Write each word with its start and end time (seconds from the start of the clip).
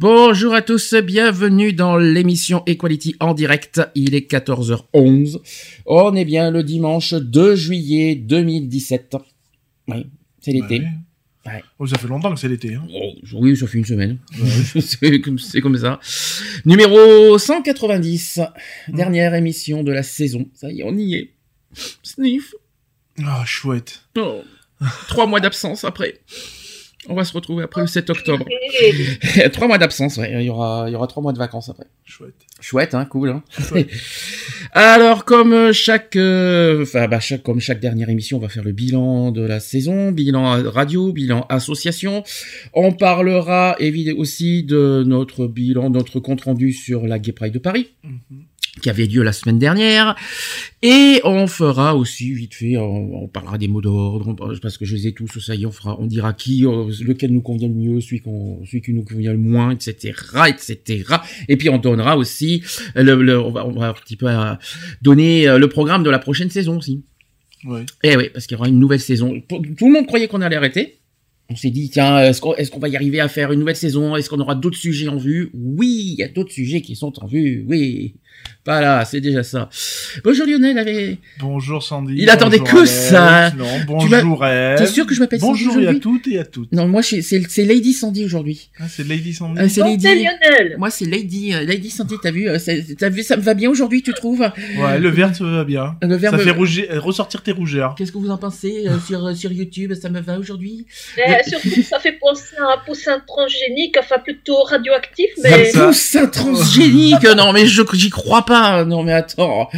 Bonjour 0.00 0.54
à 0.54 0.62
tous, 0.62 0.94
bienvenue 0.94 1.74
dans 1.74 1.98
l'émission 1.98 2.62
Equality 2.64 3.16
en 3.20 3.34
direct. 3.34 3.82
Il 3.94 4.14
est 4.14 4.32
14h11. 4.32 5.42
On 5.84 6.16
est 6.16 6.24
bien 6.24 6.50
le 6.50 6.62
dimanche 6.62 7.12
2 7.12 7.54
juillet 7.54 8.14
2017. 8.14 9.16
Oui, 9.88 10.06
c'est 10.40 10.52
l'été. 10.52 10.84
Ouais. 11.44 11.62
Oh, 11.78 11.86
ça 11.86 11.98
fait 11.98 12.08
longtemps 12.08 12.32
que 12.32 12.40
c'est 12.40 12.48
l'été. 12.48 12.76
Hein. 12.76 12.86
Oh, 12.94 13.12
oui, 13.34 13.54
ça 13.54 13.66
fait 13.66 13.76
une 13.76 13.84
semaine. 13.84 14.16
c'est 14.80 15.20
comme, 15.20 15.38
comme 15.62 15.76
ça. 15.76 16.00
Numéro 16.64 17.36
190. 17.36 18.40
Dernière 18.88 19.34
émission 19.34 19.82
de 19.82 19.92
la 19.92 20.02
saison. 20.02 20.48
Ça 20.54 20.72
y 20.72 20.80
est, 20.80 20.84
on 20.84 20.96
y 20.96 21.16
est. 21.16 21.34
Sniff. 22.02 22.54
Ah, 23.22 23.44
chouette. 23.44 24.00
Oh. 24.16 24.40
Trois 25.08 25.26
mois 25.26 25.40
d'absence 25.40 25.84
après. 25.84 26.20
On 27.10 27.14
va 27.14 27.24
se 27.24 27.32
retrouver 27.32 27.64
après 27.64 27.80
le 27.80 27.88
7 27.88 28.08
octobre. 28.10 28.44
trois 29.52 29.66
mois 29.66 29.78
d'absence, 29.78 30.16
ouais. 30.16 30.30
Il 30.32 30.42
y 30.42 30.48
aura, 30.48 30.84
il 30.86 30.92
y 30.92 30.94
aura 30.94 31.08
trois 31.08 31.22
mois 31.22 31.32
de 31.32 31.38
vacances 31.38 31.68
après. 31.68 31.86
Chouette. 32.04 32.34
Chouette, 32.60 32.94
hein, 32.94 33.04
cool. 33.04 33.30
Hein 33.30 33.42
Alors, 34.72 35.24
comme 35.24 35.72
chaque, 35.72 36.14
euh, 36.14 36.82
enfin, 36.82 37.08
bah, 37.08 37.18
chaque, 37.18 37.42
comme 37.42 37.58
chaque 37.58 37.80
dernière 37.80 38.08
émission, 38.10 38.38
on 38.38 38.40
va 38.40 38.48
faire 38.48 38.62
le 38.62 38.72
bilan 38.72 39.32
de 39.32 39.42
la 39.42 39.58
saison, 39.58 40.12
bilan 40.12 40.62
radio, 40.70 41.12
bilan 41.12 41.46
association. 41.48 42.22
On 42.74 42.92
parlera 42.92 43.74
évidemment 43.80 44.20
aussi 44.20 44.62
de 44.62 45.02
notre 45.04 45.48
bilan, 45.48 45.90
notre 45.90 46.20
compte 46.20 46.42
rendu 46.42 46.72
sur 46.72 47.08
la 47.08 47.18
Gay 47.18 47.32
Pride 47.32 47.52
de 47.52 47.58
Paris. 47.58 47.90
Mm 48.04 48.10
-hmm 48.10 48.49
qui 48.80 48.88
avait 48.88 49.06
lieu 49.06 49.22
la 49.22 49.32
semaine 49.32 49.58
dernière. 49.58 50.16
Et 50.82 51.20
on 51.24 51.46
fera 51.46 51.96
aussi, 51.96 52.32
vite 52.32 52.54
fait, 52.54 52.76
on, 52.76 53.24
on 53.24 53.28
parlera 53.28 53.58
des 53.58 53.68
mots 53.68 53.80
d'ordre, 53.80 54.34
parce 54.62 54.78
que 54.78 54.84
je 54.84 54.94
les 54.94 55.08
ai 55.08 55.12
tous, 55.12 55.38
ça 55.40 55.54
y 55.54 55.62
est, 55.62 55.66
on 55.66 55.72
fera, 55.72 55.98
on 56.00 56.06
dira 56.06 56.32
qui, 56.32 56.64
euh, 56.64 56.90
lequel 57.02 57.32
nous 57.32 57.42
convient 57.42 57.68
le 57.68 57.74
mieux, 57.74 58.00
celui 58.00 58.20
qu'on, 58.20 58.64
celui 58.64 58.80
qui 58.80 58.92
nous 58.92 59.02
convient 59.02 59.32
le 59.32 59.38
moins, 59.38 59.72
etc., 59.72 60.14
etc. 60.48 61.04
Et 61.48 61.56
puis 61.56 61.68
on 61.68 61.78
donnera 61.78 62.16
aussi, 62.16 62.62
le, 62.94 63.14
le 63.22 63.38
on, 63.38 63.50
va, 63.50 63.66
on 63.66 63.72
va 63.72 63.88
un 63.88 63.94
petit 63.94 64.16
peu 64.16 64.28
euh, 64.28 64.54
donner 65.02 65.48
euh, 65.48 65.58
le 65.58 65.68
programme 65.68 66.02
de 66.02 66.10
la 66.10 66.18
prochaine 66.18 66.50
saison 66.50 66.78
aussi. 66.78 67.04
Ouais. 67.64 67.84
Et 68.02 68.16
oui, 68.16 68.30
parce 68.32 68.46
qu'il 68.46 68.56
y 68.56 68.58
aura 68.58 68.68
une 68.68 68.78
nouvelle 68.78 69.00
saison. 69.00 69.38
Tout 69.48 69.86
le 69.86 69.92
monde 69.92 70.06
croyait 70.06 70.28
qu'on 70.28 70.40
allait 70.40 70.56
arrêter. 70.56 71.00
On 71.50 71.56
s'est 71.56 71.70
dit, 71.70 71.90
tiens, 71.90 72.22
est-ce 72.22 72.40
qu'on 72.40 72.54
est 72.54 72.70
qu'on 72.70 72.78
va 72.78 72.88
y 72.88 72.94
arriver 72.94 73.18
à 73.18 73.28
faire 73.28 73.50
une 73.50 73.58
nouvelle 73.58 73.76
saison? 73.76 74.14
Est-ce 74.14 74.30
qu'on 74.30 74.38
aura 74.38 74.54
d'autres 74.54 74.78
sujets 74.78 75.08
en 75.08 75.16
vue? 75.16 75.50
Oui, 75.52 76.12
il 76.12 76.20
y 76.20 76.22
a 76.22 76.28
d'autres 76.28 76.52
sujets 76.52 76.80
qui 76.80 76.94
sont 76.94 77.12
en 77.22 77.26
vue, 77.26 77.64
oui. 77.66 78.14
Voilà, 78.66 79.04
c'est 79.06 79.20
déjà 79.22 79.42
ça. 79.42 79.70
Bonjour 80.22 80.46
Lionel. 80.46 81.16
Bonjour 81.40 81.82
Sandy. 81.82 82.14
Il 82.18 82.28
attendait 82.30 82.58
que 82.60 82.76
Alex. 82.76 82.90
ça. 83.08 83.50
Non, 83.52 83.64
bonjour 83.86 84.44
Eve. 84.44 84.78
T'es 84.78 84.86
sûr 84.86 85.06
que 85.06 85.14
je 85.14 85.20
m'appelle 85.20 85.40
Sandy 85.40 85.64
Bonjour 85.64 85.88
à 85.88 85.94
toutes 85.94 86.28
et 86.28 86.38
à 86.38 86.44
toutes. 86.44 86.70
Non, 86.72 86.86
moi 86.86 87.02
c'est 87.02 87.20
Lady 87.64 87.94
Sandy 87.94 88.24
aujourd'hui. 88.24 88.70
Ah, 88.78 88.84
c'est 88.88 89.06
Lady 89.08 89.32
Sandy. 89.32 89.60
Euh, 89.60 89.66
c'est 89.68 89.82
Lady. 89.82 90.06
Lionel. 90.06 90.76
Moi 90.78 90.90
c'est 90.90 91.06
Lady 91.06 91.54
euh, 91.54 91.64
Lady 91.64 91.90
Sandy. 91.90 92.14
T'as 92.22 92.30
vu, 92.30 92.48
euh, 92.48 92.58
vu, 93.10 93.22
ça 93.22 93.36
me 93.38 93.42
va 93.42 93.54
bien 93.54 93.70
aujourd'hui, 93.70 94.02
tu 94.02 94.12
trouves 94.12 94.40
Ouais, 94.78 94.98
le 94.98 95.08
vert 95.08 95.32
te 95.32 95.42
va 95.42 95.64
bien. 95.64 95.96
Le 96.02 96.14
vert 96.16 96.30
ça 96.30 96.36
me- 96.36 96.42
fait 96.42 96.50
rougir- 96.52 96.86
euh, 96.90 97.00
ressortir 97.00 97.42
tes 97.42 97.52
rougeurs. 97.52 97.94
Qu'est-ce 97.96 98.12
que 98.12 98.18
vous 98.18 98.30
en 98.30 98.38
pensez 98.38 98.84
euh, 98.86 98.98
sur 99.06 99.34
sur 99.36 99.50
YouTube 99.52 99.94
Ça 100.00 100.10
me 100.10 100.20
va 100.20 100.38
aujourd'hui 100.38 100.86
surtout, 101.48 101.82
ça 101.82 101.98
fait 101.98 102.12
penser 102.20 102.56
à 102.58 102.74
un 102.74 102.78
poussin 102.86 103.20
transgénique, 103.26 103.96
enfin 103.98 104.18
plutôt 104.22 104.62
radioactif, 104.64 105.30
Un 105.44 105.50
mais 105.50 105.64
ça. 105.70 105.86
poussin 105.86 106.26
transgénique 106.26 107.24
Non 107.36 107.52
mais 107.52 107.66
je 107.66 107.82
j'y 107.94 108.10
crois 108.10 108.29
pas. 108.46 108.84
Non 108.84 109.02
mais 109.02 109.12
attends. 109.12 109.68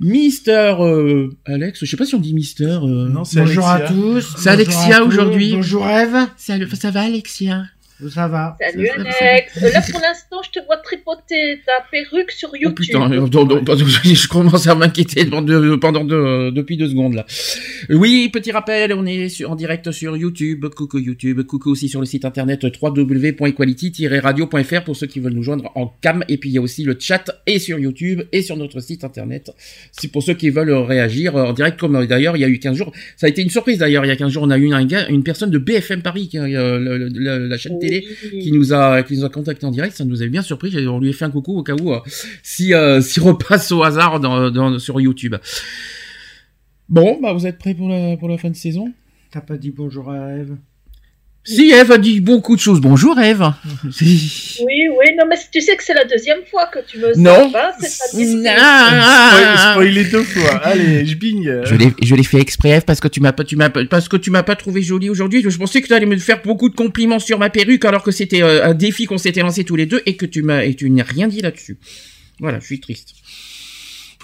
Mister 0.00 0.74
euh, 0.80 1.30
Alex, 1.46 1.80
je 1.84 1.90
sais 1.90 1.96
pas 1.96 2.04
si 2.04 2.14
on 2.14 2.20
dit 2.20 2.34
Mister. 2.34 2.64
euh, 2.82 3.08
Non, 3.08 3.24
c'est 3.24 3.40
Bonjour 3.40 3.66
Alexia. 3.66 3.86
à 3.86 3.92
tous. 3.92 4.20
C'est 4.20 4.34
Bonjour 4.36 4.50
Alexia 4.52 5.04
aujourd'hui. 5.04 5.52
Bonjour 5.54 5.88
Eve. 5.88 6.26
Ça, 6.36 6.54
ça 6.74 6.90
va 6.90 7.02
Alexia? 7.02 7.64
Ça 8.10 8.28
va. 8.28 8.56
salut 8.60 8.88
ça- 8.88 9.10
ça- 9.10 9.24
Alex. 9.24 9.56
Euh, 9.62 9.70
Là, 9.72 9.80
pour 9.90 10.00
l'instant, 10.00 10.36
je 10.44 10.50
te 10.60 10.64
vois 10.66 10.76
tripoter 10.78 11.60
ta 11.64 11.72
perruque 11.90 12.30
sur 12.30 12.50
Oh 12.52 12.56
YouTube. 12.56 12.74
putain, 12.76 13.10
euh, 13.10 13.26
je 14.14 14.28
commence 14.28 14.66
à 14.66 14.74
m'inquiéter 14.74 15.24
pendant, 15.24 15.40
deux- 15.42 15.80
pendant 15.80 16.04
deux- 16.04 16.50
depuis 16.52 16.76
deux 16.76 16.88
secondes 16.88 17.14
là. 17.14 17.24
Oui, 17.88 18.28
petit 18.32 18.52
rappel, 18.52 18.92
on 18.92 19.06
est 19.06 19.28
sur- 19.30 19.50
en 19.50 19.56
direct 19.56 19.90
sur 19.92 20.14
YouTube, 20.16 20.66
coucou 20.74 20.98
YouTube, 20.98 21.42
coucou 21.44 21.70
aussi 21.70 21.88
sur 21.88 22.00
le 22.00 22.06
site 22.06 22.24
internet 22.26 22.62
www.equality-radio.fr 22.64 24.84
pour 24.84 24.96
ceux 24.96 25.06
qui 25.06 25.20
veulent 25.20 25.32
nous 25.32 25.42
joindre 25.42 25.70
en 25.74 25.86
cam. 26.02 26.22
Et 26.28 26.36
puis 26.36 26.50
il 26.50 26.54
y 26.54 26.58
a 26.58 26.60
aussi 26.60 26.84
le 26.84 26.96
chat 26.98 27.24
et 27.46 27.58
sur 27.58 27.78
YouTube 27.78 28.22
et 28.32 28.42
sur 28.42 28.56
notre 28.56 28.80
site 28.80 29.04
internet. 29.04 29.50
C'est 29.92 30.10
pour 30.12 30.22
ceux 30.22 30.34
qui 30.34 30.50
veulent 30.50 30.72
réagir 30.72 31.34
en 31.36 31.52
direct 31.52 31.78
comme 31.80 31.96
euh, 31.96 32.06
d'ailleurs 32.06 32.36
il 32.36 32.40
y 32.40 32.44
a 32.44 32.48
eu 32.48 32.58
15 32.58 32.76
jours. 32.76 32.92
Ça 33.16 33.26
a 33.26 33.30
été 33.30 33.42
une 33.42 33.50
surprise 33.50 33.78
d'ailleurs, 33.78 34.04
il 34.04 34.08
y 34.08 34.12
a 34.12 34.16
15 34.16 34.32
jours 34.32 34.42
on 34.42 34.50
a 34.50 34.58
eu 34.58 34.72
un 34.72 34.84
gars, 34.84 35.06
une 35.08 35.22
personne 35.22 35.50
de 35.50 35.58
BFM 35.58 36.02
Paris, 36.02 36.28
qui, 36.28 36.38
euh, 36.38 36.78
le- 36.78 36.98
le- 36.98 37.08
le- 37.08 37.46
la 37.46 37.56
chaîne 37.58 37.78
télé 37.88 38.06
qui 38.42 38.52
nous 38.52 38.72
a 38.72 39.02
qui 39.02 39.16
nous 39.16 39.24
a 39.24 39.28
contacté 39.28 39.64
en 39.66 39.70
direct, 39.70 39.96
ça 39.96 40.04
nous 40.04 40.20
avait 40.22 40.30
bien 40.30 40.42
surpris. 40.42 40.74
On 40.88 41.00
lui 41.00 41.10
a 41.10 41.12
fait 41.12 41.24
un 41.24 41.30
coucou 41.30 41.58
au 41.58 41.62
cas 41.62 41.74
où 41.74 41.92
euh, 41.92 42.00
si 42.42 42.74
euh, 42.74 43.00
s'il 43.06 43.22
repasse 43.22 43.70
au 43.72 43.82
hasard 43.82 44.20
dans, 44.20 44.50
dans- 44.50 44.78
sur 44.78 45.00
YouTube. 45.00 45.34
Bon, 46.88 47.18
bah 47.20 47.32
vous 47.32 47.46
êtes 47.46 47.58
prêts 47.58 47.74
pour 47.74 47.88
la 47.88 48.16
pour 48.16 48.28
la 48.28 48.38
fin 48.38 48.50
de 48.50 48.56
saison? 48.56 48.92
T'as 49.30 49.40
pas 49.40 49.56
dit 49.56 49.70
bonjour 49.70 50.10
à 50.10 50.36
Eve? 50.36 50.56
Si 51.46 51.70
Eve 51.70 51.92
a 51.92 51.98
dit 51.98 52.20
beaucoup 52.20 52.56
de 52.56 52.60
choses. 52.60 52.80
Bonjour 52.80 53.18
Eve. 53.20 53.44
Si- 53.92 54.58
Oui, 54.66 54.88
oui, 54.98 55.06
non, 55.18 55.24
mais 55.28 55.36
tu 55.52 55.60
sais 55.60 55.76
que 55.76 55.84
c'est 55.84 55.94
la 55.94 56.04
deuxième 56.04 56.40
fois 56.50 56.66
que 56.66 56.80
tu 56.86 56.98
me 56.98 57.16
Non. 57.16 57.50
zappes, 57.50 57.54
hein, 57.54 57.70
c'est 57.80 57.88
ça 57.88 58.04
Spoil, 58.08 59.72
spoilé 59.72 60.04
deux 60.04 60.22
fois. 60.24 60.56
Allez, 60.64 61.06
je 61.06 61.14
bing. 61.16 61.48
Je 61.64 61.74
l'ai, 61.76 61.92
je 62.02 62.14
l'ai 62.14 62.22
fait 62.24 62.40
exprès, 62.40 62.70
Eve, 62.70 62.84
parce 62.84 63.00
que 63.00 63.08
tu 63.08 63.20
m'as 63.20 63.32
pas, 63.32 63.44
tu 63.44 63.56
m'as 63.56 63.70
pas, 63.70 63.84
parce 63.84 64.08
que 64.08 64.16
tu 64.16 64.30
m'as 64.30 64.42
pas 64.42 64.56
trouvé 64.56 64.82
jolie 64.82 65.08
aujourd'hui. 65.08 65.42
Je 65.48 65.56
pensais 65.56 65.80
que 65.80 65.86
tu 65.86 65.94
allais 65.94 66.06
me 66.06 66.16
faire 66.18 66.42
beaucoup 66.42 66.68
de 66.68 66.74
compliments 66.74 67.18
sur 67.20 67.38
ma 67.38 67.48
perruque, 67.50 67.84
alors 67.84 68.02
que 68.02 68.10
c'était 68.10 68.42
euh, 68.42 68.64
un 68.66 68.74
défi 68.74 69.06
qu'on 69.06 69.18
s'était 69.18 69.40
lancé 69.42 69.62
tous 69.64 69.76
les 69.76 69.86
deux, 69.86 70.02
et 70.06 70.16
que 70.16 70.26
tu 70.26 70.42
m'as, 70.42 70.64
et 70.64 70.74
tu 70.74 70.90
n'as 70.90 71.04
rien 71.04 71.28
dit 71.28 71.40
là-dessus. 71.42 71.76
Voilà, 72.40 72.58
je 72.60 72.66
suis 72.66 72.80
triste. 72.80 73.10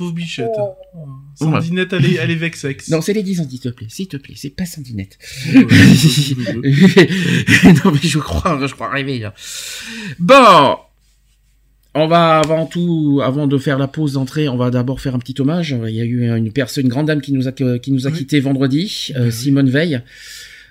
Pauvre 0.02 0.14
bichette. 0.14 0.50
Oh. 0.94 1.06
Sandinette, 1.36 1.92
elle 1.92 2.04
est, 2.06 2.14
elle 2.14 2.30
est 2.30 2.34
vexex. 2.36 2.88
Non, 2.90 3.00
c'est 3.00 3.12
les 3.12 3.22
10 3.22 3.40
ans, 3.40 3.46
s'il 3.48 3.60
te 3.60 3.68
plaît, 3.68 3.86
s'il 3.88 4.08
te 4.08 4.16
plaît, 4.16 4.34
c'est 4.36 4.50
pas 4.50 4.66
Sandinette. 4.66 5.18
Non 7.84 7.90
mais 7.92 8.00
je 8.02 8.18
crois, 8.18 8.58
je 8.66 8.74
crois 8.74 8.88
rêver 8.90 9.18
là. 9.18 9.34
Bon, 10.18 10.76
on 11.94 12.06
va 12.06 12.38
avant 12.40 12.66
tout, 12.66 13.20
avant 13.24 13.46
de 13.46 13.58
faire 13.58 13.78
la 13.78 13.88
pause 13.88 14.14
d'entrée, 14.14 14.48
on 14.48 14.56
va 14.56 14.70
d'abord 14.70 15.00
faire 15.00 15.14
un 15.14 15.18
petit 15.18 15.34
hommage. 15.40 15.76
Il 15.88 15.94
y 15.94 16.00
a 16.00 16.04
eu 16.04 16.28
une 16.36 16.52
personne, 16.52 16.84
une 16.84 16.90
grande 16.90 17.06
dame 17.06 17.20
qui 17.20 17.32
nous 17.32 17.48
a 17.48 17.52
qui 17.52 17.92
nous 17.92 18.06
a 18.06 18.10
Oui. 18.10 18.18
quitté 18.18 18.40
vendredi, 18.40 19.12
euh, 19.16 19.26
Oui. 19.26 19.32
Simone 19.32 19.70
Veil. 19.70 20.00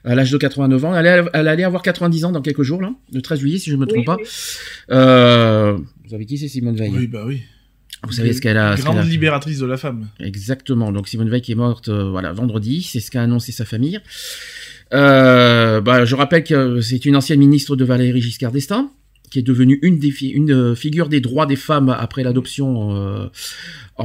À 0.04 0.16
l'âge 0.16 0.32
de 0.32 0.38
89 0.38 0.84
ans, 0.86 0.96
elle 0.98 1.06
allait, 1.06 1.30
elle 1.34 1.48
allait 1.48 1.64
avoir 1.64 1.84
90 1.84 2.26
ans 2.26 2.32
dans 2.32 2.42
quelques 2.42 2.64
jours 2.64 2.82
là, 2.82 2.92
le 3.14 3.22
13 3.22 3.40
juillet 3.40 3.60
si 3.60 3.70
je 3.70 3.76
me 3.76 3.86
trompe 3.86 4.00
Oui, 4.00 4.06
pas. 4.06 4.18
oui. 4.20 4.24
Euh, 4.90 5.74
vous 6.04 6.10
savez 6.10 6.26
qui 6.26 6.40
c'est 6.40 6.48
Simone 6.48 6.76
Veil 6.76 6.92
Oui, 6.92 7.06
bah 7.06 7.24
oui. 7.28 7.44
Vous 8.04 8.14
savez 8.14 8.34
ce 8.34 8.42
qu'elle 8.42 8.58
a, 8.58 8.76
Grande 8.76 8.98
a- 8.98 9.04
libératrice 9.04 9.60
de 9.60 9.66
la 9.66 9.78
femme. 9.78 10.08
Exactement. 10.20 10.92
Donc 10.92 11.08
Simone 11.08 11.30
Veil 11.30 11.42
qui 11.42 11.52
est 11.52 11.56
morte 11.56 11.90
euh, 11.90 12.10
voilà 12.10 12.34
vendredi, 12.34 12.82
c'est 12.82 13.00
ce 13.00 13.12
qu'a 13.12 13.22
annoncé 13.22 13.52
sa 13.52 13.64
famille. 13.66 14.00
Euh, 14.94 15.82
bah, 15.82 16.04
je 16.06 16.16
rappelle 16.16 16.44
que 16.44 16.82
c'est 16.82 17.06
une 17.06 17.16
ancienne 17.16 17.40
ministre 17.40 17.76
de 17.76 17.86
Valéry 17.86 18.22
Giscard 18.22 18.52
d'Estaing 18.52 18.90
qui 19.30 19.40
est 19.40 19.44
devenue 19.44 19.80
une 19.82 19.98
des 19.98 20.12
fi- 20.12 20.28
une 20.30 20.52
euh, 20.52 20.76
figure 20.76 21.08
des 21.08 21.22
droits 21.22 21.46
des 21.46 21.56
femmes 21.56 21.88
après 21.98 22.22
l'adoption 22.24 22.94
euh, 22.98 23.28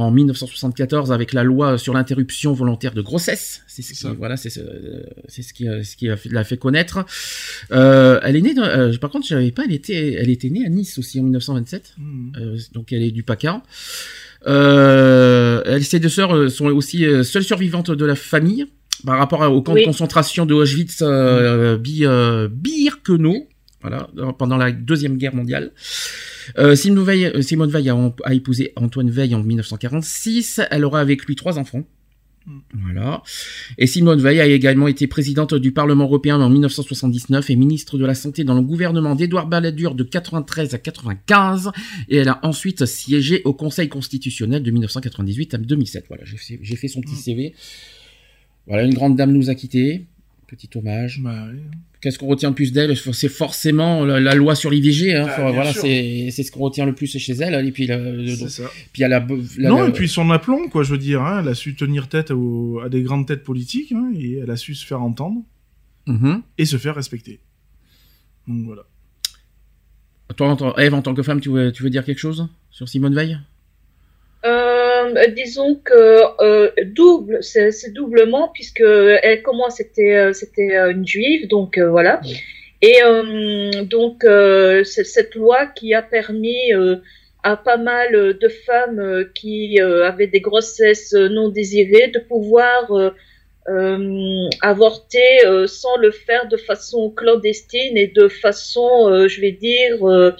en 0.01 0.11
1974 0.11 1.11
avec 1.11 1.33
la 1.33 1.43
loi 1.43 1.77
sur 1.77 1.93
l'interruption 1.93 2.53
volontaire 2.53 2.93
de 2.93 3.01
grossesse. 3.01 3.61
C'est 3.67 3.81
ce 3.81 3.89
qui 3.93 3.95
Ça. 3.99 4.13
voilà, 4.17 4.37
c'est 4.37 4.49
ce, 4.49 4.59
qui 5.53 5.67
euh, 5.67 5.83
ce 5.83 5.95
qui 5.95 6.09
l'a 6.31 6.43
fait 6.43 6.57
connaître. 6.57 7.05
Euh, 7.71 8.19
elle 8.23 8.35
est 8.35 8.41
née 8.41 8.53
dans- 8.53 8.63
euh, 8.63 8.95
par 8.97 9.09
contre, 9.09 9.25
je 9.27 9.35
savais 9.35 9.51
pas, 9.51 9.63
elle 9.65 9.73
était 9.73 10.13
elle 10.13 10.29
était 10.29 10.49
née 10.49 10.65
à 10.65 10.69
Nice 10.69 10.97
aussi 10.97 11.19
en 11.19 11.23
1927. 11.23 11.93
Hmm. 11.97 12.31
Euh, 12.37 12.57
donc 12.73 12.91
elle 12.91 13.03
est 13.03 13.11
du 13.11 13.23
PACA. 13.23 13.61
Euh, 14.47 15.61
elle, 15.65 15.83
ses 15.83 15.99
deux 15.99 16.09
sœurs 16.09 16.49
sont 16.51 16.65
aussi 16.67 17.05
euh, 17.05 17.23
seules 17.23 17.43
survivantes 17.43 17.91
de 17.91 18.05
la 18.05 18.15
famille 18.15 18.65
par 19.05 19.17
rapport 19.19 19.41
au 19.51 19.61
camp 19.61 19.73
Oui. 19.73 19.81
de 19.81 19.85
concentration 19.85 20.45
de 20.45 20.53
Auschwitz 20.53 20.99
euh, 21.01 21.77
Bi- 21.77 22.05
Birkenau, 22.51 23.47
voilà, 23.87 24.33
pendant 24.37 24.57
la 24.57 24.71
deuxième 24.71 25.17
guerre 25.17 25.35
mondiale. 25.35 25.71
Euh, 26.57 26.75
Simone 26.75 27.05
Veil, 27.05 27.25
euh, 27.25 27.41
Simone 27.41 27.69
Veil 27.69 27.89
a, 27.89 28.13
a 28.23 28.33
épousé 28.33 28.73
Antoine 28.75 29.09
Veil 29.09 29.35
en 29.35 29.43
1946. 29.43 30.61
Elle 30.71 30.85
aura 30.85 30.99
avec 30.99 31.25
lui 31.25 31.35
trois 31.35 31.57
enfants. 31.57 31.83
Voilà. 32.73 33.23
Et 33.77 33.87
Simone 33.87 34.21
Veil 34.21 34.39
a 34.39 34.45
également 34.45 34.87
été 34.87 35.07
présidente 35.07 35.53
du 35.53 35.73
Parlement 35.73 36.05
européen 36.05 36.39
en 36.39 36.49
1979 36.49 37.49
et 37.49 37.55
ministre 37.57 37.97
de 37.97 38.05
la 38.05 38.15
Santé 38.15 38.45
dans 38.45 38.55
le 38.55 38.61
gouvernement 38.61 39.15
d'Édouard 39.15 39.47
Balladur 39.47 39.95
de 39.95 40.03
93 40.03 40.73
à 40.73 40.77
95. 40.77 41.71
Et 42.07 42.17
elle 42.17 42.29
a 42.29 42.39
ensuite 42.43 42.85
siégé 42.85 43.41
au 43.43 43.53
Conseil 43.53 43.89
constitutionnel 43.89 44.63
de 44.63 44.71
1998 44.71 45.55
à 45.55 45.57
2007. 45.57 46.05
Voilà, 46.07 46.23
j'ai 46.23 46.37
fait, 46.37 46.59
j'ai 46.61 46.75
fait 46.77 46.87
son 46.87 47.01
petit 47.01 47.15
CV. 47.15 47.53
Voilà, 48.65 48.83
une 48.83 48.93
grande 48.93 49.17
dame 49.17 49.33
nous 49.33 49.49
a 49.49 49.55
quittés. 49.55 50.05
Petit 50.47 50.69
hommage. 50.75 51.19
Bah, 51.21 51.45
oui. 51.51 51.59
Qu'est-ce 51.99 52.17
qu'on 52.17 52.27
retient 52.27 52.49
le 52.49 52.55
plus 52.55 52.71
d'elle? 52.71 52.95
C'est 52.95 53.27
forcément 53.27 54.05
la, 54.05 54.19
la 54.19 54.33
loi 54.35 54.55
sur 54.55 54.69
l'IVG. 54.69 55.13
Hein. 55.15 55.27
Ah, 55.29 55.35
bien 55.41 55.51
voilà, 55.51 55.73
c'est 55.73 56.29
c'est 56.31 56.43
ce 56.43 56.51
qu'on 56.51 56.61
retient 56.61 56.85
le 56.85 56.93
plus 56.95 57.17
chez 57.17 57.33
elle. 57.33 57.67
Et 57.67 57.71
puis, 57.71 57.85
la, 57.87 57.97
le- 57.97 58.27
C'est 58.35 58.49
ça. 58.49 58.63
puis 58.93 59.03
elle 59.03 59.11
a, 59.13 59.19
la- 59.57 59.69
non, 59.69 59.81
la- 59.81 59.89
et 59.89 59.91
puis 59.91 60.07
son 60.07 60.29
aplomb, 60.31 60.69
quoi, 60.69 60.83
je 60.83 60.91
veux 60.91 60.97
dire. 60.97 61.21
Hein, 61.21 61.41
elle 61.41 61.49
a 61.49 61.55
su 61.55 61.75
tenir 61.75 62.07
tête 62.07 62.31
au- 62.31 62.79
à 62.79 62.87
des 62.89 63.01
grandes 63.01 63.27
têtes 63.27 63.43
politiques, 63.43 63.91
hein, 63.91 64.11
et 64.17 64.37
elle 64.37 64.49
a 64.51 64.55
su 64.55 64.73
se 64.75 64.85
faire 64.85 65.01
entendre 65.01 65.41
Mhm. 66.05 66.41
et 66.57 66.65
se 66.65 66.77
faire 66.77 66.95
respecter. 66.95 67.39
Donc 68.47 68.63
voilà. 68.65 68.83
Toi, 70.37 70.49
en 70.61 70.77
Eve, 70.77 70.93
en 70.93 71.01
tant 71.01 71.13
que 71.13 71.23
femme, 71.23 71.41
tu 71.41 71.49
veux, 71.49 71.71
tu 71.71 71.83
veux 71.83 71.89
dire 71.89 72.05
quelque 72.05 72.19
chose 72.19 72.47
sur 72.71 72.87
Simone 72.87 73.15
Veil? 73.15 73.39
Euh, 74.45 74.76
disons 75.35 75.75
que 75.75 76.41
euh, 76.41 76.71
double, 76.85 77.39
c'est 77.41 77.93
doublement 77.93 78.49
puisque 78.53 78.81
elle 78.81 79.41
comment 79.43 79.69
c'était 79.69 80.15
euh, 80.15 80.33
c'était 80.33 80.75
euh, 80.75 80.91
une 80.91 81.07
juive 81.07 81.47
donc 81.47 81.77
euh, 81.77 81.89
voilà. 81.89 82.21
Et 82.81 83.01
euh, 83.03 83.83
donc 83.83 84.23
euh, 84.23 84.83
c'est 84.83 85.03
cette 85.03 85.35
loi 85.35 85.65
qui 85.67 85.93
a 85.93 86.01
permis 86.01 86.73
euh, 86.73 86.97
à 87.43 87.57
pas 87.57 87.77
mal 87.77 88.37
de 88.37 88.47
femmes 88.47 88.99
euh, 88.99 89.23
qui 89.33 89.81
euh, 89.81 90.07
avaient 90.07 90.27
des 90.27 90.41
grossesses 90.41 91.13
non 91.13 91.49
désirées 91.49 92.09
de 92.09 92.19
pouvoir 92.19 92.91
euh, 92.91 93.11
euh, 93.69 94.47
avorter 94.61 95.45
euh, 95.45 95.67
sans 95.67 95.97
le 95.97 96.11
faire 96.11 96.47
de 96.47 96.57
façon 96.57 97.09
clandestine 97.09 97.97
et 97.97 98.07
de 98.07 98.27
façon 98.27 99.09
euh, 99.09 99.27
je 99.27 99.41
vais 99.41 99.51
dire 99.51 100.07
euh, 100.07 100.31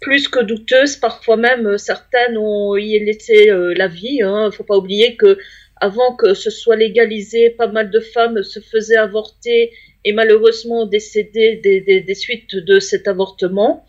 plus 0.00 0.28
que 0.28 0.40
douteuse. 0.40 0.96
Parfois 0.96 1.36
même, 1.36 1.66
euh, 1.66 1.78
certaines 1.78 2.36
ont 2.38 2.76
y 2.76 2.98
laissé 2.98 3.50
euh, 3.50 3.74
la 3.76 3.88
vie. 3.88 4.22
Hein. 4.22 4.50
Faut 4.52 4.64
pas 4.64 4.76
oublier 4.76 5.16
que 5.16 5.38
avant 5.80 6.16
que 6.16 6.34
ce 6.34 6.50
soit 6.50 6.76
légalisé, 6.76 7.50
pas 7.50 7.68
mal 7.68 7.90
de 7.90 8.00
femmes 8.00 8.42
se 8.42 8.60
faisaient 8.60 8.96
avorter 8.96 9.72
et 10.04 10.12
malheureusement 10.12 10.86
décédées 10.86 11.56
des, 11.62 11.80
des, 11.80 12.00
des 12.00 12.14
suites 12.14 12.56
de 12.56 12.80
cet 12.80 13.08
avortement. 13.08 13.86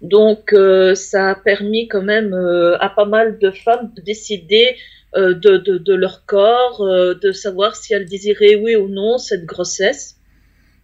Donc, 0.00 0.52
euh, 0.52 0.94
ça 0.94 1.30
a 1.30 1.34
permis 1.34 1.88
quand 1.88 2.02
même 2.02 2.32
euh, 2.32 2.78
à 2.78 2.88
pas 2.88 3.04
mal 3.04 3.38
de 3.38 3.50
femmes 3.50 3.92
de 3.96 4.00
décider 4.02 4.76
euh, 5.16 5.34
de, 5.34 5.56
de, 5.56 5.78
de 5.78 5.94
leur 5.94 6.24
corps, 6.26 6.82
euh, 6.82 7.14
de 7.14 7.32
savoir 7.32 7.74
si 7.74 7.94
elles 7.94 8.06
désiraient 8.06 8.56
oui 8.56 8.76
ou 8.76 8.88
non 8.88 9.18
cette 9.18 9.44
grossesse. 9.44 10.16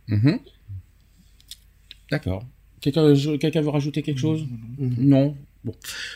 Mhm. 0.09 0.41
D'accord. 2.11 2.45
Quelqu'un 2.93 3.61
veut 3.61 3.69
rajouter 3.71 4.03
quelque 4.03 4.21
chose? 4.21 4.45
Non. 4.79 5.37
Bon, 5.65 5.73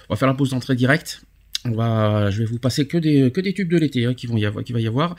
on 0.08 0.14
va 0.14 0.16
faire 0.18 0.28
la 0.28 0.34
pause 0.34 0.50
d'entrée 0.50 0.76
directe. 0.76 1.22
On 1.64 1.70
va, 1.72 2.30
je 2.30 2.38
vais 2.40 2.44
vous 2.44 2.58
passer 2.58 2.86
que 2.86 2.98
des 2.98 3.30
que 3.32 3.40
des 3.40 3.52
tubes 3.52 3.70
de 3.70 3.78
l'été 3.78 4.04
hein, 4.04 4.14
qui 4.14 4.26
vont 4.26 4.36
y 4.36 4.44
avoir, 4.46 4.62
qui 4.64 4.72
va 4.72 4.80
y 4.80 4.86
avoir. 4.86 5.16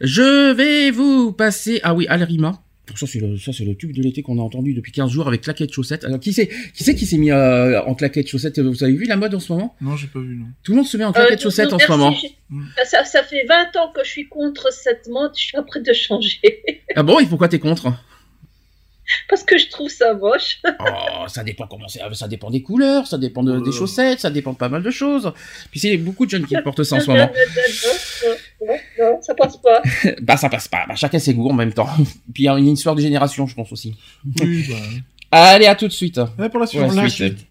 Je 0.00 0.52
vais 0.52 0.90
vous 0.90 1.32
passer. 1.32 1.80
Ah 1.82 1.94
oui, 1.94 2.06
Alrima. 2.08 2.60
Ça 2.96 3.06
c'est 3.06 3.20
le 3.20 3.36
ça 3.36 3.52
c'est 3.52 3.64
le 3.66 3.74
tube 3.74 3.92
de 3.92 4.02
l'été 4.02 4.22
qu'on 4.22 4.38
a 4.38 4.42
entendu 4.42 4.72
depuis 4.72 4.92
15 4.92 5.10
jours 5.10 5.28
avec 5.28 5.42
claquettes 5.42 5.72
chaussettes. 5.72 6.04
Alors 6.04 6.20
qui 6.20 6.32
c'est 6.32 6.48
qui 6.74 6.84
c'est 6.84 6.94
qui 6.94 7.04
s'est 7.06 7.18
mis 7.18 7.30
euh, 7.30 7.82
en 7.82 7.94
claquettes 7.94 8.28
chaussettes? 8.28 8.58
Vous 8.60 8.82
avez 8.82 8.94
vu 8.94 9.04
la 9.04 9.16
mode 9.16 9.34
en 9.34 9.40
ce 9.40 9.52
moment? 9.52 9.76
Non, 9.82 9.94
j'ai 9.96 10.06
pas 10.06 10.20
vu, 10.20 10.36
non. 10.36 10.46
Tout 10.62 10.72
le 10.72 10.76
monde 10.78 10.86
se 10.86 10.96
met 10.96 11.04
en 11.04 11.10
Euh, 11.10 11.12
claquettes 11.12 11.38
non, 11.38 11.42
chaussettes 11.42 11.70
non, 11.70 11.76
en 11.76 11.78
ce 11.78 11.90
moment. 11.92 12.14
ça 12.84 13.22
fait 13.24 13.44
20 13.46 13.76
ans 13.78 13.92
que 13.94 14.02
je 14.04 14.08
suis 14.08 14.28
contre 14.28 14.72
cette 14.72 15.06
mode, 15.08 15.32
je 15.36 15.42
suis 15.42 15.58
en 15.58 15.64
train 15.64 15.80
de 15.80 15.92
changer. 15.92 16.40
Ah 16.96 17.02
bon? 17.02 17.18
Et 17.20 17.26
pourquoi 17.26 17.48
t'es 17.48 17.58
contre? 17.58 17.92
Parce 19.28 19.42
que 19.42 19.58
je 19.58 19.68
trouve 19.68 19.88
ça 19.88 20.14
moche. 20.14 20.60
Oh, 20.80 21.26
ça 21.28 21.42
dépend 21.44 21.66
comment 21.66 21.88
c'est, 21.88 22.00
ça 22.14 22.28
dépend 22.28 22.50
des 22.50 22.62
couleurs, 22.62 23.06
ça 23.06 23.18
dépend 23.18 23.42
de- 23.42 23.60
des 23.60 23.68
Euh. 23.70 23.72
chaussettes, 23.72 24.20
ça 24.20 24.30
dépend 24.30 24.52
de 24.52 24.56
pas 24.58 24.68
mal 24.68 24.82
de 24.82 24.90
choses. 24.90 25.32
Puis 25.70 25.80
c'est 25.80 25.96
beaucoup 25.96 26.24
de 26.26 26.30
jeunes 26.30 26.46
qui 26.46 26.54
portent 26.62 26.82
ça 26.84 26.96
en 26.96 27.00
ce 27.00 27.10
moment. 27.10 27.30
non, 28.98 29.18
ça 29.22 29.34
passe 29.34 29.56
pas. 29.56 29.82
bah 30.22 30.36
ça 30.36 30.48
passe 30.48 30.68
pas. 30.68 30.84
Bah, 30.88 30.94
chacun 30.94 31.18
ses 31.18 31.34
goûts 31.34 31.50
en 31.50 31.54
même 31.54 31.72
temps. 31.72 31.88
Puis 32.34 32.44
il 32.44 32.46
y 32.46 32.48
a 32.48 32.56
une 32.58 32.68
histoire 32.68 32.94
de 32.94 33.00
génération, 33.00 33.46
je 33.46 33.54
pense 33.54 33.72
aussi. 33.72 33.96
Oui, 34.40 34.64
bah. 34.68 34.76
Allez, 35.30 35.66
à 35.66 35.74
tout 35.74 35.86
de 35.88 35.92
suite. 35.92 36.18
Ouais, 36.38 36.48
pour 36.48 36.60
la 36.60 36.66
suite. 36.66 36.80
Pour 36.82 36.92
la 36.92 37.02
la 37.02 37.08
suite. 37.08 37.38
suite. 37.38 37.48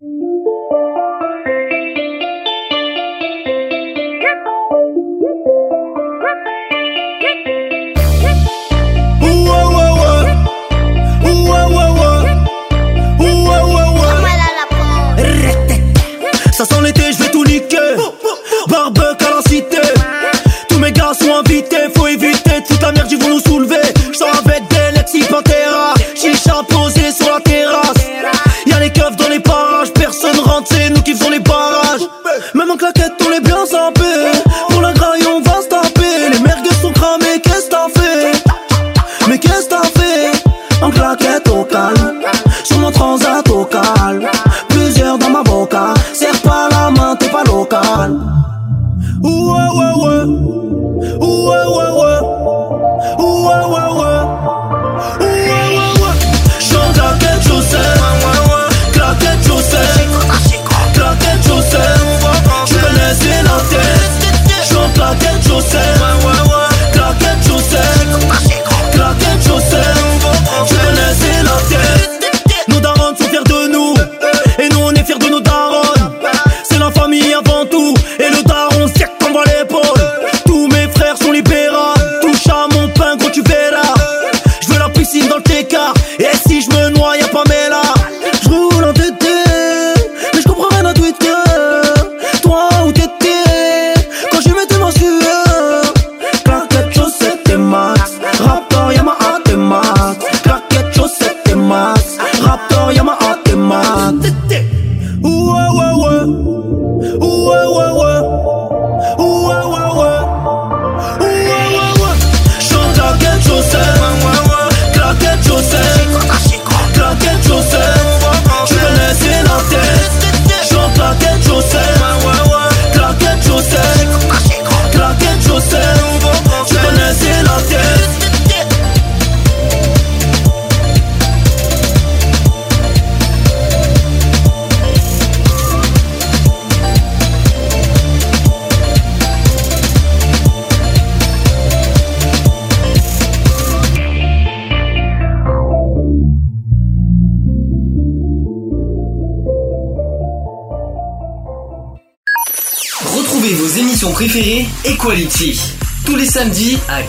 ils 23.12 23.18
vont 23.22 23.30
nous 23.30 23.40
soulever. 23.40 23.82
J'sors 24.12 24.36
avec 24.46 24.68
des 24.70 24.98
Lexi 24.98 25.20
Pantera, 25.22 25.94
chicha 26.16 26.62
posé 26.70 27.12
sur 27.12 27.30
la 27.34 27.40
terrasse. 27.42 28.06
Y'a 28.66 28.80
les 28.80 28.92
keufs 28.92 29.16
dans 29.16 29.30
les 29.30 29.40
parages, 29.40 29.92
personne 29.94 30.40
rentre, 30.40 30.68
c'est 30.72 30.90
nous 30.90 31.02
qui 31.02 31.14
faisons 31.14 31.30
les 31.30 31.40
barrages. 31.40 32.08
Même 32.54 32.72
en 32.72 32.78
claquette, 32.78 33.14
on 33.26 33.30
les 33.30 33.40
bien 33.40 33.66
sapés. 33.66 34.37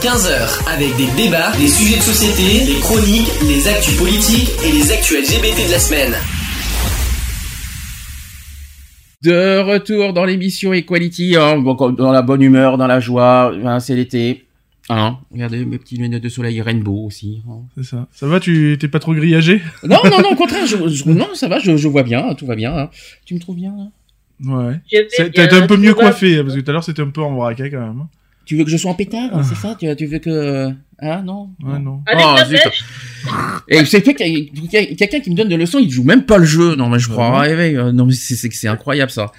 15h, 0.00 0.68
avec 0.72 0.96
des 0.96 1.06
débats, 1.20 1.50
des 1.58 1.66
sujets 1.68 1.96
de 1.96 2.02
société, 2.02 2.64
les 2.72 2.78
chroniques, 2.80 3.28
les 3.48 3.66
actus 3.68 3.96
politiques 3.96 4.48
et 4.64 4.72
les 4.72 4.92
actus 4.92 5.18
LGBT 5.18 5.66
de 5.66 5.72
la 5.72 5.78
semaine. 5.78 6.14
De 9.22 9.58
retour 9.60 10.12
dans 10.12 10.24
l'émission 10.24 10.72
Equality, 10.72 11.34
hein, 11.36 11.58
bon, 11.58 11.74
dans 11.90 12.12
la 12.12 12.22
bonne 12.22 12.42
humeur, 12.42 12.78
dans 12.78 12.86
la 12.86 13.00
joie, 13.00 13.52
hein, 13.64 13.80
c'est 13.80 13.96
l'été. 13.96 14.44
Hein, 14.88 15.18
regardez 15.32 15.64
mes 15.64 15.78
petits 15.78 15.96
lunettes 15.96 16.22
de 16.22 16.28
soleil 16.28 16.62
rainbow 16.62 17.04
aussi. 17.06 17.42
hein. 17.50 17.62
C'est 17.76 17.84
ça. 17.84 18.06
Ça 18.12 18.26
va, 18.26 18.38
tu 18.40 18.76
t'es 18.80 18.88
pas 18.88 19.00
trop 19.00 19.12
grillagé? 19.14 19.60
Non, 19.82 19.98
non, 20.04 20.22
non, 20.22 20.30
au 20.30 20.36
contraire, 20.36 20.64
je, 20.66 20.76
je- 20.88 21.08
non, 21.10 21.28
ça 21.34 21.48
va, 21.48 21.58
je, 21.58 21.76
je 21.76 21.88
vois 21.88 22.04
bien, 22.04 22.32
tout 22.34 22.46
va 22.46 22.54
bien. 22.54 22.74
hein. 22.76 22.90
Tu 23.26 23.34
me 23.34 23.40
trouves 23.40 23.56
bien 23.56 23.74
là? 23.76 23.88
Ouais. 24.68 24.80
T'es 25.32 25.52
un 25.52 25.66
peu 25.66 25.76
mieux 25.76 25.94
coiffé, 25.94 26.42
parce 26.42 26.54
que 26.54 26.60
tout 26.60 26.70
à 26.70 26.72
l'heure 26.72 26.84
c'était 26.84 27.02
un 27.02 27.10
peu 27.10 27.20
en 27.22 27.34
vraquet 27.34 27.70
quand 27.70 27.80
même. 27.80 28.06
Hein. 28.48 28.54
Tu 28.54 28.56
veux 28.56 28.64
que 28.64 28.70
je 28.70 28.76
sois 28.76 28.90
en 28.90 28.94
pétard, 28.94 29.30
hein, 29.32 29.42
c'est 29.46 29.54
ça? 29.60 29.76
Tu, 29.78 29.86
tu 29.96 30.06
veux 30.06 30.18
que... 30.18 30.70
Ah 31.00 31.22
non? 31.22 31.50
Ouais, 31.62 31.78
non. 31.78 32.00
Avec 32.06 32.24
Oh, 32.26 32.34
la 32.36 33.80
Et 33.80 33.84
c'est 33.84 34.00
fait 34.04 34.14
qu'il 34.14 34.50
y 34.72 34.76
a 34.76 34.84
quelqu'un 34.96 35.20
qui 35.20 35.30
me 35.30 35.36
donne 35.36 35.48
des 35.48 35.56
leçons, 35.56 35.78
il 35.78 35.88
joue 35.90 36.02
même 36.02 36.24
pas 36.24 36.38
le 36.38 36.44
jeu. 36.44 36.74
Non 36.74 36.88
mais 36.88 36.98
je 36.98 37.08
crois 37.08 37.30
Ah 37.36 37.40
rêver. 37.42 37.76
Euh, 37.76 37.92
Non 37.92 38.04
mais 38.04 38.14
c'est 38.14 38.34
c'est 38.34 38.48
que 38.48 38.56
c'est 38.56 38.66
incroyable 38.66 39.12
ça. 39.12 39.30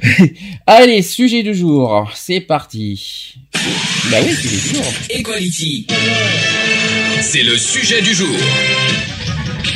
Allez, 0.66 1.02
sujet 1.02 1.42
du 1.42 1.54
jour, 1.54 2.08
c'est 2.14 2.40
parti. 2.40 3.34
Bah 4.12 4.18
oui, 4.24 4.32
sujet 4.32 4.56
du 4.56 4.76
jour. 4.76 4.84
Equality. 5.10 5.86
C'est 7.20 7.42
le 7.42 7.56
sujet 7.56 8.00
du 8.00 8.14
jour. 8.14 8.28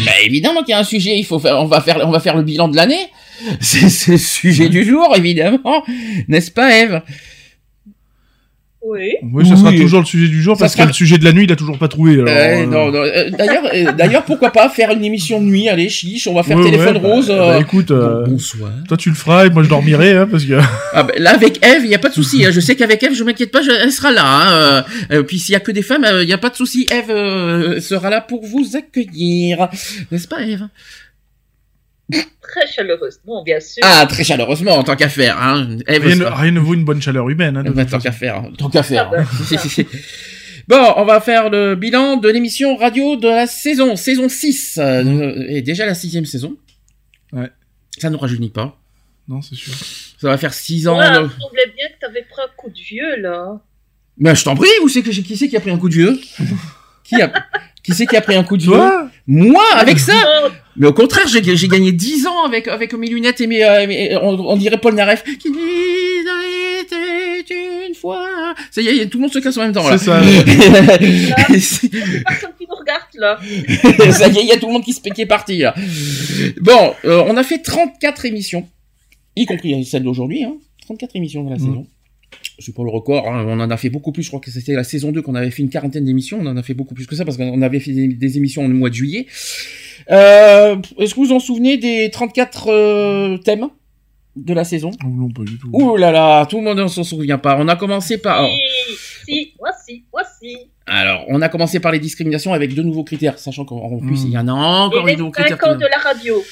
Bah 0.05 0.13
évidemment 0.25 0.61
qu'il 0.63 0.71
y 0.71 0.75
a 0.75 0.79
un 0.79 0.85
sujet, 0.85 1.19
il 1.19 1.25
faut 1.25 1.41
faire, 1.41 1.57
on 1.61 1.67
va 1.67 1.81
faire, 1.81 2.07
on 2.07 2.11
va 2.13 2.21
faire 2.21 2.37
le 2.37 2.43
bilan 2.45 2.69
de 2.69 2.77
l'année. 2.77 3.09
C'est 3.61 3.91
c'est 3.91 4.13
le 4.13 4.19
sujet 4.19 4.69
du 4.69 4.83
jour, 4.85 5.13
évidemment, 5.17 5.83
n'est-ce 6.29 6.51
pas, 6.51 6.75
Eve? 6.79 7.03
Oui. 8.89 9.15
Oui, 9.33 9.47
ça 9.49 9.57
sera 9.57 9.71
Oui. 9.71 9.81
toujours 9.81 10.01
le 10.01 10.07
sujet 10.07 10.29
du 10.29 10.41
jour, 10.41 10.57
Ça 10.57 10.61
parce 10.65 10.75
sera- 10.75 10.85
que 10.85 10.89
le 10.89 10.95
sujet 10.95 11.19
de 11.19 11.25
la 11.25 11.33
nuit, 11.33 11.45
il 11.45 11.53
a 11.53 11.57
toujours 11.57 11.77
pas 11.79 11.89
trouvé. 11.89 12.15
alors, 12.15 12.29
Euh, 12.29 12.67
non, 12.67 12.91
non, 12.93 12.99
euh, 13.03 13.31
D'ailleurs, 13.31 13.65
euh, 13.75 13.93
d'ailleurs, 13.93 14.25
pourquoi 14.25 14.51
pas 14.53 14.69
faire 14.69 14.91
une 14.93 15.05
émission 15.05 15.41
de 15.41 15.47
nuit 15.47 15.69
Allez, 15.69 15.89
chiche, 15.89 16.27
on 16.29 16.35
va 16.35 16.43
faire 16.45 16.57
ouais, 16.57 16.65
téléphone 16.65 16.97
ouais, 16.97 17.03
bah, 17.03 17.09
rose. 17.09 17.29
bah, 17.29 17.57
euh, 17.57 17.61
écoute, 17.61 17.91
euh, 17.91 18.25
bon- 18.25 18.33
bonsoir. 18.33 18.71
toi 18.87 18.97
tu 18.97 19.09
le 19.09 19.15
feras 19.17 19.47
et 19.47 19.51
moi 19.51 19.63
je 19.65 19.69
dormirai, 19.69 20.13
hein, 20.13 20.29
parce 20.31 20.45
que. 20.45 20.55
Ah 20.95 21.03
ben, 21.03 21.15
là 21.19 21.33
avec 21.35 21.65
Eve, 21.67 21.83
il 21.85 21.91
y 21.91 21.95
a 21.95 21.99
pas 21.99 22.09
de 22.11 22.15
souci. 22.15 22.45
hein. 22.47 22.51
Je 22.53 22.61
sais 22.61 22.77
qu'avec 22.77 23.03
Eve, 23.03 23.15
je 23.15 23.25
m'inquiète 23.25 23.51
pas, 23.51 23.63
je- 23.63 23.71
elle 23.71 23.93
sera 23.93 24.13
là. 24.13 24.85
Hein. 25.11 25.23
Puis 25.27 25.39
s'il 25.39 25.53
y 25.53 25.57
a 25.57 25.61
que 25.61 25.73
des 25.73 25.83
femmes, 25.83 26.07
il 26.23 26.29
y 26.29 26.33
a 26.33 26.39
pas 26.39 26.51
de 26.51 26.57
souci. 26.57 26.87
Eve 26.91 27.11
euh, 27.11 27.81
sera 27.81 28.09
là 28.11 28.21
pour 28.21 28.45
vous 28.47 28.77
accueillir, 28.77 29.69
n'est-ce 30.13 30.29
pas, 30.29 30.43
Eve? 30.43 30.69
Très 32.43 32.67
chaleureusement, 32.69 33.43
bien 33.43 33.59
sûr. 33.61 33.83
Ah, 33.85 34.07
très 34.09 34.23
chaleureusement, 34.23 34.73
en 34.77 34.85
tant 34.85 34.95
qu'à 34.97 35.09
faire. 35.09 35.37
Hein. 35.43 35.79
Eve 35.89 36.05
Rien, 36.05 36.15
ne- 36.17 36.21
sera- 36.25 36.37
rien 36.37 36.53
ne 36.53 36.61
vaut 36.61 36.75
une 36.75 36.85
bonne 36.85 37.03
chaleur 37.03 37.29
humaine. 37.29 37.57
Hein, 37.57 37.65
de 37.65 37.71
Eh 37.71 37.73
ben, 37.73 37.83
toute 37.85 37.91
tant 37.93 37.99
qu'à 37.99 38.13
faire, 38.13 38.45
tant 38.57 38.71
qu'à 38.71 38.83
faire. 38.85 39.11
Ah 39.13 39.25
bon, 40.69 40.93
on 40.97 41.05
va 41.05 41.21
faire 41.21 41.51
le 41.51 41.75
bilan 41.75 42.17
de 42.17 42.29
l'émission 42.29 42.77
radio 42.77 43.17
de 43.17 43.29
la 43.29 43.47
saison, 43.47 43.97
saison 43.97 44.29
6. 44.29 44.79
euh, 44.81 45.35
et 45.49 45.63
déjà 45.63 45.85
la 45.87 45.95
sixième 45.95 46.25
saison. 46.25 46.57
Ouais. 47.33 47.51
Ça 47.99 48.11
ne 48.11 48.17
rajeunit 48.17 48.51
pas. 48.51 48.79
Non, 49.29 49.43
c'est 49.43 49.57
sûr. 49.57 49.73
Ça 50.21 50.29
va 50.29 50.39
faire 50.39 50.55
6 50.55 50.87
ans. 50.87 50.99
Ouais, 50.99 51.11
de- 51.11 51.17
il 51.17 51.23
me 51.25 51.29
semblait 51.29 51.73
bien 51.77 51.89
que 51.89 51.99
t'avais 52.01 52.23
pris 52.23 52.43
un 52.43 52.49
coup 52.57 52.71
de 52.71 52.79
vieux, 52.79 53.17
là. 53.21 53.61
Mais 54.19 54.35
je 54.37 54.45
t'en 54.45 54.55
prie, 54.55 54.69
vous 54.81 54.89
savez 54.89 55.03
que 55.05 55.11
j'ai- 55.13 55.23
qui 55.23 55.37
c'est 55.37 55.49
qui 55.49 55.57
a 55.57 55.61
pris 55.61 55.71
un 55.73 55.79
coup 55.79 55.89
de 55.89 55.95
vieux? 55.95 56.19
Qui 57.05 57.21
a 57.21 57.33
qui 57.83 57.93
c'est 57.93 58.07
qui 58.07 58.17
a 58.17 58.21
pris 58.21 58.35
un 58.37 58.45
coup 58.45 58.57
de 58.57 58.63
vieux? 58.63 58.91
Moi 59.27 59.65
avec 59.75 59.99
ça? 59.99 60.15
Mais 60.79 60.87
au 60.87 60.93
contraire, 60.93 61.27
j'ai 61.29 61.57
j'ai 61.57 61.69
gagné 61.69 61.93
10 61.93 62.27
ans 62.27 62.45
avec 62.45 62.69
avec 62.69 62.93
mes 62.95 63.09
lunettes 63.09 63.41
et 63.41 63.47
mes, 63.47 63.65
euh, 63.65 63.87
mes- 63.87 64.17
on, 64.17 64.39
on 64.39 64.57
dirait 64.57 64.79
Paul 64.79 64.95
Naref. 64.95 65.25
Qui 65.25 65.49
était 66.81 67.87
une 67.89 67.95
fois. 67.95 68.55
Ça 68.71 68.81
y 68.83 68.89
est, 68.89 69.07
tout 69.09 69.19
le 69.19 69.23
monde 69.23 69.33
se 69.33 69.39
casse 69.39 69.57
en 69.57 69.63
même 69.63 69.73
temps 69.73 69.89
là. 69.89 69.97
C'est 69.99 70.07
ça. 70.07 70.21
personne 72.27 72.51
qui 72.59 72.67
nous 72.69 72.77
regarde, 72.77 73.03
là. 73.15 73.39
ça 74.13 74.29
y 74.29 74.39
est, 74.39 74.43
il 74.43 74.49
y 74.49 74.53
a 74.53 74.57
tout 74.59 74.67
le 74.67 74.73
monde 74.73 74.85
qui, 74.85 74.93
se, 74.93 75.01
qui 75.01 75.21
est 75.23 75.27
parti 75.27 75.59
là. 75.59 75.75
Bon, 76.61 76.95
euh, 77.05 77.23
on 77.27 77.37
a 77.37 77.43
fait 77.43 77.59
34 77.59 78.25
émissions, 78.27 78.67
y 79.35 79.47
compris 79.47 79.85
celle 79.85 80.03
d'aujourd'hui, 80.05 80.45
hein. 80.45 80.55
34 80.87 81.17
émissions 81.17 81.43
dans 81.45 81.51
la 81.51 81.57
Mm. 81.57 81.61
saison. 81.61 81.87
C'est 82.59 82.75
pour 82.75 82.85
le 82.87 82.91
record, 82.91 83.29
hein. 83.29 83.45
on 83.47 83.61
en 83.61 83.71
a 83.71 83.77
fait 83.77 83.91
beaucoup 83.91 84.13
plus, 84.13 84.23
je 84.23 84.29
crois 84.29 84.41
que 84.41 84.51
c'était 84.51 84.73
la 84.73 84.83
saison 84.85 85.13
2 85.13 85.21
qu'on 85.21 85.35
avait 85.35 85.51
fait 85.51 85.63
une 85.63 85.69
quarantaine 85.69 86.05
d'émissions, 86.07 86.39
on 86.41 86.47
en 86.47 86.57
a 86.57 86.63
fait 86.63 86.73
beaucoup 86.75 86.95
plus 86.95 87.07
que 87.07 87.15
ça 87.15 87.25
parce 87.27 87.37
qu'on 87.37 87.61
avait 87.61 87.81
fait 87.81 87.93
des, 87.93 88.09
des 88.09 88.37
émissions 88.39 88.65
au 88.65 88.69
mois 88.69 88.89
de 88.89 88.95
juillet. 88.95 89.27
Euh, 90.11 90.77
Est-ce 90.99 91.15
que 91.15 91.21
vous 91.21 91.27
vous 91.27 91.33
en 91.33 91.39
souvenez 91.41 91.77
des 91.77 92.11
34 92.11 92.69
euh, 92.71 93.37
thèmes 93.39 93.69
de 94.37 94.55
la 94.55 94.65
saison? 94.65 94.91
Oh, 95.05 95.09
non, 95.09 95.29
pas 95.31 95.43
du 95.43 95.59
tout. 95.59 95.69
Ouh 95.73 95.97
là 95.97 96.11
là, 96.13 96.47
tout 96.47 96.57
le 96.59 96.63
monde 96.65 96.79
ne 96.79 96.87
s'en 96.89 97.05
souvient 97.05 97.39
pas. 97.39 97.57
On 97.59 97.69
a 97.69 97.77
commencé 97.77 98.19
par... 98.19 98.39
alors, 98.39 98.51
Si, 98.51 98.95
si, 99.35 99.53
voici, 99.59 100.05
voici. 100.13 100.57
Alors, 100.87 101.25
on 101.29 101.43
a 101.43 101.49
commencé 101.49 101.81
par 101.81 101.93
les 101.93 101.99
discriminations 101.99 102.53
avec 102.53 102.75
deux 102.75 102.83
nouveaux 102.85 103.05
critères, 103.05 103.39
sachant 103.39 103.65
qu'en 103.65 103.99
plus, 103.99 104.23
Mm. 104.23 104.27
il 104.27 104.33
y 104.33 104.39
en 104.39 104.49
a 104.49 104.53
encore 104.53 105.03
Et 105.03 105.05
des 105.05 105.11
les 105.13 105.17
nouveaux 105.19 105.35
5 105.35 105.45
critères. 105.45 105.69
ans 105.69 105.73
qui- 105.75 105.83
de 105.83 105.89
la 105.91 105.99
radio. 105.99 106.43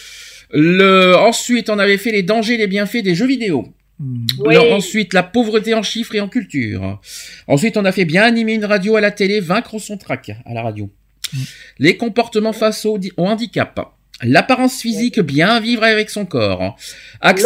Le... 0.50 1.14
Ensuite, 1.16 1.70
on 1.70 1.78
avait 1.78 1.96
fait 1.99 2.11
les 2.12 2.23
dangers 2.23 2.54
et 2.54 2.58
les 2.58 2.66
bienfaits 2.66 3.02
des 3.02 3.14
jeux 3.14 3.26
vidéo. 3.26 3.68
Oui. 4.00 4.54
Le- 4.54 4.72
Ensuite, 4.72 5.12
la 5.14 5.22
pauvreté 5.22 5.74
en 5.74 5.82
chiffres 5.82 6.14
et 6.14 6.20
en 6.20 6.28
culture. 6.28 7.00
Ensuite, 7.46 7.76
on 7.76 7.84
a 7.84 7.92
fait 7.92 8.04
bien 8.04 8.22
animer 8.24 8.54
une 8.54 8.64
radio 8.64 8.96
à 8.96 9.00
la 9.00 9.10
télé, 9.10 9.40
vaincre 9.40 9.78
son 9.78 9.96
trac 9.96 10.30
à 10.44 10.52
la 10.54 10.62
radio. 10.62 10.90
Mm. 11.32 11.38
Les 11.78 11.96
comportements 11.96 12.52
face 12.52 12.84
au, 12.86 12.98
di- 12.98 13.12
au 13.16 13.24
handicap. 13.26 13.80
L'apparence 14.22 14.80
physique, 14.80 15.20
bien 15.20 15.58
vivre 15.60 15.82
avec 15.84 16.08
son 16.10 16.24
corps. 16.26 16.76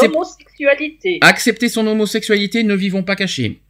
L'homosexualité. 0.08 1.18
accepter 1.22 1.68
son 1.68 1.86
homosexualité, 1.86 2.62
ne 2.62 2.74
vivons 2.74 3.02
pas 3.02 3.16
cachés. 3.16 3.60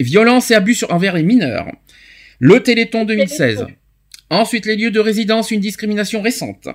Violence 0.00 0.50
et 0.50 0.54
abus 0.54 0.74
sur- 0.74 0.92
envers 0.92 1.14
les 1.14 1.22
mineurs. 1.22 1.66
Le 2.38 2.62
Téléthon 2.62 3.04
2016. 3.04 3.58
Téléthon. 3.58 3.72
Ensuite, 4.28 4.66
les 4.66 4.74
lieux 4.74 4.90
de 4.90 4.98
résidence, 4.98 5.52
une 5.52 5.60
discrimination 5.60 6.20
récente. 6.20 6.68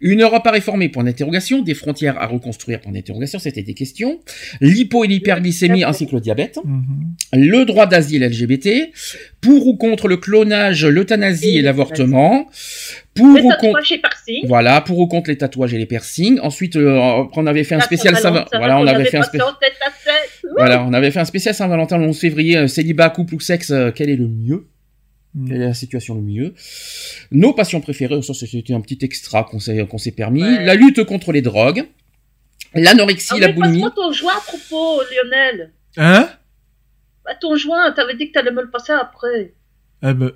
Une 0.00 0.22
Europe 0.22 0.44
à 0.46 0.50
réformer, 0.50 0.88
point 0.88 1.04
d'interrogation. 1.04 1.62
Des 1.62 1.74
frontières 1.74 2.20
à 2.20 2.26
reconstruire, 2.26 2.80
point 2.80 2.90
d'interrogation. 2.90 3.38
C'était 3.38 3.62
des 3.62 3.74
questions. 3.74 4.20
L'hypo 4.60 5.04
et 5.04 5.08
l'hyperglycémie 5.08 5.84
ainsi 5.84 6.06
que 6.08 6.16
le 6.16 6.20
diabète. 6.20 6.58
Mhm. 6.64 7.14
Le 7.34 7.64
droit 7.64 7.86
d'asile 7.86 8.24
LGBT. 8.24 8.90
Pour 9.40 9.66
ou 9.66 9.76
contre 9.76 10.08
le 10.08 10.16
clonage, 10.16 10.84
l'euthanasie 10.84 11.56
Et 11.56 11.58
et 11.58 11.62
l'avortement. 11.62 12.48
Pour 13.14 13.36
Les 13.36 13.42
ou 13.42 13.50
contre... 13.60 13.80
Voilà, 14.46 14.80
pour 14.80 14.98
ou 14.98 15.06
contre 15.06 15.30
les 15.30 15.38
tatouages 15.38 15.74
et 15.74 15.78
les 15.78 15.86
piercings. 15.86 16.40
Ensuite, 16.40 16.76
euh, 16.76 17.24
on 17.36 17.46
avait 17.46 17.64
fait 17.64 17.74
un 17.74 17.80
spécial 17.80 18.16
Saint-Valentin. 18.16 18.48
Saint-Valentin, 18.52 18.58
Voilà, 18.58 18.78
on 18.80 18.86
avait 18.86 19.04
fait 19.04 19.18
un 19.18 19.22
spécial. 19.22 19.48
Voilà, 20.56 20.84
on 20.84 20.92
avait 20.92 21.10
fait 21.10 21.20
un 21.20 21.24
spécial 21.24 21.54
Saint-Valentin 21.54 21.98
le 21.98 22.06
11 22.06 22.18
février, 22.18 22.56
euh, 22.56 22.66
célibat, 22.66 23.10
couple 23.10 23.34
ou 23.34 23.40
sexe, 23.40 23.70
euh, 23.70 23.90
quel 23.94 24.10
est 24.10 24.16
le 24.16 24.28
mieux? 24.28 24.66
Quelle 25.48 25.62
est 25.62 25.66
la 25.66 25.74
situation 25.74 26.14
le 26.14 26.20
mieux 26.22 26.54
Nos 27.30 27.52
passions 27.54 27.80
préférées, 27.80 28.20
ça 28.22 28.34
c'était 28.34 28.74
un 28.74 28.80
petit 28.82 28.98
extra 29.02 29.44
qu'on 29.44 29.58
s'est 29.60 29.86
qu'on 29.86 29.98
s'est 29.98 30.10
permis. 30.12 30.42
Ouais. 30.42 30.64
La 30.64 30.74
lutte 30.74 31.04
contre 31.04 31.32
les 31.32 31.40
drogues, 31.42 31.84
l'anorexie, 32.74 33.28
Ah, 33.36 33.38
la 33.38 33.46
mais 33.48 33.52
boulimie. 33.54 33.80
passe-moi 33.80 33.92
ton 33.96 34.12
joint 34.12 34.34
à 34.36 34.40
propos, 34.40 35.00
Lionel. 35.10 35.72
Hein? 35.96 36.28
Bah, 37.24 37.32
ton 37.40 37.56
joint, 37.56 37.92
t'avais 37.92 38.14
dit 38.16 38.28
que 38.28 38.32
t'allais 38.32 38.50
me 38.50 38.62
le 38.62 38.70
passer 38.70 38.92
après. 38.92 39.54
Eh 40.04 40.12
ben, 40.12 40.32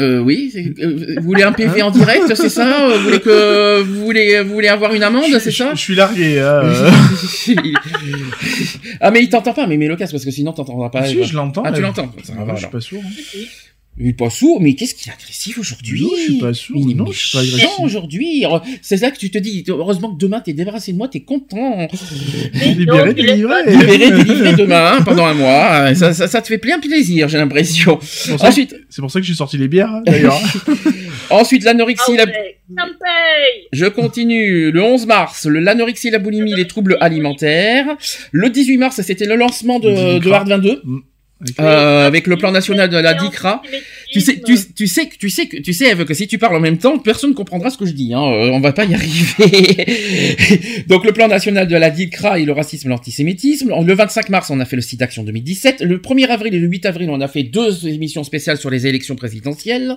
Euh, 0.00 0.18
oui, 0.18 0.50
c'est- 0.52 0.74
euh, 0.82 1.14
vous 1.18 1.22
voulez 1.22 1.44
un 1.44 1.52
PV 1.52 1.80
en 1.82 1.92
direct, 1.92 2.34
c'est 2.34 2.48
ça? 2.48 2.88
Vous 2.96 3.04
voulez 3.04 3.20
que 3.20 3.80
vous 3.80 4.04
voulez 4.04 4.42
vous 4.42 4.52
voulez 4.52 4.66
avoir 4.66 4.92
une 4.92 5.04
amende, 5.04 5.30
c'est 5.38 5.52
je, 5.52 5.56
ça? 5.56 5.70
je 5.72 5.78
suis 5.80 5.94
largué. 5.94 6.40
hein, 6.40 6.62
euh. 6.64 6.90
Ah 9.00 9.10
mais 9.12 9.22
il 9.22 9.28
t'entend 9.28 9.52
pas, 9.54 9.66
mais 9.66 9.76
mets 9.76 9.86
le 9.86 9.94
casque 9.96 10.12
parce 10.12 10.24
que 10.24 10.30
sinon 10.32 10.52
t'entendras 10.52 10.90
pas. 10.90 11.04
si, 11.06 11.22
je 11.22 11.34
l'entends. 11.36 11.62
Ah, 11.64 11.72
tu 11.72 11.80
l'entends 11.80 12.10
Ah. 12.36 12.44
Je 12.54 12.60
suis 12.60 12.66
pas 12.68 12.80
sourd. 12.80 13.02
hein. 13.06 13.38
Il 13.96 14.08
est 14.08 14.12
pas 14.12 14.28
sourd, 14.28 14.60
mais 14.60 14.74
qu'est-ce 14.74 14.92
qu'il 14.94 15.08
est 15.08 15.14
agressif 15.14 15.56
aujourd'hui? 15.56 16.02
Non, 16.02 16.08
je 16.16 16.22
suis 16.22 16.38
pas 16.38 16.52
sourd. 16.52 16.76
Il 16.84 16.90
est 16.90 16.94
Non, 16.94 17.12
je 17.12 17.18
suis 17.18 17.36
pas 17.38 17.44
agressif. 17.44 17.68
aujourd'hui. 17.80 18.44
C'est 18.82 19.00
là 19.00 19.10
que 19.12 19.18
tu 19.18 19.30
te 19.30 19.38
dis, 19.38 19.64
heureusement 19.68 20.12
que 20.12 20.18
demain 20.18 20.40
t'es 20.40 20.52
débarrassé 20.52 20.92
de 20.92 20.98
moi, 20.98 21.06
t'es 21.06 21.20
content. 21.20 21.86
Mais 22.54 22.74
Libéré, 22.74 23.14
délivré. 23.14 23.54
Libéré, 23.68 24.10
délivré 24.10 24.52
demain, 24.54 24.94
hein, 24.98 25.02
pendant 25.02 25.24
un 25.26 25.34
mois. 25.34 25.94
Ça, 25.94 26.12
ça, 26.12 26.26
ça 26.26 26.42
te 26.42 26.48
fait 26.48 26.58
plein 26.58 26.80
plaisir, 26.80 27.28
j'ai 27.28 27.38
l'impression. 27.38 27.98
C'est 28.02 28.30
pour 28.32 28.40
ça 28.40 28.46
que- 28.46 28.50
Ensuite, 28.50 28.74
C'est 28.90 29.00
pour 29.00 29.10
ça 29.12 29.20
que 29.20 29.26
j'ai 29.26 29.34
sorti 29.34 29.58
les 29.58 29.68
bières, 29.68 29.90
hein, 29.90 30.02
d'ailleurs. 30.04 30.40
ensuite 31.30 31.62
l'anorexie, 31.64 32.16
la... 32.16 32.24
ouais, 32.24 32.58
ça 32.76 32.86
me 32.86 32.92
paye. 32.92 33.68
je 33.72 33.86
continue. 33.86 34.72
Le 34.72 34.82
11 34.82 35.06
mars, 35.06 35.46
le 35.46 35.60
l'anorexie, 35.60 36.10
la 36.10 36.18
boulimie, 36.18 36.54
les 36.54 36.66
troubles 36.66 36.98
alimentaires. 37.00 37.86
Le 38.32 38.50
18 38.50 38.76
mars, 38.78 39.00
c'était 39.02 39.26
le 39.26 39.36
lancement 39.36 39.78
de. 39.78 40.28
Hard 40.32 40.48
22. 40.48 40.82
Euh, 41.60 42.06
avec 42.06 42.26
le 42.26 42.36
plan 42.36 42.52
national 42.52 42.88
de 42.88 42.96
la 42.96 43.14
DICRA. 43.14 43.62
Tu 44.10 44.20
sais, 44.20 44.40
tu, 44.44 44.56
tu, 44.74 44.86
sais 44.86 45.06
que 45.06 45.16
tu 45.16 45.28
sais 45.30 45.46
que 45.46 45.56
tu 45.56 45.72
sais 45.72 45.90
Eve, 45.90 46.04
que 46.04 46.14
si 46.14 46.26
tu 46.26 46.38
parles 46.38 46.56
en 46.56 46.60
même 46.60 46.78
temps, 46.78 46.98
personne 46.98 47.30
ne 47.30 47.34
comprendra 47.34 47.70
ce 47.70 47.78
que 47.78 47.86
je 47.86 47.92
dis. 47.92 48.14
Hein. 48.14 48.22
Euh, 48.22 48.50
on 48.50 48.60
va 48.60 48.72
pas 48.72 48.84
y 48.84 48.94
arriver. 48.94 49.86
Donc 50.88 51.04
le 51.04 51.12
plan 51.12 51.28
national 51.28 51.66
de 51.66 51.76
la 51.76 51.90
DICRA 51.90 52.38
et 52.38 52.44
le 52.44 52.52
racisme, 52.52 52.88
et 52.88 52.90
l'antisémitisme. 52.90 53.72
Le 53.84 53.94
25 53.94 54.28
mars, 54.28 54.50
on 54.50 54.60
a 54.60 54.64
fait 54.64 54.76
le 54.76 54.82
site 54.82 55.00
d'action 55.00 55.24
2017. 55.24 55.82
Le 55.82 55.98
1er 55.98 56.28
avril 56.28 56.54
et 56.54 56.58
le 56.58 56.66
8 56.66 56.86
avril, 56.86 57.10
on 57.10 57.20
a 57.20 57.28
fait 57.28 57.42
deux 57.42 57.88
émissions 57.88 58.24
spéciales 58.24 58.58
sur 58.58 58.70
les 58.70 58.86
élections 58.86 59.16
présidentielles. 59.16 59.96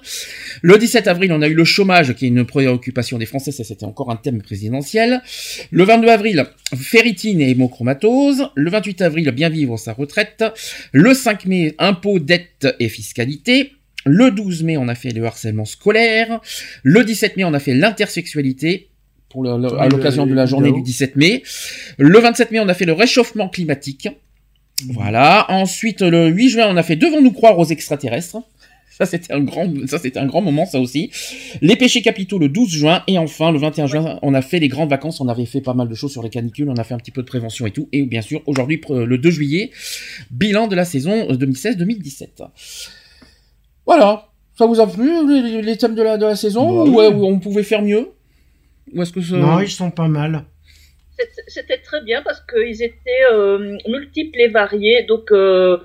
Le 0.62 0.78
17 0.78 1.08
avril, 1.08 1.32
on 1.32 1.42
a 1.42 1.48
eu 1.48 1.54
le 1.54 1.66
chômage, 1.66 2.14
qui 2.16 2.26
est 2.26 2.30
une 2.30 2.46
préoccupation 2.46 3.18
des 3.18 3.26
Français. 3.26 3.52
Ça, 3.52 3.64
c'était 3.64 3.86
encore 3.86 4.12
un 4.12 4.16
thème 4.16 4.42
présidentiel. 4.42 5.22
Le 5.72 5.84
22 5.84 6.08
avril, 6.08 6.46
ferritine 6.76 7.42
et 7.42 7.52
hémochromatose. 7.52 8.50
Le 8.56 8.70
28 8.70 9.02
avril, 9.02 9.30
bien 9.32 9.50
vivre 9.50 9.78
sa 9.78 9.94
retraite. 9.94 10.44
Le 10.92 11.14
5 11.14 11.37
mai, 11.46 11.76
impôts, 11.80 12.20
dette 12.20 12.68
et 12.80 12.90
fiscalité. 12.90 13.74
Le 14.06 14.32
12 14.32 14.64
mai, 14.64 14.78
on 14.78 14.88
a 14.88 14.96
fait 14.96 15.12
le 15.12 15.26
harcèlement 15.26 15.66
scolaire. 15.66 16.40
Le 16.84 17.04
17 17.04 17.38
mai, 17.38 17.44
on 17.44 17.54
a 17.54 17.60
fait 17.60 17.74
l'intersexualité. 17.74 18.90
Pour 19.30 19.44
le, 19.44 19.50
à 19.80 19.90
l'occasion 19.90 20.26
de 20.26 20.34
la 20.34 20.46
journée 20.46 20.72
du 20.72 20.82
17 20.82 21.18
mai. 21.18 21.44
Le 21.98 22.20
27 22.20 22.52
mai, 22.52 22.60
on 22.60 22.70
a 22.70 22.74
fait 22.74 22.86
le 22.86 22.94
réchauffement 22.94 23.50
climatique. 23.50 24.08
Voilà. 24.90 25.46
Ensuite, 25.50 26.02
le 26.02 26.28
8 26.28 26.50
juin, 26.50 26.68
on 26.70 26.78
a 26.78 26.84
fait 26.84 26.96
Devons-nous 26.96 27.34
croire 27.34 27.60
aux 27.60 27.66
extraterrestres 27.66 28.38
ça, 28.98 29.06
c'était 29.06 29.32
un 29.32 29.42
grand, 29.42 29.72
ça, 29.86 30.00
c'était 30.00 30.18
un 30.18 30.26
grand 30.26 30.42
moment, 30.42 30.66
ça 30.66 30.80
aussi. 30.80 31.12
Les 31.62 31.76
péchés 31.76 32.02
capitaux 32.02 32.40
le 32.40 32.50
12 32.50 32.70
juin. 32.70 33.04
Et 33.06 33.20
enfin, 33.20 33.52
le 33.52 33.60
21 33.60 33.86
juin, 33.86 34.20
on 34.24 34.34
a 34.34 34.42
fait 34.42 34.58
les 34.58 34.70
grandes 34.70 34.90
vacances. 34.90 35.22
On 35.22 35.28
avait 35.28 35.46
fait 35.46 35.62
pas 35.62 35.76
mal 35.76 35.88
de 35.88 35.94
choses 35.94 36.12
sur 36.12 36.24
les 36.24 36.32
canicules. 36.32 36.68
On 36.68 36.78
a 36.78 36.84
fait 36.84 36.96
un 36.96 36.98
petit 36.98 37.12
peu 37.12 37.22
de 37.22 37.28
prévention 37.28 37.68
et 37.68 37.72
tout. 37.72 37.90
Et 37.92 38.02
bien 38.04 38.24
sûr, 38.24 38.42
aujourd'hui, 38.48 38.82
le 38.90 39.18
2 39.20 39.30
juillet, 39.30 39.70
bilan 40.32 40.68
de 40.68 40.76
la 40.76 40.84
saison 40.84 41.28
2016-2017. 41.28 42.48
Voilà. 43.86 44.30
Ça 44.58 44.66
vous 44.66 44.80
a 44.80 44.88
plu, 44.88 45.62
les, 45.62 45.78
thèmes 45.78 45.94
de 45.94 46.02
la, 46.02 46.18
de 46.18 46.26
la 46.26 46.36
saison? 46.36 46.84
Bah 46.92 47.10
ou, 47.12 47.26
on 47.26 47.40
pouvait 47.40 47.62
faire 47.62 47.84
mieux? 47.84 48.10
Ou 48.96 49.04
est-ce 49.04 49.14
que 49.14 49.22
ça... 49.22 49.36
Non, 49.36 49.60
ils 49.60 49.70
sont 49.70 49.92
pas 49.92 50.08
mal 50.08 50.46
c'était 51.48 51.80
très 51.80 52.02
bien 52.04 52.22
parce 52.22 52.42
qu'ils 52.46 52.84
étaient 52.84 53.26
euh, 53.32 53.76
multiples 53.88 54.40
et 54.40 54.50
variés. 54.50 55.04
Donc, 55.08 55.32
euh, 55.32 55.78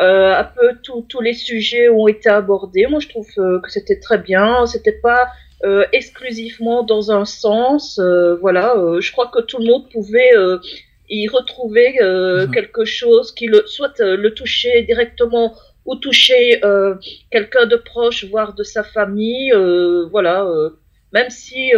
euh, 0.00 0.34
un 0.34 0.44
peu 0.44 0.78
tous 1.08 1.20
les 1.20 1.34
sujets 1.34 1.88
ont 1.90 2.08
été 2.08 2.30
abordés. 2.30 2.86
Moi, 2.86 3.00
je 3.00 3.08
trouve 3.08 3.28
euh, 3.38 3.60
que 3.60 3.70
c'était 3.70 4.00
très 4.00 4.18
bien. 4.18 4.64
C'était 4.66 4.98
pas 5.02 5.28
euh, 5.62 5.84
exclusivement 5.92 6.82
dans 6.82 7.12
un 7.12 7.26
sens. 7.26 7.98
Euh, 7.98 8.36
voilà, 8.36 8.74
je 9.00 9.12
crois 9.12 9.26
que 9.28 9.40
tout 9.40 9.58
le 9.58 9.66
monde 9.66 9.90
pouvait 9.90 10.30
y 11.08 11.28
retrouver 11.28 11.98
quelque 12.52 12.84
chose 12.84 13.32
qui 13.32 13.46
le 13.46 13.64
soit 13.66 13.98
le 14.00 14.32
toucher 14.32 14.82
directement 14.82 15.54
ou 15.84 15.96
toucher 15.96 16.60
quelqu'un 17.30 17.66
de 17.66 17.76
proche, 17.76 18.24
voire 18.24 18.54
de 18.54 18.62
sa 18.62 18.82
famille. 18.82 19.52
voilà, 20.10 20.46
même 21.12 21.28
si 21.30 21.72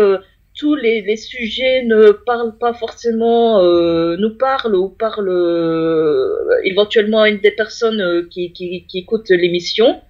tous 0.63 0.77
les, 0.77 1.17
sujets 1.17 1.83
ne 1.83 2.13
parlent 2.13 2.57
pas 2.57 2.73
forcément, 2.73 3.65
euh, 3.65 4.17
nous 4.17 4.37
parlent 4.37 4.77
ou 4.77 4.89
parlent 4.89 5.29
euh, 5.29 6.37
éventuellement 6.63 7.23
à 7.23 7.31
une 7.31 7.41
des 7.41 7.51
personnes 7.51 8.01
euh, 8.01 8.29
qui, 8.31 8.53
qui, 8.53 8.87
qui 8.87 8.99
écoutent 8.99 9.31
l'émission. 9.31 10.01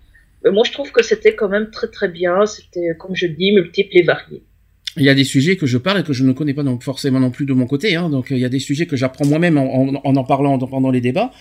moi, 0.44 0.62
je 0.66 0.72
trouve 0.72 0.92
que 0.92 1.02
c'était 1.02 1.34
quand 1.34 1.48
même 1.48 1.70
très 1.70 1.88
très 1.88 2.08
bien. 2.08 2.44
C'était, 2.44 2.94
comme 2.98 3.16
je 3.16 3.28
dis, 3.28 3.52
multiple 3.52 3.96
et 3.96 4.02
varié 4.02 4.42
il 4.96 5.04
y 5.04 5.08
a 5.08 5.14
des 5.14 5.24
sujets 5.24 5.56
que 5.56 5.66
je 5.66 5.78
parle 5.78 6.00
et 6.00 6.02
que 6.02 6.12
je 6.12 6.22
ne 6.22 6.32
connais 6.32 6.52
pas 6.52 6.62
donc 6.62 6.82
forcément 6.82 7.18
non 7.18 7.30
plus 7.30 7.46
de 7.46 7.54
mon 7.54 7.66
côté. 7.66 7.96
Hein. 7.96 8.10
Donc 8.10 8.26
il 8.30 8.38
y 8.38 8.44
a 8.44 8.50
des 8.50 8.58
sujets 8.58 8.86
que 8.86 8.96
j'apprends 8.96 9.26
moi-même 9.26 9.56
en, 9.56 9.94
en, 10.04 10.16
en, 10.16 10.24
parlant 10.24 10.58
pendant 10.58 10.90
les 10.90 11.00
débats. 11.00 11.32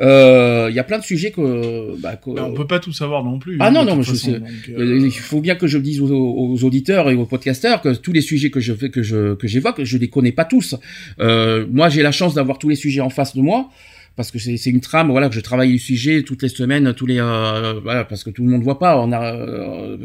Euh, 0.00 0.66
il 0.70 0.74
y 0.74 0.80
a 0.80 0.84
plein 0.84 0.98
de 0.98 1.04
sujets 1.04 1.30
que. 1.30 1.96
Bah, 2.00 2.16
que... 2.16 2.30
on 2.30 2.54
peut 2.54 2.66
pas 2.66 2.80
tout 2.80 2.92
savoir 2.92 3.22
non 3.24 3.38
plus. 3.38 3.56
Ah 3.60 3.70
non 3.70 3.84
non, 3.84 4.02
je 4.02 4.14
sais. 4.14 4.40
Euh, 4.76 5.00
il 5.04 5.12
faut 5.12 5.40
bien 5.40 5.54
que 5.54 5.68
je 5.68 5.78
dise 5.78 6.00
aux, 6.00 6.08
aux, 6.10 6.64
auditeurs 6.64 7.08
et 7.10 7.14
aux 7.14 7.26
podcasteurs 7.26 7.82
que 7.82 7.94
tous 7.94 8.12
les 8.12 8.20
sujets 8.20 8.50
que 8.50 8.60
je 8.60 8.74
fais 8.74 8.90
que 8.90 9.02
je 9.02 9.34
que 9.34 9.46
j'évoque, 9.46 9.84
je 9.84 9.96
les 9.96 10.08
connais 10.08 10.32
pas 10.32 10.44
tous. 10.44 10.74
Euh, 11.20 11.66
moi 11.70 11.88
j'ai 11.88 12.02
la 12.02 12.12
chance 12.12 12.34
d'avoir 12.34 12.58
tous 12.58 12.68
les 12.68 12.76
sujets 12.76 13.00
en 13.00 13.10
face 13.10 13.36
de 13.36 13.42
moi 13.42 13.70
parce 14.18 14.32
que 14.32 14.38
c'est 14.40 14.70
une 14.70 14.80
trame 14.80 15.10
voilà 15.10 15.28
que 15.28 15.34
je 15.36 15.40
travaille 15.40 15.72
le 15.72 15.78
sujet 15.78 16.24
toutes 16.24 16.42
les 16.42 16.48
semaines 16.48 16.92
tous 16.92 17.06
les 17.06 17.20
euh, 17.20 17.80
voilà 17.82 18.04
parce 18.04 18.24
que 18.24 18.30
tout 18.30 18.42
le 18.44 18.50
monde 18.50 18.62
voit 18.62 18.78
pas. 18.78 18.98
On 18.98 19.12
a 19.12 19.32
euh, 19.32 19.96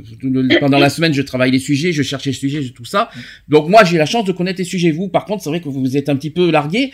pendant 0.60 0.77
la 0.77 0.89
semaine 0.89 1.13
je 1.13 1.22
travaille 1.24 1.51
les 1.51 1.60
sujets 1.60 1.91
je 1.91 2.03
cherche 2.03 2.25
les 2.25 2.34
sujets 2.34 2.70
tout 2.70 2.86
ça. 2.86 3.10
Donc 3.48 3.70
moi 3.70 3.84
j'ai 3.84 3.98
la 3.98 4.05
chance 4.05 4.25
de 4.25 4.32
connaître 4.32 4.60
les 4.60 4.65
sujets. 4.65 4.91
Vous 4.91 5.10
par 5.10 5.25
contre 5.25 5.43
c'est 5.43 5.50
vrai 5.50 5.62
que 5.62 5.70
vous 5.70 5.98
êtes 5.98 6.10
un 6.10 6.15
petit 6.15 6.29
peu 6.29 6.51
largué 6.51 6.91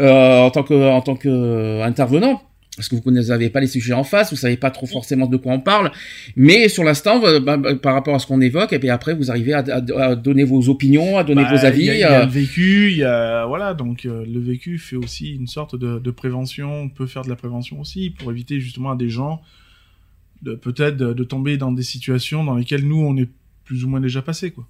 euh, 0.00 0.40
en 0.40 0.50
tant 0.50 0.64
que 0.64 0.74
en 0.74 1.00
tant 1.00 1.16
que 1.16 1.82
intervenant 1.82 2.42
parce 2.76 2.88
que 2.88 2.96
vous 2.96 3.10
n'avez 3.10 3.48
pas 3.48 3.60
les 3.60 3.66
sujets 3.66 3.94
en 3.94 4.04
face, 4.04 4.30
vous 4.30 4.36
savez 4.36 4.56
pas 4.56 4.70
trop 4.70 4.86
forcément 4.86 5.26
de 5.26 5.36
quoi 5.36 5.52
on 5.52 5.60
parle, 5.60 5.90
mais 6.36 6.68
sur 6.68 6.84
l'instant, 6.84 7.18
bah, 7.18 7.40
bah, 7.56 7.74
par 7.76 7.94
rapport 7.94 8.14
à 8.14 8.18
ce 8.18 8.26
qu'on 8.26 8.40
évoque, 8.40 8.72
et 8.74 8.78
puis 8.78 8.90
après 8.90 9.14
vous 9.14 9.30
arrivez 9.30 9.54
à, 9.54 10.14
donner 10.14 10.44
vos 10.44 10.68
opinions, 10.68 11.16
à 11.16 11.24
donner 11.24 11.42
bah, 11.42 11.54
vos 11.54 11.64
avis. 11.64 11.86
Il 11.86 11.96
y, 11.96 12.02
a, 12.02 12.26
le 12.26 12.30
vécu, 12.30 12.90
il 12.90 12.98
y 12.98 13.04
a 13.04 13.46
voilà, 13.46 13.72
donc 13.74 14.04
euh, 14.04 14.24
le 14.26 14.40
vécu 14.40 14.78
fait 14.78 14.96
aussi 14.96 15.34
une 15.34 15.46
sorte 15.46 15.74
de, 15.74 16.10
prévention, 16.10 16.82
on 16.82 16.88
peut 16.88 17.06
faire 17.06 17.22
de 17.22 17.28
la 17.28 17.36
prévention 17.36 17.80
aussi 17.80 18.10
pour 18.10 18.30
éviter 18.30 18.60
justement 18.60 18.92
à 18.92 18.96
des 18.96 19.08
gens 19.08 19.40
de 20.42 20.54
peut-être 20.54 20.96
de, 20.96 21.24
tomber 21.24 21.56
dans 21.56 21.72
des 21.72 21.82
situations 21.82 22.44
dans 22.44 22.54
lesquelles 22.54 22.86
nous 22.86 23.00
on 23.00 23.16
est 23.16 23.28
plus 23.64 23.84
ou 23.84 23.88
moins 23.88 24.00
déjà 24.00 24.22
passé 24.22 24.50
quoi. 24.50 24.66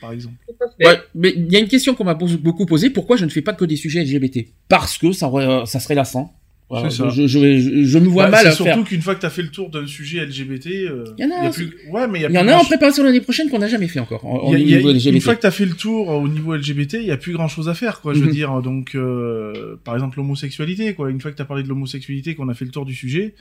Par 0.00 0.12
exemple. 0.12 0.36
Ouais, 0.82 0.98
mais 1.14 1.34
il 1.36 1.52
y 1.52 1.56
a 1.56 1.58
une 1.58 1.68
question 1.68 1.94
qu'on 1.94 2.04
m'a 2.04 2.14
beaucoup 2.14 2.64
posée. 2.64 2.88
Pourquoi 2.88 3.18
je 3.18 3.26
ne 3.26 3.30
fais 3.30 3.42
pas 3.42 3.52
que 3.52 3.66
des 3.66 3.76
sujets 3.76 4.02
LGBT 4.02 4.46
Parce 4.66 4.96
que 4.96 5.12
ça, 5.12 5.30
ça 5.66 5.78
serait 5.78 5.94
lassant 5.94 6.39
je, 6.70 7.26
je, 7.26 7.84
je, 7.84 7.98
me 7.98 8.06
vois 8.06 8.24
bah, 8.24 8.30
mal 8.30 8.46
à 8.46 8.52
surtout 8.52 8.84
qu'une 8.84 9.02
fois 9.02 9.16
que 9.16 9.20
tu 9.20 9.26
as 9.26 9.30
fait 9.30 9.42
le 9.42 9.48
tour 9.48 9.70
d'un 9.70 9.86
sujet 9.86 10.24
LGBT, 10.24 10.66
euh, 10.66 11.04
il 11.18 11.24
y 11.24 11.26
en 11.26 11.46
a, 11.46 11.50
plus... 11.50 11.74
ouais, 11.90 12.06
mais 12.06 12.20
il 12.20 12.30
y, 12.30 12.38
en 12.38 12.46
a 12.46 12.54
en 12.54 12.64
préparation 12.64 13.02
l'année 13.02 13.20
prochaine 13.20 13.50
qu'on 13.50 13.58
n'a 13.58 13.66
jamais 13.66 13.88
fait 13.88 13.98
encore. 13.98 14.22
Une 14.54 15.20
fois 15.20 15.34
que 15.34 15.40
tu 15.40 15.46
as 15.46 15.50
fait 15.50 15.66
le 15.66 15.74
tour 15.74 16.08
au 16.08 16.28
niveau 16.28 16.54
LGBT, 16.54 16.94
il 16.94 17.06
y 17.06 17.10
a 17.10 17.16
plus 17.16 17.32
grand 17.32 17.48
chose 17.48 17.68
à 17.68 17.74
faire, 17.74 18.00
quoi. 18.00 18.14
Je 18.14 18.20
veux 18.20 18.26
mhm. 18.26 18.32
dire, 18.32 18.62
donc, 18.62 18.94
euh, 18.94 19.76
par 19.82 19.94
exemple, 19.94 20.18
l'homosexualité, 20.18 20.94
quoi. 20.94 21.10
Une 21.10 21.20
fois 21.20 21.32
que 21.32 21.36
tu 21.36 21.42
as 21.42 21.46
parlé 21.46 21.64
de 21.64 21.68
l'homosexualité, 21.68 22.36
qu'on 22.36 22.48
a 22.48 22.54
fait 22.54 22.64
le 22.64 22.70
tour 22.70 22.84
du 22.84 22.94
sujet, 22.94 23.34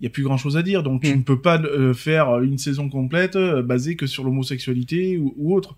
il 0.00 0.04
y 0.04 0.06
a 0.06 0.10
plus 0.10 0.22
grand 0.22 0.36
chose 0.36 0.58
à 0.58 0.62
dire. 0.62 0.82
Donc, 0.82 1.02
tu 1.02 1.10
mhm. 1.10 1.18
ne 1.18 1.22
peux 1.22 1.40
pas 1.40 1.58
euh, 1.58 1.94
faire 1.94 2.40
une 2.40 2.58
saison 2.58 2.90
complète 2.90 3.38
basée 3.64 3.96
que 3.96 4.06
sur 4.06 4.22
l'homosexualité 4.22 5.16
ou, 5.16 5.34
ou 5.38 5.56
autre. 5.56 5.76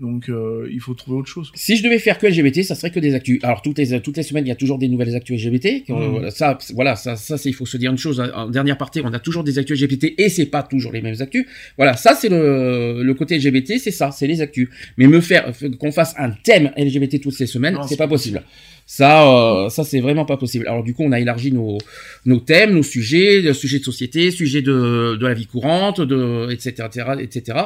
Donc 0.00 0.28
euh, 0.28 0.68
il 0.70 0.80
faut 0.80 0.94
trouver 0.94 1.18
autre 1.18 1.28
chose. 1.28 1.50
Si 1.54 1.76
je 1.76 1.82
devais 1.82 1.98
faire 1.98 2.18
que 2.18 2.26
LGBT, 2.26 2.62
ça 2.62 2.74
serait 2.76 2.90
que 2.90 3.00
des 3.00 3.14
actus. 3.14 3.40
Alors 3.42 3.62
toutes 3.62 3.78
les 3.78 4.00
toutes 4.00 4.16
les 4.16 4.22
semaines, 4.22 4.46
il 4.46 4.48
y 4.48 4.52
a 4.52 4.56
toujours 4.56 4.78
des 4.78 4.88
nouvelles 4.88 5.14
actus 5.16 5.44
LGBT. 5.44 5.88
Mmh. 5.88 6.30
Ça, 6.30 6.56
voilà, 6.74 6.94
ça, 6.94 7.16
ça, 7.16 7.36
c'est 7.36 7.48
il 7.48 7.52
faut 7.52 7.66
se 7.66 7.76
dire 7.76 7.90
une 7.90 7.98
chose. 7.98 8.20
En 8.34 8.48
dernière 8.48 8.78
partie, 8.78 9.00
on 9.04 9.12
a 9.12 9.18
toujours 9.18 9.42
des 9.42 9.58
actus 9.58 9.80
LGBT 9.80 10.14
et 10.16 10.28
c'est 10.28 10.46
pas 10.46 10.62
toujours 10.62 10.92
les 10.92 11.02
mêmes 11.02 11.20
actus. 11.20 11.46
Voilà, 11.76 11.94
ça 11.94 12.14
c'est 12.14 12.28
le, 12.28 13.02
le 13.02 13.14
côté 13.14 13.38
LGBT, 13.38 13.78
c'est 13.78 13.90
ça, 13.90 14.12
c'est 14.12 14.28
les 14.28 14.40
actus. 14.40 14.68
Mais 14.98 15.08
me 15.08 15.20
faire 15.20 15.52
qu'on 15.78 15.90
fasse 15.90 16.14
un 16.16 16.30
thème 16.30 16.72
LGBT 16.76 17.20
toutes 17.20 17.38
les 17.38 17.46
semaines, 17.46 17.76
c'est 17.88 17.96
pas 17.96 18.08
possible. 18.08 18.42
Ça, 18.86 19.28
euh, 19.28 19.68
ça 19.68 19.84
c'est 19.84 20.00
vraiment 20.00 20.24
pas 20.24 20.36
possible. 20.36 20.66
Alors 20.68 20.84
du 20.84 20.94
coup, 20.94 21.02
on 21.02 21.12
a 21.12 21.20
élargi 21.20 21.52
nos, 21.52 21.76
nos 22.24 22.38
thèmes, 22.38 22.72
nos 22.72 22.82
sujets, 22.82 23.52
sujets 23.52 23.80
de 23.80 23.84
société, 23.84 24.30
sujets 24.30 24.62
de, 24.62 25.16
de 25.20 25.26
la 25.26 25.34
vie 25.34 25.46
courante, 25.46 26.00
de 26.00 26.50
etc. 26.50 26.86
etc. 26.86 27.06
etc. 27.20 27.58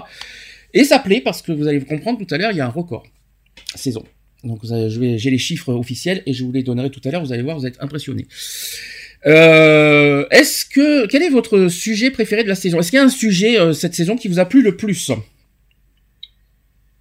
Et 0.75 0.85
ça 0.85 0.99
plaît 0.99 1.21
parce 1.21 1.43
que 1.43 1.53
vous 1.53 1.67
allez 1.67 1.81
comprendre 1.81 2.25
tout 2.25 2.35
à 2.35 2.39
l'heure, 2.39 2.51
il 2.53 2.57
y 2.57 2.61
a 2.61 2.67
un 2.67 2.71
record 2.71 3.05
saison. 3.75 4.05
Donc 4.45 4.61
j'ai 4.65 5.31
les 5.31 5.39
chiffres 5.39 5.73
officiels 5.73 6.23
et 6.27 6.33
je 6.33 6.45
vous 6.45 6.53
les 6.53 6.63
donnerai 6.63 6.91
tout 6.91 7.01
à 7.05 7.11
l'heure. 7.11 7.25
Vous 7.25 7.33
allez 7.33 7.43
voir, 7.43 7.59
vous 7.59 7.67
êtes 7.67 7.81
impressionnés. 7.81 8.27
Euh, 9.25 10.27
est-ce 10.31 10.65
que 10.65 11.07
quel 11.07 11.23
est 11.23 11.29
votre 11.29 11.69
sujet 11.69 12.11
préféré 12.11 12.43
de 12.43 12.49
la 12.49 12.57
saison? 12.57 12.81
Est-ce 12.81 12.91
qu'il 12.91 12.99
y 12.99 13.03
a 13.03 13.05
un 13.05 13.09
sujet 13.09 13.61
euh, 13.61 13.73
cette 13.73 13.95
saison 13.95 14.17
qui 14.17 14.27
vous 14.27 14.41
a 14.41 14.45
plu 14.45 14.63
le 14.63 14.77
plus? 14.77 15.13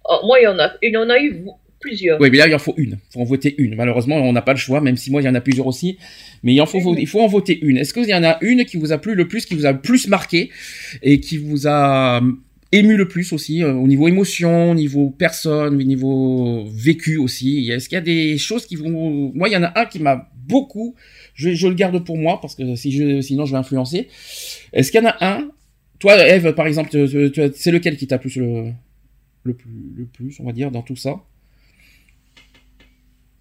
Oh, 0.04 0.18
Moi, 0.24 0.38
il 0.40 0.44
y 0.44 0.46
en 0.46 0.58
a, 0.58 0.72
il 0.82 0.92
y 0.92 0.96
en 0.96 1.10
a 1.10 1.18
eu 1.20 1.44
plusieurs. 1.80 2.20
Oui, 2.20 2.30
mais 2.30 2.38
là 2.38 2.46
il 2.46 2.54
en 2.54 2.60
faut 2.60 2.74
une. 2.76 2.92
Il 2.92 3.12
faut 3.12 3.20
en 3.20 3.24
voter 3.24 3.56
une. 3.58 3.74
Malheureusement, 3.74 4.16
on 4.16 4.32
n'a 4.32 4.42
pas 4.42 4.52
le 4.52 4.58
choix, 4.58 4.80
même 4.80 4.96
si 4.96 5.10
moi 5.10 5.20
il 5.20 5.24
y 5.24 5.28
en 5.28 5.34
a 5.34 5.40
plusieurs 5.40 5.66
aussi. 5.66 5.98
Mais 6.44 6.54
il 6.54 6.60
en 6.60 6.66
faut, 6.66 6.78
il 6.96 7.08
faut 7.08 7.20
en 7.20 7.26
voter 7.26 7.58
une. 7.60 7.76
Est-ce 7.76 7.92
qu'il 7.92 8.06
y 8.06 8.14
en 8.14 8.22
a 8.22 8.38
une 8.40 8.64
qui 8.64 8.76
vous 8.76 8.92
a 8.92 8.98
plu 8.98 9.16
le 9.16 9.26
plus, 9.26 9.44
qui 9.44 9.54
vous 9.54 9.66
a 9.66 9.72
le 9.72 9.80
plus 9.80 10.06
marqué 10.06 10.50
et 11.02 11.18
qui 11.18 11.38
vous 11.38 11.66
a 11.66 12.22
ému 12.72 12.96
le 12.96 13.06
plus 13.06 13.32
aussi 13.32 13.62
euh, 13.62 13.72
au 13.72 13.86
niveau 13.86 14.08
émotion, 14.08 14.70
au 14.72 14.74
niveau 14.74 15.10
personne, 15.10 15.74
au 15.74 15.82
niveau 15.82 16.64
vécu 16.74 17.18
aussi. 17.18 17.70
Est-ce 17.70 17.88
qu'il 17.88 17.96
y 17.96 17.98
a 17.98 18.02
des 18.02 18.38
choses 18.38 18.66
qui 18.66 18.76
vont 18.76 19.32
Moi, 19.34 19.48
il 19.48 19.52
y 19.52 19.56
en 19.56 19.62
a 19.62 19.78
un 19.78 19.86
qui 19.86 20.00
m'a 20.00 20.30
beaucoup. 20.34 20.96
Je, 21.34 21.66
le 21.66 21.74
garde 21.74 22.04
pour 22.04 22.16
moi 22.16 22.40
parce 22.40 22.54
que 22.54 22.74
si 22.74 22.90
je, 22.92 23.20
sinon 23.20 23.44
je 23.44 23.52
vais 23.52 23.58
influencer. 23.58 24.08
Est-ce 24.72 24.90
qu'il 24.90 25.02
y 25.02 25.06
en 25.06 25.10
a 25.10 25.16
un? 25.24 25.50
Toi, 25.98 26.16
Eve, 26.26 26.52
par 26.54 26.66
exemple, 26.66 26.90
c'est 26.90 27.70
lequel 27.70 27.96
qui 27.96 28.08
t'a 28.08 28.18
plus 28.18 28.36
le, 28.36 28.72
plus, 29.44 29.92
le 29.96 30.04
plus, 30.06 30.40
on 30.40 30.44
va 30.44 30.52
dire, 30.52 30.70
dans 30.70 30.82
tout 30.82 30.96
ça? 30.96 31.20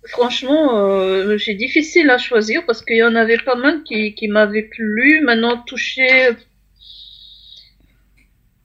Franchement, 0.04 0.78
euh, 0.78 1.38
c'est 1.38 1.54
difficile 1.54 2.10
à 2.10 2.18
choisir 2.18 2.66
parce 2.66 2.84
qu'il 2.84 2.98
y 2.98 3.04
en 3.04 3.16
avait 3.16 3.38
pas 3.38 3.56
mal 3.56 3.84
qui, 3.84 4.14
qui 4.14 4.28
m'avaient 4.28 4.64
plu. 4.64 5.22
Maintenant, 5.22 5.58
touché 5.58 6.30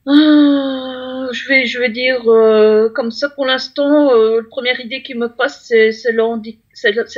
ah, 0.07 1.27
je 1.33 1.49
vais, 1.49 1.67
je 1.67 1.81
vais 1.81 1.91
dire 1.91 2.23
euh, 2.29 2.89
comme 2.91 3.11
ça 3.11 3.29
pour 3.29 3.45
l'instant. 3.45 4.13
Euh, 4.13 4.37
la 4.37 4.49
première 4.49 4.81
idée 4.81 5.03
qui 5.03 5.15
me 5.15 5.29
passe, 5.29 5.65
c'est, 5.67 5.91
c'est, 5.91 6.13
le, 6.13 6.23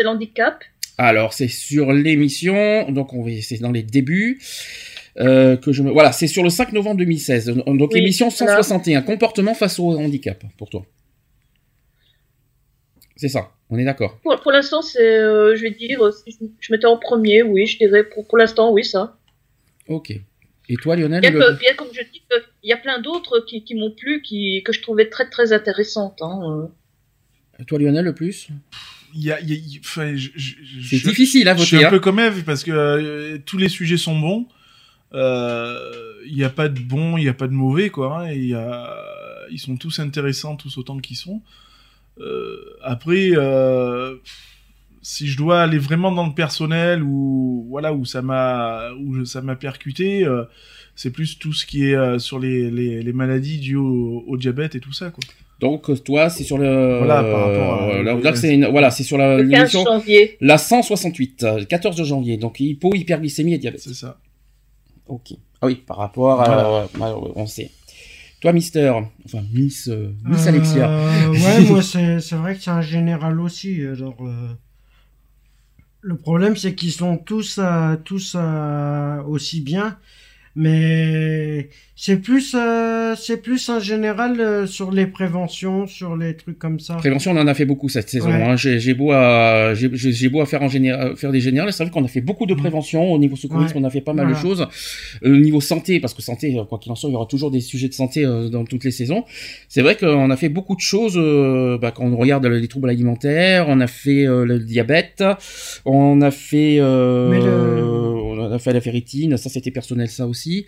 handicap. 0.06 0.64
Alors, 0.96 1.34
c'est 1.34 1.48
sur 1.48 1.92
l'émission, 1.92 2.90
donc 2.90 3.12
on 3.12 3.26
c'est 3.42 3.58
dans 3.58 3.72
les 3.72 3.82
débuts. 3.82 4.40
Euh, 5.18 5.56
que 5.56 5.72
je 5.72 5.82
me... 5.82 5.90
Voilà, 5.90 6.12
c'est 6.12 6.28
sur 6.28 6.44
le 6.44 6.48
5 6.48 6.72
novembre 6.72 6.98
2016. 6.98 7.46
Donc 7.46 7.90
Oui, 7.92 8.00
l'émission 8.00 8.28
voilà. 8.28 8.62
161, 8.62 9.02
comportement 9.02 9.52
face 9.52 9.78
au 9.80 9.98
handicap, 9.98 10.42
pour 10.56 10.70
toi. 10.70 10.86
C'est 13.16 13.28
ça, 13.28 13.50
on 13.68 13.78
est 13.78 13.84
d'accord. 13.84 14.18
Pour, 14.22 14.40
pour 14.40 14.52
l'instant, 14.52 14.80
c'est, 14.80 15.02
je 15.02 15.60
vais 15.60 15.72
dire, 15.72 15.98
je, 16.24 16.32
je 16.60 16.72
mettais 16.72 16.86
en 16.86 16.96
premier, 16.98 17.42
oui, 17.42 17.66
je 17.66 17.78
dirais 17.78 18.04
pour, 18.04 18.28
pour 18.28 18.38
l'instant, 18.38 18.70
oui, 18.70 18.84
ça. 18.84 19.18
Ok. 19.88 20.20
Et 20.68 20.76
toi, 20.76 20.96
Lionel 20.96 21.20
Bien, 21.20 21.30
le- 21.30 21.38
que, 21.38 21.58
bien 21.58 21.74
comme 21.74 21.88
je 21.94 22.02
dis, 22.12 22.22
que 22.28 22.36
il 22.62 22.68
y 22.68 22.72
a 22.72 22.76
plein 22.76 23.00
d'autres 23.00 23.40
qui, 23.46 23.64
qui 23.64 23.74
m'ont 23.74 23.90
plu, 23.90 24.20
qui, 24.22 24.62
que 24.64 24.72
je 24.72 24.82
trouvais 24.82 25.08
très 25.08 25.28
très 25.30 25.52
intéressantes. 25.52 26.18
Hein. 26.20 26.68
euh. 27.60 27.64
Toi, 27.66 27.78
Lionel, 27.78 28.04
le 28.04 28.14
plus 28.14 28.48
Il 29.14 29.22
y 29.24 29.32
a, 29.32 29.40
il 29.40 29.48
y 29.48 29.52
a- 29.52 29.56
il- 29.56 29.80
enfin, 29.80 30.14
je- 30.14 30.28
je- 30.36 30.54
je- 30.62 30.88
C'est 30.88 30.96
je- 30.98 31.08
difficile 31.08 31.48
à 31.48 31.56
Je 31.56 31.64
suis 31.64 31.76
voter. 31.76 31.84
un 31.86 31.88
hein. 31.88 31.90
peu 31.90 32.00
comme 32.00 32.20
Eve 32.20 32.44
parce 32.44 32.62
que 32.64 32.70
euh, 32.70 33.38
tous 33.46 33.56
les 33.56 33.68
sujets 33.70 33.96
sont 33.96 34.18
bons. 34.18 34.46
Euh, 35.14 35.80
Il 36.26 36.34
n'y 36.36 36.44
a 36.44 36.50
pas 36.50 36.68
de 36.68 36.78
bon, 36.80 37.16
il 37.16 37.22
n'y 37.22 37.28
a 37.30 37.34
pas 37.34 37.46
de 37.48 37.52
mauvais, 37.54 37.88
quoi. 37.88 38.18
hein, 38.20 38.30
et 38.30 38.36
il 38.36 38.48
y 38.48 38.54
a... 38.54 38.94
Ils 39.50 39.58
sont 39.58 39.78
tous 39.78 39.98
intéressants, 39.98 40.56
tous 40.56 40.76
autant 40.76 40.98
qu'ils 40.98 41.16
sont. 41.16 41.40
Euh, 42.20 42.58
après, 42.82 43.30
euh, 43.34 44.16
si 45.02 45.26
je 45.28 45.36
dois 45.36 45.62
aller 45.62 45.78
vraiment 45.78 46.12
dans 46.12 46.26
le 46.26 46.34
personnel 46.34 47.02
ou 47.02 47.66
voilà 47.68 47.92
où 47.92 48.04
ça 48.04 48.22
m'a 48.22 48.90
où 49.00 49.14
je- 49.14 49.24
ça 49.24 49.40
m'a 49.42 49.56
percuté, 49.56 50.24
euh, 50.24 50.44
c'est 50.94 51.10
plus 51.10 51.38
tout 51.38 51.52
ce 51.52 51.64
qui 51.66 51.84
est 51.88 51.94
euh, 51.94 52.18
sur 52.18 52.38
les, 52.38 52.70
les, 52.70 53.02
les 53.02 53.12
maladies 53.12 53.58
dues 53.58 53.76
au, 53.76 54.24
au 54.26 54.36
diabète 54.36 54.74
et 54.74 54.80
tout 54.80 54.92
ça, 54.92 55.10
quoi. 55.10 55.22
Donc, 55.60 55.90
euh, 55.90 55.96
toi, 55.96 56.30
c'est 56.30 56.44
sur 56.44 56.56
le. 56.56 56.98
Voilà, 56.98 57.22
par 57.22 57.40
rapport 57.48 57.74
à- 57.82 57.88
euh, 57.94 58.02
là, 58.04 58.14
là, 58.14 58.34
c'est 58.36 58.54
une- 58.54 58.66
Voilà, 58.66 58.90
c'est 58.92 59.02
sur 59.02 59.18
la- 59.18 59.38
Le 59.38 59.48
15 59.48 59.50
l'émission. 59.72 59.84
janvier. 59.84 60.36
La 60.40 60.56
168, 60.56 61.42
euh, 61.42 61.64
14 61.64 61.96
de 61.96 62.04
janvier. 62.04 62.36
Donc, 62.36 62.60
hypo, 62.60 62.94
hyperglycémie 62.94 63.54
et 63.54 63.58
diabète. 63.58 63.80
C'est 63.80 63.94
ça. 63.94 64.20
Ok. 65.08 65.32
Ah 65.60 65.66
oui, 65.66 65.74
par 65.86 65.96
rapport 65.96 66.40
à. 66.40 66.86
Voilà. 66.94 67.16
on 67.34 67.46
sait. 67.46 67.70
Toi, 68.40 68.52
Mister. 68.52 68.92
Enfin, 69.24 69.42
Miss. 69.52 69.88
euh, 69.88 70.12
Miss 70.24 70.46
Alexia. 70.46 70.88
Euh, 70.88 71.28
ouais, 71.32 71.60
moi, 71.68 71.82
c'est 71.82 72.20
c'est 72.20 72.36
vrai 72.36 72.54
que 72.54 72.60
c'est 72.62 72.70
un 72.70 72.80
général 72.80 73.40
aussi. 73.40 73.80
Alors, 73.82 74.14
euh, 74.20 74.54
le 76.00 76.16
problème, 76.16 76.56
c'est 76.56 76.74
qu'ils 76.74 76.92
sont 76.92 77.16
tous, 77.18 77.58
euh, 77.58 77.96
tous 78.04 78.34
euh, 78.36 79.22
aussi 79.22 79.60
bien. 79.60 79.98
Mais 80.54 81.70
c'est 82.00 82.18
plus, 82.18 82.54
euh, 82.56 83.16
c'est 83.16 83.38
plus 83.38 83.68
en 83.68 83.80
général 83.80 84.40
euh, 84.40 84.66
sur 84.68 84.92
les 84.92 85.08
préventions, 85.08 85.88
sur 85.88 86.16
les 86.16 86.36
trucs 86.36 86.56
comme 86.56 86.78
ça. 86.78 86.94
Prévention, 86.94 87.32
on 87.32 87.36
en 87.38 87.46
a 87.48 87.54
fait 87.54 87.64
beaucoup 87.64 87.88
cette 87.88 88.08
saison. 88.08 88.28
Ouais. 88.30 88.40
hein. 88.40 88.54
J'ai 88.56 88.94
beau 88.94 89.10
à, 89.10 89.74
j'ai- 89.74 90.28
beau 90.28 90.40
à 90.40 90.46
faire 90.46 90.62
en 90.62 90.68
général, 90.68 91.16
faire 91.16 91.32
des 91.32 91.40
générales. 91.40 91.72
C'est 91.72 91.82
vrai 91.82 91.90
qu'on 91.90 92.04
a 92.04 92.08
fait 92.08 92.20
beaucoup 92.20 92.46
de 92.46 92.54
prévention 92.54 93.12
au 93.12 93.18
niveau 93.18 93.34
secourisme. 93.34 93.76
Ouais. 93.78 93.82
On 93.82 93.84
a 93.84 93.90
fait 93.90 94.00
pas 94.00 94.12
mal 94.12 94.28
de 94.28 94.34
choses. 94.34 94.66
Euh, 95.24 95.34
Au 95.34 95.36
niveau 95.38 95.60
santé, 95.60 95.98
parce 95.98 96.14
que 96.14 96.22
santé, 96.22 96.56
euh, 96.56 96.64
quoi 96.64 96.78
qu'il 96.78 96.92
en 96.92 96.94
soit, 96.94 97.10
il 97.10 97.14
y 97.14 97.16
aura 97.16 97.26
toujours 97.26 97.50
des 97.50 97.60
sujets 97.60 97.88
de 97.88 97.94
santé 97.94 98.24
euh, 98.24 98.48
dans 98.48 98.64
toutes 98.64 98.84
les 98.84 98.92
saisons. 98.92 99.24
C'est 99.68 99.82
vrai 99.82 99.96
qu'on 99.96 100.30
a 100.30 100.36
fait 100.36 100.48
beaucoup 100.48 100.76
de 100.76 100.80
choses. 100.80 101.16
euh, 101.16 101.78
bah, 101.78 101.90
quand 101.90 102.04
on 102.06 102.16
regarde 102.16 102.46
les 102.46 102.68
troubles 102.68 102.90
alimentaires, 102.90 103.66
on 103.68 103.80
a 103.80 103.88
fait 103.88 104.24
euh, 104.24 104.44
le 104.44 104.60
diabète, 104.60 105.24
on 105.84 106.20
a 106.20 106.30
fait, 106.30 106.76
euh, 106.78 107.30
le- 107.32 108.18
on 108.40 108.52
a 108.52 108.58
fait 108.60 108.72
la 108.72 108.80
ferritine. 108.80 109.36
Ça, 109.36 109.50
c'était 109.50 109.72
personnel, 109.72 110.08
ça 110.08 110.26
aussi. 110.28 110.64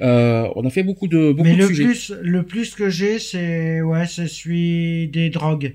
Euh, 0.00 0.46
on 0.54 0.64
a 0.64 0.67
fait 0.70 0.82
beaucoup 0.82 1.08
de 1.08 1.32
beaucoup 1.32 1.48
Mais 1.48 1.54
de 1.56 1.62
le 1.62 1.66
sujets. 1.68 1.84
plus, 1.84 2.12
le 2.22 2.42
plus 2.42 2.74
que 2.74 2.88
j'ai, 2.90 3.18
c'est 3.18 3.80
ouais, 3.82 4.06
c'est 4.06 4.28
celui 4.28 5.08
des 5.08 5.30
drogues. 5.30 5.74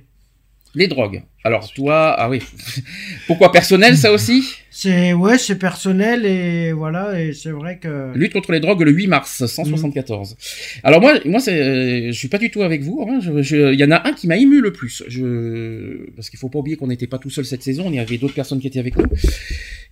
Les 0.75 0.87
drogues. 0.87 1.21
Alors 1.43 1.71
toi, 1.71 2.15
ah 2.17 2.29
oui. 2.29 2.39
Pourquoi 3.27 3.51
personnel, 3.51 3.95
ça 3.97 4.11
aussi? 4.11 4.43
C'est 4.71 5.13
ouais, 5.13 5.37
c'est 5.37 5.59
personnel 5.59 6.25
et 6.25 6.71
voilà 6.71 7.21
et 7.21 7.33
c'est 7.33 7.51
vrai 7.51 7.77
que 7.77 8.11
Lutte 8.15 8.33
contre 8.33 8.51
les 8.53 8.59
drogues 8.59 8.81
le 8.81 8.89
8 8.91 9.05
mars 9.07 9.45
174. 9.45 10.35
Alors 10.83 10.99
moi, 11.01 11.19
moi 11.25 11.39
c'est, 11.39 11.61
euh, 11.61 12.07
je 12.07 12.17
suis 12.17 12.27
pas 12.29 12.39
du 12.39 12.49
tout 12.49 12.63
avec 12.63 12.81
vous. 12.81 13.05
hein. 13.07 13.19
Je- 13.21 13.43
je- 13.43 13.71
Il 13.73 13.79
y 13.79 13.83
en 13.83 13.91
a 13.91 14.07
un 14.07 14.13
qui 14.13 14.25
m'a 14.25 14.37
ému 14.37 14.61
le 14.61 14.71
plus. 14.73 15.03
Je, 15.07 16.09
parce 16.15 16.29
qu'il 16.31 16.39
faut 16.39 16.49
pas 16.49 16.57
oublier 16.59 16.75
qu'on 16.77 16.87
n'était 16.87 17.07
pas 17.07 17.19
tout 17.19 17.29
seul 17.29 17.45
cette 17.45 17.61
saison. 17.61 17.85
Il 17.89 17.95
y 17.95 17.99
avait 17.99 18.17
d'autres 18.17 18.33
personnes 18.33 18.59
qui 18.59 18.65
étaient 18.67 18.79
avec 18.79 18.97
nous. 18.97 19.05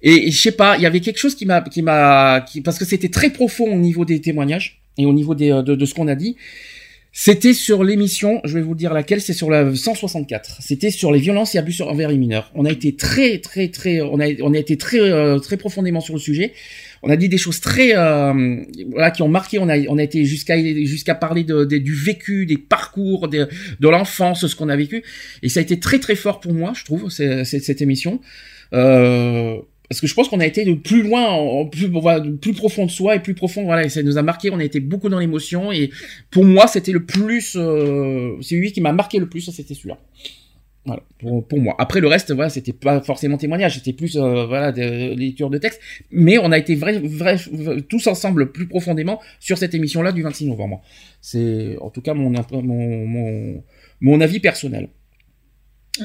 Et, 0.02 0.30
et 0.30 0.32
je 0.32 0.42
sais 0.42 0.52
pas, 0.54 0.78
il 0.78 0.82
y 0.84 0.88
avait 0.88 1.02
quelque 1.02 1.20
chose 1.20 1.36
qui 1.36 1.46
m'a, 1.46 1.62
qui 1.62 1.84
m'a, 1.84 2.42
qui- 2.42 2.62
parce 2.62 2.80
que 2.80 2.86
c'était 2.86 3.10
très 3.10 3.30
profond 3.30 3.66
au 3.72 3.78
niveau 3.78 4.04
des 4.04 4.20
témoignages 4.20 4.81
et 4.98 5.06
au 5.06 5.14
niveau 5.14 5.36
des, 5.36 5.52
euh, 5.52 5.62
de, 5.62 5.76
de 5.76 5.86
ce 5.86 5.94
qu'on 5.94 6.08
a 6.08 6.16
dit. 6.16 6.36
C'était 7.14 7.54
sur 7.54 7.84
l'émission, 7.84 8.40
je 8.46 8.54
vais 8.54 8.62
vous 8.62 8.74
dire 8.74 8.94
laquelle, 8.94 9.20
c'est 9.20 9.34
sur 9.34 9.50
la 9.50 9.76
164. 9.76 10.60
C'était 10.62 10.92
sur 10.92 11.12
les 11.12 11.20
violences 11.20 11.56
et 11.56 11.58
abus 11.58 11.82
envers 11.82 12.08
les 12.08 12.16
mineurs. 12.18 12.50
On 12.56 12.64
a 12.64 12.72
été 12.72 12.96
très, 12.96 13.40
très, 13.40 13.68
très, 13.68 14.00
on 14.00 14.18
a, 14.22 14.28
on 14.42 14.54
a 14.54 14.58
été 14.58 14.78
très, 14.78 15.02
euh, 15.02 15.38
très 15.40 15.58
profondément 15.58 16.00
sur 16.00 16.14
le 16.14 16.22
sujet. 16.22 16.54
On 17.04 17.10
a 17.10 17.18
dit 17.18 17.28
des 17.28 17.38
choses 17.38 17.60
très, 17.60 17.98
euh, 17.98 18.62
voilà, 18.92 19.12
qui 19.12 19.24
ont 19.24 19.28
marqué. 19.28 19.60
On 19.60 19.68
a, 19.68 19.78
on 19.90 19.98
a 19.98 20.04
été 20.04 20.24
jusqu'à, 20.24 20.58
jusqu'à 20.58 21.14
parler 21.14 21.44
de, 21.44 21.66
de- 21.66 21.80
du 21.80 21.96
vécu, 21.96 22.46
des 22.46 22.58
parcours, 22.58 23.28
de, 23.28 23.50
l'enfance, 23.82 24.48
ce 24.48 24.56
qu'on 24.56 24.70
a 24.70 24.78
vécu. 24.78 25.04
Et 25.44 25.50
ça 25.50 25.60
a 25.60 25.64
été 25.64 25.82
très, 25.82 26.00
très 26.00 26.16
fort 26.16 26.40
pour 26.40 26.54
moi, 26.54 26.72
je 26.78 26.86
trouve, 26.86 27.10
c'est- 27.10 27.44
cette 27.44 27.82
émission. 27.82 28.22
Euh, 28.74 29.58
parce 29.92 30.00
que 30.00 30.08
je 30.08 30.14
pense 30.14 30.30
qu'on 30.30 30.40
a 30.40 30.46
été 30.46 30.64
de 30.64 30.74
plus 30.74 31.04
loin, 31.04 31.66
plus, 31.66 32.54
profond 32.54 32.86
de 32.86 32.92
soi 32.92 33.18
et 33.18 33.20
plus 33.20 33.34
profond. 33.34 33.66
Voilà, 33.66 33.84
et 33.84 33.90
ça 33.90 34.02
nous 34.02 34.18
a 34.18 34.22
marqué. 34.22 34.50
On 34.50 34.58
a 34.60 34.64
été 34.64 34.80
beaucoup 34.80 35.10
dans 35.10 35.20
l'émotion 35.20 35.74
et 35.74 35.90
pour 36.30 36.46
moi, 36.46 36.68
c'était 36.68 36.94
le 36.94 37.04
plus, 37.04 37.58
euh, 37.58 38.38
c'est 38.40 38.56
lui 38.56 38.72
qui 38.72 38.80
m'a 38.80 38.94
marqué 38.94 39.20
le 39.20 39.28
plus. 39.28 39.52
C'était 39.52 39.74
celui-là. 39.74 39.98
Voilà, 40.86 41.04
pour, 41.20 41.60
moi. 41.60 41.76
Après 41.78 42.00
le 42.00 42.08
reste, 42.08 42.32
voilà, 42.32 42.50
c'était 42.50 42.72
pas 42.72 43.02
forcément 43.02 43.38
témoignage, 43.38 43.76
c'était 43.76 43.92
plus 43.92 44.16
euh, 44.16 44.46
voilà 44.46 44.72
de, 44.72 45.14
lecture 45.14 45.50
de 45.50 45.58
texte. 45.58 45.82
Mais 46.10 46.38
on 46.38 46.54
a 46.54 46.58
été 46.58 46.74
vrai, 46.76 47.02
tous 47.90 48.08
ensemble 48.08 48.54
plus 48.54 48.68
profondément 48.68 49.20
sur 49.42 49.58
cette 49.58 49.76
émission-là 49.76 50.14
du 50.14 50.22
26 50.24 50.46
novembre. 50.46 50.82
C'est 51.20 51.76
en 51.82 51.90
tout 51.90 52.02
cas 52.02 52.14
mon 52.14 52.32
mon, 52.64 53.62
mon 54.00 54.22
avis 54.22 54.40
personnel. 54.40 54.88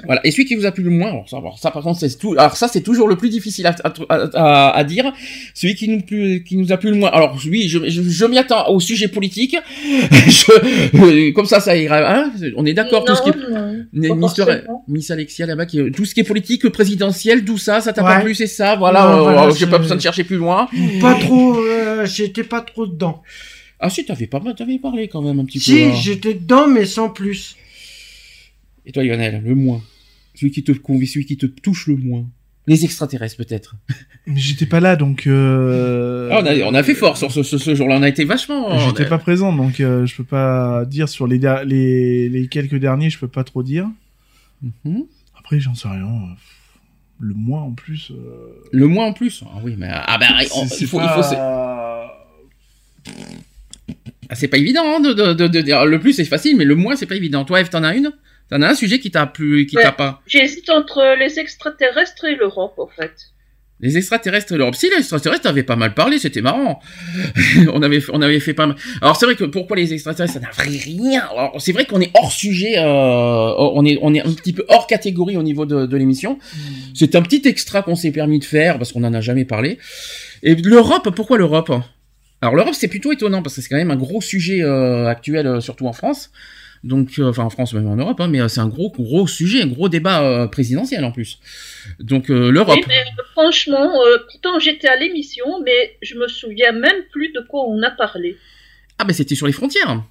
Voilà. 0.05 0.21
Et 0.27 0.33
celui 0.33 0.47
qui 0.47 0.57
vous 0.57 0.67
a 0.67 0.73
plu 0.73 0.83
le 0.83 0.91
moins, 0.91 1.11
alors 1.11 1.29
ça, 1.29 1.37
alors 1.39 1.59
ça 1.61 1.71
par 1.71 1.83
contre 1.83 2.01
c'est 2.01 2.19
tout. 2.19 2.35
Alors 2.37 2.57
ça 2.57 2.67
c'est 2.67 2.81
toujours 2.83 3.07
le 3.07 3.15
plus 3.17 3.29
difficile 3.29 3.67
à, 3.69 3.75
à, 3.85 3.93
à- 4.35 4.77
à 4.77 4.85
dire. 4.85 5.13
Celui 5.55 5.77
qui 5.77 5.89
nous 5.89 6.01
plu, 6.01 6.43
qui 6.43 6.57
nous 6.57 6.73
a 6.73 6.77
plu 6.77 6.91
le 6.91 6.97
moins. 6.97 7.11
Alors 7.11 7.39
oui, 7.49 7.69
je, 7.69 7.89
je, 7.89 8.03
je 8.03 8.25
m'y 8.27 8.37
attends 8.37 8.69
au 8.71 8.81
sujet 8.81 9.07
politique. 9.09 9.57
Je- 10.11 11.31
comme 11.31 11.47
ça, 11.47 11.61
ça 11.61 11.77
ira. 11.77 11.99
Hein 12.19 12.33
on 12.57 12.67
est 12.67 12.75
d'accord 12.75 13.05
tout 13.05 13.15
ce 13.15 13.23
qui 13.23 13.29
est 13.31 14.15
Mister. 14.15 14.45
Miss 14.89 15.11
Alexia 15.11 15.47
là-bas, 15.47 15.67
qui, 15.67 15.81
tout 15.93 16.05
ce 16.05 16.15
qui 16.15 16.21
est 16.21 16.25
politique, 16.25 16.69
présidentiel, 16.69 17.45
tout 17.45 17.59
ça, 17.59 17.81
ça 17.81 17.93
t'a 17.93 18.03
Ouais. 18.03 18.17
pas 18.17 18.21
plu, 18.21 18.35
c'est 18.35 18.47
ça, 18.47 18.77
voilà, 18.77 19.13
euh, 19.15 19.23
voilà, 19.23 19.51
j'ai 19.51 19.61
c'est- 19.65 19.67
pas 19.71 19.79
besoin 19.79 19.97
de 19.97 20.03
chercher 20.03 20.25
plus 20.25 20.37
loin. 20.37 20.69
pas 21.01 21.15
trop, 21.15 21.57
euh, 21.59 22.05
j'étais 22.07 22.45
pas 22.45 22.61
trop 22.61 22.87
dedans. 22.87 23.23
Ah 23.79 23.91
si, 23.91 24.05
t'avais 24.05 24.27
pas, 24.27 24.41
t'avais 24.57 24.79
parlé 24.79 25.07
quand 25.09 25.23
même 25.23 25.39
un 25.41 25.45
petit 25.45 25.59
peu. 25.59 25.65
Si, 25.65 25.83
hein. 25.85 25.93
j'étais 25.95 26.35
dedans, 26.35 26.67
mais 26.67 26.87
sans 26.87 27.09
plus. 27.11 27.57
Et 28.87 28.93
toi, 28.93 29.03
Lionel, 29.05 29.43
le 29.45 29.55
moins, 29.55 29.83
celui 30.35 30.51
qui 30.53 30.63
te 30.65 30.73
convie, 30.73 31.07
celui 31.07 31.27
qui 31.27 31.37
te 31.37 31.47
touche 31.47 31.87
le 31.89 31.97
moins. 31.97 32.25
Les 32.69 32.85
extraterrestres 32.85 33.37
peut-être. 33.37 33.77
Mais 34.27 34.41
j'étais 34.41 34.67
pas 34.67 34.81
là, 34.81 34.97
donc. 34.97 35.27
Euh... 35.27 36.29
Ah, 36.33 36.41
on, 36.43 36.47
a, 36.47 36.55
on 36.67 36.75
a 36.75 36.83
fait 36.83 36.95
fort 36.95 37.17
sur 37.17 37.31
ce, 37.31 37.43
ce, 37.45 37.59
ce 37.59 37.75
jour-là, 37.75 37.97
on 37.99 38.03
a 38.03 38.09
été 38.09 38.25
vachement. 38.25 38.69
on 38.71 38.79
J'étais 38.89 39.05
a- 39.05 39.09
pas 39.09 39.19
présent, 39.19 39.53
donc 39.53 39.79
euh, 39.81 40.05
je 40.07 40.17
peux 40.17 40.25
pas 40.25 40.85
dire 40.85 41.09
sur 41.09 41.27
les, 41.29 41.39
der- 41.39 41.65
les, 41.65 42.29
les 42.29 42.49
quelques 42.49 42.75
derniers, 42.77 43.09
je 43.11 43.19
peux 43.19 43.29
pas 43.29 43.45
trop 43.45 43.63
dire. 43.63 43.89
Mhm. 44.85 45.05
Après, 45.39 45.61
j'en 45.61 45.75
sais 45.77 45.87
rien. 45.89 46.07
euh, 46.07 46.35
Le 47.21 47.35
mois 47.35 47.61
en 47.61 47.71
plus. 47.73 48.11
euh, 48.11 48.49
Le 48.73 48.87
moins 48.89 49.07
en 49.07 49.13
plus? 49.13 49.45
Ah 49.47 49.61
oui, 49.63 49.75
mais 49.79 49.89
ah 49.91 50.19
ben, 50.19 50.27
on- 50.57 50.67
c'est- 50.67 50.81
il 50.81 50.87
faut, 50.89 50.99
il 51.01 51.05
pas- 51.05 51.15
faut, 51.23 51.23
c'est 51.23 51.37
ah, 54.29 54.35
c'est 54.35 54.49
pas 54.49 54.59
évident 54.59 54.83
hein, 54.85 55.01
de, 55.01 55.13
de, 55.13 55.33
de, 55.35 55.47
de 55.47 55.61
dire 55.61 55.85
le 55.87 56.01
plus 56.01 56.13
c'est 56.13 56.25
facile, 56.25 56.57
mais 56.57 56.65
le 56.65 56.75
moins 56.75 56.97
c'est 56.97 57.07
pas 57.07 57.15
évident. 57.15 57.45
Toi, 57.45 57.61
Eve, 57.61 57.69
t'en 57.69 57.85
as 57.85 57.95
une? 57.95 58.11
T'en 58.51 58.63
as 58.63 58.69
un 58.69 58.75
sujet 58.75 58.99
qui 59.01 59.11
t'a 59.11 59.27
plu, 59.27 59.67
qui 59.67 59.77
Ouais. 59.77 59.83
t'a 59.83 59.93
pas 59.93 60.23
J'hésite 60.27 60.71
entre 60.71 61.17
les 61.19 61.39
extraterrestres 61.39 62.25
et 62.27 62.37
l'Europe, 62.37 62.75
en 62.79 62.87
fait. 62.87 63.13
Les 63.81 63.99
extraterrestres 63.99 64.53
et 64.53 64.57
l'Europe. 64.57 64.75
Si, 64.75 64.89
les 64.89 64.97
extraterrestres, 64.97 65.43
t'avais 65.43 65.63
pas 65.63 65.77
mal 65.77 65.93
parlé, 65.93 66.19
c'était 66.19 66.41
marrant. 66.41 66.81
on 67.75 67.83
avait, 67.83 68.01
on 68.11 68.23
avait 68.23 68.41
fait 68.41 68.55
pas 68.55 68.67
mal. 68.67 68.77
Alors, 69.03 69.17
c'est 69.17 69.27
vrai 69.27 69.35
que 69.35 69.45
pourquoi 69.45 69.77
les 69.77 69.93
extraterrestres, 69.93 70.33
ça 70.35 70.41
n'a 70.41 70.49
rien. 70.57 71.27
Alors, 71.31 71.61
c'est 71.61 71.73
vrai 71.73 71.85
qu'on 71.85 72.01
est 72.01 72.11
hors 72.15 72.33
sujet, 72.33 72.79
euh, 72.79 72.85
on 72.87 73.85
est, 73.85 73.99
on 74.01 74.15
est 74.15 74.21
un 74.23 74.33
petit 74.33 74.55
peu 74.55 74.65
hors 74.69 74.87
catégorie 74.87 75.37
au 75.37 75.43
niveau 75.43 75.67
de, 75.67 75.85
de 75.85 75.97
l'émission. 75.99 76.39
C'est 76.95 77.17
un 77.17 77.23
petit 77.23 77.43
extra 77.47 77.83
qu'on 77.83 77.97
s'est 77.97 78.13
permis 78.13 78.39
de 78.39 78.45
faire 78.47 78.79
parce 78.79 78.93
qu'on 78.93 79.05
en 79.05 79.13
a 79.13 79.21
jamais 79.21 79.45
parlé. 79.45 79.79
Et 80.43 80.55
l'Europe, 80.55 81.11
pourquoi 81.15 81.37
l'Europe? 81.37 81.71
Alors, 82.41 82.55
l'Europe, 82.55 82.75
c'est 82.75 82.89
plutôt 82.89 83.13
étonnant 83.13 83.43
parce 83.43 83.57
que 83.57 83.61
c'est 83.61 83.69
quand 83.69 83.77
même 83.77 83.91
un 83.91 83.97
gros 83.97 84.23
sujet 84.23 84.63
euh, 84.63 85.07
actuel, 85.07 85.47
euh, 85.47 85.61
surtout 85.61 85.87
en 85.87 85.93
France. 85.93 86.31
Donc, 86.87 87.19
euh, 87.19 87.29
enfin 87.29 87.43
en 87.43 87.51
France, 87.51 87.75
même 87.75 87.89
en 87.89 87.97
Europe, 87.97 88.21
hein, 88.21 88.29
mais 88.29 88.41
euh, 88.41 88.49
c'est 88.49 88.61
un 88.61 88.69
gros, 88.69 88.91
gros 88.91 89.27
sujet, 89.27 89.63
un 89.63 89.67
gros 89.67 89.89
débat 89.89 90.23
euh, 90.23 90.47
présidentiel 90.47 91.05
en 91.05 91.11
plus. 91.11 91.39
Donc, 91.99 92.29
l'Europe. 92.29 92.77
Oui, 92.77 92.85
mais 92.87 93.05
franchement, 93.33 93.93
pourtant 94.31 94.59
j'étais 94.59 94.89
à 94.89 94.97
l'émission, 94.97 95.63
mais 95.65 95.97
je 96.03 96.15
me 96.15 96.29
souviens 96.29 96.73
même 96.73 97.03
plus 97.11 97.33
de 97.33 97.41
quoi 97.41 97.69
on 97.69 97.83
a 97.83 97.91
parlé. 97.91 98.37
Ah, 98.99 99.05
ben 99.05 99.13
c'était 99.13 99.35
sur 99.35 99.47
les 99.47 99.53
frontières. 99.53 100.03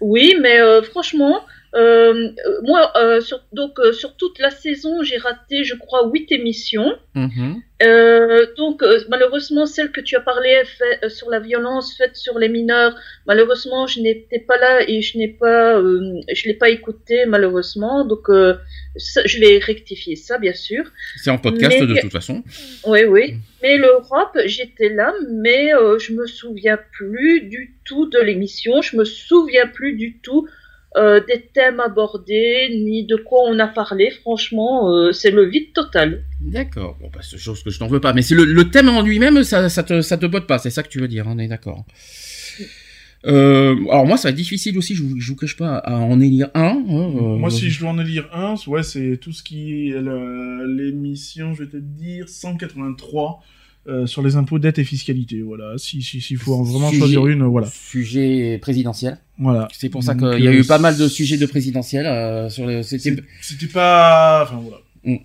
Oui, 0.00 0.34
mais 0.40 0.58
franchement, 0.82 1.44
Euh, 1.74 2.30
moi, 2.62 2.90
euh, 2.96 3.20
sur, 3.20 3.40
donc 3.52 3.78
euh, 3.78 3.92
sur 3.92 4.16
toute 4.16 4.38
la 4.40 4.50
saison, 4.50 5.02
j'ai 5.02 5.18
raté, 5.18 5.62
je 5.62 5.74
crois, 5.76 6.08
huit 6.12 6.30
émissions. 6.32 6.96
Mhm. 7.14 7.62
Euh, 7.82 8.46
donc 8.58 8.82
euh, 8.82 9.00
malheureusement, 9.08 9.64
celle 9.66 9.90
que 9.90 10.00
tu 10.00 10.14
as 10.16 10.20
parlé 10.20 10.62
fait, 10.64 10.98
euh, 11.04 11.08
sur 11.08 11.30
la 11.30 11.40
violence 11.40 11.96
faite 11.96 12.14
sur 12.16 12.38
les 12.38 12.48
mineurs, 12.48 12.94
malheureusement, 13.26 13.86
je 13.86 14.00
n'étais 14.00 14.40
pas 14.40 14.58
là 14.58 14.82
et 14.86 15.00
je 15.00 15.16
n'ai 15.16 15.28
pas, 15.28 15.78
euh, 15.78 16.20
je 16.32 16.46
l'ai 16.48 16.54
pas 16.54 16.68
écouté 16.70 17.24
malheureusement. 17.26 18.04
Donc 18.04 18.28
euh, 18.28 18.54
ça, 18.96 19.22
je 19.24 19.38
vais 19.38 19.58
rectifier 19.58 20.16
ça, 20.16 20.38
bien 20.38 20.52
sûr. 20.52 20.84
C'est 21.16 21.30
en 21.30 21.38
podcast 21.38 21.76
Mais- 21.80 21.86
de 21.86 22.00
toute 22.00 22.12
façon. 22.12 22.42
Oui, 22.84 23.04
oui. 23.04 23.36
Mais 23.62 23.76
l'Europe, 23.76 24.36
j'étais 24.46 24.88
là, 24.88 25.12
mais 25.30 25.74
euh, 25.74 25.98
je 25.98 26.12
me 26.12 26.26
souviens 26.26 26.78
plus 26.92 27.42
du 27.42 27.76
tout 27.84 28.06
de 28.10 28.18
l'émission. 28.18 28.82
Je 28.82 28.96
me 28.96 29.04
souviens 29.04 29.66
plus 29.66 29.92
du 29.94 30.18
tout 30.18 30.48
euh, 30.96 31.20
des 31.26 31.42
thèmes 31.54 31.78
abordés, 31.80 32.68
ni 32.84 33.04
de 33.06 33.16
quoi 33.16 33.42
on 33.48 33.58
a 33.58 33.68
parlé. 33.68 34.10
Franchement, 34.22 34.90
euh, 34.92 35.12
c'est 35.12 35.30
le 35.30 35.44
vide 35.48 35.72
total. 35.72 36.24
D'accord. 36.40 36.96
Bon, 37.00 37.10
bah, 37.12 37.20
c'est 37.22 37.38
chose 37.38 37.62
que 37.62 37.70
je 37.70 37.78
n'en 37.80 37.86
veux 37.88 38.00
pas. 38.00 38.12
Mais 38.12 38.22
c'est 38.22 38.34
le, 38.34 38.44
le 38.44 38.70
thème 38.70 38.88
en 38.88 39.02
lui-même, 39.02 39.42
ça, 39.44 39.68
ça 39.68 39.82
te, 39.82 40.00
ça 40.00 40.16
te 40.16 40.26
botte 40.26 40.46
pas. 40.46 40.58
C'est 40.58 40.70
ça 40.70 40.82
que 40.82 40.88
tu 40.88 40.98
veux 41.00 41.08
dire. 41.08 41.26
On 41.28 41.38
est 41.38 41.48
d'accord. 41.48 41.84
Euh, 43.26 43.76
alors 43.90 44.06
moi, 44.06 44.16
ça 44.16 44.28
va 44.28 44.30
être 44.30 44.36
difficile 44.36 44.78
aussi. 44.78 44.94
Je 44.94 45.02
vous, 45.02 45.20
je 45.20 45.28
vous 45.30 45.36
cache 45.36 45.56
pas 45.56 45.76
à 45.76 45.96
en 45.96 46.20
élire 46.20 46.48
un. 46.54 46.82
hein, 46.88 47.12
euh, 47.18 47.36
Moi, 47.36 47.50
si 47.50 47.68
je 47.70 47.80
dois 47.80 47.90
en 47.90 47.98
élire 47.98 48.28
un, 48.32 48.54
ouais, 48.66 48.82
c'est 48.82 49.18
tout 49.20 49.32
ce 49.32 49.42
qui 49.42 49.90
est 49.90 50.00
l'émission, 50.66 51.52
je 51.54 51.64
vais 51.64 51.70
te 51.70 51.76
dire, 51.76 52.28
183 52.28 53.42
euh, 53.88 54.06
sur 54.06 54.22
les 54.22 54.36
impôts, 54.36 54.58
dettes 54.58 54.78
et 54.78 54.84
fiscalité. 54.84 55.40
Voilà, 55.42 55.78
si 55.78 56.02
si 56.02 56.20
s'il 56.20 56.36
faut 56.36 56.54
en 56.54 56.62
vraiment 56.62 56.88
Sujet- 56.90 56.98
choisir 57.00 57.26
une, 57.26 57.44
voilà, 57.44 57.66
Sujet 57.68 58.58
présidentiel. 58.60 59.18
voilà. 59.38 59.68
C'est 59.72 59.88
pour 59.88 60.02
ça 60.02 60.14
qu'il 60.14 60.26
y 60.44 60.48
a 60.48 60.50
euh, 60.50 60.60
eu 60.60 60.64
pas 60.64 60.78
mal 60.78 60.96
de 60.96 61.08
sujets 61.08 61.38
de 61.38 61.46
présidentiel 61.46 62.06
euh, 62.06 62.48
sur 62.50 62.66
le. 62.66 62.82
C'était. 62.82 63.16
Pas, 63.72 64.42
enfin 64.44 64.60
voilà. 64.62 64.76
Mm. 65.04 65.22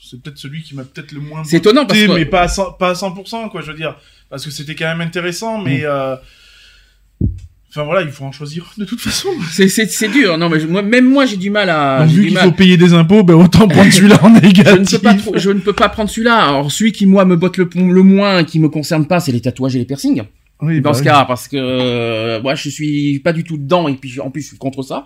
C'est 0.00 0.22
peut-être 0.22 0.38
celui 0.38 0.62
qui 0.62 0.74
m'a 0.74 0.84
peut-être 0.84 1.12
le 1.12 1.20
moins. 1.20 1.44
C'est 1.44 1.58
étonnant 1.58 1.84
parce 1.84 1.98
que- 2.00 2.14
mais 2.14 2.24
pas 2.24 2.42
à 2.42 2.48
100, 2.48 2.72
pas 2.72 2.90
à 2.90 2.94
100%, 2.94 3.50
quoi, 3.50 3.60
je 3.60 3.70
veux 3.72 3.76
dire, 3.76 3.98
parce 4.30 4.44
que 4.44 4.50
c'était 4.50 4.74
quand 4.74 4.86
même 4.86 5.00
intéressant, 5.02 5.58
Mm. 5.58 5.64
mais. 5.64 5.80
euh, 5.84 6.16
Enfin 7.70 7.84
voilà, 7.84 8.00
il 8.02 8.08
faut 8.08 8.24
en 8.24 8.32
choisir 8.32 8.72
de 8.78 8.84
toute 8.86 9.00
façon. 9.00 9.28
C'est, 9.52 10.08
dur. 10.10 10.38
Non, 10.38 10.48
mais 10.48 10.58
je- 10.58 10.66
moi, 10.66 10.80
même 10.82 11.06
moi, 11.08 11.26
j'ai 11.26 11.36
du 11.36 11.50
mal 11.50 11.68
à. 11.68 12.00
Donc, 12.04 12.08
vu 12.14 12.24
qu'il 12.24 12.34
mal. 12.34 12.44
faut 12.44 12.52
payer 12.52 12.76
des 12.78 12.94
impôts, 12.94 13.22
ben 13.22 13.34
autant 13.34 13.68
prendre 13.68 13.90
celui-là 13.92 14.18
en 14.24 14.28
Je 14.34 14.40
ne, 14.40 14.46
négatif. 14.46 14.90
peux 14.92 14.98
pas, 15.02 15.14
trop- 15.14 15.36
je 15.38 15.50
ne 15.50 15.60
peux 15.60 15.72
pas 15.74 15.88
prendre 15.90 16.08
celui-là. 16.08 16.36
Alors, 16.48 16.72
celui 16.72 16.92
qui, 16.92 17.04
moi, 17.04 17.24
me 17.26 17.36
botte 17.36 17.58
le, 17.58 17.68
le 17.74 18.02
moins, 18.02 18.42
qui 18.44 18.58
me 18.58 18.68
concerne 18.70 19.06
pas, 19.06 19.20
c'est 19.20 19.32
les 19.32 19.40
tatouages 19.42 19.76
et 19.76 19.78
les 19.80 19.84
piercings. 19.84 20.22
Oui, 20.62 20.80
dans 20.80 20.90
bah 20.90 20.94
ce 20.94 21.00
oui. 21.00 21.04
cas, 21.06 21.24
parce 21.26 21.46
que 21.46 21.56
euh, 21.58 22.40
moi, 22.42 22.54
je 22.54 22.68
suis 22.70 23.20
pas 23.20 23.32
du 23.34 23.44
tout 23.44 23.58
dedans, 23.58 23.86
et 23.86 23.94
puis 23.94 24.18
en 24.18 24.30
plus, 24.30 24.40
je 24.42 24.48
suis 24.48 24.56
contre 24.58 24.82
ça, 24.82 25.04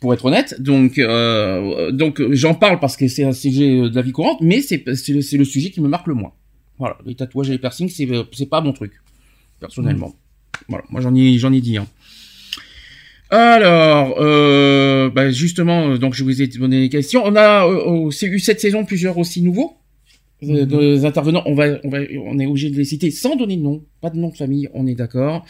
pour 0.00 0.12
être 0.14 0.26
honnête. 0.26 0.54
Donc, 0.60 0.98
euh, 0.98 1.90
donc, 1.90 2.22
j'en 2.32 2.54
parle 2.54 2.78
parce 2.80 2.96
que 2.96 3.08
c'est 3.08 3.24
un 3.24 3.32
sujet 3.32 3.88
de 3.88 3.94
la 3.96 4.02
vie 4.02 4.12
courante, 4.12 4.38
mais 4.42 4.60
c'est, 4.60 4.84
c'est, 4.94 5.12
le, 5.14 5.22
c'est 5.22 5.36
le 5.38 5.44
sujet 5.44 5.70
qui 5.70 5.80
me 5.80 5.88
marque 5.88 6.06
le 6.06 6.14
moins. 6.14 6.32
Voilà, 6.78 6.96
les 7.06 7.14
tatouages 7.16 7.48
et 7.48 7.52
les 7.52 7.58
piercings, 7.58 7.88
c'est, 7.88 8.06
c'est 8.32 8.48
pas 8.48 8.60
mon 8.60 8.72
truc, 8.72 8.92
personnellement. 9.58 10.14
Voilà, 10.68 10.84
moi, 10.90 11.00
j'en 11.00 11.14
ai, 11.14 11.38
j'en 11.38 11.52
ai 11.52 11.60
dit. 11.60 11.76
Hein. 11.76 11.86
Alors, 13.30 14.16
euh, 14.18 15.10
bah, 15.10 15.30
justement, 15.30 15.90
euh, 15.90 15.98
donc 15.98 16.14
je 16.14 16.24
vous 16.24 16.40
ai 16.40 16.46
donné 16.46 16.80
les 16.80 16.88
questions. 16.88 17.22
On 17.24 17.36
a 17.36 17.66
euh, 17.66 18.10
eu 18.22 18.38
cette 18.38 18.60
saison 18.60 18.84
plusieurs 18.84 19.18
aussi 19.18 19.42
nouveaux 19.42 19.76
euh, 20.42 20.64
des 20.64 21.04
intervenants. 21.04 21.42
On 21.44 21.54
va, 21.54 21.78
on 21.84 21.90
va, 21.90 21.98
on 22.24 22.38
est 22.38 22.46
obligé 22.46 22.70
de 22.70 22.76
les 22.76 22.84
citer 22.84 23.10
sans 23.10 23.36
donner 23.36 23.56
de 23.56 23.62
nom, 23.62 23.84
pas 24.00 24.08
de 24.10 24.16
nom 24.16 24.30
de 24.30 24.36
famille. 24.36 24.70
On 24.72 24.86
est 24.86 24.94
d'accord. 24.94 25.44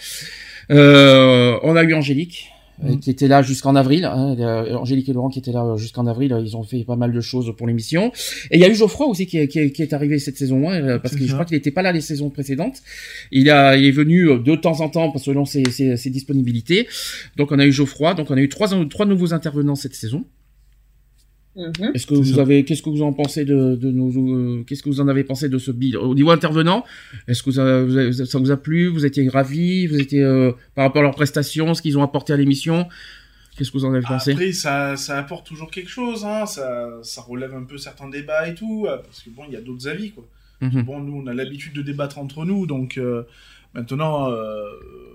Euh, 0.70 1.58
on 1.62 1.76
a 1.76 1.84
eu 1.84 1.94
Angélique 1.94 2.50
euh, 2.84 2.88
Mhm. 2.90 3.00
qui 3.00 3.10
était 3.10 3.28
là 3.28 3.42
jusqu'en 3.42 3.74
avril. 3.76 4.04
Hein, 4.04 4.36
euh, 4.38 4.74
Angélique 4.76 5.08
et 5.08 5.12
Laurent 5.12 5.28
qui 5.28 5.38
étaient 5.38 5.52
là 5.52 5.64
euh, 5.64 5.76
jusqu'en 5.76 6.06
avril. 6.06 6.36
Ils 6.44 6.56
ont 6.56 6.62
fait 6.62 6.84
pas 6.84 6.96
mal 6.96 7.12
de 7.12 7.20
choses 7.20 7.52
pour 7.56 7.66
l'émission. 7.66 8.12
Et 8.50 8.56
il 8.56 8.60
y 8.60 8.64
a 8.64 8.68
eu 8.68 8.74
Geoffroy 8.74 9.06
aussi 9.06 9.26
qui, 9.26 9.38
est- 9.38 9.48
qui, 9.48 9.58
est- 9.58 9.70
qui 9.72 9.82
est 9.82 9.92
arrivé 9.92 10.18
cette 10.18 10.36
saison 10.36 10.70
euh, 10.70 10.98
parce 10.98 11.14
que 11.16 11.24
je 11.26 11.32
crois 11.32 11.44
qu'il 11.44 11.56
n'était 11.56 11.70
pas 11.70 11.82
là 11.82 11.92
les 11.92 12.00
saisons 12.00 12.30
précédentes. 12.30 12.82
Il 13.32 13.50
a, 13.50 13.76
il 13.76 13.84
est 13.84 13.90
venu 13.90 14.26
de 14.38 14.54
temps 14.56 14.80
en 14.80 14.88
temps 14.88 15.12
selon 15.18 15.44
ses, 15.44 15.64
ses, 15.70 15.96
ses 15.96 16.10
disponibilités. 16.10 16.86
Donc 17.36 17.52
on 17.52 17.58
a 17.58 17.66
eu 17.66 17.72
Geoffroy. 17.72 18.14
Donc 18.14 18.30
on 18.30 18.36
a 18.36 18.40
eu 18.40 18.48
trois, 18.48 18.68
trois 18.88 19.06
nouveaux 19.06 19.34
intervenants 19.34 19.74
cette 19.74 19.94
saison. 19.94 20.24
Mhm. 21.56 21.90
Est-ce 21.94 22.06
que 22.06 22.14
vous 22.14 22.34
ça. 22.34 22.42
avez, 22.42 22.64
qu'est-ce 22.64 22.82
que 22.82 22.90
vous 22.90 23.02
en 23.02 23.12
pensez 23.12 23.44
de, 23.44 23.74
de 23.74 23.90
nos, 23.90 24.10
euh, 24.10 24.62
qu'est-ce 24.64 24.82
que 24.82 24.88
vous 24.88 25.00
en 25.00 25.08
avez 25.08 25.24
pensé 25.24 25.48
de 25.48 25.58
ce 25.58 25.72
bilan 25.72 26.02
au 26.02 26.14
niveau 26.14 26.30
intervenant 26.30 26.84
Est-ce 27.26 27.42
que 27.42 27.50
ça 27.50 27.82
vous 27.82 27.98
a, 27.98 28.12
ça 28.12 28.38
vous 28.38 28.50
a 28.50 28.56
plu? 28.56 28.86
Vous 28.88 29.04
étiez 29.04 29.28
ravis 29.28 29.86
Vous 29.86 29.98
étiez 29.98 30.22
euh, 30.22 30.52
par 30.74 30.84
rapport 30.84 31.00
à 31.00 31.04
leurs 31.04 31.14
prestations, 31.14 31.74
ce 31.74 31.82
qu'ils 31.82 31.98
ont 31.98 32.02
apporté 32.02 32.32
à 32.32 32.36
l'émission 32.36 32.86
Qu'est-ce 33.56 33.72
que 33.72 33.78
vous 33.78 33.84
en 33.84 33.92
avez 33.92 34.06
pensé? 34.06 34.32
Après, 34.32 34.52
ça, 34.52 34.96
ça 34.96 35.18
apporte 35.18 35.44
toujours 35.44 35.72
quelque 35.72 35.90
chose, 35.90 36.24
hein. 36.24 36.46
ça, 36.46 36.90
ça 37.02 37.22
relève 37.22 37.56
un 37.56 37.64
peu 37.64 37.76
certains 37.76 38.08
débats 38.08 38.48
et 38.48 38.54
tout, 38.54 38.86
euh, 38.86 38.98
parce 38.98 39.20
que 39.20 39.30
bon, 39.30 39.42
il 39.48 39.54
y 39.54 39.56
a 39.56 39.60
d'autres 39.60 39.88
avis, 39.88 40.12
quoi. 40.12 40.24
Mhm. 40.60 40.82
Bon, 40.82 41.00
nous, 41.00 41.20
on 41.20 41.26
a 41.26 41.34
l'habitude 41.34 41.72
de 41.72 41.82
débattre 41.82 42.18
entre 42.18 42.44
nous, 42.44 42.66
donc 42.66 42.98
euh, 42.98 43.24
maintenant, 43.78 44.30
euh, 44.30 44.62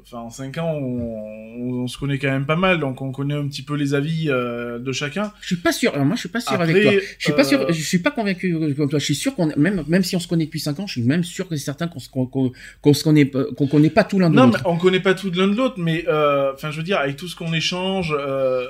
enfin, 0.02 0.20
en 0.20 0.30
5 0.30 0.58
ans, 0.58 0.74
on, 0.74 1.84
on 1.84 1.88
se 1.88 1.98
connaît 1.98 2.18
quand 2.20 2.30
même 2.32 2.46
pas 2.46 2.56
mal, 2.56 2.80
donc 2.80 3.02
on 3.02 3.12
connaît 3.12 3.34
un 3.36 3.48
petit 3.48 3.62
peu 3.62 3.76
les 3.76 3.94
avis 3.94 4.30
euh, 4.30 4.80
de 4.80 4.92
chacun. 4.92 5.32
Je 5.42 5.48
suis 5.48 5.56
pas 5.58 5.72
sûr. 5.72 5.94
alors 5.94 6.06
moi, 6.06 6.16
je 6.16 6.22
suis 6.22 6.30
pas 6.30 6.40
sûr 6.42 6.54
Après, 6.54 6.70
avec 6.70 6.84
toi. 6.84 6.92
Je 7.20 7.24
suis 7.24 7.34
pas 7.34 7.42
euh, 7.42 7.44
sûr. 7.44 7.66
Je 7.74 7.82
suis 7.82 8.00
pas 8.00 8.12
convaincu 8.12 8.54
euh, 8.56 8.74
comme 8.74 8.90
toi. 8.90 9.00
Je 9.00 9.06
suis 9.06 9.16
sûr 9.16 9.36
qu'on, 9.36 9.48
même, 9.58 9.84
même 9.88 10.04
si 10.04 10.16
on 10.16 10.20
se 10.20 10.28
connaît 10.28 10.46
depuis 10.46 10.60
5 10.60 10.80
ans, 10.80 10.88
je 10.88 10.94
suis 10.94 11.04
même 11.04 11.24
sûr 11.24 11.48
que 11.48 11.56
c'est 11.56 11.66
certain 11.66 11.88
qu'on 11.88 12.00
se, 12.00 12.10
qu'on, 12.10 12.26
qu'on- 12.28 12.94
se 12.94 13.04
connaît, 13.04 13.26
pas- 13.26 13.46
qu'on 13.56 13.68
connaît 13.68 13.90
pas 13.90 14.04
tout 14.04 14.20
l'un 14.20 14.30
de 14.30 14.36
Non, 14.36 14.48
mais 14.48 14.54
l'autre. 14.54 14.64
on 14.66 14.78
connaît 14.78 15.00
pas 15.00 15.14
tout 15.14 15.30
de 15.30 15.38
l'un 15.40 15.48
de 15.48 15.56
l'autre, 15.56 15.76
mais 15.78 16.06
euh, 16.08 16.54
enfin, 16.54 16.72
je 16.72 16.78
veux 16.78 16.84
dire, 16.84 16.98
avec 17.00 17.16
tout 17.18 17.28
ce 17.28 17.36
qu'on 17.36 17.54
échange, 17.54 18.16
euh, 18.18 18.66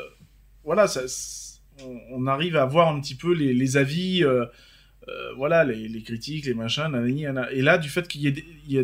voilà, 0.63 0.87
ça, 0.87 1.01
on, 1.83 1.97
on 2.23 2.27
arrive 2.27 2.55
à 2.55 2.65
voir 2.65 2.87
un 2.93 2.99
petit 2.99 3.15
peu 3.15 3.33
les, 3.33 3.53
les 3.53 3.77
avis, 3.77 4.23
euh, 4.23 4.45
euh, 5.09 5.33
voilà, 5.35 5.63
les, 5.65 5.87
les 5.87 6.01
critiques, 6.01 6.45
les 6.45 6.53
machins, 6.53 6.89
et 7.51 7.61
là, 7.61 7.77
du 7.77 7.89
fait 7.89 8.07
qu'il 8.07 8.21
y 8.21 8.27
ait, 8.27 8.35
il 8.67 8.73
y 8.73 8.79
a, 8.79 8.83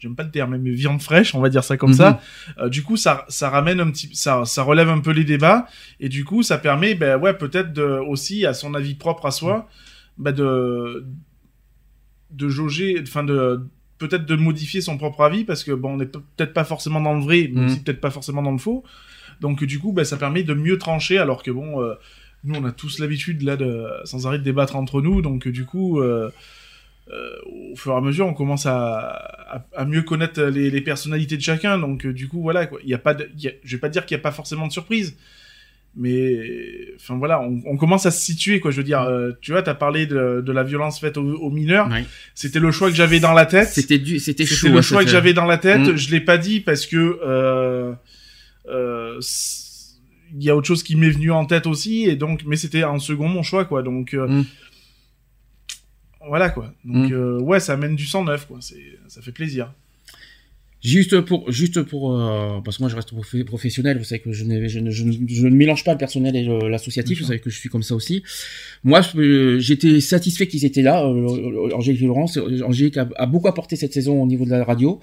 j'aime 0.00 0.16
pas 0.16 0.22
le 0.24 0.30
terme, 0.30 0.56
mais 0.56 0.70
viande 0.70 1.00
fraîche, 1.02 1.34
on 1.34 1.40
va 1.40 1.48
dire 1.50 1.62
ça 1.62 1.76
comme 1.76 1.90
Mhm. 1.90 1.96
ça. 1.96 2.20
euh, 2.58 2.68
du 2.68 2.82
coup, 2.82 2.96
ça, 2.96 3.24
ça 3.28 3.50
ramène 3.50 3.78
un 3.80 3.90
petit, 3.90 4.10
ça, 4.14 4.44
ça 4.44 4.62
relève 4.62 4.88
un 4.88 5.00
peu 5.00 5.12
les 5.12 5.24
débats, 5.24 5.66
et 6.00 6.08
du 6.08 6.24
coup, 6.24 6.42
ça 6.42 6.58
permet, 6.58 6.94
ben 6.94 7.18
ouais, 7.18 7.34
peut-être 7.34 7.78
aussi 8.08 8.46
à 8.46 8.54
son 8.54 8.74
avis 8.74 8.94
propre 8.94 9.26
à 9.26 9.30
soi, 9.30 9.68
ben 10.18 10.32
de, 10.32 11.04
de 12.30 12.48
jauger, 12.48 12.98
enfin 13.02 13.24
de 13.24 13.60
peut-être 13.98 14.24
de 14.24 14.36
modifier 14.36 14.80
son 14.80 14.96
propre 14.96 15.20
avis 15.22 15.44
parce 15.44 15.62
que 15.62 15.72
bon, 15.72 15.94
on 15.94 15.96
n'est 15.98 16.06
pe- 16.06 16.20
peut-être 16.36 16.54
pas 16.54 16.64
forcément 16.64 17.00
dans 17.00 17.14
le 17.14 17.20
vrai, 17.20 17.50
mais 17.52 17.60
Mhm. 17.60 17.66
aussi 17.66 17.82
peut-être 17.82 18.00
pas 18.00 18.10
forcément 18.10 18.42
dans 18.42 18.52
le 18.52 18.58
faux. 18.58 18.82
Donc 19.40 19.64
du 19.64 19.78
coup, 19.78 19.92
ben, 19.92 20.04
ça 20.04 20.16
permet 20.16 20.42
de 20.42 20.54
mieux 20.54 20.78
trancher, 20.78 21.18
alors 21.18 21.42
que 21.42 21.50
bon, 21.50 21.82
euh, 21.82 21.94
nous 22.44 22.54
on 22.58 22.64
a 22.64 22.72
tous 22.72 22.98
l'habitude 22.98 23.42
là 23.42 23.56
de 23.56 23.86
sans 24.04 24.26
arrêt 24.26 24.38
de 24.38 24.44
débattre 24.44 24.76
entre 24.76 25.02
nous, 25.02 25.20
donc 25.22 25.48
du 25.48 25.64
coup. 25.66 26.00
euh, 26.00 26.30
au 27.72 27.74
fur 27.76 27.92
et 27.92 27.96
à 27.96 28.00
mesure, 28.00 28.26
on 28.26 28.34
commence 28.34 28.66
à, 28.66 28.98
à, 29.50 29.66
à 29.76 29.84
mieux 29.84 30.02
connaître 30.02 30.40
les, 30.42 30.70
les 30.70 30.80
personnalités 30.80 31.36
de 31.36 31.42
chacun. 31.42 31.76
Donc, 31.78 32.06
euh, 32.06 32.12
du 32.12 32.28
coup, 32.28 32.40
voilà, 32.40 32.66
quoi. 32.66 32.78
Il 32.84 32.88
y 32.90 32.94
a 32.94 32.98
pas 32.98 33.14
de, 33.14 33.28
il 33.36 33.42
y 33.42 33.48
a- 33.48 33.52
je 33.64 33.76
vais 33.76 33.80
pas 33.80 33.88
dire 33.88 34.06
qu'il 34.06 34.16
n'y 34.16 34.20
a 34.20 34.22
pas 34.22 34.30
forcément 34.32 34.66
de 34.68 34.72
surprise, 34.72 35.16
mais, 35.96 36.38
enfin 36.96 37.16
voilà, 37.18 37.40
on, 37.40 37.60
on 37.66 37.76
commence 37.76 38.06
à 38.06 38.12
se 38.12 38.20
situer, 38.24 38.60
quoi. 38.60 38.70
Je 38.70 38.76
veux 38.76 38.84
dire, 38.84 39.02
euh, 39.02 39.32
tu 39.40 39.50
vois, 39.50 39.62
t'as 39.62 39.74
parlé 39.74 40.06
de, 40.06 40.40
de 40.40 40.52
la 40.52 40.62
violence 40.62 41.00
faite 41.00 41.16
aux, 41.16 41.34
aux 41.34 41.50
mineurs. 41.50 41.88
Ouais. 41.90 42.04
C'était 42.36 42.60
le 42.60 42.70
choix 42.70 42.90
que 42.90 42.96
j'avais 42.96 43.18
dans 43.18 43.32
la 43.32 43.44
tête. 43.46 43.66
C'était 43.68 43.98
du, 43.98 44.20
c'était 44.20 44.44
le 44.44 44.78
hein, 44.78 44.82
choix 44.82 45.02
que 45.04 45.10
j'avais 45.10 45.32
dans 45.32 45.46
la 45.46 45.58
tête. 45.58 45.80
Mm. 45.80 45.96
Je 45.96 46.10
l'ai 46.12 46.20
pas 46.20 46.38
dit 46.38 46.60
parce 46.60 46.86
que 46.86 47.18
euh, 47.26 47.92
euh, 48.68 49.18
il 50.32 50.44
y 50.44 50.48
a 50.50 50.54
autre 50.54 50.68
chose 50.68 50.84
qui 50.84 50.94
m'est 50.94 51.10
venu 51.10 51.32
en 51.32 51.44
tête 51.44 51.66
aussi 51.66 52.04
et 52.04 52.14
donc 52.14 52.42
mais 52.46 52.54
c'était 52.54 52.84
en 52.84 53.00
second 53.00 53.26
mon 53.26 53.42
choix 53.42 53.64
quoi. 53.64 53.82
Donc 53.82 54.14
euh, 54.14 54.28
Mm. 54.28 54.44
Voilà 56.28 56.50
quoi. 56.50 56.72
Donc 56.84 57.10
Mm. 57.10 57.12
euh, 57.14 57.40
ouais, 57.40 57.60
ça 57.60 57.72
amène 57.74 57.96
du 57.96 58.06
sang 58.06 58.24
neuf 58.24 58.46
quoi. 58.46 58.58
C'est 58.60 58.98
ça 59.08 59.22
fait 59.22 59.32
plaisir. 59.32 59.72
Juste 60.82 61.20
pour, 61.20 61.52
juste 61.52 61.82
pour, 61.82 62.16
euh, 62.18 62.60
parce 62.64 62.78
que 62.78 62.82
moi 62.82 62.88
je 62.88 62.96
reste 62.96 63.10
prof- 63.12 63.44
professionnel, 63.44 63.98
vous 63.98 64.04
savez 64.04 64.20
que 64.22 64.32
je, 64.32 64.44
je, 64.44 64.48
ne, 64.48 64.66
je, 64.66 64.78
ne, 64.80 64.90
je 65.28 65.46
ne 65.46 65.50
mélange 65.54 65.84
pas 65.84 65.92
le 65.92 65.98
personnel 65.98 66.34
et 66.34 66.42
l'associatif, 66.70 67.20
vous 67.20 67.26
savez 67.26 67.38
que 67.38 67.50
je 67.50 67.58
suis 67.58 67.68
comme 67.68 67.82
ça 67.82 67.94
aussi. 67.94 68.22
Moi, 68.82 69.02
euh, 69.16 69.58
j'étais 69.58 70.00
satisfait 70.00 70.46
qu'ils 70.46 70.64
étaient 70.64 70.80
là. 70.80 71.04
Euh, 71.04 71.74
Angélique 71.74 72.00
et 72.00 72.06
Laurence, 72.06 72.38
euh, 72.38 72.62
Angélique 72.64 72.96
a, 72.96 73.06
a 73.16 73.26
beaucoup 73.26 73.48
apporté 73.48 73.76
cette 73.76 73.92
saison 73.92 74.22
au 74.22 74.26
niveau 74.26 74.46
de 74.46 74.50
la 74.50 74.64
radio. 74.64 75.00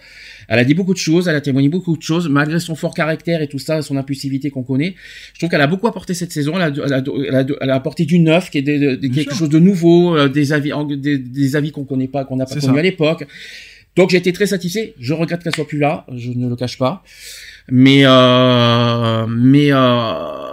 Elle 0.47 0.57
a 0.57 0.65
dit 0.65 0.73
beaucoup 0.73 0.95
de 0.95 0.97
choses, 0.99 1.27
elle 1.27 1.35
a 1.35 1.41
témoigné 1.41 1.69
beaucoup 1.69 1.95
de 1.95 2.01
choses, 2.01 2.27
malgré 2.27 2.59
son 2.59 2.73
fort 2.73 2.95
caractère 2.95 3.43
et 3.43 3.47
tout 3.47 3.59
ça, 3.59 3.83
son 3.83 3.97
impulsivité 3.97 4.49
qu'on 4.49 4.63
connaît. 4.63 4.95
Je 5.33 5.39
trouve 5.39 5.49
qu'elle 5.51 5.61
a 5.61 5.67
beaucoup 5.67 5.85
apporté 5.87 6.15
cette 6.15 6.31
saison. 6.31 6.53
Elle 6.55 6.61
a, 6.63 6.67
elle 6.87 6.93
a, 6.93 7.03
elle 7.27 7.35
a, 7.35 7.45
elle 7.61 7.69
apporté 7.69 8.05
du 8.05 8.17
neuf, 8.17 8.49
qui 8.49 8.57
est 8.57 8.61
de- 8.63 8.77
de- 8.77 8.95
de- 8.95 9.07
Bien 9.07 9.09
quelque 9.11 9.29
sûr. 9.33 9.41
chose 9.41 9.49
de 9.49 9.59
nouveau, 9.59 10.17
euh, 10.17 10.27
des 10.27 10.53
avis, 10.53 10.71
des, 10.97 11.19
des 11.19 11.55
avis 11.55 11.69
qu'on 11.71 11.85
connaît 11.85 12.07
pas, 12.07 12.25
qu'on 12.25 12.37
n'a 12.37 12.45
pas 12.47 12.59
ça. 12.59 12.71
à 12.71 12.81
l'époque. 12.81 13.27
Donc 13.97 14.11
j'ai 14.11 14.17
été 14.17 14.31
très 14.31 14.45
satisfait. 14.45 14.93
Je 14.99 15.13
regrette 15.13 15.43
qu'elle 15.43 15.55
soit 15.55 15.67
plus 15.67 15.79
là, 15.79 16.05
je 16.15 16.31
ne 16.31 16.47
le 16.47 16.55
cache 16.55 16.77
pas. 16.77 17.03
Mais 17.69 18.03
euh, 18.05 19.25
mais 19.27 19.73
euh, 19.73 20.46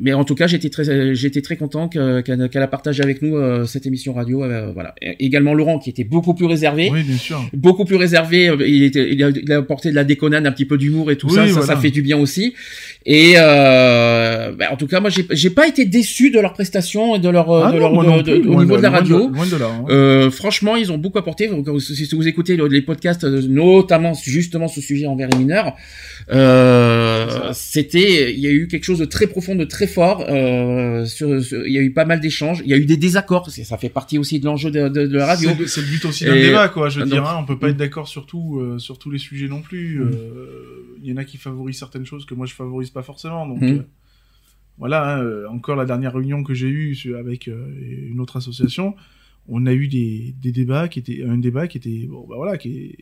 mais 0.00 0.12
en 0.12 0.24
tout 0.24 0.34
cas, 0.34 0.46
j'étais 0.46 0.70
très, 0.70 1.14
j'étais 1.14 1.42
très 1.42 1.56
content 1.56 1.88
qu'elle 1.88 2.62
a 2.62 2.66
partagé 2.68 3.02
avec 3.02 3.22
nous 3.22 3.36
euh, 3.36 3.64
cette 3.66 3.86
émission 3.86 4.12
radio. 4.12 4.44
Euh, 4.44 4.72
voilà. 4.72 4.94
également 5.00 5.54
Laurent, 5.54 5.78
qui 5.78 5.90
était 5.90 6.04
beaucoup 6.04 6.34
plus 6.34 6.46
réservé. 6.46 6.90
Oui, 6.92 7.02
bien 7.02 7.16
sûr. 7.16 7.40
Beaucoup 7.52 7.84
plus 7.84 7.96
réservé. 7.96 8.48
Euh, 8.48 8.56
il 8.66 8.82
était, 8.82 9.12
il 9.12 9.22
a, 9.22 9.30
il 9.30 9.52
a 9.52 9.58
apporté 9.58 9.90
de 9.90 9.94
la 9.94 10.04
déconnade, 10.04 10.46
un 10.46 10.52
petit 10.52 10.64
peu 10.64 10.78
d'humour 10.78 11.10
et 11.10 11.16
tout 11.16 11.28
ça, 11.28 11.46
ça. 11.48 11.62
Ça 11.62 11.76
fait 11.76 11.90
du 11.90 12.02
bien 12.02 12.18
aussi. 12.18 12.54
Et 13.06 13.34
euh, 13.36 14.52
bah, 14.52 14.66
en 14.70 14.76
tout 14.76 14.86
cas, 14.86 15.00
moi, 15.00 15.10
j'ai 15.10 15.50
pas 15.50 15.66
été 15.66 15.84
déçu 15.84 16.30
de 16.30 16.38
leur 16.40 16.52
prestation 16.52 17.16
et 17.16 17.18
de 17.18 17.28
leur, 17.28 17.50
ah 17.50 17.72
de 17.72 17.78
leur 17.78 17.92
au 17.92 18.02
niveau 18.02 18.76
de 18.76 18.82
la 18.82 18.90
radio. 18.90 19.28
Loin 19.28 19.46
de, 19.46 19.56
là, 19.56 19.66
hein. 19.66 19.84
euh, 19.90 20.30
franchement, 20.30 20.76
ils 20.76 20.92
ont 20.92 20.98
beaucoup 20.98 21.18
apporté. 21.18 21.50
Si 21.78 22.08
vous 22.14 22.28
écoutez 22.28 22.56
les 22.56 22.82
podcasts, 22.82 23.24
notamment 23.24 24.12
justement 24.14 24.68
ce 24.68 24.80
sujet 24.80 25.06
envers 25.06 25.28
les 25.28 25.38
mineurs, 25.38 25.76
euh, 26.32 27.52
c'était, 27.52 28.32
il 28.32 28.40
y 28.40 28.46
a 28.46 28.50
eu 28.50 28.68
quelque 28.68 28.84
chose 28.84 28.98
de 28.98 29.04
très 29.04 29.26
profond, 29.26 29.56
de 29.56 29.64
très 29.64 29.86
fort. 29.86 30.24
Euh, 30.28 31.04
sur, 31.04 31.28
il 31.66 31.72
y 31.72 31.78
a 31.78 31.80
eu 31.80 31.92
pas 31.92 32.04
mal 32.04 32.20
d'échanges. 32.20 32.62
Il 32.64 32.70
y 32.70 32.74
a 32.74 32.76
eu 32.76 32.84
des 32.84 32.96
désaccords. 32.96 33.50
Ça 33.50 33.78
fait 33.78 33.88
partie 33.88 34.18
aussi 34.18 34.38
de 34.38 34.46
l'enjeu 34.46 34.70
de, 34.70 34.88
de, 34.88 35.06
de, 35.06 35.16
la 35.16 35.26
radio. 35.26 35.50
C'est 35.66 35.80
le 35.80 35.88
but 35.88 36.04
aussi 36.04 36.24
d'un 36.24 36.34
débat, 36.34 36.68
quoi. 36.68 36.88
Je 36.88 37.00
veux 37.00 37.06
dire, 37.06 37.26
hein, 37.26 37.38
on 37.40 37.44
peut 37.44 37.58
pas 37.58 37.70
être 37.70 37.76
d'accord 37.76 38.08
sur 38.08 38.26
tout, 38.26 38.60
euh, 38.60 38.78
sur 38.78 38.98
tous 38.98 39.10
les 39.10 39.18
sujets 39.18 39.48
non 39.48 39.60
plus. 39.60 39.98
Mm. 39.98 40.02
Euh, 40.02 40.98
il 41.02 41.10
y 41.10 41.12
en 41.12 41.16
a 41.16 41.24
qui 41.24 41.36
favorisent 41.36 41.78
certaines 41.78 42.06
choses 42.06 42.26
que 42.26 42.34
moi 42.34 42.46
je 42.46 42.54
favorise 42.54 42.90
pas 42.90 43.02
forcément. 43.02 43.46
Donc 43.46 43.62
mm. 43.62 43.84
voilà. 44.78 45.16
Hein, 45.16 45.46
encore 45.48 45.76
la 45.76 45.84
dernière 45.84 46.14
réunion 46.14 46.44
que 46.44 46.54
j'ai 46.54 46.68
eue 46.68 46.96
avec 47.18 47.48
une 47.48 48.20
autre 48.20 48.36
association 48.36 48.94
on 49.50 49.66
a 49.66 49.72
eu 49.72 49.88
des, 49.88 50.34
des, 50.40 50.52
débats 50.52 50.88
qui 50.88 51.00
étaient 51.00 51.22
un 51.26 51.38
débat 51.38 51.66
qui 51.66 51.78
était 51.78 52.06
bon 52.06 52.26
bah 52.28 52.36
voilà 52.36 52.56
qui 52.56 52.96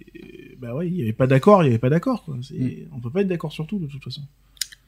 bah 0.58 0.74
ouais 0.74 0.88
il 0.88 0.96
y 0.96 1.02
avait 1.02 1.12
pas 1.12 1.26
d'accord 1.26 1.62
il 1.62 1.66
y 1.66 1.68
avait 1.70 1.78
pas 1.78 1.90
d'accord 1.90 2.24
quoi. 2.24 2.36
Mm. 2.36 2.68
on 2.96 3.00
peut 3.00 3.10
pas 3.10 3.20
être 3.20 3.28
d'accord 3.28 3.52
sur 3.52 3.66
tout 3.66 3.78
de 3.78 3.86
toute 3.86 4.02
façon. 4.02 4.22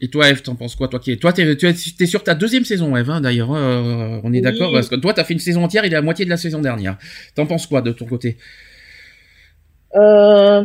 Et 0.00 0.08
toi 0.08 0.30
Eve 0.30 0.42
t'en 0.42 0.56
penses 0.56 0.76
quoi 0.76 0.88
toi 0.88 0.98
qui 0.98 1.16
toi 1.18 1.32
t'es 1.32 1.56
tu 1.56 1.66
es, 1.66 2.06
sur 2.06 2.24
ta 2.24 2.34
deuxième 2.34 2.64
saison 2.64 2.96
Eve 2.96 3.10
hein, 3.10 3.20
d'ailleurs 3.20 3.52
euh, 3.52 4.20
on 4.24 4.32
est 4.32 4.40
d'accord 4.40 4.72
parce 4.72 4.88
que 4.88 4.96
toi 4.96 5.12
t'as 5.12 5.24
fait 5.24 5.34
une 5.34 5.40
saison 5.40 5.64
entière 5.64 5.84
il 5.84 5.92
est 5.92 5.96
à 5.96 6.02
moitié 6.02 6.24
de 6.24 6.30
la 6.30 6.38
saison 6.38 6.60
dernière. 6.60 6.96
T'en 7.34 7.46
penses 7.46 7.66
quoi 7.66 7.82
de 7.82 7.92
ton 7.92 8.06
côté? 8.06 8.36
Euh... 9.94 10.64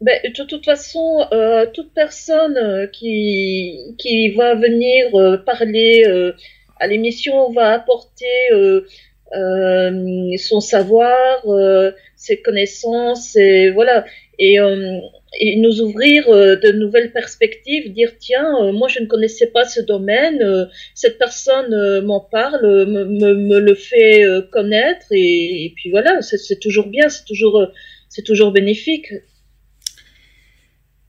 Ben, 0.00 0.18
de 0.24 0.44
toute 0.46 0.64
façon, 0.64 1.26
euh, 1.30 1.66
toute 1.74 1.92
personne 1.92 2.88
qui, 2.90 3.94
qui 3.98 4.30
va 4.30 4.54
venir 4.54 5.14
euh, 5.14 5.36
parler 5.36 6.04
euh, 6.06 6.32
à 6.78 6.86
l'émission 6.86 7.52
va 7.52 7.72
apporter 7.72 8.24
euh, 8.52 8.86
son 9.32 10.60
savoir, 10.60 11.40
euh, 11.46 11.92
ses 12.16 12.40
connaissances, 12.42 13.36
et 13.36 13.70
voilà, 13.70 14.04
et, 14.38 14.58
euh, 14.60 14.98
et 15.38 15.56
nous 15.56 15.80
ouvrir 15.80 16.28
de 16.28 16.72
nouvelles 16.72 17.12
perspectives, 17.12 17.92
dire 17.92 18.12
tiens, 18.18 18.72
moi 18.72 18.88
je 18.88 19.00
ne 19.00 19.06
connaissais 19.06 19.46
pas 19.48 19.64
ce 19.64 19.80
domaine, 19.80 20.68
cette 20.94 21.18
personne 21.18 22.02
m'en 22.04 22.20
parle, 22.20 22.62
me, 22.86 23.34
me, 23.34 23.58
le 23.60 23.74
fait 23.74 24.24
connaître, 24.50 25.06
et, 25.12 25.64
et 25.66 25.72
puis 25.76 25.90
voilà, 25.90 26.20
c'est 26.22 26.58
toujours 26.58 26.88
bien, 26.88 27.08
c'est 27.08 27.24
toujours, 27.24 27.68
c'est 28.08 28.24
toujours 28.24 28.50
bénéfique. 28.52 29.12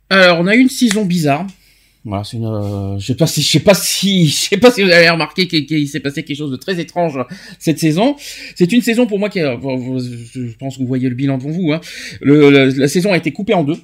Alors, 0.10 0.39
on 0.41 0.47
a 0.47 0.55
eu 0.55 0.60
une 0.60 0.69
saison 0.69 1.05
bizarre. 1.05 1.47
Voilà, 2.03 2.23
c'est 2.23 2.37
une, 2.37 2.45
euh, 2.45 2.97
je 2.97 3.05
sais 3.05 3.15
pas 3.15 3.27
si, 3.27 3.41
je 3.41 3.47
sais 3.47 3.59
pas 3.59 3.75
si, 3.75 4.27
je 4.29 4.33
sais 4.33 4.57
pas 4.57 4.71
si 4.71 4.81
vous 4.81 4.89
avez 4.89 5.09
remarqué 5.09 5.47
qu'il 5.47 5.87
s'est 5.87 5.99
passé 5.99 6.23
quelque 6.23 6.37
chose 6.37 6.51
de 6.51 6.55
très 6.55 6.79
étrange 6.79 7.19
cette 7.59 7.79
saison. 7.79 8.15
C'est 8.55 8.71
une 8.71 8.81
saison 8.81 9.05
pour 9.05 9.19
moi 9.19 9.29
qui, 9.29 9.39
je 9.39 10.57
pense 10.57 10.77
que 10.77 10.81
vous 10.81 10.87
voyez 10.87 11.09
le 11.09 11.15
bilan 11.15 11.37
devant 11.37 11.51
vous. 11.51 11.71
Hein. 11.73 11.81
Le, 12.21 12.49
la 12.49 12.87
saison 12.87 13.13
a 13.13 13.17
été 13.17 13.31
coupée 13.31 13.53
en 13.53 13.63
deux 13.63 13.77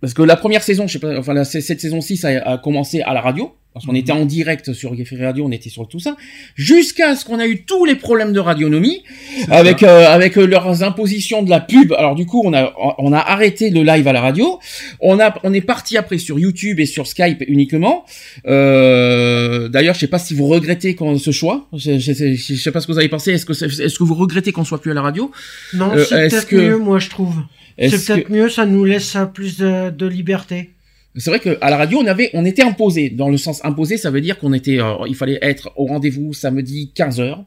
parce 0.00 0.14
que 0.14 0.22
la 0.22 0.36
première 0.36 0.62
saison, 0.62 0.86
je 0.86 0.94
sais 0.94 0.98
pas, 0.98 1.18
enfin 1.18 1.34
la, 1.34 1.44
cette 1.44 1.80
saison 1.80 2.00
6 2.00 2.24
a, 2.24 2.52
a 2.52 2.58
commencé 2.58 3.02
à 3.02 3.14
la 3.14 3.20
radio 3.20 3.52
parce 3.76 3.84
qu'on 3.84 3.94
était 3.94 4.12
en 4.12 4.24
direct 4.24 4.72
sur 4.72 4.96
Geoffrey 4.96 5.22
Radio, 5.22 5.44
on 5.44 5.50
était 5.50 5.68
sur 5.68 5.86
tout 5.86 6.00
ça, 6.00 6.16
jusqu'à 6.54 7.14
ce 7.14 7.26
qu'on 7.26 7.38
a 7.38 7.46
eu 7.46 7.64
tous 7.64 7.84
les 7.84 7.94
problèmes 7.94 8.32
de 8.32 8.40
radionomie 8.40 9.02
avec 9.50 9.82
euh, 9.82 10.06
avec 10.08 10.38
euh, 10.38 10.46
leurs 10.46 10.82
impositions 10.82 11.42
de 11.42 11.50
la 11.50 11.60
pub. 11.60 11.92
Alors 11.92 12.14
du 12.14 12.24
coup, 12.24 12.40
on 12.42 12.54
a 12.54 12.72
on 12.96 13.12
a 13.12 13.18
arrêté 13.18 13.68
le 13.68 13.82
live 13.82 14.08
à 14.08 14.14
la 14.14 14.22
radio. 14.22 14.60
On 15.00 15.20
a 15.20 15.38
on 15.42 15.52
est 15.52 15.60
parti 15.60 15.98
après 15.98 16.16
sur 16.16 16.38
YouTube 16.38 16.80
et 16.80 16.86
sur 16.86 17.06
Skype 17.06 17.44
uniquement. 17.48 18.06
Euh, 18.46 19.68
D'ailleurs, 19.68 19.94
je 19.94 20.00
sais 20.00 20.06
pas 20.06 20.18
si 20.18 20.32
vous 20.32 20.46
regrettez 20.46 20.94
quand, 20.94 21.18
ce 21.18 21.30
choix. 21.30 21.68
Je, 21.74 21.98
je, 21.98 22.34
je, 22.34 22.54
sais 22.54 22.72
pas 22.72 22.80
ce 22.80 22.86
que 22.86 22.92
vous 22.92 22.98
avez 22.98 23.10
pensé. 23.10 23.32
Est-ce 23.32 23.44
que 23.44 23.52
est-ce 23.52 23.98
que 23.98 24.04
vous 24.04 24.14
regrettez 24.14 24.52
qu'on 24.52 24.64
soit 24.64 24.80
plus 24.80 24.92
à 24.92 24.94
la 24.94 25.02
radio? 25.02 25.30
Non, 25.74 25.92
euh, 25.92 26.02
c'est 26.02 26.30
peut-être 26.30 26.46
que... 26.46 26.56
mieux, 26.56 26.78
moi 26.78 26.98
je 26.98 27.10
trouve. 27.10 27.42
C'est 27.78 28.06
peut-être 28.06 28.30
mieux, 28.30 28.48
ça 28.48 28.66
nous 28.66 28.84
laisse 28.84 29.16
plus 29.34 29.58
de, 29.58 29.90
de 29.90 30.06
liberté. 30.06 30.70
C'est 31.16 31.30
vrai 31.30 31.40
qu'à 31.40 31.70
la 31.70 31.76
radio, 31.76 31.98
on 31.98 32.06
avait, 32.06 32.30
on 32.34 32.44
était 32.44 32.62
imposé. 32.62 33.08
Dans 33.08 33.30
le 33.30 33.38
sens 33.38 33.64
imposé, 33.64 33.96
ça 33.96 34.10
veut 34.10 34.20
dire 34.20 34.38
qu'on 34.38 34.52
était, 34.52 34.80
euh, 34.80 34.96
il 35.06 35.14
fallait 35.14 35.38
être 35.40 35.72
au 35.76 35.86
rendez-vous 35.86 36.34
samedi 36.34 36.92
15 36.94 37.20
h 37.20 37.44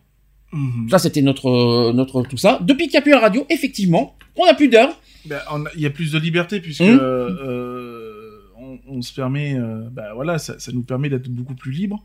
Ça, 0.89 0.97
c'était 0.97 1.21
notre, 1.21 1.91
notre 1.93 2.23
tout 2.23 2.37
ça. 2.37 2.59
Depuis 2.63 2.85
qu'il 2.85 2.93
n'y 2.93 2.97
a 2.97 3.01
plus 3.01 3.11
la 3.11 3.19
radio, 3.19 3.45
effectivement, 3.49 4.15
on 4.35 4.45
n'a 4.45 4.55
plus 4.55 4.69
d'heures. 4.69 4.99
Ben, 5.25 5.39
il 5.75 5.81
y 5.81 5.85
a 5.85 5.89
plus 5.91 6.11
de 6.11 6.17
liberté 6.19 6.59
puisque 6.59 6.81
hum. 6.81 6.97
euh, 6.99 8.39
on, 8.57 8.79
on, 8.87 9.01
se 9.01 9.13
permet, 9.13 9.55
euh, 9.55 9.87
ben, 9.91 10.13
voilà, 10.15 10.39
ça, 10.39 10.57
ça, 10.57 10.71
nous 10.71 10.83
permet 10.83 11.09
d'être 11.09 11.29
beaucoup 11.29 11.55
plus 11.55 11.71
libre. 11.71 12.03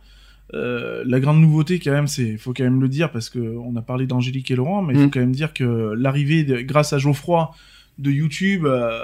Euh, 0.53 1.03
la 1.07 1.21
grande 1.21 1.41
nouveauté 1.41 1.79
quand 1.79 1.93
même, 1.93 2.07
c'est, 2.07 2.37
faut 2.37 2.53
quand 2.53 2.65
même 2.65 2.83
le 2.83 2.89
dire 2.89 3.11
parce 3.11 3.31
que 3.31 3.39
on 3.39 3.75
a 3.77 3.83
parlé 3.83 4.07
d'Angélique 4.07 4.51
et 4.51 4.57
Laurent, 4.57 4.83
mais 4.83 4.93
il 4.93 4.99
faut 4.99 5.05
hum. 5.05 5.11
quand 5.11 5.21
même 5.21 5.33
dire 5.33 5.55
que 5.55 5.95
l'arrivée, 5.97 6.45
grâce 6.65 6.93
à 6.93 6.99
Geoffroy, 6.99 7.55
de 7.99 8.11
YouTube. 8.11 8.67
Euh, 8.67 8.99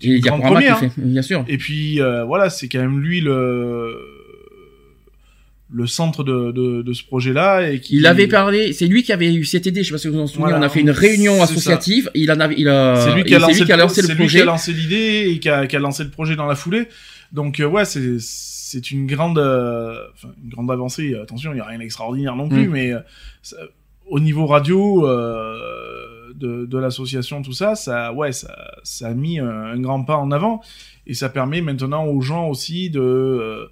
il 0.00 0.24
y 0.24 0.28
a 0.28 0.32
première, 0.32 0.78
fait, 0.78 0.90
bien 0.96 1.22
sûr. 1.22 1.44
Et 1.48 1.56
puis 1.58 2.00
euh, 2.00 2.24
voilà, 2.24 2.50
c'est 2.50 2.68
quand 2.68 2.78
même 2.78 3.00
lui 3.00 3.20
le 3.20 4.18
le 5.70 5.86
centre 5.86 6.24
de, 6.24 6.50
de, 6.50 6.82
de 6.82 6.92
ce 6.94 7.04
projet-là 7.04 7.70
et 7.70 7.80
qui... 7.80 7.96
il 7.96 8.06
avait 8.06 8.26
parlé 8.26 8.72
c'est 8.72 8.86
lui 8.86 9.02
qui 9.02 9.12
avait 9.12 9.34
eu 9.34 9.44
cette 9.44 9.66
idée 9.66 9.82
je 9.82 9.88
sais 9.88 9.92
pas 9.92 9.98
si 9.98 10.08
vous 10.08 10.14
vous 10.14 10.20
en 10.20 10.26
souvenez 10.26 10.54
on 10.54 10.62
a 10.62 10.68
fait 10.70 10.80
une 10.80 10.90
réunion 10.90 11.42
associative 11.42 12.10
il 12.14 12.32
en 12.32 12.40
avait 12.40 12.54
il 12.56 12.68
a 12.68 13.04
c'est 13.04 13.14
lui 13.14 13.24
qui 13.24 13.34
a 13.34 13.38
lancé, 13.38 13.64
qui 13.64 13.72
a 13.72 13.76
lancé 13.76 14.00
le, 14.00 14.14
projet 14.14 14.38
qui 14.38 14.42
a 14.42 14.46
lancé 14.46 14.72
l'idée 14.72 15.26
et 15.28 15.38
qui 15.38 15.48
a, 15.50 15.66
qui 15.66 15.76
a, 15.76 15.78
lancé 15.78 16.04
le 16.04 16.10
projet 16.10 16.36
dans 16.36 16.46
la 16.46 16.54
foulée 16.54 16.88
donc 17.32 17.60
euh, 17.60 17.66
ouais 17.66 17.84
c'est 17.84 18.16
c'est 18.18 18.90
une 18.90 19.06
grande 19.06 19.38
euh, 19.38 20.06
une 20.42 20.48
grande 20.48 20.70
avancée 20.70 21.14
attention 21.22 21.52
il 21.52 21.58
y 21.58 21.60
a 21.60 21.66
rien 21.66 21.78
d'extraordinaire 21.78 22.34
non 22.34 22.48
plus 22.48 22.66
mm. 22.66 22.72
mais 22.72 22.92
ça, 23.42 23.56
au 24.06 24.20
niveau 24.20 24.46
radio 24.46 25.06
euh, 25.06 25.97
de, 26.38 26.66
de 26.66 26.78
l'association, 26.78 27.42
tout 27.42 27.52
ça, 27.52 27.74
ça, 27.74 28.12
ouais, 28.12 28.32
ça, 28.32 28.72
ça 28.82 29.08
a 29.08 29.14
mis 29.14 29.38
un, 29.38 29.78
grand 29.78 30.04
pas 30.04 30.16
en 30.16 30.30
avant. 30.30 30.60
Et 31.06 31.14
ça 31.14 31.28
permet 31.28 31.60
maintenant 31.60 32.06
aux 32.06 32.20
gens 32.20 32.48
aussi 32.48 32.90
de 32.90 33.00
euh, 33.00 33.66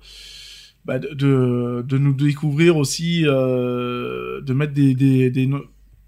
bah 0.85 0.99
de, 0.99 1.85
de, 1.87 1.99
nous 1.99 2.15
découvrir 2.15 2.77
aussi, 2.77 3.25
euh, 3.27 4.41
de 4.41 4.53
mettre 4.53 4.73
des, 4.73 4.95
des, 4.95 5.31
des, 5.31 5.51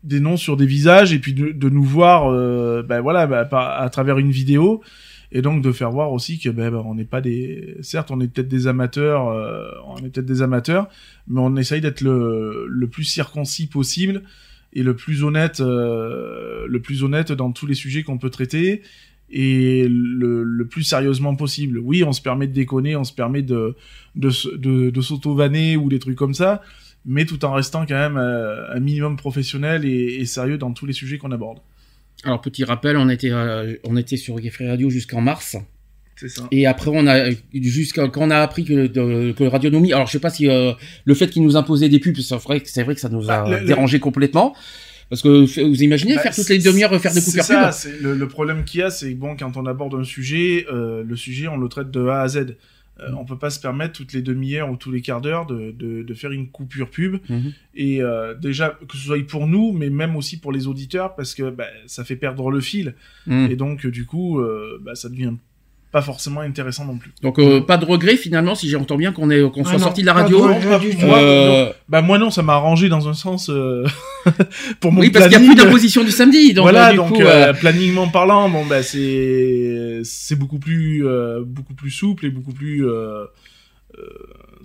des, 0.04 0.20
noms 0.20 0.36
sur 0.36 0.56
des 0.56 0.66
visages 0.66 1.12
et 1.12 1.18
puis 1.18 1.34
de, 1.34 1.68
nous 1.68 1.82
voir, 1.82 2.30
euh, 2.30 2.82
bah, 2.82 3.00
voilà, 3.00 3.26
bah, 3.26 3.76
à 3.76 3.90
travers 3.90 4.18
une 4.18 4.30
vidéo. 4.30 4.82
Et 5.30 5.42
donc 5.42 5.62
de 5.62 5.72
faire 5.72 5.90
voir 5.90 6.12
aussi 6.12 6.38
que 6.38 6.48
ben, 6.48 6.74
on 6.74 6.94
n'est 6.94 7.04
pas 7.04 7.20
des 7.20 7.76
certes 7.82 8.10
on 8.10 8.18
est 8.18 8.28
peut-être 8.28 8.48
des 8.48 8.66
amateurs 8.66 9.26
on 9.86 9.98
est 9.98 10.08
peut-être 10.08 10.24
des 10.24 10.40
amateurs 10.40 10.88
mais 11.26 11.40
on 11.40 11.54
essaye 11.56 11.82
d'être 11.82 12.00
le, 12.00 12.64
le 12.66 12.88
plus 12.88 13.04
circoncis 13.04 13.66
possible 13.66 14.22
et 14.72 14.82
le 14.82 14.94
plus 14.94 15.24
honnête, 15.24 15.60
euh, 15.60 16.66
le 16.68 16.80
plus 16.80 17.02
honnête 17.02 17.32
dans 17.32 17.52
tous 17.52 17.66
les 17.66 17.74
sujets 17.74 18.02
qu'on 18.02 18.18
peut 18.18 18.30
traiter 18.30 18.82
et 19.30 19.86
le, 19.88 20.66
plus 20.70 20.82
sérieusement 20.82 21.34
possible. 21.36 21.78
Oui, 21.78 22.02
on 22.04 22.12
se 22.12 22.22
permet 22.22 22.46
de 22.46 22.52
déconner, 22.52 22.96
on 22.96 23.04
se 23.04 23.12
permet 23.12 23.42
de 23.42 23.76
de, 24.14 25.00
s'auto-vanner 25.00 25.76
ou 25.76 25.88
des 25.88 25.98
trucs 25.98 26.16
comme 26.16 26.34
ça, 26.34 26.62
mais 27.04 27.24
tout 27.24 27.44
en 27.44 27.52
restant 27.52 27.86
quand 27.86 27.94
même 27.94 28.16
euh, 28.16 28.74
un 28.74 28.80
minimum 28.80 29.16
professionnel 29.16 29.84
et, 29.84 30.16
et 30.16 30.26
sérieux 30.26 30.58
dans 30.58 30.72
tous 30.72 30.86
les 30.86 30.92
sujets 30.92 31.18
qu'on 31.18 31.32
aborde. 31.32 31.58
Alors 32.24 32.40
petit 32.40 32.64
rappel, 32.64 32.96
on 32.96 33.08
était 33.08 33.30
euh, 33.30 33.76
on 33.84 33.96
était 33.96 34.16
sur 34.16 34.38
Geoffrey 34.42 34.68
Radio 34.68 34.90
jusqu'en 34.90 35.20
mars. 35.20 35.56
Ça. 36.26 36.48
Et 36.50 36.66
après, 36.66 36.90
on 36.92 37.06
a 37.06 37.30
jusqu'à 37.54 38.08
quand 38.08 38.22
on 38.22 38.30
a 38.30 38.38
appris 38.38 38.64
que, 38.64 39.32
que 39.32 39.44
radionomie. 39.44 39.92
Alors, 39.92 40.06
je 40.06 40.12
sais 40.12 40.18
pas 40.18 40.30
si 40.30 40.48
euh, 40.48 40.72
le 41.04 41.14
fait 41.14 41.28
qu'ils 41.28 41.42
nous 41.42 41.56
imposaient 41.56 41.88
des 41.88 42.00
pubs, 42.00 42.16
c'est 42.16 42.36
vrai, 42.36 42.62
c'est 42.64 42.82
vrai 42.82 42.94
que 42.94 43.00
ça 43.00 43.08
nous 43.08 43.30
a 43.30 43.48
bah, 43.48 43.60
dérangé 43.60 44.00
complètement. 44.00 44.54
Parce 45.10 45.22
que 45.22 45.62
vous 45.62 45.82
imaginez 45.82 46.16
bah, 46.16 46.22
faire 46.22 46.34
toutes 46.34 46.50
les 46.50 46.58
demi-heures 46.58 47.00
faire 47.00 47.14
des 47.14 47.22
coupures 47.22 47.42
ça, 47.42 47.70
pubs 47.70 48.02
le, 48.02 48.14
le 48.14 48.28
problème 48.28 48.64
qu'il 48.64 48.80
y 48.80 48.82
a, 48.82 48.90
c'est 48.90 49.14
bon 49.14 49.36
quand 49.36 49.56
on 49.56 49.64
aborde 49.64 49.94
un 49.94 50.04
sujet, 50.04 50.66
euh, 50.70 51.02
le 51.02 51.16
sujet 51.16 51.48
on 51.48 51.56
le 51.56 51.68
traite 51.68 51.90
de 51.90 52.06
A 52.08 52.20
à 52.20 52.28
Z. 52.28 52.56
Euh, 53.00 53.12
on 53.16 53.24
peut 53.24 53.38
pas 53.38 53.50
se 53.50 53.60
permettre 53.60 53.92
toutes 53.92 54.12
les 54.12 54.22
demi-heures 54.22 54.70
ou 54.70 54.76
tous 54.76 54.90
les 54.90 55.00
quarts 55.00 55.20
d'heure 55.20 55.46
de, 55.46 55.70
de, 55.70 56.02
de, 56.02 56.14
faire 56.14 56.32
une 56.32 56.48
coupure 56.48 56.90
pub. 56.90 57.18
Mhm. 57.28 57.52
Et 57.74 58.02
euh, 58.02 58.34
déjà, 58.34 58.76
que 58.88 58.96
ce 58.96 59.04
soit 59.04 59.24
pour 59.26 59.46
nous, 59.46 59.72
mais 59.72 59.88
même 59.88 60.16
aussi 60.16 60.38
pour 60.38 60.50
les 60.50 60.66
auditeurs, 60.66 61.14
parce 61.14 61.34
que 61.34 61.50
bah, 61.50 61.66
ça 61.86 62.04
fait 62.04 62.16
perdre 62.16 62.50
le 62.50 62.60
fil. 62.60 62.94
Mhm. 63.26 63.50
Et 63.50 63.56
donc, 63.56 63.86
du 63.86 64.04
coup, 64.04 64.40
euh, 64.40 64.80
bah, 64.82 64.94
ça 64.94 65.08
devient 65.08 65.34
pas 65.90 66.02
forcément 66.02 66.40
intéressant 66.40 66.84
non 66.84 66.98
plus. 66.98 67.12
Donc 67.22 67.38
euh, 67.38 67.60
pas 67.60 67.78
de 67.78 67.84
regret 67.84 68.16
finalement 68.16 68.54
si 68.54 68.68
j'entends 68.68 68.96
bien 68.96 69.12
qu'on 69.12 69.30
est 69.30 69.40
qu'on 69.50 69.62
ah 69.62 69.70
soit 69.70 69.78
sorti 69.78 70.02
de 70.02 70.06
la 70.06 70.12
radio. 70.12 70.46
Euh... 70.48 71.72
Bah 71.88 72.02
moi 72.02 72.18
non, 72.18 72.30
ça 72.30 72.42
m'a 72.42 72.54
arrangé 72.54 72.90
dans 72.90 73.08
un 73.08 73.14
sens 73.14 73.48
euh... 73.48 73.86
pour 74.80 74.92
mon 74.92 75.00
Oui, 75.00 75.10
parce 75.10 75.28
qu'il 75.28 75.38
n'y 75.38 75.44
a 75.48 75.54
plus 75.54 75.56
d'imposition 75.56 76.04
du 76.04 76.10
samedi 76.10 76.52
donc 76.52 76.64
Voilà, 76.64 76.90
euh, 76.90 76.96
donc 76.96 77.14
coup, 77.14 77.22
euh, 77.22 77.54
planningement 77.54 78.08
parlant, 78.08 78.50
bon 78.50 78.66
bah 78.66 78.82
c'est 78.82 80.00
c'est 80.04 80.36
beaucoup 80.36 80.58
plus 80.58 81.04
beaucoup 81.46 81.74
plus 81.74 81.90
souple 81.90 82.26
et 82.26 82.30
beaucoup 82.30 82.52
plus 82.52 82.86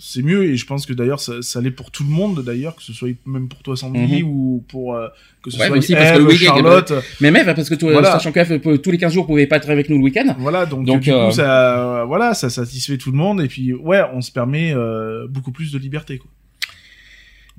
c'est 0.06 0.22
mieux 0.22 0.44
et 0.44 0.58
je 0.58 0.66
pense 0.66 0.86
que 0.86 0.92
d'ailleurs 0.92 1.22
ça, 1.22 1.42
ça 1.42 1.62
l'est 1.62 1.72
pour 1.72 1.90
tout 1.90 2.04
le 2.04 2.10
monde 2.10 2.44
d'ailleurs 2.44 2.76
que 2.76 2.84
ce 2.84 2.92
soit 2.92 3.08
même 3.26 3.48
pour 3.48 3.64
toi 3.64 3.78
Sandy 3.78 4.22
Mhm. 4.22 4.28
ou 4.28 4.64
pour 4.68 4.96
euh, 4.96 5.08
que 5.42 5.50
ce 5.50 5.58
Ouais, 5.58 5.68
soit 5.68 5.78
aussi 5.78 5.94
parce 5.94 6.12
que 6.12 6.18
le 6.18 6.26
week-end, 6.26 6.46
Charlotte 6.56 6.94
Mais 7.22 7.32
même 7.32 7.46
parce 7.46 7.70
que 7.70 7.76
tout, 7.76 7.88
Voilà. 7.88 8.12
sachant 8.12 8.34
que 8.34 8.44
F, 8.44 8.82
tous 8.82 8.92
les 8.92 8.98
15 8.98 9.14
jours, 9.14 9.24
vous 9.24 9.30
pouvez 9.30 9.48
pas 9.48 9.56
être 9.58 9.70
avec 9.70 9.90
nous 9.90 9.98
le 9.98 10.04
week-end. 10.04 10.36
voilà 10.40 10.66
donc, 10.66 10.86
Donc, 10.86 11.00
du 11.02 11.12
euh, 11.14 11.28
coup 11.28 11.32
ça 11.32 12.02
euh, 12.02 12.04
voilà 12.04 12.34
ça 12.34 12.50
satisfait 12.50 12.98
tout 12.98 13.12
le 13.12 13.18
monde 13.18 13.40
et 13.42 13.48
puis 13.48 13.74
ouais 13.74 14.02
on 14.14 14.20
se 14.20 14.32
permet 14.32 14.74
euh, 14.74 15.26
beaucoup 15.30 15.54
plus 15.54 15.72
de 15.72 15.78
liberté 15.80 16.18
quoi 16.18 16.30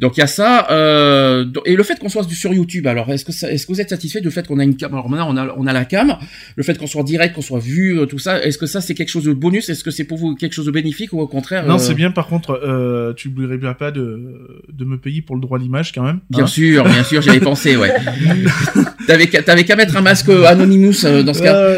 Donc 0.01 0.16
il 0.16 0.20
y 0.20 0.22
a 0.24 0.26
ça. 0.26 0.66
Euh, 0.72 1.45
et 1.66 1.76
le 1.76 1.82
fait 1.84 2.01
qu'on 2.01 2.09
soit 2.09 2.28
sur 2.28 2.53
YouTube, 2.53 2.86
alors 2.88 3.09
est-ce 3.12 3.24
que 3.24 3.30
ça- 3.30 3.51
est-ce 3.53 3.64
que 3.66 3.72
vous 3.72 3.80
êtes 3.80 3.90
satisfait 3.90 4.20
du 4.20 4.30
fait 4.32 4.45
qu'on 4.47 4.59
a 4.59 4.64
une 4.64 4.76
cam 4.76 4.92
Alors 4.92 5.09
maintenant 5.09 5.28
on 5.32 5.36
a 5.36 5.55
on 5.57 5.66
a 5.68 5.72
la 5.72 5.84
cam, 5.84 6.16
le 6.57 6.62
fait 6.64 6.76
qu'on 6.76 6.88
soit 6.88 7.05
direct, 7.05 7.34
qu'on 7.36 7.42
soit 7.42 7.61
vu, 7.61 7.99
euh, 8.01 8.07
tout 8.07 8.18
ça. 8.18 8.42
Est-ce 8.42 8.59
que 8.59 8.66
ça 8.66 8.80
c'est 8.80 8.95
quelque 8.95 9.09
chose 9.11 9.22
de 9.24 9.32
bonus? 9.32 9.68
Est-ce 9.68 9.84
que 9.84 9.92
c'est 9.92 10.03
pour 10.05 10.18
vous 10.18 10.34
quelque 10.34 10.53
chose 10.53 10.66
de 10.66 10.72
bénéfique 10.72 11.12
ou 11.12 11.20
au 11.20 11.28
contraire 11.28 11.64
non 11.66 11.76
euh, 11.76 11.78
c'est 11.78 11.95
bien 11.95 12.11
par 12.11 12.26
contre 12.26 12.61
euh, 12.64 13.12
tu 13.14 13.28
oublierais 13.28 13.57
bien 13.57 13.74
pas 13.74 13.92
de 13.92 14.61
de 14.72 14.84
me 14.84 14.99
payer 14.99 15.22
pour 15.22 15.36
le 15.36 15.40
droit 15.40 15.59
à 15.59 15.61
l'image 15.62 15.92
quand 15.92 16.03
même 16.03 16.18
Bien 16.28 16.42
hein. 16.45 16.47
sûr, 16.49 16.82
bien 16.84 17.05
sûr, 17.05 17.22
j'avais 17.22 17.38
pensé, 17.40 17.76
ouais. 17.76 17.92
T'avais 19.07 19.26
qu'à 19.28 19.42
t'avais 19.42 19.64
qu'à 19.64 19.76
mettre 19.76 19.97
un 19.97 20.01
masque 20.01 20.28
euh, 20.30 20.45
Anonymous 20.47 21.05
euh, 21.05 21.22
dans 21.22 21.34
ce 21.34 21.42
cas. 21.42 21.76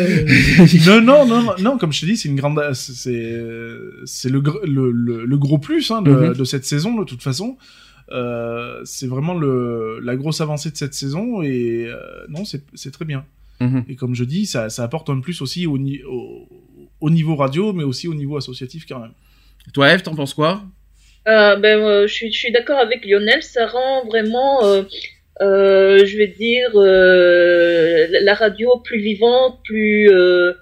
Non, 0.87 1.01
non, 1.03 1.27
non, 1.27 1.43
non, 1.43 1.53
non, 1.61 1.79
comme 1.79 1.93
je 1.93 2.01
te 2.01 2.07
dis, 2.07 2.17
c'est 2.17 2.29
une 2.29 2.37
grande, 2.37 2.61
c'est, 2.73 3.35
c'est 4.05 4.29
le, 4.31 4.41
gr- 4.41 4.65
le, 4.65 4.91
le, 4.93 5.25
le 5.25 5.39
gros 5.39 5.59
plus 5.59 5.91
hein, 5.91 6.03
de, 6.03 6.11
Mhm. 6.13 6.35
de 6.35 6.45
cette 6.45 6.65
saison 6.65 6.95
de 6.95 7.05
toute 7.05 7.23
façon. 7.23 7.57
Euh, 8.13 8.81
c'est 8.85 9.07
vraiment 9.09 9.35
le, 9.35 9.99
la 10.01 10.15
grosse 10.17 10.41
avancée 10.41 10.71
de 10.71 10.77
cette 10.77 10.95
saison 10.95 11.43
et 11.43 11.87
euh, 11.89 11.99
non, 12.29 12.45
c'est, 12.45 12.63
c'est 12.75 12.93
très 12.93 13.05
bien. 13.05 13.25
Mhm. 13.61 13.85
Et 13.89 13.97
comme 13.97 14.15
je 14.15 14.25
dis, 14.25 14.47
ça, 14.47 14.69
ça 14.71 14.85
apporte 14.85 15.11
un 15.11 15.21
plus 15.21 15.41
aussi 15.43 15.67
au, 15.67 15.77
ni- 15.79 16.03
au, 16.05 16.47
au 17.01 17.11
niveau 17.11 17.35
radio, 17.37 17.73
mais 17.73 17.85
aussi 17.85 18.07
au 18.07 18.15
niveau 18.15 18.37
associatif 18.37 18.85
quand 18.89 19.01
même. 19.01 19.13
Toi, 19.75 19.93
Eve, 19.93 20.03
t'en 20.03 20.15
penses 20.15 20.35
quoi? 20.35 20.63
Euh, 21.27 21.57
ben, 21.57 21.81
euh, 21.81 22.07
je 22.07 22.13
suis, 22.15 22.33
je 22.33 22.39
suis 22.39 22.53
d'accord 22.53 22.79
avec 22.79 23.05
Lionel, 23.05 23.43
ça 23.43 23.67
rend 23.67 24.07
vraiment, 24.07 24.65
euh, 24.65 24.83
euh, 25.41 26.07
je 26.07 26.17
vais 26.17 26.29
dire, 26.29 26.71
euh, 26.77 28.07
la- 28.23 28.35
radio 28.35 28.79
plus 28.85 29.01
vivante, 29.01 29.59
plus, 29.65 30.09
euh, 30.11 30.53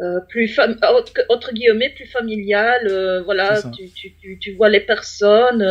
euh, 0.00 0.20
plus 0.28 0.46
fam- 0.46 0.78
entre, 0.84 1.12
entre 1.28 1.52
guillemets, 1.52 1.90
plus 1.96 2.06
familiale. 2.06 2.86
euh, 2.88 3.22
voilà, 3.22 3.60
tu, 3.76 3.90
tu, 3.90 4.38
tu 4.38 4.52
vois 4.54 4.68
les 4.68 4.80
personnes. 4.80 5.62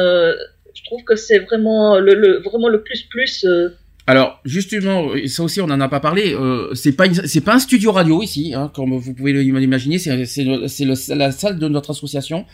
Euh, 0.69 0.71
je 0.73 0.83
trouve 0.83 1.03
que 1.03 1.15
c'est 1.15 1.39
vraiment 1.39 1.99
le, 1.99 2.41
vraiment 2.43 2.69
le 2.69 2.81
plus 2.81 3.03
plus. 3.03 3.43
euh, 3.45 3.69
Alors 4.07 4.39
justement, 4.45 5.15
et 5.15 5.27
ça 5.27 5.43
aussi 5.43 5.61
on 5.61 5.65
en 5.65 5.81
a 5.81 5.89
pas 5.89 5.99
parlé. 5.99 6.33
Euh, 6.33 6.73
c'est 6.73 6.93
pas 6.93 7.05
c'est 7.13 7.41
pas 7.41 7.55
un 7.55 7.59
studio 7.59 7.91
radio 7.91 8.21
ici, 8.21 8.53
hein, 8.55 8.71
comme 8.73 8.97
vous 8.97 9.13
pouvez 9.13 9.33
l'imaginer. 9.33 9.97
C'est 9.99 11.15
la 11.15 11.31
salle 11.31 11.59
de 11.59 11.67
notre 11.67 11.91
association. 11.91 12.45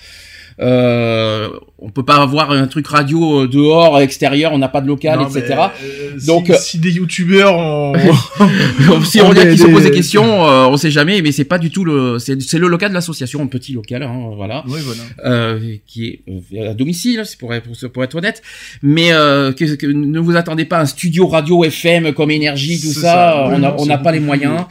Euh, 0.62 1.49
on 1.80 1.89
peut 1.89 2.03
pas 2.06 2.16
avoir 2.16 2.51
un 2.51 2.66
truc 2.68 2.88
radio 2.88 3.41
euh, 3.43 3.47
dehors, 3.47 3.99
extérieur. 3.99 4.53
On 4.53 4.58
n'a 4.58 4.70
pas 4.70 4.82
de 4.82 4.88
local, 4.88 5.20
Non, 5.20 5.28
etc. 5.28 5.56
euh, 5.84 6.18
si- 6.18 6.28
Donc, 6.28 6.51
si, 6.58 6.80
des 6.80 6.91
youtubeurs 6.91 7.58
ont, 7.58 7.93
si 9.06 9.22
on 9.22 9.28
On 9.30 9.34
y 9.34 9.39
a 9.39 9.43
est 9.43 9.51
qui 9.51 9.58
se 9.58 9.66
des- 9.68 9.72
pose 9.74 9.84
des 9.84 9.91
questions, 9.91 10.45
euh, 10.47 10.66
on 10.68 10.78
sait 10.78 10.91
jamais. 10.91 11.22
Mais 11.22 11.32
c'est 11.32 11.43
pas 11.43 11.58
du 11.58 11.70
tout 11.72 11.84
le. 11.84 12.18
C'est 12.20 12.41
c'est 12.41 12.58
le 12.60 12.68
local 12.68 12.89
de 12.89 12.93
l'association, 12.95 13.41
un 13.41 13.47
petit 13.47 13.74
local, 13.74 14.03
hein, 14.03 14.32
voilà. 14.36 14.64
oui, 14.68 14.80
voilà. 14.84 15.01
euh, 15.26 15.76
qui 15.86 16.08
est 16.08 16.20
euh, 16.58 16.72
à 16.72 16.74
domicile, 16.74 17.22
c'est 17.26 17.38
pour, 17.38 17.49
pour, 17.49 17.91
pour 17.91 18.03
être 18.03 18.16
honnête. 18.16 18.41
Mais 18.82 19.12
euh, 19.12 19.51
que, 19.51 19.76
que- 19.76 19.88
ne 19.88 20.20
vous 20.20 20.36
attendez 20.38 20.66
pas 20.66 20.78
à 20.78 20.82
un 20.82 20.86
studio 20.86 21.28
radio 21.28 21.64
FM 21.66 22.14
comme 22.14 22.32
énergie, 22.32 22.80
tout 22.80 22.93
ça. 22.93 23.01
ça, 23.01 23.45
oui, 23.49 23.56
on 23.56 23.60
n'a 23.60 23.76
on 23.78 24.03
pas 24.03 24.12
les 24.12 24.20
moyens. 24.22 24.62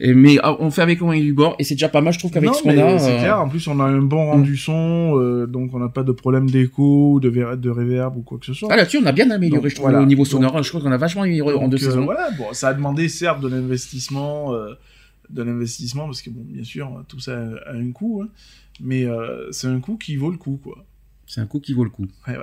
Et, 0.00 0.12
mais 0.12 0.36
ah, 0.42 0.56
on 0.58 0.70
fait 0.70 0.82
avec 0.82 1.00
moyens 1.00 1.24
du 1.24 1.32
bord 1.32 1.54
et 1.58 1.64
c'est 1.64 1.74
déjà 1.74 1.88
pas 1.88 2.00
mal. 2.00 2.12
Je 2.12 2.18
trouve 2.18 2.30
qu'avec 2.32 2.52
ce 2.54 2.62
qu'on 2.62 2.70
a. 2.70 2.98
C'est 2.98 3.10
euh, 3.12 3.18
clair, 3.20 3.40
en 3.40 3.48
plus 3.48 3.66
on 3.68 3.78
a 3.80 3.84
un 3.84 4.00
bon 4.02 4.26
rendu 4.26 4.56
son, 4.56 5.18
euh, 5.20 5.46
donc 5.46 5.72
on 5.74 5.78
n'a 5.78 5.88
pas 5.88 6.02
de 6.02 6.12
problème 6.12 6.48
d'écho, 6.50 7.12
ou 7.14 7.20
de, 7.20 7.28
de 7.30 7.70
reverb 7.70 8.16
ou 8.16 8.22
quoi 8.22 8.38
que 8.38 8.46
ce 8.46 8.54
soit. 8.54 8.68
Ah 8.72 8.76
là-dessus, 8.76 8.98
on 9.02 9.06
a 9.06 9.12
bien 9.12 9.30
amélioré, 9.30 9.62
Donc, 9.62 9.70
je 9.70 9.74
trouve, 9.76 9.88
voilà. 9.90 10.02
au 10.02 10.06
niveau 10.06 10.22
Donc- 10.24 10.30
sonore. 10.32 10.62
je 10.62 10.68
trouve 10.68 10.82
qu'on 10.82 10.92
a 10.92 10.96
vachement 10.96 11.22
amélioré 11.22 11.54
en 11.54 11.68
deux 11.68 11.76
euh, 11.76 11.90
saisons. 11.90 12.04
Voilà, 12.04 12.30
bon, 12.32 12.52
ça 12.52 12.68
a 12.68 12.74
demandé 12.74 13.08
certes 13.08 13.40
de 13.40 13.48
l'investissement, 13.48 14.54
euh, 14.54 14.74
de 15.30 15.42
l'investissement 15.42 16.06
parce 16.06 16.22
que 16.22 16.30
bon, 16.30 16.42
bien 16.44 16.64
sûr, 16.64 17.04
tout 17.08 17.20
ça 17.20 17.38
a 17.66 17.72
un 17.74 17.92
coût, 17.92 18.22
hein, 18.24 18.28
mais 18.80 19.06
c'est 19.50 19.66
un 19.68 19.80
coût 19.80 19.96
qui 19.96 20.16
vaut 20.16 20.30
le 20.30 20.36
coup, 20.38 20.58
quoi. 20.62 20.84
C'est 21.32 21.40
un 21.40 21.46
coup 21.46 21.60
qui 21.60 21.74
vaut 21.74 21.84
le 21.84 21.90
coup. 21.90 22.08
Ouais, 22.26 22.36
ouais. 22.36 22.42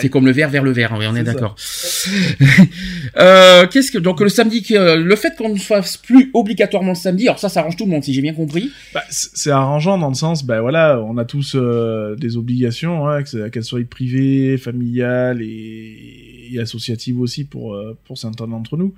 C'est 0.00 0.08
comme 0.08 0.24
le 0.24 0.30
verre 0.30 0.50
vers 0.50 0.62
le 0.62 0.70
verre, 0.70 0.92
on 0.96 1.16
est, 1.16 1.24
d'accord. 1.24 1.56
euh, 3.18 3.66
qu'est-ce 3.66 3.90
que 3.90 3.98
donc 3.98 4.20
le 4.20 4.28
samedi, 4.28 4.62
que- 4.62 4.96
le 4.96 5.16
fait 5.16 5.36
qu'on 5.36 5.48
ne 5.48 5.58
fasse 5.58 5.96
plus 5.96 6.30
obligatoirement 6.32 6.90
le 6.90 6.94
samedi, 6.94 7.26
alors 7.26 7.40
ça, 7.40 7.48
ça 7.48 7.58
arrange 7.58 7.74
tout 7.74 7.86
le 7.86 7.90
monde, 7.90 8.04
si 8.04 8.14
j'ai 8.14 8.22
bien 8.22 8.34
compris. 8.34 8.70
Bah, 8.94 9.02
c'est 9.10 9.50
arrangeant 9.50 9.98
dans 9.98 10.10
le 10.10 10.14
sens, 10.14 10.44
ben 10.44 10.60
voilà, 10.60 11.00
on 11.02 11.16
a 11.18 11.24
tous 11.24 11.56
euh, 11.56 12.14
des 12.14 12.36
obligations, 12.36 13.08
hein, 13.08 13.24
qu'elles 13.24 13.64
soient 13.64 13.80
privées, 13.90 14.58
familiales 14.58 15.42
et, 15.42 16.50
et 16.52 16.60
associatives 16.60 17.18
aussi 17.20 17.42
pour 17.42 17.74
euh, 17.74 17.98
pour 18.04 18.16
certains 18.16 18.46
d'entre 18.46 18.76
nous. 18.76 18.94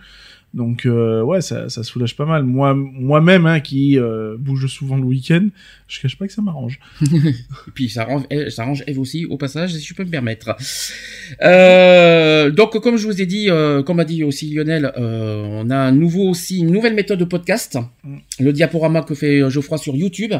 Donc 0.53 0.84
euh, 0.84 1.22
ouais, 1.22 1.40
ça, 1.42 1.68
ça 1.68 1.84
soulage 1.84 2.16
pas 2.16 2.24
mal. 2.26 2.42
Moi 2.42 2.74
moi-même, 2.74 3.46
hein, 3.46 3.61
qui 3.61 3.98
euh, 3.98 4.36
bouge 4.36 4.66
souvent 4.66 4.96
le 4.96 5.05
week-end, 5.05 5.46
je 5.86 6.01
cache 6.01 6.16
pas 6.18 6.26
que 6.26 6.32
ça 6.32 6.42
m'arrange. 6.42 6.80
Et 7.03 7.70
puis 7.72 7.88
ça 7.88 8.03
arrange, 8.03 8.22
elle- 8.30 8.51
ça 8.51 8.62
arrange 8.62 8.82
Eve 8.88 8.98
aussi 8.98 9.26
au 9.26 9.36
passage, 9.36 9.72
si 9.72 9.84
je 9.86 9.94
peux 9.94 10.05
me 10.05 10.11
permettre. 10.11 10.57
Euh, 11.42 12.51
donc 12.51 12.78
comme 12.80 12.96
je 12.96 13.07
vous 13.07 13.20
ai 13.22 13.26
dit, 13.26 13.46
euh, 13.48 13.82
comme 13.82 14.01
a 14.01 14.05
dit 14.05 14.24
aussi 14.24 14.53
Lionel, 14.53 14.92
euh, 14.98 15.62
on 15.64 15.70
a 15.70 15.76
un 15.76 15.92
nouveau 15.92 16.28
aussi 16.30 16.59
une 16.61 16.70
nouvelle 16.72 16.94
méthode 16.94 17.18
de 17.18 17.24
podcast, 17.24 17.78
Mm. 18.03 18.16
le 18.40 18.53
diaporama 18.53 19.03
que 19.03 19.14
fait 19.14 19.40
euh, 19.40 19.51
Geoffroy 19.51 19.78
sur 19.78 19.94
YouTube. 19.94 20.32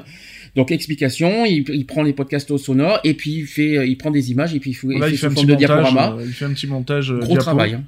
Donc 0.57 0.73
explication, 0.73 1.45
il, 1.45 1.65
il 1.69 1.87
prend 1.87 2.03
les 2.03 2.13
podcasts 2.13 2.51
au 2.51 2.59
sonore 2.59 2.99
et 3.05 3.15
puis 3.15 3.31
il 3.35 3.47
fait, 3.47 3.89
il 3.89 3.97
prend 3.97 4.11
des 4.11 4.31
images 4.33 4.55
et 4.55 4.59
puis 4.61 4.71
il, 4.71 4.75
fait- 4.75 4.89
il 4.91 4.99
Là, 4.99 5.07
fait 5.07 5.13
il 5.13 5.19
fait 5.19 5.27
sous 5.27 5.27
un 5.27 5.35
forme 5.35 5.47
de 5.47 5.53
montage. 5.53 5.67
diaporama. 5.69 6.17
il 6.25 6.33
fait 6.33 6.45
un 6.47 6.53
petit 6.53 6.67
montage. 6.67 7.13
Gros 7.13 7.27
diapo. 7.27 7.43
travail. 7.43 7.75
Hein. 7.75 7.85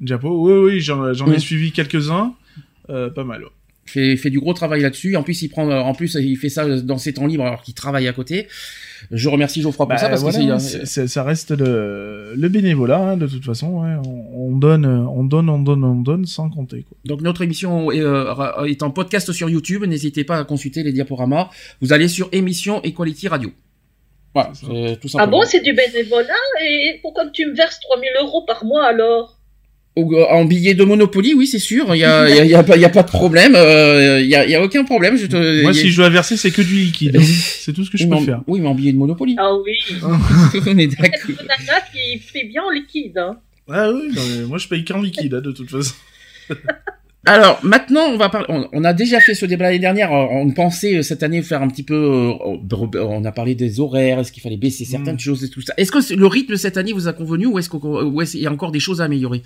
Diapo. 0.00 0.28
Oui, 0.46 0.74
oui, 0.74 0.80
j'en 0.80 1.12
ai 1.12 1.36
Mm. 1.36 1.38
suivi 1.38 1.72
quelques-uns. 1.72 2.34
Euh, 2.90 3.10
pas 3.10 3.24
mal. 3.24 3.42
ouais. 3.42 3.50
fait, 3.86 4.16
fait 4.16 4.30
du 4.30 4.40
gros 4.40 4.52
travail 4.52 4.80
là-dessus. 4.82 5.14
En 5.16 5.22
plus, 5.22 5.42
il 5.42 5.48
prend, 5.48 5.68
en 5.70 5.94
plus, 5.94 6.14
il 6.20 6.36
fait 6.36 6.48
ça 6.48 6.66
dans 6.80 6.98
ses 6.98 7.12
temps 7.14 7.26
libres 7.26 7.44
alors 7.46 7.62
qu'il 7.62 7.74
travaille 7.74 8.08
à 8.08 8.12
côté. 8.12 8.48
Je 9.12 9.28
remercie 9.28 9.62
Geoffroy 9.62 9.86
pour 9.86 9.94
Bah, 9.94 9.98
ça 9.98 10.08
parce 10.08 10.22
voilà, 10.22 10.56
que 10.58 11.06
ça 11.06 11.22
reste 11.22 11.50
le, 11.52 12.32
le 12.36 12.48
bénévolat 12.48 12.98
hein, 13.10 13.16
de 13.16 13.26
toute 13.28 13.44
façon. 13.44 13.82
ouais. 13.82 13.94
On, 14.06 14.48
on 14.52 14.56
donne, 14.56 14.86
on 14.86 15.22
donne, 15.22 15.48
on 15.48 15.60
donne, 15.60 15.84
on 15.84 15.94
donne 15.96 16.26
sans 16.26 16.48
compter. 16.50 16.82
Quoi. 16.88 16.96
Donc 17.04 17.20
notre 17.22 17.42
émission 17.42 17.92
est, 17.92 18.00
euh, 18.00 18.32
en 18.80 18.90
podcast 18.90 19.30
sur 19.32 19.48
YouTube. 19.48 19.84
N'hésitez 19.84 20.24
pas 20.24 20.38
à 20.38 20.44
consulter 20.44 20.82
les 20.82 20.92
diaporamas. 20.92 21.50
Vous 21.80 21.92
allez 21.92 22.08
sur 22.08 22.28
émission 22.32 22.82
Equality 22.82 23.28
Radio. 23.28 23.52
Voilà, 24.34 24.50
tout 25.00 25.08
Ah 25.16 25.26
bon, 25.26 25.42
c'est 25.46 25.60
du 25.62 25.72
bénévolat 25.72 26.34
Et 26.62 26.98
pourquoi 27.02 27.26
tu 27.32 27.46
me 27.46 27.54
verses 27.54 27.78
3000 27.80 28.08
euros 28.20 28.44
par 28.46 28.64
mois 28.64 28.84
alors? 28.86 29.35
En 29.96 30.44
billet 30.44 30.74
de 30.74 30.84
Monopoly, 30.84 31.32
oui, 31.34 31.46
c'est 31.46 31.58
sûr. 31.58 31.94
Il 31.94 31.98
y 31.98 32.04
a, 32.04 32.28
il 32.28 32.36
y 32.36 32.40
a, 32.40 32.44
il 32.44 32.50
y 32.50 32.54
a 32.54 32.62
pas, 32.62 32.76
il 32.76 32.82
y 32.82 32.84
a 32.84 32.90
pas 32.90 33.02
de 33.02 33.08
problème. 33.10 33.54
euh, 33.56 34.20
Il 34.20 34.28
y 34.28 34.34
a, 34.36 34.44
il 34.44 34.50
y 34.50 34.54
a 34.54 34.62
aucun 34.62 34.84
problème. 34.84 35.16
Je 35.16 35.26
te, 35.26 35.62
Moi, 35.62 35.70
a- 35.70 35.74
si 35.74 35.90
je 35.90 35.96
dois 35.96 36.10
verser, 36.10 36.36
c'est 36.36 36.50
que 36.50 36.60
du 36.62 36.74
liquide. 36.76 37.16
hein. 37.16 37.22
c'est 37.24 37.72
tout 37.72 37.84
ce 37.84 37.90
que 37.90 37.96
je 37.96 38.04
oui, 38.04 38.10
peux 38.10 38.16
en- 38.16 38.20
faire. 38.20 38.42
Oui, 38.46 38.60
mais 38.60 38.68
en 38.68 38.74
billet 38.74 38.92
de 38.92 38.98
Monopoly. 38.98 39.36
Ah 39.38 39.54
oui, 39.56 39.72
On 40.02 40.78
est 40.78 40.90
c'est 40.90 41.00
d'accord. 41.00 41.36
banana 41.38 41.80
qui 41.92 42.18
fait 42.18 42.44
bien 42.44 42.62
en 42.62 42.70
liquide. 42.70 43.16
Hein. 43.18 43.38
Ah 43.70 43.90
oui, 43.92 44.10
non, 44.14 44.22
mais 44.36 44.44
moi 44.44 44.58
je 44.58 44.68
paye 44.68 44.84
qu'en 44.84 45.00
liquide 45.02 45.34
hein, 45.34 45.40
de 45.40 45.50
toute 45.52 45.70
façon. 45.70 45.94
Alors 47.28 47.58
maintenant, 47.64 48.02
on 48.12 48.16
va 48.16 48.28
parler. 48.28 48.46
On, 48.48 48.68
on 48.72 48.84
a 48.84 48.92
déjà 48.92 49.18
fait 49.18 49.34
ce 49.34 49.46
débat 49.46 49.64
l'année 49.64 49.80
dernière. 49.80 50.12
euh, 50.12 50.26
On 50.30 50.48
pensait 50.52 50.98
euh, 50.98 51.02
cette 51.02 51.24
année 51.24 51.42
faire 51.42 51.60
un 51.60 51.66
petit 51.66 51.82
peu. 51.82 51.94
euh, 51.94 52.32
On 53.00 53.24
a 53.24 53.32
parlé 53.32 53.56
des 53.56 53.80
horaires. 53.80 54.20
Est-ce 54.20 54.30
qu'il 54.30 54.42
fallait 54.44 54.56
baisser 54.56 54.84
certaines 54.84 55.16
Mm. 55.16 55.18
choses 55.20 55.42
et 55.42 55.48
tout 55.50 55.60
ça. 55.60 55.74
Est-ce 55.76 55.90
que 55.90 56.00
c'est- 56.00 56.14
le 56.14 56.26
rythme 56.28 56.54
cette 56.56 56.76
année 56.76 56.92
vous 56.92 57.08
a 57.08 57.12
convenu 57.12 57.46
ou 57.46 57.58
est-ce 57.58 57.68
qu'il 57.68 57.80
est 58.40 58.42
y 58.44 58.46
a 58.46 58.52
encore 58.52 58.70
des 58.70 58.78
choses 58.78 59.00
à 59.00 59.04
améliorer? 59.06 59.42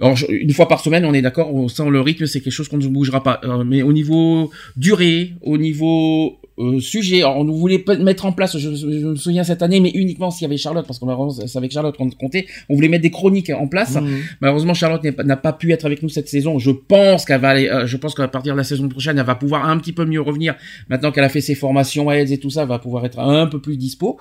Alors 0.00 0.16
une 0.28 0.52
fois 0.52 0.68
par 0.68 0.80
semaine, 0.80 1.04
on 1.04 1.14
est 1.14 1.22
d'accord. 1.22 1.52
On 1.54 1.68
sent 1.68 1.88
le 1.90 2.00
rythme, 2.00 2.26
c'est 2.26 2.40
quelque 2.40 2.52
chose 2.52 2.68
qu'on 2.68 2.78
ne 2.78 2.86
bougera 2.86 3.22
pas. 3.22 3.40
Euh, 3.44 3.64
mais 3.64 3.82
au 3.82 3.92
niveau 3.92 4.50
durée, 4.76 5.32
au 5.42 5.58
niveau 5.58 6.38
euh, 6.58 6.80
sujet, 6.80 7.18
alors, 7.18 7.36
on 7.36 7.44
voulait 7.44 7.84
mettre 8.00 8.26
en 8.26 8.32
place. 8.32 8.58
Je, 8.58 8.74
je 8.74 8.86
me 8.86 9.14
souviens 9.14 9.44
cette 9.44 9.62
année, 9.62 9.78
mais 9.78 9.90
uniquement 9.90 10.30
s'il 10.30 10.42
y 10.42 10.46
avait 10.46 10.56
Charlotte, 10.56 10.86
parce 10.86 10.98
qu'on 10.98 11.30
c'est 11.30 11.56
avec 11.56 11.70
Charlotte 11.70 11.96
qu'on 11.96 12.10
comptait. 12.10 12.46
On 12.68 12.74
voulait 12.74 12.88
mettre 12.88 13.02
des 13.02 13.10
chroniques 13.10 13.50
en 13.50 13.68
place. 13.68 13.94
Mhm. 13.94 14.22
Malheureusement, 14.40 14.74
Charlotte 14.74 15.04
n'a 15.04 15.36
pas 15.36 15.52
pu 15.52 15.72
être 15.72 15.84
avec 15.84 16.02
nous 16.02 16.08
cette 16.08 16.28
saison. 16.28 16.58
Je 16.58 16.72
pense 16.72 17.24
qu'elle 17.24 17.40
va 17.40 17.50
aller, 17.50 17.68
euh, 17.68 17.86
je 17.86 17.96
pense 17.96 18.14
qu'à 18.14 18.26
partir 18.26 18.54
de 18.54 18.58
la 18.58 18.64
saison 18.64 18.88
prochaine, 18.88 19.18
elle 19.18 19.24
va 19.24 19.36
pouvoir 19.36 19.68
un 19.68 19.78
petit 19.78 19.92
peu 19.92 20.04
mieux 20.04 20.20
revenir. 20.20 20.56
Maintenant 20.88 21.12
qu'elle 21.12 21.24
a 21.24 21.28
fait 21.28 21.40
ses 21.40 21.54
formations 21.54 22.08
à 22.08 22.16
aides 22.16 22.32
et 22.32 22.38
tout 22.38 22.50
ça, 22.50 22.62
elle 22.62 22.68
va 22.68 22.80
pouvoir 22.80 23.04
être 23.04 23.20
un 23.20 23.46
peu 23.46 23.60
plus 23.60 23.76
dispo. 23.76 24.18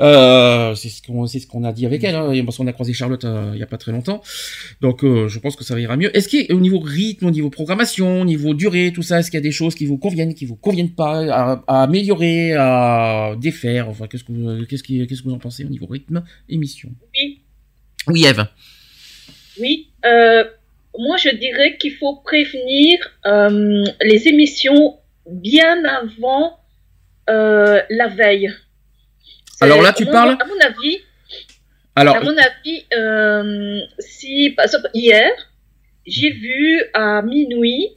Euh, 0.00 0.74
c'est 0.74 0.88
ce 0.88 1.02
qu'on, 1.02 1.26
c'est 1.26 1.38
ce 1.38 1.46
qu'on 1.46 1.62
a 1.62 1.72
dit 1.72 1.86
avec 1.86 2.02
elle, 2.02 2.16
hein, 2.16 2.32
parce 2.44 2.56
qu'on 2.56 2.66
a 2.66 2.72
croisé 2.72 2.92
Charlotte 2.92 3.24
euh, 3.24 3.52
il 3.54 3.60
y 3.60 3.62
a 3.62 3.66
pas 3.66 3.78
très 3.78 3.92
longtemps. 3.92 4.22
Donc, 4.80 4.99
euh, 5.06 5.28
je 5.28 5.38
pense 5.38 5.56
que 5.56 5.64
ça 5.64 5.78
ira 5.78 5.96
mieux. 5.96 6.14
Est-ce 6.16 6.28
qu'au 6.28 6.60
niveau 6.60 6.78
rythme, 6.78 7.26
au 7.26 7.30
niveau 7.30 7.50
programmation, 7.50 8.22
au 8.22 8.24
niveau 8.24 8.54
durée, 8.54 8.92
tout 8.94 9.02
ça, 9.02 9.18
est-ce 9.20 9.30
qu'il 9.30 9.38
y 9.38 9.42
a 9.42 9.42
des 9.42 9.52
choses 9.52 9.74
qui 9.74 9.86
vous 9.86 9.98
conviennent, 9.98 10.34
qui 10.34 10.44
vous 10.46 10.56
conviennent 10.56 10.94
pas, 10.94 11.20
à, 11.32 11.62
à 11.66 11.82
améliorer, 11.82 12.54
à 12.54 13.34
défaire? 13.38 13.88
Enfin, 13.88 14.06
qu'est-ce 14.06 14.24
que, 14.24 14.32
vous- 14.32 14.66
qu'est-ce 14.66 14.82
qui, 14.82 15.06
qu'est-ce 15.06 15.22
que 15.22 15.28
vous 15.28 15.34
en 15.34 15.38
pensez 15.38 15.64
au 15.64 15.68
niveau 15.68 15.86
rythme, 15.86 16.22
émission? 16.48 16.90
Oui, 17.14 17.40
Oui, 18.06 18.24
Eve. 18.26 18.44
oui. 19.60 19.88
Euh, 20.04 20.44
moi, 20.98 21.16
je 21.16 21.30
dirais 21.36 21.76
qu'il 21.78 21.92
faut 21.94 22.16
prévenir 22.16 22.98
euh, 23.26 23.84
les 24.02 24.28
émissions 24.28 24.96
bien 25.30 25.84
avant 25.84 26.58
euh, 27.28 27.80
la 27.90 28.08
veille. 28.08 28.50
c'est- 29.56 29.64
Alors 29.64 29.82
là, 29.82 29.92
tu 29.92 30.04
mon- 30.04 30.10
parles- 30.12 30.36
À 30.40 30.46
mon 30.46 30.58
avis, 30.66 30.98
Alors, 31.96 32.16
à 32.16 32.20
mon 32.20 32.36
avis, 32.36 32.84
euh, 32.96 33.80
si 33.98 34.50
par 34.50 34.64
exemple 34.64 34.88
hier, 34.94 35.30
j'ai 36.06 36.30
vu 36.30 36.82
à 36.94 37.22
minuit 37.22 37.88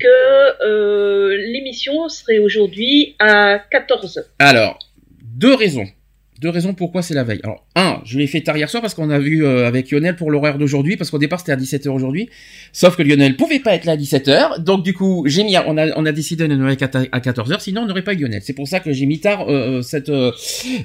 que 0.00 0.64
euh, 0.64 1.36
l'émission 1.52 2.08
serait 2.08 2.38
aujourd'hui 2.38 3.16
à 3.18 3.58
14 3.70 4.28
alors, 4.38 4.78
deux 5.22 5.54
raisons. 5.54 5.86
Deux 6.40 6.50
raisons 6.50 6.74
pourquoi 6.74 7.02
c'est 7.02 7.14
la 7.14 7.24
veille. 7.24 7.40
Alors, 7.44 7.64
un, 7.76 8.00
je 8.04 8.18
l'ai 8.18 8.26
fait 8.26 8.42
tard 8.42 8.56
hier 8.56 8.68
soir 8.68 8.82
parce 8.82 8.94
qu'on 8.94 9.08
a 9.10 9.18
vu 9.18 9.44
euh, 9.44 9.66
avec 9.66 9.90
Lionel 9.90 10.16
pour 10.16 10.30
l'horaire 10.30 10.58
d'aujourd'hui, 10.58 10.96
parce 10.96 11.10
qu'au 11.10 11.18
départ 11.18 11.40
c'était 11.40 11.52
à 11.52 11.56
17h 11.56 11.88
aujourd'hui. 11.88 12.28
Sauf 12.72 12.96
que 12.96 13.02
Lionel 13.02 13.36
pouvait 13.36 13.58
pas 13.58 13.74
être 13.74 13.86
là 13.86 13.92
à 13.92 13.96
17h, 13.96 14.62
donc 14.62 14.84
du 14.84 14.92
coup, 14.92 15.24
j'ai 15.26 15.44
mis, 15.44 15.56
on 15.56 15.78
a, 15.78 15.96
on 15.96 16.04
a 16.04 16.12
décidé 16.12 16.46
de 16.46 16.54
ne 16.54 16.62
mettre 16.62 16.84
à 16.84 17.20
14h, 17.20 17.60
sinon 17.60 17.82
on 17.82 17.86
n'aurait 17.86 18.02
pas 18.02 18.12
eu 18.12 18.18
Lionel. 18.18 18.42
C'est 18.42 18.52
pour 18.52 18.68
ça 18.68 18.80
que 18.80 18.92
j'ai 18.92 19.06
mis 19.06 19.20
tard 19.20 19.46
euh, 19.48 19.80
cette, 19.82 20.10
euh, 20.10 20.32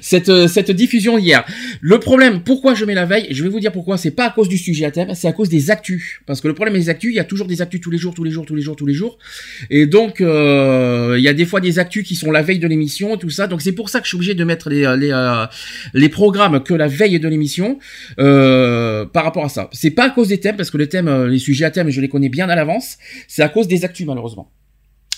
cette, 0.00 0.28
euh, 0.28 0.48
cette 0.48 0.70
diffusion 0.70 1.18
hier. 1.18 1.44
Le 1.80 1.98
problème, 2.00 2.42
pourquoi 2.42 2.74
je 2.74 2.84
mets 2.84 2.94
la 2.94 3.04
veille, 3.04 3.28
je 3.30 3.42
vais 3.42 3.48
vous 3.48 3.60
dire 3.60 3.72
pourquoi, 3.72 3.98
c'est 3.98 4.10
pas 4.10 4.26
à 4.26 4.30
cause 4.30 4.48
du 4.48 4.56
sujet 4.56 4.86
à 4.86 4.90
thème, 4.90 5.14
c'est 5.14 5.28
à 5.28 5.32
cause 5.32 5.48
des 5.48 5.70
actus. 5.70 6.20
Parce 6.26 6.40
que 6.40 6.48
le 6.48 6.54
problème 6.54 6.74
des 6.74 6.88
actus, 6.88 7.12
il 7.12 7.16
y 7.16 7.20
a 7.20 7.24
toujours 7.24 7.46
des 7.46 7.60
actus 7.60 7.80
tous 7.80 7.90
les 7.90 7.98
jours, 7.98 8.14
tous 8.14 8.24
les 8.24 8.30
jours, 8.30 8.46
tous 8.46 8.54
les 8.54 8.62
jours, 8.62 8.76
tous 8.76 8.86
les 8.86 8.94
jours. 8.94 9.18
Et 9.70 9.86
donc, 9.86 10.20
euh, 10.20 11.16
il 11.18 11.22
y 11.22 11.28
a 11.28 11.34
des 11.34 11.44
fois 11.44 11.60
des 11.60 11.78
actus 11.78 12.04
qui 12.06 12.14
sont 12.14 12.30
la 12.30 12.42
veille 12.42 12.58
de 12.58 12.68
l'émission, 12.68 13.16
tout 13.16 13.30
ça. 13.30 13.46
Donc 13.46 13.60
c'est 13.60 13.72
pour 13.72 13.90
ça 13.90 13.98
que 13.98 14.04
je 14.04 14.08
suis 14.08 14.16
obligé 14.16 14.34
de 14.34 14.44
mettre 14.44 14.70
les, 14.70 14.96
les, 14.96 15.10
euh, 15.42 15.46
les 15.94 16.08
programmes 16.08 16.62
que 16.62 16.74
la 16.74 16.88
veille 16.88 17.18
de 17.20 17.28
l'émission 17.28 17.78
euh, 18.18 19.04
par 19.06 19.24
rapport 19.24 19.44
à 19.44 19.48
ça. 19.48 19.68
C'est 19.72 19.90
pas 19.90 20.04
à 20.06 20.10
cause 20.10 20.28
des 20.28 20.40
thèmes, 20.40 20.56
parce 20.56 20.70
que 20.70 20.78
les 20.78 20.88
thèmes, 20.88 21.08
euh, 21.08 21.28
les 21.28 21.38
sujets 21.38 21.64
à 21.64 21.70
thème, 21.70 21.90
je 21.90 22.00
les 22.00 22.08
connais 22.08 22.28
bien 22.28 22.48
à 22.48 22.56
l'avance. 22.56 22.98
C'est 23.28 23.42
à 23.42 23.48
cause 23.48 23.68
des 23.68 23.84
actus, 23.84 24.06
malheureusement. 24.06 24.50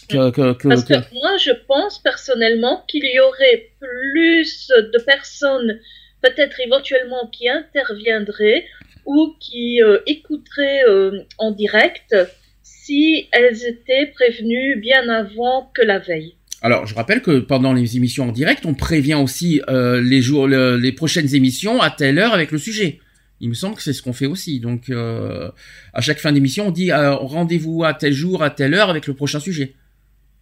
Que, 0.08 0.30
que, 0.30 0.52
que- 0.52 0.68
Parce 0.68 0.84
que 0.84 0.94
que- 0.94 1.14
moi, 1.14 1.36
je 1.38 1.52
pense 1.66 1.98
personnellement 2.02 2.84
qu'il 2.88 3.04
y 3.04 3.18
aurait 3.20 3.70
plus 3.80 4.68
de 4.92 4.98
personnes, 5.04 5.78
peut-être 6.22 6.60
éventuellement, 6.60 7.26
qui 7.32 7.48
interviendraient 7.48 8.64
ou 9.06 9.34
qui 9.40 9.82
euh, 9.82 9.98
écouteraient 10.06 10.82
euh, 10.88 11.20
en 11.38 11.50
direct 11.52 12.14
si 12.62 13.28
elles 13.32 13.64
étaient 13.66 14.06
prévenues 14.14 14.76
bien 14.76 15.08
avant 15.08 15.70
que 15.74 15.82
la 15.82 15.98
veille. 15.98 16.36
Alors, 16.64 16.86
je 16.86 16.94
rappelle 16.94 17.20
que 17.20 17.40
pendant 17.40 17.74
les 17.74 17.98
émissions 17.98 18.30
en 18.30 18.32
direct, 18.32 18.64
on 18.64 18.72
prévient 18.72 19.16
aussi 19.16 19.60
euh, 19.68 20.00
les 20.00 20.22
jours, 20.22 20.46
le- 20.48 20.78
les 20.78 20.92
prochaines 20.92 21.34
émissions 21.34 21.82
à 21.82 21.90
telle 21.90 22.18
heure 22.18 22.32
avec 22.32 22.52
le 22.52 22.56
sujet. 22.58 23.00
Il 23.40 23.50
me 23.50 23.54
semble 23.54 23.74
que 23.76 23.82
c'est 23.82 23.92
ce 23.92 24.00
qu'on 24.00 24.14
fait 24.14 24.24
aussi. 24.24 24.60
Donc, 24.60 24.88
euh, 24.88 25.50
à 25.92 26.00
chaque 26.00 26.18
fin 26.20 26.32
d'émission, 26.32 26.68
on 26.68 26.70
dit 26.70 26.90
euh, 26.90 27.14
rendez-vous 27.16 27.84
à 27.84 27.92
tel 27.92 28.14
jour, 28.14 28.42
à 28.42 28.48
telle 28.48 28.72
heure 28.72 28.88
avec 28.88 29.06
le 29.06 29.12
prochain 29.12 29.40
sujet. 29.40 29.74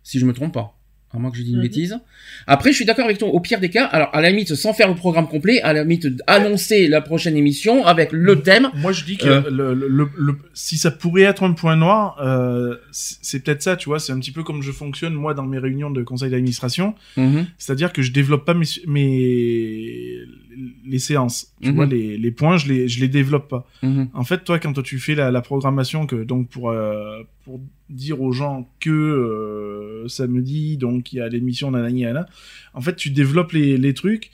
Si 0.05 0.20
je 0.20 0.25
me 0.27 0.33
trompe 0.33 0.55
pas. 0.55 0.79
À 1.15 1.19
moins 1.19 1.31
que 1.31 1.37
j'ai 1.37 1.43
dit 1.45 1.51
une 1.51 1.57
Mhm. 1.57 1.63
bêtise. 1.63 1.99
Après, 2.47 2.71
je 2.71 2.77
suis 2.77 2.85
d'accord 2.87 3.05
avec 3.05 3.19
toi. 3.19 3.29
Au 3.29 3.39
pire 3.41 3.61
des 3.61 3.69
cas, 3.69 3.85
alors 3.85 4.09
à 4.15 4.23
la 4.23 4.31
limite, 4.31 4.55
sans 4.55 4.73
faire 4.73 4.89
le 4.89 4.95
programme 4.95 5.29
complet, 5.29 5.61
à 5.61 5.73
la 5.75 5.83
limite, 5.83 6.09
annoncer 6.27 6.89
la 6.89 7.03
prochaine 7.03 7.37
émission 7.37 7.85
avec 7.85 8.13
le 8.13 8.41
thème. 8.41 8.71
Moi, 8.77 8.93
je 8.93 9.05
dis 9.05 9.19
que 9.19 9.27
Euh. 9.29 9.43
le, 9.51 9.75
le, 9.75 10.09
le- 10.17 10.39
si 10.55 10.79
ça 10.79 10.91
pourrait 10.91 11.23
être 11.23 11.43
un 11.43 11.53
point 11.53 11.77
noir, 11.77 12.17
euh, 12.23 12.77
c'est 12.93 13.17
c'est 13.21 13.41
peut-être 13.45 13.63
ça, 13.63 13.77
tu 13.77 13.89
vois. 13.91 13.99
C'est 13.99 14.13
un 14.13 14.19
petit 14.21 14.31
peu 14.33 14.43
comme 14.43 14.63
je 14.63 14.73
fonctionne 14.73 15.13
moi 15.15 15.35
dans 15.35 15.45
mes 15.45 15.59
réunions 15.59 15.91
de 15.91 16.03
conseil 16.03 16.31
d'administration. 16.31 16.95
Mhm. 17.19 17.47
C'est-à-dire 17.59 17.93
que 17.93 18.01
je 18.03 18.13
développe 18.13 18.45
pas 18.47 18.55
mes, 18.55 18.67
mes 18.87 20.19
les 20.87 20.99
séances. 20.99 21.53
Tu 21.63 21.69
Mhm. 21.71 21.75
vois, 21.75 21.87
les, 21.87 22.17
les 22.19 22.31
points, 22.31 22.57
je 22.57 22.69
les 22.69 22.89
je 22.89 23.01
les 23.01 23.09
développe 23.09 23.49
pas. 23.49 23.69
Mhm. 23.83 24.09
En 24.15 24.25
fait, 24.25 24.45
toi, 24.45 24.59
quand 24.59 24.81
tu 24.83 24.99
fais 24.99 25.15
la, 25.15 25.31
la 25.31 25.41
programmation, 25.41 26.07
que 26.07 26.23
donc 26.25 26.49
pour 26.49 26.71
euh, 26.71 27.23
pour 27.45 27.61
dire 27.91 28.21
aux 28.23 28.33
gens 28.33 28.69
que 28.81 28.91
euh, 28.91 30.09
samedi, 30.09 30.77
donc 30.77 31.13
il 31.13 31.17
y 31.17 31.21
a 31.21 31.29
l'émission 31.29 31.71
nanani 31.71 32.03
nanana, 32.03 32.27
en 32.75 32.81
fait, 32.81 32.97
tu 32.97 33.11
développes 33.11 33.53
les, 33.53 33.77
les 33.79 33.95
trucs. 33.95 34.31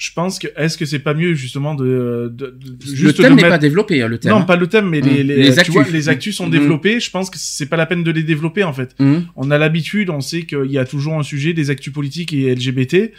Je 0.00 0.12
pense 0.14 0.38
que 0.38 0.46
est-ce 0.56 0.78
que 0.78 0.84
c'est 0.86 1.00
pas 1.00 1.12
mieux 1.12 1.34
justement 1.34 1.74
de, 1.74 2.30
de, 2.32 2.46
de- 2.46 2.50
de- 2.52 2.76
Le 2.88 2.94
juste 2.94 3.16
thème 3.16 3.30
n'est 3.34 3.42
mettre 3.42 3.48
pas 3.48 3.58
développé, 3.58 4.00
hein, 4.00 4.06
le 4.06 4.18
thème. 4.18 4.30
non, 4.30 4.44
pas 4.44 4.54
le 4.54 4.68
thème, 4.68 4.88
mais 4.88 5.00
les, 5.00 5.24
Mm. 5.24 5.26
les, 5.26 5.36
Les 5.42 5.52
tu 5.54 5.58
actus. 5.58 5.74
vois, 5.74 5.84
les 5.88 6.08
actus 6.08 6.36
sont 6.36 6.46
Mm. 6.46 6.50
développés. 6.52 7.00
Je 7.00 7.10
pense 7.10 7.30
que 7.30 7.36
c'est 7.36 7.66
pas 7.68 7.76
la 7.76 7.84
peine 7.84 8.04
de 8.04 8.10
les 8.12 8.22
développer 8.22 8.62
en 8.62 8.72
fait. 8.72 8.94
Mhm. 9.00 9.26
On 9.34 9.50
a 9.50 9.58
l'habitude, 9.58 10.08
on 10.10 10.20
sait 10.20 10.44
qu'il 10.44 10.70
y 10.70 10.78
a 10.78 10.84
toujours 10.84 11.18
un 11.18 11.24
sujet 11.24 11.52
des 11.52 11.70
actus 11.70 11.92
politiques 11.92 12.32
et 12.32 12.54
LGBT. 12.54 13.12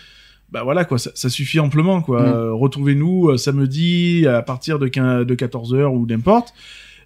Bah 0.51 0.63
voilà 0.63 0.83
quoi, 0.85 0.97
ça, 0.97 1.11
ça 1.13 1.29
suffit 1.29 1.59
amplement 1.59 2.01
quoi. 2.01 2.21
Mm. 2.23 2.33
Euh, 2.33 2.53
Retrouvez-nous 2.53 3.29
euh, 3.29 3.37
samedi 3.37 4.25
à 4.27 4.41
partir 4.41 4.79
de, 4.79 4.87
15 4.87 5.25
de 5.25 5.35
14h 5.35 5.85
ou 5.95 6.05
n'importe. 6.07 6.53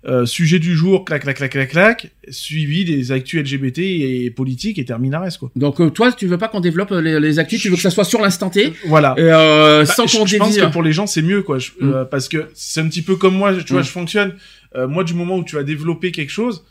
Euh, 0.06 0.26
sujet 0.26 0.60
du 0.60 0.76
jour, 0.76 1.06
clac 1.06 1.22
clac 1.22 1.38
clac 1.38 1.52
clac 1.52 1.70
clac, 1.70 2.12
suivi 2.30 2.84
des 2.84 3.14
actus 3.14 3.39
LGBT 3.41 3.80
et 3.80 4.32
politiques 4.32 4.78
et 4.78 4.84
terminares 4.84 5.30
quoi. 5.39 5.50
Donc, 5.56 5.80
euh, 5.80 5.89
toi, 5.89 6.12
tu 6.12 6.28
veux 6.28 6.38
pas 6.38 6.50
qu'on 6.50 6.60
développe 6.60 6.91
les, 6.91 7.22
les 7.22 7.39
actus, 7.39 7.62
tu 7.62 7.70
veux 7.70 7.78
que 7.78 7.82
ça 7.82 7.89
soit 7.89 8.04
sur 8.04 8.20
l'instant 8.20 8.50
T, 8.50 8.74
Voilà. 8.86 9.14
et, 9.18 9.22
euh, 9.22 9.86
Bah, 9.86 9.86
sans 9.86 10.04
qu'on 10.06 10.26
je 10.26 10.36
pense 10.36 10.58
que 10.58 10.66
pour 10.74 10.84
les 10.84 10.91
gens 10.91 11.08
c'est 11.08 11.22
mieux 11.22 11.41
quoi, 11.41 11.58
Je- 11.58 11.72
Mm. 11.80 11.94
euh, 11.94 12.04
parce 12.06 12.28
que 12.28 12.50
c'est 12.54 12.82
un 12.82 12.88
petit 12.89 13.02
peu 13.02 13.16
comme 13.16 13.36
moi, 13.36 13.54
tu 13.64 13.72
vois, 13.72 13.82
Mm. 13.82 13.86
je 13.86 13.89
fonctionne. 13.91 14.34
Euh, 14.76 14.88
moi 14.89 15.06
du 15.06 15.14
moment 15.14 15.38
où 15.38 15.44
tu 15.46 15.58
as 15.58 15.64
développé 15.64 16.12
quelque 16.12 16.32
chose, 16.32 16.66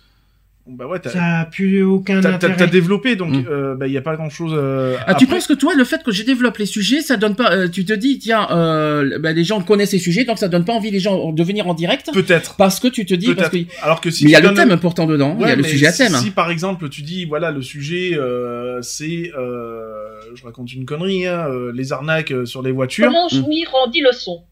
bah 0.69 0.87
ouais, 0.87 1.01
t'as 1.01 1.11
Ça 1.11 1.41
a 1.41 1.45
plus 1.47 1.83
aucun 1.83 2.21
t'as- 2.21 2.35
intérêt. 2.35 2.55
t'as 2.57 2.67
développé 2.69 3.17
donc 3.17 3.33
Mm. 3.33 3.45
euh, 3.51 3.75
bah 3.75 3.89
il 3.89 3.93
y 3.93 3.97
a 3.99 4.01
pas 4.01 4.15
grand 4.15 4.31
chose. 4.31 4.53
Euh, 4.55 4.97
Ah, 5.07 5.15
tu 5.15 5.25
après. 5.25 5.37
penses 5.37 5.47
que 5.49 5.55
toi, 5.55 5.75
le 5.75 5.83
fait 5.85 6.03
que 6.05 6.13
je 6.13 6.23
développe 6.23 6.57
les 6.59 6.67
sujets, 6.67 7.01
ça 7.01 7.17
donne 7.17 7.35
pas, 7.35 7.53
euh, 7.53 7.69
tu 7.69 7.85
te 7.85 7.93
dis, 7.93 8.19
tiens, 8.21 8.47
euh, 8.53 9.19
bah, 9.19 9.33
les 9.33 9.43
gens 9.43 9.61
connaissent 9.61 9.91
ces 9.91 9.99
sujets, 9.99 10.25
donc 10.25 10.39
ça 10.39 10.47
donne 10.49 10.65
pas 10.65 10.73
envie 10.73 10.93
les 10.93 11.01
gens 11.01 11.33
de 11.33 11.43
venir 11.43 11.67
en 11.67 11.75
direct, 11.75 12.11
Peut-être. 12.13 12.55
parce 12.57 12.79
que 12.79 12.87
tu 12.87 13.05
te 13.05 13.15
dis, 13.15 13.35
parce 13.35 13.49
que, 13.51 13.57
Alors 13.83 14.01
que 14.01 14.11
si 14.13 14.25
mais 14.25 14.31
il 14.31 14.33
y 14.35 14.37
a 14.37 14.41
le 14.41 14.55
thème 14.55 14.79
pourtant 14.79 15.07
dedans, 15.07 15.37
il 15.41 15.49
y 15.49 15.51
a 15.51 15.57
le 15.57 15.65
sujet 15.65 15.87
à 15.89 15.93
si- 15.93 16.05
thème. 16.05 16.15
Si, 16.15 16.31
par 16.31 16.51
exemple 16.51 16.89
tu 16.89 17.03
dis 17.03 17.25
voilà 17.25 17.51
le 17.51 17.61
sujet 17.63 18.13
euh, 18.15 18.81
c'est 18.83 19.33
euh, 19.37 20.21
je 20.35 20.45
raconte 20.45 20.73
une 20.73 20.85
connerie 20.87 21.27
hein, 21.27 21.47
euh, 21.49 21.73
les 21.75 21.93
arnaques 21.93 22.33
sur 22.45 22.63
les 22.63 22.71
voitures 22.71 23.07
Comment 23.07 23.27
Mm. 23.27 23.35
jouir 23.35 23.69
en 23.75 23.89
dit 23.91 24.01
leçon 24.01 24.43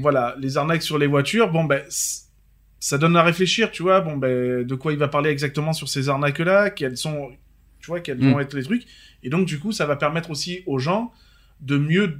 voilà 0.00 0.34
les 0.40 0.56
arnaques 0.56 0.82
sur 0.82 0.96
les 0.98 1.06
voitures 1.06 1.50
bon 1.52 1.64
ben 1.64 1.82
c- 1.88 2.20
ça 2.88 2.98
donne 2.98 3.16
à 3.16 3.22
réfléchir 3.22 3.70
tu 3.70 3.82
vois. 3.82 4.00
Bon 4.00 4.16
ben 4.16 4.64
de 4.66 4.74
quoi 4.74 4.92
il 4.92 4.98
va 4.98 5.08
parler 5.08 5.30
exactement 5.30 5.72
sur 5.72 5.88
ces 5.88 6.08
arnaques 6.08 6.40
là 6.40 6.68
quels 6.70 6.96
sont 6.96 7.30
tu 7.80 7.86
vois 7.90 8.00
quels 8.00 8.18
Mm. 8.18 8.30
vont 8.32 8.40
être 8.40 8.54
les 8.54 8.64
trucs. 8.64 8.84
Et 9.22 9.30
donc 9.30 9.46
du 9.46 9.58
coup 9.60 9.70
ça 9.72 9.86
va 9.86 9.96
permettre 9.96 10.30
aussi 10.30 10.62
aux 10.66 10.78
gens 10.78 11.12
de 11.60 11.76
mieux 11.78 12.18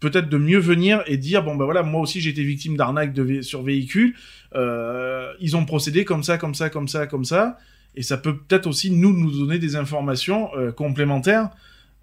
peut-être 0.00 0.28
de 0.28 0.36
mieux 0.36 0.58
venir 0.58 1.02
et 1.06 1.16
dire 1.16 1.42
bon 1.42 1.56
ben 1.56 1.64
voilà 1.64 1.82
moi 1.82 2.00
aussi 2.02 2.20
j'ai 2.20 2.30
été 2.30 2.44
victime 2.44 2.76
d'arnaques 2.76 3.14
vé- 3.16 3.40
sur 3.42 3.62
véhicules 3.62 4.14
euh, 4.54 5.32
ils 5.40 5.56
ont 5.56 5.64
procédé 5.64 6.04
comme 6.04 6.22
ça 6.22 6.36
comme 6.36 6.54
ça 6.54 6.68
comme 6.68 6.88
ça 6.88 7.06
comme 7.06 7.24
ça. 7.24 7.56
Et 7.98 8.02
ça 8.02 8.18
peut 8.18 8.36
peut-être 8.36 8.66
aussi 8.66 8.90
nous 8.90 9.12
nous 9.18 9.30
donner 9.40 9.58
des 9.58 9.74
informations 9.76 10.50
euh, 10.54 10.70
complémentaires 10.72 11.48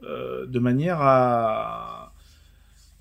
euh, 0.03 0.47
de 0.47 0.59
manière 0.59 0.99
à 1.01 1.92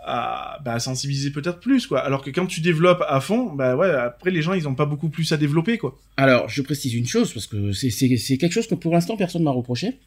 à, 0.05 0.59
bah, 0.65 0.79
sensibiliser 0.81 1.31
peut-être 1.31 1.61
plus 1.61 1.87
quoi 1.87 2.01
alors 2.01 2.23
que 2.23 2.31
quand 2.31 2.47
tu 2.47 2.61
développes 2.61 3.03
à 3.07 3.21
fond 3.21 3.53
bah 3.53 3.77
ouais 3.77 3.91
après 3.91 4.31
les 4.31 4.43
gens 4.43 4.53
ils 4.53 4.67
ont 4.67 4.75
pas 4.75 4.87
beaucoup 4.87 5.09
plus 5.09 5.31
à 5.33 5.37
développer 5.37 5.79
quoi 5.79 5.99
Alors, 6.17 6.49
je 6.49 6.63
précise 6.63 6.95
une 6.95 7.07
chose, 7.07 7.33
parce 7.33 7.47
que 7.47 7.73
c'est 7.73 7.91
quelque 8.39 8.53
chose 8.53 8.67
que 8.67 8.75
pour 8.75 8.93
l'instant 8.93 9.17
personne 9.17 9.43
m'a 9.43 9.51
reproché. 9.51 9.99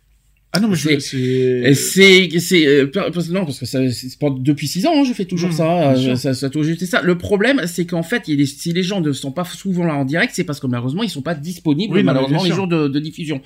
Ah 0.54 0.60
non 0.62 0.70
mais 0.70 0.76
je- 0.76 1.00
C'est- 1.00 1.74
c'est 1.74 2.30
C'est, 2.40 2.66
euh, 2.66 2.90
non, 3.30 3.44
parce 3.46 3.60
que 3.60 3.66
ça, 3.66 3.80
c'est 3.90 4.10
c'est 4.10 4.18
pas 4.20 4.28
depuis 4.38 4.68
six 4.70 4.86
ans, 4.86 4.94
hein, 4.96 5.04
je 5.04 5.12
fais 5.14 5.26
toujours 5.26 5.50
Mmh, 5.50 5.54
ça, 5.54 5.92
euh, 5.92 6.16
ça, 6.16 6.34
ça 6.34 6.46
a 6.46 6.50
toujours 6.50 6.72
été 6.74 6.86
ça. 6.86 7.02
Le 7.02 7.18
problème, 7.18 7.62
c'est 7.68 7.86
qu'en 7.86 8.04
fait, 8.04 8.24
il 8.28 8.32
y 8.32 8.34
a 8.36 8.38
des- 8.38 8.46
si 8.46 8.72
les 8.72 8.82
gens 8.84 9.02
ne 9.02 9.12
sont 9.12 9.32
pas 9.34 9.44
souvent 9.44 9.84
là 9.84 9.96
en 9.96 10.06
direct, 10.06 10.32
c'est 10.34 10.46
parce 10.46 10.62
que 10.62 10.68
malheureusement, 10.68 11.04
ils 11.04 11.10
sont 11.10 11.22
pas 11.22 11.36
disponibles, 11.36 11.96
Oui, 11.96 12.04
malheureusement, 12.04 12.44
les 12.44 12.52
jours 12.52 12.68
de, 12.68 12.88
de 12.88 13.00
diffusion. 13.00 13.42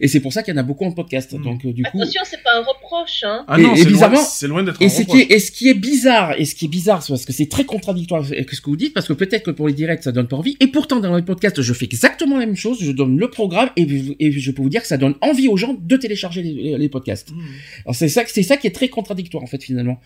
Et 0.00 0.08
c'est 0.08 0.20
pour 0.20 0.32
ça 0.34 0.42
qu'il 0.42 0.52
y 0.54 0.56
en 0.56 0.60
a 0.60 0.62
beaucoup 0.62 0.84
en 0.84 0.92
podcast. 0.92 1.32
Mmh. 1.32 1.42
Donc, 1.42 1.64
euh, 1.64 1.72
du 1.72 1.82
coup. 1.84 1.98
Attention, 1.98 2.20
c'est 2.24 2.42
pas 2.42 2.56
un 2.56 2.60
reproche, 2.62 3.22
hein. 3.24 3.44
ah 3.48 3.58
Et- 3.58 3.62
non 3.62 3.74
c'est 3.74 3.84
loin, 3.84 3.92
bizarrement- 3.92 4.24
c'est 4.24 4.46
loin 4.46 4.62
d'être 4.62 4.82
Et 4.82 4.86
un 4.86 4.88
ce 4.90 4.96
qui 4.96 5.02
reproche. 5.02 5.20
est, 5.22 5.32
et 5.34 5.38
ce 5.38 5.50
qui 5.52 5.68
est 5.70 5.74
bizarre, 5.74 6.34
et 6.38 6.44
ce 6.44 6.54
qui 6.54 6.66
est 6.66 6.68
bizarre, 6.68 7.02
c'est 7.02 7.12
parce 7.12 7.24
que 7.24 7.32
c'est 7.32 7.48
très 7.48 7.64
contradictoire 7.64 8.22
avec 8.26 8.50
ce 8.52 8.60
que 8.60 8.68
vous 8.68 8.76
dites, 8.76 8.92
parce 8.92 9.08
que 9.08 9.14
peut-être 9.14 9.44
que 9.44 9.50
pour 9.50 9.66
les 9.68 9.74
directs, 9.74 10.02
ça 10.02 10.12
donne 10.12 10.28
pas 10.28 10.36
envie, 10.36 10.56
et 10.60 10.66
pourtant, 10.66 11.00
dans 11.00 11.16
les 11.16 11.22
podcasts, 11.22 11.62
je 11.62 11.72
fais 11.72 11.86
exactement 11.86 12.38
la 12.38 12.44
même 12.44 12.56
chose, 12.56 12.78
je 12.82 12.92
donne 12.92 13.18
le 13.18 13.30
programme, 13.30 13.70
et, 13.76 13.86
et 14.20 14.32
je 14.32 14.50
peux 14.50 14.60
vous 14.62 14.68
dire 14.68 14.82
que 14.82 14.88
ça 14.88 14.98
donne 14.98 15.14
envie 15.22 15.48
aux 15.48 15.56
gens 15.56 15.74
de 15.80 15.96
télécharger 15.96 16.39
les, 16.42 16.78
les 16.78 16.88
podcasts. 16.88 17.30
Mmh. 17.30 17.40
Alors 17.84 17.94
c'est 17.94 18.08
ça, 18.08 18.22
c'est 18.26 18.42
ça 18.42 18.56
qui 18.56 18.66
est 18.66 18.74
très 18.74 18.88
contradictoire 18.88 19.42
en 19.42 19.46
fait 19.46 19.62
finalement. 19.62 20.00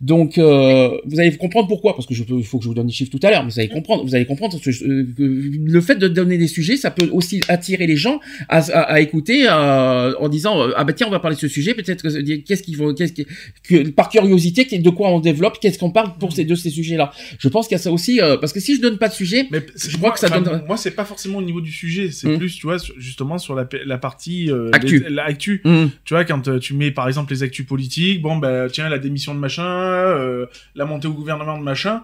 Donc 0.00 0.38
euh, 0.38 0.96
vous 1.06 1.18
allez 1.18 1.36
comprendre 1.36 1.66
pourquoi, 1.66 1.94
parce 1.96 2.06
que 2.06 2.14
je 2.14 2.22
il 2.28 2.44
faut 2.44 2.58
que 2.58 2.64
je 2.64 2.68
vous 2.68 2.74
donne 2.74 2.86
des 2.86 2.92
chiffres 2.92 3.10
tout 3.10 3.18
à 3.26 3.30
l'heure, 3.30 3.42
mais 3.42 3.50
vous 3.50 3.58
allez 3.58 3.68
comprendre, 3.68 4.04
vous 4.04 4.14
allez 4.14 4.26
comprendre 4.26 4.60
que, 4.60 4.70
que 4.70 5.22
le 5.22 5.80
fait 5.80 5.96
de 5.96 6.06
donner 6.06 6.38
des 6.38 6.46
sujets, 6.46 6.76
ça 6.76 6.92
peut 6.92 7.08
aussi 7.12 7.40
attirer 7.48 7.86
les 7.88 7.96
gens 7.96 8.20
à, 8.48 8.58
à, 8.58 8.80
à 8.92 9.00
écouter 9.00 9.46
euh, 9.48 10.14
en 10.20 10.28
disant 10.28 10.60
euh, 10.62 10.70
ah 10.76 10.84
bah 10.84 10.92
tiens 10.92 11.08
on 11.08 11.10
va 11.10 11.18
parler 11.18 11.34
de 11.34 11.40
ce 11.40 11.48
sujet, 11.48 11.74
peut-être 11.74 12.02
que 12.02 12.36
qu'est-ce 12.42 12.62
qu'ils 12.62 12.76
vont, 12.76 12.94
qu'est-ce 12.94 13.12
qui, 13.12 13.26
que, 13.64 13.88
par 13.88 14.08
curiosité, 14.08 14.64
de 14.78 14.90
quoi 14.90 15.10
on 15.10 15.18
développe, 15.20 15.58
qu'est-ce 15.60 15.78
qu'on 15.78 15.90
parle 15.90 16.16
pour 16.18 16.32
ces 16.32 16.44
de 16.44 16.54
ces 16.54 16.70
sujets-là. 16.70 17.10
Je 17.38 17.48
pense 17.48 17.66
qu'il 17.66 17.74
y 17.76 17.80
a 17.80 17.82
ça 17.82 17.90
aussi, 17.90 18.20
euh, 18.20 18.36
parce 18.36 18.52
que 18.52 18.60
si 18.60 18.76
je 18.76 18.80
donne 18.80 18.98
pas 18.98 19.08
de 19.08 19.14
sujet, 19.14 19.46
Mais 19.50 19.60
Je 19.74 19.88
crois 19.96 20.00
moi, 20.00 20.10
que 20.12 20.20
ça 20.20 20.28
enfin, 20.28 20.40
donne- 20.42 20.62
Moi, 20.66 20.76
c'est 20.76 20.92
pas 20.92 21.04
forcément 21.04 21.38
au 21.38 21.42
niveau 21.42 21.60
du 21.60 21.72
sujet, 21.72 22.10
c'est 22.12 22.28
Mm. 22.28 22.38
plus, 22.38 22.54
tu 22.54 22.66
vois, 22.66 22.78
sur- 22.78 22.94
justement 22.98 23.38
sur 23.38 23.54
la, 23.54 23.68
la 23.84 23.98
partie 23.98 24.50
euh, 24.50 24.70
Actu. 24.72 25.00
les- 25.00 25.10
la 25.10 25.24
actu. 25.24 25.60
hum, 25.64 25.90
Tu 26.04 26.14
vois, 26.14 26.24
quand 26.24 26.46
euh, 26.48 26.58
tu 26.58 26.74
mets 26.74 26.90
par 26.90 27.08
exemple 27.08 27.32
les 27.32 27.42
actus 27.42 27.66
politiques, 27.66 28.22
bon, 28.22 28.36
bah 28.36 28.66
tiens, 28.70 28.88
la 28.88 28.98
démission 28.98 29.34
de 29.34 29.40
machin, 29.40 29.87
euh, 29.88 30.46
la 30.74 30.84
montée 30.84 31.08
au 31.08 31.12
gouvernement 31.12 31.58
de 31.58 31.62
machin, 31.62 32.02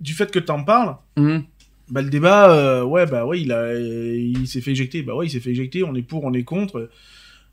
du 0.00 0.14
fait 0.14 0.30
que 0.30 0.38
t'en 0.38 0.62
parles, 0.64 0.96
hum, 1.16 1.44
bah 1.90 2.02
le 2.02 2.10
débat, 2.10 2.52
euh, 2.52 2.82
ouais, 2.82 3.06
bah 3.06 3.24
ouais, 3.24 3.40
il 3.40 3.50
a, 3.52 3.74
il 3.74 4.46
s'est 4.46 4.60
fait 4.60 4.72
éjecter, 4.72 5.02
bah 5.02 5.14
ouais, 5.14 5.26
il 5.26 5.30
s'est 5.30 5.40
fait 5.40 5.50
éjecter, 5.50 5.82
on 5.84 5.94
est 5.94 6.02
pour, 6.02 6.24
on 6.24 6.32
est 6.34 6.44
contre. 6.44 6.90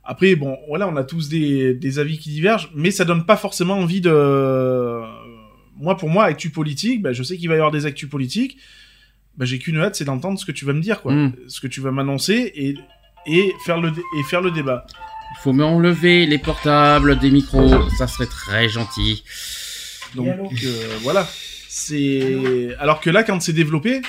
Après, 0.03 0.35
bon, 0.35 0.57
voilà, 0.67 0.87
on 0.87 0.95
a 0.97 1.03
tous 1.03 1.29
des, 1.29 1.73
des 1.73 1.99
avis 1.99 2.19
qui 2.19 2.29
divergent, 2.29 2.69
mais 2.75 2.91
ça 2.91 3.05
donne 3.05 3.25
pas 3.25 3.37
forcément 3.37 3.75
envie 3.75 4.01
de. 4.01 5.01
Moi, 5.77 5.97
pour 5.97 6.09
moi, 6.09 6.25
actu 6.25 6.51
politique, 6.51 7.01
ben, 7.01 7.11
je 7.11 7.23
sais 7.23 7.37
qu'il 7.37 7.47
va 7.49 7.55
y 7.55 7.57
avoir 7.57 7.71
des 7.71 7.85
actus 7.85 8.09
politiques. 8.09 8.57
Ben, 9.37 9.45
j'ai 9.45 9.57
qu'une 9.59 9.77
hâte, 9.77 9.95
c'est 9.95 10.05
d'entendre 10.05 10.39
ce 10.39 10.45
que 10.45 10.51
tu 10.51 10.63
vas 10.63 10.73
me 10.73 10.79
dire, 10.81 11.01
quoi, 11.01 11.13
Mm. 11.13 11.33
ce 11.47 11.59
que 11.59 11.67
tu 11.67 11.81
vas 11.81 11.91
m'annoncer 11.91 12.51
et 12.55 12.75
et 13.27 13.51
faire 13.65 13.81
le 13.81 13.89
et 13.89 14.23
faire 14.29 14.41
le 14.41 14.51
débat. 14.51 14.85
Il 15.31 15.37
faut 15.41 15.53
m'enlever 15.53 16.25
les 16.25 16.37
portables 16.37 17.19
des 17.19 17.31
micros, 17.31 17.89
ça 17.97 18.07
serait 18.07 18.25
très 18.27 18.69
gentil. 18.69 19.23
Donc 20.15 20.51
euh, 20.63 20.97
voilà, 21.01 21.27
c'est 21.67 22.75
alors 22.79 23.01
que 23.01 23.09
là, 23.09 23.23
quand 23.23 23.41
c'est 23.41 23.53
développé, 23.53 24.01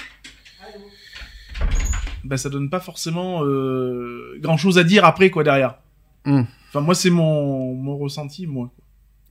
ben 2.25 2.37
ça 2.37 2.49
donne 2.49 2.71
pas 2.71 2.81
forcément 2.81 3.45
euh, 3.45 4.39
grand 4.41 4.57
chose 4.57 4.79
à 4.79 4.85
dire 4.85 5.05
après 5.05 5.31
quoi 5.31 5.45
derrière. 5.45 5.77
Hmm. 6.25 6.43
Enfin 6.69 6.81
moi 6.81 6.95
c'est 6.95 7.11
mon 7.11 7.75
mon 7.75 7.97
ressenti 7.97 8.47
moi. 8.47 8.71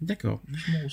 D'accord. 0.06 0.42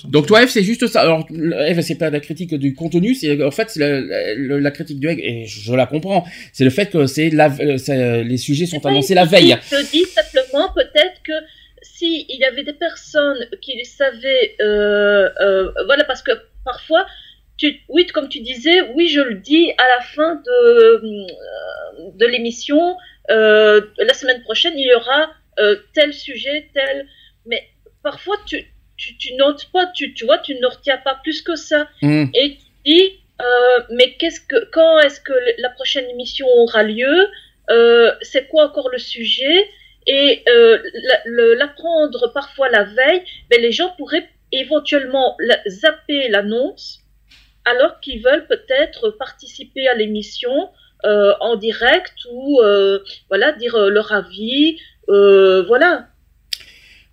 Donc 0.05 0.27
toi, 0.27 0.43
Eve, 0.43 0.49
c'est 0.49 0.63
juste 0.63 0.85
ça. 0.87 1.01
Alors, 1.01 1.25
Eve, 1.31 1.81
c'est 1.81 1.97
pas 2.03 2.09
la 2.09 2.19
critique 2.19 2.53
du 2.55 2.73
contenu, 2.73 3.13
c'est 3.15 3.41
en 3.43 3.51
fait 3.51 3.75
la, 3.75 4.01
la- 4.01 4.59
la 4.59 4.71
critique 4.71 4.99
du 4.99 5.07
Eve, 5.07 5.19
et 5.19 5.45
je 5.45 5.73
la 5.73 5.85
comprends. 5.85 6.25
C'est 6.51 6.63
le 6.63 6.69
fait 6.77 6.89
que 6.89 7.05
c'est 7.05 7.29
la, 7.29 7.47
euh, 7.59 7.77
c'est- 7.77 8.23
les 8.23 8.37
sujets 8.37 8.65
sont 8.65 8.83
annoncés 8.85 9.13
la 9.15 9.25
veille. 9.25 9.55
Je 9.71 9.91
dis 9.91 10.05
simplement 10.05 10.67
peut-être 10.73 11.17
que 11.23 11.33
si 11.81 12.25
il 12.29 12.39
y 12.39 12.45
avait 12.45 12.63
des 12.63 12.73
personnes 12.87 13.41
qui 13.61 13.73
savaient, 13.85 14.55
euh, 14.61 15.29
euh, 15.41 15.71
voilà, 15.85 16.03
parce 16.05 16.21
que 16.23 16.31
parfois, 16.65 17.05
tu, 17.57 17.67
oui, 17.89 18.07
comme 18.07 18.29
tu 18.29 18.39
disais, 18.39 18.81
oui, 18.95 19.07
je 19.09 19.21
le 19.21 19.35
dis 19.35 19.71
à 19.77 19.87
la 19.95 20.01
fin 20.15 20.35
de, 20.35 20.51
euh, 20.75 22.11
de 22.15 22.25
l'émission, 22.25 22.95
euh, 23.29 23.81
la 23.99 24.13
semaine 24.13 24.41
prochaine, 24.41 24.73
il 24.77 24.87
y 24.87 24.93
aura 24.93 25.31
euh, 25.59 25.75
tel 25.93 26.13
sujet, 26.13 26.69
tel, 26.73 27.05
mais 27.45 27.61
parfois 28.01 28.35
tu, 28.47 28.57
tu, 29.03 29.17
tu 29.17 29.33
notes 29.35 29.65
pas, 29.73 29.87
tu, 29.87 30.13
tu 30.13 30.25
vois, 30.25 30.37
tu 30.37 30.55
ne 30.55 30.67
retiens 30.67 30.97
pas 30.97 31.19
plus 31.23 31.41
que 31.41 31.55
ça. 31.55 31.87
Hum, 32.01 32.29
et 32.33 32.57
tu 32.57 32.65
dis 32.85 33.19
euh, 33.41 33.79
mais 33.89 34.13
qu'est-ce 34.17 34.39
que 34.39 34.69
quand 34.71 34.99
est-ce 34.99 35.19
que 35.19 35.33
la 35.57 35.69
prochaine 35.69 36.07
émission 36.09 36.47
aura 36.47 36.83
lieu? 36.83 37.27
Euh, 37.69 38.11
c'est 38.21 38.47
quoi 38.47 38.67
encore 38.69 38.89
le 38.89 38.99
sujet? 38.99 39.67
Et 40.05 40.43
euh, 40.49 40.77
l'apprendre 41.55 42.31
parfois 42.33 42.69
la 42.69 42.83
veille 42.83 43.23
ben 43.49 43.59
les 43.61 43.71
gens 43.71 43.91
pourraient 43.97 44.29
éventuellement 44.51 45.35
la- 45.39 45.61
zapper 45.67 46.27
l'annonce 46.29 46.99
alors 47.65 47.99
qu'ils 48.01 48.21
veulent 48.21 48.45
peut-être 48.47 49.11
participer 49.11 49.87
à 49.87 49.95
l'émission 49.95 50.69
en 51.05 51.55
direct 51.55 52.15
ou 52.31 52.61
voilà 53.29 53.53
dire 53.53 53.77
leur 53.77 54.11
avis 54.11 54.77
voilà. 55.07 56.07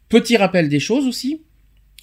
Petit 0.08 0.36
rappel 0.36 0.68
des 0.68 0.80
choses 0.80 1.06
aussi, 1.06 1.44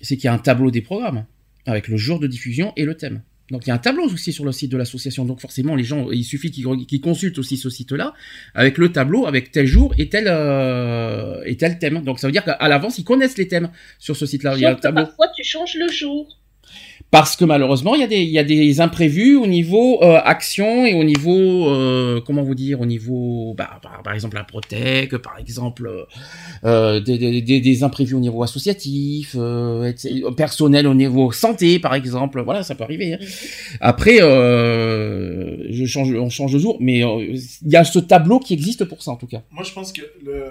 c'est 0.01 0.15
qu'il 0.17 0.25
y 0.25 0.27
a 0.27 0.33
un 0.33 0.39
tableau 0.39 0.71
des 0.71 0.81
programmes 0.81 1.25
avec 1.65 1.87
le 1.87 1.97
jour 1.97 2.19
de 2.19 2.27
diffusion 2.27 2.73
et 2.75 2.85
le 2.85 2.95
thème. 2.95 3.21
Donc 3.51 3.65
il 3.65 3.69
y 3.69 3.71
a 3.71 3.75
un 3.75 3.79
tableau 3.79 4.03
aussi 4.03 4.33
sur 4.33 4.43
le 4.43 4.51
site 4.51 4.71
de 4.71 4.77
l'association. 4.77 5.25
Donc 5.25 5.39
forcément 5.39 5.75
les 5.75 5.83
gens, 5.83 6.11
il 6.11 6.23
suffit 6.23 6.51
qu'ils 6.51 7.01
consultent 7.01 7.39
aussi 7.39 7.57
ce 7.57 7.69
site-là 7.69 8.13
avec 8.53 8.77
le 8.77 8.91
tableau, 8.91 9.25
avec 9.25 9.51
tel 9.51 9.65
jour 9.65 9.93
et 9.97 10.09
tel 10.09 10.25
euh, 10.27 11.41
et 11.45 11.55
tel 11.55 11.79
thème. 11.79 12.03
Donc 12.03 12.19
ça 12.19 12.27
veut 12.27 12.33
dire 12.33 12.43
qu'à 12.43 12.67
l'avance 12.67 12.97
ils 12.97 13.05
connaissent 13.05 13.37
les 13.37 13.47
thèmes 13.47 13.69
sur 13.99 14.17
ce 14.17 14.25
site-là. 14.25 14.55
Il 14.55 14.61
y 14.61 14.65
a 14.65 14.71
un 14.71 14.75
tableau. 14.75 15.05
parfois 15.05 15.27
tu 15.35 15.43
changes 15.43 15.75
le 15.75 15.89
jour 15.89 16.37
Parce 17.09 17.37
que 17.37 17.45
malheureusement, 17.45 17.95
il 17.95 18.01
y 18.01 18.03
a 18.03 18.07
des, 18.07 18.21
il 18.21 18.29
y 18.31 18.37
a 18.37 18.43
des 18.43 18.81
imprévus 18.81 19.37
au 19.37 19.47
niveau 19.47 20.03
euh, 20.03 20.19
action 20.25 20.85
et 20.85 20.93
au 20.93 21.05
niveau, 21.05 21.69
euh, 21.69 22.19
comment 22.25 22.43
vous 22.43 22.53
dire, 22.53 22.81
au 22.81 22.85
niveau, 22.85 23.53
bah, 23.57 23.79
par, 23.81 24.03
par 24.03 24.13
exemple 24.13 24.35
la 24.35 24.43
Protec, 24.43 25.15
par 25.17 25.37
exemple 25.39 25.87
euh, 25.87 26.03
euh, 26.65 26.99
des, 26.99 27.17
des, 27.17 27.41
des, 27.41 27.61
des 27.61 27.83
imprévus 27.83 28.15
au 28.15 28.19
niveau 28.19 28.43
associatif, 28.43 29.35
euh, 29.39 29.93
personnel 30.35 30.85
au 30.85 30.93
niveau 30.93 31.31
santé, 31.31 31.79
par 31.79 31.95
exemple. 31.95 32.41
Voilà, 32.43 32.63
ça 32.63 32.75
peut 32.75 32.83
arriver. 32.83 33.13
hein. 33.13 33.19
Après, 33.79 34.21
euh, 34.21 35.65
je 35.71 35.85
change, 35.85 36.13
on 36.13 36.29
change 36.29 36.51
de 36.51 36.59
jour, 36.59 36.77
mais 36.81 36.99
il 36.99 37.71
y 37.71 37.77
a 37.77 37.85
ce 37.85 37.99
tableau 37.99 38.39
qui 38.39 38.53
existe 38.53 38.83
pour 38.83 39.01
ça 39.01 39.11
en 39.11 39.15
tout 39.15 39.27
cas. 39.27 39.43
Moi, 39.51 39.63
je 39.63 39.71
pense 39.71 39.93
que 39.93 40.01
le... 40.25 40.43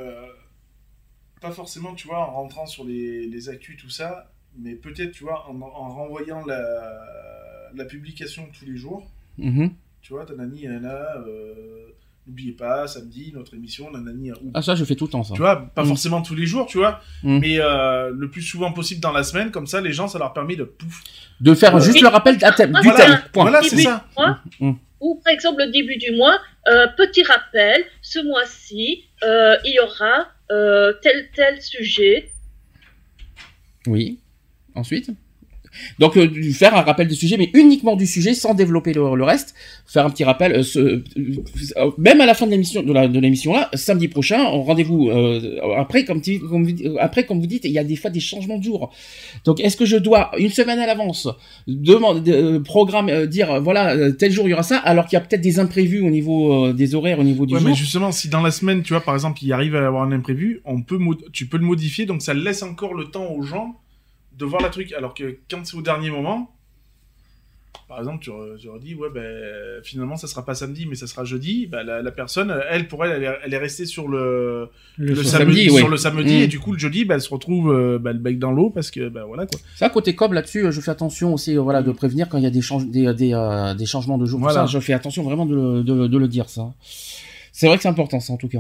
pas 1.43 1.51
forcément, 1.51 1.93
tu 1.95 2.09
vois, 2.09 2.31
en 2.31 2.33
rentrant 2.43 2.67
sur 2.67 2.85
les, 2.85 3.27
les 3.27 3.49
actus, 3.51 3.77
tout 3.77 3.91
ça, 3.91 4.31
mais 4.59 4.75
peut-être, 4.75 5.13
tu 5.13 5.25
vois, 5.25 5.49
en, 5.49 5.61
en 5.61 5.89
renvoyant 5.91 6.45
la... 6.47 6.61
la 7.75 7.85
publication 7.85 8.49
tous 8.59 8.65
les 8.65 8.77
jours, 8.77 9.07
Mhm. 9.39 9.71
tu 10.03 10.13
vois, 10.15 10.25
Tanani, 10.25 10.67
Nana, 10.67 11.17
euh... 11.27 11.87
n'oubliez 12.27 12.53
pas, 12.53 12.87
samedi, 12.89 13.33
notre 13.35 13.55
émission, 13.55 13.91
Nanani, 13.91 14.33
ou... 14.33 14.51
Ah 14.55 14.63
ça, 14.63 14.75
je 14.75 14.85
fais 14.85 14.95
tout 14.97 15.05
le 15.07 15.11
temps 15.11 15.23
ça. 15.23 15.35
tu 15.35 15.41
vois, 15.41 15.71
pas 15.75 15.85
Mm. 15.85 15.89
forcément 15.89 16.23
tous 16.23 16.35
les 16.35 16.47
jours, 16.47 16.67
tu 16.67 16.79
vois, 16.79 17.01
Mm. 17.23 17.39
mais 17.39 17.59
euh, 17.61 18.11
le 18.15 18.31
plus 18.31 18.43
souvent 18.43 18.73
possible 18.73 19.01
dans 19.01 19.13
la 19.13 19.23
semaine, 19.23 19.51
comme 19.51 19.67
ça, 19.67 19.81
les 19.81 19.93
gens, 19.93 20.09
ça 20.09 20.19
leur 20.19 20.33
permet 20.33 20.57
de 20.57 20.65
pouf. 20.65 21.03
De 21.41 21.55
faire 21.55 21.79
juste 21.81 22.01
le 22.01 22.09
rappel 22.09 22.39
d'un 22.39 22.53
thème, 22.53 22.73
du 22.73 22.89
Voilà. 22.89 22.97
thème. 23.05 23.21
Point. 23.33 23.43
Voilà, 23.45 23.63
c'est 23.63 23.77
ça. 23.79 24.05
mois, 24.17 24.41
ou 25.01 25.21
par 25.23 25.33
exemple 25.35 25.59
le 25.65 25.71
début 25.71 25.97
du 25.99 26.13
mois, 26.17 26.39
euh, 26.69 26.87
petit 26.97 27.23
rappel, 27.23 27.85
ce 28.01 28.19
mois-ci, 28.27 29.05
euh, 29.23 29.55
il 29.65 29.75
y 29.75 29.81
aura 29.81 30.29
euh, 30.51 30.95
tel 31.03 31.29
tel 31.35 31.61
sujet. 31.61 32.31
Oui. 33.87 34.19
Ensuite 34.77 35.11
donc 35.99 36.17
euh, 36.17 36.27
faire 36.55 36.75
un 36.75 36.81
rappel 36.81 37.07
du 37.07 37.15
sujet, 37.15 37.37
mais 37.37 37.51
uniquement 37.53 37.97
du 37.97 38.07
sujet, 38.07 38.33
sans 38.33 38.55
développer 38.55 38.95
le, 38.95 39.15
le 39.15 39.25
reste. 39.25 39.55
Faire 39.87 40.07
un 40.07 40.11
petit 40.11 40.25
rappel, 40.25 40.53
euh, 40.53 40.63
ce- 40.63 40.79
euh, 41.77 41.91
même 41.99 42.23
à 42.23 42.25
la 42.27 42.33
fin 42.33 42.47
de 42.47 42.53
l'émission, 42.53 42.83
de 42.83 42.93
la- 42.95 43.09
de 43.09 43.19
l'émission 43.21 43.53
là, 43.53 43.69
samedi 43.75 44.09
prochain, 44.09 44.43
on 44.53 44.63
rendez-vous 44.63 45.11
après, 45.77 46.07
comme, 46.07 46.23
après, 46.99 47.27
comme 47.27 47.41
vous 47.41 47.47
dites, 47.47 47.65
il 47.67 47.73
y 47.73 47.79
a 47.79 47.85
des 47.85 47.97
fois 47.97 48.09
des 48.09 48.21
changements 48.21 48.57
de 48.57 48.65
jour. 48.65 48.91
Donc, 49.45 49.61
est-ce 49.61 49.77
que 49.77 49.85
je 49.85 49.99
dois 49.99 50.31
une 50.39 50.49
semaine 50.49 50.79
à 50.79 50.87
l'avance 50.87 51.29
demander, 51.67 52.59
programme, 52.65 53.27
dire 53.27 53.61
voilà 53.61 54.13
tel 54.13 54.33
jour 54.33 54.47
il 54.47 54.53
y 54.53 54.55
aura 54.55 54.63
ça, 54.63 54.79
alors 54.79 55.05
qu'il 55.07 55.19
y 55.19 55.21
a 55.21 55.25
peut-être 55.27 55.43
des 55.43 55.59
imprévus 55.59 56.01
au 56.01 56.11
niveau 56.11 56.73
des 56.73 56.95
horaires, 56.95 57.19
au 57.19 57.25
niveau 57.25 57.45
du 57.45 57.53
Ouais, 57.53 57.61
jour? 57.61 57.69
mais 57.69 57.75
justement, 57.75 58.13
si 58.13 58.29
dans 58.31 58.41
la 58.41 58.51
semaine, 58.51 58.83
tu 58.83 58.95
vois, 58.95 59.03
par 59.03 59.15
exemple, 59.15 59.41
il 59.43 59.53
arrive 59.53 59.77
à 59.77 59.87
avoir 59.87 60.05
un 60.05 60.13
imprévu, 60.13 60.61
on 60.65 60.81
peut 60.81 60.99
tu 61.33 61.47
peux 61.47 61.59
le 61.59 61.65
modifier, 61.67 62.07
donc 62.07 62.23
ça 62.23 62.33
laisse 62.33 62.63
encore 62.63 62.95
le 62.95 63.05
temps 63.07 63.31
aux 63.31 63.43
gens 63.43 63.75
de 64.39 64.45
voir 64.45 64.63
la 64.63 64.69
truc. 64.71 64.93
Alors 64.93 65.15
que 65.15 65.39
quand 65.51 65.65
c'est 65.65 65.77
au 65.77 65.83
dernier 65.83 66.11
moment, 66.11 66.53
par 67.89 67.99
exemple, 68.01 68.19
tu, 68.25 68.31
re- 68.31 68.57
tu 68.59 68.67
leur 68.67 68.81
dis, 68.81 68.95
ouais, 68.97 69.09
ben, 69.15 69.81
finalement, 69.85 70.17
ça 70.17 70.27
sera 70.27 70.45
pas 70.45 70.57
samedi, 70.57 70.87
mais 70.87 70.97
ça 70.97 71.07
sera 71.07 71.25
jeudi, 71.25 71.67
bah, 71.69 71.85
la, 71.85 72.03
la 72.03 72.11
personne, 72.11 72.53
elle, 72.69 72.89
pour 72.89 73.05
elle, 73.05 73.13
elle 73.13 73.23
est, 73.23 73.39
elle 73.45 73.55
est 73.55 73.59
restée 73.59 73.87
sur 73.87 74.09
le, 74.09 74.71
le, 74.97 75.15
sur 75.15 75.25
samedi, 75.25 75.57
samedi, 75.57 75.71
ouais. 75.71 75.79
sur 75.79 75.89
le 75.89 75.97
samedi, 75.97 76.35
et 76.35 76.49
du 76.49 76.59
coup, 76.59 76.73
le 76.73 76.79
jeudi, 76.81 77.05
bah, 77.05 77.15
elle 77.15 77.21
se 77.21 77.31
retrouve, 77.31 77.73
euh, 77.73 77.99
bah, 78.01 78.13
le 78.13 78.19
bec 78.19 78.41
dans 78.41 78.51
l'eau, 78.51 78.71
parce 78.71 78.91
que, 78.91 79.09
bah, 79.09 79.25
voilà, 79.25 79.47
quoi. 79.47 79.61
Ça, 79.77 79.89
côté 79.89 80.17
com, 80.17 80.33
là-dessus, 80.33 80.67
euh, 80.67 80.71
je 80.73 80.81
fais 80.81 80.91
attention 80.91 81.33
aussi, 81.33 81.57
euh, 81.57 81.61
voilà, 81.61 81.83
de 81.83 81.93
prévenir 81.93 82.29
quand 82.29 82.39
il 82.39 82.45
y 82.45 82.49
a 82.49 82.51
des, 82.51 82.61
change- 82.63 82.87
des, 82.89 83.15
des, 83.15 83.33
euh, 83.35 83.75
des 83.75 83.87
changements 83.87 84.19
de 84.19 84.27
jour. 84.27 84.41
Voilà. 84.41 84.63
Ça, 84.63 84.67
je 84.67 84.81
fais 84.81 84.93
attention 84.93 85.23
vraiment 85.23 85.47
de, 85.47 85.83
de 85.83 86.19
le 86.19 86.27
dire, 86.27 86.49
ça. 86.49 86.73
C'est 87.53 87.69
vrai 87.69 87.77
que 87.77 87.83
c'est 87.85 87.89
important, 87.89 88.19
ça, 88.19 88.33
en 88.33 88.37
tout 88.37 88.49
cas. 88.49 88.59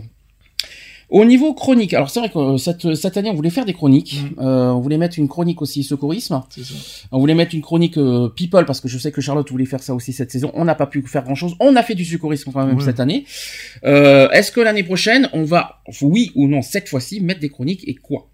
Au 1.08 1.24
niveau 1.24 1.54
chronique, 1.54 1.94
alors 1.94 2.10
c'est 2.10 2.18
vrai 2.18 2.30
que 2.30 2.38
euh, 2.38 2.58
cette, 2.58 2.96
cette 2.96 3.16
année, 3.16 3.30
on 3.30 3.34
voulait 3.34 3.50
faire 3.50 3.64
des 3.64 3.74
chroniques. 3.74 4.20
Mm. 4.20 4.40
Euh, 4.40 4.70
on 4.72 4.80
voulait 4.80 4.98
mettre 4.98 5.18
une 5.20 5.28
chronique 5.28 5.62
aussi 5.62 5.84
secourisme. 5.84 6.42
On 7.12 7.20
voulait 7.20 7.34
mettre 7.34 7.54
une 7.54 7.62
chronique 7.62 7.96
euh, 7.96 8.28
people, 8.28 8.64
parce 8.64 8.80
que 8.80 8.88
je 8.88 8.98
sais 8.98 9.12
que 9.12 9.20
Charlotte 9.20 9.48
voulait 9.48 9.66
faire 9.66 9.82
ça 9.84 9.94
aussi 9.94 10.12
cette 10.12 10.32
saison. 10.32 10.50
On 10.54 10.64
n'a 10.64 10.74
pas 10.74 10.86
pu 10.88 11.02
faire 11.02 11.22
grand-chose. 11.22 11.54
On 11.60 11.76
a 11.76 11.82
fait 11.84 11.94
du 11.94 12.04
secourisme 12.04 12.50
quand 12.52 12.66
même 12.66 12.76
Ouais. 12.76 12.84
cette 12.84 12.98
année. 12.98 13.24
Euh, 13.84 14.28
Est-ce 14.30 14.50
que 14.50 14.60
l'année 14.60 14.82
prochaine, 14.82 15.28
on 15.32 15.44
va, 15.44 15.82
oui 16.02 16.32
ou 16.34 16.48
non, 16.48 16.60
cette 16.60 16.88
fois-ci, 16.88 17.20
mettre 17.20 17.38
des 17.40 17.50
chroniques 17.50 17.86
et 17.86 17.94
quoi? 17.94 18.28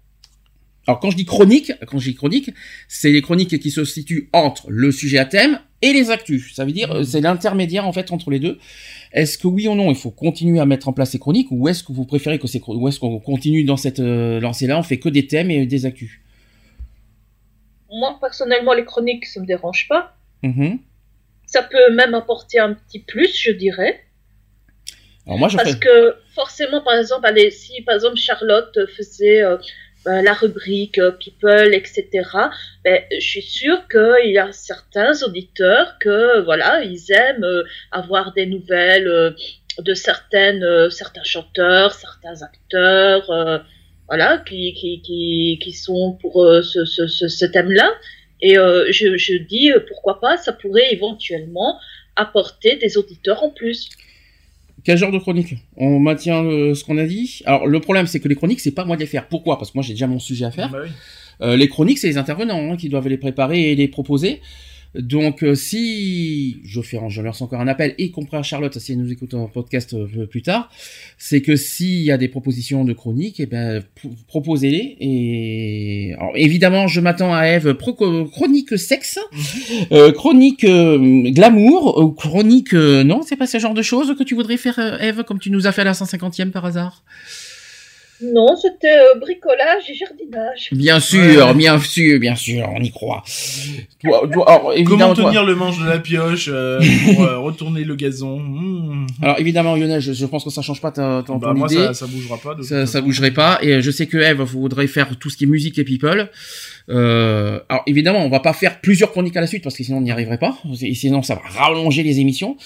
Alors 0.85 0.99
quand 0.99 1.11
je 1.11 1.15
dis 1.15 1.23
chronique, 1.25 1.71
quand 1.87 1.97
je 1.97 2.09
dis 2.09 2.15
chronique, 2.15 2.49
c'est 2.89 3.11
les 3.11 3.21
chroniques 3.21 3.57
qui 3.59 3.71
se 3.71 3.85
situent 3.85 4.29
entre 4.33 4.69
le 4.69 4.91
sujet 4.91 5.17
à 5.17 5.23
thème 5.23 5.59
et 5.81 5.93
les 5.93 6.11
actus. 6.11 6.53
Ça 6.53 6.65
veut 6.65 6.73
dire 6.73 6.91
euh, 6.91 7.03
c'est 7.05 7.21
l'intermédiaire 7.21 7.87
en 7.87 7.93
fait 7.93 8.11
entre 8.11 8.29
les 8.31 8.39
deux. 8.39 8.57
Est-ce 9.13 9.37
que 9.37 9.47
oui 9.47 9.67
ou 9.67 9.75
non 9.75 9.89
il 9.89 9.95
faut 9.95 10.11
continuer 10.11 10.59
à 10.59 10.65
mettre 10.65 10.87
en 10.87 10.93
place 10.93 11.11
ces 11.11 11.19
chroniques 11.19 11.47
ou 11.51 11.67
est-ce 11.67 11.83
que 11.83 11.91
vous 11.91 12.05
préférez 12.05 12.39
que 12.39 12.47
ces 12.47 12.61
ou 12.67 12.87
est-ce 12.87 12.99
qu'on 12.99 13.19
continue 13.19 13.63
dans 13.63 13.77
cette 13.77 13.99
euh, 13.99 14.39
lancée-là, 14.39 14.77
on 14.79 14.83
fait 14.83 14.99
que 14.99 15.09
des 15.09 15.27
thèmes 15.27 15.51
et 15.51 15.65
des 15.65 15.85
actus? 15.85 16.19
Moi 17.91 18.17
personnellement 18.19 18.73
les 18.73 18.85
chroniques 18.85 19.25
ça 19.25 19.39
me 19.39 19.45
dérange 19.45 19.87
pas. 19.87 20.15
Mhm. 20.41 20.79
Ça 21.45 21.61
peut 21.61 21.93
même 21.93 22.15
apporter 22.15 22.59
un 22.59 22.73
petit 22.73 22.99
plus 22.99 23.35
je 23.37 23.51
dirais. 23.51 24.03
Alors 25.25 25.39
moi 25.39 25.47
je 25.47 25.57
Parce 25.57 25.75
que 25.75 26.15
forcément, 26.33 26.81
par 26.81 26.95
exemple, 26.95 27.25
allez, 27.25 27.49
si 27.51 27.81
par 27.83 27.95
exemple 27.95 28.17
Charlotte 28.17 28.77
faisait 28.95 29.41
euh, 29.41 29.57
la 30.05 30.33
rubrique 30.33 30.97
euh, 30.97 31.11
People, 31.11 31.73
etc., 31.73 32.07
ben, 32.83 33.01
je 33.11 33.19
suis 33.25 33.41
sûre 33.41 33.87
qu'il 33.87 34.31
y 34.31 34.37
a 34.37 34.51
certains 34.51 35.23
auditeurs 35.23 35.97
que 35.99 36.41
voilà, 36.41 36.83
ils 36.83 37.11
aiment 37.11 37.43
euh, 37.43 37.63
avoir 37.91 38.33
des 38.33 38.45
nouvelles 38.45 39.07
euh, 39.07 39.31
de 39.79 39.93
certaines, 39.93 40.63
euh, 40.63 40.89
certains 40.89 41.23
chanteurs, 41.23 41.93
certains 41.93 42.41
acteurs, 42.41 43.29
euh, 43.31 43.59
voilà, 44.07 44.39
qui, 44.39 44.73
qui, 44.73 45.01
qui, 45.01 45.59
qui 45.61 45.73
sont 45.73 46.17
pour 46.21 46.43
euh, 46.43 46.61
ce, 46.61 46.85
ce, 46.85 47.07
ce, 47.07 47.27
ce 47.27 47.45
thème-là. 47.45 47.91
Et 48.41 48.57
euh, 48.57 48.91
je, 48.91 49.17
je 49.17 49.35
dis 49.35 49.71
euh, 49.71 49.79
pourquoi 49.87 50.19
pas, 50.19 50.37
ça 50.37 50.51
pourrait 50.51 50.91
éventuellement 50.91 51.79
apporter 52.15 52.75
des 52.75 52.97
auditeurs 52.97 53.43
en 53.43 53.49
plus. 53.49 53.89
Quel 54.83 54.97
genre 54.97 55.11
de 55.11 55.17
chronique 55.17 55.55
On 55.77 55.99
maintient 55.99 56.43
euh, 56.43 56.75
ce 56.75 56.83
qu'on 56.83 56.97
a 56.97 57.05
dit. 57.05 57.41
Alors 57.45 57.67
le 57.67 57.79
problème 57.79 58.07
c'est 58.07 58.19
que 58.19 58.27
les 58.27 58.35
chroniques 58.35 58.59
c'est 58.59 58.71
pas 58.71 58.85
moi 58.85 58.95
de 58.95 59.01
les 59.01 59.07
faire. 59.07 59.27
Pourquoi? 59.27 59.57
Parce 59.57 59.71
que 59.71 59.77
moi 59.77 59.83
j'ai 59.83 59.93
déjà 59.93 60.07
mon 60.07 60.19
sujet 60.19 60.45
à 60.45 60.51
faire. 60.51 60.69
Bah 60.69 60.79
oui. 60.83 60.89
Euh, 61.41 61.55
les 61.55 61.67
chroniques 61.67 61.97
c'est 61.97 62.07
les 62.07 62.17
intervenants 62.17 62.71
hein, 62.71 62.77
qui 62.77 62.89
doivent 62.89 63.07
les 63.07 63.17
préparer 63.17 63.71
et 63.71 63.75
les 63.75 63.87
proposer. 63.87 64.41
Donc 64.95 65.43
euh, 65.43 65.55
si 65.55 66.61
je 66.65 66.81
fais, 66.81 66.99
je 67.09 67.21
lance 67.21 67.41
encore 67.41 67.59
un 67.59 67.67
appel, 67.67 67.95
y 67.97 68.11
compris 68.11 68.37
à 68.37 68.43
Charlotte, 68.43 68.77
si 68.77 68.91
elle 68.91 68.99
nous 68.99 69.11
écoute 69.11 69.33
en 69.33 69.47
podcast 69.47 69.93
euh, 69.93 70.27
plus 70.27 70.43
tard, 70.43 70.69
c'est 71.17 71.41
que 71.41 71.55
s'il 71.55 72.03
y 72.03 72.11
a 72.11 72.17
des 72.17 72.27
propositions 72.27 72.85
de 72.85 72.93
chroniques, 72.93 73.39
eh 73.39 73.45
ben 73.45 73.83
proposez-les. 74.27 74.97
Et 74.99 76.13
alors, 76.17 76.33
évidemment, 76.35 76.87
je 76.87 77.01
m'attends 77.01 77.33
à 77.33 77.47
Eve 77.47 77.75
chronique 77.75 78.77
sexe, 78.77 79.19
euh, 79.91 80.11
chronique 80.11 80.63
euh, 80.63 81.31
glamour, 81.31 81.97
ou 81.99 82.11
chronique 82.11 82.73
non, 82.73 83.21
c'est 83.23 83.35
pas 83.35 83.47
ce 83.47 83.57
genre 83.59 83.73
de 83.73 83.81
choses 83.81 84.15
que 84.17 84.23
tu 84.23 84.35
voudrais 84.35 84.57
faire, 84.57 84.79
Eve, 85.01 85.23
comme 85.23 85.39
tu 85.39 85.49
nous 85.49 85.65
as 85.67 85.71
fait 85.71 85.81
à 85.81 85.85
la 85.85 85.93
150e 85.93 86.51
par 86.51 86.65
hasard? 86.65 87.03
Non, 88.31 88.55
c'était 88.55 88.87
euh, 88.91 89.19
bricolage 89.19 89.89
et 89.89 89.93
jardinage. 89.95 90.69
Bien 90.71 90.99
sûr, 90.99 91.47
Ouais. 91.47 91.53
bien 91.53 91.79
sûr, 91.79 92.19
bien 92.19 92.35
sûr, 92.35 92.69
on 92.75 92.79
y 92.81 92.91
croit. 92.91 93.23
Toi, 94.03 94.27
toi- 94.31 94.49
alors, 94.49 94.73
évidemment, 94.73 94.97
Comment 94.99 95.13
toi- 95.13 95.25
tenir 95.25 95.43
le 95.43 95.55
manche 95.55 95.79
de 95.79 95.85
la 95.87 95.99
pioche 95.99 96.49
euh, 96.51 96.79
pour 97.05 97.23
euh, 97.23 97.37
retourner 97.39 97.83
le 97.83 97.95
gazon? 97.95 98.39
Mmh. 98.39 99.07
Alors 99.21 99.39
évidemment, 99.39 99.75
Lionel, 99.75 99.99
je, 100.01 100.13
je 100.13 100.25
pense 100.25 100.43
que 100.43 100.49
ça 100.49 100.61
change 100.61 100.79
pas 100.81 100.91
ta, 100.91 101.23
ton, 101.25 101.37
Bah, 101.37 101.49
ton 101.49 101.55
moi, 101.59 101.67
idée. 101.71 101.83
ça, 101.85 101.93
ça 101.93 102.07
bougera 102.07 102.37
pas. 102.37 102.55
ça, 102.61 102.85
ça 102.85 103.01
bougerait 103.01 103.31
pas. 103.31 103.59
Et 103.61 103.81
je 103.81 103.91
sais 103.91 104.05
que 104.07 104.17
Eve 104.17 104.41
voudrait 104.41 104.87
faire 104.87 105.17
tout 105.17 105.29
ce 105.29 105.37
qui 105.37 105.43
est 105.45 105.47
musique 105.47 105.77
et 105.79 105.83
people. 105.83 106.29
Euh, 106.89 107.59
alors 107.69 107.83
évidemment, 107.87 108.25
on 108.25 108.29
va 108.29 108.41
pas 108.41 108.51
faire 108.53 108.81
plusieurs 108.81 109.11
chroniques 109.11 109.37
à 109.37 109.41
la 109.41 109.47
suite 109.47 109.63
parce 109.63 109.75
que 109.77 109.83
sinon 109.83 109.99
on 109.99 110.01
n'y 110.01 110.11
arriverait 110.11 110.37
pas. 110.37 110.57
Et 110.81 110.93
sinon, 110.95 111.21
ça 111.21 111.35
va 111.35 111.41
rallonger 111.59 112.03
les 112.03 112.19
émissions. 112.19 112.57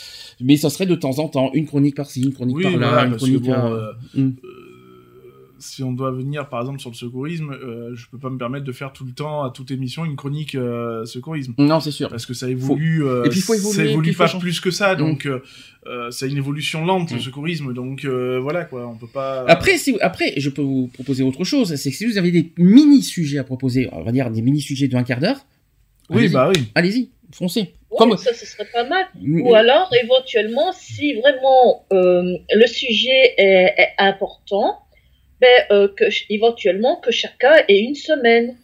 Mais 0.41 0.55
ça 0.57 0.69
serait 0.69 0.85
de 0.85 0.95
temps 0.95 1.19
en 1.19 1.27
temps 1.27 1.51
une 1.53 1.65
chronique 1.65 1.95
par-ci, 1.95 2.21
une 2.23 2.33
chronique 2.33 2.57
Oui, 2.57 2.63
par-là, 2.63 2.77
voilà, 2.89 3.03
une 3.05 3.15
chronique. 3.15 3.41
bon, 3.43 3.53
euh, 3.53 3.91
euh, 4.15 4.21
hmm. 4.21 4.31
Si 5.59 5.83
on 5.83 5.91
doit 5.91 6.11
venir 6.11 6.49
par 6.49 6.61
exemple 6.61 6.79
sur 6.79 6.89
le 6.89 6.95
secourisme, 6.95 7.51
euh, 7.51 7.95
je 7.95 8.07
peux 8.09 8.17
pas 8.17 8.29
me 8.29 8.37
permettre 8.37 8.65
de 8.65 8.71
faire 8.71 8.93
tout 8.93 9.05
le 9.05 9.11
temps 9.11 9.43
à 9.43 9.49
toute 9.51 9.71
émission 9.71 10.05
une 10.05 10.15
chronique 10.15 10.55
euh, 10.55 11.05
secourisme 11.05 11.53
Non, 11.57 11.79
c'est 11.79 11.91
sûr. 11.91 12.09
parce 12.09 12.25
que 12.25 12.33
ça 12.33 12.49
évolue. 12.49 13.03
euh, 13.05 13.25
Et 13.25 13.29
puis, 13.29 13.39
il 13.39 13.43
faut 13.43 13.53
évoluer, 13.53 13.75
Ça 13.75 13.85
évolue 13.85 14.13
pas 14.13 14.27
changer. 14.27 14.41
plus 14.43 14.59
que 14.59 14.71
ça, 14.71 14.95
Mm. 14.95 14.97
donc 14.97 15.25
euh, 15.25 15.41
euh, 15.87 16.11
c'est 16.11 16.29
une 16.29 16.37
évolution 16.37 16.85
lente 16.85 17.11
le 17.11 17.17
Mm. 17.17 17.21
secourisme, 17.21 17.73
donc 17.73 18.05
euh, 18.05 18.39
voilà 18.39 18.65
quoi, 18.65 18.87
on 18.87 18.95
peut 18.95 19.07
pas. 19.07 19.43
Après, 19.47 19.77
si, 19.77 19.97
après, 20.01 20.33
je 20.37 20.49
peux 20.49 20.61
vous 20.61 20.87
proposer 20.93 21.23
autre 21.23 21.43
chose. 21.43 21.75
C'est 21.75 21.91
que 21.91 21.95
si 21.97 22.05
vous 22.05 22.17
avez 22.17 22.31
des 22.31 22.51
mini 22.57 23.01
sujets 23.03 23.37
à 23.39 23.43
proposer, 23.43 23.89
on 23.91 24.03
va 24.03 24.11
dire 24.11 24.29
des 24.31 24.41
mini 24.41 24.61
sujets 24.61 24.87
d'un 24.87 25.03
quart 25.03 25.19
d'heure. 25.19 25.39
oui 26.09 26.17
allez-y. 26.19 26.33
bah 26.33 26.49
oui. 26.55 26.63
Allez-y, 26.75 27.09
foncez. 27.31 27.73
Ouais, 27.89 27.97
Comme- 27.99 28.17
ça, 28.17 28.33
ce 28.33 28.45
serait 28.45 28.67
pas 28.73 28.83
mal. 28.87 29.05
Ou 29.25 29.55
alors, 29.55 29.89
éventuellement, 30.03 30.73
si 30.73 31.13
vraiment 31.21 31.85
euh, 31.93 32.21
le 32.53 32.67
sujet 32.67 33.33
est, 33.37 33.73
est 33.77 33.89
important, 33.97 34.79
ben, 35.41 35.47
euh, 35.71 35.87
que, 35.95 36.05
éventuellement 36.29 36.97
que 36.97 37.11
chacun 37.11 37.53
ait 37.67 37.79
une 37.79 37.95
semaine. 37.95 38.55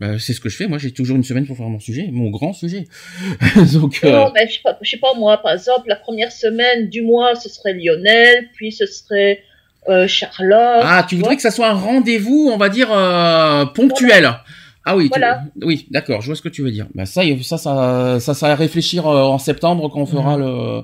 Bah, 0.00 0.18
c'est 0.18 0.32
ce 0.32 0.40
que 0.40 0.48
je 0.48 0.56
fais. 0.56 0.66
Moi, 0.66 0.78
j'ai 0.78 0.90
toujours 0.90 1.16
une 1.16 1.22
semaine 1.22 1.46
pour 1.46 1.56
faire 1.56 1.68
mon 1.68 1.78
sujet, 1.78 2.08
mon 2.10 2.28
grand 2.30 2.52
sujet. 2.52 2.86
Donc, 3.72 4.02
Non, 4.02 4.32
ben, 4.34 4.48
je 4.48 4.54
sais 4.54 4.60
pas, 4.64 4.76
je 4.82 4.90
sais 4.90 4.96
pas 4.96 5.14
moi, 5.14 5.36
par 5.38 5.52
exemple, 5.52 5.84
la 5.86 5.94
première 5.94 6.32
semaine 6.32 6.88
du 6.88 7.02
mois, 7.02 7.36
ce 7.36 7.48
serait 7.48 7.74
Lionel, 7.74 8.48
puis 8.54 8.72
ce 8.72 8.84
serait 8.86 9.44
euh, 9.88 10.08
Charlotte. 10.08 10.80
ah, 10.82 11.06
tu 11.08 11.14
voudrais 11.14 11.36
que 11.36 11.42
ça 11.42 11.52
soit 11.52 11.68
un 11.68 11.74
rendez-vous, 11.74 12.50
on 12.52 12.56
va 12.56 12.68
dire 12.68 12.88
euh, 12.92 13.64
ponctuel. 13.66 14.28
Ah 14.84 14.96
oui, 14.96 15.04
tu- 15.04 15.10
Voilà. 15.10 15.44
oui, 15.62 15.86
d'accord. 15.90 16.20
Je 16.20 16.26
vois 16.26 16.34
ce 16.36 16.42
que 16.42 16.48
tu 16.48 16.62
veux 16.62 16.72
dire. 16.72 16.88
Bah 16.96 17.06
ça, 17.06 17.22
ça, 17.44 17.56
ça, 17.58 18.18
ça, 18.18 18.34
ça 18.34 18.46
à 18.48 18.54
réfléchir 18.56 19.06
euh, 19.06 19.22
en 19.22 19.38
septembre 19.38 19.88
quand 19.88 20.00
on 20.00 20.06
fera 20.06 20.36
le, 20.36 20.82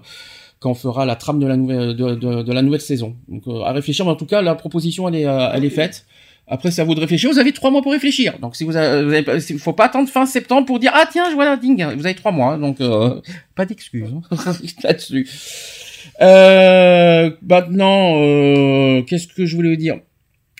quand 0.60 0.70
on 0.70 0.74
fera 0.74 1.06
la 1.06 1.16
trame 1.16 1.38
de 1.38 1.46
la 1.46 1.56
nouvelle, 1.56 1.94
de, 1.94 2.14
de, 2.14 2.52
la 2.52 2.62
nouvelle 2.62 2.80
saison. 2.80 3.16
Donc 3.28 3.42
euh, 3.46 3.62
à 3.62 3.72
réfléchir. 3.72 4.04
Mais 4.04 4.10
en 4.12 4.16
tout 4.16 4.26
cas, 4.26 4.42
la 4.42 4.54
proposition, 4.54 5.08
elle 5.08 5.14
est, 5.16 5.26
euh, 5.26 5.50
elle 5.52 5.64
est 5.64 5.70
faite. 5.70 6.04
Après, 6.50 6.70
c'est 6.70 6.80
à 6.80 6.84
vous 6.84 6.94
de 6.94 7.00
réfléchir. 7.00 7.30
Vous 7.30 7.38
avez 7.38 7.52
trois 7.52 7.70
mois 7.70 7.82
pour 7.82 7.92
réfléchir. 7.92 8.38
Donc, 8.40 8.56
si 8.56 8.64
vous 8.64 8.74
avez, 8.74 9.22
faut 9.58 9.74
pas 9.74 9.84
attendre 9.84 10.08
fin 10.08 10.24
septembre 10.24 10.66
pour 10.66 10.78
dire 10.78 10.92
ah 10.94 11.04
tiens, 11.10 11.32
voilà, 11.34 11.56
ding. 11.58 11.84
Vous 11.94 12.06
avez 12.06 12.14
trois 12.14 12.32
mois. 12.32 12.54
hein. 12.54 12.58
donc, 12.58 12.80
euh, 12.80 13.20
pas 13.54 13.66
d'excuses 13.66 14.08
hein, 14.14 14.22
là-dessus. 14.82 15.28
Maintenant, 17.42 18.14
qu'est-ce 19.06 19.26
que 19.28 19.44
je 19.46 19.56
voulais 19.56 19.70
vous 19.70 19.76
dire? 19.76 20.00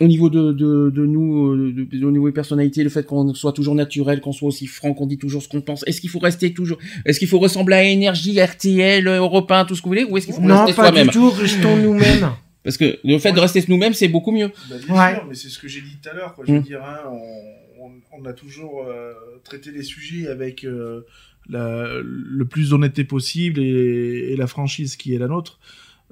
Au 0.00 0.06
niveau 0.06 0.30
de, 0.30 0.52
de, 0.52 0.90
de 0.90 1.06
nous, 1.06 1.52
euh, 1.52 1.72
de, 1.72 1.84
de- 1.98 2.04
au 2.06 2.10
niveau 2.10 2.28
des 2.28 2.32
personnalités, 2.34 2.84
le 2.84 2.90
fait 2.90 3.04
qu'on 3.04 3.34
soit 3.34 3.52
toujours 3.52 3.74
naturel, 3.74 4.20
qu'on 4.20 4.32
soit 4.32 4.48
aussi 4.48 4.66
franc, 4.66 4.94
qu'on 4.94 5.06
dit 5.06 5.18
toujours 5.18 5.42
ce 5.42 5.48
qu'on 5.48 5.60
pense. 5.60 5.82
Est-ce 5.86 6.00
qu'il 6.00 6.10
faut 6.10 6.18
rester 6.20 6.52
toujours, 6.54 6.78
est-ce 7.04 7.18
qu'il 7.18 7.28
faut 7.28 7.38
ressembler 7.40 7.74
à 7.76 7.82
Énergie, 7.84 8.40
RTL, 8.40 9.06
Europe 9.08 9.50
1, 9.50 9.64
tout 9.64 9.74
ce 9.74 9.80
que 9.82 9.86
vous 9.86 9.90
voulez, 9.90 10.04
ou 10.04 10.16
est-ce 10.16 10.26
qu'il 10.26 10.34
faut 10.34 10.40
Non, 10.40 10.64
rester 10.64 10.74
pas 10.76 10.88
soi-même 10.88 11.06
du 11.08 11.12
tout, 11.12 11.30
restons 11.30 11.76
nous-mêmes. 11.82 12.30
Parce 12.62 12.76
que 12.76 12.98
le 13.02 13.18
fait 13.18 13.32
de 13.32 13.40
rester 13.40 13.64
nous-mêmes, 13.68 13.94
c'est 13.94 14.08
beaucoup 14.08 14.30
mieux. 14.32 14.50
Bah, 14.68 14.76
bien 14.86 14.94
Ouais. 14.96 15.14
sûr, 15.14 15.26
mais 15.28 15.34
c'est 15.34 15.48
ce 15.48 15.58
que 15.58 15.68
j'ai 15.68 15.80
dit 15.80 15.96
tout 16.02 16.08
à 16.10 16.12
l'heure. 16.14 16.34
quoi. 16.34 16.44
Je 16.46 16.52
veux 16.52 16.58
Mm. 16.58 16.62
dire, 16.62 16.80
hein, 16.84 16.98
on, 17.10 17.84
on- 17.86 18.20
on 18.20 18.24
a 18.26 18.32
toujours 18.32 18.84
euh, 18.86 19.12
traité 19.44 19.70
les 19.70 19.82
sujets 19.82 20.26
avec 20.28 20.64
euh, 20.64 21.06
la- 21.48 21.88
le 22.02 22.44
plus 22.44 22.70
d'honnêteté 22.70 23.04
possible 23.04 23.60
et, 23.60 24.32
et 24.32 24.36
la 24.36 24.46
franchise 24.46 24.96
qui 24.96 25.14
est 25.14 25.18
la 25.18 25.28
nôtre. 25.28 25.58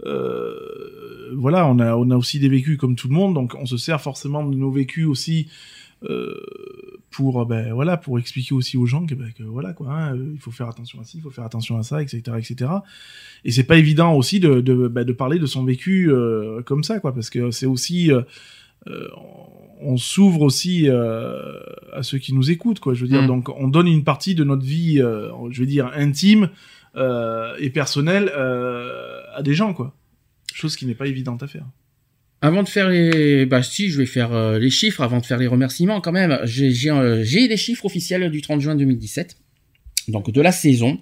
Euh, 0.05 1.33
voilà, 1.35 1.67
on 1.67 1.79
a, 1.79 1.97
on 1.97 2.11
a 2.11 2.17
aussi 2.17 2.39
des 2.39 2.49
vécus 2.49 2.77
comme 2.77 2.97
tout 2.97 3.09
le 3.09 3.15
monde, 3.15 3.35
donc 3.35 3.55
on 3.59 3.67
se 3.67 3.77
sert 3.77 4.01
forcément 4.01 4.45
de 4.45 4.57
nos 4.57 4.71
vécus 4.71 5.07
aussi 5.07 5.49
euh, 6.05 6.35
pour, 7.11 7.41
euh, 7.41 7.45
ben, 7.47 7.73
voilà, 7.73 7.97
pour 7.97 8.19
expliquer 8.19 8.55
aussi 8.55 8.77
aux 8.77 8.87
gens 8.87 9.07
que, 9.07 9.15
ben, 9.15 9.33
que 9.33 9.43
voilà, 9.43 9.73
quoi, 9.73 9.91
hein, 9.91 10.17
il 10.17 10.39
faut 10.39 10.51
faire 10.51 10.69
attention 10.69 11.01
à 11.01 11.05
ci, 11.05 11.19
il 11.19 11.23
faut 11.23 11.31
faire 11.31 11.45
attention 11.45 11.79
à 11.79 11.83
ça, 11.83 12.03
etc., 12.03 12.21
etc. 12.39 12.71
Et 13.45 13.51
c'est 13.51 13.65
pas 13.65 13.79
évident 13.79 14.15
aussi 14.15 14.39
de, 14.39 14.61
de, 14.61 14.89
ben, 14.89 15.05
de 15.05 15.13
parler 15.13 15.39
de 15.39 15.47
son 15.47 15.65
vécu 15.65 16.11
euh, 16.11 16.63
comme 16.63 16.85
ça, 16.85 17.01
quoi, 17.01 17.15
parce 17.15 17.31
que 17.31 17.51
c'est 17.51 17.67
aussi 17.67 18.11
on, 19.81 19.97
s'ouvre 19.97 20.43
aussi 20.43 20.89
euh, 20.89 21.59
à 21.93 22.03
ceux 22.03 22.19
qui 22.19 22.35
nous 22.35 22.51
écoutent, 22.51 22.81
quoi. 22.81 22.95
Je 22.95 23.03
veux 23.03 23.09
dire, 23.09 23.23
Mm. 23.23 23.27
donc 23.27 23.49
on 23.59 23.69
donne 23.69 23.87
une 23.87 24.05
partie 24.05 24.35
de 24.35 24.45
notre 24.45 24.65
vie, 24.65 25.01
euh, 25.01 25.31
je 25.51 25.61
veux 25.61 25.67
dire 25.67 25.91
intime 25.95 26.51
euh, 26.97 27.55
et 27.59 27.71
personnelle 27.71 28.33
à 29.37 29.43
des 29.43 29.55
gens, 29.55 29.75
quoi. 29.75 29.95
Chose 30.53 30.77
qui 30.77 30.87
n'est 30.87 30.95
pas 30.95 31.07
évidente 31.07 31.43
à 31.43 31.47
faire. 31.47 31.67
Avant 32.43 32.63
de 32.63 32.69
faire 32.69 32.89
les, 32.89 33.47
bah 33.47 33.63
si, 33.63 33.91
je 33.91 33.99
vais 33.99 34.07
faire 34.07 34.33
euh, 34.33 34.59
les 34.59 34.71
chiffres 34.71 35.03
avant 35.03 35.21
de 35.21 35.27
faire 35.27 35.39
les 35.39 35.47
remerciements 35.47 36.01
quand 36.01 36.13
même. 36.13 36.39
J'ai 36.45 36.71
j'ai 36.71 36.91
euh, 36.91 37.23
les 37.23 37.57
chiffres 37.57 37.85
officiels 37.85 38.31
du 38.31 38.43
30 38.43 38.61
juin 38.61 38.75
2017, 38.75 39.37
donc 40.09 40.31
de 40.31 40.41
la 40.41 40.53
saison. 40.53 40.99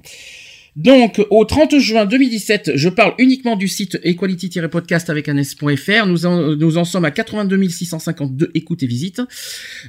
Donc 0.76 1.24
au 1.30 1.44
30 1.44 1.78
juin 1.78 2.04
2017, 2.04 2.72
je 2.74 2.88
parle 2.88 3.14
uniquement 3.18 3.54
du 3.56 3.68
site 3.68 4.00
equality-podcast 4.02 5.08
avec 5.08 5.28
un 5.28 5.36
s.fr. 5.36 6.06
Nous 6.06 6.26
en, 6.26 6.56
nous 6.56 6.78
en 6.78 6.84
sommes 6.84 7.04
à 7.04 7.12
82 7.12 7.68
652 7.68 8.50
écoutes 8.54 8.82
et 8.82 8.86
visites. 8.86 9.22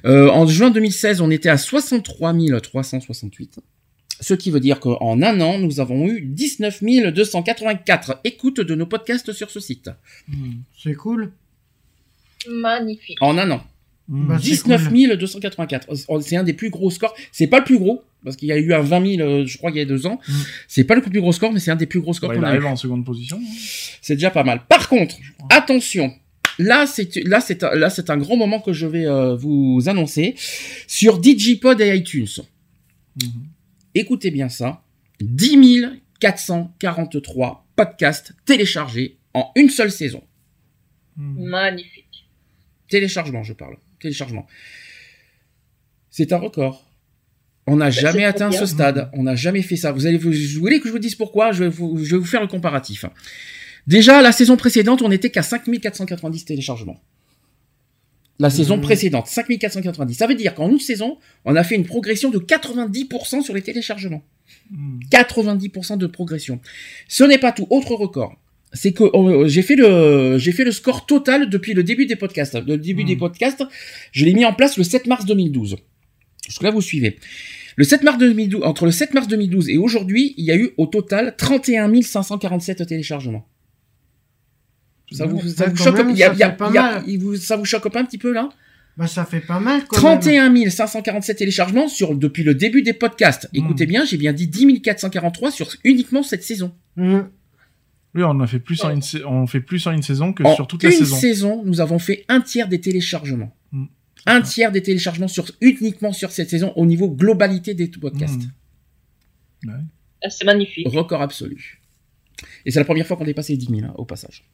Euh, 0.05 0.29
en 0.29 0.45
juin 0.45 0.69
2016, 0.69 1.21
on 1.21 1.31
était 1.31 1.49
à 1.49 1.57
63 1.57 2.35
368. 2.61 3.59
Ce 4.21 4.33
qui 4.33 4.49
veut 4.51 4.59
dire 4.61 4.79
qu'en 4.79 5.21
un 5.21 5.41
an, 5.41 5.57
nous 5.59 5.79
avons 5.79 6.07
eu 6.07 6.21
19 6.21 6.81
284 7.13 8.21
écoutes 8.23 8.61
de 8.61 8.75
nos 8.75 8.85
podcasts 8.85 9.33
sur 9.33 9.49
ce 9.51 9.59
site. 9.59 9.89
C'est 10.81 10.93
cool. 10.95 11.31
Magnifique. 12.49 13.17
En 13.21 13.37
un 13.37 13.49
an. 13.51 13.63
Mm. 14.07 14.27
Bah, 14.27 14.37
c'est 14.39 14.49
19 14.51 14.89
cool. 14.89 15.17
284. 15.17 15.87
Oh, 16.07 16.21
C'est 16.21 16.35
un 16.37 16.43
des 16.43 16.53
plus 16.53 16.69
gros 16.69 16.89
scores. 16.91 17.15
C'est 17.31 17.47
pas 17.47 17.57
le 17.59 17.63
plus 17.65 17.77
gros, 17.79 18.03
parce 18.23 18.35
qu'il 18.37 18.47
y 18.47 18.51
a 18.51 18.57
eu 18.57 18.73
un 18.73 18.81
20 18.81 19.15
000, 19.17 19.27
euh, 19.27 19.45
je 19.45 19.57
crois, 19.57 19.71
il 19.71 19.77
y 19.77 19.79
a 19.81 19.85
deux 19.85 20.05
ans. 20.05 20.19
Mm. 20.27 20.33
C'est 20.67 20.83
pas 20.83 20.95
le 20.95 21.01
plus 21.01 21.19
gros 21.19 21.31
score, 21.33 21.51
mais 21.51 21.59
c'est 21.59 21.71
un 21.71 21.75
des 21.75 21.87
plus 21.87 21.99
gros 22.01 22.13
scores 22.13 22.29
Ouais, 22.29 22.35
qu'on 22.35 22.41
il 22.43 22.45
a 22.45 22.49
eu. 22.49 22.57
arrive 22.57 22.65
en 22.67 22.75
seconde 22.75 23.03
position. 23.03 23.37
hein. 23.37 23.55
C'est 24.01 24.15
déjà 24.15 24.29
pas 24.31 24.43
mal. 24.43 24.61
Par 24.69 24.87
contre, 24.89 25.15
attention. 25.49 26.13
Là, 26.57 26.85
c'est 26.87 27.13
là, 27.25 27.41
c'est 27.41 27.63
un- 27.63 27.75
là, 27.75 27.89
c'est 27.89 28.09
un 28.09 28.17
grand 28.17 28.37
moment 28.37 28.61
que 28.61 28.71
je 28.71 28.85
vais 28.87 29.05
euh, 29.05 29.35
vous 29.35 29.81
annoncer 29.87 30.35
sur 30.87 31.17
Digipod 31.17 31.81
et 31.81 31.93
iTunes. 31.97 32.27
Écoutez 33.95 34.29
bien 34.29 34.49
ça. 34.49 34.83
10 35.21 36.01
443 36.19 37.65
podcasts 37.75 38.33
téléchargés 38.45 39.17
en 39.33 39.51
une 39.55 39.69
seule 39.69 39.91
saison. 39.91 40.23
Mm. 41.15 41.49
Magnifique. 41.49 42.29
Téléchargement, 42.89 43.43
je 43.43 43.53
parle. 43.53 43.77
Téléchargement. 43.99 44.45
C'est 46.09 46.31
un 46.33 46.37
record. 46.37 46.89
On 47.67 47.77
n'a 47.77 47.89
jamais 47.89 48.19
c'est 48.19 48.25
atteint 48.25 48.51
ce 48.51 48.65
stade. 48.65 49.09
On 49.13 49.23
n'a 49.23 49.35
jamais 49.35 49.61
fait 49.61 49.75
ça. 49.75 49.91
Vous 49.91 50.05
allez, 50.05 50.17
vous, 50.17 50.31
vous 50.31 50.59
voulez 50.59 50.79
que 50.79 50.87
je 50.87 50.93
vous 50.93 50.99
dise 50.99 51.15
pourquoi? 51.15 51.51
Je 51.51 51.63
vais, 51.63 51.69
vous, 51.69 51.97
je 52.03 52.11
vais 52.11 52.19
vous 52.19 52.25
faire 52.25 52.41
le 52.41 52.47
comparatif. 52.47 53.05
Déjà, 53.87 54.21
la 54.21 54.31
saison 54.31 54.55
précédente, 54.55 55.01
on 55.01 55.09
n'était 55.09 55.31
qu'à 55.31 55.41
5490 55.41 56.45
téléchargements. 56.45 57.01
La 58.37 58.49
saison 58.49 58.77
Mmh. 58.77 58.81
précédente, 58.81 59.27
5490. 59.27 60.13
Ça 60.13 60.27
veut 60.27 60.35
dire 60.35 60.55
qu'en 60.55 60.69
une 60.69 60.79
saison, 60.79 61.17
on 61.45 61.55
a 61.55 61.63
fait 61.63 61.75
une 61.75 61.85
progression 61.85 62.29
de 62.29 62.39
90% 62.39 63.41
sur 63.41 63.53
les 63.53 63.61
téléchargements. 63.61 64.23
Mm. 64.71 64.99
90% 65.11 65.97
de 65.97 66.07
progression. 66.07 66.59
Ce 67.07 67.23
n'est 67.23 67.37
pas 67.37 67.51
tout. 67.51 67.67
Autre 67.69 67.95
record. 67.95 68.35
C'est 68.73 68.91
que 68.91 69.03
euh, 69.03 69.47
j'ai 69.47 69.61
fait 69.61 69.77
le 69.77 70.37
j'ai 70.37 70.51
fait 70.51 70.65
le 70.65 70.71
score 70.71 71.05
total 71.05 71.49
depuis 71.49 71.73
le 71.73 71.83
début 71.83 72.05
des 72.05 72.17
podcasts. 72.17 72.55
Le 72.55 72.77
début 72.77 73.05
des 73.05 73.15
podcasts, 73.15 73.63
je 74.11 74.25
l'ai 74.25 74.33
mis 74.33 74.43
en 74.43 74.53
place 74.53 74.77
le 74.77 74.83
7 74.83 75.07
mars 75.07 75.25
2012. 75.25 75.77
Jusque 76.47 76.61
là 76.61 76.71
vous 76.71 76.81
suivez. 76.81 77.17
Le 77.77 77.83
7 77.85 78.03
mars 78.03 78.17
2012 78.17 78.63
entre 78.63 78.85
le 78.85 78.91
7 78.91 79.13
mars 79.13 79.27
2012 79.27 79.69
et 79.69 79.77
aujourd'hui, 79.77 80.33
il 80.37 80.45
y 80.45 80.51
a 80.51 80.57
eu 80.57 80.71
au 80.77 80.87
total 80.87 81.35
31 81.37 82.01
547 82.01 82.85
téléchargements. 82.85 83.47
Ça 85.11 85.25
vous, 85.25 85.41
ça 85.47 85.67
vous 85.69 85.75
choque 85.75 85.97
même, 85.97 86.09
il 86.09 86.17
y 86.17 86.23
a- 86.23 86.27
ça 86.27 86.33
il 86.33 86.39
y 86.39 86.43
a- 86.43 86.49
fait 86.51 86.57
pas 86.57 86.69
il 86.69 86.75
y 86.75 86.77
a- 86.77 86.81
mal. 86.93 87.03
il 87.07 87.19
vous- 87.19 87.35
Ça 87.35 87.57
vous 87.57 87.65
choque 87.65 87.87
pas 87.91 87.99
un 88.01 88.05
petit 88.05 88.17
peu 88.17 88.33
là? 88.33 88.49
Bah, 88.97 89.07
ça 89.07 89.25
fait 89.25 89.41
pas 89.41 89.59
mal 89.59 89.85
quand 89.87 90.01
même. 90.01 90.19
31 90.19 90.69
547 90.69 91.37
téléchargements 91.37 91.87
sur 91.89 92.15
depuis 92.15 92.43
le 92.43 92.55
début 92.55 92.81
des 92.81 92.93
podcasts. 92.93 93.49
Hmm. 93.53 93.57
Écoutez 93.57 93.85
bien, 93.85 94.05
j'ai 94.05 94.17
bien 94.17 94.31
dit 94.33 94.47
10 94.47 94.81
443 94.81 95.51
sur 95.51 95.67
uniquement 95.83 96.23
cette 96.23 96.43
saison. 96.43 96.73
Mhm. 96.95 97.27
Oui, 98.15 98.23
on 98.23 98.39
a 98.39 98.47
fait 98.47 98.59
plus 98.59 98.81
en 98.85 98.91
une, 98.91 99.01
on 99.27 99.45
fait 99.45 99.59
plus 99.59 99.85
en 99.87 99.91
une 99.91 100.01
saison 100.01 100.31
que 100.31 100.43
En 100.43 100.55
sur 100.55 100.65
toute 100.67 100.83
une 100.83 100.89
la 100.89 100.95
saison. 100.95 101.15
saison, 101.17 101.61
nous 101.65 101.81
avons 101.81 101.99
fait 101.99 102.23
un 102.29 102.39
tiers 102.39 102.69
des 102.69 102.79
téléchargements. 102.79 103.53
Mm. 103.73 103.85
Un 104.27 104.41
tiers 104.41 104.71
des 104.71 104.81
téléchargements 104.81 105.27
sur 105.27 105.45
uniquement 105.59 106.13
sur 106.13 106.31
cette 106.31 106.49
saison 106.49 106.71
au 106.77 106.85
niveau 106.85 107.09
globalité 107.09 107.73
des 107.73 107.89
podcasts. 107.89 108.41
Ouais. 109.67 109.73
Ah, 110.23 110.29
C'est 110.29 110.45
magnifique. 110.45 110.87
Record 110.87 111.21
absolu. 111.21 111.81
Et 112.65 112.71
c'est 112.71 112.79
la 112.79 112.85
première 112.85 113.05
fois 113.05 113.17
qu'on 113.17 113.25
dépasse 113.25 113.49
les 113.49 113.57
10 113.57 113.67
000 113.67 113.81
hein, 113.85 113.93
au 113.97 114.05
passage. 114.05 114.45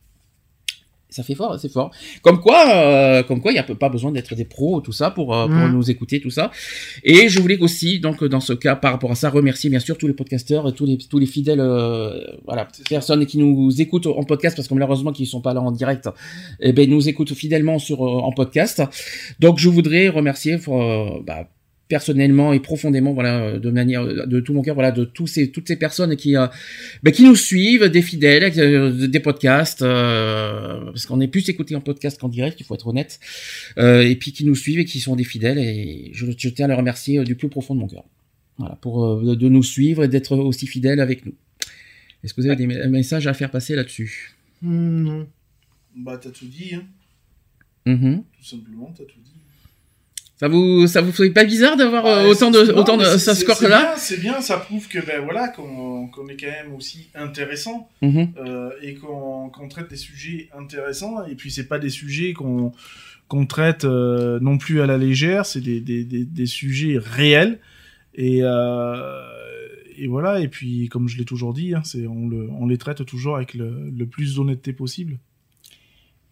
Ça 1.11 1.23
fait 1.23 1.35
fort, 1.35 1.59
c'est 1.59 1.71
fort. 1.71 1.91
Comme 2.21 2.39
quoi, 2.39 2.63
euh, 2.73 3.21
comme 3.23 3.41
quoi, 3.41 3.51
il 3.51 3.55
n'y 3.55 3.59
a 3.59 3.63
pas 3.63 3.89
besoin 3.89 4.11
d'être 4.13 4.33
des 4.33 4.45
pros, 4.45 4.79
tout 4.79 4.93
ça, 4.93 5.11
pour, 5.11 5.35
euh, 5.35 5.45
pour 5.45 5.55
Mm. 5.55 5.73
nous 5.73 5.91
écouter, 5.91 6.21
tout 6.21 6.29
ça. 6.29 6.51
Et 7.03 7.27
je 7.27 7.41
voulais 7.41 7.59
aussi, 7.59 7.99
donc, 7.99 8.23
dans 8.23 8.39
ce 8.39 8.53
cas, 8.53 8.77
par 8.77 8.93
rapport 8.93 9.11
à 9.11 9.15
ça, 9.15 9.29
remercier 9.29 9.69
bien 9.69 9.81
sûr 9.81 9.97
tous 9.97 10.07
les 10.07 10.13
podcasteurs 10.13 10.69
et 10.69 10.71
tous 10.73 10.85
les, 10.85 10.97
tous 10.97 11.19
les 11.19 11.25
fidèles, 11.25 11.59
euh, 11.59 12.17
voilà, 12.45 12.65
personnes 12.89 13.25
qui 13.25 13.37
nous 13.39 13.81
écoutent 13.81 14.07
en 14.07 14.23
podcast, 14.23 14.55
parce 14.55 14.69
que 14.69 14.73
malheureusement, 14.73 15.11
qui 15.11 15.23
ne 15.23 15.27
sont 15.27 15.41
pas 15.41 15.53
là 15.53 15.59
en 15.61 15.71
direct, 15.71 16.07
eh 16.61 16.71
ben, 16.71 16.89
nous 16.89 17.09
écoutent 17.09 17.33
fidèlement 17.33 17.77
sur, 17.77 18.05
euh, 18.05 18.21
en 18.21 18.31
podcast. 18.31 18.81
Donc, 19.41 19.59
je 19.59 19.67
voudrais 19.67 20.07
remercier, 20.07 20.57
euh, 20.69 21.09
bah, 21.27 21.45
personnellement 21.95 22.53
et 22.53 22.59
profondément 22.61 23.13
voilà 23.19 23.33
euh, 23.43 23.59
de 23.59 23.69
manière 23.69 24.03
de 24.33 24.39
tout 24.39 24.53
mon 24.53 24.61
cœur 24.65 24.75
voilà 24.75 24.91
de 24.91 25.03
tous 25.17 25.27
ces 25.27 25.51
toutes 25.51 25.67
ces 25.67 25.75
personnes 25.85 26.15
qui 26.15 26.31
euh, 26.37 26.47
ben, 27.03 27.11
qui 27.17 27.23
nous 27.29 27.35
suivent 27.35 27.87
des 27.97 28.01
fidèles 28.11 28.45
euh, 28.57 29.07
des 29.15 29.19
podcasts 29.19 29.81
euh, 29.81 30.85
parce 30.85 31.05
qu'on 31.05 31.19
est 31.25 31.27
plus 31.27 31.47
écouté 31.49 31.75
en 31.75 31.81
podcast 31.81 32.15
qu'en 32.19 32.29
direct 32.29 32.59
il 32.61 32.63
faut 32.65 32.75
être 32.75 32.87
honnête 32.87 33.19
euh, 33.77 34.01
et 34.11 34.15
puis 34.15 34.31
qui 34.31 34.45
nous 34.45 34.55
suivent 34.55 34.79
et 34.79 34.85
qui 34.85 34.99
sont 35.01 35.15
des 35.21 35.25
fidèles 35.33 35.59
et 35.59 36.11
je, 36.13 36.25
je 36.43 36.49
tiens 36.49 36.65
à 36.65 36.69
les 36.69 36.79
remercier 36.83 37.19
euh, 37.19 37.23
du 37.25 37.35
plus 37.35 37.49
profond 37.49 37.75
de 37.75 37.81
mon 37.81 37.87
cœur 37.87 38.05
voilà 38.57 38.75
pour 38.83 38.93
euh, 39.05 39.23
de, 39.29 39.35
de 39.35 39.49
nous 39.49 39.63
suivre 39.63 40.03
et 40.05 40.07
d'être 40.07 40.35
aussi 40.37 40.65
fidèles 40.67 41.01
avec 41.01 41.25
nous 41.25 41.35
est-ce 42.23 42.33
que 42.33 42.39
vous 42.41 42.47
avez 42.47 42.55
des 42.55 42.67
me- 42.67 42.87
messages 42.87 43.27
à 43.27 43.33
faire 43.33 43.49
passer 43.57 43.75
là-dessus? 43.75 44.35
Mm, 44.61 45.03
Non. 45.07 45.27
Bah, 46.05 46.17
t'as 46.21 46.29
tout 46.29 46.45
dit, 46.45 46.75
hein. 46.75 46.83
Mhm. 47.87 48.23
Tout 48.37 48.45
simplement, 48.45 48.93
t'as 48.95 49.05
tout 49.05 49.19
dit. 49.25 49.30
Ça 50.41 50.47
vous 50.47 50.87
ça 50.87 51.01
vous 51.01 51.11
fait 51.11 51.29
pas 51.29 51.43
bizarre 51.45 51.77
d'avoir 51.77 52.05
euh, 52.07 52.27
autant 52.27 52.49
de 52.49 52.63
non, 52.71 52.79
autant 52.79 52.97
de 52.97 53.03
c'est- 53.05 53.19
ça 53.19 53.35
c'est- 53.35 53.41
score 53.43 53.55
c'est 53.57 53.69
là 53.69 53.81
bien, 53.81 53.95
C'est 53.97 54.19
bien, 54.19 54.41
ça 54.41 54.57
prouve 54.57 54.87
que 54.87 54.97
ben 55.05 55.21
voilà 55.23 55.47
qu'on 55.49 56.07
qu'on 56.07 56.27
est 56.29 56.35
quand 56.35 56.47
même 56.47 56.73
aussi 56.73 57.09
intéressant 57.13 57.87
Mhm. 58.01 58.29
euh, 58.39 58.71
et 58.81 58.95
qu'on 58.95 59.49
qu'on 59.49 59.67
traite 59.67 59.89
des 59.91 59.95
sujets 59.97 60.49
intéressants 60.57 61.23
et 61.27 61.35
puis 61.35 61.51
c'est 61.51 61.67
pas 61.67 61.77
des 61.79 61.91
sujets 61.91 62.33
qu'on 62.33 62.71
qu'on 63.27 63.45
traite 63.45 63.85
euh, 63.85 64.39
non 64.41 64.57
plus 64.57 64.81
à 64.81 64.87
la 64.87 64.97
légère, 64.97 65.45
c'est 65.45 65.61
des, 65.61 65.79
des, 65.79 66.03
des, 66.03 66.25
des 66.25 66.45
sujets 66.47 66.97
réels 66.97 67.59
et 68.15 68.39
euh, 68.41 69.21
et 69.97 70.07
voilà 70.07 70.39
et 70.39 70.47
puis 70.47 70.89
comme 70.89 71.07
je 71.07 71.17
l'ai 71.17 71.25
toujours 71.25 71.53
dit, 71.53 71.75
hein, 71.75 71.81
c'est 71.85 72.07
on 72.07 72.27
le 72.27 72.49
on 72.59 72.65
les 72.67 72.77
traite 72.79 73.05
toujours 73.05 73.35
avec 73.35 73.53
le, 73.53 73.91
le 73.95 74.05
plus 74.07 74.35
d'honnêteté 74.35 74.73
possible. 74.73 75.17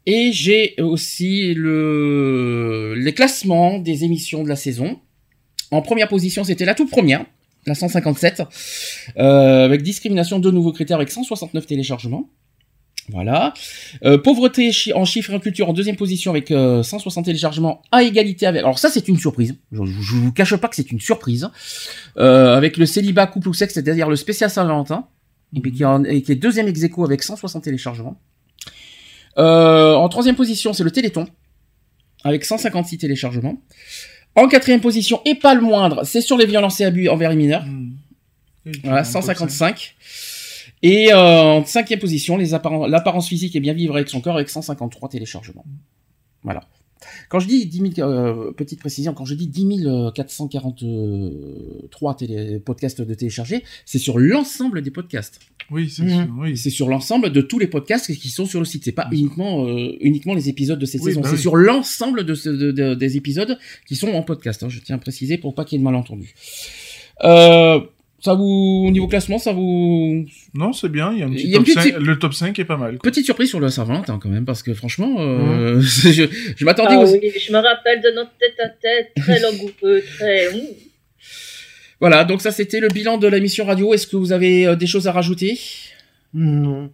Et 0.05 0.31
j'ai 0.31 0.75
aussi 0.79 1.53
le 1.53 2.95
les 2.97 3.13
classements 3.13 3.79
des 3.79 4.03
émissions 4.03 4.43
de 4.43 4.49
la 4.49 4.55
saison. 4.55 4.99
En 5.71 5.81
première 5.81 6.07
position, 6.07 6.43
c'était 6.43 6.65
la 6.65 6.73
toute 6.73 6.89
première, 6.89 7.25
la 7.67 7.75
157, 7.75 8.41
euh, 9.17 9.65
avec 9.65 9.83
discrimination 9.83 10.39
de 10.39 10.49
nouveaux 10.49 10.71
critères 10.73 10.97
avec 10.97 11.11
169 11.11 11.67
téléchargements. 11.67 12.29
Voilà. 13.11 13.53
Euh, 14.03 14.17
pauvreté 14.17 14.71
en 14.93 15.05
chiffres 15.05 15.31
et 15.31 15.35
en 15.35 15.39
culture 15.39 15.69
en 15.69 15.73
deuxième 15.73 15.95
position 15.95 16.31
avec 16.31 16.51
euh, 16.51 16.83
160 16.83 17.25
téléchargements 17.25 17.81
à 17.91 18.03
égalité 18.03 18.45
avec. 18.45 18.59
Alors 18.61 18.77
ça 18.77 18.89
c'est 18.89 19.07
une 19.07 19.17
surprise. 19.17 19.55
Je, 19.71 19.83
je, 19.83 20.15
vous 20.15 20.31
cache 20.31 20.55
pas 20.55 20.67
que 20.67 20.75
c'est 20.75 20.91
une 20.91 20.99
surprise. 20.99 21.49
Euh, 22.17 22.55
avec 22.55 22.77
le 22.77 22.85
célibat 22.85 23.27
couple 23.27 23.49
ou 23.49 23.53
sexe, 23.53 23.73
c'est-à-dire 23.73 24.09
le 24.09 24.15
spécial 24.15 24.49
Saint-Valentin, 24.49 25.07
et 25.55 26.21
qui, 26.21 26.31
est 26.31 26.35
deuxième 26.35 26.67
ex 26.67 26.83
avec 26.83 27.23
160 27.23 27.63
téléchargements. 27.63 28.19
Euh, 29.39 29.95
en 29.95 30.09
troisième 30.09 30.35
position, 30.35 30.73
c'est 30.73 30.83
le 30.83 30.91
Téléthon, 30.91 31.27
avec 32.23 32.45
156 32.45 32.97
téléchargements. 32.97 33.61
En 34.35 34.47
quatrième 34.47 34.81
position, 34.81 35.21
et 35.25 35.35
pas 35.35 35.55
le 35.55 35.61
moindre, 35.61 36.03
c'est 36.03 36.21
sur 36.21 36.37
les 36.37 36.45
violences 36.45 36.79
et 36.81 36.85
abus 36.85 37.09
envers 37.09 37.29
les 37.29 37.35
mineurs. 37.35 37.65
Hmm. 37.65 37.93
Voilà, 38.83 39.01
en 39.01 39.03
top 39.03 39.23
155. 39.23 39.95
Et 40.81 41.11
euh, 41.11 41.17
en 41.17 41.65
cinquième 41.65 41.99
position, 41.99 42.37
l'apparence 42.37 43.27
physique 43.27 43.55
et 43.55 43.59
bien 43.59 43.73
vivre 43.73 43.95
avec 43.95 44.07
son 44.09 44.21
corps, 44.21 44.35
avec 44.35 44.49
153 44.49 45.09
téléchargements. 45.09 45.65
Voilà. 46.43 46.61
Quand 47.29 47.39
je 47.39 47.47
dis 47.47 47.65
10 47.65 47.93
000, 47.95 48.09
euh, 48.09 48.51
petite 48.51 48.79
précision, 48.79 49.13
quand 49.13 49.25
je 49.25 49.35
dis 49.35 49.47
10 49.47 49.85
443 50.15 52.15
télé, 52.15 52.59
podcasts 52.59 53.01
de 53.01 53.13
télécharger, 53.13 53.63
c'est 53.85 53.99
sur 53.99 54.19
l'ensemble 54.19 54.81
des 54.81 54.91
podcasts. 54.91 55.39
Oui, 55.71 55.89
c'est 55.89 56.07
sûr, 56.09 56.27
oui. 56.39 56.57
Sur 56.57 56.89
l'ensemble 56.89 57.31
de 57.31 57.41
tous 57.41 57.59
les 57.59 57.67
podcasts 57.67 58.13
qui 58.15 58.29
sont 58.29 58.45
sur 58.45 58.59
le 58.59 58.65
site. 58.65 58.83
C'est 58.85 58.91
pas 58.91 59.07
uniquement 59.11 59.67
euh, 59.67 59.91
uniquement 60.01 60.33
les 60.33 60.49
épisodes 60.49 60.79
de 60.79 60.85
cette 60.85 61.01
Oui, 61.01 61.11
saison. 61.11 61.21
bah 61.21 61.29
c'est 61.29 61.35
oui. 61.35 61.41
sur 61.41 61.55
l'ensemble 61.55 62.23
de, 62.25 62.33
ce- 62.33 62.49
de- 62.49 62.71
de- 62.71 62.95
des 62.95 63.17
épisodes 63.17 63.57
qui 63.87 63.95
sont 63.95 64.09
en 64.11 64.23
podcast. 64.23 64.63
hein. 64.63 64.69
Je 64.69 64.79
tiens 64.79 64.95
à 64.95 64.99
préciser 64.99 65.37
pour 65.37 65.53
pas 65.53 65.65
qu'il 65.65 65.75
y 65.75 65.77
ait 65.77 65.79
de 65.79 65.83
malentendus. 65.85 66.33
Euh, 67.23 67.81
ça 68.21 68.33
vous 68.33 68.85
au 68.87 68.91
niveau 68.91 69.07
classement, 69.07 69.37
ça 69.39 69.51
vous 69.53 70.25
Non, 70.53 70.73
c'est 70.73 70.89
bien, 70.89 71.11
il 71.13 71.19
y 71.19 71.23
a 71.23 71.25
un 71.25 71.31
petit 71.31 71.47
y 71.47 71.53
a 71.55 71.57
top 71.57 71.67
une 71.67 71.73
petite- 71.75 71.93
5, 71.93 71.99
le 72.01 72.19
top 72.19 72.33
5 72.33 72.59
est 72.59 72.65
pas 72.65 72.77
mal. 72.77 72.97
quoi. 72.97 73.09
petite 73.09 73.25
surprise 73.25 73.49
sur 73.49 73.59
le 73.59 73.69
Saint-Valentin 73.69 74.19
quand 74.21 74.29
même 74.29 74.45
parce 74.45 74.63
que 74.63 74.73
franchement, 74.73 75.15
euh, 75.19 75.79
je, 75.81 76.27
je 76.55 76.65
m'attendais 76.65 76.95
Ah 76.95 76.99
aux- 76.99 77.11
oui, 77.11 77.31
je 77.39 77.51
me 77.51 77.57
rappelle 77.57 78.01
de 78.01 78.09
notre 78.15 78.31
tête 78.37 78.55
à 78.63 78.69
tête, 78.69 79.11
très 79.15 79.39
langoureux, 79.39 80.01
très. 80.17 80.47
Voilà, 81.99 82.23
donc 82.23 82.41
ça 82.41 82.51
c'était 82.51 82.79
le 82.79 82.87
bilan 82.87 83.17
de 83.17 83.27
la 83.27 83.39
mission 83.39 83.65
radio. 83.65 83.93
Est-ce 83.93 84.07
que 84.07 84.15
vous 84.15 84.31
avez 84.31 84.67
euh, 84.67 84.75
des 84.75 84.87
choses 84.87 85.07
à 85.07 85.11
rajouter? 85.11 85.59
Non. 86.33 86.91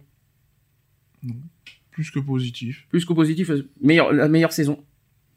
Plus 1.92 2.10
que 2.10 2.18
positif. 2.18 2.86
Plus 2.90 3.04
qu'au 3.04 3.14
positif, 3.14 3.50
euh, 3.50 3.68
meilleure, 3.80 4.12
la 4.12 4.28
meilleure 4.28 4.52
saison 4.52 4.82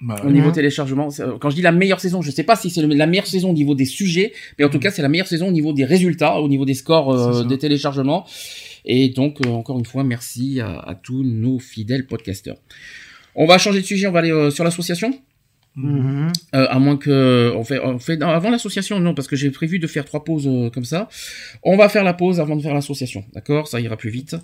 Bah, 0.01 0.15
au 0.25 0.29
niveau 0.31 0.49
téléchargement. 0.51 1.09
euh, 1.19 1.37
Quand 1.39 1.49
je 1.49 1.55
dis 1.55 1.61
la 1.61 1.73
meilleure 1.73 1.99
saison, 1.99 2.21
je 2.21 2.31
sais 2.31 2.43
pas 2.43 2.55
si 2.55 2.69
c'est 2.69 2.81
la 2.81 3.05
meilleure 3.05 3.27
saison 3.27 3.49
au 3.49 3.53
niveau 3.53 3.75
des 3.75 3.83
sujets, 3.85 4.31
mais 4.57 4.63
en 4.63 4.69
tout 4.69 4.77
Mhm. 4.77 4.83
cas 4.83 4.91
c'est 4.91 5.01
la 5.01 5.09
meilleure 5.09 5.27
saison 5.27 5.49
au 5.49 5.51
niveau 5.51 5.73
des 5.73 5.83
résultats, 5.83 6.39
au 6.39 6.47
niveau 6.47 6.63
des 6.63 6.73
scores 6.73 7.11
euh, 7.11 7.43
des 7.43 7.57
téléchargements. 7.57 8.25
Et 8.85 9.09
donc 9.09 9.45
euh, 9.45 9.49
encore 9.49 9.77
une 9.77 9.85
fois, 9.85 10.05
merci 10.05 10.61
à, 10.61 10.79
à 10.79 10.95
tous 10.95 11.23
nos 11.23 11.59
fidèles 11.59 12.05
podcasteurs. 12.07 12.55
On 13.35 13.45
va 13.45 13.57
changer 13.57 13.81
de 13.81 13.85
sujet, 13.85 14.07
on 14.07 14.11
va 14.13 14.19
aller 14.19 14.31
euh, 14.31 14.51
sur 14.51 14.63
l'association? 14.63 15.13
Mhm. 15.75 16.31
Euh, 16.55 16.67
à 16.69 16.79
moins 16.79 16.97
que 16.97 17.53
on 17.55 17.63
fait, 17.63 17.79
on 17.79 17.99
fait 17.99 18.17
non, 18.17 18.27
avant 18.29 18.49
l'association 18.49 18.99
non 18.99 19.13
parce 19.13 19.27
que 19.27 19.35
j'ai 19.35 19.49
prévu 19.51 19.79
de 19.79 19.87
faire 19.87 20.03
trois 20.03 20.23
pauses 20.23 20.47
euh, 20.47 20.69
comme 20.69 20.83
ça. 20.83 21.07
On 21.63 21.77
va 21.77 21.89
faire 21.89 22.03
la 22.03 22.13
pause 22.13 22.39
avant 22.39 22.55
de 22.55 22.61
faire 22.61 22.73
l'association, 22.73 23.23
d'accord? 23.33 23.67
Ça 23.67 23.79
ira 23.79 23.95
plus 23.95 24.09
vite. 24.09 24.35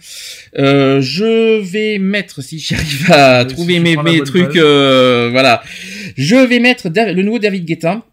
Euh, 0.57 1.01
je 1.01 1.59
vais 1.59 1.97
mettre 1.97 2.41
si 2.41 2.59
j'arrive 2.59 3.11
à 3.11 3.43
trouver 3.45 3.79
mes, 3.79 3.97
mes 3.97 4.21
trucs, 4.21 4.55
euh, 4.55 5.29
voilà. 5.31 5.61
Je 6.15 6.35
vais 6.35 6.59
mettre 6.59 6.89
le 6.89 7.21
nouveau 7.21 7.39
David 7.39 7.65
Guetta 7.65 8.05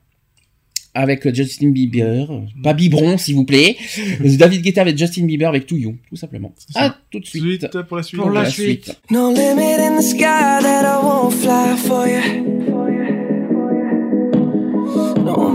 avec 0.94 1.32
Justin 1.34 1.70
Bieber, 1.70 2.26
pas 2.62 2.74
Biberon 2.74 3.18
s'il 3.18 3.34
vous 3.34 3.44
plaît. 3.44 3.76
David 4.20 4.62
Guetta 4.62 4.80
avec 4.82 4.98
Justin 4.98 5.26
Bieber 5.26 5.48
avec 5.48 5.66
To 5.66 5.76
You, 5.76 5.96
tout 6.08 6.16
simplement. 6.16 6.54
À 6.74 6.96
tout 7.10 7.20
de 7.20 7.26
suite. 7.26 7.60
Suite 7.60 7.82
pour 7.88 7.96
la 7.96 8.02
suite. 8.02 8.20
Pour 8.20 8.30
la 8.30 8.50
suite. 8.50 8.94
No 9.10 9.32
limit 9.32 9.80
in 9.80 9.98
the 9.98 10.02
sky 10.02 10.60
that 10.62 10.84
I 10.84 10.98
won't 11.02 11.34
fly 11.34 11.76
for 11.76 12.06
you. 12.08 12.71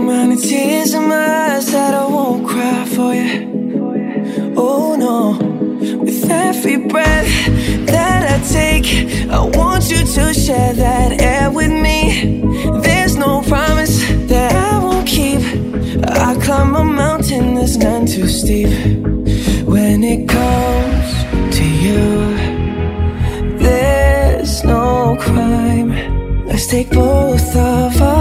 Of 0.09 0.41
tears 0.41 0.93
in 0.93 1.09
my 1.09 1.55
eyes 1.55 1.71
that 1.71 1.93
I 1.93 2.05
won't 2.05 2.47
cry 2.47 2.85
for 2.85 3.13
you. 3.13 4.53
Oh 4.55 4.95
no, 4.95 5.37
with 5.97 6.29
every 6.29 6.77
breath 6.77 7.27
that 7.87 8.23
I 8.33 8.37
take, 8.47 8.85
I 9.29 9.39
want 9.57 9.89
you 9.89 9.97
to 9.97 10.33
share 10.33 10.73
that 10.73 11.21
air 11.21 11.51
with 11.51 11.71
me. 11.71 12.41
There's 12.81 13.17
no 13.17 13.41
promise 13.41 13.99
that 14.29 14.55
I 14.55 14.79
won't 14.79 15.07
keep. 15.07 15.41
I 16.07 16.35
climb 16.41 16.75
a 16.75 16.85
mountain 16.85 17.55
that's 17.55 17.75
none 17.75 18.05
too 18.05 18.27
steep. 18.27 18.69
When 19.67 20.03
it 20.03 20.29
comes 20.29 21.57
to 21.57 21.65
you. 21.85 22.37
There's 23.59 24.63
no 24.63 25.17
crime. 25.19 26.45
Let's 26.45 26.67
take 26.67 26.89
both 26.91 27.55
of 27.55 28.01
souls 28.01 28.16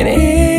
and 0.00 0.08
it 0.08 0.49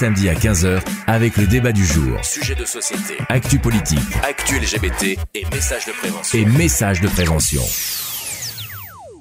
Samedis 0.00 0.30
à 0.30 0.34
15h 0.34 0.82
avec 1.06 1.36
le 1.36 1.46
débat 1.46 1.72
du 1.72 1.84
jour. 1.84 2.24
Sujet 2.24 2.54
de 2.54 2.64
société, 2.64 3.22
actu 3.28 3.58
politique, 3.58 3.98
actu 4.22 4.58
LGBT 4.58 5.18
et 5.34 5.44
messages 5.52 5.84
de 5.84 5.92
prévention. 5.92 6.38
Et 6.38 6.44
messages 6.46 7.02
de 7.02 7.08
prévention. 7.08 7.60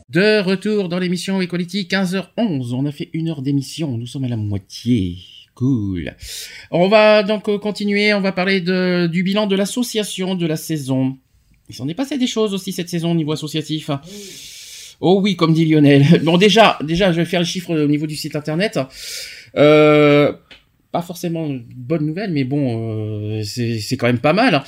De 0.08 0.40
retour 0.40 0.88
dans 0.88 0.98
l'émission 0.98 1.42
Equality, 1.42 1.90
15h11. 1.92 2.74
On 2.74 2.86
a 2.86 2.94
fait 2.94 3.10
une 3.12 3.28
heure 3.28 3.42
d'émission. 3.42 3.98
Nous 3.98 4.08
sommes 4.08 4.24
à 4.24 4.30
la 4.30 4.38
moitié. 4.38 5.18
Cool. 5.54 6.16
On 6.72 6.88
va 6.88 7.24
donc 7.24 7.50
euh, 7.50 7.58
continuer. 7.58 8.14
On 8.14 8.22
va 8.22 8.32
parler 8.32 8.62
de, 8.62 9.08
du 9.08 9.24
bilan 9.24 9.48
de 9.48 9.58
l'association 9.58 10.36
de 10.36 10.46
la 10.46 10.56
saison. 10.56 11.18
Il 11.68 11.76
s'en 11.76 11.90
est 11.90 11.94
passé 11.94 12.18
des 12.18 12.28
choses 12.28 12.54
aussi 12.54 12.72
cette 12.72 12.88
saison 12.88 13.12
au 13.12 13.16
niveau 13.16 13.34
associatif. 13.34 13.92
Oh 15.02 15.20
oui, 15.22 15.36
comme 15.36 15.54
dit 15.54 15.66
Lionel. 15.66 16.22
Bon, 16.24 16.38
déjà, 16.38 16.80
déjà, 16.82 17.12
je 17.12 17.18
vais 17.18 17.26
faire 17.26 17.42
les 17.42 17.46
chiffres 17.46 17.78
au 17.78 17.88
niveau 17.88 18.08
du 18.08 18.16
site 18.16 18.38
internet. 18.38 18.80
Euh, 19.58 20.32
pas 20.92 21.02
forcément 21.02 21.46
une 21.46 21.64
bonne 21.76 22.06
nouvelle, 22.06 22.32
mais 22.32 22.44
bon, 22.44 23.40
euh, 23.40 23.44
c'est 23.44 23.96
quand 23.98 24.08
même 24.08 24.20
pas 24.20 24.34
mal. 24.34 24.64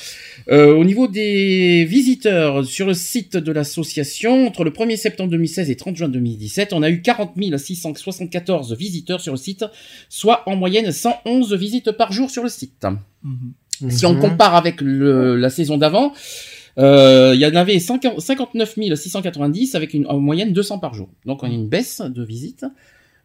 Euh, 0.49 0.74
au 0.76 0.84
niveau 0.84 1.07
des 1.07 1.84
visiteurs 1.86 2.63
sur 2.63 2.86
le 2.86 2.93
site 2.93 3.38
de 3.38 3.51
l'association, 3.51 4.45
entre 4.45 4.63
le 4.63 4.72
1er 4.72 4.97
septembre 4.97 5.32
2016 5.32 5.72
et 5.72 5.76
30 5.76 5.95
juin 5.95 6.09
2017, 6.09 6.74
on 6.74 6.84
a 6.84 6.89
eu 6.91 7.01
40 7.01 7.34
674 7.57 8.76
visiteurs 8.78 9.19
sur 9.19 9.34
le 9.34 9.38
site, 9.38 9.65
soit 10.09 10.43
en 10.47 10.55
moyenne 10.55 10.91
111 10.91 11.53
visites 11.55 11.91
par 11.91 12.11
jour 12.11 12.30
sur 12.30 12.43
le 12.43 12.49
site. 12.49 12.86
Si 13.89 14.05
on 14.05 14.19
compare 14.19 14.55
avec 14.55 14.80
le, 14.80 15.36
la 15.38 15.49
saison 15.49 15.78
d'avant, 15.78 16.13
euh, 16.78 17.32
il 17.34 17.41
y 17.41 17.45
en 17.45 17.55
avait 17.55 17.80
50 17.80 18.19
59 18.19 18.76
690 18.95 19.76
avec 19.76 19.93
une 19.95 20.05
en 20.05 20.19
moyenne 20.19 20.53
200 20.53 20.78
par 20.80 20.93
jour. 20.93 21.09
Donc 21.26 21.41
on 21.43 21.47
a 21.47 21.49
une 21.49 21.67
baisse 21.67 22.01
de 22.01 22.24
visites. 22.24 22.65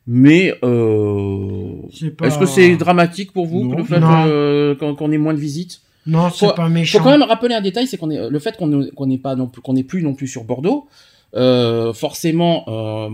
Mais 0.07 0.54
euh, 0.62 1.72
pas- 2.16 2.28
est-ce 2.28 2.38
que 2.38 2.46
c'est 2.46 2.76
dramatique 2.76 3.32
pour 3.32 3.46
vous 3.46 3.64
Non. 3.64 3.76
le 3.78 3.84
fait 3.84 3.98
euh, 4.02 4.74
qu'on 4.76 4.94
qu'on 4.94 5.11
ait 5.11 5.18
moins 5.18 5.34
de 5.34 5.40
visites 5.40 5.80
Non, 6.07 6.30
c'est 6.30 6.54
pas 6.54 6.68
méchant. 6.68 6.98
Faut 6.98 7.04
quand 7.04 7.11
même 7.18 7.22
rappeler 7.28 7.54
un 7.54 7.61
détail, 7.61 7.86
c'est 7.88 7.96
qu'on 7.96 8.11
est 8.11 8.30
le 8.30 8.38
fait 8.38 8.57
qu'on 8.57 8.68
ne- 8.68 8.86
qu'on 8.90 9.07
n'est 9.07 9.18
pas 9.18 9.34
non 9.34 9.46
plus 9.48 9.62
qu'on 9.62 9.72
n'est 9.74 9.82
plus 9.84 10.02
non 10.02 10.14
plus 10.14 10.28
sur 10.28 10.44
Bordeaux. 10.44 10.86
Euh, 11.34 11.92
forcément, 11.92 12.64
euh, 12.68 13.09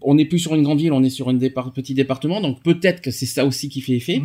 on 0.00 0.14
n'est 0.14 0.24
plus 0.24 0.38
sur 0.38 0.54
une 0.54 0.62
grande 0.62 0.78
ville, 0.78 0.92
on 0.94 1.02
est 1.02 1.10
sur 1.10 1.28
un 1.28 1.34
départ, 1.34 1.72
petit 1.72 1.92
département, 1.92 2.40
donc 2.40 2.62
peut-être 2.62 3.02
que 3.02 3.10
c'est 3.10 3.26
ça 3.26 3.44
aussi 3.44 3.68
qui 3.68 3.82
fait 3.82 3.92
effet. 3.92 4.22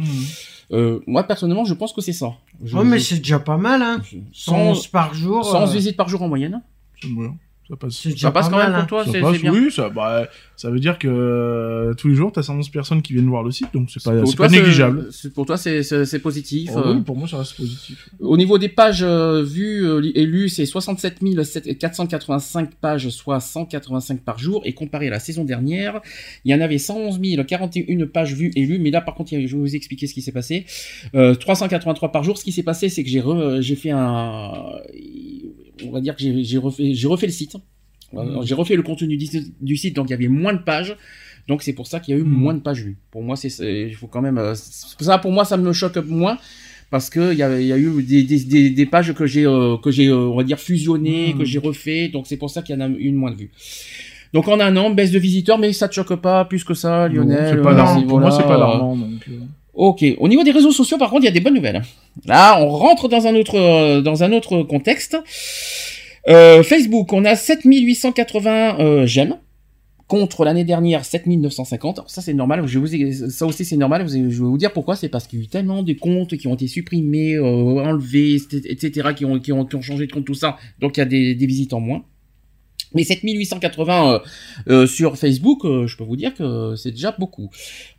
Euh, 0.72 1.00
moi 1.06 1.24
personnellement, 1.24 1.66
je 1.66 1.74
pense 1.74 1.92
que 1.92 2.00
c'est 2.02 2.14
ça. 2.14 2.32
Je- 2.64 2.78
Oh, 2.78 2.84
mais 2.86 2.98
je- 2.98 3.04
c'est 3.04 3.18
déjà 3.18 3.40
pas 3.40 3.58
mal, 3.58 3.82
hein. 3.82 4.02
111 4.32 4.88
par 4.88 5.14
jour. 5.14 5.44
111 5.46 5.70
euh, 5.70 5.74
visites 5.74 5.98
par 5.98 6.08
jour 6.08 6.22
en 6.22 6.30
moyenne. 6.30 6.62
C'est 7.02 7.10
bon, 7.10 7.34
ça 7.70 7.76
passe. 7.76 7.94
C'est 7.96 8.10
déjà 8.10 8.28
Ça 8.28 8.32
passe 8.32 8.50
pas 8.50 8.52
quand 8.52 8.58
même 8.72 8.72
pour 8.88 9.00
hein. 9.00 9.04
toi, 9.04 9.06
c'est 9.34 9.42
bien. 9.42 9.52
oui, 9.52 9.72
ça, 9.72 9.90
bah, 9.90 10.28
ça 10.56 10.70
veut 10.70 10.80
dire 10.80 10.98
que 11.00 11.08
euh, 11.08 11.94
tous 11.96 12.08
les 12.08 12.16
jours, 12.16 12.32
t'as 12.32 12.44
111 12.44 12.70
personnes 12.70 13.02
qui 13.02 13.14
viennent 13.14 13.28
voir 13.28 13.44
le 13.44 13.52
site, 13.52 13.68
donc 13.74 13.90
c'est 13.92 14.04
pas, 14.04 14.12
Pour 14.12 14.28
c'est 14.30 14.36
toi, 14.36 14.46
pas 14.48 14.52
négligeable. 14.52 15.10
Pour 15.34 15.46
toi, 15.46 15.58
c'est 15.58 15.82
c'est- 15.84 16.06
c'est 16.06 16.20
positif. 16.20 16.72
Oh, 16.76 16.80
euh. 16.80 16.94
oui, 16.96 17.02
pour 17.02 17.18
moi, 17.18 17.28
ça 17.28 17.38
reste 17.40 17.56
positif. 17.58 18.08
Au 18.20 18.38
niveau 18.38 18.58
des 18.58 18.70
pages 18.70 19.02
euh, 19.04 19.42
vues 19.44 19.86
euh, 19.86 20.12
et 20.16 20.26
lues, 20.26 20.50
c'est 20.50 20.66
67 20.66 21.20
485 21.80 22.76
pages, 22.76 23.10
soit 23.10 23.40
185 23.40 24.22
par 24.22 24.38
jour. 24.40 24.62
Et 24.66 24.74
comparé 24.74 25.08
à 25.08 25.12
la 25.12 25.20
saison 25.20 25.44
dernière, 25.44 26.02
il 26.46 26.52
y 26.52 26.56
en 26.56 26.62
avait 26.62 26.78
111 26.78 27.20
041 27.48 28.06
pages 28.08 28.34
vues 28.34 28.52
et 28.56 28.62
lues. 28.66 28.80
Mais 28.80 28.92
là, 28.92 29.02
par 29.02 29.16
contre, 29.16 29.32
je 29.32 29.38
vais 29.38 29.48
vous 29.48 29.76
expliquer 29.76 30.08
ce 30.08 30.14
qui 30.14 30.22
s'est 30.22 30.32
passé. 30.32 30.66
Euh, 31.16 31.36
383 31.36 32.12
par 32.12 32.24
jour. 32.24 32.38
Ce 32.38 32.44
qui 32.44 32.52
s'est 32.52 32.64
passé, 32.64 32.90
c'est 32.90 33.04
que 33.04 33.10
j'ai 33.10 33.22
re- 33.22 33.62
j'ai 33.62 33.76
fait 33.76 33.92
un, 33.92 34.54
on 35.84 35.92
va 35.92 36.02
dire 36.02 36.16
que 36.16 36.24
j'ai 36.42 36.58
refait, 36.58 36.94
refait 37.06 37.28
le 37.28 37.32
site. 37.32 37.56
Euh, 38.14 38.44
J'ai 38.44 38.54
refait 38.54 38.76
le 38.76 38.84
contenu 38.84 39.18
du, 39.18 39.78
site, 39.78 39.96
donc 39.96 40.08
il 40.10 40.12
y 40.12 40.14
avait 40.14 40.28
moins 40.28 40.54
de 40.54 40.60
pages. 40.60 40.96
Donc 41.48 41.64
c'est 41.64 41.74
pour 41.74 41.88
ça 41.88 42.00
qu'il 42.00 42.16
y 42.16 42.18
a 42.18 42.22
eu 42.22 42.24
moins 42.24 42.54
de 42.54 42.60
pages 42.60 42.84
vues. 42.84 42.98
Pour 43.12 43.24
moi, 43.24 43.36
c'est 43.36 43.92
faut 43.92 44.08
quand 44.08 44.22
même. 44.22 44.38
euh, 44.38 44.56
ça, 44.56 45.18
pour 45.18 45.32
moi, 45.32 45.46
ça 45.46 45.58
me 45.58 45.74
choque 45.74 45.98
moins 45.98 46.38
parce 46.92 47.10
que 47.10 47.34
il 47.34 47.38
y 47.38 47.44
a, 47.44 47.60
y 47.60 47.74
a 47.74 47.78
eu 47.78 48.04
des, 48.04 48.24
des, 48.24 48.70
des, 48.70 48.86
pages 48.86 49.14
que 49.14 49.26
j'ai 49.26 49.46
euh, 49.46 49.78
que 49.78 49.92
j'ai 49.92 50.08
euh, 50.08 50.16
on 50.16 50.38
va 50.38 50.44
dire 50.44 50.60
fusionnées, 50.60 51.36
que 51.38 51.46
j'ai 51.46 51.60
refait. 51.60 52.10
Donc 52.10 52.28
c'est 52.28 52.38
pour 52.38 52.50
ça 52.50 52.62
qu'il 52.62 52.76
y 52.76 52.78
en 52.78 52.82
a 52.82 52.88
une 52.88 53.16
moins 53.16 53.32
de 53.32 53.38
vues. 53.38 53.52
Donc 54.34 54.48
en 54.48 54.60
un 54.60 54.76
an, 54.78 54.90
baisse 54.92 55.12
de 55.12 55.20
visiteurs, 55.20 55.58
mais 55.58 55.74
ça 55.74 55.88
te 55.88 55.94
choque 55.94 56.16
pas 56.16 56.46
plus 56.46 56.64
que 56.64 56.74
ça, 56.74 57.08
Lionel. 57.08 57.62
pas 57.62 57.98
euh, 57.98 58.02
Pour 58.02 58.20
moi, 58.20 58.32
c'est 58.32 58.44
pas 58.44 58.56
alarmant. 58.56 58.96
Donc, 58.96 59.28
Ok. 59.76 60.06
Au 60.20 60.28
niveau 60.28 60.44
des 60.44 60.52
réseaux 60.52 60.72
sociaux, 60.72 60.98
par 60.98 61.10
contre, 61.10 61.24
il 61.24 61.26
y 61.26 61.30
a 61.30 61.32
des 61.32 61.42
bonnes 61.42 61.54
nouvelles. 61.54 61.82
Là, 62.26 62.60
on 62.62 62.70
rentre 62.70 63.10
dans 63.10 63.28
un 63.28 63.36
autre, 63.36 63.60
euh, 63.60 64.02
dans 64.02 64.24
un 64.24 64.32
autre 64.32 64.64
contexte. 64.64 65.18
Euh, 66.28 66.64
Facebook, 66.64 67.14
on 67.14 67.24
a 67.26 67.36
7880 67.36 68.80
euh, 68.80 69.06
j'aime 69.06 69.38
contre 70.08 70.46
l'année 70.46 70.64
dernière 70.64 71.04
7950. 71.04 72.00
Alors 72.00 72.10
ça 72.10 72.22
c'est 72.22 72.34
normal. 72.34 72.66
Je 72.68 72.80
vous, 72.80 72.88
ça 73.30 73.46
aussi 73.46 73.66
c'est 73.66 73.78
normal. 73.78 74.08
Je 74.08 74.20
vais 74.20 74.30
vous 74.30 74.58
dire 74.58 74.72
pourquoi. 74.72 74.96
C'est 74.96 75.10
parce 75.10 75.28
qu'il 75.28 75.40
y 75.40 75.42
a 75.42 75.46
eu 75.46 75.48
tellement 75.48 75.84
de 75.84 75.94
comptes 75.94 76.38
qui 76.38 76.48
ont 76.48 76.54
été 76.54 76.68
supprimés, 76.68 77.36
euh, 77.36 77.44
enlevés, 77.44 78.36
etc., 78.36 79.10
qui 79.16 79.26
ont, 79.26 79.40
qui 79.40 79.52
ont, 79.52 79.66
qui 79.66 79.76
ont 79.76 79.82
changé 79.82 80.08
de 80.08 80.12
compte 80.12 80.26
tout 80.26 80.36
ça. 80.36 80.58
Donc 80.80 80.98
il 80.98 81.00
y 81.00 81.04
a 81.04 81.06
des, 81.06 81.36
des 81.36 81.46
visites 81.46 81.74
en 81.74 81.80
moins. 81.80 82.04
Mais 82.94 83.04
7880 83.04 84.14
euh, 84.14 84.20
euh, 84.68 84.88
sur 84.88 85.18
Facebook, 85.18 85.66
euh, 85.66 85.88
je 85.88 85.98
peux 85.98 86.04
vous 86.04 86.16
dire 86.16 86.34
que 86.34 86.76
c'est 86.76 86.92
déjà 86.92 87.12
beaucoup. 87.18 87.50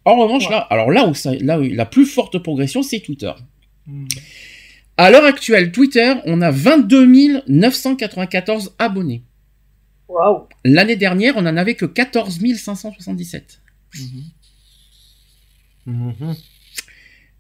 En 0.05 0.16
revanche, 0.16 0.49
là, 0.49 0.59
alors 0.59 0.91
là 0.91 1.07
où 1.07 1.14
ça, 1.14 1.34
là 1.34 1.59
où 1.61 1.62
la 1.62 1.87
plus 1.87 2.07
forte 2.07 2.39
progression, 2.39 2.82
c'est 2.82 3.01
Twitter. 3.01 3.32
À 4.97 5.11
l'heure 5.11 5.24
actuelle, 5.24 5.72
Twitter, 5.72 6.14
on 6.24 6.41
a 6.41 6.51
22 6.51 7.43
994 7.47 8.74
abonnés. 8.78 9.22
Waouh. 10.09 10.47
L'année 10.64 10.97
dernière, 10.97 11.34
on 11.37 11.47
en 11.47 11.57
avait 11.57 11.74
que 11.74 11.84
14 11.84 12.41
577. 12.57 13.61
Mhm. 15.87 16.34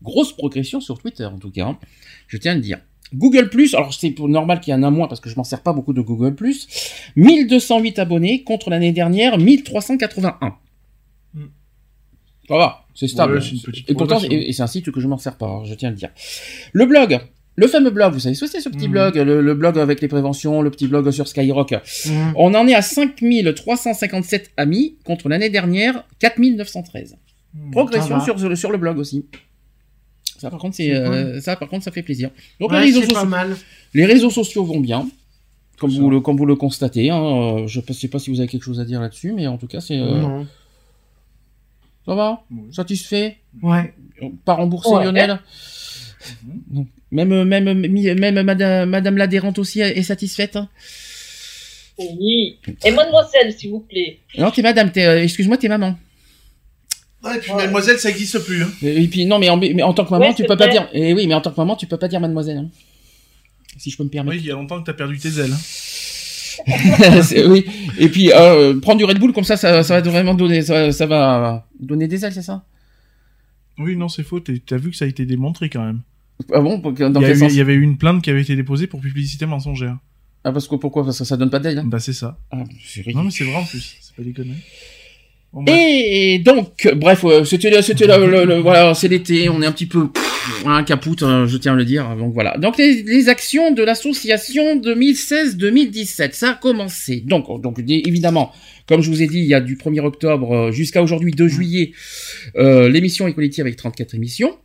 Grosse 0.02 0.32
progression 0.32 0.80
sur 0.80 0.98
Twitter, 0.98 1.24
en 1.24 1.38
tout 1.38 1.50
cas. 1.50 1.66
hein. 1.66 1.78
Je 2.28 2.36
tiens 2.36 2.52
à 2.52 2.54
le 2.54 2.60
dire. 2.60 2.80
Google 3.16 3.48
Plus, 3.48 3.74
alors 3.74 3.92
c'est 3.94 4.10
pour 4.10 4.28
normal 4.28 4.60
qu'il 4.60 4.72
y 4.72 4.74
en 4.74 4.82
a 4.82 4.86
un 4.86 4.90
moins 4.90 5.08
parce 5.08 5.20
que 5.20 5.28
je 5.30 5.36
m'en 5.36 5.44
sers 5.44 5.60
pas 5.62 5.72
beaucoup 5.72 5.92
de 5.92 6.00
Google 6.00 6.34
Plus. 6.34 6.68
1208 7.16 7.98
abonnés 7.98 8.42
contre 8.44 8.70
l'année 8.70 8.92
dernière 8.92 9.38
1381. 9.38 10.38
Mm. 11.34 11.40
Ça 12.48 12.56
va, 12.56 12.84
c'est 12.94 13.08
stable. 13.08 13.38
Ouais, 13.38 13.44
et 13.88 13.94
pourtant, 13.94 14.16
progression. 14.16 14.30
et, 14.30 14.48
et 14.48 14.52
c'est 14.52 14.62
un 14.62 14.66
site 14.68 14.90
que 14.90 15.00
je 15.00 15.08
m'en 15.08 15.18
sers 15.18 15.36
pas, 15.36 15.62
je 15.64 15.74
tiens 15.74 15.88
à 15.88 15.92
le 15.92 15.96
dire. 15.96 16.10
Le 16.72 16.86
blog, 16.86 17.18
le 17.56 17.66
fameux 17.66 17.90
blog, 17.90 18.12
vous 18.12 18.20
savez 18.20 18.34
ce 18.34 18.44
que 18.44 18.50
c'est 18.50 18.60
ce 18.60 18.68
petit 18.68 18.86
Mhm. 18.86 18.92
blog, 18.92 19.16
le, 19.16 19.40
le 19.40 19.54
blog 19.54 19.78
avec 19.78 20.00
les 20.00 20.08
préventions, 20.08 20.62
le 20.62 20.70
petit 20.70 20.86
blog 20.86 21.10
sur 21.10 21.26
Skyrock. 21.26 21.72
Mhm. 21.72 22.32
On 22.36 22.54
en 22.54 22.68
est 22.68 22.74
à 22.74 22.82
5357 22.82 24.50
amis 24.56 24.96
contre 25.04 25.28
l'année 25.28 25.50
dernière 25.50 26.04
4913. 26.20 27.16
Progression 27.72 28.08
Ça 28.08 28.18
va. 28.18 28.24
sur, 28.24 28.38
sur, 28.38 28.56
sur 28.58 28.70
le 28.70 28.78
blog 28.78 28.98
aussi. 28.98 29.24
Ça 30.38 30.50
par 30.50 30.58
contre 30.60 30.76
c'est 30.76 30.94
euh, 30.94 31.40
ça 31.40 31.56
par 31.56 31.68
contre 31.68 31.84
ça 31.84 31.90
fait 31.92 32.02
plaisir. 32.02 32.30
Donc 32.60 32.70
Ouais, 32.70 32.80
les, 32.80 32.86
réseaux 32.86 33.02
sociaux, 33.02 33.24
mal. 33.26 33.56
les 33.94 34.04
réseaux 34.06 34.30
sociaux 34.30 34.64
vont 34.64 34.80
bien. 34.80 35.08
Comme 35.78 35.90
Ça. 35.90 35.98
vous, 36.00 36.08
le, 36.10 36.20
comme 36.20 36.36
vous 36.38 36.46
le 36.46 36.56
constatez, 36.56 37.10
hein, 37.10 37.22
euh, 37.22 37.66
je 37.66 37.80
ne 37.86 37.92
sais 37.92 38.08
pas 38.08 38.18
si 38.18 38.30
vous 38.30 38.40
avez 38.40 38.48
quelque 38.48 38.62
chose 38.64 38.80
à 38.80 38.84
dire 38.84 39.00
là-dessus, 39.00 39.32
mais 39.32 39.46
en 39.46 39.58
tout 39.58 39.66
cas, 39.66 39.80
c'est 39.80 39.98
euh, 39.98 40.42
ça 42.06 42.14
va, 42.14 42.44
Oui. 42.50 42.72
satisfait, 42.72 43.36
Ouais. 43.62 43.92
pas 44.44 44.54
remboursé 44.54 44.90
Ouais. 44.90 45.04
Lionel? 45.04 45.38
Non. 46.70 46.86
Même 47.10 47.44
même 47.44 47.72
même 47.86 48.42
Madame, 48.42 48.88
Madame 48.90 49.16
l'adhérente 49.16 49.58
aussi 49.58 49.80
est 49.80 50.02
satisfaite? 50.02 50.58
Oui. 51.98 52.58
Et 52.84 52.90
mademoiselle, 52.90 53.52
s'il 53.56 53.70
vous 53.70 53.80
plaît. 53.80 54.18
Non, 54.38 54.50
t'es 54.50 54.62
Madame, 54.62 54.90
t'es, 54.90 55.24
excuse-moi, 55.24 55.56
t'es 55.56 55.68
maman. 55.68 55.96
Ouais, 57.26 57.36
et 57.36 57.40
puis 57.40 57.52
mademoiselle, 57.54 57.98
ça 57.98 58.10
existe 58.10 58.38
plus. 58.40 58.62
Hein. 58.62 58.70
Et 58.82 59.02
et 59.04 59.08
puis 59.08 59.26
non, 59.26 59.38
mais 59.38 59.48
en, 59.48 59.56
mais 59.56 59.82
en 59.82 59.92
tant 59.94 60.04
que 60.04 60.10
maman, 60.10 60.26
Ouais, 60.28 60.34
tu 60.34 60.44
peux 60.44 60.56
pas 60.56 60.68
dire. 60.68 60.88
Et 60.92 61.12
oui, 61.14 61.26
mais 61.26 61.34
en 61.34 61.40
tant 61.40 61.50
que 61.50 61.60
maman, 61.60 61.76
tu 61.76 61.86
peux 61.86 61.96
pas 61.98 62.08
dire 62.08 62.20
Mademoiselle. 62.20 62.58
hein. 62.58 62.68
Si 63.78 63.90
je 63.90 63.96
peux 63.96 64.04
me 64.04 64.08
permettre. 64.08 64.36
Oui, 64.36 64.42
il 64.42 64.46
y 64.46 64.50
a 64.50 64.54
longtemps 64.54 64.80
que 64.80 64.86
t'as 64.86 64.94
perdu 64.94 65.18
tes 65.18 65.38
ailes. 65.40 65.52
hein. 65.52 65.58
C'est- 67.22 67.46
oui. 67.46 67.66
Et 67.98 68.08
puis 68.08 68.32
euh, 68.32 68.78
prendre 68.80 68.98
du 68.98 69.04
Red 69.04 69.18
Bull 69.18 69.32
comme 69.32 69.44
ça, 69.44 69.56
ça, 69.58 69.82
ça 69.82 70.00
va 70.00 70.10
vraiment 70.10 70.34
donner, 70.34 70.62
ça, 70.62 70.90
ça 70.92 71.06
va 71.06 71.66
donner 71.78 72.08
des 72.08 72.24
ailes, 72.24 72.32
c'est 72.32 72.42
ça? 72.42 72.64
Oui, 73.78 73.94
non, 73.96 74.08
c'est 74.08 74.22
faux. 74.22 74.40
T'as 74.40 74.78
vu 74.78 74.90
que 74.90 74.96
ça 74.96 75.04
a 75.04 75.08
été 75.08 75.26
démontré 75.26 75.68
quand 75.68 75.84
même. 75.84 76.00
Ah 76.52 76.60
bon 76.60 76.78
Dans 76.78 76.92
il, 76.94 77.00
y 77.00 77.04
a 77.24 77.28
quel 77.28 77.38
sens? 77.38 77.52
il 77.52 77.56
y 77.58 77.60
avait 77.60 77.74
eu 77.74 77.82
une 77.82 77.98
plainte 77.98 78.22
qui 78.22 78.30
avait 78.30 78.40
été 78.42 78.56
déposée 78.56 78.86
pour 78.86 79.00
publicité 79.00 79.44
mensongère. 79.46 79.98
Ah 80.44 80.52
parce 80.52 80.66
que 80.68 80.76
pourquoi? 80.76 81.04
Parce 81.04 81.18
que 81.18 81.24
ça 81.24 81.36
donne 81.36 81.50
pas 81.50 81.58
d'ailes. 81.58 81.78
hein 81.80 81.84
Bah, 81.86 81.98
c'est 81.98 82.12
ça. 82.14 82.38
Ah, 82.50 82.56
Non, 82.56 82.64
mais 83.24 83.30
c'est 83.30 83.44
vrai 83.44 83.56
en 83.56 83.64
plus. 83.64 83.96
C'est 84.00 84.14
pas 84.16 84.22
des 84.22 84.32
conneries. 84.32 84.54
Bon, 84.54 84.62
bref. 84.62 84.95
Et 85.68 86.38
donc, 86.44 86.86
bref, 86.96 87.24
euh, 87.24 87.44
c'était 87.44 87.80
c'était 87.80 88.06
le, 88.06 88.30
le- 88.30 88.44
le- 88.44 88.58
voilà, 88.58 88.92
c'est 88.94 89.08
l'été, 89.08 89.48
on 89.48 89.62
est 89.62 89.66
un 89.66 89.72
petit 89.72 89.86
peu 89.86 90.08
pff, 90.08 90.64
un 90.66 90.82
capoute, 90.82 91.22
euh, 91.22 91.46
je 91.46 91.56
tiens 91.56 91.72
à 91.72 91.76
le 91.76 91.84
dire. 91.86 92.14
Donc 92.16 92.34
voilà. 92.34 92.58
Donc 92.58 92.76
les, 92.76 93.02
les 93.02 93.28
actions 93.30 93.70
de 93.72 93.82
l'association 93.82 94.76
2016-2017, 94.76 96.32
ça 96.32 96.50
a 96.50 96.54
commencé. 96.54 97.22
Donc, 97.26 97.46
donc 97.62 97.80
des- 97.80 98.02
évidemment, 98.04 98.52
comme 98.86 99.00
je 99.00 99.08
vous 99.10 99.22
ai 99.22 99.26
dit, 99.26 99.38
il 99.38 99.46
y 99.46 99.54
a 99.54 99.60
du 99.60 99.76
1er 99.76 100.00
octobre 100.00 100.52
euh, 100.54 100.72
jusqu'à 100.72 101.02
aujourd'hui 101.02 101.32
2 101.32 101.48
juillet, 101.48 101.92
euh, 102.56 102.88
l'émission 102.90 103.26
Equality 103.26 103.60
avec 103.62 103.76
34 103.76 104.14
émissions. 104.14 104.56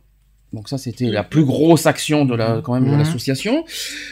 Donc 0.52 0.68
ça, 0.68 0.76
c'était 0.76 1.06
la 1.06 1.22
plus 1.24 1.44
grosse 1.46 1.86
action 1.86 2.26
de 2.26 2.34
la, 2.34 2.60
quand 2.62 2.74
même, 2.74 2.84
de 2.84 2.90
Mhm. 2.90 2.98
l'association. 2.98 3.64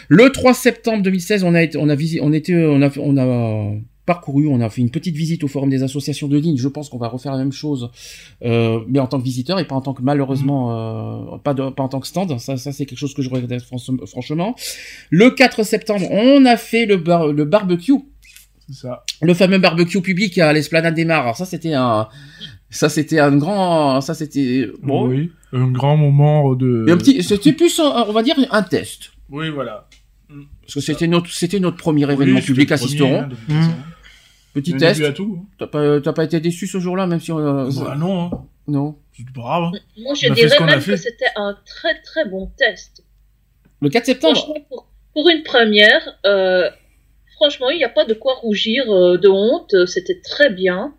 Le 0.09 0.31
3 0.31 0.55
septembre 0.55 1.03
2016, 1.03 1.45
on 1.45 1.55
a 1.55 1.62
été, 1.62 1.77
on 1.77 1.91
a 1.91 1.95
visité, 1.95 2.23
on 2.23 2.33
était, 2.33 2.55
on 2.55 2.81
a, 2.81 2.89
on 2.99 3.16
a 3.18 3.75
parcouru, 4.07 4.48
on 4.48 4.61
a 4.61 4.68
fait 4.70 4.80
une 4.80 4.90
petite 4.90 5.14
visite 5.14 5.44
au 5.44 5.48
forum 5.48 5.70
des 5.70 5.82
associations 5.82 6.26
de 6.28 6.36
ligne. 6.38 6.57
Je 6.57 6.68
pense 6.68 6.88
qu'on 6.88 6.98
va 6.98 7.09
refaire 7.09 7.32
la 7.32 7.38
même 7.38 7.53
chose, 7.53 7.90
euh, 8.44 8.80
mais 8.88 8.98
en 8.98 9.07
tant 9.07 9.18
que 9.18 9.24
visiteur 9.24 9.59
et 9.61 9.66
pas 9.66 9.74
en 9.76 9.80
tant 9.80 9.94
que 9.94 10.03
malheureusement, 10.03 11.34
euh, 11.34 11.38
pas, 11.38 11.55
de, 11.55 11.70
pas 11.70 11.82
en 11.82 11.88
tant 11.88 12.01
que 12.01 12.07
stand. 12.07 12.38
Ça, 12.40 12.57
ça 12.57 12.72
c'est 12.72 12.86
quelque 12.86 12.98
chose 12.98 13.14
que 13.14 13.22
je 13.22 13.30
regrette 13.30 13.62
fran- 13.62 13.78
franchement. 14.07 14.55
Le 15.11 15.30
4 15.30 15.62
septembre, 15.62 16.07
on 16.11 16.44
a 16.46 16.57
fait 16.57 16.86
le, 16.86 16.96
bar, 16.96 17.28
le 17.28 17.44
barbecue, 17.44 17.92
C'est 18.68 18.74
ça. 18.86 19.05
le 19.22 19.34
fameux 19.34 19.59
barbecue 19.59 20.01
public 20.01 20.38
à 20.38 20.53
l'esplanade 20.53 20.94
des 20.94 21.05
Mares. 21.05 21.22
Alors 21.22 21.36
ça, 21.36 21.44
c'était 21.44 21.74
un, 21.74 22.09
ça 22.70 22.88
c'était 22.88 23.18
un 23.20 23.36
grand, 23.36 24.01
ça 24.01 24.14
c'était 24.14 24.66
bon. 24.82 25.09
Oui. 25.09 25.30
Un 25.53 25.68
grand 25.70 25.96
moment 25.96 26.55
de. 26.55 26.84
Et 26.88 26.92
un 26.92 26.96
petit, 26.96 27.22
c'était 27.22 27.53
plus, 27.53 27.78
un- 27.80 28.05
on 28.09 28.12
va 28.12 28.22
dire, 28.22 28.36
un 28.51 28.62
test. 28.62 29.11
Oui, 29.30 29.51
voilà. 29.51 29.86
Parce 30.62 30.74
que 30.74 30.80
c'était 30.80 31.09
notre, 31.09 31.28
c'était 31.32 31.59
notre 31.59 31.76
premier 31.76 32.05
événement 32.05 32.36
Oui, 32.38 32.44
public 32.44 32.70
assisteront. 32.70 33.22
premier, 33.46 33.59
hein. 33.61 33.70
Petit 34.55 34.76
test. 34.76 35.01
hein. 35.03 35.14
T'as 35.59 35.66
pas, 35.66 36.01
t'as 36.01 36.12
pas 36.12 36.24
été 36.24 36.40
déçu 36.40 36.66
ce 36.66 36.78
jour-là, 36.78 37.07
même 37.07 37.20
si 37.20 37.30
on, 37.32 37.38
euh, 37.38 37.70
Bah, 37.84 37.94
non, 37.96 38.22
hein. 38.24 38.30
non. 38.66 38.96
c'est 39.16 39.24
pas 39.34 39.40
grave. 39.42 39.62
hein. 39.74 39.78
Moi, 39.98 40.14
je 40.14 40.32
dirais 40.32 40.64
même 40.66 40.80
fait. 40.80 40.92
que 40.92 40.96
c'était 40.96 41.30
un 41.36 41.57
très 41.64 42.01
très 42.03 42.24
bon 42.28 42.51
test. 42.57 43.05
Le 43.80 43.88
4 43.88 44.05
septembre. 44.07 44.36
Franchement, 44.36 44.57
pour, 44.68 44.86
pour 45.14 45.28
une 45.28 45.42
première, 45.42 46.03
euh, 46.26 46.68
franchement, 47.36 47.70
il 47.70 47.78
n'y 47.78 47.84
a 47.84 47.88
pas 47.88 48.05
de 48.05 48.14
quoi 48.14 48.34
rougir 48.34 48.84
euh, 48.92 49.16
de 49.18 49.28
honte. 49.28 49.86
C'était 49.86 50.20
très 50.20 50.51
bien. 50.51 50.94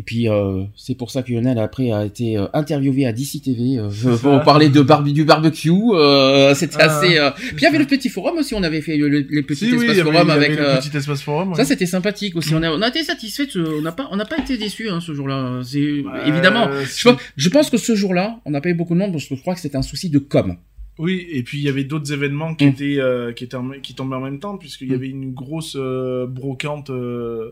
Et 0.00 0.02
puis 0.04 0.28
euh, 0.28 0.62
c'est 0.76 0.94
pour 0.96 1.10
ça 1.10 1.24
que 1.24 1.32
Lionel 1.32 1.58
après 1.58 1.90
a 1.90 2.04
été 2.04 2.38
euh, 2.38 2.46
interviewé 2.54 3.04
à 3.04 3.12
DC 3.12 3.42
TV 3.42 3.78
euh, 3.78 3.90
C'est 3.90 4.20
pour 4.22 4.40
parler 4.44 4.68
de 4.68 4.80
barbe 4.80 5.08
du 5.08 5.24
barbecue. 5.24 5.72
euh, 5.92 6.54
C'était 6.54 6.76
Ah, 6.78 6.84
assez. 6.98 7.18
euh, 7.18 7.30
Puis 7.32 7.56
il 7.58 7.62
y 7.62 7.66
avait 7.66 7.78
le 7.78 7.84
petit 7.86 8.08
forum 8.08 8.38
aussi. 8.38 8.54
On 8.54 8.62
avait 8.62 8.80
fait 8.80 8.96
le- 8.96 9.08
le- 9.08 9.26
les 9.28 9.42
petits 9.42 9.66
Si, 9.66 9.74
oui, 9.74 9.86
y 9.86 9.90
avait- 9.90 10.02
forum 10.02 10.30
avait 10.30 10.46
avec. 10.46 10.56
le 10.58 10.68
euh, 10.68 10.76
petit 10.78 10.96
espace 10.96 11.20
forum. 11.22 11.52
Ça 11.56 11.64
c'était 11.64 11.84
sympathique 11.86 12.36
aussi. 12.36 12.54
On 12.54 12.62
a, 12.62 12.70
on 12.70 12.80
a 12.80 12.88
été 12.88 13.02
satisfait. 13.02 13.48
On 13.56 13.82
n'a 13.82 13.90
pas, 13.90 14.08
on 14.12 14.16
n'a 14.16 14.24
pas 14.24 14.38
été 14.38 14.56
déçus 14.56 14.88
hein, 14.88 15.00
ce 15.00 15.12
jour-là. 15.14 15.60
C'est 15.64 15.78
Euh, 15.80 16.26
évidemment. 16.26 16.68
Je 16.84 17.08
pense, 17.10 17.20
je 17.36 17.48
pense 17.48 17.68
que 17.68 17.76
ce 17.76 17.96
jour-là, 17.96 18.38
on 18.44 18.52
n'a 18.52 18.60
pas 18.60 18.68
eu 18.68 18.74
beaucoup 18.74 18.94
de 18.94 19.00
monde 19.00 19.10
parce 19.12 19.26
que 19.26 19.34
je 19.34 19.40
crois 19.40 19.54
que 19.54 19.60
c'était 19.60 19.76
un 19.78 19.82
souci 19.82 20.10
de 20.10 20.20
com. 20.20 20.56
Oui, 21.00 21.26
et 21.30 21.42
puis 21.42 21.58
il 21.58 21.64
y 21.64 21.68
avait 21.68 21.84
d'autres 21.84 22.12
événements 22.12 22.54
qui 22.54 22.66
Mm. 22.66 22.68
étaient 22.68 22.96
euh, 23.00 23.32
qui 23.32 23.42
étaient 23.44 23.56
en- 23.56 23.70
qui 23.82 23.94
tombaient 23.94 24.16
en 24.16 24.20
même 24.20 24.38
temps 24.38 24.58
puisqu'il 24.58 24.88
y 24.88 24.92
Mm. 24.92 24.94
avait 24.94 25.08
une 25.08 25.32
grosse 25.34 25.76
euh, 25.76 26.26
brocante. 26.28 26.90
euh, 26.90 27.50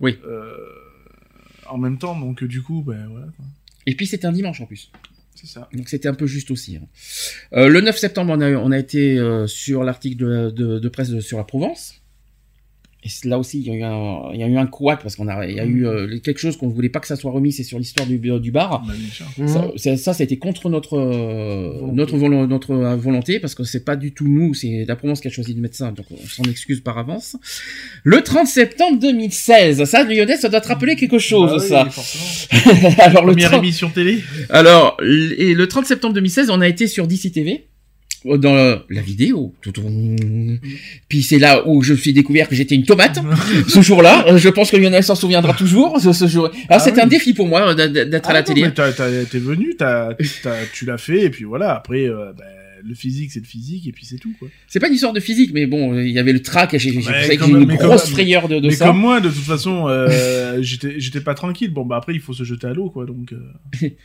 Oui. 0.00 0.16
En 1.68 1.78
même 1.78 1.98
temps, 1.98 2.18
donc 2.18 2.42
euh, 2.42 2.48
du 2.48 2.62
coup, 2.62 2.82
ben 2.82 3.06
voilà, 3.10 3.26
quoi. 3.36 3.44
Et 3.86 3.94
puis 3.96 4.06
c'était 4.06 4.26
un 4.26 4.32
dimanche 4.32 4.60
en 4.60 4.66
plus. 4.66 4.90
c'est 5.34 5.46
ça. 5.46 5.68
Donc 5.72 5.88
c'était 5.88 6.08
un 6.08 6.14
peu 6.14 6.26
juste 6.26 6.50
aussi. 6.50 6.76
hein. 6.76 6.86
Euh, 7.54 7.68
le 7.68 7.80
9 7.80 7.96
septembre, 7.98 8.32
on 8.36 8.40
a, 8.40 8.50
on 8.52 8.70
a 8.70 8.78
été 8.78 9.18
euh, 9.18 9.46
sur 9.46 9.82
l'article 9.84 10.16
de, 10.16 10.50
de, 10.50 10.78
de 10.78 10.88
presse 10.88 11.10
de- 11.10 11.20
sur 11.20 11.38
la 11.38 11.44
Provence. 11.44 12.01
Et 13.04 13.28
là 13.28 13.36
aussi, 13.36 13.58
il 13.58 13.66
y 13.66 13.70
a 13.70 13.74
eu 13.74 13.82
un, 13.82 14.30
il 14.32 14.38
y 14.38 14.44
a 14.44 14.46
eu 14.46 14.56
un 14.56 14.66
couac 14.66 15.02
parce 15.02 15.16
qu'on 15.16 15.26
a, 15.26 15.44
il 15.46 15.56
y 15.56 15.60
a 15.60 15.64
eu 15.64 15.86
euh, 15.86 16.20
quelque 16.20 16.38
chose 16.38 16.56
qu'on 16.56 16.68
voulait 16.68 16.88
pas 16.88 17.00
que 17.00 17.08
ça 17.08 17.16
soit 17.16 17.32
remis, 17.32 17.50
c'est 17.50 17.64
sur 17.64 17.78
l'histoire 17.80 18.06
du, 18.06 18.18
du 18.18 18.50
bar. 18.52 18.84
Bah. 18.86 18.94
Mhm. 19.38 19.48
Ça, 19.48 19.96
ça, 19.96 19.96
ça 20.14 20.20
a 20.20 20.22
été 20.24 20.38
contre 20.38 20.68
notre 20.70 20.96
euh, 20.98 21.72
Volonté. 21.80 21.96
notre 21.96 22.16
volo- 22.16 22.46
notre 22.46 22.70
euh, 22.70 22.94
volonté 22.94 23.40
parce 23.40 23.56
que 23.56 23.64
c'est 23.64 23.84
pas 23.84 23.96
du 23.96 24.12
tout 24.12 24.28
nous, 24.28 24.54
c'est 24.54 24.84
la 24.86 24.94
Provence 24.94 25.20
qui 25.20 25.26
a 25.26 25.32
choisi 25.32 25.52
de 25.52 25.60
mettre 25.60 25.74
ça, 25.76 25.90
donc 25.90 26.06
on 26.12 26.26
s'en 26.28 26.44
excuse 26.44 26.80
par 26.80 26.96
avance. 26.96 27.36
Le 28.04 28.20
30 28.22 28.46
septembre 28.46 29.00
2016, 29.00 29.82
ça, 29.84 30.04
Lionel, 30.04 30.38
ça 30.38 30.48
doit 30.48 30.60
te 30.60 30.68
rappeler 30.68 30.94
quelque 30.94 31.18
chose, 31.18 31.50
Bah 31.68 31.84
oui, 31.88 31.92
ça. 31.92 32.98
Alors 32.98 33.24
le 33.24 33.32
Première 33.32 33.50
30 33.50 33.64
émission 33.64 33.90
télé. 33.90 34.18
alors, 34.48 34.96
et 35.02 35.54
le 35.54 35.66
30 35.66 35.86
septembre 35.86 36.14
2016, 36.14 36.50
on 36.50 36.60
a 36.60 36.68
été 36.68 36.86
sur 36.86 37.08
DC 37.08 37.32
TV 37.32 37.52
euh, 37.52 37.71
dans 38.24 38.54
la, 38.54 38.84
la 38.90 39.00
vidéo. 39.00 39.54
Toutoum. 39.62 40.58
Puis 41.08 41.22
c'est 41.22 41.38
là 41.38 41.66
où 41.68 41.82
je 41.82 41.92
me 41.92 41.98
suis 41.98 42.12
découvert 42.12 42.48
que 42.48 42.54
j'étais 42.54 42.74
une 42.74 42.84
tomate 42.84 43.18
ce 43.68 43.80
jour-là. 43.82 44.24
Euh, 44.28 44.38
Je 44.38 44.48
pense 44.48 44.70
que 44.70 44.76
Lionel 44.76 45.02
s'en 45.02 45.14
souviendra 45.14 45.54
toujours. 45.54 46.00
Ce, 46.00 46.12
ce 46.12 46.26
jour. 46.26 46.46
Alors 46.46 46.56
Ah 46.68 46.78
c'était 46.78 46.98
oui. 47.00 47.04
un 47.04 47.08
défi 47.08 47.34
pour 47.34 47.48
moi 47.48 47.70
euh, 47.76 47.88
d'être 47.88 48.26
à 48.28 48.30
Ah 48.30 48.34
la 48.34 48.40
non, 48.40 48.46
télé. 48.46 48.70
T'es 49.30 49.38
venu, 49.38 49.74
t'as- 49.76 50.14
tu 50.72 50.84
l'as 50.84 50.98
fait, 50.98 51.22
et 51.24 51.30
puis 51.30 51.44
voilà. 51.44 51.74
Après, 51.74 52.06
euh, 52.06 52.32
ben, 52.36 52.44
le 52.84 52.94
physique, 52.94 53.30
c'est 53.32 53.38
le 53.40 53.46
physique, 53.46 53.86
et 53.86 53.92
puis 53.92 54.04
c'est 54.04 54.16
tout, 54.18 54.32
quoi. 54.38 54.48
C'est 54.66 54.80
pas 54.80 54.88
une 54.88 54.94
histoire 54.94 55.12
de 55.12 55.20
physique, 55.20 55.50
mais 55.54 55.66
bon, 55.66 55.94
euh, 55.94 56.04
il 56.04 56.10
y 56.12 56.18
avait 56.18 56.32
le 56.32 56.42
track. 56.42 56.74
et 56.74 56.78
J'ai 56.80 56.90
une 56.92 57.64
grosse 57.76 58.10
frayeur 58.10 58.48
de, 58.48 58.58
de 58.58 58.68
Mais 58.68 58.74
ça. 58.74 58.86
comme 58.86 58.98
moi, 58.98 59.20
de 59.20 59.28
toute 59.28 59.38
façon, 59.44 59.86
euh, 59.88 60.58
j'étais 60.62 60.94
j'étais 60.98 61.20
pas 61.20 61.34
tranquille. 61.34 61.70
Bon, 61.70 61.84
bah 61.84 61.96
après, 61.96 62.12
il 62.14 62.20
faut 62.20 62.32
se 62.32 62.42
jeter 62.44 62.66
à 62.66 62.72
l'eau, 62.74 62.90
quoi. 62.90 63.06
Donc. 63.06 63.32
euh. 63.32 63.88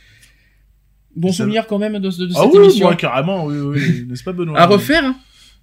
Bon 1.18 1.28
ça- 1.32 1.38
souvenir 1.38 1.66
quand 1.66 1.78
même 1.78 1.94
de, 1.94 1.98
de, 1.98 2.26
de 2.26 2.32
Ah 2.36 2.42
cette 2.44 2.52
oui, 2.52 2.64
émission. 2.64 2.86
moi 2.86 2.96
carrément, 2.96 3.44
oui, 3.46 3.56
oui, 3.58 4.06
n'est-ce 4.08 4.22
pas 4.24 4.32
Benoît 4.32 4.58
À 4.58 4.66
refaire 4.66 5.04
hein 5.04 5.16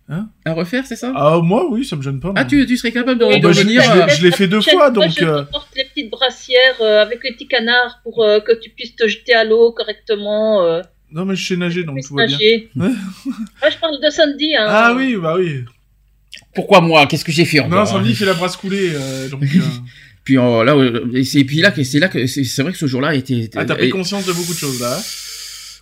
Hein 0.07 0.30
À 0.45 0.53
refaire, 0.53 0.86
c'est 0.86 0.95
ça 0.95 1.11
Ah 1.15 1.40
moi, 1.41 1.65
oui, 1.72 1.84
ça 1.84 1.95
me 1.95 2.02
gêne 2.03 2.19
pas. 2.19 2.27
Ah, 2.36 2.41
moi. 2.41 2.45
tu, 2.45 2.64
tu 2.68 2.77
serais 2.77 2.91
capable 2.91 3.19
de, 3.19 3.26
Oui, 3.26 3.40
de 3.40 3.48
bah, 3.48 3.52
je- 3.53 3.60
revenir 3.61 3.82
je- 3.82 3.91
euh, 4.02 4.07
je 4.07 4.23
l'ai 4.23 4.32
fait 4.32 4.48
deux 4.48 4.61
fois, 4.61 4.91
donc, 4.91 5.10
je 5.18 5.26
euh, 5.26 5.41
te 5.44 5.52
porte 5.52 5.69
les 5.76 5.86
petites 5.86 6.11
brassières 6.11 6.76
euh, 6.82 7.02
avec 7.02 7.23
les 7.23 7.32
petits 7.34 7.48
canards 7.48 8.02
pour 8.03 8.23
euh, 8.23 8.40
que 8.40 8.52
tu 8.61 8.69
puisses 8.69 8.95
te 8.95 9.07
jeter 9.07 9.34
à 9.34 9.44
l'eau 9.44 9.72
correctement. 9.72 10.61
Euh, 10.64 10.82
Non, 11.11 11.26
mais 11.26 11.36
je 11.36 11.48
sais 11.48 11.56
nager, 11.57 11.84
donc 11.84 12.02
tout 12.06 12.14
va 12.14 12.27
bien. 12.27 12.36
nager. 12.38 12.69
Ouais. 12.76 12.91
Ah, 13.64 13.69
je 13.72 13.77
parle 13.77 13.99
de 13.99 14.10
Sandy. 14.11 14.56
Hein. 14.56 14.65
Ah 14.69 14.94
oui, 14.95 15.15
bah 15.19 15.36
oui. 15.40 15.61
Pourquoi 16.53 16.82
moi? 16.82 17.07
Qu'est-ce 17.07 17.26
que 17.26 17.32
j'ai 17.32 17.45
fait 17.45 17.57
Non, 17.61 17.65
encore 17.68 17.88
Sandy 17.88 18.14
fait 18.14 18.26
la 18.26 18.34
brasse 18.36 18.57
coulée, 18.57 18.91
euh, 18.94 19.27
donc. 19.30 19.41
euh, 19.56 19.60
Puis 20.23 20.36
là, 20.36 20.76
et 21.34 21.44
puis 21.45 21.61
là 21.61 21.72
que 21.72 21.84
c'est 21.84 21.99
là 21.99 22.10
que 22.10 22.27
c'est 22.27 22.61
vrai 22.61 22.72
que 22.73 22.77
ce 22.77 22.86
jour-là 22.86 23.15
était. 23.15 23.49
Ah, 23.56 23.65
t'as 23.65 23.73
pris 23.76 23.90
conscience 23.90 24.26
de 24.27 24.34
beaucoup 24.34 24.53
de 24.53 24.57
choses 24.60 24.80
là. 24.82 24.98
hein 24.99 25.02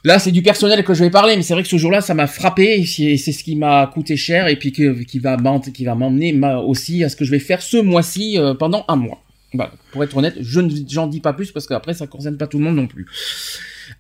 Là, 0.06 0.20
c'est 0.20 0.32
du 0.32 0.42
personnel 0.42 0.84
que 0.84 0.94
je 0.94 1.04
vais 1.04 1.10
parler, 1.10 1.36
mais 1.38 1.44
c'est 1.44 1.54
vrai 1.54 1.64
que 1.64 1.70
ce 1.70 1.78
jour-là, 1.78 2.02
ça 2.02 2.14
m'a 2.14 2.28
frappé, 2.28 2.82
et 2.82 2.86
c'est 3.18 3.32
ce 3.32 3.44
qui 3.44 3.56
m'a 3.56 3.88
coûté 3.88 4.18
cher, 4.18 4.48
et 4.48 4.58
puis 4.58 4.72
qui 4.72 5.20
va 5.20 5.38
m'emmener 5.38 6.38
aussi 6.66 7.04
à 7.04 7.10
ce 7.10 7.16
que 7.16 7.24
je 7.24 7.32
vais 7.32 7.40
faire 7.40 7.62
ce 7.62 7.78
mois-ci 7.78 8.38
euh, 8.38 8.54
pendant 8.54 8.84
un 8.90 8.98
mois. 8.98 9.24
Voilà. 9.54 9.72
Pour 9.92 10.04
être 10.04 10.18
honnête, 10.18 10.36
je 10.42 10.60
ne 10.60 10.70
j'en 10.90 11.08
dis 11.08 11.20
pas 11.20 11.34
plus 11.34 11.52
parce 11.52 11.68
qu'après 11.68 11.94
ça 11.94 12.08
concerne 12.08 12.38
pas 12.38 12.48
tout 12.48 12.58
le 12.58 12.64
monde 12.64 12.76
non 12.76 12.88
plus. 12.88 13.06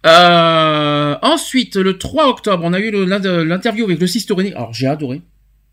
Euh, 0.05 1.15
ensuite, 1.21 1.75
le 1.75 1.97
3 1.97 2.27
octobre, 2.27 2.63
on 2.65 2.73
a 2.73 2.79
eu 2.79 2.91
l'interview 2.91 3.85
avec 3.85 3.99
le 3.99 4.07
Sistorini. 4.07 4.51
Alors 4.53 4.73
j'ai 4.73 4.87
adoré 4.87 5.21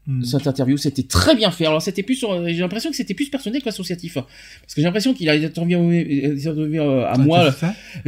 Hmm. 0.07 0.23
cette 0.25 0.47
interview, 0.47 0.79
c'était 0.79 1.03
très 1.03 1.37
bien 1.37 1.51
fait. 1.51 1.67
Alors 1.67 1.83
c'était 1.83 2.03
plus, 2.03 2.15
sur- 2.17 2.49
j'ai 2.49 2.55
l'impression 2.61 2.89
que 2.91 2.97
c'était 2.97 3.13
plus 3.13 3.29
personnel 3.29 3.63
qu'associatif, 3.63 4.15
parce 4.15 4.27
que 4.75 4.81
j'ai 4.81 4.83
l'impression 4.83 5.13
qu'il 5.13 5.29
a 5.29 5.35
interviewé, 5.35 6.25
euh, 6.25 6.33
interviewé, 6.37 6.79
euh, 6.79 7.07
à 7.07 7.19
moi. 7.19 7.53
ça 7.53 7.75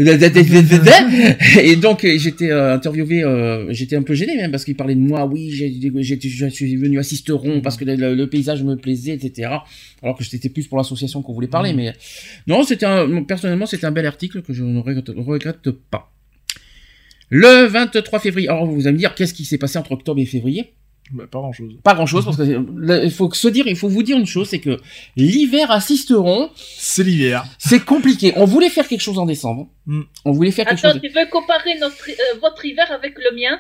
Et 1.63 1.77
donc 1.77 2.05
euh, 2.05 2.17
j'étais 2.17 2.51
euh, 2.51 2.75
interviewé, 2.75 3.23
euh, 3.23 3.71
j'étais 3.75 3.95
un 3.97 4.03
peu 4.03 4.15
gêné 4.15 4.37
même 4.37 4.51
parce 4.51 4.65
qu'il 4.65 4.75
parlait 4.75 4.95
de 4.95 5.01
moi. 5.01 5.27
Oui, 5.27 5.51
j'ai, 5.51 5.71
j'ai- 6.01 6.19
je 6.23 6.47
suis 6.47 6.77
venu 6.77 6.99
à 6.99 7.03
Sisteron 7.03 7.61
parce 7.61 7.77
que 7.77 7.85
le, 7.85 8.15
le 8.15 8.27
paysage 8.27 8.63
me 8.63 8.75
plaisait, 8.77 9.13
etc. 9.13 9.51
Alors 10.03 10.17
que 10.17 10.25
c'était 10.25 10.49
plus 10.49 10.67
pour 10.67 10.79
l'association 10.79 11.21
qu'on 11.21 11.35
voulait 11.35 11.47
parler. 11.47 11.73
Mhm. 11.73 11.77
Mais 11.77 11.93
non, 12.47 12.63
c'était 12.63 12.87
un, 12.87 13.23
personnellement 13.25 13.67
c'était 13.67 13.85
un 13.87 13.93
bel 13.93 14.07
article 14.07 14.41
que 14.41 14.55
je 14.55 14.65
ne 14.65 14.81
regrette, 14.81 15.11
regrette 15.15 15.71
pas. 15.91 16.11
Le 17.29 17.67
23 17.67 18.19
février. 18.19 18.49
Alors 18.49 18.67
vous 18.67 18.87
allez 18.87 18.95
me 18.95 18.99
dire 18.99 19.15
qu'est-ce 19.15 19.35
qui 19.35 19.45
s'est 19.45 19.59
passé 19.59 19.79
entre 19.79 19.93
octobre 19.93 20.21
et 20.21 20.27
février? 20.27 20.73
Bah, 21.11 21.25
pas 21.31 21.41
grand 21.41 21.53
chose. 21.53 21.75
Pas 21.83 21.95
grand 21.95 22.07
chose 22.07 22.25
parce 22.25 22.37
que 22.39 22.43
euh, 22.43 23.01
il 23.05 23.11
faut 23.11 23.29
que 23.29 23.37
se 23.37 23.49
dire, 23.49 23.67
il 23.67 23.77
faut 23.77 23.89
vous 23.89 24.03
dire 24.03 24.17
une 24.17 24.27
chose, 24.27 24.49
c'est 24.49 24.61
que 24.61 24.79
l'hiver 25.17 25.71
à 25.71 25.81
Sisteron, 25.81 26.51
C'est 26.57 27.03
l'hiver. 27.03 27.45
c'est 27.59 27.85
compliqué. 27.85 28.33
On 28.37 28.45
voulait 28.47 28.71
faire 28.71 28.89
quelque 28.89 29.01
chose 29.03 29.19
en 29.19 29.27
décembre. 29.27 29.69
Mm. 29.87 30.03
On 30.25 30.33
voulait 30.33 30.53
faire 30.53 30.67
quelque 30.67 30.79
Attends, 30.79 30.93
chose. 30.93 31.03
tu 31.03 31.09
veux 31.11 31.27
comparer 31.31 31.79
notre, 31.81 32.09
euh, 32.09 32.39
votre 32.41 32.65
hiver 32.65 32.91
avec 32.91 33.15
le 33.19 33.37
mien? 33.37 33.59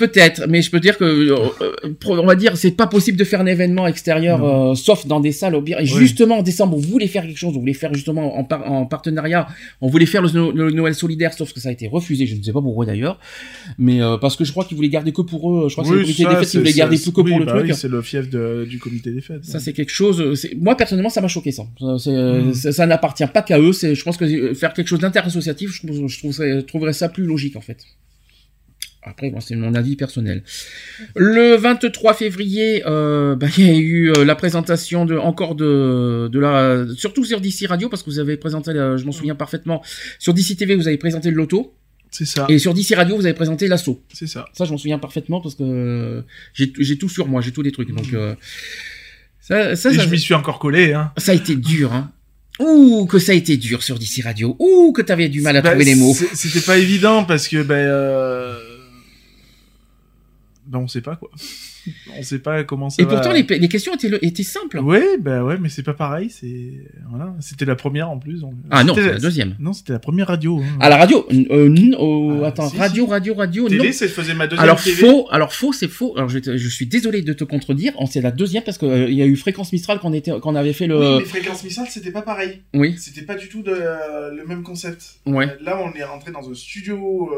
Peut-être, 0.00 0.46
mais 0.48 0.62
je 0.62 0.70
peux 0.70 0.80
dire 0.80 0.96
que, 0.96 1.04
euh, 1.04 1.36
euh, 1.60 1.94
on 2.06 2.24
va 2.26 2.34
dire, 2.34 2.56
c'est 2.56 2.70
pas 2.70 2.86
possible 2.86 3.18
de 3.18 3.24
faire 3.24 3.40
un 3.40 3.46
événement 3.46 3.86
extérieur, 3.86 4.38
euh, 4.42 4.74
sauf 4.74 5.06
dans 5.06 5.20
des 5.20 5.30
salles 5.32 5.54
au 5.54 5.62
pire. 5.62 5.78
Et 5.78 5.84
justement, 6.00 6.38
en 6.38 6.42
décembre, 6.42 6.76
on 6.76 6.80
voulait 6.80 7.06
faire 7.06 7.22
quelque 7.26 7.36
chose, 7.38 7.54
on 7.56 7.60
voulait 7.60 7.74
faire 7.74 7.92
justement 7.92 8.38
en, 8.38 8.44
par- 8.44 8.70
en 8.70 8.86
partenariat, 8.86 9.46
on 9.82 9.88
voulait 9.88 10.06
faire 10.06 10.22
le, 10.22 10.30
No- 10.30 10.52
le 10.52 10.70
Noël 10.70 10.94
solidaire, 10.94 11.32
sauf 11.34 11.52
que 11.52 11.60
ça 11.60 11.68
a 11.68 11.72
été 11.72 11.86
refusé, 11.86 12.26
je 12.26 12.34
ne 12.34 12.42
sais 12.42 12.52
pas 12.52 12.62
pourquoi 12.62 12.86
d'ailleurs, 12.86 13.18
mais 13.78 14.00
euh, 14.02 14.16
parce 14.16 14.36
que 14.36 14.44
je 14.44 14.52
crois 14.52 14.64
qu'ils 14.64 14.76
voulaient 14.76 14.88
garder 14.88 15.12
que 15.12 15.22
pour 15.22 15.52
eux, 15.52 15.68
je 15.68 15.74
crois 15.74 15.84
que 15.84 15.90
c'est 15.90 15.96
le 15.96 16.02
comité 16.02 16.24
des 16.24 16.30
fêtes 16.36 16.48
qui 16.50 16.56
voulait 16.58 16.72
garder 16.72 16.96
que 16.98 17.10
pour 17.10 17.38
le 17.38 17.44
bah 17.44 17.52
truc. 17.58 17.74
c'est 17.74 17.88
le 17.88 18.00
fief 18.02 18.30
de- 18.30 18.66
du 18.68 18.78
comité 18.78 19.10
des 19.10 19.20
fêtes. 19.20 19.44
Ça 19.44 19.60
c'est 19.60 19.72
quelque 19.74 19.92
chose. 19.92 20.22
Moi 20.58 20.76
personnellement, 20.76 21.10
ça 21.10 21.20
m'a 21.20 21.28
choqué 21.28 21.52
ça. 21.52 21.64
Ça, 21.98 22.10
Mm. 22.10 22.54
ça, 22.54 22.72
ça 22.72 22.86
n'appartient 22.86 23.26
pas 23.26 23.42
qu'à 23.42 23.58
eux. 23.60 23.72
Je 23.72 24.02
pense 24.02 24.16
que 24.16 24.54
faire 24.54 24.72
quelque 24.72 24.88
chose 24.88 25.00
d'interassociatif, 25.00 25.72
je, 25.72 25.86
trouve- 25.86 26.06
je 26.08 26.60
trouverais 26.60 26.92
ça 26.94 27.08
plus 27.10 27.24
logique 27.26 27.56
en 27.56 27.60
fait. 27.60 27.78
Après, 29.02 29.30
bon, 29.30 29.40
c'est 29.40 29.56
mon 29.56 29.74
avis 29.74 29.96
personnel. 29.96 30.42
Le 31.16 31.56
23 31.56 32.12
février, 32.14 32.82
euh, 32.86 33.34
bah, 33.34 33.46
il 33.56 33.66
y 33.66 33.70
a 33.70 33.78
eu 33.78 34.10
euh, 34.12 34.24
la 34.24 34.34
présentation 34.34 35.06
de 35.06 35.16
encore 35.16 35.54
de 35.54 36.28
de 36.30 36.38
la, 36.38 36.84
surtout 36.96 37.24
sur 37.24 37.40
DC 37.40 37.66
Radio 37.66 37.88
parce 37.88 38.02
que 38.02 38.10
vous 38.10 38.18
avez 38.18 38.36
présenté, 38.36 38.72
euh, 38.72 38.98
je 38.98 39.04
m'en 39.06 39.12
souviens 39.12 39.34
parfaitement, 39.34 39.82
sur 40.18 40.34
DC 40.34 40.56
TV 40.56 40.74
vous 40.76 40.86
avez 40.86 40.98
présenté 40.98 41.30
le 41.30 41.36
loto 41.36 41.74
C'est 42.10 42.26
ça. 42.26 42.44
et 42.50 42.58
sur 42.58 42.74
DC 42.74 42.94
Radio 42.94 43.16
vous 43.16 43.24
avez 43.24 43.34
présenté 43.34 43.68
l'assaut. 43.68 44.02
C'est 44.12 44.26
ça. 44.26 44.44
Ça, 44.52 44.66
je 44.66 44.70
m'en 44.72 44.76
souviens 44.78 44.98
parfaitement 44.98 45.40
parce 45.40 45.54
que 45.54 45.62
euh, 45.62 46.22
j'ai 46.52 46.98
tout 46.98 47.08
sur 47.08 47.26
moi, 47.26 47.40
j'ai 47.40 47.52
tous 47.52 47.62
les 47.62 47.72
trucs. 47.72 47.90
Donc 47.94 48.12
euh, 48.12 48.34
ça, 49.40 49.74
ça, 49.76 49.90
Et 49.90 49.94
ça- 49.96 50.02
je 50.04 50.08
m'y 50.10 50.18
suis 50.18 50.34
encore 50.34 50.58
collé, 50.58 50.92
hein. 50.92 51.10
ça 51.16 51.32
a 51.32 51.34
été 51.34 51.56
dur, 51.56 51.92
hein. 51.94 52.12
Ouh, 52.58 53.06
que 53.06 53.18
ça 53.18 53.32
a 53.32 53.34
été 53.34 53.56
dur 53.56 53.82
sur 53.82 53.98
DC 53.98 54.20
Radio. 54.22 54.54
Ouh, 54.58 54.92
que 54.92 55.00
t'avais 55.00 55.30
du 55.30 55.40
mal 55.40 55.56
à 55.56 55.62
Bah, 55.62 55.70
trouver 55.70 55.86
les 55.86 55.94
mots. 55.94 56.14
C'était 56.34 56.60
pas 56.60 56.76
évident 56.76 57.24
parce 57.24 57.48
que, 57.48 57.62
ben, 57.62 57.74
euh... 57.76 58.58
ben, 60.70 60.78
on 60.78 60.88
sait 60.88 61.02
pas 61.02 61.16
quoi. 61.16 61.30
On 62.18 62.22
sait 62.22 62.38
pas 62.38 62.64
comment 62.64 62.90
ça 62.90 63.02
Et 63.02 63.04
va. 63.06 63.12
pourtant, 63.14 63.32
les, 63.32 63.42
les 63.42 63.68
questions 63.68 63.94
étaient, 63.94 64.08
le- 64.08 64.24
étaient 64.24 64.42
simples. 64.42 64.78
Ouais, 64.78 65.04
bah 65.20 65.42
ouais, 65.44 65.56
mais 65.60 65.68
c'est 65.68 65.82
pas 65.82 65.94
pareil. 65.94 66.30
C'est 66.30 66.72
voilà, 67.08 67.34
c'était 67.40 67.64
la 67.64 67.76
première 67.76 68.10
en 68.10 68.18
plus. 68.18 68.40
donc- 68.40 68.54
Ah 68.70 68.84
non, 68.84 68.94
la 68.96 69.18
deuxième. 69.18 69.56
Non, 69.58 69.72
c'était 69.72 69.92
la 69.92 69.98
première 69.98 70.26
radio. 70.28 70.58
hein. 70.60 70.76
À 70.80 70.88
la 70.88 70.96
radio, 70.96 71.26
euh, 71.30 71.92
oh, 71.98 72.40
Ah, 72.44 72.48
attends, 72.48 72.68
si, 72.68 72.76
radio, 72.78 73.06
radio, 73.06 73.34
radio, 73.34 73.68
Télé, 73.68 73.86
non. 73.86 73.92
faisait 73.92 74.34
ma 74.34 74.46
deuxième 74.46 74.64
Alors 74.64 74.82
TV. 74.82 75.06
faux, 75.06 75.26
alors 75.30 75.52
faux, 75.52 75.72
c'est 75.72 75.88
faux. 75.88 76.14
Alors 76.16 76.28
je, 76.28 76.38
te- 76.38 76.56
je 76.56 76.68
suis 76.68 76.86
désolé 76.86 77.22
de 77.22 77.32
te 77.32 77.44
contredire. 77.44 77.92
On 77.98 78.06
c'est 78.06 78.20
la 78.20 78.30
deuxième 78.30 78.62
parce 78.64 78.78
que 78.78 78.86
euh, 78.86 79.10
y 79.10 79.22
a 79.22 79.26
eu 79.26 79.36
fréquence 79.36 79.72
Mistral 79.72 79.98
qu'on 80.00 80.12
était, 80.12 80.32
qu'on 80.40 80.54
avait 80.54 80.72
fait 80.72 80.86
le. 80.86 80.98
Oui, 80.98 81.16
mais 81.20 81.24
fréquence 81.24 81.62
missile, 81.64 81.84
c'était 81.88 82.10
pas 82.10 82.22
pareil. 82.22 82.60
Oui. 82.74 82.94
C'était 82.98 83.22
pas 83.22 83.34
du 83.36 83.48
tout 83.48 83.62
de, 83.62 83.70
euh, 83.72 84.30
le 84.34 84.44
même 84.46 84.62
concept. 84.62 85.04
Ouais. 85.26 85.46
Euh, 85.46 85.56
Là, 85.62 85.78
on 85.82 85.96
est 85.96 86.04
rentré 86.04 86.32
dans 86.32 86.48
un 86.50 86.54
studio 86.54 87.30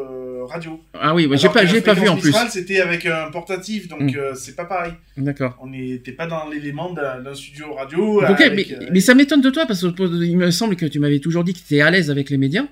radio. 0.49 0.81
Ah 0.95 1.15
oui, 1.15 1.27
ouais, 1.27 1.37
j'ai 1.37 1.49
pas, 1.49 1.65
j'ai 1.67 1.81
pas 1.81 1.95
vu 1.95 2.09
en 2.09 2.17
plus. 2.17 2.29
Mistral, 2.29 2.49
C'était 2.51 2.81
avec 2.81 3.07
un 3.07 3.31
portatif, 3.31 3.89
donc 3.89 4.01
Mm. 4.03 4.32
Euh, 4.33 4.35
c'est 4.35 4.57
pas 4.57 4.65
pareil. 4.65 4.93
D'accord. 5.17 5.57
On 5.63 5.69
n'était 5.69 6.13
pas 6.13 6.27
dans 6.27 6.49
l'élément 6.49 6.93
d'un 6.93 7.35
studio 7.35 7.75
radio. 7.75 8.23
Ok, 8.23 8.41
avec, 8.41 8.71
mais, 8.71 8.77
euh, 8.77 8.89
mais 8.93 9.01
ça 9.01 9.15
m'étonne 9.15 9.41
de 9.41 9.51
toi 9.51 9.67
parce 9.67 9.83
que 9.83 10.25
il 10.25 10.37
me 10.37 10.51
semble 10.51 10.77
que 10.77 10.87
tu 10.87 10.99
m'avais 10.99 11.21
toujours 11.21 11.45
dit 11.45 11.53
que 11.53 11.59
tu 11.59 11.65
étais 11.65 11.81
à 11.81 11.91
l'aise 11.91 12.11
avec 12.11 12.31
les 12.31 12.39
médias. 12.39 12.65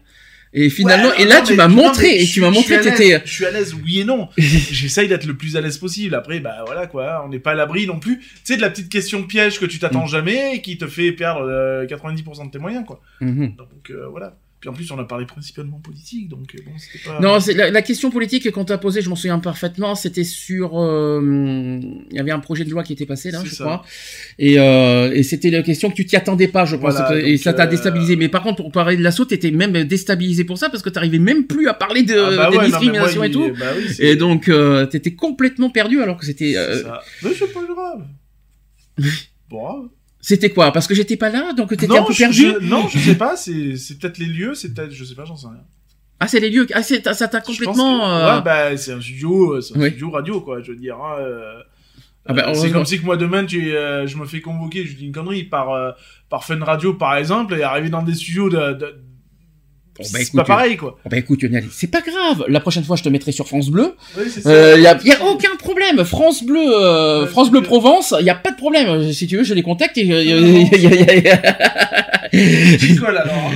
Et 0.53 0.69
finalement, 0.69 1.11
Ouais, 1.11 1.23
et 1.23 1.25
là 1.27 1.39
non, 1.39 1.47
tu 1.47 1.55
m'as 1.55 1.69
non, 1.69 1.77
montré, 1.77 2.09
mais 2.09 2.25
et 2.25 2.27
tu 2.27 2.41
m'as 2.41 2.51
montré 2.51 2.79
que 2.79 2.83
t'étais. 2.83 3.09
l'aise- 3.11 3.21
Je 3.25 3.33
suis 3.33 3.45
à 3.45 3.53
l'aise, 3.53 3.73
oui 3.85 4.01
et 4.01 4.05
non. 4.05 4.29
J'essaye 4.37 5.07
d'être 5.07 5.25
le 5.27 5.37
plus 5.37 5.57
à 5.57 5.61
l'aise 5.61 5.79
possible. 5.79 6.13
Après, 6.17 6.41
bah 6.41 6.65
voilà 6.67 6.89
quoi, 6.89 7.23
on 7.25 7.29
n'est 7.29 7.39
pas 7.39 7.53
à 7.53 7.55
l'abri 7.55 7.87
non 7.87 8.01
plus. 8.01 8.19
Tu 8.19 8.27
sais, 8.43 8.57
de 8.57 8.61
la 8.61 8.69
petite 8.71 8.89
question 8.89 9.23
piège 9.23 9.61
que 9.61 9.67
tu 9.67 9.79
t'attends 9.79 10.07
Mm. 10.07 10.09
jamais 10.09 10.57
et 10.57 10.61
qui 10.61 10.77
te 10.77 10.89
fait 10.89 11.13
perdre 11.13 11.43
euh, 11.49 11.87
90% 11.87 12.47
de 12.47 12.51
tes 12.51 12.59
moyens, 12.59 12.85
quoi. 12.85 13.01
Mhm. 13.21 13.55
Donc 13.57 13.91
euh, 13.91 14.09
voilà. 14.11 14.37
Puis 14.61 14.69
en 14.69 14.75
plus, 14.75 14.91
on 14.93 14.99
a 14.99 15.05
parlé 15.05 15.25
principalement 15.25 15.79
politique, 15.79 16.29
donc 16.29 16.55
euh, 16.55 16.59
bon, 16.67 16.73
c'était 16.77 17.03
pas. 17.03 17.19
Non, 17.19 17.41
c'est 17.41 17.55
la, 17.55 17.71
la 17.71 17.81
question 17.81 18.11
politique 18.11 18.51
qu'on 18.51 18.67
t'a 18.67 18.77
posée, 18.77 19.01
je 19.01 19.09
m'en 19.09 19.17
souviens 19.17 19.39
parfaitement. 19.39 19.95
C'était 19.95 20.23
sur, 20.23 20.79
euh, 20.79 21.81
il 22.11 22.15
y 22.15 22.19
avait 22.19 22.31
un 22.31 22.41
projet 22.41 22.65
de 22.65 22.71
loi 22.71 22.83
qui 22.83 22.93
était 22.93 23.07
passé 23.07 23.31
là, 23.31 23.41
je 23.43 23.49
ça. 23.55 23.65
crois, 23.65 23.85
et, 24.39 24.59
euh, 24.59 25.13
et 25.15 25.23
c'était 25.23 25.49
la 25.49 25.63
question 25.63 25.89
que 25.89 25.95
tu 25.95 26.05
t'y 26.05 26.15
attendais 26.15 26.47
pas, 26.49 26.67
je 26.67 26.77
pense, 26.77 26.93
Voilà, 26.93 27.19
et 27.21 27.39
ça 27.39 27.55
t'a 27.55 27.65
euh, 27.65 27.69
déstabilisé. 27.69 28.17
Mais 28.17 28.29
par 28.29 28.43
contre, 28.43 28.57
pour 28.57 28.71
parler 28.71 28.99
de 28.99 29.03
l'assaut, 29.03 29.25
t'étais 29.25 29.51
même 29.51 29.73
déstabilisé 29.85 30.45
pour 30.45 30.59
ça 30.59 30.69
parce 30.69 30.83
que 30.83 30.91
t'arrivais 30.91 31.19
même 31.19 31.47
plus 31.47 31.67
à 31.67 31.73
parler 31.73 32.03
de 32.03 32.19
Ah 32.19 32.51
bah 32.51 32.67
des 32.67 32.71
non, 32.89 32.93
moi, 33.17 33.27
et 33.27 33.31
tout. 33.31 33.51
bah 33.59 33.65
oui, 33.79 33.95
et 33.99 34.17
donc, 34.17 34.49
euh, 34.51 34.85
t'étais 34.85 35.15
complètement 35.15 35.71
perdu 35.71 36.03
alors 36.03 36.19
que 36.19 36.27
c'était. 36.27 36.53
c'est 36.53 36.83
ça. 36.83 37.01
Mais 37.23 37.31
c'est 37.33 37.51
pas 37.51 37.65
grave. 37.65 38.07
bon. 39.49 39.89
C'était 40.31 40.51
quoi? 40.51 40.73
Parce 40.73 40.87
que 40.87 40.95
j'étais 40.95 41.17
pas 41.17 41.29
là, 41.31 41.53
donc 41.53 41.69
t'étais 41.71 41.87
un 41.97 42.03
peu 42.03 42.15
perdu? 42.15 42.37
je- 42.37 42.59
non, 42.67 42.89
je 42.89 42.99
sais 42.99 43.15
pas. 43.17 43.37
C'est 43.37 43.77
c'est 43.77 43.99
peut-être 43.99 44.19
les 44.19 44.27
lieux, 44.27 44.55
c'est 44.55 44.73
peut-être, 44.75 44.93
je 44.93 45.05
sais 45.05 45.15
pas, 45.15 45.25
j'en 45.25 45.37
sais 45.37 45.47
rien. 45.49 45.61
Ah, 46.19 46.29
c'est 46.29 46.41
les 46.41 46.51
lieux. 46.51 46.67
Ah, 46.75 46.83
c'est 46.83 47.03
ça 47.15 47.29
t'a 47.29 47.41
complètement. 47.41 47.99
que- 48.01 48.05
euh, 48.05 48.37
Ouais, 48.37 48.43
bah 48.43 48.77
c'est 48.77 48.93
un 48.93 49.01
studio, 49.01 49.53
euh, 49.55 49.61
c'est 49.61 49.77
un 49.77 49.81
Oui. 49.81 49.89
studio 49.89 50.11
radio, 50.11 50.41
quoi. 50.41 50.61
Je 50.63 50.73
veux 50.73 50.79
dire. 50.79 50.97
hein, 50.97 51.17
euh, 51.21 51.61
Ah 52.27 52.33
bah, 52.35 52.53
c'est 52.55 52.71
comme 52.71 52.85
si 52.85 53.01
que 53.01 53.05
moi 53.05 53.17
demain, 53.17 53.45
tu, 53.47 53.71
je 53.71 54.17
me 54.17 54.27
fais 54.27 54.41
convoquer, 54.41 54.85
je 54.85 54.95
dis 54.97 55.07
une 55.07 55.13
connerie 55.13 55.45
par 55.45 55.95
par 56.29 56.45
Fun 56.45 56.63
Radio, 56.63 56.95
par 56.95 57.17
exemple, 57.17 57.55
et 57.55 57.63
arriver 57.63 57.89
dans 57.91 58.03
des 58.03 58.15
studios 58.15 58.49
de. 58.51 58.73
de... 58.75 58.95
Bon, 60.01 60.07
bah, 60.13 60.19
c'est 60.19 60.23
écoute, 60.23 60.37
pas 60.41 60.45
pareil, 60.45 60.77
quoi. 60.77 60.97
Oh, 61.05 61.09
bah 61.11 61.17
écoute 61.19 61.43
Lionel, 61.43 61.65
c'est 61.71 61.87
pas 61.91 62.01
grave. 62.01 62.45
La 62.49 62.61
prochaine 62.61 62.85
fois, 62.85 62.97
je 62.97 63.03
te 63.03 63.09
mettrai 63.09 63.33
sur 63.33 63.47
France 63.47 63.69
Bleu. 63.71 63.95
Oui, 64.17 64.25
ça. 64.31 64.49
Euh, 64.49 64.79
y 64.79 64.87
a, 64.87 64.99
y 65.05 65.13
a 65.13 65.25
aucun 65.27 65.55
problème. 65.59 66.05
France 66.05 66.43
Bleu, 66.43 66.61
euh, 66.67 67.27
France 67.27 67.51
Bleu. 67.51 67.63
Provence, 67.63 68.15
y 68.21 68.31
a 68.31 68.35
pas 68.35 68.51
de 68.51 68.57
problème. 68.57 68.89
Euh, 68.89 69.13
Si 69.13 69.27
tu 69.27 69.37
veux, 69.37 69.45
je 69.45 69.53
les 69.55 69.63
contacte 69.63 69.99
et. 69.99 70.11
euh, 70.11 70.65
J'y 72.33 72.97
colle 72.97 73.17
alors. 73.19 73.35
hein? 73.35 73.55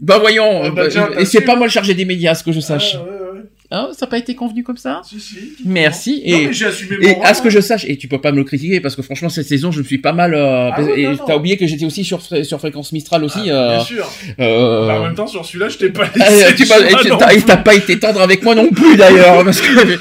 bah 0.00 0.18
voyons. 0.18 0.62
Ah, 0.64 0.70
bah, 0.70 0.82
euh, 0.82 0.88
tiens, 0.90 1.08
et 1.18 1.24
c'est 1.24 1.40
pas 1.42 1.56
moi 1.56 1.66
le 1.66 1.72
chargé 1.72 1.94
des 1.94 2.04
médias, 2.04 2.34
ce 2.34 2.44
que 2.44 2.52
je 2.52 2.60
sache. 2.60 2.96
Ah, 2.96 3.04
ouais, 3.04 3.10
ouais. 3.10 3.25
Hein, 3.72 3.88
ça 3.92 4.06
n'a 4.06 4.10
pas 4.10 4.18
été 4.18 4.34
convenu 4.36 4.62
comme 4.62 4.76
ça? 4.76 5.00
Si, 5.04 5.18
si. 5.18 5.38
Merci. 5.64 6.22
Non, 6.26 6.38
Et, 6.38 7.12
rôle, 7.14 7.26
à 7.26 7.34
ce 7.34 7.42
que 7.42 7.50
je 7.50 7.60
sache, 7.60 7.84
et 7.88 7.96
tu 7.96 8.06
peux 8.06 8.20
pas 8.20 8.30
me 8.30 8.36
le 8.36 8.44
critiquer 8.44 8.80
parce 8.80 8.94
que 8.94 9.02
franchement 9.02 9.28
cette 9.28 9.46
saison 9.48 9.72
je 9.72 9.80
me 9.80 9.84
suis 9.84 9.98
pas 9.98 10.12
mal. 10.12 10.34
Euh, 10.34 10.70
Ah 10.72 10.82
ouais, 10.82 11.00
et 11.00 11.08
t'as 11.26 11.36
oublié 11.36 11.56
que 11.56 11.66
j'étais 11.66 11.84
aussi 11.84 12.04
sur 12.04 12.22
sur 12.22 12.58
fréquence 12.60 12.92
Mistral 12.92 13.24
aussi. 13.24 13.50
Ah, 13.50 13.54
euh, 13.54 13.76
Bien 13.76 13.84
sûr. 13.84 14.08
euh, 14.38 14.86
Bah, 14.86 15.00
en 15.00 15.04
même 15.04 15.14
temps, 15.16 15.26
sur 15.26 15.44
celui-là, 15.44 15.68
je 15.68 15.78
t'ai 15.78 15.88
pas 15.90 16.04
Ah, 16.20 16.28
laissé. 16.30 16.54
tu 16.54 16.66
t'as- 17.44 17.56
pas 17.56 17.74
été 17.74 17.98
tendre 17.98 18.20
avec 18.20 18.42
moi 18.44 18.54
non 18.54 18.68
plus 18.70 18.96
d'ailleurs, 18.96 19.44
parce 19.44 19.60
que 19.60 19.98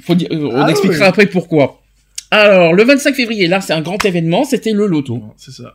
faut 0.00 0.14
dire, 0.16 0.28
euh, 0.32 0.48
on 0.52 0.62
Ah 0.62 0.70
expliquera 0.70 1.00
ouais. 1.00 1.06
après 1.06 1.26
pourquoi. 1.26 1.80
Alors, 2.32 2.72
le 2.72 2.82
25 2.82 3.14
février, 3.14 3.46
là, 3.46 3.60
c'est 3.60 3.74
un 3.74 3.82
grand 3.82 4.02
événement, 4.04 4.44
c'était 4.44 4.72
le 4.72 4.86
loto. 4.86 5.22
C'est 5.36 5.52
ça. 5.52 5.74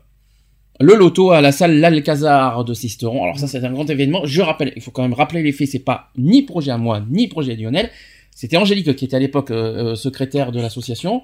Le 0.80 0.94
loto 0.96 1.32
à 1.32 1.42
la 1.42 1.52
salle 1.52 1.80
L'Alcazar 1.80 2.64
de 2.64 2.74
Sisteron. 2.74 3.24
Alors 3.24 3.40
ça, 3.40 3.48
c'est 3.48 3.64
un 3.64 3.72
grand 3.72 3.90
événement. 3.90 4.22
Je 4.26 4.42
rappelle, 4.42 4.74
il 4.76 4.82
faut 4.82 4.92
quand 4.92 5.02
même 5.02 5.14
rappeler 5.14 5.42
les 5.42 5.52
faits, 5.52 5.68
c'est 5.70 5.80
pas 5.80 6.12
ni 6.18 6.44
projet 6.44 6.72
à 6.72 6.78
moi, 6.78 7.02
ni 7.10 7.28
projet 7.28 7.54
à 7.54 7.56
Lionel. 7.56 7.90
C'était 8.36 8.58
Angélique 8.58 8.96
qui 8.96 9.06
était 9.06 9.16
à 9.16 9.20
l'époque 9.20 9.50
euh, 9.50 9.94
euh, 9.94 9.96
secrétaire 9.96 10.52
de 10.52 10.62
l'association, 10.62 11.24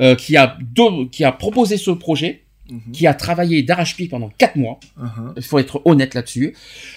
euh, 0.00 0.14
qui 0.14 0.36
a 0.36 0.58
do- 0.60 1.06
qui 1.06 1.24
a 1.24 1.32
proposé 1.32 1.78
ce 1.78 1.90
projet, 1.90 2.42
Mhm. 2.70 2.92
qui 2.92 3.06
a 3.06 3.14
travaillé 3.14 3.62
d'arrache-pied 3.62 4.08
pendant 4.08 4.30
quatre 4.38 4.56
mois. 4.56 4.78
Uh-huh. 5.00 5.32
Il 5.36 5.42
faut 5.42 5.58
être 5.58 5.82
honnête 5.84 6.14
là-dessus. 6.14 6.54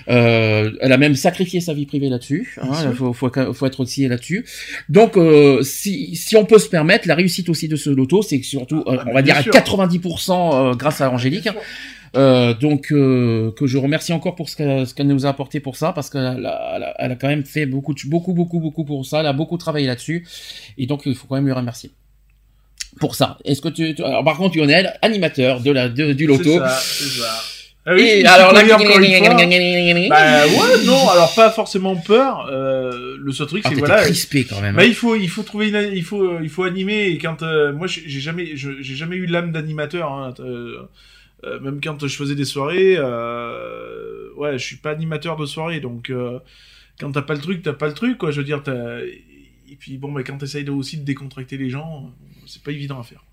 Euh, 0.07 0.71
elle 0.81 0.91
a 0.91 0.97
même 0.97 1.15
sacrifié 1.15 1.61
sa 1.61 1.73
vie 1.73 1.85
privée 1.85 2.09
là-dessus. 2.09 2.55
Hein, 2.61 2.69
il 2.89 2.95
faut, 2.95 3.13
faut, 3.13 3.31
faut 3.53 3.65
être 3.65 3.79
aussi 3.79 4.07
là-dessus. 4.07 4.45
Donc, 4.89 5.17
euh, 5.17 5.61
si, 5.63 6.15
si 6.15 6.35
on 6.35 6.45
peut 6.45 6.59
se 6.59 6.69
permettre, 6.69 7.07
la 7.07 7.15
réussite 7.15 7.49
aussi 7.49 7.67
de 7.67 7.75
ce 7.75 7.89
loto, 7.89 8.21
c'est 8.21 8.39
que 8.39 8.45
surtout, 8.45 8.83
euh, 8.87 8.97
Ah, 8.99 9.05
on 9.09 9.13
va 9.13 9.21
dire 9.21 9.35
à 9.37 9.41
sûr. 9.43 9.51
90% 9.53 10.31
euh, 10.71 10.75
grâce 10.75 11.01
à 11.01 11.09
Angélique. 11.11 11.49
Euh, 12.15 12.53
donc 12.53 12.91
euh, 12.91 13.51
que 13.57 13.65
je 13.65 13.75
remercie 13.79 14.13
encore 14.13 14.35
pour 14.35 14.47
ce 14.47 14.55
qu'elle 14.55 14.85
qu'elle 14.93 15.07
nous 15.07 15.25
a 15.25 15.29
apporté 15.29 15.59
pour 15.59 15.75
ça, 15.77 15.93
parce 15.93 16.11
qu'elle 16.11 16.21
a, 16.27 16.35
elle 16.37 16.45
a- 16.83 16.93
elle 16.99 17.11
a 17.11 17.15
quand 17.15 17.27
même 17.27 17.43
fait 17.43 17.65
beaucoup, 17.65 17.95
beaucoup, 18.05 18.33
beaucoup, 18.33 18.59
beaucoup 18.59 18.85
pour 18.85 19.03
ça. 19.03 19.21
Elle 19.21 19.25
a 19.25 19.33
beaucoup 19.33 19.57
travaillé 19.57 19.87
là-dessus, 19.87 20.23
et 20.77 20.85
donc 20.85 21.07
il 21.07 21.15
faut 21.15 21.25
quand 21.25 21.33
même 21.37 21.45
lui 21.47 21.53
remercier 21.53 21.89
pour 22.99 23.15
ça. 23.15 23.37
Est-ce 23.45 23.61
que 23.61 23.69
tu, 23.69 23.95
tu- 23.95 24.03
alors, 24.03 24.23
par 24.23 24.37
contre 24.37 24.57
Lionel, 24.57 24.93
animateur 25.01 25.59
de 25.61 25.71
la 25.71 25.89
de- 25.89 26.13
du 26.13 26.25
loto. 26.27 26.43
C'est 26.43 26.59
ça, 26.59 26.69
ça. 27.25 27.43
Ah 27.85 27.95
oui, 27.95 28.01
Et 28.03 28.25
alors 28.25 28.53
là, 28.53 28.61
collé 28.61 28.73
encore 28.75 28.97
une 28.99 29.25
fois. 29.25 29.27
Bah 30.09 30.45
ouais, 30.47 30.85
non, 30.85 31.09
alors 31.09 31.35
pas 31.35 31.51
forcément 31.51 31.97
peur. 31.97 32.47
Euh, 32.49 33.17
le 33.19 33.31
seul 33.33 33.47
truc, 33.47 33.61
Ah, 33.65 33.69
c'est 33.73 33.75
voilà. 33.79 34.03
crispé 34.03 34.45
quand 34.45 34.61
même. 34.61 34.75
Bah 34.77 34.83
hein. 34.83 34.85
il 34.87 34.95
faut, 34.95 35.15
il 35.17 35.27
faut 35.27 35.43
trouver, 35.43 35.67
une, 35.67 35.91
il 35.93 36.03
faut, 36.03 36.23
euh, 36.23 36.39
il 36.41 36.49
faut 36.49 36.63
animer. 36.63 37.07
Et 37.07 37.17
quand 37.17 37.43
euh, 37.43 37.73
moi, 37.73 37.87
j'ai 37.87 38.21
jamais, 38.21 38.55
je- 38.55 38.81
j'ai 38.81 38.95
jamais 38.95 39.17
eu 39.17 39.25
l'âme 39.25 39.51
d'animateur. 39.51 40.13
Hein, 40.13 40.33
euh, 40.39 40.77
euh, 41.43 41.59
même 41.59 41.81
quand 41.83 42.07
je 42.07 42.15
faisais 42.15 42.35
des 42.35 42.45
soirées, 42.45 42.95
euh, 42.97 44.29
ouais, 44.37 44.53
je 44.57 44.63
suis 44.65 44.77
pas 44.77 44.91
animateur 44.91 45.35
de 45.35 45.45
soirée. 45.45 45.81
Donc 45.81 46.09
quand 47.01 47.11
t'as 47.11 47.21
pas 47.21 47.33
le 47.33 47.41
truc, 47.41 47.63
t'as 47.63 47.73
pas 47.73 47.87
le 47.87 47.93
truc, 47.93 48.17
quoi. 48.17 48.31
Je 48.31 48.37
veux 48.37 48.45
dire, 48.45 48.61
t'as. 48.63 48.99
Et 49.73 49.75
puis 49.75 49.97
bon, 49.97 50.11
bah, 50.11 50.21
quand 50.23 50.37
t'essayes 50.37 50.63
de- 50.63 50.69
aussi 50.69 50.97
de 50.99 51.03
décontracter 51.03 51.57
les 51.57 51.71
gens, 51.71 52.13
c'est 52.45 52.61
pas 52.61 52.71
évident 52.71 52.99
à 52.99 53.03
faire. 53.03 53.25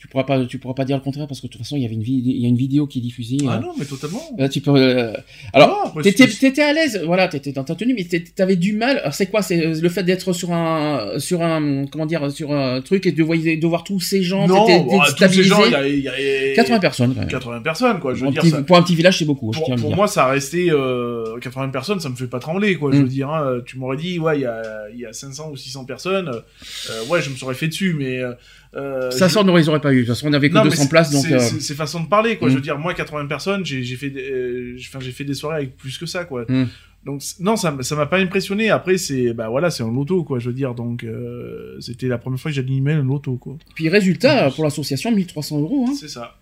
Tu 0.00 0.08
pourras 0.08 0.24
pas, 0.24 0.46
tu 0.46 0.58
pourras 0.58 0.72
pas 0.72 0.86
dire 0.86 0.96
le 0.96 1.02
contraire 1.02 1.26
parce 1.28 1.42
que 1.42 1.46
de 1.46 1.52
toute 1.52 1.60
façon 1.60 1.76
il 1.76 1.82
y 1.82 1.84
avait 1.84 1.94
une 1.94 2.00
il 2.00 2.40
y 2.40 2.46
a 2.46 2.48
une 2.48 2.56
vidéo 2.56 2.86
qui 2.86 3.00
est 3.00 3.02
diffusée. 3.02 3.36
Ah 3.46 3.56
euh, 3.56 3.60
non, 3.60 3.72
mais 3.78 3.84
totalement. 3.84 4.22
Là, 4.38 4.48
tu 4.48 4.62
peux. 4.62 4.74
euh, 4.74 5.12
Alors, 5.52 5.82
après, 5.88 6.02
t'étais, 6.02 6.26
t'étais 6.26 6.62
à 6.62 6.72
l'aise, 6.72 7.02
voilà, 7.04 7.28
t'étais 7.28 7.52
dans 7.52 7.64
ta 7.64 7.74
tenue, 7.74 7.92
mais 7.94 8.06
t'avais 8.34 8.56
du 8.56 8.72
mal. 8.72 8.96
Alors, 9.00 9.12
c'est 9.12 9.26
quoi 9.26 9.42
C'est 9.42 9.62
euh, 9.62 9.78
le 9.78 9.88
fait 9.90 10.02
d'être 10.02 10.32
sur 10.32 10.52
un, 10.52 11.18
sur 11.18 11.42
un, 11.42 11.84
comment 11.84 12.06
dire, 12.06 12.30
sur 12.32 12.50
un 12.54 12.80
truc 12.80 13.04
et 13.04 13.12
de 13.12 13.22
voir, 13.22 13.36
de 13.38 13.66
voir 13.66 13.84
tous 13.84 14.00
ces 14.00 14.22
gens. 14.22 14.48
Non, 14.48 14.64
bon, 14.84 15.00
tous 15.18 15.28
ces 15.28 15.44
gens, 15.44 15.66
il 15.66 15.72
y 15.72 15.74
a, 15.74 15.86
il 15.86 16.00
y 16.00 16.08
a- 16.08 16.54
80 16.56 16.78
personnes. 16.80 17.12
Quand 17.14 17.20
même. 17.20 17.28
80 17.28 17.60
personnes, 17.60 18.00
quoi. 18.00 18.14
Je 18.14 18.20
veux 18.20 18.24
Pour 18.24 18.28
un 18.30 18.32
dire, 18.32 18.40
petit- 18.42 18.50
ça- 18.52 18.62
pour 18.62 18.76
un 18.78 18.82
petit 18.82 18.94
village, 18.96 19.18
c'est 19.18 19.26
beaucoup. 19.26 19.52
je 19.52 19.58
pour, 19.58 19.70
le 19.70 19.76
pour 19.82 19.94
moi, 19.94 20.08
ça 20.08 20.24
a 20.24 20.30
resté 20.30 20.70
euh, 20.70 21.38
80 21.42 21.68
personnes, 21.68 22.00
ça 22.00 22.08
me 22.08 22.16
fait 22.16 22.26
pas 22.26 22.38
trembler, 22.40 22.76
quoi. 22.76 22.90
Je 22.90 22.96
Mm. 22.96 23.02
veux 23.02 23.08
dire, 23.08 23.28
hein, 23.28 23.58
tu 23.66 23.76
m'aurais 23.78 23.98
dit, 23.98 24.18
ouais, 24.18 24.38
il 24.38 24.42
y 24.42 24.46
a, 24.46 24.62
il 24.94 24.98
y 25.00 25.04
a 25.04 25.12
500 25.12 25.50
ou 25.52 25.56
600 25.56 25.84
personnes, 25.84 26.30
euh, 26.30 27.04
ouais, 27.10 27.20
je 27.20 27.28
me 27.28 27.36
serais 27.36 27.54
fait 27.54 27.68
dessus, 27.68 27.94
mais. 27.98 28.22
Euh, 28.76 29.10
ça, 29.10 29.26
je- 29.28 29.32
ça, 29.34 29.40
on 29.40 29.44
n'aurait 29.44 29.80
pas 29.80 29.92
eu. 29.92 29.96
De 29.96 30.00
toute 30.06 30.14
façon, 30.14 30.28
on 30.28 30.32
avait 30.32 30.48
que 30.48 30.54
Non, 30.54 30.62
mais 30.62 30.70
200 30.70 30.82
c'est- 30.84 30.88
places, 30.88 31.10
donc. 31.10 31.24
c'est- 31.24 31.72
euh, 31.72 31.74
façon 31.74 32.00
de 32.00 32.08
parler, 32.08 32.36
quoi. 32.36 32.46
Mm. 32.48 32.50
Je 32.50 32.54
veux 32.56 32.60
dire, 32.62 32.78
moi, 32.78 32.94
80 32.94 33.26
personnes, 33.26 33.64
j'ai 33.64 33.82
j'ai 33.82 33.96
fait, 33.96 34.10
des- 34.10 34.20
euh, 34.30 34.74
j'ai- 34.76 34.88
enfin, 34.88 35.00
j'ai 35.00 35.10
fait 35.10 35.24
des 35.24 35.34
soirées 35.34 35.56
avec 35.56 35.76
plus 35.76 35.98
que 35.98 36.06
ça, 36.06 36.24
quoi. 36.24 36.44
Mm. 36.48 36.66
Donc 37.04 37.22
non, 37.40 37.56
ça 37.56 37.74
ça 37.80 37.96
m'a 37.96 38.06
pas 38.06 38.18
impressionné. 38.18 38.68
Après, 38.70 38.98
c'est 38.98 39.32
bah 39.32 39.48
voilà, 39.48 39.70
c'est 39.70 39.82
un 39.82 39.90
loto, 39.90 40.22
quoi. 40.22 40.38
Je 40.38 40.48
veux 40.50 40.54
dire, 40.54 40.74
donc 40.74 41.02
euh, 41.02 41.76
c'était 41.80 42.06
la 42.08 42.18
première 42.18 42.38
fois 42.38 42.50
que 42.50 42.54
j'animais 42.54 42.92
un 42.92 43.02
loto, 43.02 43.36
quoi. 43.36 43.56
Puis 43.74 43.88
résultat, 43.88 44.50
pour 44.50 44.64
l'association, 44.64 45.10
1300 45.10 45.58
euros. 45.60 45.86
Hein. 45.88 45.94
C'est 45.98 46.08
ça. 46.08 46.36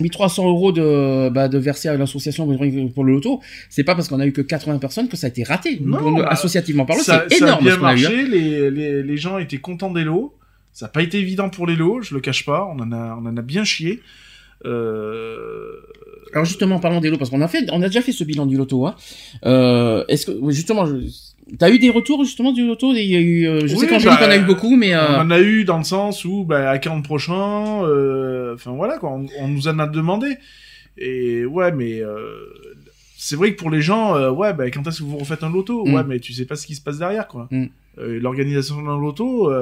1300 0.00 0.46
euros 0.48 0.70
de, 0.72 1.28
bah, 1.30 1.48
de 1.48 1.58
verser 1.58 1.88
à 1.88 1.96
l'association 1.96 2.46
pour 2.94 3.04
le 3.04 3.12
loto, 3.12 3.40
c'est 3.70 3.84
pas 3.84 3.94
parce 3.94 4.08
qu'on 4.08 4.20
a 4.20 4.26
eu 4.26 4.32
que 4.32 4.40
80 4.42 4.78
personnes 4.78 5.08
que 5.08 5.16
ça 5.16 5.26
a 5.26 5.30
été 5.30 5.42
raté. 5.44 5.78
Non, 5.82 6.12
bah, 6.18 6.28
associativement 6.28 6.84
parlant, 6.86 7.02
ça, 7.02 7.24
c'est 7.28 7.36
ça 7.38 7.44
a 7.44 7.48
énorme 7.48 7.64
bien 7.64 7.74
ce 7.74 7.78
qu'on 7.78 7.86
a 7.86 7.94
eu. 7.96 8.04
hein. 8.06 8.10
marché. 8.10 8.26
Les, 8.28 8.70
les, 8.70 9.02
les 9.02 9.16
gens 9.16 9.38
étaient 9.38 9.58
contents 9.58 9.90
des 9.92 10.04
lots. 10.04 10.34
Ça 10.72 10.86
n'a 10.86 10.90
pas 10.90 11.02
été 11.02 11.18
évident 11.18 11.50
pour 11.50 11.66
les 11.66 11.76
lots, 11.76 12.00
je 12.02 12.14
le 12.14 12.20
cache 12.20 12.44
pas. 12.44 12.64
On 12.64 12.80
en 12.80 12.92
a, 12.92 13.16
on 13.20 13.26
en 13.26 13.36
a 13.36 13.42
bien 13.42 13.64
chié. 13.64 14.00
Euh... 14.64 15.76
Alors 16.32 16.44
justement, 16.44 16.78
parlons 16.78 17.00
des 17.00 17.10
lots, 17.10 17.18
parce 17.18 17.30
qu'on 17.30 17.42
a 17.42 17.48
fait, 17.48 17.68
on 17.72 17.82
a 17.82 17.88
déjà 17.88 18.00
fait 18.00 18.12
ce 18.12 18.24
bilan 18.24 18.46
du 18.46 18.56
loto. 18.56 18.86
Hein. 18.86 18.94
Euh, 19.44 20.04
Est-ce 20.08 20.26
que 20.26 20.50
justement, 20.50 20.86
je... 20.86 20.94
t'as 21.58 21.70
eu 21.70 21.78
des 21.78 21.90
retours 21.90 22.24
justement 22.24 22.52
du 22.52 22.66
loto? 22.66 22.92
Il 22.94 23.04
y 23.04 23.16
a 23.16 23.20
eu, 23.20 23.46
euh, 23.46 23.60
je 23.62 23.66
sais 23.68 23.82
Oui, 23.82 23.86
qu'Angélique 23.86 24.18
bah, 24.18 24.26
en 24.26 24.30
a 24.30 24.36
eu 24.38 24.44
beaucoup, 24.44 24.74
mais 24.76 24.96
On 24.96 25.20
en 25.20 25.30
a 25.30 25.40
eu 25.40 25.64
dans 25.64 25.78
le 25.78 25.84
sens 25.84 26.24
où, 26.24 26.44
bah, 26.44 26.70
à 26.70 26.78
40 26.78 27.04
prochains, 27.04 27.84
euh, 27.84 28.54
enfin 28.54 28.70
voilà, 28.72 28.96
quoi, 28.98 29.10
on, 29.10 29.26
on 29.40 29.48
nous 29.48 29.68
en 29.68 29.78
a 29.78 29.86
demandé. 29.86 30.36
Et 30.96 31.44
ouais, 31.44 31.70
mais 31.72 32.00
c'est 33.18 33.36
vrai 33.36 33.52
que 33.52 33.58
pour 33.58 33.70
les 33.70 33.82
gens, 33.82 34.30
ouais, 34.30 34.54
bah, 34.54 34.70
quand 34.70 34.86
est-ce 34.86 35.00
que 35.00 35.04
vous 35.04 35.18
refaites 35.18 35.42
un 35.42 35.50
loto? 35.50 35.84
Mm. 35.84 35.94
Ouais, 35.94 36.04
mais 36.04 36.18
tu 36.18 36.32
sais 36.32 36.46
pas 36.46 36.56
ce 36.56 36.66
qui 36.66 36.74
se 36.74 36.80
passe 36.80 36.98
derrière, 36.98 37.28
quoi. 37.28 37.48
Mm. 37.50 37.66
L'organisation 37.98 38.80
d'un 38.80 38.98
loto. 38.98 39.52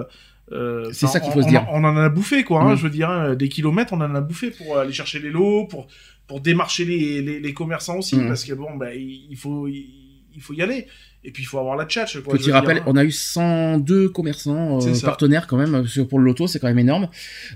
Euh, 0.53 0.91
C'est 0.93 1.07
ça 1.07 1.21
qu'il 1.21 1.33
faut 1.33 1.39
on- 1.39 1.43
se 1.43 1.47
on- 1.47 1.51
dire. 1.51 1.67
On, 1.73 1.85
en 1.85 1.97
a 1.97 2.09
bouffé, 2.09 2.43
quoi. 2.45 2.63
Hein, 2.63 2.73
Mm. 2.73 2.77
je 2.77 2.83
veux 2.85 2.91
dire, 2.91 3.09
hein, 3.11 3.35
des 3.35 3.49
kilomètres, 3.49 3.93
on 3.93 4.01
en 4.01 4.15
a 4.15 4.21
bouffé 4.21 4.51
pour 4.51 4.79
aller 4.79 4.93
chercher 4.93 5.19
les 5.19 5.31
lots, 5.31 5.67
pour 5.67 5.87
pour 6.27 6.41
démarcher 6.41 6.85
les, 6.85 7.23
les, 7.23 7.41
les 7.41 7.53
commerçants 7.55 7.99
aussi, 7.99 8.17
Mm. 8.17 8.29
parce 8.29 8.45
que 8.45 8.53
bon, 8.55 8.77
bah, 8.77 8.95
il 8.95 9.37
faut 9.37 9.67
il, 9.69 10.41
faut 10.41 10.53
y 10.55 10.63
aller. 10.63 10.87
Et 11.25 11.33
puis 11.33 11.43
il 11.43 11.47
faut 11.47 11.59
avoir 11.59 11.77
la 11.77 11.85
tchatch, 11.87 12.19
quoi. 12.21 12.33
je 12.35 12.39
petit 12.39 12.45
dire, 12.45 12.55
rappel, 12.55 12.79
hein. 12.79 12.83
on 12.87 12.97
a 12.97 13.05
eu 13.05 13.11
102 13.11 14.09
commerçants 14.11 14.79
euh, 14.81 15.01
partenaires 15.05 15.47
quand 15.47 15.57
même 15.59 15.85
pour 16.09 16.19
le 16.21 16.25
loto, 16.25 16.47
c'est 16.47 16.59
quand 16.61 16.69
même 16.69 16.79
énorme. 16.79 17.09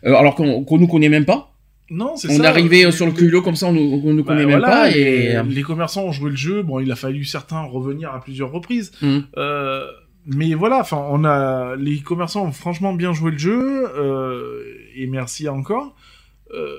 Euh, 0.05 0.15
alors 0.15 0.35
qu'on 0.35 0.65
qu'on 0.65 0.79
nous 0.79 0.89
connaît 0.89 1.09
même 1.09 1.25
pas. 1.25 1.53
Non, 1.91 2.17
c'est 2.17 2.29
On 2.31 2.37
ça. 2.39 2.45
est 2.45 2.47
arrivé 2.47 2.85
euh, 2.87 2.91
sur 2.91 3.07
le 3.07 3.13
culot 3.13 3.43
comme 3.43 3.57
ça, 3.57 3.67
on 3.69 3.73
nous, 3.73 4.03
on 4.05 4.13
nous 4.15 4.25
Bah, 4.25 4.33
connaît 4.33 4.47
même 4.47 4.59
voilà, 4.59 4.67
pas. 4.75 4.91
Et... 4.91 5.35
les, 5.35 5.43
les 5.43 5.63
commerçants 5.63 6.05
ont 6.05 6.13
joué 6.13 6.31
le 6.31 6.37
jeu. 6.37 6.63
Bon, 6.63 6.81
il 6.81 6.91
a 6.91 6.97
fallu 6.97 7.25
certains 7.25 7.63
revenir 7.63 8.11
à 8.13 8.21
plusieurs 8.21 8.51
reprises. 8.51 8.91
Mm. 9.03 9.19
Euh, 9.37 9.87
mais 10.27 10.55
voilà, 10.55 10.81
enfin, 10.81 11.05
on 11.11 11.25
a 11.25 11.77
les 11.77 12.01
commerçants 12.01 12.45
ont 12.47 12.53
franchement 12.53 12.93
bien 12.95 13.13
joué 13.13 13.31
le 13.33 13.39
jeu 13.39 13.87
euh, 13.97 14.63
et 14.97 15.07
merci 15.07 15.49
encore. 15.49 15.95
Euh, 16.55 16.77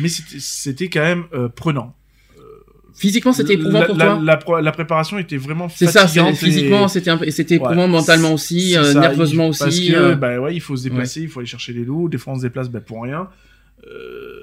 mais 0.00 0.08
c'était 0.08 0.36
c'était 0.40 0.88
quand 0.88 1.00
même 1.02 1.24
euh, 1.34 1.48
prenant. 1.48 1.94
Physiquement, 2.92 3.32
c'était 3.32 3.54
éprouvant 3.54 3.78
la, 3.80 3.86
pour 3.86 3.96
la- 3.96 4.36
toi 4.36 4.56
la, 4.56 4.62
la 4.62 4.72
préparation 4.72 5.16
était 5.18 5.38
vraiment 5.38 5.68
C'est 5.70 5.86
ça, 5.86 5.92
c'est- 6.06 6.18
fatigante 6.20 6.32
et- 6.34 6.36
physiquement, 6.36 6.86
c'était 6.88 7.12
et 7.24 7.30
c'était 7.30 7.54
éprouvant 7.54 7.82
Ouais, 7.84 7.88
mentalement 7.88 8.34
aussi, 8.34 8.76
euh, 8.76 8.92
ça, 8.92 9.00
nerveusement 9.00 9.44
il- 9.46 9.50
aussi. 9.50 9.62
Parce 9.62 9.80
que, 9.80 9.92
euh, 9.94 10.14
bah 10.16 10.38
ouais, 10.38 10.54
il 10.54 10.60
faut 10.60 10.76
se 10.76 10.82
déplacer, 10.82 11.22
il 11.22 11.28
faut 11.28 11.40
aller 11.40 11.46
chercher 11.46 11.72
les 11.72 11.84
lots. 11.84 12.08
Des 12.10 12.18
fois, 12.18 12.34
on 12.34 12.36
se 12.36 12.42
déplace 12.42 12.68
bah, 12.68 12.80
pour 12.80 13.02
rien. 13.04 13.28
Euh, 13.86 14.40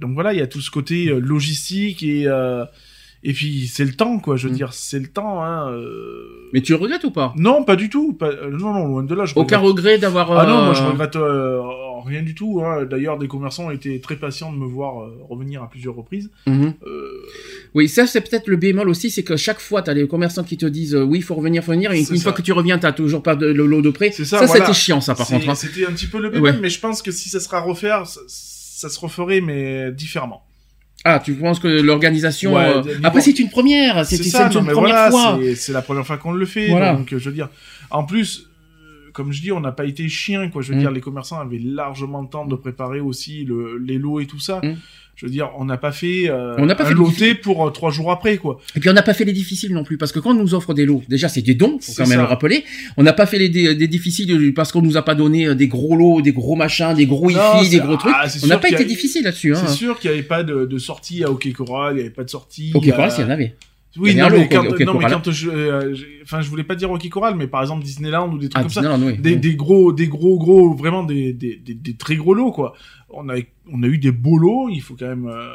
donc 0.00 0.14
voilà, 0.14 0.32
il 0.32 0.38
y 0.38 0.42
a 0.42 0.46
tout 0.46 0.60
ce 0.62 0.70
côté 0.70 1.08
euh, 1.08 1.18
logistique 1.18 2.02
et 2.02 2.26
euh, 2.26 2.64
et 3.24 3.32
puis 3.32 3.66
c'est 3.66 3.84
le 3.84 3.92
temps, 3.94 4.18
quoi. 4.18 4.36
Je 4.36 4.46
veux 4.48 4.52
Mm. 4.52 4.56
dire, 4.56 4.72
c'est 4.72 4.98
le 5.00 5.08
temps. 5.08 5.42
Hein, 5.42 5.70
euh. 5.72 6.48
Mais 6.52 6.60
tu 6.60 6.72
le 6.72 6.78
regrettes 6.78 7.04
ou 7.04 7.10
pas? 7.10 7.32
Non, 7.36 7.64
pas 7.64 7.74
du 7.76 7.88
tout. 7.90 8.12
Pas... 8.12 8.28
euh, 8.28 8.50
Non, 8.50 8.72
non, 8.74 8.86
loin 8.86 9.02
de 9.02 9.14
là. 9.14 9.24
Je 9.24 9.32
Aucun 9.36 9.58
regrette- 9.58 9.68
regret 9.78 9.98
d'avoir. 9.98 10.30
Ah 10.32 10.46
non, 10.46 10.58
euh, 10.60 10.64
moi 10.66 10.74
je 10.74 10.82
regrette 10.82 11.16
euh, 11.16 11.60
rien 12.04 12.22
du 12.22 12.34
tout. 12.34 12.62
Hein. 12.64 12.84
D'ailleurs, 12.84 13.18
des 13.18 13.26
commerçants 13.28 13.66
ont 13.66 13.70
été 13.70 14.00
très 14.00 14.16
patients 14.16 14.52
de 14.52 14.58
me 14.58 14.66
voir 14.66 15.02
euh, 15.02 15.18
revenir 15.28 15.62
à 15.62 15.70
plusieurs 15.70 15.94
reprises. 15.94 16.30
mhm. 16.46 16.74
Euh, 16.86 17.22
Oui, 17.74 17.88
ça 17.88 18.06
c'est 18.06 18.20
peut-être 18.20 18.46
le 18.46 18.56
bémol 18.56 18.88
aussi, 18.88 19.10
c'est 19.10 19.24
que 19.24 19.36
chaque 19.36 19.58
fois, 19.60 19.82
t'as 19.82 19.94
les 19.94 20.06
commerçants 20.06 20.44
qui 20.44 20.56
te 20.56 20.66
disent 20.66 20.94
euh, 20.94 21.02
oui, 21.02 21.18
il 21.18 21.22
faut 21.22 21.34
revenir, 21.34 21.64
faut 21.64 21.72
venir, 21.72 21.90
et 21.92 21.98
une, 22.00 22.04
ça. 22.04 22.16
fois 22.16 22.32
que 22.32 22.42
tu 22.42 22.52
reviens, 22.52 22.78
t'as 22.78 22.92
toujours 22.92 23.22
pas 23.22 23.34
de, 23.36 23.46
le 23.46 23.66
lot 23.66 23.82
de 23.82 23.90
prêt. 23.90 24.10
C'est 24.12 24.24
ça, 24.24 24.38
ça 24.40 24.46
voilà. 24.46 24.66
c'était 24.66 24.76
chiant, 24.78 25.00
ça 25.00 25.14
par 25.14 25.26
c'est- 25.26 25.34
contre. 25.34 25.48
hein. 25.48 25.54
C'était 25.54 25.86
un 25.86 25.92
petit 25.92 26.06
peu 26.06 26.20
le 26.20 26.28
bémol, 26.30 26.50
Ouais. 26.50 26.58
mais 26.60 26.68
je 26.70 26.78
pense 26.78 27.00
que 27.02 27.10
si 27.10 27.28
ça 27.30 27.40
sera 27.40 27.56
à 27.58 27.60
refaire, 27.62 28.06
ça, 28.06 28.20
ça 28.28 28.88
se 28.88 29.00
referait, 29.00 29.40
mais 29.40 29.90
différemment. 29.92 30.42
Ah, 31.04 31.20
tu 31.22 31.34
penses 31.34 31.58
que 31.58 31.68
l'organisation. 31.68 32.54
Ouais, 32.54 32.64
euh, 32.76 32.82
Après, 33.02 33.20
c'est 33.20 33.38
une 33.38 33.50
première, 33.50 34.06
c'est 34.06 34.16
une 34.16 34.22
mais 34.64 34.72
première 34.72 34.74
voilà, 34.74 35.10
fois. 35.10 35.38
c'est- 35.54 35.72
la 35.72 35.82
première 35.82 36.06
fois 36.06 36.16
qu'on 36.16 36.32
le 36.32 36.46
fait. 36.46 36.68
Voilà. 36.68 36.94
Donc, 36.94 37.12
euh, 37.12 37.18
je 37.18 37.28
veux 37.28 37.34
dire, 37.34 37.50
en 37.90 38.04
plus, 38.04 38.48
euh, 38.80 39.10
comme 39.12 39.30
je 39.32 39.42
dis, 39.42 39.52
on 39.52 39.60
n'a 39.60 39.72
pas 39.72 39.84
été 39.84 40.08
chien, 40.08 40.48
quoi. 40.48 40.62
Je 40.62 40.70
veux 40.70 40.76
Mm. 40.76 40.80
dire, 40.80 40.90
les 40.90 41.02
commerçants 41.02 41.38
avaient 41.40 41.60
largement 41.62 42.22
le 42.22 42.28
temps 42.28 42.46
de 42.46 42.54
préparer 42.56 43.00
aussi 43.00 43.44
le, 43.44 43.76
les 43.78 43.98
lots 43.98 44.18
et 44.20 44.26
tout 44.26 44.40
ça. 44.40 44.60
Mm. 44.62 44.76
Je 45.16 45.26
veux 45.26 45.30
dire, 45.32 45.50
on 45.58 45.64
n'a 45.64 45.76
pas 45.76 45.92
fait, 45.92 46.28
euh, 46.28 46.56
On 46.58 46.66
n'a 46.66 46.74
pas 46.74 46.82
un 46.84 46.86
fait 46.88 46.94
de 46.94 46.98
loté 46.98 47.34
pour 47.36 47.64
euh, 47.66 47.70
trois 47.70 47.90
jours 47.92 48.10
après, 48.10 48.36
quoi. 48.36 48.58
Et 48.74 48.80
puis 48.80 48.88
on 48.88 48.92
n'a 48.92 49.02
pas 49.02 49.14
fait 49.14 49.24
les 49.24 49.32
difficiles 49.32 49.72
non 49.72 49.84
plus, 49.84 49.96
parce 49.96 50.10
que 50.10 50.18
quand 50.18 50.30
on 50.30 50.34
nous 50.34 50.54
offre 50.54 50.74
des 50.74 50.84
lots, 50.84 51.02
déjà 51.08 51.28
c'est 51.28 51.40
des 51.42 51.54
dons, 51.54 51.78
faut 51.80 51.92
quand 51.96 52.02
même 52.08 52.16
ça. 52.18 52.22
le 52.22 52.28
rappeler. 52.28 52.64
On 52.96 53.02
n'a 53.04 53.12
pas 53.12 53.26
fait 53.26 53.38
les 53.38 53.48
des, 53.48 53.74
des 53.76 53.86
difficiles 53.88 54.52
parce 54.54 54.72
qu'on 54.72 54.82
nous 54.82 54.96
a 54.96 55.02
pas 55.02 55.14
donné 55.14 55.46
euh, 55.46 55.54
des 55.54 55.68
gros 55.68 55.94
lots, 55.96 56.20
des 56.20 56.32
gros 56.32 56.56
machins, 56.56 56.94
des 56.94 57.06
gros 57.06 57.30
Non, 57.30 57.62
hi 57.62 57.68
des 57.68 57.78
gros 57.78 57.96
trucs. 57.96 58.12
ah, 58.14 58.26
on 58.42 58.46
n'a 58.48 58.58
pas 58.58 58.68
été 58.68 58.82
a- 58.82 58.84
difficile 58.84 59.22
là-dessus. 59.24 59.54
Hein. 59.54 59.62
C'est 59.66 59.72
sûr 59.74 59.98
qu'il 60.00 60.10
n'y 60.10 60.16
avait 60.16 60.26
pas 60.26 60.42
de, 60.42 60.64
de 60.66 60.78
sortie 60.78 61.22
à 61.22 61.30
Hockey 61.30 61.52
Coral, 61.52 61.92
il 61.92 61.96
n'y 61.96 62.00
avait 62.02 62.10
pas 62.10 62.24
de 62.24 62.30
sortie. 62.30 62.72
Ok, 62.74 62.88
euh, 62.88 62.90
Coral, 62.90 63.10
s'il 63.12 63.22
y 63.24 63.26
en 63.26 63.30
avait. 63.30 63.54
Oui, 63.96 64.16
non, 64.16 64.24
avait 64.24 64.38
mais 64.40 64.48
quand, 64.48 64.66
ok, 64.66 64.80
non, 64.80 64.98
mais 64.98 65.06
quand 65.08 65.30
je, 65.30 65.48
euh, 65.48 65.94
enfin, 66.24 66.40
je 66.40 66.48
voulais 66.50 66.64
pas 66.64 66.74
dire 66.74 66.90
Hockey 66.90 67.08
Coral, 67.08 67.36
mais 67.36 67.46
par 67.46 67.62
exemple 67.62 67.84
Disneyland 67.84 68.28
ou 68.32 68.38
des 68.38 68.48
trucs 68.48 68.56
Ah, 68.56 68.62
comme 68.62 68.82
ça. 68.84 68.98
Oui. 69.00 69.16
des, 69.18 69.36
des 69.36 69.54
gros 69.54 69.92
des 69.92 70.08
gros 70.08 70.36
gros 70.36 70.74
vraiment 70.74 71.04
des, 71.04 71.32
des, 71.32 71.54
des, 71.64 71.74
des 71.74 71.94
très 71.94 72.16
gros 72.16 72.34
lots 72.34 72.50
quoi 72.50 72.74
on 73.16 73.28
a 73.28 73.36
on 73.72 73.82
a 73.82 73.86
eu 73.86 73.98
des 73.98 74.10
beaux 74.12 74.38
lots 74.38 74.68
il 74.70 74.80
faut 74.80 74.94
quand 74.98 75.06
même 75.08 75.26
euh, 75.26 75.48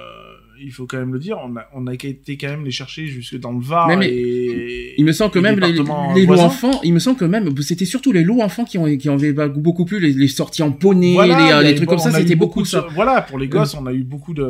il 0.61 0.71
faut 0.71 0.85
quand 0.85 0.97
même 0.97 1.13
le 1.13 1.19
dire 1.19 1.37
on 1.43 1.55
a 1.55 1.65
on 1.73 1.87
a 1.87 1.93
été 1.93 2.37
quand 2.37 2.49
même 2.49 2.65
les 2.65 2.71
chercher 2.71 3.07
jusque 3.07 3.37
dans 3.39 3.51
le 3.53 3.61
Var 3.61 3.89
et 4.01 4.95
Il 4.97 5.05
me 5.05 5.11
semble 5.13 5.31
que 5.31 5.39
même 5.39 5.59
les, 5.59 5.71
les 5.71 6.25
lots 6.25 6.39
enfants, 6.39 6.81
il 6.83 6.93
me 6.93 6.99
semble 6.99 7.17
que 7.17 7.25
même 7.25 7.55
c'était 7.61 7.85
surtout 7.85 8.11
les 8.11 8.23
lots 8.23 8.41
enfants 8.41 8.65
qui 8.65 8.77
ont 8.77 8.85
qui 8.97 9.07
en 9.09 9.13
avaient 9.17 9.33
beaucoup 9.49 9.85
plus 9.85 9.99
les, 10.01 10.11
les 10.11 10.27
sorties 10.27 10.63
en 10.63 10.71
poney, 10.71 11.13
Voilà, 11.13 11.61
les, 11.61 11.75
trucs 11.75 11.87
comme 11.89 11.97
ça, 11.99 12.11
c'était 12.11 12.35
beaucoup 12.35 12.61
de 12.61 12.67
ça. 12.67 12.87
voilà 12.93 13.21
pour 13.21 13.37
les 13.39 13.47
gosses 13.47 13.75
on 13.75 13.85
a 13.85 13.93
eu 13.93 14.03
beaucoup 14.03 14.33
de 14.33 14.49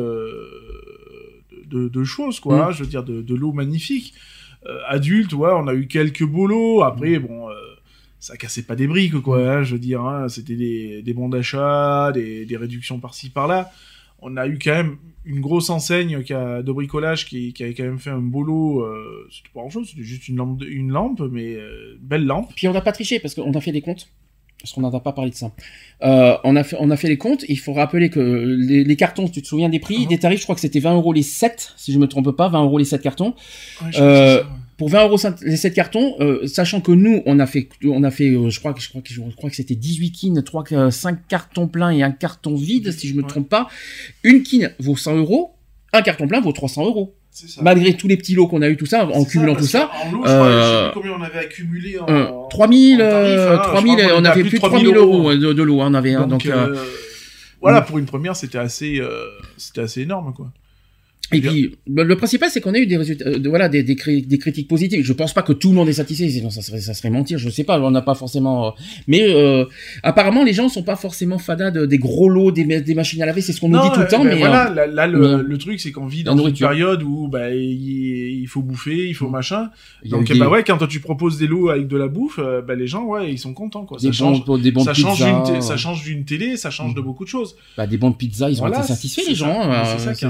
de, 1.66 1.88
de 1.88 2.04
choses 2.04 2.40
quoi 2.40 2.70
Mm. 2.70 2.72
je 2.72 2.82
veux 2.82 2.88
dire 2.88 3.04
de, 3.04 3.22
de 3.22 3.34
lots 3.34 3.52
magnifiques 3.52 4.12
Euh, 4.66 4.76
adultes 4.96 5.32
ouais 5.32 5.48
on 5.62 5.66
a 5.68 5.74
eu 5.74 5.86
quelques 5.86 6.20
lots 6.50 6.82
après 6.82 7.18
Mm. 7.18 7.22
bon 7.26 7.48
euh, 7.48 7.54
ça 8.20 8.36
cassait 8.36 8.62
pas 8.62 8.76
des 8.76 8.86
briques 8.86 9.18
quoi 9.20 9.38
hein, 9.50 9.62
je 9.64 9.72
veux 9.72 9.80
dire 9.80 10.02
hein, 10.02 10.28
c'était 10.28 10.54
des, 10.54 11.02
des 11.02 11.12
bons 11.14 11.28
d'achat 11.28 12.12
des, 12.12 12.44
des 12.46 12.56
réductions 12.56 13.00
par-ci 13.00 13.30
par-là 13.30 13.72
on 14.22 14.36
a 14.36 14.46
eu 14.46 14.58
quand 14.62 14.74
même 14.74 14.96
une 15.24 15.40
grosse 15.40 15.70
enseigne 15.70 16.22
qui 16.22 16.32
a, 16.34 16.62
de 16.62 16.70
bricolage 16.72 17.26
qui, 17.26 17.52
qui 17.54 17.62
avait 17.62 17.74
quand 17.74 17.84
même 17.84 17.98
fait 17.98 18.10
un 18.10 18.18
beau 18.20 18.42
lot 18.42 18.82
euh, 18.82 19.26
c'était 19.30 19.48
pas 19.54 19.60
grand 19.60 19.70
chose 19.70 19.88
c'était 19.90 20.02
juste 20.02 20.28
une 20.28 20.36
lampe 20.36 20.62
une 20.68 20.90
lampe 20.92 21.22
mais 21.32 21.54
euh, 21.54 21.96
belle 22.00 22.26
lampe 22.26 22.50
Puis 22.54 22.68
on 22.68 22.72
n'a 22.72 22.82
pas 22.82 22.92
triché 22.92 23.18
parce 23.20 23.34
qu'on 23.34 23.52
a 23.52 23.60
fait 23.60 23.72
des 23.72 23.80
comptes. 23.80 24.08
parce 24.60 24.72
qu'on 24.74 24.82
n'en 24.82 24.92
a 24.92 25.00
pas 25.00 25.12
parlé 25.12 25.30
de 25.30 25.36
ça. 25.36 25.50
Euh, 26.02 26.36
on, 26.44 26.54
a 26.56 26.62
fait, 26.64 26.76
on 26.78 26.90
a 26.90 26.96
fait 26.98 27.08
les 27.08 27.16
comptes. 27.16 27.46
Il 27.48 27.58
faut 27.58 27.72
rappeler 27.72 28.10
que 28.10 28.20
les, 28.20 28.84
les 28.84 28.96
cartons, 28.96 29.26
tu 29.28 29.40
te 29.40 29.46
souviens 29.46 29.70
des 29.70 29.78
prix, 29.80 30.00
Mhm. 30.02 30.08
des 30.08 30.18
tarifs, 30.18 30.40
je 30.40 30.44
crois 30.44 30.54
que 30.54 30.60
c'était 30.60 30.80
20 30.80 30.94
euros 30.96 31.14
les 31.14 31.22
7, 31.22 31.72
si 31.78 31.92
je 31.94 31.98
me 31.98 32.06
trompe 32.06 32.30
pas, 32.36 32.48
20 32.48 32.62
euros 32.64 32.76
les 32.76 32.84
7 32.84 33.00
cartons. 33.00 33.34
Ouais, 33.82 34.42
Euh, 34.80 34.86
pour 34.86 34.88
20 34.88 35.04
euros 35.04 35.16
les 35.42 35.56
7 35.56 35.74
cartons, 35.74 36.14
euh, 36.20 36.46
sachant 36.46 36.80
que 36.80 36.92
nous, 36.92 37.22
on 37.26 37.38
a 37.38 37.46
fait, 37.46 37.68
on 37.84 38.02
a 38.02 38.10
fait, 38.10 38.30
euh, 38.30 38.50
je 38.50 38.58
crois 38.60 38.72
que 38.72 38.80
je 38.80 38.88
crois 38.88 39.02
que 39.02 39.12
je 39.12 39.20
crois 39.36 39.50
que 39.50 39.56
c'était 39.56 39.74
18 39.74 40.10
kines, 40.12 40.42
3, 40.42 40.90
5 40.90 41.18
cartons 41.28 41.68
pleins 41.68 41.90
et 41.90 42.02
un 42.02 42.10
carton 42.10 42.54
vide, 42.54 42.90
si 42.92 43.08
je 43.08 43.14
me 43.14 43.22
Ouais. 43.22 43.28
trompe 43.28 43.48
pas. 43.48 43.68
Une 44.24 44.42
kine 44.42 44.72
vaut 44.78 44.96
100 44.96 45.16
euros, 45.16 45.52
un 45.92 46.02
carton 46.02 46.26
plein 46.26 46.40
vaut 46.40 46.52
300 46.52 46.84
euros. 46.86 47.14
Ça. 47.32 47.62
Malgré 47.62 47.94
tous 47.94 48.08
les 48.08 48.16
petits 48.16 48.34
lots 48.34 48.48
qu'on 48.48 48.60
a 48.60 48.68
eu, 48.68 48.76
tout 48.76 48.86
ça, 48.86 49.06
en 49.06 49.24
cumulant 49.24 49.54
tout 49.54 49.62
ça, 49.64 49.88
En 50.04 50.10
lot, 50.10 50.22
je, 50.26 50.32
crois, 50.32 50.50
je 50.50 50.52
sais 50.52 50.66
euh, 50.66 50.90
plus 50.90 51.00
combien 51.00 51.12
on 51.16 51.22
avait 51.22 51.38
accumulé 51.38 51.98
en. 52.00 52.08
euh, 52.08 52.26
en 52.26 52.48
3000, 52.48 52.98
tarif, 52.98 53.08
euh, 53.38 53.52
hein, 53.56 53.62
je 53.64 53.68
3000, 53.70 53.96
crois 53.96 54.08
qu'on 54.08 54.20
on 54.20 54.24
avait 54.24 54.40
plus 54.42 54.50
de 54.50 54.56
3000 54.58 54.96
euros 54.96 55.32
de, 55.34 55.52
de 55.52 55.62
lot, 55.62 55.80
hein, 55.80 55.88
on 55.90 55.94
avait, 55.94 56.14
Donc, 56.14 56.28
donc, 56.28 56.46
euh, 56.46 56.74
euh, 56.74 56.84
voilà, 57.60 57.82
pour 57.82 57.98
une 57.98 58.06
première, 58.06 58.34
c'était 58.34 58.58
assez, 58.58 58.98
euh, 58.98 59.26
c'était 59.56 59.82
assez 59.82 60.00
énorme, 60.00 60.32
quoi. 60.34 60.50
Et 61.32 61.40
puis, 61.40 61.76
le 61.86 62.02
le 62.02 62.16
principal, 62.16 62.50
c'est 62.50 62.60
qu'on 62.60 62.74
a 62.74 62.78
eu 62.78 62.86
des 62.86 62.96
résultats, 62.96 63.26
euh, 63.28 63.38
de- 63.38 63.48
voilà, 63.48 63.68
des, 63.68 63.82
des, 63.82 63.94
cri- 63.94 64.26
des 64.26 64.38
critiques 64.38 64.68
positives. 64.68 65.04
Je 65.04 65.12
pense 65.12 65.32
pas 65.32 65.42
que 65.42 65.52
tout 65.52 65.68
le 65.70 65.74
monde 65.76 65.88
est 65.88 65.92
satisfait, 65.94 66.28
sinon 66.28 66.50
ça 66.50 66.60
serait, 66.62 66.80
ça 66.80 66.92
serait 66.94 67.10
mentir. 67.10 67.38
Je 67.38 67.48
sais 67.50 67.64
pas, 67.64 67.80
on 67.80 67.90
n'a 67.90 68.02
pas 68.02 68.14
forcément. 68.14 68.66
euh, 68.66 68.70
Mais 69.06 69.22
euh, 69.28 69.64
apparemment, 70.02 70.42
les 70.44 70.52
gens 70.52 70.68
sont 70.68 70.82
pas 70.82 70.96
forcément 70.96 71.38
fadas 71.38 71.70
de- 71.70 71.86
des 71.86 71.98
gros 71.98 72.28
lots, 72.28 72.50
des, 72.52 72.64
des 72.80 72.94
machines 72.94 73.22
à 73.22 73.26
laver. 73.26 73.40
C'est 73.40 73.52
ce 73.52 73.60
qu'on 73.60 73.68
nous 73.68 73.80
dit 73.80 73.88
tout 73.94 74.00
le 74.00 74.08
temps, 74.08 74.24
ben 74.24 74.30
mais 74.30 74.36
voilà, 74.38 74.70
euh, 74.70 74.74
là, 74.74 74.86
là, 74.86 75.06
le, 75.06 75.36
mais- 75.38 75.42
le 75.44 75.58
truc, 75.58 75.80
c'est 75.80 75.92
qu'on 75.92 76.06
vit 76.06 76.24
dans 76.24 76.36
une 76.36 76.54
période 76.54 77.02
où 77.02 77.28
bah, 77.28 77.50
il, 77.54 78.40
il 78.42 78.46
faut 78.48 78.62
bouffer, 78.62 79.08
il 79.08 79.14
faut 79.14 79.28
machin. 79.28 79.70
y 80.04 80.08
a 80.08 80.10
Donc, 80.16 80.30
des, 80.32 80.38
bah 80.38 80.48
ouais, 80.48 80.64
quand 80.64 80.78
toi, 80.78 80.86
tu 80.88 81.00
proposes 81.00 81.38
des 81.38 81.46
lots 81.46 81.68
avec 81.70 81.86
de 81.86 81.96
la 81.96 82.08
bouffe, 82.08 82.40
bah, 82.66 82.74
les 82.74 82.86
gens, 82.86 83.04
ouais, 83.04 83.30
ils 83.30 83.38
sont 83.38 83.54
contents, 83.54 83.84
quoi. 83.84 83.98
des 83.98 84.08
Ça 84.08 84.12
change, 84.12 84.44
bons, 84.44 84.58
des 84.58 84.72
bons 84.72 84.84
ça, 84.84 84.94
change 84.94 85.22
ça 85.60 85.76
change 85.76 86.02
d'une 86.04 86.24
télé, 86.24 86.56
ça 86.56 86.70
change 86.70 86.94
de 86.94 87.00
beaucoup 87.00 87.24
de 87.24 87.28
choses. 87.28 87.54
bah, 87.76 87.86
des 87.86 87.98
bons 87.98 88.12
pizzas, 88.12 88.50
ils 88.50 88.56
ont 88.56 88.60
Voilà, 88.66 88.78
été 88.78 88.88
satisfaits 88.88 89.22
les 89.28 89.34
gens. 89.34 89.70
Euh, 89.70 89.82
c'est 89.98 90.14
ça, 90.14 90.28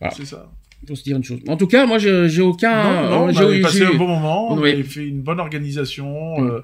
Voilà. 0.00 0.14
C'est 0.16 0.24
ça. 0.26 0.46
faut 0.86 0.94
se 0.94 1.02
dire 1.02 1.16
une 1.16 1.24
chose. 1.24 1.40
En 1.48 1.56
tout 1.56 1.66
cas, 1.66 1.86
moi, 1.86 1.98
j'ai 1.98 2.40
aucun. 2.40 2.84
non, 2.84 3.10
non, 3.10 3.24
on 3.24 3.32
j'ai- 3.32 3.44
avait 3.44 3.60
passé 3.60 3.78
j'ai- 3.78 3.86
un 3.86 3.94
bon 3.94 4.06
moment, 4.06 4.52
on 4.52 4.58
Oui. 4.58 4.70
avait 4.70 4.82
fait 4.84 5.06
une 5.06 5.20
bonne 5.22 5.40
organisation, 5.40 6.40
Mm. 6.40 6.46
euh, 6.50 6.60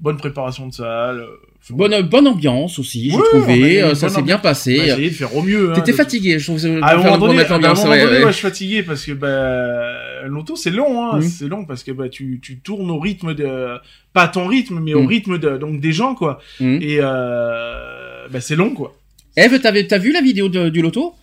bonne 0.00 0.16
préparation 0.16 0.66
de 0.68 0.72
salle. 0.72 1.18
euh, 1.20 1.26
enfin, 1.62 1.74
Bonne, 1.74 2.00
bonne 2.08 2.26
ambiance 2.28 2.78
aussi, 2.78 3.10
j'ai 3.10 3.16
Ouais, 3.16 3.22
on 3.34 3.36
a 3.36 3.40
trouvé. 3.40 3.82
euh, 3.82 3.94
Ça 3.94 4.08
s'est 4.08 4.22
bien 4.22 4.36
on 4.36 4.38
a 4.38 4.42
passé. 4.42 4.72
essayé 4.72 5.10
de 5.10 5.14
faire 5.14 5.36
au 5.36 5.42
mieux. 5.42 5.70
hein, 5.70 5.74
T'étais 5.74 5.90
de- 5.92 5.96
fatigué, 5.96 6.38
je 6.38 6.44
trouve. 6.46 6.64
À 6.82 6.94
un 6.94 6.96
moment 6.96 7.18
donné, 7.18 7.40
à 7.42 7.54
un 7.54 7.58
moment 7.58 7.74
donné, 7.84 8.04
ouais. 8.04 8.20
moi, 8.20 8.30
je 8.30 8.36
suis 8.36 8.42
fatigué 8.42 8.82
parce 8.82 9.04
que 9.04 9.12
bah, 9.12 10.26
loto 10.26 10.56
c'est 10.56 10.70
long, 10.70 11.04
hein, 11.04 11.16
Mhm. 11.16 11.22
c'est 11.22 11.46
long 11.48 11.64
parce 11.66 11.82
que 11.84 11.92
bah 11.92 12.08
tu, 12.08 12.40
tu 12.42 12.58
tournes 12.60 12.90
au 12.90 12.98
rythme 12.98 13.34
de 13.34 13.76
pas 14.14 14.22
à 14.22 14.28
ton 14.28 14.46
rythme 14.46 14.80
mais 14.82 14.94
au 14.94 15.02
Mhm. 15.02 15.06
rythme 15.08 15.38
de 15.38 15.58
donc 15.58 15.80
des 15.80 15.92
gens 15.92 16.14
quoi 16.14 16.40
et 16.60 16.98
euh, 17.00 18.28
bah 18.30 18.40
c'est 18.40 18.56
long 18.56 18.70
quoi. 18.70 18.94
Eve, 19.36 19.60
t'as 19.60 19.98
vu 19.98 20.12
la 20.12 20.20
vidéo 20.20 20.48
de- 20.48 20.68
du 20.68 20.82
loto? 20.82 21.14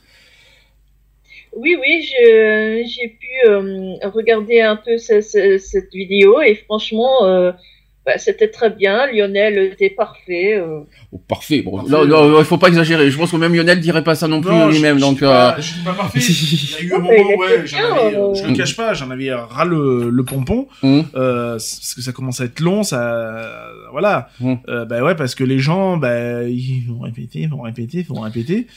Oui, 1.56 1.76
oui, 1.80 2.06
j'ai 2.86 3.08
pu 3.08 3.50
euh, 3.50 3.96
regarder 4.14 4.62
un 4.62 4.76
peu 4.76 4.98
ce- 4.98 5.22
ce- 5.22 5.58
cette 5.58 5.94
vidéo 5.94 6.42
et 6.42 6.56
franchement, 6.56 7.26
euh, 7.26 7.52
bah, 8.06 8.18
c'était 8.18 8.50
très 8.50 8.70
bien. 8.70 9.08
Lionel 9.12 9.58
était 9.58 9.90
parfait. 9.90 10.54
euh. 10.58 10.82
Oh, 11.12 11.18
Parfait. 11.28 11.62
Bon, 11.64 11.78
Parfait. 11.78 11.92
là, 11.92 12.04
là, 12.06 12.36
il 12.40 12.46
faut 12.46 12.58
pas 12.60 12.68
exagérer. 12.68 13.10
Je 13.10 13.18
pense 13.18 13.32
que 13.32 13.38
même 13.38 13.56
Lionel 13.56 13.80
dirait 13.80 14.04
pas 14.04 14.14
ça 14.16 14.28
non 14.28 14.42
plus 14.42 14.52
Non, 14.52 14.68
lui-même. 14.70 14.98
je 14.98 15.02
Donc, 15.02 15.16
suis 15.18 15.26
pas- 15.26 15.54
euh, 15.54 15.56
je 15.58 15.62
suis 15.74 15.84
pas 15.84 15.94
parfait. 15.94 16.20
Il 16.20 16.72
y 16.72 16.76
a 16.78 16.82
eu 16.84 16.94
un 16.94 17.00
Non, 17.00 17.04
moment 17.06 17.36
ouais, 17.38 17.48
avais, 17.58 18.16
euh, 18.16 18.30
euh. 18.32 18.34
je 18.36 18.48
le 18.48 18.54
cache 18.56 18.76
pas, 18.76 18.94
j'en 18.94 19.10
avais 19.10 19.34
ras 19.34 19.66
le, 19.66 20.10
le 20.12 20.24
pompon 20.24 20.68
hum, 20.84 21.06
euh, 21.16 21.54
parce 21.54 21.94
que 21.96 22.02
ça 22.02 22.12
commence 22.12 22.42
à 22.42 22.46
être 22.46 22.60
long, 22.60 22.84
ça 22.84 23.70
voilà. 23.92 24.30
Euh, 24.68 24.86
bah 24.86 25.02
ouais 25.04 25.16
parce 25.16 25.34
que 25.34 25.44
les 25.44 25.58
gens 25.60 25.98
bah 25.98 26.44
ils 26.44 26.86
vont 26.88 27.00
répéter, 27.00 27.40
ils 27.40 27.50
vont 27.50 27.62
répéter, 27.62 28.00
ils 28.00 28.06
vont 28.08 28.22
répéter. 28.22 28.68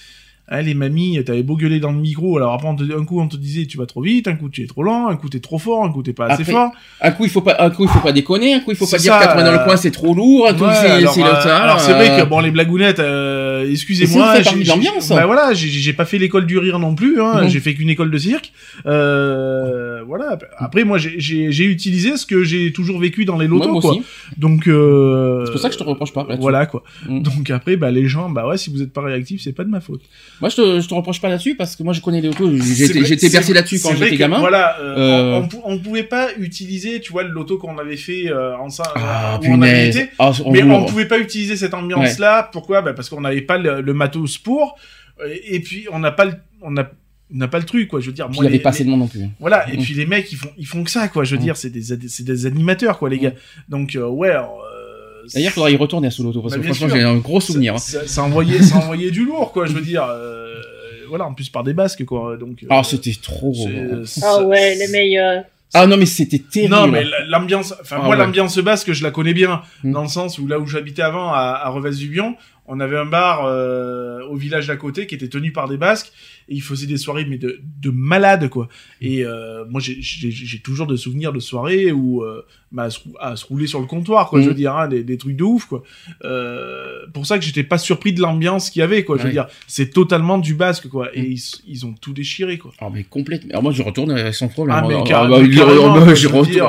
Hein, 0.51 0.63
les 0.63 0.73
mamies, 0.73 1.23
t'avais 1.27 1.43
beau 1.43 1.57
gueuler 1.57 1.79
dans 1.79 1.93
le 1.93 1.99
micro, 1.99 2.39
alors 2.39 2.55
après 2.55 2.69
on 2.69 2.75
te- 2.75 2.99
un 2.99 3.05
coup 3.05 3.21
on 3.21 3.29
te 3.29 3.37
disait 3.37 3.67
tu 3.67 3.77
vas 3.77 3.85
trop 3.85 4.01
vite, 4.01 4.29
un 4.29 4.35
coup 4.35 4.49
tu 4.49 4.63
es 4.63 4.67
trop 4.67 4.83
lent, 4.83 5.09
un 5.09 5.17
coup 5.17 5.29
t'es 5.29 5.41
trop 5.41 5.59
fort, 5.59 5.85
un 5.85 5.93
coup 5.93 6.03
t'es 6.03 6.15
pas 6.15 6.25
assez 6.25 6.41
Après, 6.41 6.53
fort. 6.53 6.71
un 7.03 7.11
coup 7.11 7.25
il 7.25 7.31
faut 7.31 7.43
pas, 7.43 7.57
un 7.59 7.69
coup 7.69 7.83
il 7.85 7.91
faut 7.91 7.99
pas 8.01 8.13
déconner, 8.13 8.55
un 8.55 8.61
coup 8.61 8.71
il 8.71 8.77
faut 8.79 8.87
pas 8.87 8.97
dire 8.97 9.13
ça, 9.13 9.21
80 9.27 9.45
dans 9.45 9.53
le 9.53 9.59
euh, 9.59 9.65
coin 9.65 9.77
c'est 9.77 9.91
trop 9.91 10.15
lourd, 10.15 10.49
un 10.49 10.55
coup 10.55 10.65
Ouais, 10.65 10.71
c'est 10.75 10.89
alors, 10.91 11.13
c'est 11.13 11.23
euh, 11.23 11.57
alors 11.63 11.81
c'est 11.81 11.93
vrai 11.93 12.11
euh, 12.13 12.23
que 12.23 12.27
bon 12.29 12.41
les 12.41 12.51
blagounettes, 12.51 12.99
euh, 12.99 13.71
excusez-moi, 13.71 14.37
l'ambiance. 14.67 15.11
Bah 15.11 15.27
voilà, 15.27 15.53
j'ai 15.53 15.69
j'ai 15.69 15.93
pas 15.93 16.07
fait 16.07 16.17
l'école 16.17 16.47
du 16.47 16.57
rire 16.57 16.79
non 16.79 16.95
plus, 16.95 17.21
hein, 17.21 17.47
j'ai 17.49 17.61
fait 17.61 17.75
qu'une 17.75 17.91
école 17.91 18.11
de 18.11 18.17
cirque. 18.17 18.53
Euh, 18.87 19.88
voilà. 20.07 20.39
Après 20.59 20.85
moi 20.85 20.99
j'ai- 20.99 21.65
utilisé 21.65 22.17
ce 22.17 22.27
que 22.27 22.45
j'ai 22.45 22.73
toujours 22.73 22.99
vécu 22.99 23.25
dans 23.25 23.39
les 23.39 23.47
lotos 23.47 23.71
moi 23.73 23.85
aussi. 23.85 24.03
Donc 24.37 24.67
euh, 24.69 25.45
C'est 25.47 25.53
pour 25.53 25.61
ça 25.61 25.69
que 25.69 25.75
je 25.75 25.79
te 25.79 25.85
reproche 25.85 26.13
pas. 26.13 26.27
Voilà 26.41 26.67
quoi. 26.67 26.83
Mhm. 27.09 27.23
Donc 27.23 27.51
après 27.51 27.77
bah 27.77 27.91
les 27.91 28.07
gens 28.09 28.29
bah 28.31 28.47
ouais 28.47 28.57
si 28.59 28.71
vous 28.71 28.83
êtes 28.83 28.93
pas 28.93 29.03
réactifs 29.03 29.41
c'est 29.43 29.53
pas 29.53 29.65
de 29.65 29.71
ma 29.71 29.81
faute. 29.81 30.03
Moi 30.41 30.51
je 30.51 30.57
te, 30.57 30.81
je 30.81 30.89
te 30.89 30.95
reproche 30.95 31.21
pas 31.21 31.29
là-dessus 31.29 31.55
parce 31.57 31.77
que 31.77 31.83
moi 31.83 31.93
je 31.93 32.01
connais 32.01 32.21
les 32.21 32.29
lotos. 32.29 32.51
J'étais 32.57 33.29
bercé 33.31 33.53
là-dessus 33.53 33.81
quand 33.83 33.95
j'étais 33.97 34.17
gamin. 34.17 34.39
Voilà, 34.39 34.79
euh, 34.81 34.97
Euh, 34.99 35.33
on, 35.35 35.43
on, 35.45 35.49
pou- 35.49 35.63
on 35.65 35.79
pouvait 35.79 36.03
pas 36.03 36.29
utiliser, 36.39 37.01
tu 37.01 37.13
vois, 37.13 37.23
le 37.23 37.31
loto 37.31 37.57
qu'on 37.59 37.79
avait 37.79 37.97
fait 37.97 38.33
en 38.33 38.69
ça, 38.71 38.83
Ah 38.97 39.39
où 39.43 39.47
on 39.49 39.63
avait 39.63 39.89
été. 39.89 40.09
Ah, 40.19 40.33
on 40.45 40.53
mais 40.53 40.63
on 40.63 40.85
pouvait 40.87 41.07
pas 41.07 41.19
utiliser 41.19 41.57
cette 41.57 41.75
ambiance-là. 41.75 42.49
Pourquoi? 42.53 42.83
Bah 42.83 42.93
Parce 42.93 43.09
qu'on 43.09 43.21
n'avait 43.21 43.41
pas 43.43 43.59
le, 43.59 43.81
le 43.81 43.95
matos 43.95 44.39
pour. 44.39 44.77
Et, 45.49 45.61
puis 45.61 45.87
on 45.93 45.99
n'a 45.99 46.13
pas 46.13 46.25
le, 46.27 46.33
on 46.63 46.77
a, 46.77 46.83
on 46.83 46.87
n'a 47.31 47.49
pas 47.49 47.59
le 47.59 47.65
truc 47.65 47.89
quoi. 47.89 48.01
Je 48.01 48.07
veux 48.07 48.13
dire, 48.13 48.29
moi, 48.29 48.37
il 48.45 48.47
avait 48.47 48.57
les- 48.57 48.63
pas 48.63 48.71
assez 48.71 48.81
les- 48.81 48.85
de 48.87 48.91
monde 48.91 49.01
non 49.01 49.07
plus. 49.09 49.21
Voilà. 49.41 49.69
Et 49.73 49.77
Mm. 49.77 49.83
puis 49.83 49.95
les 49.95 50.07
mecs 50.07 50.31
ils 50.33 50.37
font, 50.37 50.49
ils 50.57 50.67
font 50.67 50.83
que 50.85 50.91
ça 50.91 51.09
quoi. 51.09 51.25
Je 51.25 51.35
veux 51.35 51.41
Mm. 51.41 51.45
dire, 51.45 51.57
c'est 51.57 51.71
des, 51.71 51.83
c'est 52.09 52.25
des 52.25 52.47
animateurs 52.47 52.99
quoi 52.99 53.09
les 53.11 53.19
gars. 53.19 53.33
Donc 53.69 53.97
euh, 53.97 54.07
ouais. 54.07 54.31
alors, 54.31 54.61
euh, 54.63 55.27
D'ailleurs, 55.35 55.53
faudra 55.53 55.71
y 55.71 55.77
retourner 55.77 56.09
à 56.09 56.23
loto 56.23 56.41
parce 56.41 56.55
Bah, 56.55 56.61
que 56.61 56.65
franchement 56.67 56.89
j'ai 56.89 57.03
un 57.03 57.17
gros 57.19 57.41
souvenir. 57.41 57.75
hein. 57.75 57.79
Ça, 57.79 58.01
ça, 58.01 58.07
ça 58.07 58.23
envoyait, 58.23 58.63
ça 58.63 58.77
envoyait 58.79 59.11
du 59.11 59.25
lourd 59.27 59.53
quoi. 59.53 59.67
Je 59.67 59.73
veux 59.73 59.83
dire. 59.83 60.05
euh, 60.09 60.55
voilà, 61.09 61.25
en 61.27 61.33
plus 61.35 61.49
par 61.49 61.65
des 61.65 61.73
basques 61.75 62.05
quoi. 62.05 62.37
Donc. 62.37 62.63
euh, 62.63 62.67
Ah 62.71 62.83
c'était 62.85 63.13
trop. 63.21 63.55
Ah 64.23 64.43
ouais, 64.45 64.75
les 64.77 64.89
meilleurs. 64.89 65.45
Ah 65.75 65.87
non 65.87 65.99
mais 65.99 66.07
c'était 66.07 66.39
terrible. 66.39 66.73
Non, 66.75 66.87
mais 66.87 67.05
l'ambiance, 67.29 67.75
enfin, 67.83 67.97
Ah 68.01 68.05
moi, 68.05 68.17
ouais. 68.17 68.23
l'ambiance 68.25 68.57
basque, 68.59 68.93
je 68.93 69.03
la 69.03 69.11
connais 69.11 69.35
bien, 69.35 69.61
Mm. 69.85 69.93
dans 69.93 70.03
le 70.03 70.09
sens 70.09 70.39
où 70.39 70.47
là 70.47 70.59
où 70.59 70.67
j'habitais 70.67 71.03
avant, 71.03 71.31
à, 71.33 71.61
à 71.63 71.69
Revès-du-Bion, 71.69 72.37
on 72.69 72.79
avait 72.81 72.97
un 72.99 73.07
bar 73.07 73.45
euh, 73.47 74.23
au 74.29 74.37
village 74.37 74.67
d'à 74.69 74.77
côté 74.77 75.07
qui 75.07 75.15
était 75.15 75.29
tenu 75.29 75.53
par 75.53 75.69
des 75.69 75.77
Basques, 75.79 76.13
et 76.51 76.55
ils 76.55 76.63
faisaient 76.63 76.87
des 76.87 76.97
soirées, 76.99 77.27
mais 77.29 77.39
de, 77.39 77.61
de 77.83 77.91
malades, 77.91 78.49
quoi. 78.49 78.69
Et 79.01 79.25
euh, 79.25 79.65
moi, 79.69 79.81
j'ai- 79.81 80.61
toujours 80.61 80.87
de 80.87 80.97
souvenirs 80.97 81.33
de 81.33 81.41
soirées 81.41 81.93
où, 81.93 82.23
euh, 82.23 82.45
bah, 82.73 82.85
à, 82.85 82.91
se, 82.91 83.01
rou- 83.01 83.15
à 83.21 83.37
se 83.37 83.45
rouler 83.47 83.67
sur 83.67 83.81
le 83.81 83.87
comptoir, 83.87 84.29
quoi, 84.31 84.41
je 84.43 84.49
veux 84.49 84.55
dire, 84.55 84.75
hein, 84.77 84.89
des, 84.89 85.03
des 85.05 85.17
trucs 85.19 85.37
de 85.37 85.45
ouf, 85.45 85.67
quoi. 85.67 85.83
Euh, 86.25 87.07
pour 87.13 87.27
ça 87.27 87.39
que 87.39 87.45
j'étais 87.45 87.63
pas 87.65 87.79
surpris 87.79 88.13
de 88.13 88.21
l'ambiance 88.21 88.71
qu'il 88.71 88.81
y 88.81 88.83
avait, 88.83 89.05
quoi. 89.05 89.17
Je 89.19 89.23
veux 89.25 89.31
dire, 89.31 89.49
c'est 89.67 89.91
totalement 89.91 90.39
du 90.39 90.55
basque, 90.55 90.89
quoi. 90.89 91.09
Et 91.15 91.23
Mm. 91.23 91.33
ils, 91.33 91.43
ils 91.69 91.87
ont 91.87 91.93
tout 91.95 92.13
déchiré, 92.13 92.59
quoi. 92.59 92.73
Ah 92.81 92.89
mais 92.93 93.05
complètement. 93.05 93.51
Alors 93.51 93.63
moi 93.63 93.73
je 93.73 93.83
retourne 93.83 94.33
sans 94.33 94.49
problème. 94.49 94.77
Ah, 94.79 94.87
mais 94.89 94.95
Ah, 94.99 95.05
car- 95.07 95.29
bah, 95.29 95.39
mais 95.41 95.49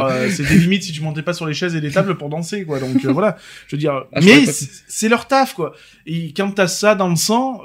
bah, 0.09 0.29
c'est 0.29 0.43
des 0.47 0.55
limites 0.57 0.83
si 0.83 0.91
tu 0.91 1.01
montais 1.01 1.21
pas 1.23 1.33
sur 1.33 1.45
les 1.45 1.53
chaises 1.53 1.75
et 1.75 1.81
les 1.81 1.91
tables 1.91 2.15
pour 2.17 2.29
danser, 2.29 2.63
quoi. 2.65 2.79
Donc 2.79 3.03
euh, 3.05 3.11
voilà, 3.11 3.37
je 3.67 3.75
veux 3.75 3.79
dire. 3.79 4.05
Ah, 4.13 4.19
mais 4.21 4.45
c'est 4.87 5.09
leur 5.09 5.27
taf, 5.27 5.53
quoi. 5.53 5.73
Et 6.05 6.33
quand 6.33 6.51
t'as 6.51 6.67
ça 6.67 6.95
dans 6.95 7.09
le 7.09 7.15
sang, 7.15 7.61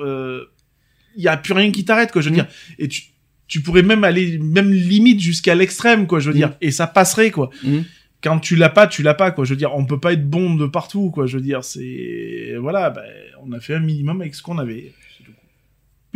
il 1.17 1.23
y 1.23 1.29
a 1.29 1.37
plus 1.37 1.53
rien 1.55 1.71
qui 1.71 1.85
t'arrête, 1.85 2.11
quoi. 2.13 2.23
Je 2.23 2.29
veux 2.29 2.33
Mm. 2.33 2.39
dire, 2.39 2.47
et 2.79 2.89
tu 2.89 3.03
tu 3.47 3.61
pourrais 3.61 3.83
même 3.83 4.05
aller 4.05 4.39
même 4.39 4.73
limite 4.73 5.21
jusqu'à 5.21 5.55
l'extrême, 5.55 6.07
quoi. 6.07 6.19
Je 6.19 6.29
veux 6.31 6.35
Mm. 6.35 6.39
dire, 6.39 6.57
et 6.63 6.71
ça 6.71 6.87
passerait, 6.87 7.31
quoi. 7.31 7.51
Mm. 7.63 7.81
Quand 8.23 8.39
tu 8.39 8.57
l'as 8.57 8.71
pas, 8.71 8.87
tu 8.87 9.03
l'as 9.03 9.13
pas, 9.15 9.31
quoi. 9.33 9.45
Je 9.45 9.51
veux 9.51 9.57
dire, 9.57 9.75
on 9.77 9.85
peut 9.85 10.01
pas 10.01 10.15
être 10.15 10.29
bon 10.29 10.55
de 10.55 10.67
partout, 10.67 11.11
quoi. 11.11 11.27
Je 11.27 11.37
veux 11.37 11.43
dire, 11.43 11.63
c'est 11.63 12.55
voilà, 12.59 12.89
ben, 12.91 13.03
on 13.45 13.53
a 13.53 13.61
fait 13.61 13.75
un 13.75 13.81
minimum 13.81 14.23
avec 14.23 14.35
ce 14.35 14.43
qu'on 14.43 14.57
avait. 14.59 14.93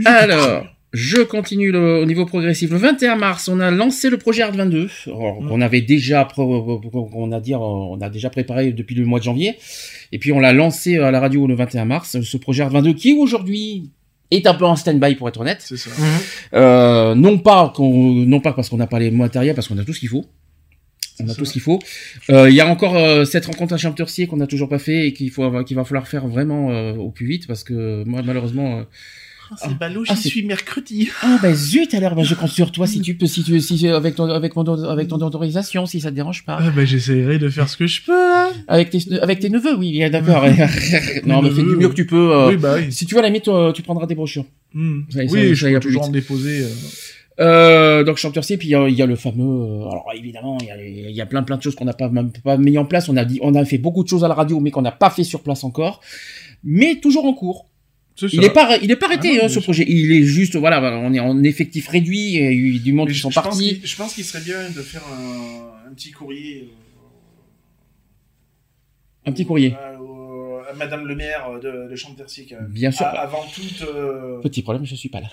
Alors. 0.05 0.67
Je 0.93 1.19
continue 1.23 1.71
le, 1.71 2.01
au 2.01 2.07
niveau 2.07 2.25
progressif. 2.25 2.71
Le 2.71 2.79
21 2.79 3.17
mars, 3.17 3.49
on 3.49 3.61
a 3.61 3.71
lancé 3.71 4.09
le 4.11 4.17
projet 4.17 4.43
Art 4.43 4.53
22. 4.53 4.89
Alors, 5.07 5.43
Mm. 5.43 5.51
On 5.53 5.61
avait 5.61 5.81
déjà, 5.83 6.27
on 6.39 7.33
a 7.33 7.41
dire, 7.41 7.61
on 7.61 8.01
a 8.01 8.09
déjà 8.09 8.31
préparé 8.31 8.73
depuis 8.73 8.95
le 8.95 9.05
mois 9.05 9.19
de 9.19 9.25
janvier. 9.25 9.57
Et 10.13 10.19
puis 10.19 10.33
on 10.33 10.41
l'a 10.41 10.53
lancé 10.53 10.97
à 10.99 11.11
la 11.11 11.21
radio 11.21 11.47
le 11.47 11.55
21 11.55 11.85
mars. 11.85 12.21
Ce 12.23 12.37
projet 12.39 12.63
Art 12.63 12.71
22 12.71 12.95
qui 12.95 13.13
aujourd'hui 13.15 13.91
est 14.31 14.47
un 14.47 14.55
peu 14.55 14.65
en 14.65 14.77
stand-by 14.77 15.15
pour 15.17 15.29
être 15.29 15.41
honnête. 15.41 15.59
C'est 15.61 15.77
ça. 15.77 15.91
Euh, 16.55 17.15
non 17.15 17.39
pas 17.39 17.73
qu'on, 17.75 18.13
non 18.13 18.41
pas 18.41 18.53
parce 18.53 18.69
qu'on 18.69 18.77
n'a 18.79 18.87
pas 18.87 18.99
les 18.99 19.11
matériels, 19.11 19.55
parce 19.55 19.69
qu'on 19.69 19.79
a 19.79 19.85
tout 19.85 19.93
ce 19.93 20.01
qu'il 20.01 20.09
faut. 20.09 20.25
On 21.21 21.29
a 21.29 21.35
tout 21.35 21.45
ce 21.45 21.53
qu'il 21.53 21.63
faut. 21.63 21.81
Euh, 22.31 22.49
Il 22.49 22.55
y 22.55 22.61
a 22.61 22.67
encore 22.69 22.97
euh, 22.97 23.25
cette 23.25 23.47
rencontre 23.47 23.75
à 23.75 23.77
Champtercier 23.77 24.27
qu'on 24.29 24.37
n'a 24.37 24.47
toujours 24.47 24.69
pas 24.69 24.79
fait 24.79 25.09
et 25.09 25.13
qu'il 25.13 25.31
faut, 25.31 25.43
avoir- 25.43 25.65
qu'il 25.65 25.77
va 25.77 25.85
falloir 25.85 26.07
faire 26.07 26.27
vraiment 26.29 26.71
euh, 26.71 26.95
au 26.95 27.11
plus 27.11 27.27
vite 27.27 27.47
parce 27.47 27.65
que 27.65 28.05
moi 28.05 28.23
malheureusement. 28.25 28.85
Euh, 29.53 29.57
Ah, 30.11 30.17
c'est 30.17 30.29
Ah, 30.29 30.31
suis 30.31 30.45
mercredi. 30.45 31.09
Ah 31.23 31.39
bah 31.43 31.53
zut 31.55 31.93
alors, 31.95 32.15
bah, 32.15 32.23
je 32.23 32.35
compte 32.35 32.51
sur 32.51 32.71
toi 32.73 32.87
si 32.87 33.01
tu 33.01 33.15
peux, 33.15 33.27
si 33.27 33.43
tu, 33.45 33.61
si 33.61 33.87
avec 33.89 34.15
ton, 34.15 34.29
avec 34.29 34.55
mon, 34.57 34.65
avec 34.85 35.09
ton 35.09 35.17
autorisation, 35.21 35.87
si 35.87 36.01
ça 36.01 36.11
te 36.11 36.15
dérange 36.15 36.45
pas. 36.45 36.59
Ah, 36.61 36.71
bah, 36.71 36.85
j'essaierai 36.85 37.39
de 37.39 37.49
faire 37.49 37.69
ce 37.69 37.77
que 37.77 37.87
je 37.87 38.03
peux, 38.03 38.13
hein. 38.35 38.51
Avec 38.69 38.91
tes, 38.91 38.99
avec 39.21 39.41
tes 39.41 39.51
neveux, 39.51 39.77
oui, 39.77 39.99
d'accord. 40.11 40.45
non, 41.27 41.43
mais 41.43 41.51
fais 41.51 41.63
du 41.63 41.77
mieux 41.77 41.89
que 41.89 41.95
tu 41.95 42.07
peux. 42.07 42.33
euh, 42.33 42.49
Oui, 42.51 42.57
bah 42.57 42.75
oui. 42.77 42.93
Si 42.93 43.07
tu 43.07 43.15
veux, 43.15 43.21
à 43.21 43.23
la 43.23 43.29
limite, 43.29 43.45
toi, 43.45 43.73
tu 43.75 43.83
prendras 43.83 44.07
des 44.07 44.15
brochures. 44.15 44.45
Ça, 44.75 44.79
ça, 45.11 45.19
oui, 45.33 45.49
ça 45.49 45.55
je 45.55 45.75
peux 45.75 45.81
toujours 45.81 46.03
en 46.03 46.09
déposer. 46.13 46.61
euh. 46.65 46.69
Euh, 47.41 48.03
donc 48.03 48.17
chanteur 48.17 48.43
C, 48.43 48.57
puis 48.57 48.67
il 48.67 48.71
y 48.73 48.75
a, 48.75 48.89
il 48.89 48.97
y 48.97 49.03
a 49.03 49.07
le 49.07 49.15
fameux. 49.15 49.45
euh, 49.45 49.89
alors 49.89 50.07
évidemment, 50.17 50.59
il 50.61 50.67
y 50.67 50.71
a, 50.73 50.77
les- 50.77 51.07
il 51.09 51.15
y 51.15 51.21
a 51.21 51.27
plein 51.27 51.45
plein 51.45 51.57
de 51.57 51.63
choses 51.63 51.77
qu'on 51.77 51.85
n'a 51.85 51.93
pas 51.93 52.09
même 52.09 52.33
pas 52.43 52.57
mis 52.57 52.77
en 52.79 52.85
place. 52.85 53.09
On 53.09 53.17
a 53.17 53.25
dit, 53.25 53.39
on 53.43 53.55
a 53.55 53.65
fait 53.65 53.79
beaucoup 53.79 54.03
de 54.03 54.09
choses 54.09 54.25
à 54.25 54.29
la 54.29 54.35
radio, 54.35 54.59
mais 54.59 54.73
qu'on 54.73 54.83
n'a 54.83 54.91
pas 54.91 55.09
fait 55.09 55.23
sur 55.23 55.41
place 55.45 55.63
encore, 55.63 56.01
mais 56.65 56.97
toujours 57.01 57.27
en 57.27 57.33
cours. 57.35 57.67
Il 58.27 58.41
ça. 58.41 58.47
est 58.47 58.53
pas, 58.53 58.77
il 58.83 58.91
est 58.91 58.97
pas 58.97 59.07
arrêté 59.07 59.31
Ah 59.35 59.39
non, 59.39 59.45
hein, 59.45 59.49
ce 59.49 59.61
projet. 59.61 59.85
Il 59.89 60.11
est 60.13 60.23
juste, 60.25 60.57
voilà, 60.57 60.81
on 60.99 61.13
est 61.15 61.21
en 61.21 61.43
effectif 61.45 61.89
réduit. 61.89 62.19
Il 62.35 62.41
y 62.43 62.47
a 62.47 62.51
eu 62.51 62.79
du 62.81 62.93
monde 62.93 63.07
Mais 63.09 63.13
qui 63.13 63.19
je, 63.19 63.23
sont 63.23 63.31
je 63.31 63.35
pense 63.37 63.45
partis. 63.45 63.81
je 63.85 63.97
pense 63.97 64.15
qu'il 64.15 64.25
serait 64.25 64.43
bien 64.43 64.69
de 64.71 64.81
faire 64.83 65.03
un, 65.07 65.89
un 65.91 65.95
petit 65.95 66.11
courrier. 66.11 66.69
euh, 69.27 69.29
Un 69.31 69.33
petit 69.33 69.45
courrier. 69.47 69.75
à 69.75 69.93
Madame 70.77 71.07
le 71.07 71.15
maire 71.17 71.49
de, 71.63 71.89
de 71.91 71.97
Chantercy, 71.97 72.47
quand 72.47 72.57
même. 72.57 72.69
Bien 72.71 72.91
sûr. 72.91 73.07
A- 73.07 73.21
avant 73.21 73.45
toute. 73.55 73.83
euh, 73.83 74.41
Petit 74.41 74.63
problème, 74.63 74.85
je 74.85 74.95
suis 74.95 75.09
pas 75.09 75.21
là. 75.21 75.27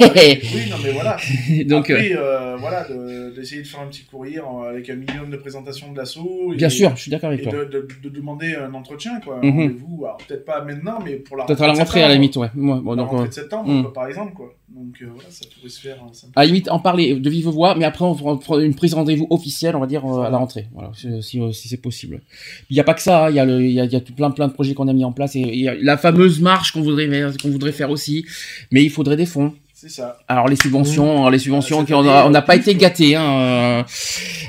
oui, 0.00 0.70
non, 0.70 0.76
mais 0.82 0.92
voilà. 0.92 1.16
Donc, 1.66 1.90
Après, 1.90 2.12
euh, 2.16 2.56
voilà, 2.58 2.84
de- 2.88 3.34
d'essayer 3.34 3.62
de, 3.62 3.66
faire 3.66 3.80
un 3.80 3.86
petit 3.86 4.04
courrier 4.04 4.40
avec 4.68 4.88
un 4.90 4.96
minimum 4.96 5.30
de 5.30 5.36
présentation 5.36 5.92
de 5.92 5.98
l'assaut. 5.98 6.52
et- 6.52 6.56
Bien 6.56 6.68
sûr, 6.68 6.94
je 6.96 7.02
suis 7.02 7.10
d'accord 7.10 7.28
avec 7.30 7.40
et 7.40 7.44
toi. 7.44 7.52
de, 7.52 7.64
de- 7.64 7.88
de 8.02 8.08
demander 8.08 8.54
un 8.56 8.72
entretien, 8.74 9.20
quoi. 9.20 9.38
Mhm. 9.42 9.50
rendez-vous. 9.50 10.04
Alors, 10.04 10.16
peut-être 10.18 10.44
pas 10.44 10.62
maintenant, 10.62 10.98
mais 11.04 11.16
pour 11.16 11.36
la 11.36 11.44
Peut-être 11.44 11.62
à 11.62 11.66
la 11.68 11.72
de 11.74 11.78
rentrée, 11.78 12.02
à 12.02 12.08
la 12.08 12.14
limite, 12.14 12.36
ouais. 12.36 12.48
Moi, 12.54 12.80
bon, 12.82 12.90
La 12.92 12.96
donc, 13.02 13.10
rentrée 13.10 13.24
euh, 13.24 13.28
de 13.28 13.34
septembre, 13.34 13.82
quoi, 13.82 13.92
par 13.92 14.06
exemple, 14.08 14.32
quoi. 14.34 14.54
Donc, 14.68 14.96
euh, 15.00 15.06
voilà, 15.14 15.30
ça 15.30 15.44
pourrait 15.54 15.68
se 15.68 15.80
faire. 15.80 15.98
ça 16.12 16.26
À 16.34 16.40
la 16.40 16.46
limite, 16.46 16.68
en 16.70 16.80
parler 16.80 17.14
de 17.14 17.30
vive 17.30 17.46
voix, 17.46 17.76
mais 17.76 17.84
après, 17.84 18.04
on 18.04 18.14
fera 18.14 18.60
une 18.60 18.74
prise 18.74 18.90
de 18.90 18.96
rendez-vous 18.96 19.26
officielle, 19.30 19.76
on 19.76 19.80
va 19.80 19.86
dire, 19.86 20.04
euh, 20.04 20.22
à 20.22 20.30
la 20.30 20.38
rentrée. 20.38 20.66
Voilà, 20.74 20.90
si, 20.94 21.22
si, 21.52 21.68
c'est 21.68 21.76
possible. 21.76 22.20
Il 22.68 22.74
n'y 22.74 22.80
a 22.80 22.84
pas 22.84 22.94
que 22.94 23.02
ça, 23.02 23.26
hein, 23.26 23.30
il 23.30 23.36
y 23.36 23.40
a, 23.40 23.44
y 23.44 23.80
a, 23.80 23.84
y 23.84 23.96
a 23.96 24.00
tout 24.00 24.12
plein, 24.12 24.30
plein 24.32 24.48
de 24.48 24.52
projets 24.52 24.74
qu'on 24.74 24.88
a 24.88 24.92
mis 24.92 25.04
en 25.04 25.12
place, 25.12 25.36
et 25.36 25.40
il 25.40 25.60
y 25.60 25.68
a 25.68 25.74
la 25.74 25.96
fameuse 25.96 26.40
marche 26.40 26.72
qu'on 26.72 26.82
voudrait, 26.82 27.08
qu'on 27.40 27.50
voudrait 27.50 27.72
faire 27.72 27.90
aussi, 27.90 28.26
mais 28.72 28.82
il 28.82 28.90
faudrait 28.90 29.16
des 29.16 29.26
fonds. 29.26 29.54
C'est 29.88 30.00
ça. 30.00 30.18
Alors 30.26 30.48
les 30.48 30.56
subventions, 30.56 31.28
les 31.28 31.38
subventions, 31.38 31.84
qui- 31.84 31.94
on 31.94 32.02
n'a 32.30 32.42
pas 32.42 32.56
été 32.56 32.74
gâtés, 32.74 33.14
hein, 33.14 33.22
euh, 33.22 33.82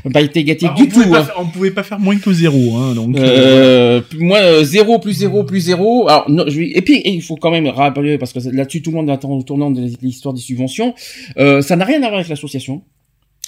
on 0.04 0.10
n'a 0.10 0.14
pas 0.14 0.22
été 0.22 0.44
gâtés 0.44 0.66
Bah, 0.66 0.74
du 0.76 0.84
on 0.84 0.88
tout. 0.88 1.14
hein. 1.14 1.24
faire- 1.26 1.36
on 1.38 1.46
pouvait 1.46 1.70
pas 1.72 1.84
faire 1.84 2.00
moins 2.00 2.18
que 2.18 2.34
zéro, 2.34 2.76
hein, 2.78 2.96
donc. 2.96 3.16
euh, 3.18 3.98
Euh, 3.98 4.02
plus- 4.02 4.20
moins 4.20 4.42
euh, 4.42 4.64
0 4.64 4.98
plus 5.00 5.14
0 5.14 5.44
plus 5.44 5.60
0. 5.60 6.08
Alors, 6.10 6.28
non, 6.30 6.46
je 6.48 6.62
et 6.62 6.82
puis, 6.82 7.02
il 7.06 7.22
faut 7.22 7.36
quand 7.36 7.52
même 7.52 7.68
rappeler, 7.68 8.18
parce 8.18 8.34
que 8.34 8.40
là-dessus, 8.50 8.82
tout 8.82 8.90
le 8.92 8.98
monde 8.98 9.10
attend 9.12 9.30
au 9.32 9.44
tournant 9.44 9.70
de 9.70 9.82
l'histoire 10.02 10.34
des 10.34 10.42
subventions, 10.42 10.96
euh, 11.38 11.62
ça 11.62 11.76
n'a 11.76 11.86
rien 11.86 11.98
à 11.98 12.08
voir 12.08 12.16
avec 12.16 12.30
l'association. 12.30 12.82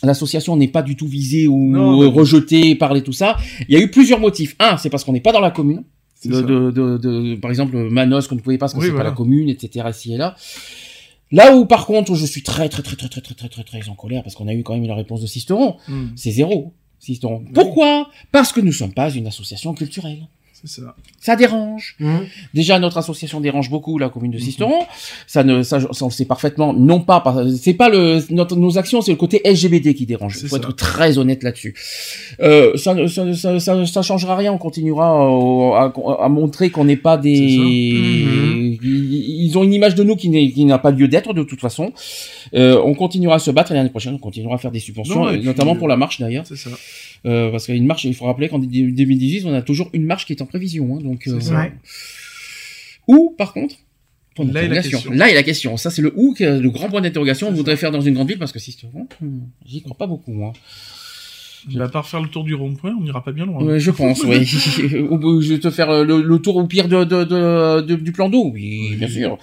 L'association 0.03 0.56
n'est 0.57 0.68
pas 0.68 0.82
du 0.84 0.95
tout 0.95 1.07
visée 1.07 1.48
ou 1.48 1.57
Non, 1.57 2.10
rejetée, 2.11 2.76
parler 2.76 3.02
tout 3.02 3.14
ça. 3.14 3.36
Il 3.68 3.74
y 3.78 3.82
a 3.82 3.84
eu 3.84 3.90
plusieurs 3.90 4.20
motifs. 4.20 4.56
Un, 4.60 4.78
c'est 4.78 4.90
parce 4.90 5.03
qu'on 5.03 5.14
n'est 5.14 5.20
pas 5.22 5.32
dans 5.32 5.41
la 5.41 5.52
commune. 5.52 5.84
De, 6.26 6.41
de, 6.41 6.72
de, 6.72 6.98
de- 6.98 7.36
par 7.36 7.49
exemple, 7.49 7.76
Manos, 7.90 8.28
qu'on 8.28 8.36
ne 8.36 8.41
pouvait 8.41 8.57
pas 8.57 8.66
parce 8.66 8.74
que 8.74 8.80
Oui, 8.80 8.86
c'est 8.86 8.91
voilà. 8.91 9.06
pas 9.06 9.10
la 9.11 9.16
commune, 9.16 9.48
etc. 9.49 9.86
ici 9.90 10.14
et 10.14 10.18
là. 10.18 10.36
Là 11.31 11.56
où, 11.56 11.65
par 11.65 11.85
contre, 11.85 12.15
je 12.15 12.26
suis 12.26 12.41
très, 12.43 12.69
très, 12.69 12.81
très, 12.81 12.95
très, 12.95 13.07
très, 13.10 13.22
très, 13.22 13.35
très, 13.38 13.49
très, 13.49 13.64
très 13.64 13.89
en 13.89 13.93
colère 13.95 14.23
parce 14.23 14.35
qu'on 14.35 14.47
a 14.47 14.53
eu 14.53 14.64
quand 14.64 14.73
même 14.73 14.88
la 14.88 14.95
réponse 14.95 15.22
de 15.22 15.27
Sisteron. 15.27 15.77
hmm, 15.88 16.07
C'est 16.15 16.31
zéro. 16.31 16.73
Sisteron. 16.99 17.43
Pourquoi? 17.53 18.10
Parce 18.31 18.51
que 18.51 18.60
nous 18.61 18.73
sommes 18.73 18.93
pas 18.93 19.10
une 19.11 19.27
association 19.27 19.73
culturelle. 19.73 20.27
c'est 20.53 20.68
ça. 20.81 20.93
Ça 21.22 21.38
dérange. 21.38 21.95
Hum. 22.01 22.26
Déjà, 22.53 22.80
notre 22.80 22.97
association 22.97 23.39
dérange 23.39 23.69
beaucoup 23.69 23.97
la 23.97 24.10
commune 24.10 24.31
de 24.31 24.38
Mhm. 24.38 24.43
Sisteron. 24.43 24.80
Ça 25.26 25.45
ne, 25.45 25.64
ça, 25.64 25.80
ça, 25.80 25.88
on 26.03 26.07
le 26.07 26.11
sait 26.11 26.26
parfaitement. 26.26 26.73
Non 26.73 26.99
pas, 26.99 27.23
c'est 27.57 27.73
pas 27.76 27.88
le, 27.88 28.22
notre, 28.30 28.57
nos 28.57 28.77
actions, 28.77 29.01
c'est 29.01 29.11
le 29.11 29.18
côté 29.18 29.41
LGBT 29.45 29.93
qui 29.93 30.06
dérange. 30.06 30.35
Il 30.41 30.49
faut 30.49 30.56
ça. 30.57 30.61
être 30.61 30.73
très 30.76 31.18
honnête 31.18 31.43
là-dessus. 31.43 31.76
Euh, 32.41 32.76
ça, 32.76 32.93
ne- 32.93 33.07
ça, 33.07 33.60
ça, 33.60 33.85
ça, 33.85 34.01
changera 34.01 34.35
rien. 34.35 34.51
On 34.51 34.57
continuera 34.57 35.30
euh, 35.31 35.72
à, 36.19 36.26
à 36.26 36.27
montrer 36.27 36.69
qu'on 36.72 36.84
n'est 36.84 36.97
pas 36.97 37.18
des. 37.18 38.77
Ils, 39.50 39.58
ont 39.58 39.64
une 39.64 39.74
image 39.74 39.96
de 39.96 40.04
nous 40.04 40.16
qui 40.16 40.66
n'a 40.66 40.78
pas 40.78 40.92
lieu 40.92 41.08
d'être 41.08 41.34
de 41.34 41.44
toute 41.44 41.60
façon. 41.60 41.92
Euh, 42.54 42.82
on 42.84 42.94
continuera 42.94 43.36
à 43.36 43.40
se 43.40 43.52
battre 43.52 43.74
l'année 43.74 43.90
prochaine, 43.90 44.14
on 44.16 44.20
continuera 44.20 44.56
à 44.56 44.58
faire 44.58 44.72
des 44.72 44.80
subventions, 44.80 45.26
Non, 45.26 45.32
puis, 45.32 45.44
notamment 45.44 45.76
euh, 45.76 45.78
pour 45.78 45.88
la 45.88 45.98
marche 45.98 46.20
d'ailleurs. 46.20 46.46
C'est 46.46 46.56
ça. 46.56 46.70
Euh, 47.26 47.52
parce 47.52 47.66
qu'une 47.66 47.86
marche, 47.86 48.06
il 48.06 48.16
faut 48.16 48.26
rappeler 48.26 48.50
qu'en 48.50 48.60
2018, 48.60 49.46
on 49.46 49.54
a 49.54 49.62
toujours 49.62 49.90
une 49.94 50.06
marche 50.06 50.26
qui 50.26 50.34
est 50.34 50.42
en 50.42 50.46
prévision. 50.46 50.96
Hein, 50.96 51.02
donc, 51.04 51.28
euh, 51.28 51.40
C'est 51.40 51.50
ça. 51.50 51.60
Ouais. 51.60 51.74
Ou, 53.08 53.36
par 53.38 53.54
contre, 53.54 53.76
point 54.36 54.46
Là 54.46 54.64
est 54.64 54.68
la 54.68 54.82
question. 54.82 55.12
Là 55.12 55.30
est 55.30 55.34
la 55.34 55.44
question. 55.44 55.78
Ça, 55.78 55.90
c'est 55.90 56.02
le 56.02 56.14
ou, 56.16 56.36
le 56.40 56.70
grand 56.70 56.90
point 56.90 57.02
d'interrogation. 57.02 57.50
On 57.50 57.52
voudrait 57.52 57.78
faire 57.78 57.92
dans 57.92 58.02
une 58.02 58.14
grande 58.14 58.30
ville 58.30 58.40
parce 58.40 58.52
que 58.52 58.60
si 58.60 58.72
c'est 58.72 58.90
bon, 58.92 59.08
hmm, 59.22 59.40
j'y 59.66 59.82
crois 59.82 59.98
pas 59.98 60.08
beaucoup, 60.08 60.32
moi. 60.32 60.54
Bah, 61.76 61.86
à 61.86 61.90
part 61.90 62.07
faire 62.07 62.22
le 62.22 62.27
tour 62.30 62.44
du 62.44 62.56
rond-point, 62.56 62.94
on 62.99 63.03
n'ira 63.03 63.23
pas 63.23 63.31
bien 63.31 63.45
loin. 63.45 63.77
Je 63.80 63.91
pense, 63.91 64.23
oui. 64.23 64.38
Ou 65.10 65.41
je 65.41 65.53
vais 65.53 65.60
te 65.60 65.69
faire 65.69 65.90
euh, 65.90 66.03
le, 66.03 66.22
le 66.22 66.40
tour 66.40 66.56
au 66.57 66.65
pire 66.65 66.88
de, 66.88 67.03
de, 67.03 67.23
de- 67.81 67.95
du 67.95 68.11
plan 68.11 68.30
d'eau, 68.30 68.52
oui, 68.53 68.95
bien 68.98 69.07
sûr. 69.07 69.38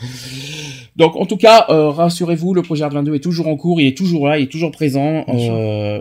Donc, 0.97 1.15
en 1.17 1.27
tout 1.27 1.37
cas, 1.37 1.67
euh, 1.69 1.91
rassurez-vous, 1.91 2.55
le 2.55 2.63
projet 2.63 2.85
Art 2.85 2.91
22 2.93 3.15
est 3.15 3.21
toujours 3.21 3.49
en 3.49 3.57
cours, 3.57 3.81
il 3.81 3.87
est 3.89 3.97
toujours 3.97 4.29
là, 4.29 4.39
il 4.39 4.45
est 4.45 4.51
toujours 4.51 4.71
présent. 4.71 5.25
Euh, 5.29 6.01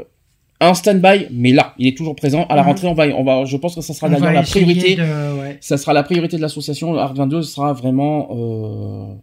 un 0.62 0.74
stand-by, 0.74 1.28
mais 1.34 1.52
là, 1.52 1.74
il 1.78 1.88
est 1.88 1.98
toujours 1.98 2.16
présent. 2.16 2.46
À 2.48 2.56
la 2.56 2.62
rentrée, 2.64 2.88
on 2.88 2.94
va, 2.94 3.08
on 3.08 3.24
va, 3.26 3.44
je 3.44 3.58
pense 3.58 3.76
que 3.76 3.82
ça 3.82 3.94
sera 3.94 4.08
d'ailleurs 4.22 4.34
la 4.36 4.42
priorité. 4.44 4.96
de- 4.96 5.40
ouais. 5.42 5.58
Ça 5.60 5.78
sera 5.78 5.92
la 5.92 6.04
priorité 6.04 6.38
de 6.38 6.42
l'association. 6.42 6.96
Art 6.98 7.14
22 7.14 7.42
sera 7.42 7.74
vraiment 7.74 8.30
euh, 8.32 9.14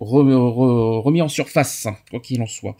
re- 0.00 0.24
re- 0.32 1.02
remis 1.02 1.20
en 1.20 1.28
surface, 1.28 1.86
quoi 2.10 2.18
qu'il 2.20 2.40
en 2.40 2.46
soit. 2.46 2.76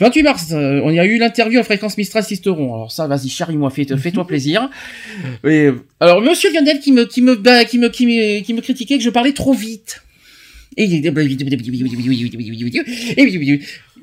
28 0.00 0.22
mars, 0.24 0.46
euh, 0.52 0.80
on 0.82 0.90
y 0.90 0.98
a 0.98 1.04
eu 1.06 1.18
l'interview 1.18 1.60
à 1.60 1.62
Fréquence 1.62 1.96
Mistral 1.96 2.24
Sisteron. 2.24 2.74
Alors 2.74 2.90
ça, 2.92 3.06
vas-y, 3.06 3.28
charrie-moi, 3.28 3.70
fais- 3.70 3.96
fais-toi 3.96 4.26
plaisir. 4.26 4.68
Et, 5.44 5.66
euh, 5.66 5.84
alors, 6.00 6.20
Monsieur 6.20 6.52
Lionel 6.52 6.80
qui 6.80 6.90
me, 6.90 7.04
qui 7.04 7.22
me, 7.22 7.36
bah, 7.36 7.64
qui 7.64 7.78
me, 7.78 7.88
qui 7.88 8.06
me, 8.06 8.40
qui 8.40 8.54
me 8.54 8.60
critiquait 8.60 8.98
que 8.98 9.04
je 9.04 9.10
parlais 9.10 9.32
trop 9.32 9.52
vite. 9.54 10.02
Et 10.76 10.88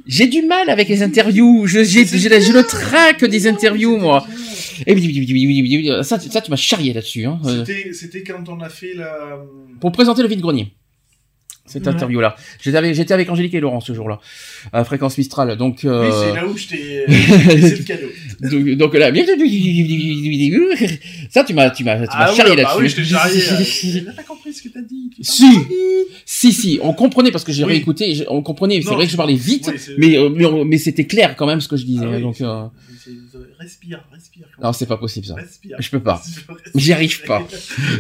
j'ai 0.08 0.28
du 0.28 0.42
mal 0.44 0.70
avec 0.70 0.88
les 0.88 1.04
interviews. 1.04 1.68
Je, 1.68 1.84
j'ai, 1.84 2.06
le 2.06 2.62
trac 2.64 3.26
des 3.26 3.48
interviews, 3.48 3.98
moi. 3.98 4.26
Et 4.88 4.96
ça, 6.04 6.20
ça, 6.20 6.42
tu 6.42 6.50
m'as 6.50 6.56
charrié 6.58 6.94
là-dessus. 6.94 7.26
Hein. 7.26 7.40
Euh, 7.46 7.66
C'était, 7.66 7.94
c'était 7.94 8.24
quand 8.24 8.48
on 8.48 8.62
a 8.62 8.70
fait 8.70 8.94
la. 8.96 9.40
pour 9.80 9.92
présenter 9.92 10.22
le 10.22 10.28
vide-grenier. 10.30 10.74
Cette 11.72 11.88
Ouais. 11.88 11.94
interview-là. 11.94 12.36
J'étais 12.62 12.78
avec, 12.78 12.94
j'étais 12.94 13.14
avec 13.14 13.30
Angélique 13.30 13.54
et 13.54 13.60
Laurent 13.60 13.80
ce 13.80 13.94
jour-là, 13.94 14.20
à 14.74 14.84
Fréquence 14.84 15.18
Mistral. 15.18 15.56
Donc, 15.58 15.86
euh, 15.86 16.08
Oui, 16.10 16.14
c'est 16.20 16.36
là 16.36 16.46
où 16.48 16.58
je 16.58 16.68
t'ai. 16.68 17.06
c'est 17.08 17.78
le 17.80 17.84
cadeau. 17.84 18.08
donc, 18.42 18.70
donc 18.78 18.94
là, 18.96 19.12
ça, 21.30 21.44
tu 21.44 21.54
m'as, 21.54 21.70
tu 21.70 21.84
m'as, 21.84 21.96
tu 21.96 22.18
m'as 22.18 22.26
Ah 22.26 22.34
charrié 22.36 22.56
ouais, 22.56 22.64
bah 22.64 22.64
là-dessus. 22.64 22.82
oui, 22.84 22.90
je 22.90 22.96
t'ai 22.98 23.04
charrié. 23.06 23.42
euh. 23.52 23.64
J'ai 23.84 24.02
pas 24.02 24.24
compris 24.24 24.54
ce 24.54 24.62
que 24.64 24.70
t'as 24.70 24.82
dit. 24.82 25.10
tu 25.16 25.24
Si. 25.24 25.46
Si, 26.26 26.52
si, 26.54 26.80
on 26.82 26.94
comprenait 26.94 27.32
parce 27.32 27.44
que 27.44 27.52
j'ai 27.52 27.64
Oui. 27.64 27.74
réécouté, 27.74 28.26
on 28.30 28.42
comprenait, 28.42 28.82
c'est 28.82 28.94
vrai 28.94 29.06
que 29.06 29.12
je 29.12 29.18
parlais 29.18 29.36
vite, 29.36 29.70
oui, 29.74 29.96
mais, 29.98 30.18
euh, 30.18 30.30
mais, 30.30 30.46
mais 30.66 30.78
c'était 30.78 31.06
clair 31.06 31.36
quand 31.36 31.46
même 31.46 31.62
ce 31.62 31.68
que 31.68 31.78
je 31.78 31.86
disais. 31.86 32.06
Ah 32.16 32.20
donc, 32.20 32.42
euh, 32.42 32.64
Respire, 33.60 34.06
respire. 34.12 34.48
non, 34.62 34.74
c'est 34.74 34.86
pas 34.86 34.98
possible 34.98 35.26
ça. 35.26 35.36
Respire. 35.36 35.78
Je 35.80 35.90
peux 35.90 36.02
pas. 36.02 36.22
J'y 36.76 36.94
arrive 36.94 37.24
pas. 37.26 37.46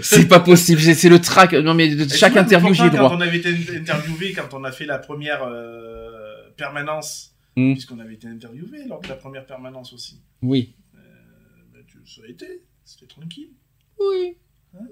C'est 0.02 0.28
pas 0.28 0.40
possible. 0.40 0.80
C'est 0.82 1.10
le 1.10 1.20
trac. 1.20 1.54
Non, 1.54 1.74
mais 1.74 1.94
de 1.96 2.08
chaque 2.10 2.36
interview, 2.38 2.74
j'y 2.74 2.84
ai 2.86 2.90
droit. 2.90 3.10
Quand 3.10 3.18
on 3.18 3.22
avait 3.22 3.38
été 3.38 3.50
interviewé, 3.78 4.34
quand 4.34 4.54
on 4.54 4.64
a 4.64 4.72
fait 4.72 4.86
la 4.86 4.98
première 5.00 5.44
euh, 5.44 6.50
permanence, 6.58 7.28
Hmm. 7.58 7.74
puisqu'on 7.74 8.00
avait 8.00 8.14
été 8.14 8.28
interviewé 8.30 8.86
lors 8.88 9.02
de 9.02 9.10
la 9.10 9.16
première 9.16 9.46
permanence 9.46 9.92
aussi, 9.92 10.22
Oui. 10.42 10.74
bah, 10.94 11.80
tu- 11.86 11.98
ça 12.06 12.22
a 12.26 12.30
été, 12.30 12.64
c'était 12.86 13.08
tranquille. 13.08 13.50
Oui. 14.00 14.38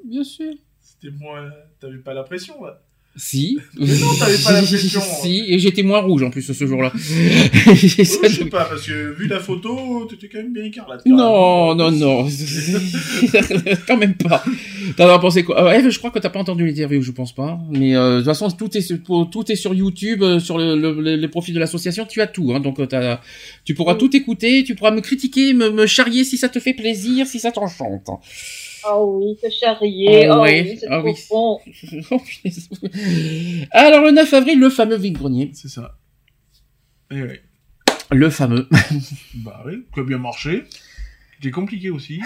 Bien 0.03 0.25
sûr. 0.25 0.53
C'était 0.81 1.09
moins. 1.15 1.49
T'avais 1.79 1.99
pas 1.99 2.13
la 2.13 2.23
pression, 2.23 2.61
là. 2.63 2.81
Si. 3.21 3.57
Mais 3.77 3.85
non, 3.85 4.15
t'avais 4.17 4.37
pas 4.37 4.53
la 4.53 4.61
pression. 4.63 5.01
si, 5.21 5.43
et 5.47 5.59
j'étais 5.59 5.83
moins 5.83 5.99
rouge 5.99 6.23
en 6.23 6.29
plus 6.29 6.41
ce 6.53 6.65
jour-là. 6.65 6.93
Oh, 6.95 6.99
je 7.75 8.03
sais 8.03 8.45
pas, 8.45 8.63
parce 8.63 8.85
que 8.87 9.13
vu 9.19 9.27
la 9.27 9.41
photo, 9.41 10.07
t'étais 10.09 10.29
quand 10.29 10.37
même 10.37 10.53
bien 10.53 10.63
écarlate. 10.63 11.05
non, 11.05 11.75
non, 11.75 11.91
non. 11.91 12.27
quand 13.87 13.97
même 13.97 14.15
pas. 14.15 14.41
T'en 14.95 15.09
as 15.09 15.19
pensé 15.19 15.43
quoi? 15.43 15.61
Euh, 15.73 15.89
je 15.89 15.97
crois 15.97 16.11
que 16.11 16.19
t'as 16.19 16.29
pas 16.29 16.39
entendu 16.39 16.65
l'interview, 16.65 17.01
je 17.01 17.11
pense 17.11 17.33
pas. 17.35 17.59
Mais 17.71 17.93
euh, 17.95 18.13
de 18.13 18.17
toute 18.19 18.25
façon, 18.27 18.49
tout 18.51 18.75
est 18.77 18.81
sur, 18.81 18.97
tout 19.29 19.51
est 19.51 19.55
sur 19.55 19.73
YouTube, 19.73 20.23
euh, 20.23 20.39
sur 20.39 20.57
le, 20.57 20.75
le, 20.77 20.93
le- 21.01 21.15
les 21.15 21.27
profils 21.27 21.53
de 21.53 21.59
l'association, 21.59 22.05
tu 22.05 22.21
as 22.21 22.27
tout. 22.27 22.53
Hein, 22.53 22.59
donc 22.61 22.79
euh, 22.79 22.85
t'as- 22.85 23.21
tu 23.65 23.73
pourras 23.73 23.95
tout 23.95 24.15
écouter, 24.15 24.63
tu 24.63 24.75
pourras 24.75 24.91
me 24.91 25.01
critiquer, 25.01 25.53
me, 25.53 25.69
me 25.71 25.85
charrier 25.85 26.23
si 26.23 26.37
ça 26.37 26.47
te 26.49 26.59
fait 26.59 26.73
plaisir, 26.73 27.27
si 27.27 27.39
ça 27.39 27.51
t'enchante. 27.51 28.07
Ah 28.85 29.01
oui, 29.03 29.37
te 29.41 29.49
charrier. 29.49 30.27
Ah 30.27 30.37
oh 30.39 30.43
oui, 30.43 30.61
oui, 30.61 30.77
c'est 30.79 30.87
ah 30.89 30.99
trop 30.99 31.09
oui. 31.09 31.25
bon. 31.29 31.59
Oh. 32.11 32.21
Alors 33.71 34.01
le 34.03 34.11
9 34.11 34.33
avril, 34.33 34.59
le 34.59 34.69
fameux 34.69 34.97
vide-grenier. 34.97 35.51
C'est 35.53 35.67
ça. 35.69 35.97
Et 37.11 37.21
ouais. 37.21 37.41
Le 38.11 38.29
fameux. 38.29 38.67
Bah 39.35 39.61
oui, 39.65 39.85
qui 39.93 39.99
a 39.99 40.03
bien 40.03 40.17
marché. 40.17 40.63
C'était 41.35 41.51
compliqué 41.51 41.89
aussi, 41.89 42.19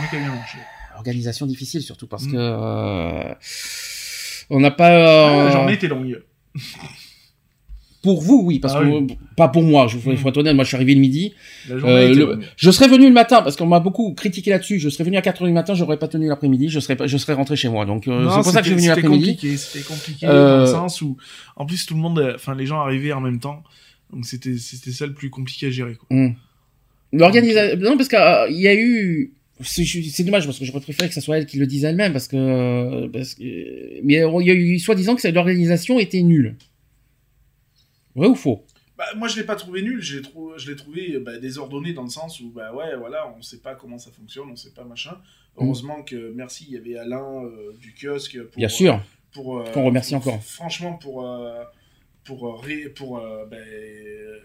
mais 0.00 0.08
qui 0.08 0.16
a 0.16 0.18
bien 0.20 0.34
marché. 0.34 0.58
Organisation 0.96 1.46
difficile 1.46 1.82
surtout 1.82 2.06
parce 2.06 2.24
Mm. 2.24 2.32
que 2.32 2.36
euh, 2.38 3.34
on 4.50 4.60
n'a 4.60 4.70
pas. 4.70 4.90
euh, 4.90 5.40
Ah, 5.40 5.44
La 5.46 5.50
journée 5.52 5.72
était 5.74 5.88
longue. 5.88 6.22
Pour 8.02 8.22
vous, 8.22 8.40
oui, 8.46 8.58
parce 8.60 8.74
Ah 8.76 8.80
que 8.80 8.86
oui. 8.86 9.06
pas 9.36 9.48
pour 9.48 9.62
moi. 9.62 9.86
Je 9.86 9.98
faut 9.98 10.10
Mm. 10.12 10.16
faut 10.16 10.28
être 10.30 10.38
honnête, 10.38 10.54
moi 10.54 10.64
je 10.64 10.68
suis 10.68 10.76
arrivé 10.76 10.94
le 10.94 11.00
midi. 11.00 11.34
Euh, 11.70 12.14
le- 12.14 12.38
je 12.56 12.70
serais 12.70 12.88
venu 12.88 13.06
le 13.06 13.12
matin 13.12 13.42
parce 13.42 13.56
qu'on 13.56 13.66
m'a 13.66 13.80
beaucoup 13.80 14.14
critiqué 14.14 14.50
là-dessus. 14.50 14.78
Je 14.78 14.88
serais 14.88 15.04
venu 15.04 15.18
à 15.18 15.20
4h 15.20 15.44
du 15.46 15.52
matin, 15.52 15.74
j'aurais 15.74 15.98
pas 15.98 16.08
tenu 16.08 16.26
l'après-midi, 16.26 16.70
je 16.70 16.80
serais 16.80 16.96
je 17.06 17.16
serais 17.18 17.34
rentré 17.34 17.56
chez 17.56 17.68
moi. 17.68 17.84
Donc 17.84 18.08
euh, 18.08 18.26
c'est 18.30 18.36
pour 18.42 18.52
ça 18.52 18.60
que 18.62 18.68
je 18.68 18.72
suis 18.72 18.78
venu 18.78 18.88
l'après-midi. 18.88 19.24
C'était 19.26 19.36
compliqué, 19.36 19.56
c'était 19.58 19.84
compliqué 19.84 20.26
Euh, 20.26 20.56
dans 20.56 20.60
le 20.62 20.66
sens 20.66 21.02
où, 21.02 21.18
en 21.56 21.66
plus, 21.66 21.84
tout 21.84 21.92
le 21.94 22.00
monde, 22.00 22.32
enfin, 22.34 22.54
les 22.54 22.64
gens 22.64 22.80
arrivaient 22.80 23.12
en 23.12 23.20
même 23.20 23.38
temps. 23.38 23.62
Donc 24.12 24.24
c'était 24.24 24.56
c'était 24.56 24.92
ça 24.92 25.06
le 25.06 25.12
plus 25.12 25.28
compliqué 25.28 25.66
à 25.66 25.70
gérer. 25.70 25.96
Hmm. 26.10 26.30
L'organisation, 27.12 27.76
non 27.80 27.96
parce 27.96 28.08
qu'il 28.08 28.56
y 28.60 28.68
a 28.68 28.74
eu, 28.74 29.32
c'est 29.60 29.84
c'est 29.84 30.24
dommage 30.24 30.46
parce 30.46 30.58
que 30.58 30.64
j'aurais 30.64 30.80
préféré 30.80 31.08
que 31.08 31.14
ça 31.14 31.20
soit 31.20 31.38
elle 31.38 31.46
qui 31.46 31.58
le 31.58 31.66
dise 31.66 31.84
elle-même 31.84 32.12
parce 32.12 32.28
que, 32.28 33.08
parce 33.08 33.34
que, 33.34 33.42
mais 34.04 34.14
il 34.14 34.46
y 34.46 34.50
a 34.50 34.54
eu 34.54 34.78
soi-disant 34.78 35.16
que 35.16 35.28
l'organisation 35.28 35.98
était 35.98 36.22
nulle. 36.22 36.56
Vrai 38.14 38.26
ou 38.28 38.34
faux? 38.34 38.64
Bah, 38.98 39.04
moi, 39.16 39.28
je 39.28 39.36
l'ai 39.36 39.44
pas 39.46 39.56
trouvé 39.56 39.82
nul. 39.82 40.02
Je 40.02 40.16
l'ai 40.16 40.22
trou- 40.22 40.52
trouvé 40.76 41.18
bah, 41.20 41.38
désordonné 41.38 41.92
dans 41.92 42.02
le 42.02 42.10
sens 42.10 42.40
où, 42.40 42.50
bah 42.50 42.74
ouais, 42.74 42.96
voilà, 42.96 43.32
on 43.36 43.40
sait 43.42 43.58
pas 43.60 43.74
comment 43.74 43.98
ça 43.98 44.10
fonctionne, 44.10 44.48
on 44.50 44.56
sait 44.56 44.72
pas 44.74 44.84
machin. 44.84 45.16
Heureusement 45.56 46.02
que, 46.02 46.32
merci, 46.34 46.66
il 46.68 46.74
y 46.74 46.76
avait 46.76 46.96
Alain 46.96 47.44
euh, 47.44 47.72
du 47.80 47.94
kiosque. 47.94 48.38
Pour, 48.44 48.56
Bien 48.58 48.68
sûr. 48.68 49.02
Pour, 49.32 49.58
euh, 49.60 49.64
Qu'on 49.72 49.84
remercie 49.84 50.14
pour- 50.14 50.28
encore. 50.28 50.42
Franchement, 50.42 50.94
pour. 50.94 51.26
euh, 51.26 51.62
pour, 52.24 52.46
euh, 52.46 52.56
ré- 52.60 52.90
pour 52.90 53.18
euh, 53.18 53.46
bah, 53.50 53.56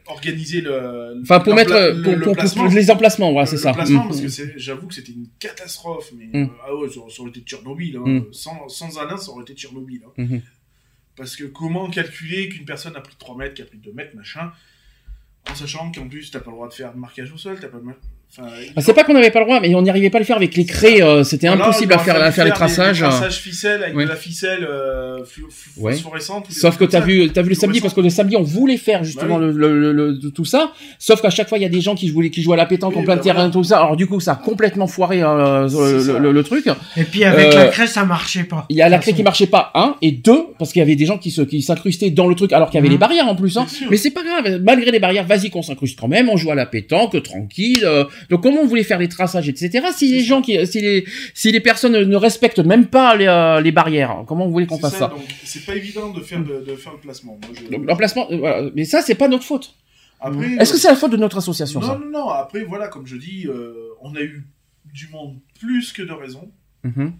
organiser 0.07 0.61
le. 0.61 1.19
Enfin, 1.21 1.39
pour 1.41 1.53
mettre, 1.53 1.73
le- 1.73 2.01
pour, 2.01 2.11
le 2.13 2.17
pour- 2.19 2.25
pour- 2.27 2.33
placement. 2.35 2.65
pour 2.65 2.73
les 2.73 2.89
emplacements, 2.89 3.31
voilà, 3.31 3.45
c'est 3.45 3.57
ça. 3.57 3.73
placement, 3.73 4.05
Mm. 4.05 4.07
parce 4.07 4.21
que 4.21 4.53
j'avoue 4.57 4.87
que 4.87 4.93
c'était 4.93 5.11
une 5.11 5.27
catastrophe, 5.39 6.11
mais 6.17 6.25
Mm. 6.27 6.43
euh, 6.43 6.47
ah 6.65 6.75
ouais, 6.75 6.87
ça, 6.89 6.99
aurait 7.21 7.29
été 7.29 7.41
Tchernobyl. 7.41 7.97
Hein. 7.97 8.03
Mm. 8.05 8.25
Sans, 8.33 8.69
sans 8.69 8.97
Alain, 8.97 9.17
ça 9.17 9.29
aurait 9.31 9.43
été 9.43 9.53
Tchernobyl. 9.53 10.01
hein. 10.17 10.23
Parce 11.15 11.35
que 11.35 11.45
comment 11.45 11.89
calculer 11.89 12.49
qu'une 12.49 12.65
personne 12.65 12.95
a 12.95 13.01
pris 13.01 13.15
3 13.17 13.37
mètres, 13.37 13.53
qui 13.53 13.61
a 13.61 13.65
pris 13.65 13.77
2 13.77 13.91
mètres, 13.93 14.15
machin, 14.15 14.51
en 15.49 15.55
sachant 15.55 15.91
qu'en 15.91 16.07
plus, 16.07 16.31
t'as 16.31 16.39
pas 16.39 16.51
le 16.51 16.55
droit 16.55 16.67
de 16.67 16.73
faire 16.73 16.93
de 16.93 16.99
marquage 16.99 17.31
au 17.31 17.37
sol, 17.37 17.59
t'as 17.59 17.69
pas 17.69 17.77
le... 17.77 17.95
Enfin, 18.37 18.49
Ah, 18.75 18.81
c'est 18.81 18.93
pas 18.93 19.05
qu'on 19.05 19.13
n'avait 19.13 19.31
pas 19.31 19.39
le 19.39 19.45
droit, 19.45 19.61
mais 19.61 19.73
on 19.75 19.81
n'y 19.81 19.89
arrivait 19.89 20.09
pas 20.09 20.17
à 20.17 20.19
le 20.19 20.25
faire 20.25 20.35
avec 20.35 20.55
les 20.57 20.65
craies. 20.65 21.01
euh, 21.01 21.23
C'était 21.23 21.47
Voilà, 21.47 21.63
impossible 21.67 21.93
à 21.93 21.99
faire, 21.99 22.21
à 22.21 22.31
faire 22.31 22.43
les 22.43 22.51
traçages. 22.51 22.99
Des 22.99 23.05
euh. 23.05 23.09
traçages 23.09 23.37
ficelle 23.37 23.81
avec 23.81 23.95
Ouais. 23.95 24.03
de 24.03 24.09
la 24.09 24.15
ficelle 24.17 24.67
euh, 24.69 25.19
Ouais. 25.77 25.93
Sauf 26.49 26.77
que 26.77 26.83
t'as 26.83 26.99
vu, 26.99 27.29
t'as 27.31 27.41
vu 27.41 27.49
le 27.49 27.55
samedi, 27.55 27.79
parce 27.79 27.93
que 27.93 28.01
le 28.01 28.09
samedi 28.09 28.35
on 28.35 28.43
voulait 28.43 28.75
faire 28.77 29.03
justement 29.05 29.35
Bah 29.39 29.45
le, 29.45 29.51
le- 29.53 29.93
le- 29.93 30.11
le- 30.21 30.31
tout 30.31 30.43
ça. 30.45 30.71
Sauf 30.99 31.21
qu'à 31.21 31.29
chaque 31.29 31.47
fois 31.47 31.57
il 31.57 31.61
y 31.61 31.65
a 31.65 31.69
des 31.69 31.79
gens 31.81 31.95
qui 31.95 32.09
jouaient, 32.09 32.29
qui 32.29 32.41
jouaient 32.41 32.55
à 32.55 32.57
la 32.57 32.65
pétanque 32.65 32.97
en 32.97 33.03
plein 33.03 33.15
bah 33.15 33.21
terrain, 33.21 33.35
voilà. 33.47 33.51
tout 33.51 33.63
ça. 33.63 33.77
Alors 33.79 33.95
du 33.95 34.05
coup 34.07 34.19
ça 34.19 34.33
a 34.33 34.35
complètement 34.35 34.87
foiré 34.87 35.21
euh, 35.23 35.63
le, 35.63 35.99
ça. 36.01 36.19
le- 36.19 36.31
le 36.33 36.43
truc. 36.43 36.65
Et 36.97 37.03
puis 37.05 37.23
avec 37.23 37.53
Euh, 37.53 37.55
la 37.55 37.67
craie, 37.67 37.87
ça 37.87 38.03
marchait 38.05 38.43
pas. 38.43 38.65
Il 38.69 38.75
y 38.75 38.81
a 38.81 38.89
la 38.89 38.97
craie 38.99 39.13
qui 39.13 39.23
marchait 39.23 39.47
pas, 39.47 39.71
un, 39.75 39.95
et 40.01 40.11
deux, 40.11 40.43
parce 40.59 40.73
qu'il 40.73 40.79
y 40.81 40.83
avait 40.83 40.95
des 40.95 41.05
gens 41.05 41.17
qui 41.17 41.31
se, 41.31 41.41
qui 41.41 41.61
s'incrustaient 41.61 42.09
dans 42.09 42.27
le 42.27 42.35
truc, 42.35 42.51
alors 42.53 42.69
qu'il 42.69 42.75
y 42.75 42.79
avait 42.79 42.87
Mhm. 42.89 42.93
les 42.93 42.97
barrières 42.99 43.27
en 43.29 43.35
plus, 43.35 43.57
hein. 43.57 43.65
Mais 43.89 43.97
c'est 43.97 44.11
pas 44.11 44.23
grave, 44.23 44.59
malgré 44.61 44.91
les 44.91 44.99
barrières, 44.99 45.25
vas-y 45.25 45.49
qu'on 45.49 45.61
s'incruste 45.61 45.97
quand 45.99 46.07
même, 46.07 46.27
on 46.29 46.37
joue 46.37 46.51
à 46.51 46.55
la 46.55 46.65
pétanque, 46.65 47.21
tranquille. 47.23 47.85
Donc 48.29 48.43
comment 48.43 48.61
on 48.61 48.65
voulait 48.67 48.83
faire 48.83 48.99
les 48.99 49.09
traçages, 49.09 49.47
etc. 49.49 49.87
Si 49.95 50.11
les 50.11 50.23
gens 50.23 50.41
qui, 50.41 50.65
si 50.67 50.81
les, 50.81 51.05
si 51.33 51.51
les 51.51 51.59
personnes 51.59 51.93
ne 52.03 52.15
respectent 52.15 52.59
même 52.59 52.87
pas 52.87 53.15
les, 53.15 53.27
euh, 53.27 53.61
les 53.61 53.71
barrières, 53.71 54.23
comment 54.27 54.45
vous 54.45 54.51
voulez 54.51 54.67
qu'on 54.67 54.79
fasse 54.79 54.97
ça, 54.97 55.13
c'est 55.43 55.65
pas 55.65 55.75
évident 55.75 56.11
de 56.11 56.21
faire, 56.21 56.43
de, 56.43 56.61
de 56.65 56.75
faire 56.75 56.93
le 56.93 56.99
placement. 56.99 57.37
Moi, 57.41 57.51
je- 57.53 57.69
Donc, 57.75 57.85
L'emplacement, 57.87 58.27
euh, 58.31 58.37
voilà. 58.37 58.69
mais 58.75 58.85
ça 58.85 59.01
c'est 59.01 59.15
pas 59.15 59.27
notre 59.27 59.43
faute. 59.43 59.75
Après, 60.19 60.53
Est-ce 60.55 60.71
que 60.71 60.77
euh, 60.77 60.79
c'est 60.79 60.87
la 60.89 60.95
faute 60.95 61.11
de 61.11 61.17
notre 61.17 61.37
association 61.37 61.79
Non, 61.81 61.87
ça 61.87 61.99
non, 61.99 62.09
non. 62.11 62.29
Après, 62.29 62.63
voilà, 62.63 62.87
comme 62.87 63.05
je 63.05 63.17
dis, 63.17 63.47
on 64.01 64.15
a 64.15 64.21
eu 64.21 64.45
du 64.93 65.07
monde 65.09 65.37
plus 65.59 65.91
que 65.91 66.01
de 66.01 66.11
raison. 66.13 66.51
Mhm, 66.83 67.13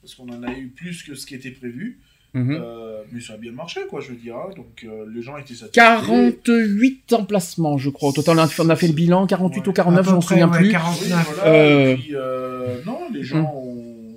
Parce 0.00 0.14
qu'on 0.14 0.28
en 0.28 0.42
a 0.42 0.52
eu 0.52 0.68
plus 0.68 1.02
que 1.02 1.14
ce 1.14 1.26
qui 1.26 1.34
était 1.34 1.50
prévu. 1.50 2.00
Mhm. 2.38 2.58
Euh, 2.60 3.02
mais 3.12 3.20
ça 3.20 3.34
a 3.34 3.36
bien 3.36 3.52
marché, 3.52 3.80
quoi, 3.88 4.00
je 4.00 4.08
veux 4.10 4.16
dire. 4.16 4.36
hein. 4.36 4.50
Donc, 4.56 4.84
euh, 4.84 5.06
les 5.14 5.22
gens 5.22 5.36
étaient 5.36 5.54
satisfaits. 5.54 5.70
48 5.72 7.12
emplacements, 7.12 7.78
je 7.78 7.90
crois. 7.90 8.08
Au 8.10 8.12
total, 8.12 8.38
on 8.38 8.42
a 8.42 8.46
fait- 8.48 8.62
on 8.62 8.68
a 8.68 8.76
fait 8.76 8.88
le 8.88 8.92
bilan, 8.94 9.26
48 9.26 9.60
Ouais. 9.60 9.68
ou 9.68 9.72
49, 9.72 10.00
À 10.00 10.02
peu 10.02 10.10
je 10.10 10.14
m'en 10.14 10.20
souviens 10.20 10.50
ouais, 10.50 10.58
plus. 10.58 10.70
40. 10.70 10.98
Oui, 11.00 11.08
49. 11.08 11.34
voilà. 11.36 11.90
Et 11.90 11.96
puis, 11.96 12.10
euh, 12.14 12.84
non, 12.84 13.00
les 13.12 13.22
gens 13.22 13.52
ont, 13.54 14.14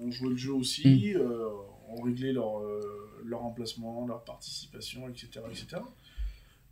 ont 0.00 0.10
joué 0.10 0.30
le 0.30 0.36
jeu 0.36 0.52
aussi, 0.52 1.14
euh, 1.14 1.48
ont 1.90 2.02
réglé 2.02 2.32
leur, 2.32 2.58
euh, 2.60 2.80
leur 3.24 3.44
emplacement, 3.44 4.06
leur 4.06 4.24
participation, 4.24 5.08
etc., 5.08 5.28
etc. 5.50 5.80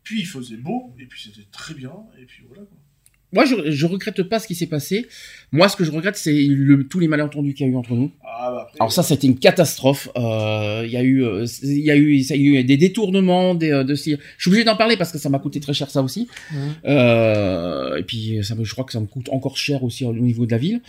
Puis 0.03 0.20
il 0.20 0.27
faisait 0.27 0.57
beau, 0.57 0.93
et 0.99 1.07
puis 1.07 1.23
c'était 1.23 1.47
très 1.53 1.74
bien, 1.74 1.93
et 2.20 2.24
puis 2.24 2.45
voilà. 2.49 2.62
Quoi. 2.62 2.78
Moi, 3.32 3.44
je, 3.44 3.70
je 3.70 3.86
regrette 3.86 4.23
pas 4.24 4.39
ce 4.40 4.47
qui 4.48 4.55
s'est 4.57 4.66
passé. 4.66 5.07
Moi, 5.52 5.69
ce 5.69 5.77
que 5.77 5.85
je 5.85 5.93
regrette, 5.93 6.16
c'est 6.16 6.32
le- 6.48 6.85
tous 6.86 6.98
les 6.98 7.07
malentendus 7.09 7.55
qu'il 7.55 7.66
y 7.66 7.69
a 7.69 7.73
eu 7.73 7.77
entre 7.77 7.93
nous. 7.94 8.11
Ah, 8.24 8.51
bah, 8.52 8.70
Alors 8.81 8.93
ça, 8.93 9.02
c'était 9.05 9.27
une 9.28 9.39
catastrophe. 9.39 10.09
Euh, 10.16 10.82
Il 10.85 10.90
y 10.93 10.97
a 10.97 11.02
eu, 11.02 11.23
euh, 11.24 11.47
il 11.62 11.78
y 11.78 11.90
a 11.90 11.97
eu, 11.97 12.23
ça, 12.23 12.35
il 12.35 12.43
y 12.52 12.57
a 12.57 12.61
eu 12.61 12.65
des 12.65 12.77
détournements, 12.77 13.55
des, 13.55 13.70
euh, 13.70 13.85
de. 13.85 13.94
Je 13.94 14.01
suis 14.01 14.19
obligé 14.47 14.65
d'en 14.65 14.77
parler 14.77 14.97
parce 14.97 15.12
que 15.12 15.19
ça 15.19 15.28
m'a 15.28 15.39
coûté 15.39 15.61
très 15.61 15.74
cher 15.74 15.90
ça 15.90 16.02
aussi. 16.02 16.27
Euh, 16.86 17.97
et 17.97 18.02
puis, 18.02 18.39
ça, 18.43 18.55
me- 18.55 18.65
je 18.65 18.73
crois 18.73 18.85
que 18.85 18.93
ça 18.93 19.01
me 19.01 19.07
coûte 19.07 19.28
encore 19.31 19.57
cher 19.57 19.85
aussi 19.85 20.05
au 20.05 20.12
niveau 20.12 20.47
de 20.47 20.51
la 20.52 20.59
ville. 20.59 20.81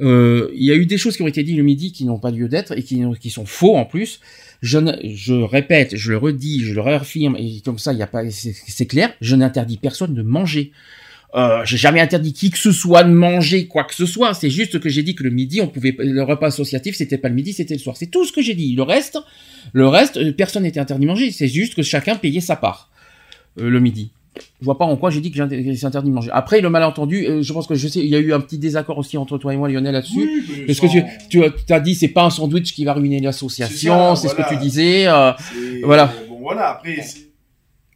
Euh, 0.00 0.50
Il 0.54 0.64
y 0.64 0.70
a 0.72 0.74
eu 0.74 0.86
des 0.86 0.98
choses 0.98 1.16
qui 1.16 1.22
ont 1.22 1.26
été 1.28 1.42
dites 1.42 1.56
le 1.56 1.62
midi 1.62 1.92
qui 1.92 2.04
n'ont 2.04 2.18
pas 2.18 2.30
lieu 2.30 2.48
d'être 2.48 2.76
et 2.76 2.82
qui, 2.82 3.02
qui 3.20 3.30
sont 3.30 3.44
faux 3.46 3.76
en 3.76 3.84
plus. 3.84 4.20
Je, 4.62 4.78
ne- 4.78 4.96
je 5.04 5.34
répète, 5.34 5.96
je 5.96 6.12
le 6.12 6.18
redis, 6.18 6.60
je 6.60 6.72
le 6.74 6.80
réaffirme 6.80 7.36
et 7.36 7.60
comme 7.64 7.78
ça, 7.78 7.92
il 7.92 7.98
y 7.98 8.02
a 8.02 8.06
pas, 8.06 8.22
c'est 8.30 8.86
clair. 8.86 9.12
Je 9.20 9.34
n'interdis 9.36 9.76
personne 9.76 10.14
de 10.14 10.22
manger. 10.22 10.72
Euh, 11.34 11.62
j'ai 11.64 11.78
jamais 11.78 12.00
interdit 12.00 12.34
qui 12.34 12.50
que 12.50 12.58
ce 12.58 12.72
soit 12.72 13.04
de 13.04 13.10
manger 13.10 13.66
quoi 13.66 13.84
que 13.84 13.94
ce 13.94 14.04
soit. 14.04 14.34
C'est 14.34 14.50
juste 14.50 14.78
que 14.80 14.88
j'ai 14.90 15.02
dit 15.02 15.14
que 15.14 15.22
le 15.22 15.30
midi, 15.30 15.62
on 15.62 15.66
pouvait 15.68 15.94
le 15.98 16.22
repas 16.22 16.48
associatif, 16.48 16.94
c'était 16.94 17.16
pas 17.16 17.28
le 17.30 17.34
midi, 17.34 17.54
c'était 17.54 17.72
le 17.74 17.80
soir. 17.80 17.96
C'est 17.96 18.08
tout 18.08 18.26
ce 18.26 18.32
que 18.32 18.42
j'ai 18.42 18.52
dit. 18.54 18.74
Le 18.74 18.82
reste, 18.82 19.18
le 19.72 19.88
reste, 19.88 20.18
euh, 20.18 20.32
personne 20.32 20.64
n'était 20.64 20.80
interdit 20.80 21.04
de 21.06 21.10
manger. 21.10 21.30
C'est 21.30 21.48
juste 21.48 21.74
que 21.74 21.82
chacun 21.82 22.16
payait 22.16 22.40
sa 22.42 22.56
part 22.56 22.90
euh, 23.58 23.70
le 23.70 23.80
midi. 23.80 24.10
Je 24.60 24.64
vois 24.66 24.76
pas 24.78 24.84
en 24.86 24.96
quoi 24.96 25.10
j'ai 25.10 25.20
dit 25.20 25.30
que 25.30 25.36
j'ai- 25.36 25.74
c'est 25.76 25.86
interdit 25.86 26.08
de 26.10 26.14
manger. 26.14 26.30
Après, 26.32 26.60
le 26.62 26.68
malentendu, 26.70 27.26
euh, 27.26 27.42
je 27.42 27.52
pense 27.52 27.66
que 27.66 27.74
je 27.74 27.86
sais, 27.88 28.00
il 28.00 28.06
y 28.08 28.16
a 28.16 28.18
eu 28.18 28.32
un 28.34 28.40
petit 28.40 28.56
désaccord 28.58 28.96
aussi 28.98 29.16
entre 29.18 29.36
toi 29.38 29.52
et 29.52 29.56
moi, 29.58 29.68
Lionel, 29.70 29.92
là-dessus. 29.92 30.20
oui, 30.48 30.64
Parce 30.66 30.80
que 30.80 30.86
tu, 30.86 31.02
tu 31.30 31.42
as- 31.72 31.80
dit, 31.80 31.94
c'est 31.94 32.08
pas 32.08 32.24
un 32.24 32.30
sandwich 32.30 32.72
qui 32.74 32.84
va 32.86 32.92
ruiner 32.94 33.20
l'association, 33.20 34.16
c'est 34.16 34.28
ce 34.28 34.34
que 34.34 34.46
tu 34.48 34.56
disais. 34.56 35.06
euh, 35.06 35.32
voilà. 35.84 36.12
Bon, 36.28 36.38
voilà, 36.40 36.70
après, 36.72 36.96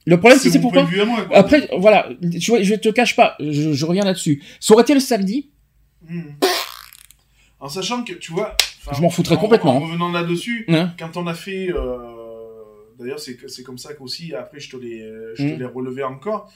le 0.06 0.18
problème, 0.18 0.38
c'est 0.38 0.60
pourquoi 0.60 0.84
moi. 1.06 1.26
Après, 1.34 1.68
voilà, 1.78 2.08
tu 2.40 2.50
vois, 2.50 2.62
je 2.62 2.74
te 2.74 2.88
cache 2.88 3.14
pas, 3.16 3.36
je, 3.40 3.72
je 3.72 3.84
reviens 3.86 4.04
là-dessus. 4.04 4.42
Ça 4.60 4.72
aurait 4.74 4.82
été 4.82 4.94
le 4.94 5.00
samedi, 5.00 5.50
Hmm. 6.08 6.20
En 7.58 7.68
sachant 7.68 8.04
que, 8.04 8.12
tu 8.12 8.30
vois... 8.32 8.56
Je 8.94 9.00
m'en 9.00 9.10
foutrais 9.10 9.34
en- 9.34 9.38
complètement. 9.38 9.76
En 9.76 9.80
revenant 9.80 10.12
là-dessus, 10.12 10.64
hein. 10.68 10.92
quand 10.98 11.16
on 11.16 11.26
a 11.26 11.34
fait... 11.34 11.72
euh, 11.74 11.96
D'ailleurs, 12.98 13.18
c'est 13.18 13.62
comme 13.64 13.76
ça 13.78 13.92
qu'aussi, 13.94 14.32
après, 14.34 14.60
je 14.60 14.70
te 14.70 14.76
l'ai 14.76 15.02
euh, 15.02 15.34
Mm. 15.38 15.58
l'ai 15.58 15.64
relevé 15.66 16.02
encore. 16.04 16.50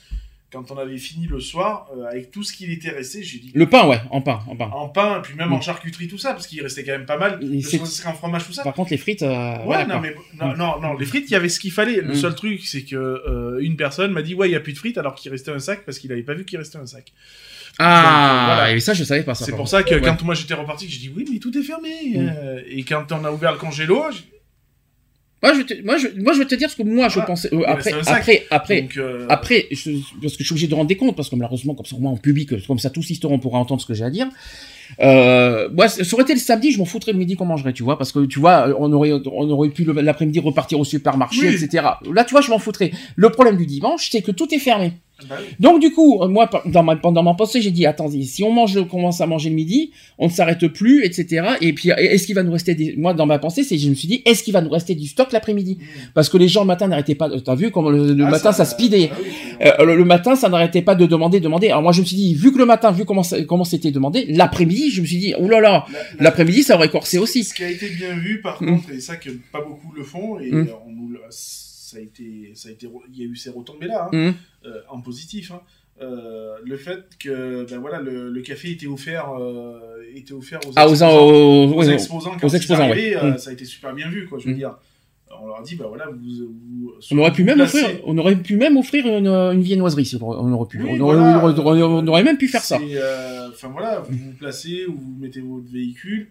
Quand 0.53 0.73
on 0.73 0.79
avait 0.79 0.99
fini 0.99 1.29
le 1.29 1.39
soir, 1.39 1.87
euh, 1.97 2.07
avec 2.11 2.33
tout 2.33 2.43
ce 2.43 2.53
qu'il 2.53 2.73
était 2.73 2.91
resté, 2.91 3.23
j'ai 3.23 3.39
dit... 3.39 3.53
le 3.55 3.67
pain, 3.69 3.87
ouais, 3.87 4.01
en 4.11 4.21
pain, 4.21 4.41
en 4.49 4.57
pain. 4.57 4.69
En 4.73 4.89
pain, 4.89 5.21
puis 5.23 5.35
même 5.35 5.51
Mm. 5.51 5.53
en 5.53 5.61
charcuterie, 5.61 6.09
tout 6.09 6.19
ça, 6.19 6.33
parce 6.33 6.49
qu'il 6.49 6.61
restait 6.61 6.83
quand 6.83 6.91
même 6.91 7.07
pas 7.07 7.19
mal. 7.19 7.39
C'est- 7.63 8.05
en 8.07 8.13
fromage, 8.15 8.47
tout 8.47 8.53
ça. 8.53 8.65
Par 8.65 8.75
contre, 8.75 8.91
les 8.91 8.97
frites, 8.99 9.23
euh, 9.23 9.29
Ouais, 9.59 9.61
voilà, 9.65 9.85
non, 9.87 10.01
quoi. 10.01 10.01
mais 10.01 10.15
non, 10.41 10.57
non, 10.57 10.81
non, 10.81 10.95
les 10.99 11.07
frites, 11.07 11.27
il 11.29 11.33
y 11.35 11.37
avait 11.37 11.49
ce 11.49 11.61
qu'il 11.61 11.71
fallait. 11.71 12.01
Le 12.01 12.13
Mm. 12.15 12.17
seul 12.17 12.35
truc, 12.35 12.63
c'est 12.65 12.83
que 12.83 12.97
euh, 12.97 13.61
une 13.61 13.77
personne 13.77 14.11
m'a 14.11 14.23
dit 14.23 14.35
ouais, 14.35 14.49
il 14.49 14.53
y 14.53 14.57
a 14.57 14.61
plus 14.61 14.73
de 14.73 14.79
frites, 14.79 14.99
alors 14.99 15.15
qu'il 15.15 15.31
restait 15.31 15.53
un 15.53 15.61
sac 15.61 15.85
parce 15.87 16.01
qu'il 16.01 16.11
avait 16.11 16.25
pas 16.25 16.35
vu 16.35 16.45
qu'il 16.45 16.59
restait 16.59 16.79
un 16.79 16.87
sac. 16.87 17.13
Ah, 17.79 18.47
Donc, 18.49 18.57
voilà. 18.57 18.75
et 18.75 18.81
ça, 18.81 18.93
je 18.93 19.05
savais 19.05 19.23
pas 19.23 19.35
ça. 19.35 19.45
C'est 19.45 19.53
pour 19.55 19.69
ça 19.69 19.85
que 19.85 19.95
Ouais. 19.95 20.01
quand 20.01 20.21
moi 20.23 20.35
j'étais 20.35 20.55
reparti, 20.55 20.89
j'ai 20.89 20.99
dit 20.99 21.13
oui, 21.17 21.25
mais 21.33 21.39
tout 21.39 21.57
est 21.57 21.63
fermé. 21.63 21.91
Mm. 22.17 22.33
Et 22.67 22.83
quand 22.83 23.13
on 23.13 23.25
a 23.25 23.31
ouvert 23.31 23.53
le 23.53 23.59
congélo, 23.59 24.03
Moi, 25.43 25.55
je, 25.55 25.59
vais 25.59 25.65
te- 25.65 25.83
moi, 25.87 25.97
je, 25.97 26.09
moi, 26.21 26.33
je 26.35 26.39
vais 26.41 26.45
te 26.45 26.55
dire 26.55 26.69
ce 26.71 26.77
que 26.77 26.83
moi, 26.83 27.09
je 27.09 27.15
Voilà. 27.15 27.27
pensais. 27.27 27.49
euh, 27.55 27.61
Il 27.61 27.65
après, 27.65 27.93
après, 28.07 28.47
après, 28.51 28.81
donc, 28.83 28.97
euh, 28.99 29.25
Après, 29.31 29.69
je- 29.71 29.93
parce 30.21 30.35
que 30.37 30.41
je 30.41 30.45
suis 30.45 30.53
obligé 30.53 30.67
de 30.67 30.75
rendre 30.75 30.89
des 30.89 30.97
comptes, 30.97 31.17
parce 31.17 31.31
que 31.31 31.37
malheureusement, 31.37 31.75
comme 31.75 31.87
ça, 31.87 31.97
moi, 31.99 32.11
en 32.13 32.17
public, 32.19 32.67
comme 32.67 32.79
ça, 32.79 32.91
tous 32.91 33.03
Sisteron 33.03 33.39
pourra 33.39 33.59
entendre 33.59 33.81
ce 33.81 33.87
que 33.87 33.95
j'ai 33.95 34.05
à 34.05 34.11
dire. 34.11 34.27
Euh, 35.01 35.69
moi, 35.73 35.89
ça 35.89 36.03
aurait 36.13 36.25
été 36.25 36.35
le 36.35 36.41
samedi, 36.41 36.73
je 36.73 36.79
m'en 36.79 36.85
foutrais 36.85 37.13
le 37.13 37.19
midi 37.19 37.37
qu'on 37.37 37.47
mangerait, 37.47 37.73
tu 37.73 37.83
vois, 37.83 37.97
parce 37.97 38.13
que, 38.13 38.27
tu 38.27 38.39
vois, 38.39 38.69
on 38.79 38.93
aurait, 38.93 39.13
on 39.13 39.49
aurait 39.51 39.69
pu 39.71 39.85
l'après-midi 39.85 40.41
repartir 40.41 40.79
au 40.81 40.85
supermarché, 40.85 41.49
Oui. 41.49 41.55
etc. 41.55 41.85
Là, 42.13 42.25
tu 42.25 42.33
vois, 42.33 42.41
je 42.41 42.51
m'en 42.51 42.59
foutrais. 42.59 42.91
Le 43.17 43.31
problème 43.31 43.57
du 43.57 43.67
dimanche, 43.67 44.09
c'est 44.11 44.23
que 44.23 44.33
tout 44.33 44.53
est 44.55 44.59
fermé. 44.59 44.93
Bah. 45.29 45.37
Donc, 45.59 45.81
du 45.81 45.93
coup, 45.93 46.23
euh, 46.23 46.29
moi, 46.29 46.49
dans 46.67 46.83
ma, 46.83 46.97
pendant 46.97 47.23
ma 47.23 47.35
pensée, 47.35 47.61
j'ai 47.61 47.71
dit, 47.71 47.87
attendez, 47.87 48.23
si 48.23 48.43
on 48.45 48.53
mange, 48.53 48.77
on 48.77 48.85
commence 48.85 49.21
à 49.21 49.27
manger 49.27 49.51
le 49.51 49.57
midi, 49.57 49.91
on 50.19 50.27
ne 50.27 50.31
s'arrête 50.33 50.67
plus, 50.69 51.05
etc. 51.05 51.51
Et 51.61 51.73
puis, 51.73 51.91
est-ce 51.91 52.27
qu'il 52.27 52.35
va 52.35 52.43
nous 52.43 52.53
rester 52.53 52.75
des, 52.75 52.95
moi, 52.97 53.15
dans 53.15 53.27
ma 53.27 53.39
pensée, 53.39 53.63
c'est, 53.65 53.79
je 53.79 53.89
me 53.91 53.95
suis 53.95 54.09
dit, 54.09 54.23
est-ce 54.25 54.43
qu'il 54.43 54.53
va 54.53 54.61
nous 54.63 54.71
rester 54.71 54.95
du 54.95 55.07
stock 55.07 55.33
l'après-midi? 55.33 55.79
Parce 56.15 56.29
que 56.29 56.37
les 56.37 56.49
gens 56.49 56.61
le 56.63 56.67
matin 56.67 56.89
n'arrêtaient 56.89 57.15
pas, 57.15 57.29
t'as 57.41 57.55
vu, 57.55 57.71
comme 57.71 57.91
le, 57.91 58.13
le 58.15 58.25
Ah, 58.27 58.31
matin, 58.31 58.53
ça, 58.53 58.65
speedait. 58.65 59.11
ah 59.13 59.17
oui, 59.23 59.29
c'est- 59.61 59.81
Euh, 59.81 59.85
le, 59.85 59.97
le 59.97 60.05
matin, 60.05 60.37
ça 60.37 60.49
n'arrêtait 60.49 60.83
pas 60.83 60.95
de 60.95 61.05
demander, 61.07 61.39
demander. 61.41 61.69
Alors 61.69 61.83
moi, 61.83 61.93
je 61.93 62.01
me 62.01 62.07
suis 62.07 62.17
dit, 62.17 62.35
vu 62.35 62.53
que 62.53 62.59
le 62.59 62.67
matin, 62.67 62.91
vu 62.93 63.05
comment 63.05 63.23
ça- 63.23 63.43
comment 63.45 63.65
c'était 63.65 63.91
demandé, 63.91 64.25
l'après-midi, 64.29 64.91
je 64.91 65.03
me 65.03 65.07
suis 65.07 65.19
dit, 65.19 65.35
oh 65.39 65.47
là 65.49 65.61
là, 65.61 65.85
La- 65.93 65.99
la- 65.99 66.05
l'après-midi, 66.25 66.63
ça 66.63 66.77
aurait 66.77 66.89
corsé 66.89 67.19
aussi. 67.19 67.45
Ce 67.45 67.53
qui 67.55 67.65
a 67.65 67.71
été 67.71 67.89
bien 67.91 68.15
vu, 68.17 68.41
par 68.41 68.63
Mm. 68.63 68.67
contre, 68.67 68.91
et 68.93 69.01
ça 69.01 69.17
que 69.17 69.31
pas 69.53 69.61
beaucoup 69.61 69.93
le 69.95 70.03
font, 70.03 70.39
et 70.41 70.51
Mm. 70.51 70.69
on 70.87 70.91
nous 70.93 71.09
le- 71.11 71.21
ça 71.91 71.99
a 71.99 72.01
été, 72.01 72.53
ça 72.55 72.69
a 72.69 72.73
été, 72.73 72.89
il 73.13 73.19
y 73.19 73.23
a 73.23 73.27
eu 73.27 73.37
ces 73.37 73.51
retombées 73.51 73.87
là, 73.87 74.09
Hum. 74.13 74.35
en 74.89 75.01
positif. 75.01 75.51
hein. 75.53 75.61
Euh, 76.03 76.55
le 76.65 76.79
fait 76.79 77.05
que 77.19 77.67
ben 77.69 77.79
voilà 77.79 78.01
le, 78.01 78.31
le 78.31 78.41
café 78.41 78.71
était 78.71 78.87
offert 78.87 79.33
euh, 79.39 79.79
était 80.15 80.33
offert 80.33 80.59
aux 80.67 80.73
Ah, 80.75 80.87
aux, 80.87 80.93
exposants, 80.93 81.19
aux, 81.19 81.67
aux 81.75 81.79
oui, 81.85 81.91
exposants 81.91 82.33
quand 82.41 82.47
aux 82.47 82.51
exposants, 82.51 82.85
arrivaient, 82.85 83.17
ouais. 83.17 83.23
euh, 83.23 83.33
Mm. 83.35 83.39
ça 83.39 83.51
a 83.51 83.53
été 83.53 83.67
super 83.67 83.93
bien 83.95 84.09
vu 84.09 84.27
quoi 84.27 84.39
je 84.39 84.47
veux 84.47 84.53
Mm. 84.55 84.57
dire 84.57 84.79
on 85.43 85.47
leur 85.47 85.59
a 85.61 85.63
dit 85.63 85.75
bah 85.77 85.85
voilà 85.89 86.07
vous, 86.09 86.17
vous 86.49 86.93
on 87.11 87.19
aurait 87.19 87.33
pu 87.33 87.43
vous 87.43 87.49
même 87.49 87.59
placez- 87.59 87.83
offrir, 87.85 88.01
on 88.07 88.17
aurait 88.17 88.37
pu 88.37 88.57
même 88.57 88.79
offrir 88.79 89.05
une, 89.07 89.27
une 89.29 89.61
viennoiserie, 89.63 90.11
on 90.23 90.53
aurait 90.53 90.69
pu. 90.69 90.83
Oui, 90.83 90.89
on, 90.93 91.01
aurait, 91.01 91.17
voilà. 91.19 91.39
aurait- 91.61 91.83
on 91.83 92.07
aurait 92.07 92.23
même 92.25 92.39
pu 92.39 92.49
faire 92.49 92.63
ça. 92.63 92.79
Euh, 92.81 93.49
Enfin 93.51 93.69
voilà, 93.69 94.01
vous 94.01 94.17
vous 94.17 94.33
placez 94.39 94.87
ou 94.87 94.95
vous 94.97 95.17
mettez 95.21 95.41
votre 95.41 95.71
véhicule 95.71 96.29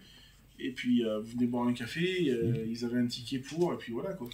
Et 0.62 0.70
puis 0.70 1.04
euh, 1.04 1.20
vous 1.20 1.32
venez 1.32 1.46
boire 1.46 1.66
un 1.66 1.72
café, 1.72 2.28
euh, 2.28 2.66
ils 2.70 2.84
avaient 2.84 2.98
un 2.98 3.06
ticket 3.06 3.38
pour, 3.38 3.72
et 3.72 3.76
puis 3.76 3.92
voilà 3.92 4.12
quoi. 4.12 4.28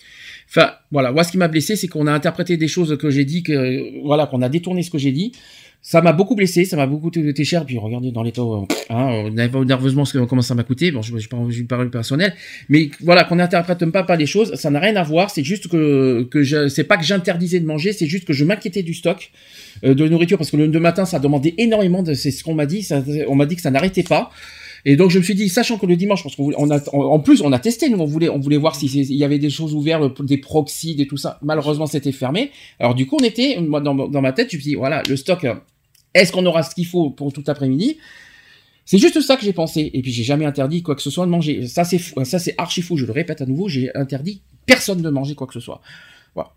Enfin, 0.48 0.72
voilà, 0.90 1.12
moi 1.12 1.24
ce 1.24 1.30
qui 1.30 1.38
m'a 1.38 1.48
blessé, 1.48 1.76
c'est 1.76 1.88
qu'on 1.88 2.06
a 2.06 2.12
interprété 2.12 2.56
des 2.56 2.68
choses 2.68 2.96
que 2.98 3.10
j'ai 3.10 3.24
dit, 3.24 3.42
que 3.42 4.02
voilà, 4.02 4.26
qu'on 4.26 4.42
a 4.42 4.48
détourné 4.48 4.82
ce 4.82 4.90
que 4.90 4.98
j'ai 4.98 5.12
dit. 5.12 5.32
Ça 5.82 6.02
m'a 6.02 6.12
beaucoup 6.12 6.34
blessé, 6.34 6.64
ça 6.64 6.76
m'a 6.76 6.88
beaucoup 6.88 7.12
coûté 7.12 7.44
cher. 7.44 7.64
Puis 7.64 7.78
regardez 7.78 8.10
dans 8.10 8.24
l'état, 8.24 8.42
euh, 8.42 8.62
hein, 8.90 9.30
nerveusement 9.30 10.02
comment 10.28 10.42
ça 10.42 10.56
m'a 10.56 10.64
coûté. 10.64 10.90
Bon, 10.90 11.00
je 11.00 11.14
n'ai 11.14 11.22
pas 11.30 11.36
envie 11.36 11.62
de 11.62 11.68
parler 11.68 11.88
personnel, 11.90 12.34
mais 12.68 12.90
voilà, 13.02 13.22
qu'on 13.22 13.36
n'interprète 13.36 13.84
pas 13.92 14.02
pas 14.02 14.16
les 14.16 14.26
choses, 14.26 14.52
ça 14.56 14.68
n'a 14.70 14.80
rien 14.80 14.96
à 14.96 15.04
voir. 15.04 15.30
C'est 15.30 15.44
juste 15.44 15.68
que 15.68 16.26
que 16.28 16.42
je, 16.42 16.66
c'est 16.66 16.82
pas 16.82 16.96
que 16.96 17.04
j'interdisais 17.04 17.60
de 17.60 17.66
manger, 17.66 17.92
c'est 17.92 18.06
juste 18.08 18.24
que 18.24 18.32
je 18.32 18.44
m'inquiétais 18.44 18.82
du 18.82 18.94
stock 18.94 19.30
euh, 19.84 19.94
de 19.94 20.08
nourriture 20.08 20.38
parce 20.38 20.50
que 20.50 20.56
le 20.56 20.80
matin, 20.80 21.04
ça 21.04 21.20
demandait 21.20 21.54
énormément. 21.56 22.02
De, 22.02 22.14
c'est 22.14 22.32
ce 22.32 22.42
qu'on 22.42 22.54
m'a 22.54 22.66
dit. 22.66 22.82
Ça, 22.82 23.04
on 23.28 23.36
m'a 23.36 23.46
dit 23.46 23.54
que 23.54 23.62
ça 23.62 23.70
n'arrêtait 23.70 24.02
pas. 24.02 24.32
Et 24.88 24.94
donc 24.96 25.10
je 25.10 25.18
me 25.18 25.24
suis 25.24 25.34
dit, 25.34 25.48
sachant 25.48 25.78
que 25.78 25.84
le 25.86 25.96
dimanche, 25.96 26.22
parce 26.22 26.36
qu'on 26.36 26.44
voulait- 26.44 26.56
on 26.60 26.70
a, 26.70 26.78
en 26.94 27.18
plus 27.18 27.42
on 27.42 27.50
a 27.52 27.58
testé, 27.58 27.88
nous 27.90 27.98
on 27.98 28.04
voulait, 28.04 28.28
on 28.28 28.38
voulait 28.38 28.56
voir 28.56 28.74
si 28.76 28.88
c'est- 28.88 29.00
il 29.00 29.16
y 29.16 29.24
avait 29.24 29.40
des 29.40 29.50
choses 29.50 29.74
ouvertes, 29.74 30.22
des 30.22 30.38
proxys, 30.38 30.94
et 30.98 31.06
tout 31.08 31.16
ça. 31.16 31.38
Malheureusement 31.42 31.86
c'était 31.86 32.12
fermé. 32.12 32.52
Alors 32.78 32.94
du 32.94 33.04
coup 33.06 33.16
on 33.20 33.24
était, 33.24 33.60
moi 33.60 33.80
dans, 33.80 33.94
dans 33.94 34.20
ma 34.22 34.32
tête, 34.32 34.50
je 34.52 34.56
me 34.56 34.60
suis 34.62 34.70
dit, 34.70 34.76
voilà, 34.76 35.02
le 35.08 35.16
stock, 35.16 35.42
euh, 35.44 35.54
est-ce 36.14 36.30
qu'on 36.32 36.46
aura 36.46 36.62
ce 36.62 36.74
qu'il 36.74 36.86
faut 36.86 37.10
pour 37.10 37.32
tout 37.32 37.42
après-midi? 37.48 37.98
C'est 38.84 38.98
juste 38.98 39.20
ça 39.20 39.36
que 39.36 39.44
j'ai 39.44 39.52
pensé. 39.52 39.90
Et 39.92 40.00
puis 40.02 40.12
j'ai 40.12 40.22
jamais 40.22 40.44
interdit 40.44 40.82
quoi 40.84 40.94
que 40.94 41.02
ce 41.02 41.10
soit 41.10 41.26
de 41.26 41.30
manger. 41.32 41.66
Ça 41.66 41.82
c'est, 41.82 41.98
fou- 41.98 42.24
ça 42.24 42.38
c'est 42.38 42.54
archi 42.56 42.80
fou. 42.82 42.96
Je 42.96 43.04
le 43.04 43.12
répète 43.12 43.40
à 43.40 43.46
nouveau, 43.46 43.68
j'ai 43.68 43.92
interdit 43.96 44.42
personne 44.64 45.02
de 45.02 45.10
manger 45.10 45.34
quoi 45.34 45.48
que 45.48 45.54
ce 45.54 45.58
soit. 45.60 45.80
Voilà. 46.36 46.52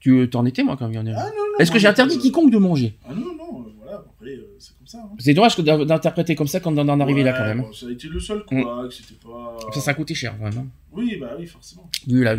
Tu 0.00 0.26
t'en 0.30 0.46
étais 0.46 0.62
moi 0.62 0.76
quand 0.78 0.88
même. 0.88 1.14
Ah. 1.14 1.30
Est-ce 1.58 1.70
que 1.70 1.78
j'ai 1.78 1.88
interdit 1.88 2.16
euh, 2.16 2.20
quiconque 2.20 2.50
de 2.50 2.56
manger? 2.56 2.94
Ah 3.06 3.12
non, 3.14 3.20
non, 3.36 3.60
euh, 3.60 3.72
voilà, 3.82 3.98
après, 3.98 4.30
euh, 4.32 4.56
c'est 4.58 4.70
comme 4.70 4.78
ça. 4.94 5.02
Hein. 5.04 5.16
C'est 5.18 5.34
dommage 5.34 5.56
d'interpréter 5.58 6.34
comme 6.34 6.46
ça 6.48 6.60
quand 6.60 6.72
d'en 6.72 7.00
arriver 7.00 7.22
là 7.22 7.32
Ouais, 7.32 7.38
quand 7.38 7.44
même. 7.46 7.60
bon, 7.62 7.72
ça 7.72 7.86
a 7.86 7.90
été 7.90 8.08
le 8.08 8.20
seul 8.20 8.44
quoi, 8.44 8.86
que 8.88 8.94
c'était 8.94 9.14
pas. 9.22 9.56
Ça, 9.72 9.80
ça 9.80 9.90
a 9.90 9.94
coûté 9.94 10.14
cher 10.14 10.36
vraiment. 10.40 10.66
Oui, 10.92 11.16
bah 11.20 11.34
oui, 11.38 11.46
forcément. 11.46 11.90
vu 12.06 12.22
la, 12.24 12.36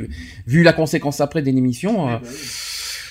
vu 0.47 0.63
la 0.63 0.73
conséquence 0.73 1.21
après 1.21 1.41
d'une 1.41 1.57
émission, 1.57 2.07
euh, 2.09 2.17
bah 2.17 2.21
oui. 2.23 2.29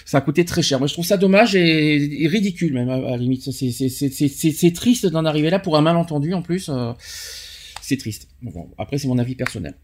ça 0.07 0.19
a 0.19 0.21
coûté 0.21 0.45
très 0.45 0.63
cher. 0.63 0.79
Moi, 0.79 0.89
je 0.89 0.93
trouve 0.95 1.05
ça 1.05 1.17
dommage 1.17 1.55
et, 1.55 2.23
et 2.25 2.27
ridicule 2.29 2.73
même 2.75 2.89
à, 2.89 2.99
la 2.99 3.17
limite. 3.17 3.51
C'est 3.51 4.73
triste 4.75 5.07
d'en 5.07 5.25
arriver 5.25 5.51
là 5.51 5.59
pour 5.59 5.77
un 5.77 5.83
malentendu 5.83 6.33
en 6.35 6.43
plus. 6.43 6.69
euh, 6.69 6.93
c'est 7.83 7.99
triste. 7.99 8.29
Bon, 8.43 8.51
bon, 8.51 8.71
après, 8.79 8.97
c'est 8.99 9.09
mon 9.09 9.19
avis 9.19 9.35
personnel. 9.35 9.75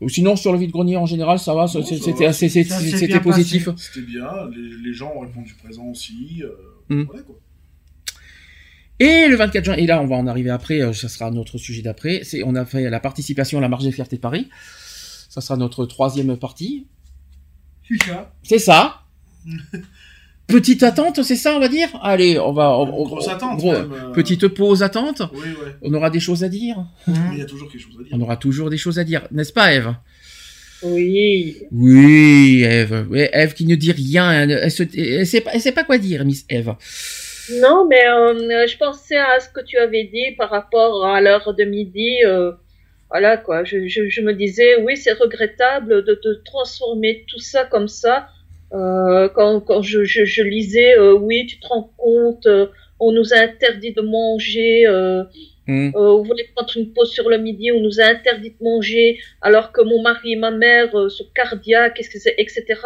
Ou 0.00 0.08
Sinon, 0.08 0.34
sur 0.34 0.52
le 0.52 0.58
vide-grenier 0.58 0.96
en 0.96 1.06
général, 1.06 1.38
ça 1.38 1.54
va, 1.54 1.68
c'était 1.68 2.26
assez- 2.26 2.48
c'était 2.48 3.20
positif. 3.20 3.68
C'était 3.76 4.04
bien, 4.04 4.28
les, 4.52 4.88
les 4.88 4.92
gens 4.92 5.12
ont 5.14 5.20
répondu 5.20 5.54
présent 5.62 5.86
aussi. 5.86 6.42
euh, 6.42 6.48
Hmm. 6.88 7.04
Voilà 7.04 7.22
quoi. 7.22 7.36
Et 9.00 9.26
le 9.28 9.36
24 9.36 9.64
juin, 9.64 9.74
et 9.74 9.86
là, 9.86 10.00
on 10.00 10.06
va 10.06 10.16
en 10.16 10.26
arriver 10.26 10.50
après, 10.50 10.80
euh, 10.80 10.92
ça 10.92 11.08
sera 11.08 11.30
notre 11.30 11.58
sujet 11.58 11.82
d'après. 11.82 12.20
C'est, 12.24 12.42
on 12.44 12.54
a 12.54 12.64
fait 12.64 12.88
la 12.88 13.00
participation 13.00 13.58
à 13.58 13.60
la 13.60 13.68
marche 13.68 13.84
des 13.84 13.92
fiertés 13.92 14.16
de 14.16 14.20
Paris. 14.20 14.48
Ça 15.28 15.40
sera 15.40 15.56
notre 15.56 15.86
troisième 15.86 16.36
partie. 16.36 16.86
C'est 17.88 18.02
ça. 18.06 18.32
C'est 18.42 18.58
ça. 18.58 19.02
Petite 20.46 20.82
attente, 20.82 21.22
c'est 21.22 21.36
ça, 21.36 21.54
on 21.56 21.60
va 21.60 21.68
dire? 21.68 21.88
Allez, 22.02 22.38
on 22.38 22.52
va. 22.52 22.76
on- 22.76 22.82
on- 23.00 23.04
Grosse 23.06 23.28
attente, 23.28 23.58
gros, 23.58 23.72
même, 23.72 23.92
euh. 23.92 24.12
Petite 24.12 24.48
pause 24.48 24.82
attente. 24.82 25.22
Oui, 25.32 25.40
ouais. 25.40 25.76
On 25.82 25.94
aura 25.94 26.10
des 26.10 26.20
choses 26.20 26.44
à 26.44 26.48
dire. 26.48 26.84
Mais 27.06 27.14
il 27.32 27.38
y 27.38 27.42
a 27.42 27.46
toujours 27.46 27.70
quelque 27.70 27.80
chose 27.80 27.94
à 27.98 28.02
dire. 28.04 28.12
On 28.12 28.20
aura 28.20 28.36
toujours 28.36 28.68
des 28.68 28.76
choses 28.76 28.98
à 28.98 29.04
dire, 29.04 29.26
n'est-ce 29.30 29.52
pas, 29.52 29.72
Eve? 29.72 29.94
Oui. 30.82 31.56
Oui, 31.70 32.62
Eve. 32.64 33.06
Eve 33.32 33.54
qui 33.54 33.66
ne 33.66 33.76
dit 33.76 33.92
rien. 33.92 34.32
Elle, 34.48 34.70
sait 34.70 35.40
pas, 35.40 35.52
elle 35.54 35.60
sait 35.60 35.72
pas 35.72 35.84
quoi 35.84 35.96
dire, 35.96 36.24
Miss 36.24 36.44
Eve. 36.50 36.74
Non, 37.60 37.86
mais 37.88 38.06
euh, 38.08 38.66
je 38.66 38.76
pensais 38.78 39.16
à 39.18 39.40
ce 39.40 39.48
que 39.48 39.60
tu 39.60 39.76
avais 39.78 40.04
dit 40.04 40.32
par 40.36 40.50
rapport 40.50 41.06
à 41.06 41.20
l'heure 41.20 41.54
de 41.54 41.64
midi. 41.64 42.24
euh, 42.24 42.52
voilà 43.10 43.36
quoi. 43.36 43.64
Je, 43.64 43.86
je, 43.88 44.08
je 44.08 44.20
me 44.22 44.32
disais, 44.34 44.76
oui, 44.82 44.96
c'est 44.96 45.12
regrettable 45.12 46.04
de, 46.04 46.20
de 46.24 46.42
transformer 46.44 47.24
tout 47.28 47.38
ça 47.40 47.64
comme 47.66 47.88
ça. 47.88 48.28
Euh, 48.74 49.28
quand 49.30 49.60
quand 49.60 49.82
je, 49.82 50.42
lisais, 50.42 50.96
euh, 50.98 51.14
oui, 51.14 51.46
tu 51.46 51.60
te 51.60 51.66
rends 51.66 51.92
compte, 51.98 52.46
euh, 52.46 52.68
on 53.00 53.12
nous 53.12 53.34
a 53.34 53.38
interdit 53.38 53.92
de 53.92 54.02
manger. 54.02 54.86
Euh, 54.86 55.24
Hmm. 55.68 55.90
euh, 55.94 56.00
on 56.18 56.22
voulait 56.24 56.48
prendre 56.56 56.76
une 56.76 56.92
pause 56.92 57.12
sur 57.12 57.28
le 57.30 57.38
midi, 57.38 57.70
on 57.72 57.80
nous 57.80 58.00
a 58.00 58.04
interdit 58.06 58.50
de 58.50 58.64
manger, 58.64 59.20
alors 59.42 59.70
que 59.72 59.80
mon 59.82 60.02
mari 60.02 60.32
et 60.32 60.36
ma 60.36 60.50
mère 60.50 60.92
euh, 60.96 61.08
sont 61.08 61.26
cardiaques, 61.36 61.94
qu'est-ce 61.94 62.10
que 62.10 62.18
c'est, 62.18 62.34
etc. 62.38 62.80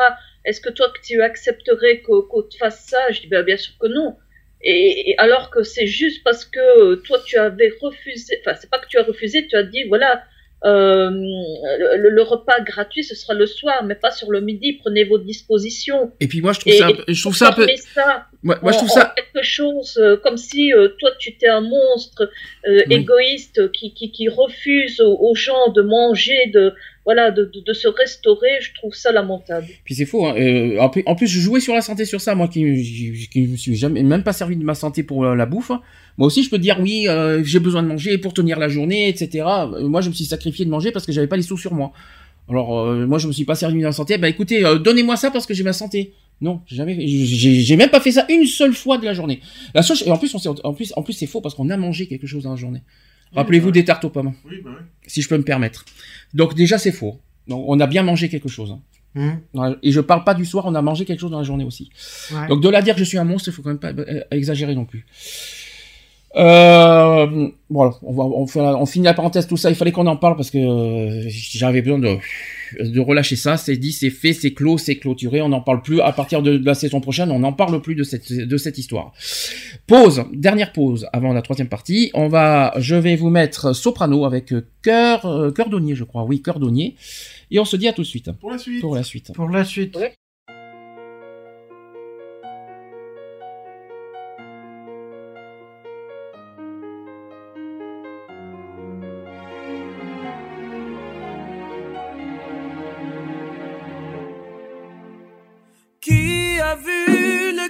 Est-ce 0.45 0.61
que 0.61 0.69
toi, 0.71 0.93
tu 1.05 1.23
accepterais 1.23 2.03
qu'on 2.03 2.23
qu'on 2.23 2.43
te 2.43 2.57
fasse 2.57 2.85
ça? 2.87 3.11
Je 3.13 3.21
dis, 3.23 3.29
ben, 3.29 3.43
bien 3.45 3.57
sûr 3.57 3.75
que 3.81 3.87
non. 3.89 4.17
Et, 4.63 5.11
et 5.11 5.15
alors 5.19 5.51
que 5.51 5.63
c'est 5.63 5.87
juste 5.87 6.23
parce 6.25 6.45
que 6.45 6.95
toi, 6.97 7.19
tu 7.25 7.37
avais 7.39 7.73
refusé, 7.81 8.39
enfin, 8.41 8.57
c'est 8.61 8.71
pas 8.71 8.79
que 8.79 8.89
tu 8.89 8.99
as 8.99 9.03
refusé, 9.05 9.47
tu 9.47 9.57
as 9.57 9.63
dit, 9.63 9.85
voilà, 9.85 10.23
euh, 10.65 11.11
le, 11.11 12.09
le 12.11 12.23
repas 12.23 12.61
gratuit, 12.61 13.05
ce 13.05 13.15
sera 13.15 13.35
le 13.35 13.47
soir, 13.47 13.85
mais 13.85 13.95
pas 13.95 14.11
sur 14.11 14.31
le 14.31 14.41
midi, 14.41 14.73
prenez 14.83 15.05
vos 15.05 15.19
dispositions. 15.19 16.11
Et 16.21 16.27
puis 16.27 16.41
moi, 16.41 16.53
je 16.55 16.61
trouve 16.61 16.73
Et- 16.73 16.79
ça, 16.79 16.87
un 16.87 16.93
peu- 16.95 17.05
je 17.07 17.21
trouve 17.21 17.37
ça 17.37 17.49
un 17.49 17.53
peu. 17.53 17.67
ça 17.95 18.27
Moi, 18.43 18.59
moi, 18.63 18.73
je 18.73 18.79
trouve 18.79 18.89
ça. 18.89 19.15
quelque 19.15 19.45
chose 19.47 19.99
euh, 20.03 20.17
comme 20.17 20.39
si 20.39 20.73
euh, 20.73 20.89
toi 20.99 21.11
tu 21.19 21.31
étais 21.31 21.49
un 21.49 21.61
monstre 21.61 22.31
euh, 22.67 22.83
Oui. 22.89 22.95
égoïste 22.95 23.71
qui, 23.73 23.93
qui, 23.95 24.11
qui 24.11 24.29
refuse 24.29 25.01
aux, 25.01 25.17
aux 25.21 25.35
gens 25.35 25.69
de 25.73 25.83
manger, 25.83 26.47
de 26.53 26.73
voilà, 27.07 27.31
de, 27.31 27.45
de, 27.47 27.61
de 27.67 27.73
se 27.73 27.89
restaurer. 27.89 28.51
Je 28.61 28.75
trouve 28.75 28.93
ça 28.95 29.13
lamentable. 29.13 29.67
Puis 29.85 29.95
c'est 29.95 30.05
faux. 30.05 30.27
Hein. 30.27 30.35
Euh, 30.37 30.79
en, 30.79 30.91
plus, 30.91 31.03
en 31.07 31.15
plus, 31.15 31.27
je 31.29 31.41
jouais 31.41 31.61
sur 31.61 31.73
la 31.75 31.81
santé 31.81 32.05
sur 32.05 32.21
ça, 32.21 32.35
moi 32.35 32.49
qui, 32.49 33.29
qui 33.33 33.47
me 33.47 33.57
suis 33.57 33.77
jamais, 33.77 34.03
même 34.03 34.23
pas 34.23 34.35
servi 34.35 34.57
de 34.57 34.65
ma 34.65 34.75
santé 34.75 35.03
pour 35.03 35.25
euh, 35.25 35.35
la 35.35 35.47
bouffe. 35.47 35.71
Moi 36.19 36.27
aussi, 36.27 36.43
je 36.43 36.51
peux 36.51 36.59
dire 36.59 36.79
oui, 36.81 37.09
euh, 37.09 37.43
j'ai 37.45 37.61
besoin 37.61 37.83
de 37.83 37.89
manger 37.89 38.19
pour 38.19 38.35
tenir 38.35 38.59
la 38.59 38.69
journée, 38.69 39.09
etc. 39.09 39.47
Euh, 39.47 39.89
Moi, 39.89 40.03
je 40.03 40.09
me 40.11 40.15
suis 40.15 40.25
sacrifié 40.27 40.65
de 40.67 40.71
manger 40.71 40.91
parce 40.93 41.07
que 41.07 41.13
j'avais 41.13 41.27
pas 41.29 41.37
les 41.37 41.43
sous 41.43 41.57
sur 41.57 41.73
moi. 41.73 41.93
Alors, 42.49 42.79
euh, 42.79 43.07
moi, 43.07 43.19
je 43.19 43.27
me 43.27 43.33
suis 43.33 43.45
pas 43.45 43.55
servi 43.57 43.79
de 43.79 43.83
ma 43.85 43.93
santé. 43.93 44.19
Bah, 44.19 44.29
écoutez, 44.29 44.65
euh, 44.65 44.79
donnez-moi 44.79 45.17
ça 45.17 45.31
parce 45.31 45.47
que 45.47 45.55
j'ai 45.55 45.65
ma 45.65 45.73
santé. 45.73 46.13
Non, 46.41 46.61
j'ai 46.67 46.77
jamais, 46.77 47.07
j'ai 47.07 47.77
même 47.77 47.89
pas 47.89 47.99
fait 48.01 48.13
ça 48.13 48.27
une 48.29 48.45
seule 48.47 48.75
fois 48.75 48.99
de 48.99 49.05
la 49.07 49.15
journée. 49.15 49.41
La 49.75 49.83
seule, 49.83 49.97
et 50.07 50.11
en 50.11 50.19
plus, 50.19 50.35
on 50.35 50.39
s'est- 50.39 50.51
en 50.65 50.75
plus, 50.75 50.93
en 50.95 51.03
plus, 51.03 51.15
c'est 51.15 51.27
faux 51.27 51.41
parce 51.41 51.55
qu'on 51.55 51.71
a 51.71 51.77
mangé 51.79 52.07
quelque 52.07 52.27
chose 52.27 52.43
dans 52.45 52.51
la 52.51 52.57
journée. 52.57 52.83
Rappelez-vous 53.35 53.67
bah 53.69 53.73
des 53.73 53.85
tartes 53.85 54.05
aux 54.05 54.11
pommes, 54.11 54.35
Oui, 54.49 54.57
bah 54.63 54.71
oui. 54.79 54.85
si 55.07 55.21
je 55.23 55.29
peux 55.29 55.37
me 55.37 55.43
permettre. 55.43 55.85
Donc 56.37 56.55
déjà, 56.55 56.79
c'est 56.79 56.93
faux. 56.93 57.15
Donc, 57.49 57.65
on 57.67 57.79
a 57.81 57.87
bien 57.87 58.03
mangé 58.03 58.29
quelque 58.29 58.49
chose. 58.49 58.71
hein. 58.73 58.81
Ouais, 59.55 59.71
Et 59.83 59.93
je 59.93 60.01
parle 60.01 60.25
pas 60.25 60.35
du 60.35 60.45
soir, 60.45 60.65
on 60.67 60.75
a 60.75 60.83
mangé 60.83 61.05
quelque 61.07 61.21
chose 61.21 61.31
dans 61.31 61.39
la 61.39 61.45
journée 61.45 61.65
aussi. 61.65 61.89
ouais. 62.33 62.49
Donc 62.49 62.61
de 62.63 62.69
là 62.69 62.79
à 62.79 62.83
dire 62.83 62.95
que 62.95 63.01
je 63.01 63.05
suis 63.05 63.17
un 63.17 63.25
monstre, 63.25 63.49
il 63.49 63.53
faut 63.55 63.63
quand 63.63 63.71
même 63.71 63.79
pas 63.79 63.93
euh, 63.93 64.21
exagérer 64.31 64.75
non 64.75 64.85
plus. 64.85 65.07
Euh, 66.37 67.49
voilà, 67.71 67.93
on, 68.03 68.13
va, 68.13 68.25
on, 68.25 68.47
fait 68.47 68.61
on 68.61 68.85
finit 68.85 69.07
la 69.07 69.15
parenthèse, 69.15 69.47
tout 69.47 69.57
ça, 69.57 69.71
il 69.71 69.77
fallait 69.77 69.93
qu'on 69.93 70.07
en 70.07 70.19
parle 70.19 70.37
parce 70.37 70.51
que 70.51 70.59
euh, 70.59 71.25
j'avais 71.31 71.81
besoin 71.81 71.99
de, 71.99 72.19
de 72.79 73.01
relâcher 73.01 73.37
ça, 73.37 73.57
c'est 73.57 73.77
dit, 73.77 73.93
c'est 73.93 74.11
fait, 74.11 74.33
c'est 74.33 74.53
clos, 74.53 74.79
c'est 74.79 74.97
clôturé, 74.97 75.41
on 75.43 75.49
n'en 75.49 75.61
parle 75.61 75.83
plus, 75.83 76.01
à 76.01 76.13
partir 76.13 76.43
de, 76.43 76.57
la 76.65 76.75
saison 76.75 77.01
prochaine, 77.01 77.31
on 77.31 77.41
n'en 77.41 77.53
parle 77.53 77.81
plus 77.81 77.95
de 77.95 78.03
cette, 78.03 78.33
de 78.33 78.57
cette 78.57 78.79
histoire. 78.79 79.13
Pause, 79.87 80.25
dernière 80.33 80.73
pause 80.73 81.07
avant 81.13 81.33
la 81.33 81.43
troisième 81.43 81.69
partie, 81.69 82.11
on 82.15 82.29
va, 82.29 82.75
je 82.79 82.97
vais 82.97 83.17
vous 83.17 83.31
mettre 83.31 83.73
Soprano 83.75 84.25
avec 84.25 84.53
euh, 84.53 84.67
Cœur, 84.83 85.27
euh, 85.27 85.51
Cœurdonnier 85.51 85.95
je 85.95 86.05
crois, 86.05 86.25
oui, 86.25 86.43
Cœurdonnier, 86.43 86.97
et 87.51 87.59
on 87.59 87.65
se 87.65 87.77
dit 87.77 87.89
à 87.89 87.93
tout 87.93 88.03
de 88.03 88.07
suite, 88.07 88.31
Pour 88.33 88.51
la 88.51 88.59
suite. 88.59 88.81
pour 88.81 88.95
la 88.95 89.03
suite. 89.03 89.33
Pour 89.33 89.49
la 89.49 89.65
suite. 89.65 89.97
Ouais. 89.97 90.13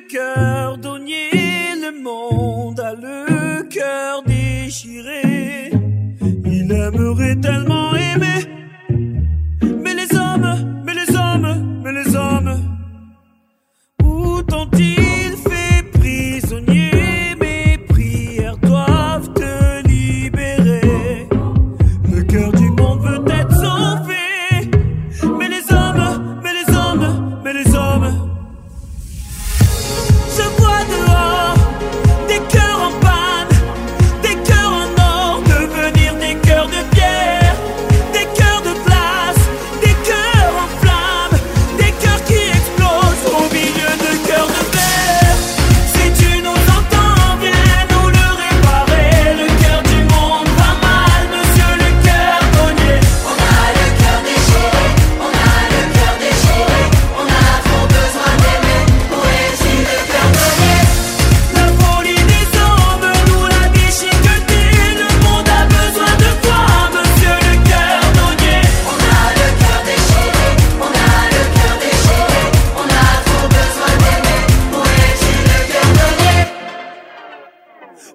Cœur 0.08 0.78
Le 0.78 2.02
monde 2.02 2.80
a 2.80 2.94
le 2.94 3.62
cœur 3.64 4.22
déchiré. 4.22 5.70
Il 6.44 6.72
aimerait 6.72 7.36
tellement 7.36 7.95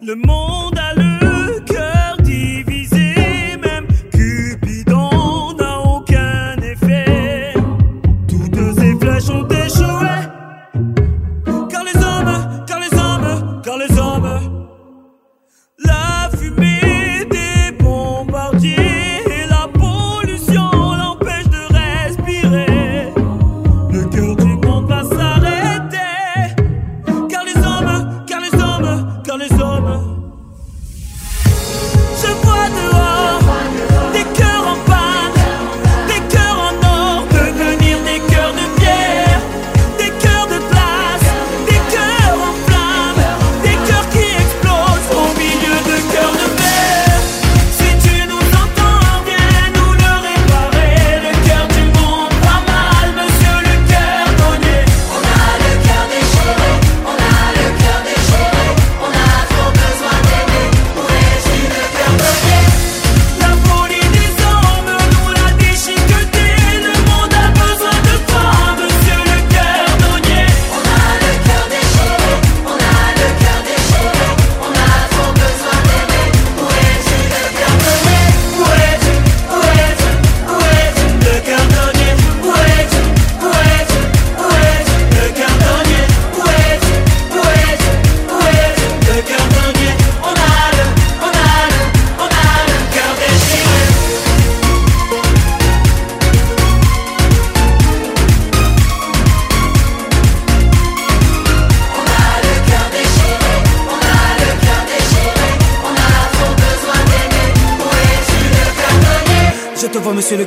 le 0.02 0.16
monde 0.16 0.80
a 0.80 0.91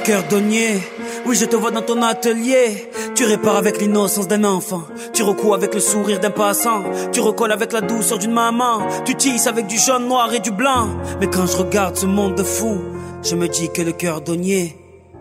cœur 0.04 0.22
donnier. 0.28 0.80
Oui, 1.26 1.34
je 1.34 1.46
te 1.46 1.56
vois 1.56 1.70
dans 1.70 1.82
ton 1.82 2.00
atelier. 2.02 2.90
Tu 3.14 3.24
répares 3.24 3.56
avec 3.56 3.80
l'innocence 3.80 4.28
d'un 4.28 4.44
enfant. 4.44 4.82
Tu 5.14 5.22
recoues 5.22 5.54
avec 5.54 5.74
le 5.74 5.80
sourire 5.80 6.20
d'un 6.20 6.30
passant. 6.30 6.84
Tu 7.12 7.20
recolles 7.20 7.52
avec 7.52 7.72
la 7.72 7.80
douceur 7.80 8.18
d'une 8.18 8.32
maman. 8.32 8.86
Tu 9.04 9.14
tisses 9.14 9.46
avec 9.46 9.66
du 9.66 9.78
jaune, 9.78 10.06
noir 10.06 10.32
et 10.34 10.40
du 10.40 10.50
blanc. 10.50 10.88
Mais 11.20 11.28
quand 11.28 11.46
je 11.46 11.56
regarde 11.56 11.96
ce 11.96 12.06
monde 12.06 12.34
de 12.36 12.42
fou, 12.42 12.78
je 13.22 13.34
me 13.34 13.48
dis 13.48 13.70
que 13.72 13.82
le 13.82 13.92
cœur 13.92 14.20
donnier, 14.20 14.76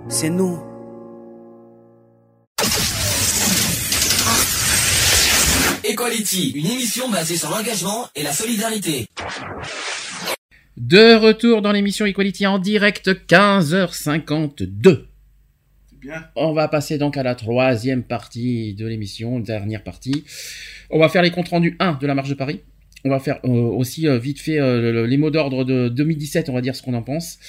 c'est 0.10 0.30
nous. 0.30 0.60
Equality, 5.86 6.52
une 6.56 6.66
émission 6.66 7.10
basée 7.10 7.36
sur 7.36 7.50
l'engagement 7.50 8.08
et 8.16 8.24
la 8.24 8.32
solidarité. 8.32 9.08
De 10.94 11.16
retour 11.16 11.64
dans 11.64 11.72
l'émission 11.72 12.06
Equality 12.06 12.46
en 12.46 12.60
direct, 12.60 13.10
15h52. 13.28 15.06
Bien. 16.00 16.24
On 16.36 16.54
va 16.54 16.68
passer 16.68 17.00
donc 17.00 17.18
à 17.18 17.24
la 17.24 17.34
troisième 17.34 18.04
partie 18.04 18.76
de 18.76 18.86
l'émission, 18.86 19.40
dernière 19.40 19.82
partie. 19.84 20.24
On 20.92 21.00
va 21.00 21.10
faire 21.10 21.24
les 21.24 21.32
comptes 21.32 21.48
rendus 21.50 21.76
1 21.80 21.98
de 22.00 22.06
la 22.06 22.14
marche 22.14 22.30
de 22.30 22.36
Paris. 22.36 22.60
On 23.06 23.10
va 23.10 23.20
faire 23.20 23.40
euh, 23.44 23.50
aussi 23.50 24.08
euh, 24.08 24.20
vite 24.20 24.40
fait 24.40 24.60
euh, 24.60 24.92
le- 24.92 25.06
les 25.08 25.18
mots 25.18 25.32
d'ordre 25.32 25.64
de 25.64 25.90
2017, 25.90 26.50
on 26.50 26.54
va 26.54 26.62
dire 26.62 26.76
ce 26.76 26.84
qu'on 26.84 26.94
en 26.94 27.02
pense. 27.02 27.40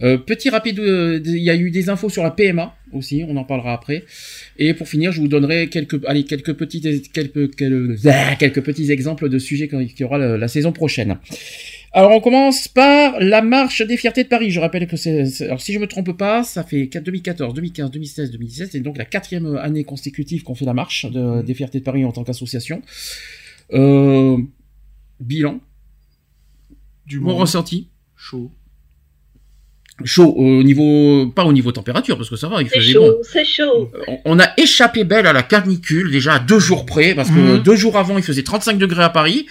Petit 0.00 0.48
rapide, 0.48 0.78
il 0.82 1.36
y 1.42 1.50
a 1.50 1.56
eu 1.56 1.70
des 1.70 1.88
infos 1.90 2.08
sur 2.08 2.22
la 2.24 2.30
PMA 2.30 2.74
aussi, 2.92 3.22
on 3.28 3.36
en 3.36 3.44
parlera 3.44 3.74
après. 3.74 4.04
Et 4.58 4.72
pour 4.74 4.88
finir, 4.88 5.12
je 5.12 5.20
vous 5.20 5.28
donnerai 5.28 5.68
quelques, 5.68 6.02
allez, 6.06 6.24
quelques 6.24 6.54
petits, 6.54 6.80
quelques, 7.12 7.54
quelques, 7.54 8.06
ah, 8.06 8.34
quelques 8.36 8.62
petits 8.62 8.90
exemples 8.90 9.28
de 9.28 9.38
sujets 9.38 9.68
qu'il 9.68 10.00
y 10.00 10.04
aura 10.04 10.16
la, 10.18 10.36
la 10.38 10.48
saison 10.48 10.72
prochaine. 10.72 11.18
Alors 11.96 12.10
on 12.10 12.20
commence 12.20 12.66
par 12.66 13.20
la 13.20 13.40
marche 13.40 13.80
des 13.82 13.96
fiertés 13.96 14.24
de 14.24 14.28
Paris. 14.28 14.50
Je 14.50 14.58
rappelle 14.58 14.88
que 14.88 14.96
c'est, 14.96 15.42
alors 15.42 15.60
si 15.60 15.72
je 15.72 15.78
me 15.78 15.86
trompe 15.86 16.10
pas, 16.16 16.42
ça 16.42 16.64
fait 16.64 16.88
4 16.88 17.04
2014, 17.04 17.54
2015, 17.54 17.90
2016, 17.92 18.30
2017, 18.32 18.72
c'est 18.72 18.80
donc 18.80 18.98
la 18.98 19.04
quatrième 19.04 19.54
année 19.56 19.84
consécutive 19.84 20.42
qu'on 20.42 20.56
fait 20.56 20.64
la 20.64 20.74
marche 20.74 21.06
de- 21.08 21.42
des 21.42 21.54
fiertés 21.54 21.78
de 21.78 21.84
Paris 21.84 22.04
en 22.04 22.10
tant 22.10 22.24
qu'association. 22.24 22.82
Euh, 23.72 24.36
bilan, 25.20 25.60
Du 27.06 27.20
monde. 27.20 27.36
ressenti, 27.36 27.88
Chaud. 28.16 28.50
Chaud 30.04 30.32
au 30.36 30.62
niveau, 30.64 31.28
pas 31.28 31.44
au 31.44 31.52
niveau 31.52 31.70
température 31.70 32.16
parce 32.16 32.28
que 32.28 32.34
ça 32.34 32.48
va, 32.48 32.60
il 32.60 32.68
faisait 32.68 32.92
chaud, 32.94 33.00
bon. 33.00 33.16
c'est 33.22 33.44
chaud. 33.44 33.92
On- 34.08 34.18
On 34.24 34.38
a 34.40 34.48
échappé 34.56 35.04
belle 35.04 35.26
à 35.28 35.32
la 35.32 35.42
canicule 35.44 36.10
déjà 36.10 36.34
à 36.34 36.38
deux 36.40 36.58
jours 36.58 36.84
près 36.84 37.14
parce 37.14 37.30
que 37.30 37.38
Mhm. 37.58 37.62
deux 37.62 37.76
jours 37.76 37.96
avant 37.96 38.16
il 38.18 38.24
faisait 38.24 38.42
35 38.42 38.76
degrés 38.78 39.04
à 39.04 39.10
Paris. 39.10 39.46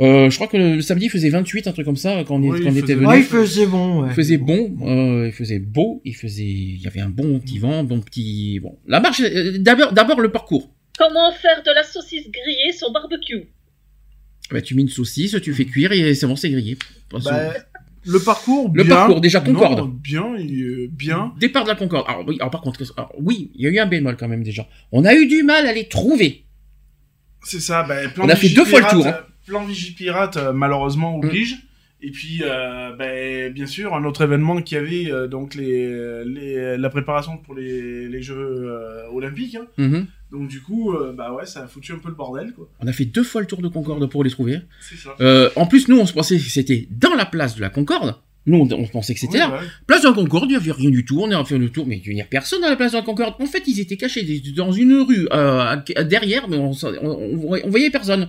Euh, 0.00 0.28
je 0.30 0.34
crois 0.34 0.48
que 0.48 0.56
le, 0.56 0.80
samedi 0.80 1.06
il 1.06 1.10
faisait 1.10 1.28
28 1.30 1.68
un 1.68 1.72
truc 1.72 1.86
comme 1.86 1.96
ça 1.96 2.24
quand 2.26 2.34
on, 2.36 2.42
est- 2.42 2.48
Oui, 2.48 2.60
quand 2.62 2.70
on 2.70 2.72
il 2.72 2.78
était 2.78 2.94
venu. 2.94 3.06
Ouais, 3.06 3.18
il 3.20 3.24
faisait 3.24 3.66
bon, 3.66 4.02
ouais. 4.02 4.08
Il 4.10 4.14
faisait 4.14 4.36
bon, 4.38 4.76
euh, 4.82 5.26
il 5.28 5.32
faisait 5.32 5.60
beau, 5.60 6.02
il 6.04 6.14
faisait, 6.16 6.42
il 6.42 6.80
y 6.82 6.86
avait 6.88 7.00
un 7.00 7.08
bon 7.08 7.38
petit 7.38 7.58
vent, 7.60 7.84
bon 7.84 8.00
petit, 8.00 8.58
bon. 8.60 8.76
La 8.88 8.98
marche, 8.98 9.20
euh, 9.20 9.58
d'abord, 9.58 9.92
d'abord 9.92 10.20
le 10.20 10.32
parcours. 10.32 10.70
Comment 10.98 11.30
faire 11.32 11.62
de 11.64 11.70
la 11.72 11.84
saucisse 11.84 12.28
grillée 12.30 12.72
sur 12.72 12.90
barbecue? 12.92 13.44
Bah, 14.50 14.60
tu 14.60 14.74
mets 14.74 14.82
une 14.82 14.88
saucisse, 14.88 15.36
tu 15.42 15.54
fais 15.54 15.64
cuire 15.64 15.92
et 15.92 16.14
c'est 16.14 16.26
bon, 16.26 16.36
c'est 16.36 16.50
grillé. 16.50 16.76
Bah, 17.12 17.54
le 18.06 18.18
parcours, 18.20 18.70
Le 18.74 18.84
parcours, 18.84 19.20
déjà, 19.20 19.40
Concorde. 19.40 19.78
Non, 19.78 19.86
bien, 19.86 20.34
et, 20.36 20.46
euh, 20.60 20.88
bien. 20.90 21.32
Départ 21.38 21.64
de 21.64 21.68
la 21.68 21.74
Concorde. 21.74 22.04
Alors 22.08 22.24
oui, 22.26 22.36
alors 22.40 22.50
par 22.50 22.60
contre, 22.60 22.82
alors, 22.96 23.12
oui, 23.18 23.50
il 23.54 23.62
y 23.62 23.66
a 23.66 23.70
eu 23.70 23.78
un 23.78 23.86
bémol 23.86 24.16
quand 24.16 24.28
même 24.28 24.42
déjà. 24.42 24.66
On 24.92 25.04
a 25.04 25.14
eu 25.14 25.26
du 25.26 25.42
mal 25.42 25.66
à 25.66 25.72
les 25.72 25.88
trouver. 25.88 26.44
C'est 27.42 27.60
ça, 27.60 27.82
bah, 27.82 27.96
plan 28.08 28.24
On 28.24 28.28
a 28.28 28.36
fait 28.36 28.48
Vigipirate, 28.48 28.64
deux 28.66 28.70
fois 28.70 28.80
le 28.80 28.96
tour, 28.96 29.06
hein. 29.06 29.14
euh, 29.18 29.22
Plan 29.46 29.64
Vigipirate, 29.64 30.36
euh, 30.38 30.52
malheureusement, 30.52 31.18
Mm. 31.18 31.28
Et 32.06 32.10
puis, 32.10 32.42
euh, 32.42 32.92
bah, 32.98 33.48
bien 33.48 33.64
sûr, 33.64 33.94
un 33.94 34.04
autre 34.04 34.20
événement 34.22 34.60
qui 34.60 34.76
avait 34.76 35.10
euh, 35.10 35.26
donc 35.26 35.54
les, 35.54 36.22
les, 36.26 36.76
la 36.76 36.90
préparation 36.90 37.38
pour 37.38 37.54
les, 37.54 38.06
les 38.08 38.20
Jeux 38.20 38.36
euh, 38.36 39.08
Olympiques. 39.10 39.54
hein. 39.54 39.66
Mhm. 39.78 40.06
Donc, 40.30 40.48
du 40.48 40.60
coup, 40.60 40.92
bah 41.16 41.32
ouais, 41.32 41.46
ça 41.46 41.62
a 41.62 41.66
foutu 41.68 41.92
un 41.92 41.98
peu 41.98 42.08
le 42.08 42.14
bordel, 42.16 42.52
quoi. 42.54 42.68
On 42.80 42.88
a 42.88 42.92
fait 42.92 43.04
deux 43.04 43.22
fois 43.22 43.40
le 43.40 43.46
tour 43.46 43.62
de 43.62 43.68
Concorde 43.68 44.04
pour 44.10 44.24
les 44.24 44.30
trouver. 44.30 44.58
C'est 44.80 44.96
ça. 44.96 45.14
En 45.56 45.66
plus, 45.66 45.86
nous, 45.88 45.98
on 45.98 46.06
se 46.06 46.12
pensait 46.12 46.36
que 46.36 46.42
c'était 46.42 46.88
dans 46.90 47.14
la 47.14 47.24
place 47.24 47.54
de 47.54 47.60
la 47.60 47.70
Concorde. 47.70 48.16
Nous, 48.46 48.58
on, 48.58 48.68
on 48.74 48.86
pensait 48.86 49.14
que 49.14 49.20
c'était 49.20 49.34
Oui, 49.34 49.38
là. 49.38 49.48
bah 49.48 49.56
ouais. 49.60 49.66
Place 49.86 50.02
de 50.02 50.08
la 50.08 50.12
Concorde, 50.12 50.44
il 50.44 50.50
n'y 50.50 50.56
avait 50.56 50.72
rien 50.72 50.90
du 50.90 51.04
tout. 51.06 51.18
On 51.22 51.30
a 51.30 51.42
fait 51.46 51.56
le 51.56 51.70
tour, 51.70 51.86
mais 51.86 52.02
il 52.04 52.14
n'y 52.14 52.20
a 52.20 52.26
personne 52.26 52.60
dans 52.60 52.68
la 52.68 52.76
place 52.76 52.92
de 52.92 52.98
la 52.98 53.02
Concorde. 53.02 53.34
En 53.40 53.46
fait, 53.46 53.62
ils 53.66 53.80
étaient 53.80 53.96
cachés 53.96 54.22
dans 54.54 54.70
une 54.70 54.92
rue 55.00 55.26
euh, 55.32 55.60
à- 55.96 56.04
derrière, 56.04 56.46
mais 56.48 56.58
on, 56.58 56.72
on, 57.02 57.08
on- 57.64 57.68
voyait 57.70 57.88
personne. 57.90 58.28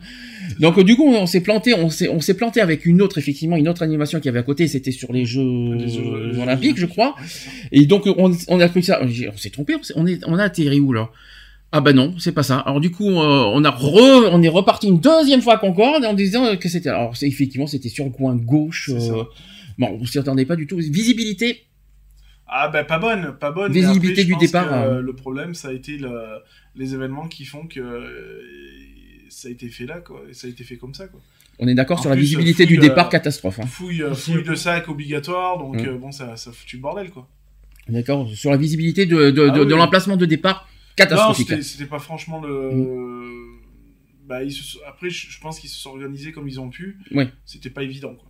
Donc, 0.62 0.80
du 0.84 0.96
coup, 0.96 1.06
on 1.08 1.26
s'est 1.26 1.42
planté. 1.42 1.74
On 1.74 1.90
s'est, 1.90 2.08
on 2.08 2.22
s'est 2.22 2.36
planté 2.36 2.62
avec 2.62 2.86
une 2.86 3.02
autre, 3.02 3.18
effectivement, 3.18 3.58
une 3.58 3.68
autre 3.68 3.84
animation 3.84 4.22
qui 4.22 4.30
avait 4.30 4.40
à 4.40 4.44
côté. 4.44 4.68
C'était 4.70 4.92
sur 4.92 5.12
les 5.12 5.26
Jeux, 5.26 5.74
Les 5.78 5.90
Jeux- 5.90 6.40
Olympiques, 6.42 6.78
je 6.78 6.86
crois. 6.86 7.16
Et 7.74 7.86
donc, 7.86 8.06
on, 8.06 8.32
on 8.48 8.60
a 8.62 8.70
cru 8.70 8.82
ça. 8.84 9.02
On 9.04 9.38
s'est 9.38 9.50
trompé. 9.50 9.76
On, 9.78 9.84
s'est- 9.84 9.94
on 9.98 10.08
est, 10.08 10.22
on 10.28 10.38
a 10.40 10.44
atterri 10.44 10.80
où 10.80 10.94
là? 10.94 11.10
Ah 11.72 11.82
bah 11.82 11.92
non, 11.92 12.14
c'est 12.20 12.32
pas 12.32 12.44
ça. 12.44 12.60
Alors 12.60 12.80
du 12.80 12.90
coup, 12.90 13.10
euh, 13.10 13.52
on 13.54 13.66
a 13.66 13.70
re, 13.70 14.30
on 14.32 14.42
est 14.42 14.48
reparti 14.48 14.88
une 14.88 15.00
deuxième 15.02 15.42
fois 15.42 15.56
à 15.56 15.58
Concorde 15.58 16.06
en 16.06 16.14
disant 16.14 16.56
que 16.56 16.70
c'était. 16.70 16.88
Alors 16.88 17.18
c'est 17.18 17.28
effectivement, 17.28 17.68
c'était 17.68 17.90
sur 17.90 18.06
le 18.06 18.12
coin 18.12 18.34
gauche. 18.34 18.92
Euh, 18.94 19.24
bon, 19.78 19.98
on 20.02 20.06
s'y 20.06 20.20
attendait 20.20 20.46
pas 20.46 20.56
du 20.56 20.68
tout. 20.68 20.78
Visibilité. 20.78 21.66
Ah 22.48 22.68
bah 22.70 22.84
pas 22.84 23.00
bonne, 23.00 23.36
pas 23.40 23.52
bonne. 23.52 23.72
Visibilité 23.72 24.22
après, 24.22 24.22
je 24.22 24.28
du 24.28 24.34
pense 24.34 24.42
départ, 24.42 24.70
que, 24.70 24.74
euh, 24.74 25.02
Le 25.02 25.14
problème, 25.16 25.54
ça 25.56 25.70
a 25.70 25.74
été 25.74 25.98
le, 25.98 26.12
les 26.76 26.94
événements 26.94 27.28
qui 27.28 27.44
font 27.46 27.66
que 27.68 27.80
euh, 27.80 28.42
ça 29.30 29.48
a 29.48 29.52
été 29.52 29.68
fait 29.70 29.86
là, 29.86 30.00
quoi. 30.00 30.22
Et 30.30 30.34
ça 30.34 30.48
a 30.48 30.50
été 30.50 30.64
fait 30.64 30.78
comme 30.78 30.94
ça, 30.94 31.08
quoi. 31.08 31.20
On 31.58 31.68
est 31.68 31.74
d'accord 31.74 32.00
sur 32.02 32.10
la 32.10 32.16
visibilité 32.18 32.66
fouille, 32.68 32.76
du 32.78 32.82
départ, 32.82 33.08
euh, 33.08 33.10
catastrophe. 33.10 33.60
Hein. 33.60 33.66
Fouille, 33.66 34.04
fouille 34.14 34.44
de 34.44 34.56
sac 34.56 34.90
obligatoire, 34.90 35.58
donc 35.58 35.78
Mm. 35.82 35.86
euh, 35.88 35.98
bon, 35.98 36.12
ça, 36.12 36.36
ça 36.36 36.52
foutu 36.52 36.76
le 36.76 36.82
bordel, 36.82 37.10
quoi. 37.12 37.28
D'accord. 37.88 38.30
Sur 38.30 38.52
la 38.52 38.58
visibilité 38.58 39.06
de, 39.06 39.32
de, 39.32 39.48
Ah 39.50 39.58
de, 39.58 39.64
de 39.64 39.74
oui. 39.74 39.80
l'emplacement 39.80 40.18
de 40.18 40.26
départ, 40.26 40.68
Non, 40.68 40.96
catastrophique. 40.98 41.48
c'était 41.50 41.62
c'était 41.62 41.86
pas 41.86 42.00
franchement 42.00 42.42
le. 42.42 43.32
bah, 44.28 44.44
ils 44.44 44.52
se 44.52 44.64
sont- 44.64 44.80
après, 44.88 45.10
je 45.10 45.30
je 45.30 45.40
pense 45.40 45.60
qu'ils 45.60 45.70
se 45.70 45.80
sont 45.80 45.90
organisés 45.92 46.32
comme 46.32 46.48
ils 46.48 46.60
ont 46.60 46.70
pu. 46.70 46.98
Ouais. 47.12 47.30
C'était 47.46 47.70
pas 47.70 47.84
évident, 47.84 48.14
quoi. 48.16 48.25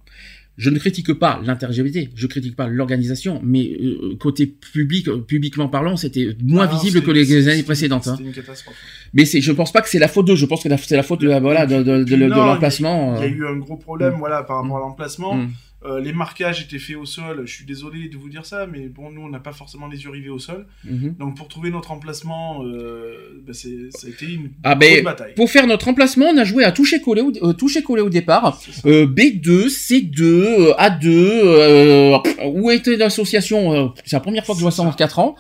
Je 0.58 0.70
ne 0.70 0.80
critique 0.80 1.14
pas 1.14 1.42
l'inter-LGBT, 1.44 2.12
je 2.16 2.28
critique 2.28 2.56
pas 2.56 2.68
l'organisation, 2.68 3.42
mais 3.44 3.70
euh, 3.82 4.16
côté 4.18 4.48
public, 4.48 5.10
euh, 5.10 5.18
publiquement 5.18 5.68
parlant, 5.68 5.98
c'était 5.98 6.30
moins 6.42 6.68
Ah 6.72 6.74
visible 6.74 7.02
que 7.02 7.12
les 7.12 7.48
années 7.50 7.64
précédentes. 7.64 8.08
hein. 8.08 8.18
Une 8.20 8.32
catastrophe. 8.32 8.76
Mais 9.14 9.26
c'est, 9.26 9.42
je 9.42 9.52
pense 9.52 9.74
pas 9.74 9.82
que 9.82 9.90
c'est 9.90 10.00
la 10.00 10.08
faute 10.08 10.28
d'eux, 10.28 10.36
je 10.38 10.46
pense 10.46 10.64
que 10.64 10.70
c'est 10.78 10.96
la 10.96 11.04
faute 11.04 11.20
de, 11.22 11.28
voilà, 11.40 11.66
de, 11.66 11.84
de, 11.84 12.04
de, 12.06 12.16
l'emplacement. 12.16 13.16
Il 13.18 13.22
y 13.22 13.24
a 13.24 13.28
euh. 13.28 13.38
eu 13.38 13.48
un 13.48 13.58
gros 13.58 13.76
problème, 13.76 14.14
Mm. 14.16 14.20
voilà, 14.20 14.44
par 14.44 14.62
rapport 14.62 14.78
à 14.78 14.80
l'emplacement. 14.80 15.36
Mm. 15.36 15.50
Euh, 15.88 16.00
les 16.00 16.14
marquages 16.14 16.62
étaient 16.62 16.80
faits 16.80 16.96
au 16.96 17.06
sol. 17.06 17.44
Je 17.46 17.54
suis 17.54 17.66
désolé 17.66 18.10
de 18.10 18.18
vous 18.18 18.30
dire 18.30 18.46
ça, 18.46 18.66
mais 18.66 18.88
bon, 18.88 19.12
nous, 19.12 19.22
on 19.22 19.30
n'a 19.30 19.40
pas 19.40 19.54
forcément 19.54 19.88
les 19.88 20.04
yeux 20.04 20.10
rivés 20.10 20.30
au 20.30 20.40
sol. 20.40 20.66
Mhm. 20.84 21.16
Donc, 21.20 21.36
pour 21.38 21.48
trouver 21.48 21.70
notre 21.70 21.92
emplacement, 21.92 22.64
euh, 22.66 23.42
bah, 23.46 23.54
c'est, 23.54 23.92
ça 23.92 24.08
a 24.08 24.10
été 24.10 24.26
une 24.34 24.50
Ah 24.64 24.76
ben, 24.76 25.04
bataille. 25.04 25.34
pour 25.36 25.50
faire 25.50 25.68
notre 25.68 25.88
emplacement, 25.88 26.26
on 26.34 26.38
a 26.38 26.44
joué 26.44 26.64
à 26.64 26.72
toucher 26.72 27.02
collé 27.02 27.22
au, 27.22 27.32
euh, 27.44 27.54
toucher 27.54 27.84
collé 27.84 28.02
au 28.02 28.10
départ. 28.10 28.60
Euh, 28.86 29.06
B2, 29.06 29.68
C2, 29.70 30.22
euh, 30.24 30.74
A2. 30.80 31.06
Euh, 31.08 32.18
où 32.54 32.72
était 32.72 32.96
l'association 32.98 33.94
C'est 34.06 34.16
la 34.16 34.20
première 34.22 34.46
fois 34.46 34.56
que 34.56 34.60
je 34.60 34.64
vois 34.64 34.72
ça 34.72 34.82
en 34.84 34.92
4 34.92 35.20
ans. 35.20 35.36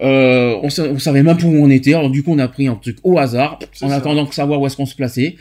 Euh, 0.00 0.56
on, 0.62 0.70
sa- 0.70 0.84
on 0.84 0.98
savait 1.00 1.24
même 1.24 1.36
pas 1.36 1.44
où 1.44 1.48
on 1.50 1.70
était. 1.70 1.94
Alors 1.94 2.10
du 2.10 2.22
coup, 2.22 2.32
on 2.32 2.38
a 2.38 2.46
pris 2.46 2.68
un 2.68 2.76
truc 2.76 2.98
au 3.02 3.18
hasard 3.18 3.58
en 3.82 3.88
ça. 3.88 3.94
attendant 3.96 4.24
de 4.24 4.32
savoir 4.32 4.60
où 4.60 4.66
est-ce 4.66 4.76
qu'on 4.76 4.86
se 4.86 4.94
plaçait. 4.94 5.34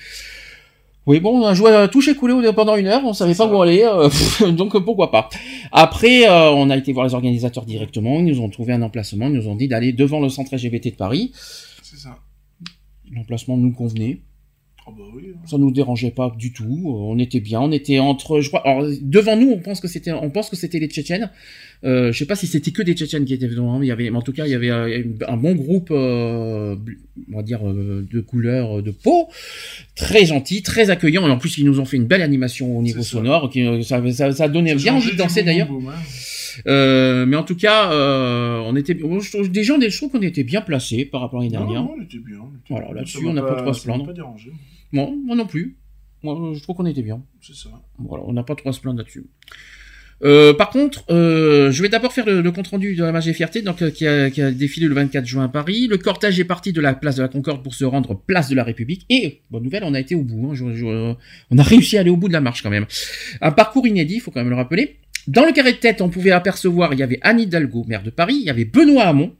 Oui, 1.08 1.20
bon, 1.22 1.40
on 1.42 1.46
a 1.46 1.54
joué 1.54 1.72
à 1.72 1.88
toucher 1.88 2.14
coulé 2.16 2.34
au- 2.34 2.54
pendant 2.54 2.76
une 2.76 2.88
heure, 2.88 3.02
on 3.06 3.14
savait 3.14 3.34
pas 3.34 3.48
où 3.48 3.62
aller, 3.62 3.82
euh, 3.84 4.52
donc 4.52 4.76
euh, 4.76 4.82
pourquoi 4.82 5.10
pas. 5.10 5.30
Après, 5.72 6.28
euh, 6.30 6.52
on 6.52 6.70
a 6.70 6.76
été 6.78 6.92
voir 6.94 7.08
les 7.08 7.14
organisateurs 7.14 7.66
directement, 7.66 8.20
ils 8.20 8.26
nous 8.26 8.42
ont 8.42 8.50
trouvé 8.50 8.74
un 8.74 8.82
emplacement, 8.82 9.28
ils 9.28 9.34
nous 9.34 9.48
ont 9.48 9.56
dit 9.56 9.68
d'aller 9.70 9.94
devant 9.94 10.20
le 10.20 10.28
centre 10.30 10.54
LGBT 10.56 10.92
de 10.92 10.96
Paris. 10.96 11.32
C'est 11.82 11.98
ça. 11.98 12.18
L'emplacement 13.12 13.56
nous 13.58 13.72
convenait. 13.72 14.20
Oh, 14.86 14.92
bah 14.98 15.04
oui. 15.16 15.24
hein. 15.34 15.40
Ça 15.46 15.58
nous 15.58 15.72
dérangeait 15.72 16.12
pas 16.12 16.34
du 16.38 16.52
tout. 16.54 16.64
Euh, 16.66 17.12
On 17.12 17.18
était 17.20 17.40
bien. 17.42 17.62
On 17.62 17.72
était 17.72 18.00
entre, 18.00 18.40
je 18.42 18.50
crois. 18.50 18.66
Alors 18.68 18.86
devant 19.02 19.36
nous, 19.38 19.50
on 19.52 19.60
pense 19.60 19.80
que 19.82 19.88
c'était, 19.88 20.12
on 20.12 20.30
pense 20.30 20.50
que 20.50 20.56
c'était 20.56 20.80
les 20.80 20.88
Tchétchènes. 20.88 21.30
Euh, 21.84 22.12
je 22.12 22.18
sais 22.18 22.26
pas 22.26 22.36
si 22.36 22.48
c'était 22.48 22.72
que 22.72 22.82
des 22.82 22.94
Tchétchènes 22.95 23.26
qui 23.26 23.34
étaient 23.34 23.48
devant. 23.48 23.78
Mais 23.80 23.86
il 23.86 23.90
y 23.90 23.91
avait, 23.91 24.10
mais 24.10 24.18
en 24.18 24.22
tout 24.22 24.34
cas, 24.34 24.45
il 24.45 24.52
y 24.52 24.56
avait 24.56 24.72
euh, 24.72 25.04
un 25.28 25.38
bon 25.38 25.54
groupe, 25.54 25.90
euh, 25.91 26.76
on 27.32 27.38
va 27.38 27.44
dire 27.44 27.68
euh, 27.68 28.06
de 28.12 28.20
couleur 28.20 28.82
de 28.82 28.91
peau, 28.91 29.28
très 29.95 30.26
gentil, 30.26 30.64
très 30.64 30.90
accueillant. 30.90 31.28
Et 31.28 31.32
en 31.32 31.38
plus, 31.38 31.58
ils 31.58 31.66
nous 31.66 31.80
ont 31.80 31.86
fait 31.86 31.98
une 31.98 32.08
belle 32.08 32.22
animation 32.24 32.78
au 32.78 32.82
niveau 32.82 33.04
sonore. 33.04 33.49
Qui, 33.49 33.84
ça, 33.84 34.02
ça, 34.12 34.32
ça 34.32 34.48
donnait 34.48 34.76
bien 34.76 34.95
envie 34.95 35.12
de 35.12 35.18
danser 35.18 35.44
d'ailleurs. 35.44 35.70
hein. 35.72 35.94
Euh, 36.66 37.28
mais 37.28 37.36
en 37.36 37.44
tout 37.44 37.56
cas, 37.56 37.91
euh, 37.91 38.60
on 38.66 38.76
était, 38.76 38.98
je 38.99 39.30
trouve- 39.32 39.52
des 39.52 39.64
gens, 39.64 39.78
des, 39.78 39.91
je 39.91 39.98
trouve 39.98 40.12
qu'on 40.12 40.22
était 40.24 40.44
bien 40.44 40.62
placés 40.62 41.06
par 41.06 41.22
rapport 41.22 41.40
à 41.40 41.44
l'année 41.44 41.52
dernière. 41.56 41.84
non, 41.84 41.94
on 41.95 42.02
était 42.02 42.18
bien. 42.18 42.38
on 42.41 42.48
était 42.58 42.66
Voilà, 42.70 42.91
là-dessus, 42.94 43.24
on 43.28 43.34
n'a 43.34 43.44
pas 43.44 43.54
trop 43.62 43.70
à 43.70 43.74
se 43.76 43.84
plaindre. 43.84 44.06
pas 44.08 44.14
dérangé. 44.14 44.52
Moi, 44.91 45.12
moi 45.24 45.36
non 45.36 45.45
plus. 45.45 45.78
Moi, 46.24 46.54
je 46.56 46.62
trouve 46.64 46.76
qu'on 46.78 46.88
était 46.88 47.04
bien. 47.04 47.22
C'est 47.41 47.54
ça. 47.54 47.70
Voilà, 47.99 48.24
on 48.26 48.34
n'a 48.34 48.41
pas 48.41 48.56
trop 48.56 48.70
à 48.70 48.74
se 48.74 48.80
plaindre 48.80 48.98
là-dessus. 48.98 49.26
Euh, 50.23 50.53
par 50.53 50.69
contre, 50.72 51.03
euh, 51.11 51.72
je 51.72 51.81
vais 51.81 51.89
d'abord 51.89 52.11
faire 52.11 52.26
le, 52.26 52.41
le 52.41 52.52
compte 52.52 52.68
rendu 52.69 52.95
de 52.95 53.03
la 53.03 53.11
Marche 53.11 53.26
des 53.26 53.34
Fiertés, 53.34 53.61
donc 53.61 53.81
euh, 53.81 53.91
qui, 53.91 54.07
a, 54.07 54.30
qui 54.31 54.41
a 54.41 54.49
défilé 54.52 54.88
le 54.88 54.95
24 54.95 55.26
juin 55.26 55.45
à 55.45 55.48
Paris. 55.48 55.88
Le 55.88 55.98
cortège 55.98 56.39
est 56.39 56.44
parti 56.45 56.73
de 56.73 56.81
la 56.81 56.94
place 56.95 57.18
de 57.18 57.22
la 57.22 57.27
Concorde 57.27 57.61
pour 57.64 57.76
se 57.76 57.85
rendre 57.85 58.15
place 58.15 58.49
de 58.49 58.56
la 58.56 58.64
République. 58.64 59.06
Et 59.10 59.41
bonne 59.52 59.64
nouvelle, 59.64 59.84
on 59.84 59.94
a 59.94 59.99
été 59.99 60.15
au 60.15 60.23
bout. 60.23 60.49
hein. 60.52 60.56
Je- 60.56 60.73
je- 60.76 61.14
on 61.52 61.57
a 61.57 61.64
réussi 61.64 61.98
à 61.98 62.02
aller 62.02 62.10
au 62.10 62.18
bout 62.18 62.27
de 62.30 62.34
la 62.34 62.41
marche 62.41 62.64
quand 62.64 62.69
même. 62.72 62.85
Un 63.41 63.52
parcours 63.52 63.85
inédit, 63.85 64.15
il 64.15 64.19
faut 64.22 64.31
quand 64.31 64.39
même 64.41 64.49
le 64.49 64.56
rappeler. 64.56 64.98
Dans 65.27 65.45
le 65.45 65.52
carré 65.52 65.73
de 65.73 65.77
tête, 65.77 66.02
on 66.02 66.10
pouvait 66.10 66.31
apercevoir, 66.31 66.94
il 66.94 66.99
y 66.99 67.03
avait 67.03 67.19
Anne 67.22 67.39
Hidalgo, 67.39 67.84
maire 67.88 68.02
de 68.02 68.10
Paris, 68.10 68.38
il 68.39 68.45
y 68.45 68.49
avait 68.49 68.65
Benoît 68.65 69.03
Hamon, 69.03 69.35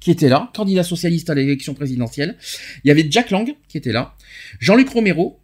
qui 0.00 0.10
était 0.10 0.28
là, 0.28 0.50
candidat 0.54 0.84
socialiste 0.84 1.28
à 1.28 1.34
l'élection 1.34 1.74
présidentielle. 1.74 2.36
Il 2.84 2.88
y 2.88 2.90
avait 2.92 3.06
Jack 3.10 3.30
Lang, 3.30 3.52
qui 3.68 3.76
était 3.78 3.90
là. 3.92 4.14
Jean-Luc 4.60 4.88
Romero, 4.90 5.40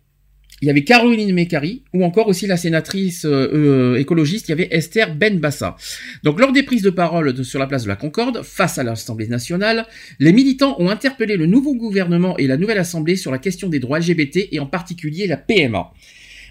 il 0.62 0.66
y 0.66 0.70
avait 0.70 0.84
Caroline 0.84 1.32
Mécari, 1.32 1.82
ou 1.94 2.04
encore 2.04 2.28
aussi 2.28 2.46
la 2.46 2.56
sénatrice 2.56 3.24
euh, 3.24 3.50
euh, 3.52 3.98
écologiste, 3.98 4.48
il 4.48 4.50
y 4.50 4.52
avait 4.52 4.68
Esther 4.70 5.14
Benbassa. 5.14 5.76
Donc 6.22 6.38
lors 6.38 6.52
des 6.52 6.62
prises 6.62 6.82
de 6.82 6.90
parole 6.90 7.44
sur 7.44 7.58
la 7.58 7.66
place 7.66 7.84
de 7.84 7.88
la 7.88 7.96
Concorde, 7.96 8.42
face 8.42 8.78
à 8.78 8.82
l'Assemblée 8.82 9.28
nationale, 9.28 9.86
les 10.18 10.32
militants 10.32 10.76
ont 10.78 10.88
interpellé 10.88 11.36
le 11.36 11.46
nouveau 11.46 11.74
gouvernement 11.74 12.36
et 12.36 12.46
la 12.46 12.56
nouvelle 12.56 12.78
Assemblée 12.78 13.16
sur 13.16 13.30
la 13.30 13.38
question 13.38 13.68
des 13.68 13.78
droits 13.78 13.98
LGBT 13.98 14.48
et 14.52 14.60
en 14.60 14.66
particulier 14.66 15.26
la 15.26 15.36
PMA. 15.36 15.92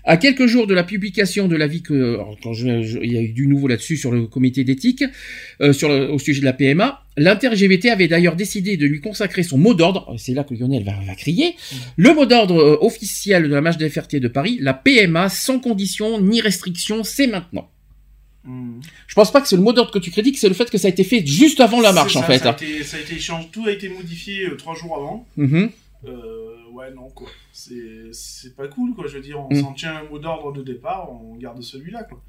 À 0.06 0.18
quelques 0.18 0.46
jours 0.48 0.66
de 0.68 0.74
la 0.74 0.84
publication 0.84 1.48
de 1.48 1.56
l'avis 1.56 1.82
que, 1.82 2.18
quand 2.42 2.54
je- 2.54 2.82
je- 2.84 3.00
il 3.00 3.12
y 3.14 3.18
a 3.18 3.22
eu 3.22 3.30
du 3.34 3.48
nouveau 3.48 3.68
là-dessus 3.68 3.98
sur 3.98 4.12
le 4.12 4.28
comité 4.28 4.64
d'éthique, 4.64 5.04
euh, 5.62 5.74
sur 5.74 5.90
le- 5.90 6.10
au 6.12 6.20
sujet 6.20 6.40
de 6.40 6.46
la 6.46 6.54
PMA, 6.54 7.04
l'inter-LGBT 7.18 7.90
avait 7.90 8.08
d'ailleurs 8.08 8.36
décidé 8.36 8.78
de 8.78 8.86
lui 8.86 9.02
consacrer 9.02 9.44
son 9.44 9.58
mot 9.58 9.74
d'ordre, 9.74 10.16
c'est 10.18 10.34
là 10.34 10.44
que 10.44 10.54
Lionel 10.54 10.84
va, 10.84 10.94
va 11.06 11.16
crier, 11.16 11.56
le 11.98 12.14
mot 12.14 12.26
d'ordre 12.26 12.58
euh, 12.60 12.78
officiel 12.82 13.44
de 13.44 13.48
la 13.50 13.62
marche 13.62 13.78
des 13.78 13.90
Fertiers 13.90 14.20
de 14.20 14.28
Paris, 14.28 14.58
la 14.62 14.74
PMA 14.74 15.30
sans 15.30 15.60
condition 15.60 16.20
ni 16.22 16.42
restriction, 16.42 17.04
c'est 17.04 17.28
maintenant. 17.28 17.70
Mm. 18.46 18.80
Je 19.08 19.16
pense 19.16 19.32
pas 19.34 19.42
que 19.42 19.48
c'est 19.50 19.58
le 19.58 19.62
mot 19.62 19.74
d'ordre 19.74 19.92
que 19.92 20.00
tu 20.00 20.12
critiques, 20.12 20.38
c'est 20.38 20.48
le 20.48 20.54
fait 20.56 20.70
que 20.70 20.78
ça 20.78 20.88
a 20.88 20.92
été 20.92 21.04
fait 21.04 21.26
juste 21.26 21.60
avant 21.60 21.82
la 21.82 21.92
marche 21.92 22.16
en 22.16 22.24
fait. 22.24 22.40
Ça 22.40 22.52
a, 22.52 22.54
été, 22.54 22.84
ça 22.84 22.98
a 22.98 23.00
été 23.02 23.18
tout 23.52 23.66
a 23.66 23.72
été 23.72 23.90
modifié 23.90 24.46
euh, 24.46 24.56
trois 24.56 24.76
jours 24.76 24.96
avant. 24.96 25.28
Euh, 25.38 26.56
ouais, 26.80 26.92
non, 26.94 27.10
quoi. 27.10 27.28
C'est 27.52 28.56
pas 28.56 28.68
cool, 28.68 28.94
quoi. 28.96 29.06
Je 29.08 29.16
veux 29.18 29.22
dire, 29.24 29.40
on 29.40 29.54
Mm. 29.54 29.62
s'en 29.62 29.74
tient 29.74 29.96
un 29.98 30.04
mot 30.10 30.20
d'ordre 30.20 30.52
de 30.54 30.62
départ, 30.64 31.10
on 31.12 31.36
garde 31.36 31.62
celui-là, 31.62 32.04
quoi. 32.04 32.22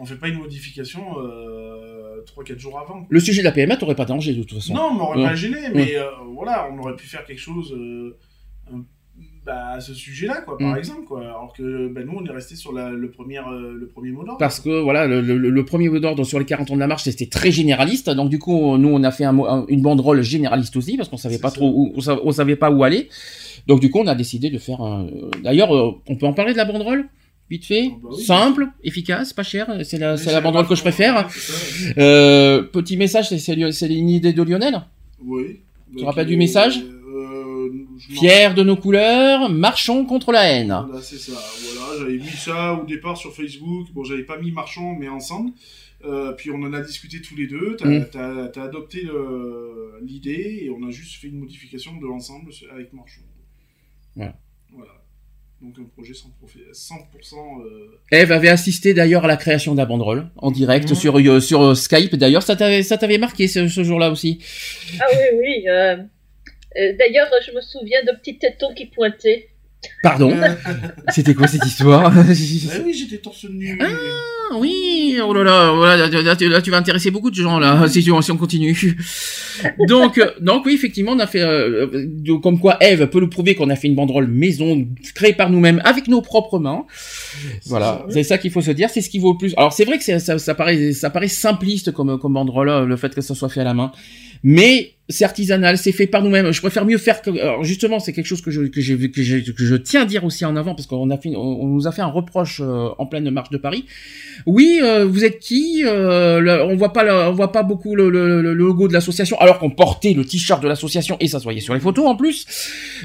On 0.00 0.04
fait 0.04 0.16
pas 0.16 0.28
une 0.28 0.38
modification 0.38 1.02
euh, 1.18 2.22
3-4 2.24 2.58
jours 2.58 2.78
avant. 2.78 2.98
quoi. 3.00 3.06
Le 3.10 3.20
sujet 3.20 3.40
de 3.42 3.44
la 3.46 3.52
PMA, 3.52 3.76
t'aurais 3.76 3.96
pas 3.96 4.04
danger 4.04 4.32
de 4.34 4.42
toute 4.42 4.58
façon. 4.60 4.74
Non, 4.74 4.88
on 4.92 4.94
m'aurait 4.94 5.18
Ouais. 5.18 5.24
pas 5.28 5.34
gêné, 5.34 5.58
mais 5.74 5.96
euh, 5.96 6.04
voilà, 6.34 6.68
on 6.72 6.78
aurait 6.78 6.94
pu 6.96 7.06
faire 7.06 7.24
quelque 7.24 7.40
chose 7.40 7.72
euh, 7.76 8.16
un- 8.72 8.84
bah, 9.44 9.70
à 9.70 9.80
ce 9.80 9.94
sujet-là, 9.94 10.42
quoi, 10.42 10.56
par 10.58 10.74
Mm. 10.74 10.78
exemple, 10.78 11.04
quoi. 11.04 11.22
Alors 11.22 11.52
que 11.56 11.88
bah, 11.88 12.02
nous, 12.04 12.12
on 12.16 12.24
est 12.24 12.30
resté 12.30 12.54
sur 12.54 12.72
la- 12.72 12.90
le, 12.90 13.10
premier, 13.10 13.38
euh, 13.38 13.72
le 13.74 13.88
premier 13.88 14.12
mot 14.12 14.22
d'ordre. 14.22 14.38
Parce 14.38 14.60
que 14.60 14.80
voilà, 14.80 15.06
le, 15.08 15.20
le- 15.20 15.36
le 15.50 15.64
premier 15.64 15.88
mot 15.88 15.98
d'ordre 15.98 16.22
sur 16.22 16.38
les 16.38 16.44
40 16.44 16.70
ans 16.70 16.74
de 16.74 16.80
la 16.80 16.86
marche, 16.86 17.02
c'était 17.04 17.26
très 17.26 17.50
généraliste. 17.50 18.08
Donc 18.10 18.28
du 18.30 18.38
coup, 18.38 18.76
nous, 18.76 18.88
on 18.90 19.02
a 19.02 19.10
fait 19.10 19.24
un 19.24 19.64
une 19.68 19.82
banderole 19.82 20.22
généraliste 20.22 20.76
aussi, 20.76 20.96
parce 20.96 21.08
qu'on 21.08 21.16
savait 21.16 21.38
pas 21.38 21.48
ça. 21.50 21.56
trop 21.56 21.72
où, 21.74 21.94
on 21.96 22.30
savait 22.30 22.56
pas 22.56 22.70
où 22.70 22.84
aller. 22.84 23.08
Donc 23.68 23.80
du 23.80 23.90
coup, 23.90 24.00
on 24.00 24.06
a 24.06 24.14
décidé 24.14 24.50
de 24.50 24.58
faire. 24.58 24.80
un- 24.80 25.06
euh, 25.06 25.30
D'ailleurs, 25.44 25.74
euh, 25.76 25.92
on 26.08 26.16
peut 26.16 26.26
en 26.26 26.32
parler 26.32 26.52
de 26.52 26.56
la 26.58 26.64
banderole, 26.64 27.06
vite 27.50 27.64
fait, 27.66 27.90
Ah 27.92 27.96
bah 28.02 28.08
oui, 28.12 28.24
simple, 28.24 28.66
efficace, 28.82 29.32
pas 29.32 29.42
cher. 29.42 29.66
C'est 29.84 29.98
la, 29.98 30.16
c'est 30.16 30.32
la 30.32 30.40
banderole 30.40 30.66
que 30.66 30.74
je 30.74 30.82
pas- 30.82 30.90
préfère. 30.90 31.30
c'est 31.30 31.38
ça, 31.40 31.86
ouais. 31.88 31.94
Euh, 32.02 32.62
petit 32.62 32.96
message, 32.96 33.28
c'est- 33.28 33.38
c'est 33.38 33.94
une 33.94 34.08
idée 34.08 34.32
de 34.32 34.42
Lionel? 34.42 34.82
Oui. 35.22 35.60
Tu 35.92 36.00
te 36.00 36.04
rappelles 36.04 36.26
du 36.26 36.36
message? 36.36 36.80
euh, 36.80 37.68
Fiers 37.98 38.54
de 38.56 38.62
nos 38.62 38.76
couleurs, 38.76 39.50
marchons 39.50 40.04
contre 40.06 40.32
la 40.32 40.44
haine. 40.50 40.74
Voilà, 40.86 41.02
c'est 41.02 41.18
ça. 41.18 41.32
Voilà, 41.32 41.98
j'avais 41.98 42.18
mis 42.18 42.28
ça 42.28 42.74
au 42.74 42.86
départ 42.86 43.16
sur 43.16 43.34
Facebook. 43.34 43.88
Bon, 43.92 44.04
j'avais 44.04 44.22
pas 44.22 44.38
mis 44.38 44.50
marchand, 44.52 44.96
mais 44.98 45.08
ensemble. 45.08 45.50
Euh, 46.04 46.32
puis 46.32 46.50
on 46.52 46.62
en 46.62 46.72
a 46.72 46.80
discuté 46.80 47.20
tous 47.20 47.34
les 47.36 47.48
deux. 47.48 47.74
T'as 47.76 47.88
Mm. 47.88 48.06
t'as- 48.12 48.48
t'as 48.48 48.62
adopté 48.62 49.02
le- 49.02 49.98
l'idée 50.02 50.60
et 50.62 50.70
on 50.70 50.86
a 50.86 50.90
juste 50.90 51.20
fait 51.20 51.26
une 51.26 51.40
modification 51.40 51.96
de 52.00 52.06
l'ensemble 52.06 52.50
avec 52.72 52.92
marchand. 52.92 53.22
Voilà. 54.16 54.34
Voilà. 54.72 54.92
Donc 55.60 55.74
un 55.80 55.84
projet 55.96 56.12
100%, 56.12 56.72
100% 56.72 57.62
euh, 57.64 58.00
Eve 58.12 58.30
avait 58.32 58.48
assisté 58.48 58.94
d'ailleurs 58.94 59.24
à 59.24 59.28
la 59.28 59.36
création 59.36 59.72
de 59.72 59.78
la 59.78 59.86
banderole 59.86 60.28
en 60.36 60.50
direct 60.50 60.88
Mhm. 60.90 60.94
sur 60.96 61.18
euh, 61.18 61.40
sur 61.40 61.62
euh, 61.62 61.74
Skype. 61.74 62.14
D'ailleurs, 62.16 62.42
ça 62.42 62.54
t'avait 62.56 62.82
ça 62.82 62.96
t'avait 62.98 63.18
marqué 63.18 63.48
ce, 63.48 63.66
ce 63.68 63.82
jour-là 63.84 64.10
aussi? 64.10 64.38
Ah 65.00 65.04
oui, 65.12 65.38
oui. 65.38 65.68
euh, 65.68 65.96
euh, 66.76 66.92
D'ailleurs, 66.98 67.28
je 67.46 67.52
me 67.52 67.60
souviens 67.60 68.02
de 68.04 68.12
petits 68.18 68.38
tétons 68.38 68.72
qui 68.74 68.86
pointaient. 68.86 69.48
Pardon. 70.02 70.32
C'était 71.08 71.34
quoi 71.34 71.46
cette 71.46 71.64
histoire 71.64 72.12
Eh 72.28 72.82
oui, 72.84 72.94
j'étais 72.94 73.18
torse 73.18 73.44
nu. 73.48 73.78
Ah 73.80 74.56
oui, 74.58 75.18
oh 75.22 75.34
là 75.34 75.44
là, 75.44 75.72
voilà, 75.72 76.08
là, 76.08 76.22
là, 76.22 76.34
tu- 76.36 76.48
là, 76.48 76.62
tu 76.62 76.70
vas 76.70 76.78
intéresser 76.78 77.10
beaucoup 77.10 77.30
de 77.30 77.34
gens 77.34 77.58
là 77.58 77.86
si, 77.86 78.02
tu- 78.02 78.22
si 78.22 78.30
on 78.32 78.36
continue. 78.38 78.96
Donc, 79.86 80.16
euh, 80.18 80.30
donc 80.40 80.64
oui, 80.64 80.72
effectivement, 80.74 81.12
on 81.12 81.18
a 81.18 81.26
fait, 81.26 81.42
euh, 81.42 81.86
euh, 81.92 82.38
comme 82.38 82.58
quoi 82.58 82.78
Eve 82.80 83.06
peut 83.08 83.20
nous 83.20 83.28
prouver 83.28 83.54
qu'on 83.54 83.68
a 83.68 83.76
fait 83.76 83.88
une 83.88 83.94
banderole 83.94 84.26
maison 84.26 84.86
créée 85.14 85.34
par 85.34 85.50
nous-mêmes 85.50 85.82
avec 85.84 86.08
nos 86.08 86.22
propres 86.22 86.58
mains. 86.58 86.84
Voilà, 87.66 88.06
c'est 88.10 88.22
ça 88.22 88.38
qu'il 88.38 88.50
faut 88.50 88.62
se 88.62 88.70
dire, 88.70 88.88
c'est 88.88 89.02
ce 89.02 89.10
qui 89.10 89.18
vaut 89.18 89.32
le 89.32 89.38
plus. 89.38 89.52
Alors 89.58 89.72
c'est 89.74 89.84
vrai 89.84 89.98
que 89.98 90.04
ça, 90.18 90.38
ça 90.38 90.54
paraît, 90.54 90.92
ça 90.94 91.10
paraît 91.10 91.28
simpliste 91.28 91.92
comme 91.92 92.18
comme 92.18 92.32
banderole, 92.32 92.68
euh, 92.70 92.86
le 92.86 92.96
fait 92.96 93.14
que 93.14 93.20
ça 93.20 93.34
soit 93.34 93.50
fait 93.50 93.60
à 93.60 93.64
la 93.64 93.74
main, 93.74 93.92
mais 94.42 94.92
c'est 95.10 95.24
artisanal, 95.24 95.78
c'est 95.78 95.92
fait 95.92 96.06
par 96.06 96.22
nous-mêmes. 96.22 96.52
Je 96.52 96.60
préfère 96.60 96.84
mieux 96.84 96.98
faire 96.98 97.22
que, 97.22 97.30
alors 97.30 97.64
justement, 97.64 97.98
c'est 97.98 98.12
quelque 98.12 98.26
chose 98.26 98.42
que 98.42 98.50
je 98.50 98.60
que 98.62 98.82
j'ai 98.82 99.10
que, 99.10 99.22
j'ai- 99.22 99.42
que 99.42 99.64
je 99.64 99.74
tiens 99.74 100.02
à 100.02 100.04
dire 100.04 100.22
aussi 100.22 100.44
en 100.44 100.54
avant 100.54 100.74
parce 100.74 100.86
qu'on 100.86 101.08
a 101.10 101.18
on, 101.24 101.66
nous 101.66 101.86
a 101.86 101.92
fait 101.92 102.02
un 102.02 102.08
reproche 102.08 102.60
euh, 102.62 102.88
en 102.98 103.06
pleine 103.06 103.30
marche 103.30 103.48
de 103.48 103.56
Paris. 103.56 103.86
Oui, 104.44 104.80
euh, 104.82 105.06
vous 105.06 105.24
êtes 105.24 105.38
qui 105.38 105.82
Euh, 105.86 106.66
On 106.66 106.76
voit 106.76 106.92
pas, 106.92 107.04
le- 107.04 107.30
on 107.30 107.32
voit 107.32 107.52
pas 107.52 107.62
beaucoup 107.62 107.94
le, 107.94 108.10
le- 108.10 108.42
le 108.42 108.52
logo 108.52 108.86
de 108.86 108.92
l'association, 108.92 109.38
alors 109.40 109.58
qu'on 109.58 109.70
portait 109.70 110.12
le 110.12 110.24
t-shirt 110.26 110.62
de 110.62 110.68
l'association 110.68 111.16
et 111.20 111.26
ça 111.28 111.38
se 111.38 111.44
voyait 111.44 111.60
sur 111.62 111.72
les 111.72 111.80
photos 111.80 112.06
en 112.06 112.14
plus. 112.14 112.46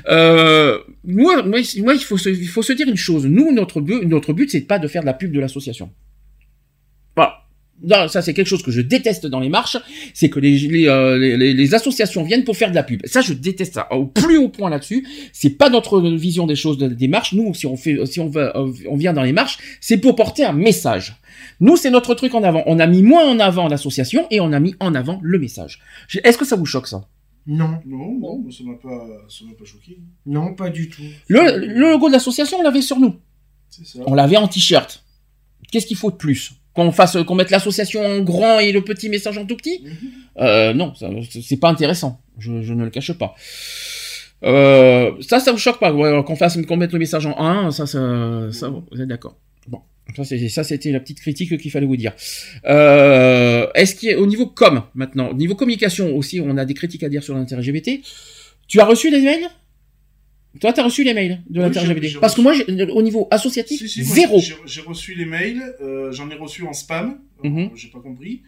Euh, 0.10 0.78
moi, 1.06 1.42
moi, 1.44 1.60
moi, 1.80 1.94
il 1.94 2.00
faut 2.04 2.18
se, 2.18 2.28
il 2.30 2.48
faut 2.48 2.64
se 2.64 2.74
dire 2.74 2.88
une 2.90 2.98
chose. 2.98 3.26
Nous, 3.26 3.54
notre 3.54 3.80
but, 3.80 4.04
notre 4.06 4.34
but, 4.34 4.50
c'est 4.52 4.62
pas 4.62 4.78
de 4.80 4.88
faire 4.90 5.02
de 5.04 5.06
la 5.08 5.14
pub 5.14 5.32
de 5.32 5.40
l'association. 5.40 5.90
Non, 7.84 8.08
ça 8.08 8.22
c'est 8.22 8.34
quelque 8.34 8.48
chose 8.48 8.64
que 8.64 8.72
je 8.72 8.80
déteste 8.82 9.26
dans 9.28 9.40
les 9.42 9.50
marches, 9.50 9.78
c'est 10.14 10.30
que 10.30 10.40
les, 10.40 10.58
les, 10.58 10.88
euh, 10.88 11.18
les, 11.18 11.54
les 11.54 11.74
associations 11.74 12.24
viennent 12.24 12.46
pour 12.46 12.56
faire 12.56 12.70
de 12.70 12.76
la 12.76 12.84
pub. 12.84 13.02
Ça, 13.06 13.20
je 13.22 13.34
déteste 13.34 13.74
ça. 13.74 13.92
Au 13.92 14.06
plus 14.06 14.38
haut 14.38 14.48
point 14.50 14.70
là-dessus, 14.70 15.06
c'est 15.34 15.50
pas 15.50 15.70
notre 15.70 16.00
vision 16.02 16.48
des 16.48 16.56
choses 16.56 16.78
de- 16.78 16.88
des 16.88 17.08
marches. 17.10 17.34
Nous, 17.34 17.54
si 17.54 17.68
on 17.68 17.76
fait, 17.76 18.06
si 18.06 18.20
on 18.22 18.30
va, 18.30 18.54
on 18.90 18.96
vient 18.96 19.12
dans 19.14 19.24
les 19.24 19.34
marches, 19.34 19.58
c'est 19.82 19.98
pour 19.98 20.16
porter 20.16 20.46
un 20.46 20.54
message. 20.54 21.18
Nous, 21.60 21.76
c'est 21.78 21.90
notre 21.92 22.14
truc 22.16 22.34
en 22.36 22.44
avant. 22.44 22.64
On 22.68 22.80
a 22.80 22.88
mis 22.88 23.04
moins 23.04 23.28
en 23.30 23.40
avant 23.40 23.68
l'association 23.68 24.28
et 24.32 24.40
on 24.40 24.54
a 24.54 24.60
mis 24.60 24.76
en 24.80 24.96
avant 24.96 25.20
le 25.22 25.38
message. 25.38 25.80
Est-ce 26.24 26.38
que 26.38 26.46
ça 26.46 26.56
vous 26.56 26.66
choque 26.66 26.88
ça? 26.88 27.08
Non, 27.46 27.80
Non, 27.86 28.18
non, 28.20 28.50
ça 28.52 28.64
m'a 28.64 28.76
pas, 28.76 29.06
ça 29.28 29.44
m'a 29.44 29.54
pas 29.54 29.66
choqué. 29.66 29.98
non, 30.26 30.54
pas 30.54 30.70
du 30.70 30.88
tout. 30.90 31.02
le, 31.28 31.58
le 31.58 31.92
logo 31.92 32.08
de 32.08 32.14
l'association, 32.14 32.60
on 32.60 32.64
l'avait 32.64 32.82
sur 32.82 32.98
nous. 33.00 33.16
C'est 33.70 33.86
ça. 33.86 34.00
On 34.08 34.14
l'avait 34.14 34.38
en 34.38 34.48
t-shirt. 34.48 35.04
Qu'est-ce 35.70 35.86
qu'il 35.88 35.98
faut 35.98 36.12
de 36.12 36.16
plus? 36.16 36.54
Qu'on 36.74 36.92
fasse, 36.92 37.18
qu'on 37.28 37.36
mette 37.36 37.52
l'association 37.52 38.04
en 38.06 38.20
grand 38.22 38.60
et 38.60 38.72
le 38.72 38.82
petit 38.82 39.10
message 39.10 39.38
en 39.38 39.46
tout 39.46 39.56
petit 39.56 39.82
Mhm. 39.84 39.92
euh, 40.40 40.74
Non, 40.74 40.94
c'est 41.30 41.58
pas 41.60 41.70
intéressant. 41.70 42.20
Je, 42.40 42.62
je 42.64 42.74
ne 42.74 42.84
le 42.84 42.90
cache 42.90 43.12
pas. 43.14 43.36
Euh, 44.44 45.12
ça, 45.22 45.40
ça 45.40 45.52
vous 45.52 45.58
choque 45.58 45.80
pas 45.80 45.94
ouais, 45.94 46.24
qu'on 46.26 46.36
fasse, 46.36 46.58
qu'on 46.66 46.76
mette 46.78 46.92
le 46.92 47.00
message 47.00 47.26
en 47.26 47.38
1, 47.40 47.72
ça, 47.72 47.86
ça, 47.86 48.48
ça 48.52 48.70
vous 48.70 49.02
êtes 49.02 49.08
d'accord 49.08 49.38
Bon, 49.68 49.80
ça, 50.18 50.26
c'est, 50.26 50.50
ça, 50.50 50.66
c'était 50.66 50.92
la 50.92 51.00
petite 51.00 51.22
critique 51.22 51.58
qu'il 51.58 51.72
fallait 51.72 51.86
vous 51.86 51.96
dire. 51.96 52.12
Euh, 52.66 53.68
est-ce 53.76 53.96
qu'il 53.96 54.10
y 54.10 54.14
a, 54.14 54.20
au 54.20 54.26
niveau 54.26 54.48
com 54.48 54.82
maintenant, 54.96 55.30
au 55.30 55.34
niveau 55.34 55.56
communication 55.56 56.14
aussi, 56.18 56.42
on 56.42 56.58
a 56.58 56.66
des 56.66 56.74
critiques 56.74 57.04
à 57.04 57.10
dire 57.10 57.24
sur 57.24 57.36
l'intérêt 57.36 57.62
LGBT. 57.62 58.02
Tu 58.68 58.82
as 58.82 58.86
reçu 58.86 59.10
les 59.12 59.22
mails? 59.22 59.48
Toi, 60.60 60.72
tu 60.72 60.80
as 60.80 60.84
reçu 60.84 61.04
les 61.04 61.14
mails 61.14 61.42
de 61.50 61.62
Oui, 61.62 61.72
j'ai 62.12 62.20
Parce 62.20 62.36
que 62.36 62.42
moi, 62.42 62.54
au 62.94 63.02
niveau 63.02 63.28
associatif, 63.32 63.80
Si, 63.80 63.90
si, 63.90 64.04
moi, 64.04 64.16
zéro. 64.16 64.40
j'ai- 64.66 64.82
reçu 64.82 65.16
les 65.16 65.26
mails, 65.26 65.62
euh, 65.82 66.12
j'en 66.12 66.30
ai 66.30 66.36
reçu 66.36 66.64
en 66.64 66.74
spam, 66.74 67.20
euh, 67.44 67.50
Mhm. 67.50 67.72
j'ai 67.76 67.90
pas 67.90 68.00
compris, 68.00 68.44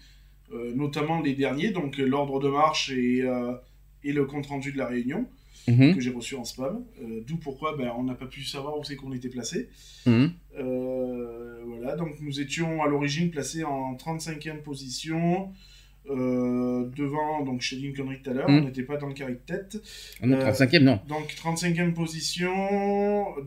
euh, 0.54 0.72
notamment 0.76 1.20
les 1.22 1.34
derniers, 1.34 1.70
donc 1.72 1.98
l'ordre 1.98 2.40
de 2.40 2.48
marche 2.50 2.92
et, 2.92 3.22
euh, 3.24 3.54
et 4.04 4.14
le 4.14 4.26
compte 4.26 4.46
rendu 4.46 4.72
de 4.72 4.78
la 4.78 4.86
réunion 4.86 5.26
Mhm. 5.68 5.96
que 5.96 6.02
j'ai 6.02 6.12
reçu 6.12 6.36
en 6.36 6.46
spam. 6.46 6.84
D'où 7.26 7.38
pourquoi 7.38 7.76
ben, 7.76 7.92
on 7.98 8.04
n'a 8.04 8.14
pas 8.14 8.28
pu 8.28 8.44
savoir 8.44 8.78
où 8.78 8.84
c'est 8.84 8.96
qu'on 8.96 9.12
était 9.14 9.30
placé. 9.30 9.70
Mhm. 10.06 10.32
Voilà, 11.66 11.96
donc 11.96 12.20
nous 12.22 12.40
étions 12.40 12.84
à 12.84 12.88
l'origine 12.88 13.32
placés 13.32 13.64
en 13.64 13.96
35e 13.96 14.62
position. 14.62 15.50
Euh, 16.10 16.86
devant, 16.96 17.44
donc 17.44 17.64
une 17.72 17.94
connerie 17.96 18.18
tout 18.24 18.30
à 18.30 18.34
l'heure, 18.34 18.50
Mhm. 18.50 18.58
on 18.60 18.62
n'était 18.66 18.84
pas 18.84 18.98
dans 18.98 19.08
le 19.08 19.14
carré 19.14 19.34
de 19.34 19.40
tête. 19.46 19.82
On 20.22 20.32
est 20.32 20.36
Euh, 20.36 20.40
35e, 20.40 20.84
non. 20.84 21.00
Donc 21.08 21.34
35e 21.36 21.94
position. 21.94 22.54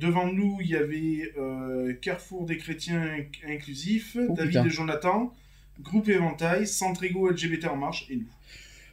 Devant 0.01 0.26
nous, 0.32 0.59
il 0.60 0.70
y 0.70 0.76
avait 0.76 1.32
euh, 1.39 1.93
Carrefour 2.01 2.47
des 2.47 2.56
chrétiens 2.56 3.01
inc- 3.05 3.52
inclusifs, 3.52 4.16
Oh, 4.28 4.35
David 4.36 4.51
putain. 4.52 4.66
et 4.66 4.70
Jonathan, 4.70 5.32
Groupe 5.82 6.09
Éventail, 6.09 6.66
Centre 6.66 7.05
Ego 7.05 7.28
LGBT 7.30 7.66
en 7.68 7.76
marche 7.76 8.06
et 8.10 8.16
nous. 8.16 8.26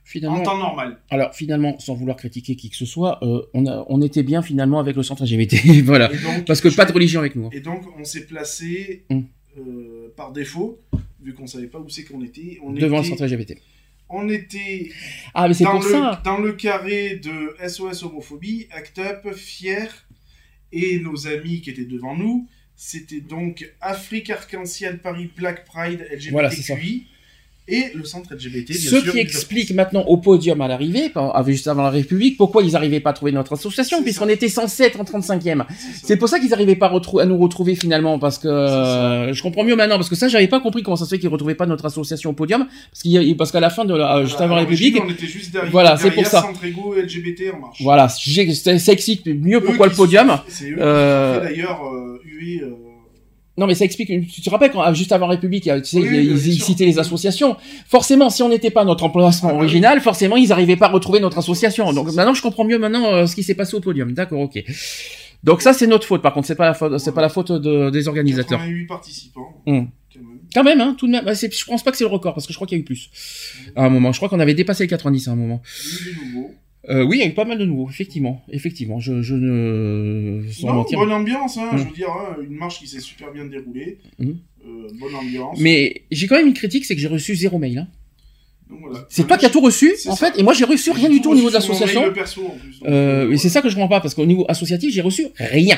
Finalement, 0.07 0.37
En 0.37 0.43
temps 0.43 0.57
normal. 0.59 0.99
alors 1.09 1.33
finalement, 1.33 1.79
sans 1.79 1.95
vouloir 1.95 2.15
critiquer 2.15 2.55
qui 2.55 2.69
que 2.69 2.75
ce 2.75 2.85
soit, 2.85 3.17
euh, 3.23 3.41
on, 3.55 3.65
a, 3.65 3.83
on 3.89 4.03
était 4.03 4.21
bien 4.21 4.43
finalement 4.43 4.79
avec 4.79 4.95
le 4.95 5.01
centre 5.01 5.23
LGBT, 5.25 5.55
voilà. 5.83 6.09
Donc, 6.09 6.45
Parce 6.45 6.61
que 6.61 6.69
je- 6.69 6.75
pas 6.75 6.85
de 6.85 6.91
religion 6.93 7.19
avec 7.21 7.35
nous. 7.35 7.47
hein. 7.47 7.49
Et 7.53 7.59
donc 7.59 7.81
on 7.99 8.03
s'est 8.03 8.27
placé 8.27 9.03
Mm. 9.09 9.21
euh, 9.57 10.13
par 10.15 10.31
défaut, 10.31 10.79
vu 11.25 11.33
qu'on 11.33 11.47
savait 11.47 11.67
pas 11.67 11.79
où 11.79 11.89
c'est 11.89 12.03
qu'on 12.05 12.23
était. 12.23 12.59
On 12.61 12.71
Devant 12.71 12.97
le 12.99 13.05
était, 13.05 13.09
centre 13.17 13.25
LGBT. 13.25 13.57
On 14.07 14.29
était 14.29 14.91
Ah, 15.33 15.47
mais 15.47 15.53
c'est 15.55 15.63
dans, 15.63 15.71
pour 15.79 15.83
le, 15.83 15.89
ça. 15.91 16.21
dans 16.23 16.37
le 16.37 16.53
carré 16.53 17.15
de 17.15 17.55
SOS 17.67 18.03
homophobie, 18.03 18.67
Act 18.71 18.99
Up, 18.99 19.33
Fier, 19.33 19.87
et 20.71 20.99
nos 20.99 21.27
amis 21.27 21.61
qui 21.61 21.71
étaient 21.71 21.85
devant 21.85 22.15
nous, 22.15 22.47
c'était 22.75 23.21
donc 23.21 23.67
Afrique 23.81 24.29
Arc-en-Ciel 24.29 24.99
Paris 24.99 25.31
Black 25.35 25.65
Pride 25.65 26.01
LGBTQI 26.11 26.29
Voilà, 26.31 26.51
c'est 26.51 26.61
ça. 26.61 26.75
Et 27.67 27.85
le 27.95 28.03
centre 28.03 28.33
LGBT, 28.33 28.67
bien 28.73 28.77
Ce 28.91 28.99
sûr. 29.01 29.11
qui 29.11 29.19
explique 29.19 29.73
maintenant 29.73 30.03
au 30.03 30.17
podium 30.17 30.61
à 30.61 30.67
l'arrivée, 30.67 31.11
avec- 31.33 31.55
juste 31.55 31.67
avant 31.67 31.81
la 31.83 31.89
République, 31.89 32.37
pourquoi 32.37 32.61
ils 32.63 32.71
n'arrivaient 32.73 32.99
pas 32.99 33.09
à 33.09 33.13
trouver 33.13 33.31
notre 33.31 33.53
association, 33.53 34.03
puisqu'on 34.03 34.29
était 34.29 34.49
censé 34.49 34.83
être 34.83 34.99
en 34.99 35.03
35e. 35.03 35.65
C'est 36.03 36.17
pour 36.17 36.29
ça 36.29 36.39
qu'ils 36.39 36.49
n'arrivaient 36.49 36.75
pas 36.75 36.87
à, 36.87 37.25
nous 37.25 37.37
retrouver 37.37 37.75
finalement, 37.75 38.19
parce 38.19 38.37
que 38.37 38.47
euh, 38.47 39.33
je 39.33 39.41
comprends 39.41 39.63
mieux 39.63 39.75
maintenant, 39.75 39.95
parce 39.95 40.09
que 40.09 40.15
ça, 40.15 40.27
j'avais 40.27 40.47
pas 40.47 40.59
compris 40.59 40.83
comment 40.83 40.95
ça 40.95 41.05
se 41.05 41.09
fait 41.09 41.19
qu'ils 41.19 41.29
retrouvaient 41.29 41.55
pas 41.55 41.65
notre 41.65 41.85
association 41.85 42.29
au 42.29 42.33
podium, 42.33 42.67
parce, 42.91 43.01
a- 43.15 43.35
parce 43.37 43.51
qu'à 43.51 43.59
la 43.59 43.69
fin 43.71 43.85
de 43.85 43.95
la, 43.95 44.23
juste 44.25 44.39
avant 44.41 44.55
la 44.55 44.61
République, 44.61 44.97
On 45.03 45.09
était 45.09 45.25
juste 45.27 45.51
derrière, 45.51 45.71
Voilà, 45.71 45.97
c'est 45.97 46.11
pour 46.11 46.25
ça. 46.27 46.41
Centre 46.41 46.63
et 46.65 46.71
LGBT 47.01 47.51
en 47.55 47.59
marche. 47.59 47.81
voilà, 47.81 48.07
ça 48.09 48.91
explique 48.91 49.25
mieux 49.25 49.57
Eux 49.57 49.61
pourquoi 49.63 49.87
le 49.87 49.93
podium. 49.93 50.37
C'est 50.47 50.69
eux 50.69 50.75
Euh, 50.79 51.39
d'ailleurs 51.41 51.81
euh, 51.85 52.19
huer, 52.25 52.61
euh, 52.61 52.71
Non, 53.57 53.67
mais 53.67 53.75
ça 53.75 53.85
explique. 53.85 54.09
Tu 54.27 54.41
te 54.41 54.49
rappelles 54.49 54.71
quand 54.71 54.81
ah, 54.81 54.93
juste 54.93 55.11
avant 55.13 55.27
République, 55.27 55.63
tu 55.63 55.83
sais, 55.85 55.99
Oui, 55.99 56.29
ils, 56.29 56.61
citaient 56.61 56.85
les 56.85 56.99
associations. 56.99 57.55
Forcément, 57.87 58.29
si 58.29 58.43
on 58.43 58.49
n'était 58.49 58.69
pas 58.69 58.83
notre 58.83 59.05
emplacement 59.05 59.49
Ah, 59.51 59.55
original, 59.55 60.01
forcément, 60.01 60.35
ils 60.35 60.49
n'arrivaient 60.49 60.75
pas 60.75 60.87
à 60.87 60.89
retrouver 60.89 61.21
notre 61.21 61.37
association. 61.37 61.93
Donc 61.93 62.11
maintenant, 62.13 62.33
je 62.33 62.41
comprends 62.41 62.65
mieux 62.65 62.77
maintenant 62.77 63.13
euh, 63.13 63.25
ce 63.27 63.35
qui 63.35 63.43
s'est 63.43 63.55
passé 63.55 63.75
au 63.75 63.79
podium. 63.79 64.11
D'accord, 64.11 64.41
ok. 64.41 64.61
Donc 65.43 65.61
ça, 65.61 65.73
c'est 65.73 65.87
notre 65.87 66.05
faute. 66.05 66.21
Par 66.21 66.33
contre, 66.33 66.47
c'est 66.47 66.55
pas 66.55 66.65
la 66.65 66.73
faute, 66.73 66.97
c'est 66.97 67.13
pas 67.13 67.21
la 67.21 67.29
faute 67.29 67.51
de- 67.51 67.89
des 67.91 68.07
organisateurs. 68.07 68.59
88 68.59 68.87
participants. 68.87 69.63
Hum. 69.67 69.87
quand 70.53 70.63
même. 70.63 70.81
Hein, 70.81 70.95
tout 70.97 71.07
de 71.07 71.11
même. 71.11 71.23
Bah, 71.23 71.33
je 71.33 71.65
pense 71.65 71.83
pas 71.83 71.91
que 71.91 71.97
c'est 71.97 72.03
le 72.03 72.09
record 72.09 72.33
parce 72.33 72.47
que 72.47 72.51
je 72.51 72.57
crois 72.57 72.67
qu'il 72.67 72.77
y 72.77 72.81
a 72.81 72.81
eu 72.81 72.85
plus. 72.85 73.09
À 73.75 73.85
un 73.85 73.89
moment, 73.89 74.11
je 74.11 74.17
crois 74.17 74.27
qu'on 74.27 74.39
avait 74.39 74.53
dépassé 74.53 74.83
les 74.83 74.89
90 74.89 75.27
à 75.29 75.31
un 75.31 75.35
moment. 75.35 75.61
Des 76.03 76.25
nouveaux. 76.25 76.51
Euh, 76.89 77.03
oui, 77.03 77.17
il 77.17 77.19
y 77.21 77.23
a 77.23 77.27
eu 77.27 77.33
pas 77.33 77.45
mal 77.45 77.57
de 77.57 77.65
nouveaux, 77.65 77.89
effectivement, 77.89 78.43
effectivement. 78.51 78.99
Je, 78.99 79.21
je 79.21 79.33
ne 79.33 80.43
sans 80.51 80.67
Non, 80.67 80.73
mentir. 80.75 80.99
bonne 80.99 81.11
ambiance, 81.11 81.57
hein, 81.57 81.69
je 81.73 81.83
veux 81.83 81.91
dire, 81.91 82.09
hein, 82.09 82.37
une 82.47 82.55
marche 82.55 82.79
qui 82.79 82.87
s'est 82.87 82.99
super 82.99 83.31
bien 83.31 83.45
déroulée. 83.45 83.97
Mm. 84.19 84.29
Euh, 84.67 84.87
bonne 84.99 85.15
ambiance. 85.15 85.59
Mais 85.59 86.03
j'ai 86.11 86.27
quand 86.27 86.35
même 86.35 86.47
une 86.47 86.53
critique, 86.53 86.85
c'est 86.85 86.95
que 86.95 87.01
j'ai 87.01 87.07
reçu 87.07 87.35
zéro 87.35 87.57
mail. 87.57 87.79
Hein. 87.79 87.87
Voilà. 88.69 89.05
C'est 89.09 89.27
toi 89.27 89.37
qui 89.37 89.45
as 89.45 89.49
tout 89.49 89.61
reçu, 89.61 89.93
en 90.07 90.15
ça. 90.15 90.31
fait, 90.31 90.39
et 90.39 90.43
moi 90.43 90.53
j'ai 90.53 90.65
reçu 90.65 90.91
rien 90.91 91.09
du 91.09 91.21
tout 91.21 91.31
au 91.31 91.35
niveau 91.35 91.49
de 91.49 91.53
l'association. 91.53 92.03
Euh, 92.03 92.13
euh, 92.85 93.31
et 93.31 93.37
c'est 93.37 93.49
ça 93.49 93.61
que 93.61 93.69
je 93.69 93.75
comprends 93.75 93.87
pas, 93.87 94.01
parce 94.01 94.15
qu'au 94.15 94.25
niveau 94.25 94.45
associatif, 94.47 94.91
j'ai 94.93 95.01
reçu 95.01 95.27
rien. 95.37 95.77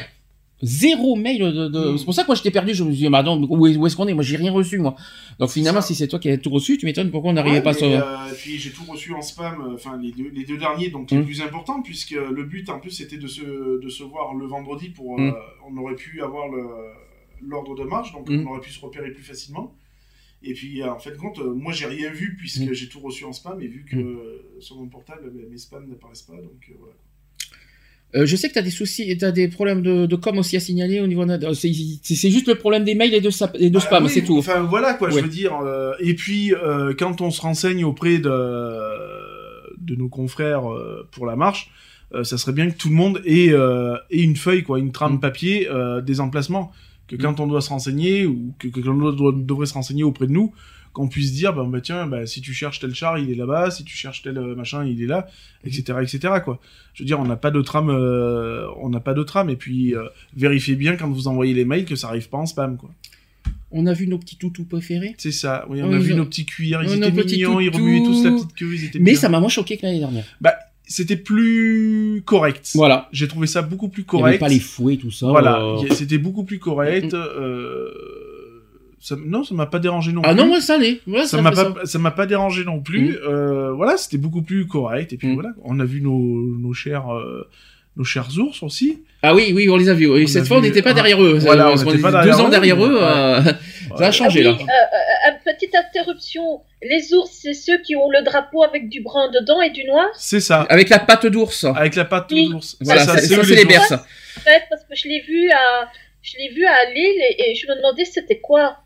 Zéro 0.61 1.15
mail 1.15 1.39
de. 1.39 1.67
de- 1.67 1.91
Mm. 1.91 1.97
C'est 1.99 2.05
pour 2.05 2.13
ça 2.15 2.23
que 2.23 2.27
moi 2.27 2.35
j'étais 2.35 2.49
perdu. 2.51 2.73
Je 2.73 2.83
me 2.83 2.89
suis 2.91 2.97
dit, 3.03 3.09
mais 3.09 3.17
attends, 3.19 3.39
où 3.41 3.67
est, 3.67 3.75
où 3.77 3.85
est-ce 3.85 3.95
qu'on 3.95 4.07
est? 4.07 4.13
Moi 4.13 4.23
j'ai 4.23 4.37
rien 4.37 4.51
reçu, 4.51 4.79
moi. 4.79 4.95
Donc 5.39 5.49
finalement, 5.51 5.81
ça. 5.81 5.87
si 5.87 5.95
c'est 5.95 6.07
toi 6.07 6.17
qui 6.19 6.29
as 6.29 6.37
tout 6.37 6.49
reçu, 6.49 6.77
tu 6.77 6.85
m'étonnes 6.87 7.11
pourquoi 7.11 7.29
on 7.29 7.33
n'arrivait 7.33 7.57
Ouais, 7.57 7.63
pas 7.63 7.69
à 7.69 7.73
se. 7.73 7.85
euh, 7.85 8.33
puis 8.35 8.57
j'ai 8.57 8.71
tout 8.71 8.83
reçu 8.89 9.13
en 9.13 9.21
spam, 9.21 9.61
euh, 9.61 9.73
enfin 9.75 9.97
les 10.01 10.11
deux, 10.11 10.29
les 10.29 10.45
deux 10.45 10.57
derniers, 10.57 10.89
donc 10.89 11.11
les 11.11 11.17
Mm. 11.19 11.25
plus 11.25 11.41
importants, 11.41 11.81
puisque 11.83 12.11
le 12.11 12.43
but 12.43 12.69
en 12.69 12.79
plus 12.79 12.89
c'était 12.91 13.17
de 13.17 13.27
se, 13.27 13.79
de 13.79 13.89
se 13.89 14.03
voir 14.03 14.33
le 14.33 14.47
vendredi 14.47 14.89
pour. 14.89 15.19
euh, 15.19 15.29
Mm. 15.29 15.35
on 15.69 15.77
aurait 15.77 15.95
pu 15.95 16.21
avoir 16.23 16.47
l'ordre 17.41 17.75
de 17.75 17.83
marche, 17.83 18.11
donc 18.13 18.27
on 18.29 18.45
aurait 18.47 18.61
pu 18.61 18.71
se 18.71 18.79
repérer 18.79 19.11
plus 19.11 19.23
facilement. 19.23 19.75
Et 20.43 20.53
puis 20.53 20.81
euh, 20.81 20.91
en 20.91 20.99
fait, 20.99 21.15
compte, 21.17 21.39
euh, 21.39 21.53
moi 21.53 21.71
j'ai 21.73 21.85
rien 21.87 22.11
vu 22.11 22.35
puisque 22.37 22.71
j'ai 22.73 22.87
tout 22.89 22.99
reçu 22.99 23.25
en 23.25 23.33
spam, 23.33 23.61
et 23.61 23.67
vu 23.67 23.85
que 23.85 23.95
euh, 23.95 24.55
sur 24.59 24.75
mon 24.77 24.87
portable, 24.87 25.31
mes 25.51 25.57
spams 25.57 25.87
n'apparaissent 25.87 26.21
pas, 26.23 26.35
donc 26.35 26.61
euh, 26.69 26.73
voilà. 26.79 26.93
Euh, 28.15 28.25
je 28.25 28.35
sais 28.37 28.47
que 28.47 28.53
tu 28.53 28.59
as 28.59 28.63
des 28.63 28.71
soucis, 28.71 29.17
tu 29.17 29.25
as 29.25 29.31
des 29.31 29.49
problèmes 29.49 29.81
de, 29.81 30.05
de 30.05 30.15
com 30.15 30.37
aussi 30.37 30.55
à 30.55 30.59
signaler 30.61 31.01
au 31.01 31.07
niveau. 31.07 31.25
de- 31.25 31.53
C'est 31.53 32.31
juste 32.31 32.47
le 32.47 32.55
problème 32.55 32.83
des 32.85 32.95
mails 32.95 33.13
et 33.13 33.19
de, 33.21 33.29
sap- 33.29 33.57
et 33.59 33.69
de 33.69 33.77
Ah 33.77 33.81
spam, 33.81 34.03
oui, 34.05 34.09
c'est 34.09 34.21
tout. 34.23 34.37
Enfin 34.37 34.61
voilà 34.61 34.93
quoi, 34.93 35.09
Ouais. 35.09 35.17
je 35.17 35.23
veux 35.25 35.29
dire. 35.29 35.53
euh, 35.61 35.91
et 35.99 36.13
puis 36.13 36.53
euh, 36.53 36.93
quand 36.97 37.19
on 37.21 37.31
se 37.31 37.41
renseigne 37.41 37.83
auprès 37.83 38.17
de 38.19 38.31
de 39.79 39.95
nos 39.95 40.09
confrères 40.09 40.69
euh, 40.71 41.07
pour 41.11 41.25
la 41.25 41.35
marche, 41.35 41.69
euh, 42.13 42.23
ça 42.23 42.37
serait 42.37 42.51
bien 42.53 42.69
que 42.69 42.77
tout 42.77 42.89
le 42.89 42.95
monde 42.95 43.21
ait, 43.25 43.49
euh, 43.51 43.95
ait 44.09 44.21
une 44.21 44.35
feuille 44.35 44.63
quoi, 44.63 44.79
une 44.79 44.91
trame 44.91 45.15
Mm. 45.15 45.19
papier 45.19 45.67
euh, 45.69 46.01
des 46.01 46.19
emplacements. 46.19 46.71
Que 47.07 47.15
quand 47.15 47.39
on 47.39 47.47
doit 47.47 47.61
se 47.61 47.69
renseigner 47.69 48.25
ou 48.25 48.53
que, 48.59 48.67
que 48.67 48.79
l'on 48.81 49.11
doit- 49.11 49.31
devrait 49.35 49.65
se 49.65 49.73
renseigner 49.73 50.03
auprès 50.03 50.27
de 50.27 50.31
nous, 50.33 50.53
qu'on 50.93 51.07
puisse 51.07 51.31
dire 51.33 51.53
bah, 51.53 51.65
bah, 51.67 51.79
tiens 51.79 52.05
bah, 52.07 52.25
si 52.25 52.41
tu 52.41 52.53
cherches 52.53 52.79
tel 52.79 52.93
char 52.93 53.17
il 53.19 53.29
est 53.31 53.35
là-bas, 53.35 53.71
si 53.71 53.83
tu 53.83 53.95
cherches 53.95 54.23
tel 54.23 54.37
euh, 54.37 54.55
machin 54.55 54.83
il 54.85 55.01
est 55.01 55.05
là, 55.05 55.27
etc 55.63 55.99
etc 56.01 56.33
quoi. 56.43 56.59
Je 56.93 57.03
veux 57.03 57.07
dire 57.07 57.19
on 57.19 57.25
n'a 57.25 57.35
pas 57.37 57.51
de 57.51 57.61
trame, 57.61 57.89
euh, 57.89 58.67
on 58.81 58.89
n'a 58.89 58.99
pas 58.99 59.13
de 59.13 59.23
trame 59.23 59.49
et 59.49 59.55
puis 59.55 59.95
euh, 59.95 60.03
vérifiez 60.35 60.75
bien 60.75 60.95
quand 60.97 61.09
vous 61.09 61.27
envoyez 61.27 61.53
les 61.53 61.65
mails 61.65 61.85
que 61.85 61.95
ça 61.95 62.07
arrive 62.09 62.27
pas 62.29 62.37
en 62.39 62.45
spam 62.45 62.77
quoi. 62.77 62.89
On 63.71 63.85
a 63.85 63.93
vu 63.93 64.07
nos 64.07 64.17
petits 64.17 64.37
toutous 64.37 64.63
préférés. 64.63 65.13
C'est 65.17 65.31
ça, 65.31 65.65
oui, 65.69 65.81
on 65.83 65.91
a 65.91 65.97
vu 65.99 66.13
nos 66.15 66.25
petits 66.25 66.45
cuirs, 66.45 66.81
ils 66.83 66.93
étaient 66.93 67.11
mignons, 67.11 67.59
ils 67.59 67.69
remuaient 67.69 68.03
tous 68.03 68.23
la 68.23 68.31
petite 68.31 68.53
queue, 68.55 68.73
ils 68.73 68.85
étaient 68.85 68.99
Mais 68.99 69.11
bien. 69.11 69.19
ça 69.19 69.29
m'a 69.29 69.39
moins 69.41 69.49
choqué 69.49 69.77
que 69.77 69.85
l'année 69.85 69.99
dernière. 69.99 70.23
Bah, 70.41 70.55
c'était 70.87 71.15
plus 71.17 72.21
correct. 72.25 72.71
Voilà. 72.75 73.09
J'ai 73.11 73.27
trouvé 73.27 73.45
ça 73.47 73.61
beaucoup 73.61 73.89
plus 73.89 74.03
Il 74.03 74.15
n'y 74.15 74.21
avait 74.23 74.37
correct. 74.37 74.39
pas 74.39 74.47
les 74.47 74.59
fouets, 74.59 74.97
tout 74.97 75.11
ça. 75.11 75.27
Voilà, 75.27 75.61
euh. 75.61 75.77
c'était 75.91 76.17
beaucoup 76.17 76.43
plus 76.43 76.59
correct. 76.59 77.13
euh, 77.13 77.89
ça- 78.99 79.15
non, 79.23 79.43
ça 79.43 79.53
m'a 79.55 79.65
pas 79.67 79.79
dérangé 79.79 80.11
non 80.11 80.21
Ah 80.23 80.29
plus. 80.33 80.37
non, 80.41 80.47
moi 80.47 80.61
ça 80.61 80.75
allait. 80.75 81.01
Ouais, 81.07 81.25
ça 81.25 81.41
m'a 81.41 81.51
pas, 81.51 81.73
ça 81.85 81.99
m'a 81.99 82.11
pas 82.11 82.25
dérangé 82.25 82.63
non 82.65 82.79
plus. 82.81 83.09
Mm. 83.11 83.15
Euh, 83.27 83.71
voilà, 83.73 83.95
c'était 83.97 84.17
beaucoup 84.17 84.41
plus 84.41 84.65
correct. 84.67 85.13
Et 85.13 85.17
puis 85.17 85.27
Mm. 85.29 85.33
voilà, 85.35 85.49
on 85.63 85.79
a 85.79 85.85
vu 85.85 86.01
nos, 86.01 86.57
nos 86.57 86.73
chers, 86.73 87.13
euh, 87.13 87.47
nos 87.95 88.03
chers 88.03 88.29
ours 88.39 88.61
aussi. 88.63 88.99
Ah 89.23 89.33
oui, 89.35 89.51
oui, 89.55 89.69
on 89.69 89.77
les 89.77 89.89
a 89.89 89.93
vus. 89.93 90.07
oui. 90.07 90.23
On 90.23 90.27
Cette 90.27 90.43
a 90.43 90.45
fois, 90.45 90.57
on 90.57 90.61
n'était 90.61 90.81
pas 90.81 90.91
ah, 90.91 90.93
derrière 90.93 91.21
eux. 91.23 91.37
voilà, 91.39 91.63
Euh, 91.63 91.67
on 91.67 91.69
parce 91.71 91.83
qu'on 91.83 91.89
n'était 91.91 92.01
pas 92.01 92.09
était 92.09 92.17
derrière 92.17 92.37
deux 92.37 92.43
ans 92.43 92.49
derrière 92.49 92.85
eux. 92.85 92.99
Ça 93.97 94.07
a 94.07 94.11
changé 94.11 94.39
Ah 94.41 94.43
là. 94.43 94.51
oui, 94.57 94.63
euh, 94.63 94.65
euh, 94.65 95.31
euh, 95.31 95.53
petite 95.53 95.73
interruption. 95.75 96.61
Les 96.83 97.13
ours, 97.13 97.29
c'est 97.31 97.53
ceux 97.53 97.81
qui 97.81 97.95
ont 97.95 98.09
le 98.09 98.21
drapeau 98.23 98.63
avec 98.63 98.89
du 98.89 99.01
brun 99.01 99.29
dedans 99.31 99.61
et 99.61 99.69
du 99.71 99.83
noir 99.85 100.07
C'est 100.17 100.39
ça, 100.39 100.61
Avec 100.69 100.89
la 100.89 100.99
patte 100.99 101.25
d'ours. 101.27 101.63
avec 101.63 101.95
la 101.95 102.05
patte 102.05 102.27
Oui. 102.31 102.49
d'ours. 102.49 102.77
Voilà, 102.81 103.03
ça, 103.05 103.17
c'est 103.17 103.27
ça, 103.27 103.39
eux, 103.39 103.43
c'est 103.43 103.55
les 103.55 103.63
ours. 103.63 103.67
berces. 103.73 103.91
En 103.93 104.41
fait, 104.41 104.63
parce 104.69 104.83
que 104.83 104.95
je 104.95 105.07
l'ai 105.07 105.21
vu 105.21 105.49
à, 105.51 105.89
je 106.21 106.33
l'ai 106.37 106.49
vu 106.53 106.65
à 106.65 106.85
Lille 106.93 107.21
et, 107.37 107.51
et 107.51 107.55
je 107.55 107.67
me 107.67 107.75
demandais 107.75 108.05
c'était 108.05 108.39
quoi. 108.39 108.77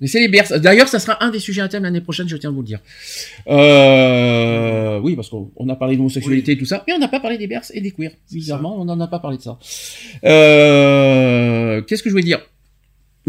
Mais 0.00 0.06
c'est 0.06 0.20
les 0.20 0.28
berces. 0.28 0.52
D'ailleurs, 0.52 0.86
ça 0.86 1.00
sera 1.00 1.22
un 1.24 1.30
des 1.30 1.40
sujets 1.40 1.60
à 1.62 1.68
thème 1.68 1.82
l'année 1.82 2.00
prochaine, 2.00 2.28
je 2.28 2.36
tiens 2.36 2.50
à 2.50 2.52
vous 2.52 2.60
le 2.60 2.66
dire. 2.66 2.78
Euh, 3.48 5.00
oui, 5.00 5.16
parce 5.16 5.28
qu'on 5.28 5.50
on 5.56 5.68
a 5.68 5.74
parlé 5.74 5.96
d'homosexualité 5.96 6.52
et 6.52 6.58
tout 6.58 6.66
ça, 6.66 6.84
mais 6.86 6.92
on 6.92 6.98
n'a 6.98 7.08
pas 7.08 7.18
parlé 7.18 7.36
des 7.38 7.46
berces 7.48 7.72
et 7.74 7.80
des 7.80 7.90
queers. 7.90 8.12
Bizarrement, 8.30 8.80
on 8.80 8.84
n'en 8.84 9.00
a 9.00 9.08
pas 9.08 9.18
parlé 9.18 9.38
de 9.38 9.42
ça. 9.42 9.58
Euh, 10.24 11.82
Qu'est-ce 11.82 12.02
que 12.02 12.08
je 12.10 12.14
voulais 12.14 12.22
dire? 12.24 12.40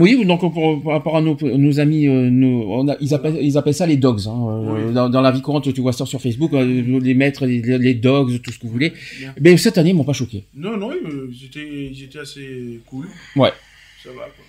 Oui, 0.02 0.26
donc 0.26 0.42
par 0.84 0.94
rapport 0.94 1.18
à 1.18 1.22
nos, 1.22 1.36
nos 1.42 1.80
amis, 1.80 2.08
euh, 2.08 2.30
nos- 2.30 2.72
on 2.72 2.88
a- 2.88 2.98
ils, 3.02 3.14
appellent, 3.14 3.38
ils 3.42 3.58
appellent 3.58 3.74
ça 3.74 3.86
les 3.86 3.98
dogs. 3.98 4.22
Hein. 4.28 4.32
Euh, 4.50 4.88
Oui. 4.88 4.94
Dans, 4.94 5.10
dans 5.10 5.22
la 5.22 5.32
vie 5.32 5.42
courante, 5.42 5.72
tu 5.74 5.82
vois 5.82 5.94
ça 5.94 6.06
sur 6.06 6.22
Facebook, 6.22 6.54
euh, 6.54 6.64
les 7.00 7.14
maîtres, 7.14 7.46
les, 7.46 7.62
les 7.62 7.94
dogs, 7.96 8.42
tout 8.42 8.52
ce 8.52 8.60
que 8.60 8.66
vous 8.68 8.72
voulez. 8.74 8.94
Bien. 9.20 9.34
Mais 9.42 9.58
cette 9.58 9.78
année, 9.78 9.90
ils 9.92 9.96
m'ont 9.96 10.04
pas 10.04 10.14
choqué. 10.14 10.46
Non, 10.56 10.78
non, 10.78 10.92
ils, 10.94 11.46
étaient, 11.46 11.88
ils 11.92 12.04
étaient 12.04 12.20
assez 12.20 12.80
cool. 12.88 13.08
Ouais. 13.36 13.52
Ça 14.04 14.10
va, 14.10 14.24
quoi. 14.26 14.46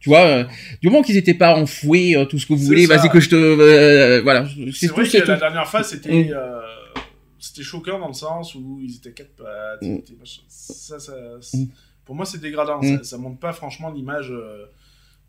Tu 0.00 0.08
vois, 0.08 0.20
euh, 0.26 0.44
du 0.80 0.88
moment 0.88 1.02
qu'ils 1.02 1.16
étaient 1.16 1.34
pas 1.34 1.54
enfoués, 1.56 2.16
euh, 2.16 2.24
tout 2.24 2.38
ce 2.38 2.44
que 2.46 2.54
vous 2.54 2.64
voulez, 2.64 2.86
vas-y 2.86 3.08
que 3.08 3.20
je 3.20 3.28
te, 3.30 3.36
euh, 3.36 4.20
voilà. 4.22 4.46
C'est 4.72 4.88
vrai 4.88 5.06
que 5.08 5.16
la 5.28 5.36
dernière 5.38 5.68
fois, 5.68 5.82
c'était 5.84 6.24
Mm. 6.24 6.34
c'était 7.38 7.62
choquant 7.62 7.98
dans 8.00 8.08
le 8.08 8.12
sens 8.14 8.54
où 8.56 8.80
ils 8.82 8.96
étaient 8.96 9.12
quatre 9.12 9.34
pattes. 9.36 9.82
Mm. 9.82 9.98
Ça, 10.48 10.98
ça, 10.98 11.12
Mm. 11.54 11.64
Pour 12.04 12.16
moi, 12.16 12.26
c'est 12.26 12.40
dégradant. 12.40 12.82
Ça, 12.82 13.04
ça 13.04 13.16
montre 13.18 13.38
pas 13.38 13.52
franchement 13.52 13.90
l'image. 13.90 14.32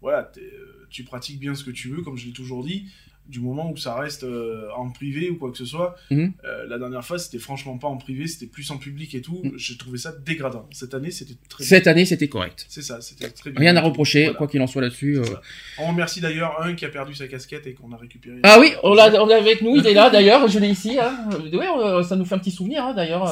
Voilà, 0.04 0.30
euh, 0.38 0.86
tu 0.90 1.06
pratiques 1.06 1.40
bien 1.40 1.56
ce 1.56 1.64
que 1.64 1.72
tu 1.72 1.88
veux, 1.88 2.02
comme 2.02 2.18
je 2.18 2.28
l'ai 2.28 2.34
toujours 2.34 2.64
dit. 2.64 2.92
Du 3.30 3.40
moment 3.40 3.72
où 3.72 3.78
ça 3.78 3.96
reste 3.96 4.24
euh, 4.26 4.68
en 4.76 4.90
privé 4.90 5.30
ou 5.30 5.38
quoi 5.38 5.50
que 5.52 5.58
ce 5.58 5.66
soit. 5.66 5.96
Mm. 6.12 6.28
Euh, 6.44 6.66
la 6.68 6.78
dernière 6.78 7.06
fois, 7.06 7.18
c'était 7.18 7.40
franchement 7.40 7.78
pas 7.78 7.88
en 7.88 7.96
privé, 7.98 8.28
c'était 8.28 8.48
plus 8.48 8.70
en 8.72 8.78
public 8.78 9.16
et 9.16 9.22
tout. 9.22 9.40
Mm. 9.44 9.52
J'ai 9.56 9.78
trouvé 9.78 9.98
ça 9.98 10.12
dégradant. 10.26 10.68
Cette 10.72 10.94
année, 10.94 11.10
c'était 11.10 11.36
très 11.48 11.64
Cette 11.64 11.84
bien. 11.84 11.92
année, 11.94 12.06
c'était 12.06 12.28
correct. 12.28 12.66
C'est 12.68 12.82
ça, 12.82 13.00
c'était 13.02 13.30
très 13.30 13.52
bien. 13.52 13.60
Rien 13.62 13.78
à 13.78 13.82
reprocher, 13.82 14.24
Voilà. 14.24 14.38
quoi 14.38 14.48
qu'il 14.48 14.62
en 14.62 14.68
soit 14.68 14.82
là-dessus. 14.82 15.20
euh. 15.20 15.24
On 15.80 15.88
remercie 15.88 16.20
d'ailleurs 16.20 16.62
un 16.62 16.74
qui 16.74 16.84
a 16.86 16.90
perdu 16.90 17.14
sa 17.16 17.28
casquette 17.28 17.66
et 17.66 17.74
qu'on 17.74 17.92
a 17.94 17.98
récupéré. 17.98 18.38
Ah 18.44 18.58
oui, 18.60 18.74
on 18.84 18.94
l'a, 18.94 19.06
avec 19.06 19.62
nous, 19.62 19.78
il 19.78 19.88
est 19.88 19.94
là 19.94 20.10
d'ailleurs, 20.10 20.48
je 20.50 20.60
l'ai 20.60 20.70
ici. 20.70 20.98
Hein. 21.00 21.30
Ouais, 21.54 22.04
ça 22.04 22.18
nous 22.18 22.26
fait 22.26 22.36
un 22.36 22.40
petit 22.40 22.52
souvenir 22.52 22.84
hein, 22.84 22.94
d'ailleurs. 22.94 23.24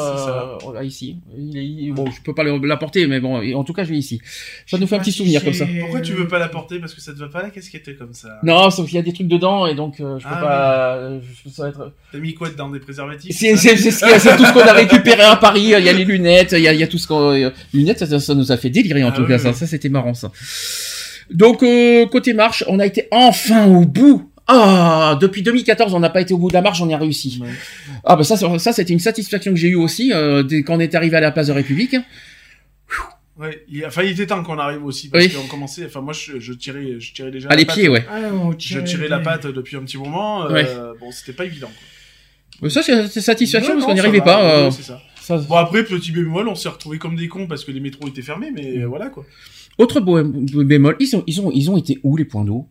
On 0.65 0.71
l'a 0.71 0.83
ici. 0.85 1.17
Il 1.37 1.57
est, 1.57 1.65
il- 1.65 1.93
bon, 1.93 2.09
je 2.09 2.21
peux 2.21 2.33
pas 2.33 2.43
l'apporter, 2.45 3.07
mais 3.07 3.19
bon, 3.19 3.41
en 3.55 3.63
tout 3.65 3.73
cas, 3.73 3.83
je 3.83 3.91
l'ai 3.91 3.97
ici. 3.99 4.21
Ça 4.67 4.77
nous 4.77 4.87
fait 4.87 4.95
un 4.95 4.99
petit 4.99 5.11
souvenir 5.11 5.43
comme 5.43 5.53
ça. 5.53 5.65
Pourquoi 5.81 5.99
tu 5.99 6.13
veux 6.13 6.27
pas 6.29 6.39
la 6.39 6.47
porter 6.47 6.79
Parce 6.79 6.93
que 6.93 7.01
ça 7.01 7.11
te 7.13 7.19
va 7.19 7.27
pas 7.27 7.41
la 7.43 7.49
casquette 7.49 7.97
comme 7.97 8.13
ça. 8.13 8.39
Non, 8.43 8.69
sauf 8.69 8.85
qu'il 8.87 8.95
y 8.95 8.99
a 8.99 9.03
des 9.03 9.11
trucs 9.13 9.27
dedans 9.27 9.67
et 9.67 9.75
donc 9.75 9.80
euh, 9.99 10.19
je 10.19 10.23
peux 10.23 10.29
Ah 10.35 10.41
pas. 10.41 10.95
euh, 10.97 11.19
je- 11.45 11.49
ça 11.49 11.63
va 11.63 11.69
être. 11.69 11.91
T'as 12.11 12.17
mis 12.19 12.33
quoi 12.33 12.49
dedans 12.49 12.69
Des 12.69 12.79
préservatifs 12.79 13.35
C'est, 13.35 13.53
tout 13.53 13.57
ce 13.57 14.53
qu'on 14.53 14.59
a 14.61 14.73
récupéré 14.73 15.23
à 15.23 15.35
Paris. 15.35 15.61
Il 15.63 15.69
y 15.83 15.89
a 15.89 15.93
les 15.93 16.05
lunettes, 16.05 16.53
il 16.53 16.61
y 16.63 16.67
a, 16.67 16.73
il 16.73 16.79
y 16.79 16.83
a 16.83 16.87
tout 16.87 16.97
ce 16.99 17.07
qu'on. 17.07 17.31
euh, 17.33 17.49
lunettes, 17.73 18.05
ça, 18.05 18.19
ça 18.19 18.35
nous 18.35 18.51
a 18.51 18.57
fait 18.57 18.69
délirer 18.69 19.03
en 19.03 19.09
Ah 19.09 19.11
tout 19.11 19.21
oui, 19.23 19.27
cas. 19.29 19.37
oui. 19.37 19.41
Ça, 19.41 19.53
ça 19.53 19.65
c'était 19.67 19.89
marrant 19.89 20.13
ça. 20.13 20.31
Donc 21.31 21.63
euh, 21.63 22.05
côté 22.07 22.33
marche, 22.33 22.63
on 22.67 22.79
a 22.79 22.85
été 22.85 23.07
enfin 23.11 23.65
au 23.67 23.85
bout. 23.85 24.27
Ah, 24.47 25.17
depuis 25.21 25.43
2014, 25.43 25.93
on 25.93 25.99
n'a 25.99 26.09
pas 26.09 26.19
été 26.19 26.33
au 26.33 26.37
bout 26.37 26.49
de 26.49 26.53
la 26.53 26.61
marche, 26.61 26.81
on 26.81 26.89
y 26.89 26.93
a 26.93 26.97
réussi. 26.97 27.39
Ouais. 27.41 27.47
Ah 28.03 28.15
bah 28.17 28.23
ça, 28.23 28.35
ça, 28.35 28.73
c'était 28.73 28.91
une 28.91 28.99
satisfaction 28.99 29.51
que 29.53 29.57
j'ai 29.57 29.69
eue 29.69 29.75
aussi 29.75 30.11
euh, 30.13 30.43
dès 30.43 30.63
quand 30.63 30.75
on 30.75 30.79
est 30.81 30.93
arrivé 30.95 31.15
à 31.15 31.21
la 31.21 31.31
place 31.31 31.47
de 31.47 31.53
République. 31.53 31.95
Ouais, 33.41 33.65
il, 33.67 33.83
enfin, 33.85 34.03
il 34.03 34.11
était 34.11 34.27
temps 34.27 34.43
qu'on 34.43 34.59
arrive 34.59 34.85
aussi 34.85 35.09
parce 35.09 35.25
Oui. 35.25 35.33
qu'on 35.33 35.47
commençait. 35.47 35.85
Enfin, 35.87 36.01
moi, 36.01 36.13
je, 36.13 36.39
je 36.39 36.53
tirais, 36.53 36.99
je 36.99 37.13
tirais 37.13 37.31
déjà. 37.31 37.47
À 37.47 37.51
la 37.51 37.57
les 37.57 37.65
patte. 37.65 37.75
pieds, 37.75 37.89
ouais. 37.89 38.05
Ah, 38.09 38.19
Je 38.59 38.79
tirais 38.81 39.03
des- 39.03 39.07
la 39.09 39.19
patte 39.19 39.47
depuis 39.47 39.75
un 39.77 39.81
petit 39.83 39.97
moment. 39.97 40.45
euh, 40.45 40.53
Ouais. 40.53 40.67
Bon, 40.99 41.11
c'était 41.11 41.33
pas 41.33 41.45
évident. 41.45 41.67
Quoi. 41.67 42.59
Mais 42.63 42.69
ça, 42.69 42.83
c'est 42.83 43.07
satisfaction 43.21 43.71
Ouais, 43.71 43.77
parce 43.77 43.85
qu'on 43.87 43.93
n'y 43.93 43.99
ça 43.99 44.03
arrivait 44.05 44.19
va, 44.19 44.23
pas. 44.25 44.57
euh, 44.67 44.71
c'est 44.71 44.83
ça. 44.83 45.01
ça- 45.19 45.37
Bon, 45.37 45.55
après, 45.55 45.83
petit 45.83 46.11
bémol, 46.11 46.47
on 46.47 46.55
s'est 46.55 46.69
retrouvés 46.69 46.99
comme 46.99 47.15
des 47.15 47.27
cons 47.27 47.47
parce 47.47 47.65
que 47.65 47.71
les 47.71 47.79
métros 47.79 48.07
étaient 48.07 48.21
fermés, 48.21 48.51
mais 48.53 48.77
euh, 48.77 48.85
voilà 48.87 49.09
quoi. 49.09 49.25
Autre 49.79 49.99
beau- 50.01 50.21
bémol, 50.23 50.95
ils, 50.99 51.15
ont, 51.15 51.23
ils 51.55 51.71
ont 51.71 51.77
été 51.77 51.99
où 52.03 52.17
les 52.17 52.25
points 52.25 52.43
d'eau? 52.45 52.67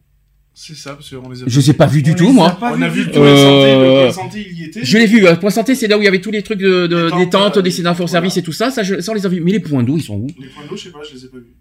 C'est 0.53 0.75
ça, 0.77 0.95
parce 0.95 1.09
qu'on 1.09 1.29
les 1.31 1.43
a 1.43 1.45
Je 1.47 1.61
les 1.61 1.71
ai 1.71 1.73
pas 1.73 1.87
vus 1.87 2.03
du 2.03 2.11
On 2.13 2.15
tout, 2.15 2.27
les 2.27 2.33
moi. 2.33 2.49
a 2.51 2.55
pas 2.55 2.75
On 2.77 2.83
a 2.83 2.89
vu 2.89 3.05
le 3.05 3.11
tout. 3.11 3.19
point 3.19 3.37
santé, 3.37 3.73
le 3.73 3.83
Euh, 3.83 4.03
point 4.05 4.13
santé, 4.13 4.47
il 4.51 4.59
y 4.59 4.65
était. 4.65 4.81
Je 4.85 4.99
l'ai 4.99 5.07
vu, 5.07 5.27
euh, 5.27 5.37
point 5.37 5.51
santé, 5.51 5.75
c'est 5.75 5.87
là 5.89 5.97
où 5.97 6.03
il 6.03 6.05
y 6.05 6.09
avait 6.09 6.21
tous 6.21 6.31
les 6.31 6.43
trucs 6.43 6.59
de, 6.59 6.87
de- 6.87 7.11
Les 7.19 7.25
des 7.25 7.31
tentes, 7.31 7.57
euh, 7.57 7.63
des 7.63 7.71
d'info-service 7.83 8.33
voilà. 8.35 8.41
et 8.41 8.43
tout 8.45 8.53
ça, 8.53 8.71
ça, 8.71 8.83
je, 8.83 9.01
ça 9.01 9.13
on 9.13 9.15
les 9.15 9.25
a 9.25 9.29
vus. 9.29 9.41
Mais 9.41 9.53
les 9.53 9.61
points 9.61 9.83
d'eau, 9.83 9.97
ils 9.97 10.03
sont 10.03 10.17
où? 10.17 10.27
Les 10.39 10.49
points 10.49 10.65
d'eau, 10.69 10.77
je 10.77 10.83
sais 10.83 10.91
pas, 10.91 10.99
je 11.09 11.15
les 11.17 11.25
ai 11.25 11.29
pas 11.29 11.39
vus. 11.39 11.55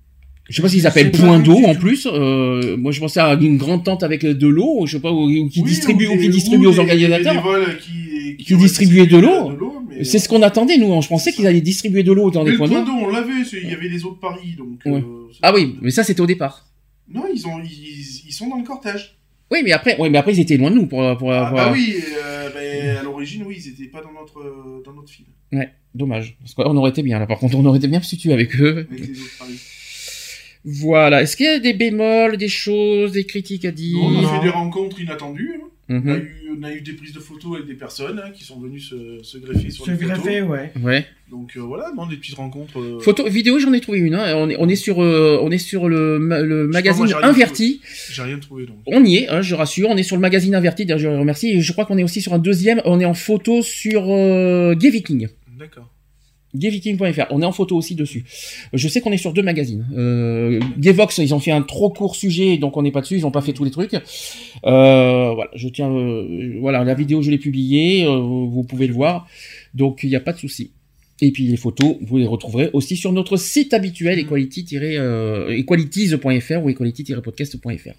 Je 0.49 0.55
sais 0.55 0.61
pas 0.63 0.67
s'ils 0.69 0.87
appellent 0.87 1.11
du 1.11 1.19
d'eau 1.21 1.55
tout. 1.55 1.65
en 1.65 1.75
plus. 1.75 2.07
Euh, 2.11 2.75
moi, 2.75 2.91
je 2.91 2.99
pensais 2.99 3.19
à 3.19 3.35
une 3.35 3.57
grande 3.57 3.83
tente 3.85 4.01
avec 4.03 4.25
de 4.25 4.47
l'eau, 4.47 4.81
je 4.87 4.93
sais 4.93 4.99
pas, 4.99 5.11
ou, 5.13 5.27
qui 5.47 5.61
distribue, 5.61 6.07
ou, 6.07 6.17
qui 6.17 6.29
distribue 6.29 6.65
aux 6.65 6.79
organisateurs. 6.79 7.45
Qui, 7.79 8.43
Qui 8.43 8.55
distribuaient 8.57 9.05
de 9.05 9.17
l'eau. 9.17 9.51
mais, 9.87 10.03
C'est 10.03 10.17
ce 10.17 10.27
qu'on 10.27 10.41
attendait, 10.41 10.77
nous. 10.77 10.99
Je 11.01 11.07
pensais 11.07 11.31
qu'ils 11.31 11.45
allaient 11.45 11.61
distribuer 11.61 12.01
de 12.03 12.11
l'eau 12.11 12.31
dans 12.31 12.39
Mais 12.43 12.47
les 12.47 12.51
le 12.53 12.57
points 12.57 12.67
point 12.67 12.83
d'eau. 12.83 12.91
on 12.93 13.09
l'avait, 13.11 13.31
il 13.63 13.69
y 13.69 13.73
avait 13.73 13.87
les 13.89 14.03
eaux 14.03 14.11
de 14.11 14.19
Paris, 14.19 14.55
donc. 14.57 14.79
Euh, 14.87 14.99
Ah 15.43 15.53
oui, 15.53 15.75
mais 15.81 15.91
ça, 15.91 16.03
c'était 16.03 16.21
au 16.21 16.25
départ. 16.27 16.65
Non, 17.13 17.23
ils, 17.33 17.45
ont, 17.47 17.59
ils 17.63 17.88
sont 18.39 18.47
dans 18.49 18.57
le 18.57 18.63
cortège. 18.63 19.15
Oui, 19.51 19.59
mais 19.63 19.71
après, 19.71 19.95
oui, 19.99 20.09
mais 20.09 20.17
après, 20.19 20.33
ils 20.33 20.39
étaient 20.39 20.57
loin 20.57 20.69
de 20.71 20.75
nous 20.75 20.85
pour, 20.85 20.99
pour 21.17 21.31
Ah, 21.31 21.47
avoir. 21.47 21.67
bah 21.67 21.71
oui, 21.73 21.95
euh, 22.23 22.49
bah, 22.53 22.99
à 22.99 23.03
l'origine, 23.03 23.43
oui, 23.47 23.55
ils 23.57 23.69
étaient 23.69 23.89
pas 23.91 24.01
dans 24.01 24.11
notre, 24.11 24.39
euh, 24.39 24.83
dans 24.85 24.93
notre 24.93 25.09
fil. 25.11 25.25
Ouais, 25.51 25.71
dommage. 25.95 26.37
Parce 26.39 26.53
qu'on 26.53 26.77
aurait 26.77 26.91
été 26.91 27.01
bien, 27.01 27.17
là. 27.17 27.25
Par 27.25 27.39
contre, 27.39 27.55
on 27.57 27.65
aurait 27.65 27.79
été 27.79 27.87
bien 27.87 28.01
situé 28.01 28.31
avec 28.33 28.55
eux. 28.61 28.85
Avec 28.91 29.07
les 29.07 29.19
autres 29.19 29.37
Paris. 29.39 29.59
Voilà. 30.65 31.21
Est-ce 31.23 31.35
qu'il 31.37 31.45
y 31.45 31.49
a 31.49 31.59
des 31.59 31.73
bémols, 31.73 32.37
des 32.37 32.47
choses, 32.49 33.13
des 33.13 33.23
critiques 33.23 33.65
à 33.65 33.71
dire? 33.71 33.97
On 34.01 34.23
a 34.23 34.35
fait 34.35 34.43
des 34.43 34.49
rencontres 34.49 34.99
inattendues. 35.01 35.53
hein. 35.63 35.68
On, 35.91 35.95
a 35.95 35.99
Mhm. 35.99 36.09
eu, 36.17 36.57
on 36.59 36.63
a 36.63 36.71
eu 36.71 36.81
des 36.81 36.93
prises 36.93 37.13
de 37.13 37.19
photos 37.19 37.55
avec 37.55 37.67
des 37.67 37.73
personnes 37.73 38.21
hein, 38.23 38.29
qui 38.31 38.43
sont 38.43 38.59
venues 38.59 38.79
se, 38.79 39.19
se 39.23 39.37
greffer 39.39 39.71
sur 39.71 39.85
Se 39.85 39.91
les 39.91 39.97
photos. 39.97 40.19
greffer, 40.19 40.41
ouais. 40.43 40.71
Ouais. 40.83 41.05
Donc 41.31 41.57
euh, 41.57 41.61
voilà, 41.61 41.91
non, 41.97 42.05
des 42.05 42.15
petites 42.17 42.35
rencontres. 42.35 42.79
euh, 42.79 42.99
Photo, 42.99 43.27
vidéo, 43.27 43.57
j'en 43.59 43.73
ai 43.73 43.81
trouvé 43.81 43.97
une. 43.99 44.13
Hein. 44.15 44.33
On, 44.35 44.49
est, 44.49 44.55
on 44.59 44.69
est 44.69 44.75
sur, 44.75 45.01
euh, 45.03 45.39
on 45.41 45.49
est 45.51 45.57
sur 45.57 45.89
le, 45.89 46.19
ma- 46.19 46.41
le 46.41 46.67
magazine 46.67 47.07
Inverti. 47.23 47.81
J'ai 48.11 48.21
rien 48.21 48.37
trouvé 48.39 48.65
donc. 48.65 48.77
On 48.87 49.03
y 49.03 49.15
est, 49.17 49.29
hein, 49.29 49.41
je 49.41 49.55
rassure. 49.55 49.89
On 49.89 49.97
est 49.97 50.03
sur 50.03 50.15
le 50.15 50.21
magazine 50.21 50.53
Inverti. 50.55 50.85
D'ailleurs, 50.85 50.99
je 50.99 51.07
les 51.07 51.17
remercie. 51.17 51.49
Et 51.49 51.61
je 51.61 51.71
crois 51.71 51.85
qu'on 51.85 51.97
est 51.97 52.03
aussi 52.03 52.21
sur 52.21 52.33
un 52.33 52.39
deuxième. 52.39 52.81
On 52.85 52.99
est 52.99 53.05
en 53.05 53.13
photo 53.15 53.61
sur 53.61 54.05
euh, 54.09 54.75
Gay 54.75 54.89
Viking. 54.91 55.27
D'accord. 55.57 55.89
Gayviking.fr. 56.55 57.27
On 57.31 57.41
est 57.41 57.45
en 57.45 57.51
photo 57.51 57.75
aussi 57.77 57.95
dessus. 57.95 58.25
Je 58.73 58.87
sais 58.87 59.01
qu'on 59.01 59.11
est 59.11 59.17
sur 59.17 59.33
deux 59.33 59.43
magazines. 59.43 59.85
Euh, 59.95 60.59
Gayvox, 60.77 61.17
ils 61.19 61.33
ont 61.33 61.39
fait 61.39 61.51
un 61.51 61.61
trop 61.61 61.89
court 61.89 62.15
sujet, 62.15 62.57
donc 62.57 62.77
on 62.77 62.81
n'est 62.81 62.91
pas 62.91 63.01
dessus. 63.01 63.15
Ils 63.17 63.25
ont 63.25 63.31
pas 63.31 63.41
fait 63.41 63.53
tous 63.53 63.63
les 63.63 63.71
trucs. 63.71 63.93
Euh, 63.93 65.31
voilà, 65.33 65.51
je 65.55 65.67
tiens. 65.69 65.89
euh, 65.91 66.57
voilà, 66.59 66.83
la 66.83 66.93
vidéo, 66.93 67.21
je 67.21 67.31
l'ai 67.31 67.37
publiée. 67.37 68.05
euh, 68.05 68.17
vous 68.19 68.63
pouvez 68.63 68.87
le 68.87 68.93
voir. 68.93 69.27
Donc 69.73 70.01
il 70.03 70.09
n'y 70.09 70.15
a 70.15 70.19
pas 70.19 70.33
de 70.33 70.39
souci. 70.39 70.71
Et 71.21 71.31
puis 71.31 71.43
les 71.47 71.57
photos, 71.57 71.97
vous 72.01 72.17
les 72.17 72.25
retrouverez 72.25 72.69
aussi 72.71 72.95
sur 72.95 73.11
notre 73.11 73.35
site 73.35 73.73
habituel 73.73 74.19
equality 74.19 74.65
euh, 74.73 75.49
equalities.fr 75.49 76.63
ou 76.63 76.69
equality-podcast.fr. 76.69 77.93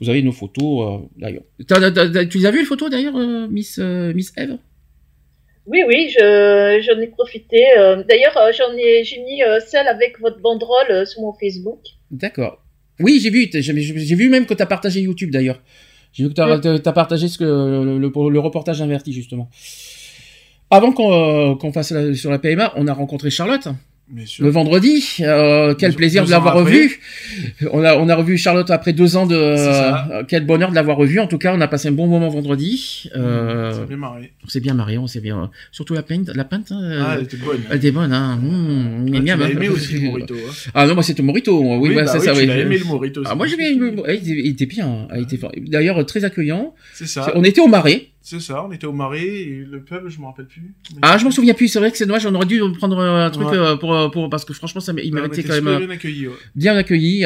Vous 0.00 0.08
avez 0.08 0.22
nos 0.22 0.32
photos 0.32 1.00
euh, 1.00 1.06
d'ailleurs. 1.16 1.44
Tu 2.28 2.38
les 2.38 2.46
as 2.46 2.50
vues 2.50 2.60
les 2.60 2.64
photos 2.64 2.90
d'ailleurs, 2.90 3.16
euh, 3.16 3.46
Miss 3.48 3.78
euh, 3.78 4.12
Miss 4.14 4.32
Eve? 4.36 4.58
Oui, 5.70 5.82
oui, 5.86 6.08
je, 6.10 6.80
j'en 6.84 7.00
ai 7.00 7.06
profité. 7.06 7.64
euh, 7.78 8.02
D'ailleurs, 8.08 8.36
euh, 8.36 8.50
j'en 8.56 8.72
ai, 8.76 9.04
j'ai 9.04 9.20
mis 9.22 9.42
euh, 9.42 9.60
celle 9.60 9.86
avec 9.86 10.18
votre 10.20 10.40
banderole 10.40 11.06
sur 11.06 11.20
mon 11.22 11.32
Facebook. 11.32 11.78
D'accord. 12.10 12.62
Oui, 12.98 13.20
j'ai 13.22 13.30
vu. 13.30 13.48
J'ai 13.52 13.62
j'ai 13.62 14.14
vu 14.16 14.28
même 14.28 14.46
que 14.46 14.54
tu 14.54 14.62
as 14.62 14.66
partagé 14.66 15.00
YouTube 15.00 15.30
d'ailleurs. 15.30 15.60
J'ai 16.12 16.24
vu 16.24 16.30
que 16.30 16.34
tu 16.34 16.88
as, 16.88 16.92
partagé 16.92 17.28
ce 17.28 17.38
que, 17.38 17.44
le, 17.44 17.98
le- 17.98 18.30
le 18.30 18.40
reportage 18.40 18.82
inverti 18.82 19.12
justement. 19.12 19.48
Avant 20.70 20.92
qu'on 20.92 21.56
qu'on 21.56 21.72
fasse 21.72 21.90
la- 21.92 22.14
sur 22.14 22.30
la 22.30 22.38
PMA, 22.38 22.72
on 22.76 22.86
a 22.88 22.92
rencontré 22.92 23.30
Charlotte. 23.30 23.68
Le 24.40 24.48
vendredi. 24.48 25.16
Euh, 25.20 25.74
quel 25.78 25.90
Deux- 25.92 25.96
plaisir 25.96 26.22
deux 26.22 26.28
de 26.28 26.32
l'avoir 26.32 26.54
revue. 26.54 27.00
On 27.72 27.84
a, 27.84 27.96
on 27.96 28.08
a 28.08 28.14
revu 28.14 28.36
Charlotte 28.38 28.70
après 28.70 28.92
deux 28.92 29.16
ans 29.16 29.26
de. 29.26 29.54
Ça. 29.56 30.08
euh, 30.10 30.22
quel 30.26 30.44
bonheur 30.46 30.70
de 30.70 30.74
l'avoir 30.74 30.96
revue. 30.96 31.20
En 31.20 31.26
tout 31.26 31.38
cas, 31.38 31.54
on 31.54 31.60
a 31.60 31.68
passé 31.68 31.88
un 31.88 31.92
bon 31.92 32.06
moment 32.06 32.28
vendredi. 32.28 33.08
Euh, 33.16 33.72
Ça 33.72 33.84
bien 33.86 33.96
marré. 33.96 34.32
on 34.44 34.48
s'est 34.48 34.60
bien 34.60 34.74
marré, 34.74 34.98
on 34.98 35.06
s'est 35.06 35.20
bien. 35.20 35.50
Surtout 35.72 35.94
la 35.94 36.02
peinte, 36.02 36.30
la 36.34 36.44
pinte. 36.44 36.72
hein, 36.72 37.02
Ah, 37.06 37.14
elle 37.18 37.24
était 37.24 37.36
bonne. 37.36 37.60
elle 37.70 37.76
était 37.76 37.90
bonne, 37.90 38.12
hein. 38.12 38.36
Mmh, 38.42 39.06
Ah, 39.16 39.20
bien. 39.20 39.34
tu 39.36 39.40
l'as 39.40 39.46
hein. 39.46 39.50
aimé 39.50 39.68
aussi 39.68 39.94
le 39.94 40.00
Morito. 40.00 40.34
Hein. 40.34 40.52
Ah 40.74 40.86
non, 40.86 40.94
moi 40.94 41.02
c'était 41.02 41.22
Morito. 41.22 41.62
moi. 41.62 41.78
Oui, 41.78 41.94
bah, 41.94 42.02
bah 42.02 42.06
c'est 42.08 42.18
oui, 42.18 42.24
ça. 42.24 42.32
tu 42.32 42.38
oui. 42.40 42.50
aimé 42.60 42.78
le 42.78 42.84
Morito. 42.84 43.22
Ah, 43.26 43.34
moi 43.34 43.46
j'ai 43.46 43.56
bien 43.56 43.68
aimé. 43.68 43.92
Il 44.08 44.14
était, 44.14 44.30
il 44.30 44.50
était 44.50 44.66
bien. 44.66 45.06
Fort. 45.40 45.52
D'ailleurs 45.56 46.04
très 46.06 46.24
accueillant. 46.24 46.74
C'est 46.94 47.06
ça. 47.06 47.30
On 47.34 47.44
était 47.44 47.60
au 47.60 47.68
marais. 47.68 48.06
C'est 48.22 48.40
ça, 48.40 48.64
on 48.64 48.70
était 48.72 48.86
au 48.86 48.92
marais 48.92 49.24
et 49.26 49.64
le 49.66 49.80
pub, 49.82 50.08
je 50.08 50.20
me 50.20 50.26
rappelle 50.26 50.46
plus. 50.46 50.74
Ah, 51.00 51.16
je 51.16 51.24
m'en 51.24 51.30
souviens 51.30 51.54
plus. 51.54 51.68
C'est 51.68 51.78
vrai 51.78 51.90
que 51.90 51.96
c'est 51.96 52.04
dommage. 52.06 52.26
On 52.26 52.34
aurait 52.34 52.44
dû 52.46 52.60
prendre 52.76 52.98
un 53.00 53.30
truc 53.30 53.48
Ouais. 53.48 53.56
euh, 53.56 53.76
pour, 53.76 54.10
pour 54.10 54.28
parce 54.28 54.44
que 54.44 54.52
franchement, 54.52 54.80
ça, 54.82 54.92
m'a- 54.92 55.00
il 55.00 55.10
on 55.12 55.16
méritait 55.16 55.42
quand 55.42 55.54
même 55.54 55.66
euh, 55.68 55.78
bien 55.78 55.90
accueillis. 55.90 56.28
ouais. 56.28 56.34
bien 56.54 56.76
accueilli. 56.76 57.24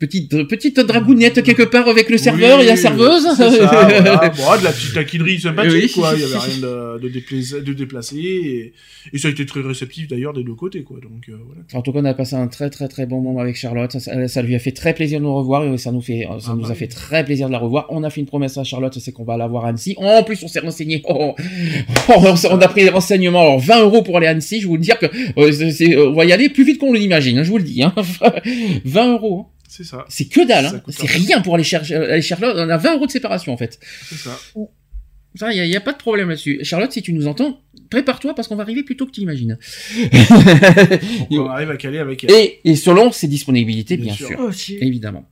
Euh, 0.00 0.06
Petite, 0.06 0.46
petite 0.48 0.78
dragounette 0.80 1.42
quelque 1.42 1.64
part 1.64 1.88
avec 1.88 2.08
le 2.08 2.18
serveur 2.18 2.58
Oui, 2.58 2.64
et 2.64 2.68
la 2.68 2.76
serveuse. 2.76 3.24
Ça, 3.36 3.48
voilà. 3.50 4.28
Bon, 4.28 4.56
de 4.60 4.64
la 4.64 4.70
petite 4.70 4.94
taquinerie 4.94 5.40
sympathique, 5.40 5.72
Oui. 5.72 5.90
quoi. 5.92 6.12
Il 6.14 6.20
y 6.20 6.24
avait 6.24 6.38
rien 6.38 6.56
de, 6.58 6.98
de, 7.00 7.08
déplais- 7.08 7.60
de 7.62 7.72
déplacé. 7.72 8.16
Et, 8.16 8.72
et 9.12 9.18
ça 9.18 9.26
a 9.28 9.30
été 9.32 9.44
très 9.44 9.60
réceptif 9.60 10.06
d'ailleurs 10.06 10.32
des 10.34 10.44
deux 10.44 10.54
côtés, 10.54 10.82
quoi. 10.84 10.98
Donc, 11.02 11.28
euh, 11.28 11.32
voilà. 11.46 11.62
En 11.74 11.82
tout 11.82 11.92
cas, 11.92 11.98
on 12.00 12.04
a 12.04 12.14
passé 12.14 12.36
un 12.36 12.46
très 12.46 12.70
très 12.70 12.86
très 12.86 13.06
bon 13.06 13.20
moment 13.20 13.40
avec 13.40 13.56
Charlotte. 13.56 13.90
Ça, 13.90 13.98
ça- 14.00 14.28
ça 14.28 14.42
lui 14.42 14.54
a 14.54 14.58
fait 14.60 14.70
très 14.72 14.94
plaisir 14.94 15.18
de 15.18 15.24
nous 15.24 15.34
revoir 15.34 15.64
et 15.64 15.76
ça 15.78 15.90
nous 15.90 16.00
fait, 16.00 16.26
ça 16.38 16.50
Ah 16.50 16.52
nous 16.54 16.62
bah 16.62 16.68
a 16.68 16.70
oui. 16.70 16.76
fait 16.76 16.86
très 16.86 17.24
plaisir 17.24 17.48
de 17.48 17.52
la 17.52 17.58
revoir. 17.58 17.86
On 17.90 18.04
a 18.04 18.10
fait 18.10 18.20
une 18.20 18.26
promesse 18.26 18.56
à 18.56 18.62
Charlotte, 18.64 18.96
c'est 19.00 19.10
qu'on 19.12 19.24
va 19.24 19.36
la 19.36 19.48
voir 19.48 19.64
à 19.64 19.70
Annecy. 19.70 19.96
En 19.98 20.22
plus, 20.22 20.40
on 20.44 20.48
s'est 20.48 20.60
renseigné. 20.60 21.02
Oh, 21.10 21.34
oh, 22.10 22.34
on, 22.50 22.60
a 22.60 22.68
pris 22.68 22.82
des 22.84 22.90
renseignements. 22.90 23.40
Alors, 23.40 23.58
20 23.58 23.80
euros 23.82 24.02
pour 24.02 24.16
aller 24.18 24.26
à 24.26 24.30
Annecy. 24.30 24.60
Je 24.60 24.66
vous 24.68 24.76
le 24.76 24.82
dire 24.82 24.98
que 24.98 25.06
euh, 25.06 25.50
euh, 25.96 26.10
on 26.10 26.14
va 26.14 26.24
y 26.24 26.32
aller 26.32 26.48
plus 26.48 26.64
vite 26.64 26.78
qu'on 26.78 26.92
l'imagine. 26.92 27.38
hein, 27.38 27.42
je 27.42 27.50
vous 27.50 27.58
le 27.58 27.64
dis. 27.64 27.82
Hein. 27.82 27.94
20 28.84 29.12
euros. 29.14 29.46
hein. 29.46 29.52
C'est 29.68 29.84
ça. 29.84 30.04
C'est 30.08 30.24
que 30.24 30.46
dalle, 30.46 30.66
hein. 30.66 30.82
C'est 30.88 31.06
rien. 31.06 31.40
pour 31.42 31.54
aller 31.54 31.62
chercher, 31.62 31.94
aller 31.94 32.22
chercher. 32.22 32.46
On 32.46 32.68
a 32.68 32.76
20 32.76 32.94
euros 32.96 33.06
de 33.06 33.10
séparation, 33.12 33.52
en 33.52 33.56
fait. 33.56 33.78
C'est 34.08 34.16
ça. 34.16 34.36
Ça, 35.34 35.52
il 35.52 35.62
n'y 35.62 35.76
a, 35.76 35.80
pas 35.80 35.92
de 35.92 35.98
problème 35.98 36.30
là-dessus. 36.30 36.58
Charlotte, 36.64 36.90
si 36.90 37.02
tu 37.02 37.12
nous 37.12 37.26
entends, 37.28 37.60
prépare-toi 37.90 38.34
parce 38.34 38.48
qu'on 38.48 38.56
va 38.56 38.62
arriver 38.62 38.82
plus 38.82 38.96
tôt 38.96 39.06
que 39.06 39.12
tu 39.12 39.20
imagines. 39.20 39.58
On 41.30 41.46
arrive 41.46 41.70
à 41.70 41.76
caler 41.76 41.98
avec 41.98 42.24
elle. 42.24 42.30
et, 42.30 42.60
et 42.64 42.74
selon 42.76 43.12
ses 43.12 43.28
disponibilités, 43.28 43.96
bien, 43.96 44.06
Bien 44.06 44.14
sûr. 44.14 44.26
sûr. 44.28 44.40
Aussi. 44.40 44.78
Évidemment. 44.80 45.28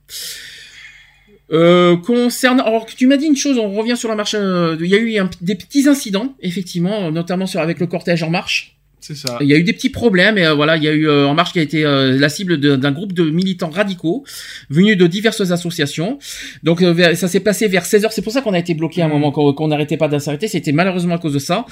Euh, 1.51 1.97
concernant, 1.97 2.63
alors 2.63 2.85
que 2.85 2.93
tu 2.93 3.07
m'as 3.07 3.17
dit 3.17 3.25
une 3.25 3.35
chose, 3.35 3.57
on 3.57 3.71
revient 3.73 3.97
sur 3.97 4.09
la 4.09 4.15
marche. 4.15 4.35
euh, 4.37 4.77
Il 4.79 4.87
y 4.87 4.95
a 4.95 4.97
eu 4.97 5.17
un- 5.17 5.29
des 5.41 5.55
petits 5.55 5.87
incidents, 5.87 6.35
effectivement, 6.41 7.09
notamment 7.11 7.47
sur 7.47 7.59
avec 7.61 7.79
le 7.79 7.87
cortège 7.87 8.21
en 8.23 8.29
marche. 8.29 8.76
C'est 8.99 9.15
ça. 9.15 9.37
Il 9.41 9.47
y 9.47 9.53
a 9.53 9.57
eu 9.57 9.63
des 9.63 9.73
petits 9.73 9.91
problèmes 9.91 10.37
et 10.37 10.45
euh, 10.45 10.55
voilà, 10.55 10.75
il 10.75 10.83
y 10.83 10.87
a 10.87 10.91
eu 10.91 11.07
euh, 11.07 11.27
En 11.27 11.35
Marche 11.35 11.53
qui 11.53 11.59
a 11.59 11.61
été 11.61 11.85
euh, 11.85 12.17
la 12.17 12.29
cible 12.29 12.57
d'un 12.57 12.91
groupe 12.91 13.13
de 13.13 13.29
militants 13.29 13.69
radicaux 13.69 14.23
venus 14.69 14.97
de 14.97 15.05
diverses 15.07 15.51
associations. 15.51 16.17
Donc 16.63 16.81
euh, 16.81 17.13
ça 17.13 17.27
s'est 17.27 17.39
passé 17.39 17.67
vers 17.67 17.83
16h, 17.85 18.07
c'est 18.11 18.23
pour 18.23 18.33
ça 18.33 18.41
qu'on 18.41 18.53
a 18.53 18.59
été 18.59 18.73
bloqué 18.73 19.01
à 19.01 19.05
un 19.05 19.07
moment 19.07 19.31
qu'on 19.31 19.67
n'arrêtait 19.67 19.97
pas 19.97 20.07
d'insarrêter, 20.07 20.47
c'était 20.47 20.71
malheureusement 20.71 21.15
à 21.15 21.19
cause 21.19 21.33
de 21.33 21.39
ça. 21.39 21.65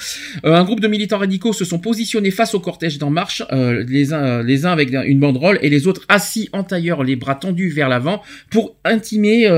Euh, 0.44 0.54
un 0.54 0.64
groupe 0.64 0.80
de 0.80 0.88
militants 0.88 1.18
radicaux 1.18 1.52
se 1.52 1.64
sont 1.64 1.78
positionnés 1.78 2.30
face 2.30 2.54
au 2.54 2.60
cortège 2.60 2.98
d'En 2.98 3.10
Marche, 3.10 3.42
euh, 3.52 3.84
les 3.86 4.12
uns 4.12 4.42
les 4.42 4.64
uns 4.64 4.70
avec 4.70 4.92
une 4.92 5.18
banderole 5.18 5.58
et 5.62 5.68
les 5.68 5.88
autres 5.88 6.02
assis 6.08 6.48
en 6.52 6.62
tailleur, 6.62 7.02
les 7.02 7.16
bras 7.16 7.34
tendus 7.34 7.68
vers 7.68 7.88
l'avant 7.88 8.22
pour 8.50 8.76
intimer 8.84 9.50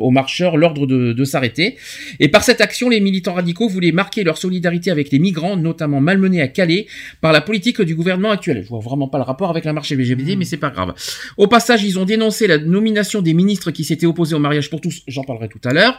aux 0.00 0.10
marcheurs 0.10 0.56
l'ordre 0.56 0.86
de, 0.86 1.12
de 1.12 1.24
s'arrêter. 1.24 1.76
Et 2.20 2.28
par 2.28 2.42
cette 2.44 2.60
action, 2.60 2.88
les 2.88 3.00
militants 3.00 3.34
radicaux 3.34 3.68
voulaient 3.68 3.92
marquer 3.92 4.24
leur 4.24 4.38
solidarité 4.38 4.90
avec 4.90 5.10
les 5.10 5.18
migrants, 5.18 5.56
notamment 5.56 5.89
malmenés 5.98 6.42
à 6.42 6.48
Calais 6.48 6.86
par 7.20 7.32
la 7.32 7.40
politique 7.40 7.80
du 7.82 7.96
gouvernement 7.96 8.30
actuel. 8.30 8.62
Je 8.62 8.68
vois 8.68 8.80
vraiment 8.80 9.08
pas 9.08 9.18
le 9.18 9.24
rapport 9.24 9.50
avec 9.50 9.64
la 9.64 9.72
marche 9.72 9.90
LGBT, 9.90 10.36
mais 10.36 10.44
c'est 10.44 10.58
pas 10.58 10.70
grave. 10.70 10.94
Au 11.38 11.48
passage, 11.48 11.82
ils 11.82 11.98
ont 11.98 12.04
dénoncé 12.04 12.46
la 12.46 12.58
nomination 12.58 13.22
des 13.22 13.34
ministres 13.34 13.70
qui 13.70 13.82
s'étaient 13.82 14.06
opposés 14.06 14.34
au 14.34 14.38
mariage 14.38 14.70
pour 14.70 14.80
tous. 14.80 15.02
J'en 15.08 15.24
parlerai 15.24 15.48
tout 15.48 15.60
à 15.64 15.72
l'heure. 15.72 15.98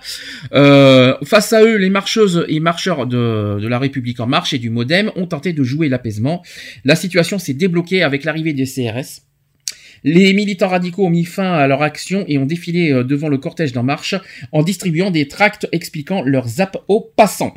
Euh, 0.53 1.15
face 1.25 1.51
à 1.51 1.63
eux, 1.63 1.77
les 1.77 1.89
marcheuses 1.89 2.45
et 2.47 2.59
marcheurs 2.59 3.07
de, 3.07 3.59
de 3.59 3.67
la 3.67 3.79
République 3.79 4.19
en 4.19 4.27
marche 4.27 4.53
et 4.53 4.59
du 4.59 4.69
MoDem 4.69 5.11
ont 5.15 5.25
tenté 5.25 5.53
de 5.53 5.63
jouer 5.63 5.89
l'apaisement. 5.89 6.43
La 6.85 6.95
situation 6.95 7.39
s'est 7.39 7.53
débloquée 7.53 8.03
avec 8.03 8.23
l'arrivée 8.23 8.53
des 8.53 8.65
CRS. 8.65 9.23
Les 10.03 10.33
militants 10.33 10.69
radicaux 10.69 11.05
ont 11.05 11.11
mis 11.11 11.25
fin 11.25 11.53
à 11.53 11.67
leur 11.67 11.83
action 11.83 12.25
et 12.27 12.37
ont 12.39 12.45
défilé 12.45 12.91
euh, 12.91 13.03
devant 13.03 13.29
le 13.29 13.37
cortège 13.37 13.71
d'En 13.71 13.83
Marche 13.83 14.15
en 14.51 14.63
distribuant 14.63 15.11
des 15.11 15.27
tracts 15.27 15.67
expliquant 15.71 16.23
leurs 16.23 16.47
zap 16.47 16.77
aux 16.87 17.01
passants. 17.01 17.53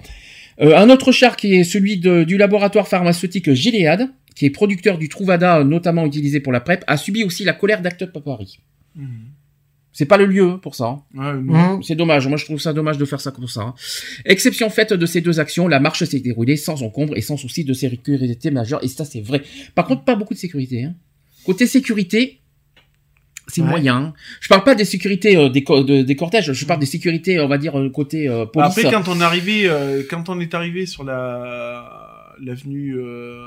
Euh, 0.60 0.76
un 0.76 0.88
autre 0.90 1.12
char 1.12 1.36
qui 1.36 1.54
est 1.54 1.64
celui 1.64 1.98
de- 1.98 2.24
du 2.24 2.36
laboratoire 2.36 2.86
pharmaceutique 2.88 3.52
Gilead, 3.52 4.08
qui 4.36 4.46
est 4.46 4.50
producteur 4.50 4.98
du 4.98 5.08
Truvada 5.08 5.58
euh, 5.60 5.64
notamment 5.64 6.06
utilisé 6.06 6.40
pour 6.40 6.52
la 6.52 6.60
PrEP, 6.60 6.84
a 6.86 6.96
subi 6.96 7.24
aussi 7.24 7.44
la 7.44 7.52
colère 7.52 7.82
d'Act 7.82 8.02
Up 8.02 8.16
à 8.16 8.20
Paris. 8.20 8.58
Mhm. 8.96 9.08
C'est 9.96 10.06
pas 10.06 10.16
le 10.16 10.26
lieu 10.26 10.58
pour 10.60 10.74
ça. 10.74 10.86
hein. 10.86 11.02
Ouais. 11.14 11.32
Mmh. 11.76 11.82
C'est 11.84 11.94
dommage. 11.94 12.26
Moi, 12.26 12.36
je 12.36 12.44
trouve 12.44 12.60
ça 12.60 12.72
dommage 12.72 12.98
de 12.98 13.04
faire 13.04 13.20
ça 13.20 13.30
comme 13.30 13.46
ça. 13.46 13.60
hein. 13.60 13.74
Exception 14.24 14.68
faite 14.68 14.92
de 14.92 15.06
ces 15.06 15.20
deux 15.20 15.38
actions, 15.38 15.68
la 15.68 15.78
marche 15.78 16.02
s'est 16.02 16.18
déroulée 16.18 16.56
sans 16.56 16.82
encombre 16.82 17.16
et 17.16 17.20
sans 17.20 17.36
souci 17.36 17.62
de 17.64 17.72
sécurité 17.72 18.50
majeure. 18.50 18.82
Et 18.82 18.88
ça, 18.88 19.04
c'est 19.04 19.20
vrai. 19.20 19.42
Par 19.76 19.86
contre, 19.86 20.02
pas 20.02 20.16
beaucoup 20.16 20.34
de 20.34 20.38
sécurité. 20.40 20.82
hein. 20.82 20.94
Côté 21.44 21.68
sécurité, 21.68 22.40
c'est 23.54 23.62
Ouais. 23.62 23.68
moyen. 23.68 24.12
Je 24.40 24.48
parle 24.48 24.64
pas 24.64 24.74
des 24.74 24.84
sécurités 24.84 25.36
euh, 25.36 25.48
des, 25.48 25.62
co- 25.64 25.82
de- 25.84 26.02
des 26.02 26.16
cortèges. 26.16 26.52
Je 26.52 26.64
parle 26.66 26.80
des 26.80 26.86
sécurités, 26.86 27.38
on 27.40 27.48
va 27.48 27.58
dire 27.58 27.78
euh, 27.78 27.88
côté 27.90 28.28
euh, 28.28 28.46
police. 28.46 28.76
Après, 28.78 28.90
quand 28.90 29.08
on 29.08 29.20
est 29.20 29.24
arrivé, 29.24 29.68
euh, 29.68 30.02
quand 30.08 30.28
on 30.28 30.40
est 30.40 30.54
arrivé 30.54 30.86
sur 30.86 31.04
la 31.04 32.34
l'avenue 32.40 32.96
euh, 32.98 33.38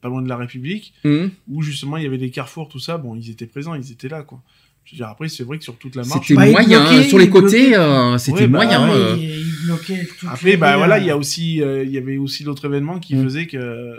pas 0.00 0.08
loin 0.08 0.22
de 0.22 0.28
la 0.28 0.36
République, 0.36 0.94
Mhm. 1.04 1.30
où 1.50 1.62
justement 1.62 1.96
il 1.98 2.02
y 2.04 2.06
avait 2.06 2.18
des 2.18 2.30
carrefours, 2.30 2.68
tout 2.68 2.78
ça, 2.80 2.96
bon, 2.98 3.14
ils 3.14 3.30
étaient 3.30 3.46
présents, 3.46 3.74
ils 3.74 3.92
étaient 3.92 4.08
là, 4.08 4.22
quoi. 4.22 4.40
Je 4.84 4.92
veux 4.92 4.96
dire, 4.96 5.06
après, 5.08 5.28
c'est 5.28 5.44
vrai 5.44 5.58
que 5.58 5.64
sur 5.64 5.76
toute 5.76 5.94
la 5.94 6.02
marche. 6.02 6.26
C'était 6.26 6.34
Bah, 6.34 6.46
il 6.48 6.52
moyen. 6.52 6.80
bloquait, 6.88 7.08
Sur 7.08 7.18
les 7.18 7.26
il 7.26 7.30
côtés, 7.30 7.76
euh, 7.76 8.18
c'était 8.18 8.40
Ouais, 8.40 8.46
bah, 8.48 8.64
moyen. 8.64 8.88
Ouais, 8.88 8.96
euh. 8.96 9.16
il, 9.16 9.30
il 9.30 9.66
bloquait 9.66 10.08
Après, 10.28 10.56
bah 10.56 10.76
voilà, 10.76 10.96
euh, 10.96 10.98
il 10.98 11.06
y 11.06 11.10
a 11.10 11.16
aussi, 11.16 11.62
euh, 11.62 11.84
il 11.84 11.90
y 11.90 11.98
avait 11.98 12.16
aussi 12.16 12.42
l'autre 12.42 12.64
événement 12.64 12.98
qui 12.98 13.14
Mm. 13.14 13.22
faisait 13.22 13.46
que. 13.46 13.94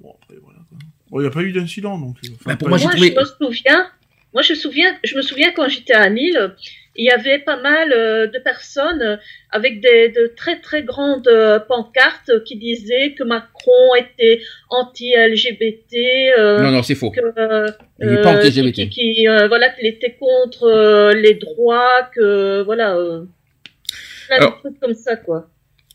Bon, 0.00 0.10
après, 0.22 0.36
voilà. 0.42 0.58
Quoi. 0.68 0.78
Bon, 1.10 1.20
il 1.20 1.22
n'y 1.22 1.28
a 1.28 1.30
pas 1.30 1.42
eu 1.42 1.52
d'incident, 1.52 1.98
donc. 1.98 2.16
euh, 2.24 2.28
enfin, 2.34 2.50
Bah, 2.50 2.56
pour 2.56 2.68
moi, 2.68 2.78
Moi, 2.78 2.90
trouvé- 2.90 3.14
je 3.16 3.44
me 3.46 3.52
souviens, 3.52 3.86
moi, 4.34 4.42
je, 4.42 4.54
souviens, 4.54 4.94
je 5.04 5.16
me 5.16 5.22
souviens 5.22 5.52
quand 5.52 5.68
j'étais 5.68 5.94
à 5.94 6.08
Lille, 6.08 6.54
il 6.96 7.04
y 7.06 7.10
avait 7.10 7.38
pas 7.40 7.56
mal 7.60 7.92
euh, 7.92 8.26
de 8.28 8.38
personnes 8.38 9.18
avec 9.50 9.80
des 9.80 10.10
de 10.10 10.32
très 10.36 10.60
très 10.60 10.82
grandes 10.84 11.26
euh, 11.26 11.58
pancartes 11.58 12.30
qui 12.44 12.56
disaient 12.56 13.14
que 13.18 13.24
Macron 13.24 13.94
était 13.98 14.40
anti-LGBT, 14.70 15.96
euh, 16.38 16.58
Non, 16.60 16.70
non, 16.70 16.82
c'est 16.82 16.94
faux. 16.94 17.10
que, 17.10 17.20
euh, 17.38 17.66
Il 18.00 18.08
est 18.12 18.22
pas 18.22 18.36
anti-LGBT. 18.36 18.88
qui, 18.88 19.14
qui, 19.14 19.28
euh, 19.28 19.48
voilà, 19.48 19.70
qu'il 19.70 19.86
était 19.86 20.12
contre 20.18 21.12
les 21.14 21.34
droits, 21.34 22.08
que 22.14 22.62
voilà, 22.62 22.94
plein 24.28 24.36
Alors- 24.36 24.56
de 24.56 24.60
trucs 24.70 24.80
comme 24.80 24.94
ça, 24.94 25.16
quoi. 25.16 25.48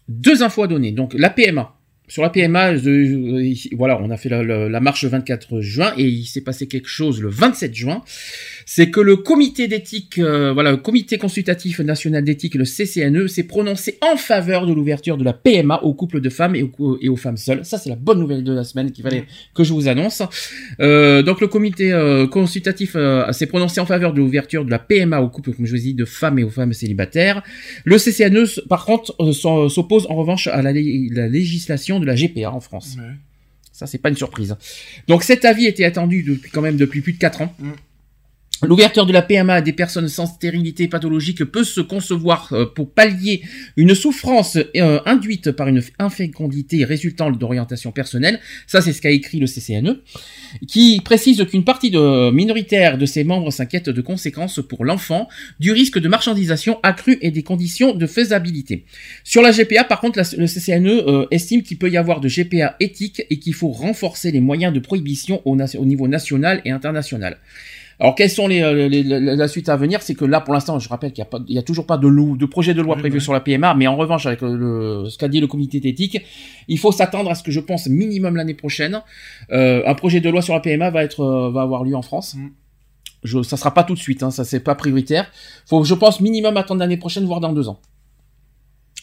deux 0.08 0.44
infos 0.44 0.64
à 0.64 0.68
donner. 0.68 0.92
Donc 0.92 1.14
la 1.14 1.30
PMA. 1.30 1.76
Sur 2.10 2.24
la 2.24 2.32
PMA, 2.32 2.74
voilà, 3.78 4.02
on 4.02 4.10
a 4.10 4.18
fait 4.18 4.30
la, 4.30 4.80
marche 4.80 5.04
le 5.04 5.10
24 5.10 5.62
juin 5.62 5.94
et 5.96 6.06
il 6.06 6.26
s'est 6.26 6.42
passé 6.42 6.68
quelque 6.68 6.90
chose 6.90 7.22
le 7.22 7.30
27 7.30 7.76
juin. 7.76 8.02
C'est 8.66 8.90
que 8.90 9.00
le 9.00 9.16
comité 9.16 9.68
d'éthique, 9.68 10.18
euh, 10.18 10.52
voilà, 10.52 10.72
le 10.72 10.78
comité 10.78 11.18
consultatif 11.18 11.80
national 11.80 12.24
d'éthique, 12.24 12.56
le 12.56 12.66
CCNE, 12.66 13.28
s'est 13.28 13.44
prononcé 13.44 13.98
en 14.02 14.16
faveur 14.16 14.66
de 14.66 14.74
l'ouverture 14.74 15.18
de 15.18 15.24
la 15.24 15.34
PMA 15.34 15.84
aux 15.84 15.94
couples 15.94 16.20
de 16.20 16.30
femmes 16.30 16.56
et 16.56 16.64
aux, 16.64 17.16
femmes 17.16 17.38
seules. 17.38 17.64
Ça, 17.64 17.78
c'est 17.78 17.90
la 17.90 17.96
bonne 17.96 18.20
nouvelle 18.20 18.44
de 18.44 18.54
la 18.54 18.64
semaine 18.64 18.92
qu'il 18.92 19.04
fallait 19.04 19.26
que 19.54 19.64
je 19.64 19.74
vous 19.74 19.88
annonce. 19.88 20.24
Euh, 20.80 21.22
donc 21.22 21.42
le 21.42 21.48
comité 21.48 21.92
euh, 21.92 22.26
consultatif 22.28 22.96
s'est 23.32 23.48
prononcé 23.48 23.80
en 23.82 23.86
faveur 23.86 24.14
de 24.14 24.20
l'ouverture 24.20 24.66
de 24.66 24.72
la 24.72 24.80
PMA 24.80 25.22
aux 25.22 25.30
couples, 25.30 25.54
comme 25.54 25.66
je 25.68 25.72
vous 25.72 25.78
ai 25.78 25.82
dit, 25.82 25.94
de 25.94 26.06
femmes 26.06 26.40
et 26.40 26.44
aux 26.44 26.50
femmes 26.50 26.74
célibataires. 26.74 27.44
Le 27.86 27.98
CCNE, 27.98 28.46
par 28.68 28.86
contre, 28.86 29.16
s'oppose 29.32 30.08
en 30.10 30.16
revanche 30.16 30.48
à 30.48 30.64
la 30.64 30.72
législation 30.74 31.99
de 32.00 32.06
la 32.06 32.16
GPA 32.16 32.52
en 32.52 32.60
France. 32.60 32.98
Ouais. 32.98 33.14
Ça, 33.72 33.88
c'est 33.88 33.98
pas 33.98 34.10
une 34.10 34.18
surprise. 34.18 34.58
Donc 35.08 35.24
cet 35.24 35.46
avis 35.46 35.66
était 35.66 35.86
attendu 35.86 36.24
depuis 36.24 36.52
quand 36.52 36.62
même 36.62 36.76
depuis 36.76 37.02
plus 37.02 37.14
de 37.14 37.18
4 37.18 37.42
ans. 37.42 37.56
Mm. 37.60 37.72
L'ouverture 38.62 39.06
de 39.06 39.14
la 39.14 39.22
PMA 39.22 39.54
à 39.54 39.62
des 39.62 39.74
personnes 39.74 40.10
sans 40.10 40.26
stérilité 40.26 40.88
pathologique 40.88 41.46
peut 41.46 41.64
se 41.64 41.82
concevoir 41.82 42.50
euh, 42.52 42.66
pour 42.66 42.92
pallier 42.92 43.42
une 43.78 43.96
souffrance 43.96 44.58
euh, 44.76 45.00
induite 45.06 45.52
par 45.52 45.68
une 45.68 45.82
infécondité 45.98 46.84
résultant 46.84 47.32
d'orientation 47.32 47.92
personnelle. 47.92 48.40
Ça, 48.68 48.82
c'est 48.82 48.94
ce 48.94 49.02
qu'a 49.02 49.12
écrit 49.12 49.40
le 49.40 49.48
CCNE, 49.48 50.02
qui 50.68 51.02
précise 51.04 51.44
qu'une 51.50 51.64
partie 51.64 51.90
minoritaire 51.90 52.98
de 52.98 53.06
ses 53.06 53.24
membres 53.24 53.52
s'inquiète 53.52 53.90
de 53.90 54.02
conséquences 54.02 54.60
pour 54.68 54.86
l'enfant, 54.86 55.28
du 55.60 55.72
risque 55.72 56.00
de 56.00 56.08
marchandisation 56.08 56.80
accrue 56.84 57.18
et 57.22 57.32
des 57.32 57.44
conditions 57.44 57.94
de 57.94 58.08
faisabilité. 58.08 58.86
Sur 59.24 59.42
la 59.42 59.52
GPA, 59.52 59.84
par 59.84 60.02
contre, 60.02 60.20
le 60.20 60.48
CCNE 60.48 60.88
euh, 60.88 61.26
estime 61.32 61.64
qu'il 61.64 61.78
peut 61.78 61.90
y 61.90 61.98
avoir 61.98 62.20
de 62.20 62.28
GPA 62.28 62.76
éthique 62.80 63.24
et 63.30 63.40
qu'il 63.40 63.54
faut 63.54 63.70
renforcer 63.70 64.32
les 64.32 64.40
moyens 64.40 64.74
de 64.74 64.80
prohibition 64.80 65.42
au 65.46 65.86
niveau 65.86 66.08
national 66.08 66.62
et 66.66 66.72
international. 66.72 67.38
Alors, 68.02 68.16
quelles 68.16 68.30
sont 68.30 68.48
les, 68.48 68.62
euh, 68.62 68.88
les- 68.88 69.04
la, 69.04 69.48
suite 69.50 69.68
à 69.68 69.76
venir? 69.76 70.02
C'est 70.02 70.16
que 70.16 70.24
là, 70.24 70.40
pour 70.40 70.54
l'instant, 70.54 70.80
je 70.80 70.88
rappelle 70.88 71.12
qu'il 71.12 71.22
n'y 71.24 71.38
a, 71.38 71.44
il 71.50 71.58
a 71.58 71.64
toujours 71.64 71.86
pas 71.86 71.98
de, 71.98 72.08
lou- 72.08 72.38
de 72.38 72.46
projet 72.46 72.74
de 72.74 72.82
loi 72.82 72.96
Oui, 72.96 73.02
prévu 73.02 73.18
oui. 73.18 73.22
sur 73.22 73.34
la 73.34 73.42
PMA, 73.42 73.74
mais 73.76 73.88
en 73.88 73.98
revanche, 73.98 74.26
avec 74.26 74.40
le, 74.42 75.06
ce 75.10 75.18
qu'a 75.18 75.28
dit 75.28 75.42
le 75.42 75.48
comité 75.48 75.82
d'éthique, 75.82 76.18
il 76.70 76.80
faut 76.80 76.94
s'attendre 76.94 77.30
à 77.30 77.36
ce 77.36 77.44
que 77.44 77.52
je 77.52 77.60
pense 77.60 77.88
minimum 77.88 78.38
l'année 78.38 78.54
prochaine, 78.54 79.02
euh, 79.52 79.84
un 79.86 79.94
projet 79.96 80.22
de 80.22 80.30
loi 80.30 80.42
sur 80.42 80.54
la 80.54 80.62
PMA 80.62 80.90
va 80.92 81.04
être 81.04 81.20
euh, 81.22 81.52
va 81.52 81.62
avoir 81.64 81.84
lieu 81.84 81.96
en 81.96 82.02
France. 82.02 82.36
Mm. 82.36 82.48
Je, 83.26 83.44
ça 83.44 83.58
sera 83.58 83.74
pas 83.74 83.84
tout 83.84 83.96
de 83.96 84.00
suite, 84.00 84.24
hein, 84.24 84.32
ça 84.32 84.46
c'est 84.46 84.62
pas 84.62 84.76
prioritaire. 84.76 85.30
Faut, 85.66 85.84
je 85.84 85.94
pense 85.94 86.22
minimum 86.22 86.56
attendre 86.56 86.80
l'année 86.80 86.96
prochaine, 86.96 87.26
voire 87.26 87.42
dans 87.42 87.52
deux 87.52 87.68
ans. 87.68 87.82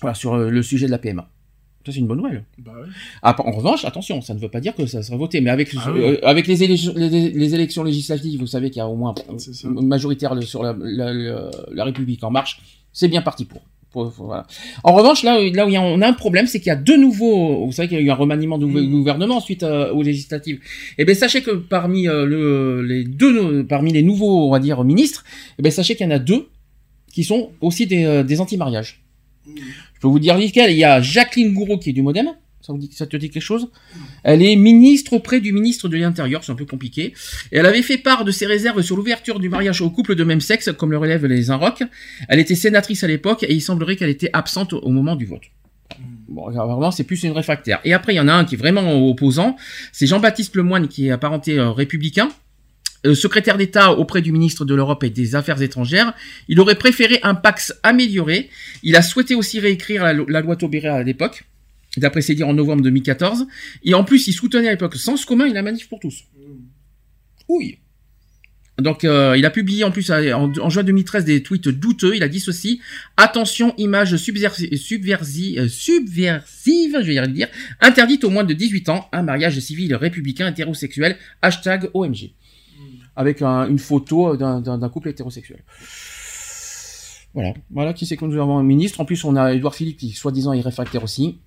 Voilà 0.00 0.14
sur 0.14 0.34
euh, 0.34 0.48
le 0.48 0.62
sujet 0.62 0.86
de 0.86 0.90
la 0.90 0.98
PMA. 0.98 1.28
Ça 1.86 1.92
c'est 1.92 2.00
une 2.00 2.06
bonne 2.08 2.18
nouvelle. 2.18 2.44
Bah. 2.58 2.72
Ah, 3.22 3.34
en 3.38 3.52
revanche, 3.52 3.84
attention, 3.84 4.20
ça 4.20 4.34
ne 4.34 4.40
veut 4.40 4.48
pas 4.50 4.60
dire 4.60 4.74
que 4.74 4.84
ça 4.86 5.02
sera 5.02 5.16
voté, 5.16 5.40
mais 5.40 5.50
avec, 5.50 5.72
Ah 5.78 5.92
oui. 5.94 6.18
avec 6.22 6.46
les, 6.48 6.64
élections, 6.64 6.92
les, 6.96 7.08
les 7.30 7.54
élections 7.54 7.84
législatives, 7.84 8.38
vous 8.40 8.46
savez 8.48 8.70
qu'il 8.70 8.78
y 8.80 8.82
a 8.82 8.88
au 8.88 8.96
moins 8.96 9.14
une 9.64 9.86
majoritaire 9.86 10.36
sur 10.42 10.62
la, 10.64 10.76
la, 10.78 11.12
la- 11.14 11.50
la 11.72 11.84
République 11.84 12.22
en 12.24 12.30
marche, 12.32 12.60
c'est 12.92 13.08
bien 13.08 13.22
parti 13.22 13.44
pour. 13.44 13.62
Voilà. 14.18 14.46
En 14.84 14.92
revanche, 14.92 15.22
là, 15.22 15.40
où- 15.40 15.50
là 15.54 15.64
où 15.64 15.68
il 15.70 15.72
y 15.72 15.76
a, 15.78 15.80
on 15.80 16.02
a 16.02 16.06
un 16.08 16.12
problème, 16.12 16.46
c'est 16.46 16.58
qu'il 16.58 16.66
y 16.66 16.70
a 16.70 16.76
de 16.76 16.92
nouveaux. 16.94 17.64
Vous 17.64 17.72
savez 17.72 17.88
qu'il 17.88 17.96
y 17.96 18.00
a 18.00 18.04
eu 18.04 18.10
un 18.10 18.14
remaniement 18.14 18.58
du 18.58 18.66
Mm. 18.66 18.90
gouvernement 18.90 19.40
suite 19.40 19.62
euh, 19.62 19.90
aux 19.90 20.02
législatives. 20.02 20.60
Et 20.98 21.06
bien, 21.06 21.14
sachez 21.14 21.40
que 21.40 21.52
parmi 21.52 22.06
euh, 22.06 22.26
le, 22.26 22.82
les 22.82 23.04
deux, 23.04 23.64
parmi 23.64 23.92
les 23.94 24.02
nouveaux, 24.02 24.48
on 24.48 24.50
va 24.50 24.58
dire 24.58 24.84
ministres, 24.84 25.24
et 25.58 25.62
ben 25.62 25.72
sachez 25.72 25.94
qu'il 25.96 26.04
y 26.06 26.08
en 26.10 26.12
a 26.12 26.18
deux 26.18 26.48
qui 27.10 27.24
sont 27.24 27.52
aussi 27.62 27.86
des, 27.86 28.04
euh, 28.04 28.22
des 28.22 28.38
anti-mariages. 28.42 29.02
Je 29.46 29.62
peux 30.06 30.12
vous 30.12 30.18
dire 30.18 30.36
lesquels. 30.36 30.70
Il 30.70 30.78
y 30.78 30.84
a 30.84 31.00
Jacqueline 31.00 31.52
Gouraud 31.52 31.78
qui 31.78 31.90
est 31.90 31.92
du 31.92 32.02
MoDem. 32.02 32.28
Ça, 32.90 33.06
te 33.06 33.16
dit 33.16 33.30
quelque 33.30 33.40
chose? 33.40 33.68
Elle 34.24 34.42
est 34.42 34.56
ministre 34.56 35.12
auprès 35.12 35.40
du 35.40 35.52
ministre 35.52 35.88
de 35.88 35.96
l'Intérieur, 35.96 36.42
c'est 36.42 36.50
un 36.50 36.56
peu 36.56 36.64
compliqué. 36.64 37.14
Elle 37.52 37.64
avait 37.64 37.82
fait 37.82 37.96
part 37.98 38.24
de 38.24 38.32
ses 38.32 38.44
réserves 38.44 38.82
sur 38.82 38.96
l'ouverture 38.96 39.38
du 39.38 39.48
mariage 39.48 39.80
aux 39.82 39.90
couples 39.90 40.16
de 40.16 40.24
même 40.24 40.40
sexe, 40.40 40.72
comme 40.76 40.90
le 40.90 40.98
relèvent 40.98 41.26
les 41.26 41.50
Inrocks. 41.50 41.84
Elle 42.28 42.40
était 42.40 42.56
sénatrice 42.56 43.04
à 43.04 43.06
l'époque 43.06 43.44
et 43.44 43.54
il 43.54 43.60
semblerait 43.60 43.94
qu'elle 43.94 44.10
était 44.10 44.30
absente 44.32 44.72
au 44.72 44.88
moment 44.88 45.14
du 45.14 45.26
vote. 45.26 45.42
Bon, 46.28 46.50
vraiment, 46.50 46.90
c'est 46.90 47.04
plus 47.04 47.22
une 47.22 47.32
réfractaire. 47.32 47.78
Et 47.84 47.92
après, 47.92 48.14
il 48.14 48.16
y 48.16 48.20
en 48.20 48.26
a 48.26 48.32
un 48.32 48.44
qui 48.44 48.56
est 48.56 48.58
vraiment 48.58 49.08
opposant. 49.08 49.56
C'est 49.92 50.08
Jean-Baptiste 50.08 50.56
Lemoine 50.56 50.88
qui 50.88 51.06
est 51.06 51.12
apparenté 51.12 51.58
euh, 51.58 51.70
républicain. 51.70 52.30
Euh, 53.06 53.14
secrétaire 53.14 53.56
d'État 53.56 53.92
auprès 53.92 54.20
du 54.22 54.32
ministre 54.32 54.64
de 54.64 54.74
l'Europe 54.74 55.02
et 55.04 55.10
des 55.10 55.34
Affaires 55.34 55.62
étrangères, 55.62 56.12
il 56.48 56.60
aurait 56.60 56.74
préféré 56.78 57.18
un 57.22 57.34
Pax 57.34 57.72
amélioré. 57.82 58.50
Il 58.82 58.96
a 58.96 59.02
souhaité 59.02 59.34
aussi 59.34 59.60
réécrire 59.60 60.04
la, 60.04 60.12
lo- 60.12 60.26
la 60.28 60.40
loi 60.40 60.56
Taubira 60.56 60.90
à 60.94 61.02
l'époque, 61.02 61.44
d'après 61.96 62.20
ses 62.22 62.34
dires 62.34 62.48
en 62.48 62.54
novembre 62.54 62.82
2014. 62.82 63.46
Et 63.84 63.94
en 63.94 64.04
plus, 64.04 64.26
il 64.26 64.32
soutenait 64.32 64.68
à 64.68 64.72
l'époque 64.72 64.96
Sens 64.96 65.24
commun 65.24 65.46
et 65.46 65.52
la 65.52 65.62
manif 65.62 65.88
pour 65.88 66.00
tous. 66.00 66.24
Oui. 67.48 67.78
Donc, 68.78 69.04
euh, 69.04 69.34
il 69.38 69.46
a 69.46 69.50
publié 69.50 69.84
en 69.84 69.90
plus 69.90 70.10
euh, 70.10 70.32
en, 70.34 70.52
en 70.58 70.68
juin 70.68 70.82
2013 70.82 71.24
des 71.24 71.42
tweets 71.42 71.68
douteux. 71.68 72.14
Il 72.14 72.22
a 72.22 72.28
dit 72.28 72.40
ceci 72.40 72.78
attention, 73.16 73.72
image 73.78 74.16
subversi- 74.16 74.68
subversi- 74.76 75.58
euh, 75.58 75.66
subversive, 75.68 76.98
je 77.00 77.06
vais 77.06 77.14
y 77.14 77.28
dire, 77.32 77.48
interdite 77.80 78.24
aux 78.24 78.30
moins 78.30 78.44
de 78.44 78.52
18 78.52 78.90
ans, 78.90 79.08
un 79.12 79.22
mariage 79.22 79.58
civil 79.60 79.94
républicain 79.94 80.48
hétérosexuel. 80.50 81.16
Hashtag 81.40 81.88
OMG. 81.94 82.32
Avec 83.16 83.40
un- 83.42 83.66
une 83.68 83.78
photo 83.78 84.36
d'un- 84.36 84.60
d'un 84.60 84.76
d'un 84.78 84.88
couple 84.88 85.08
hétérosexuel. 85.08 85.62
Voilà, 87.34 87.54
voilà 87.70 87.92
qui 87.92 88.06
c'est 88.06 88.16
que 88.16 88.24
nous 88.24 88.38
avons 88.40 88.56
un 88.58 88.62
ministre. 88.62 89.00
En 89.00 89.04
plus, 89.04 89.24
on 89.24 89.36
a 89.36 89.52
Édouard 89.54 89.74
Philippe 89.74 89.98
qui, 89.98 90.10
soi-disant, 90.12 90.52
est 90.52 90.60
réfractaire 90.60 91.02
aussi. 91.04 91.38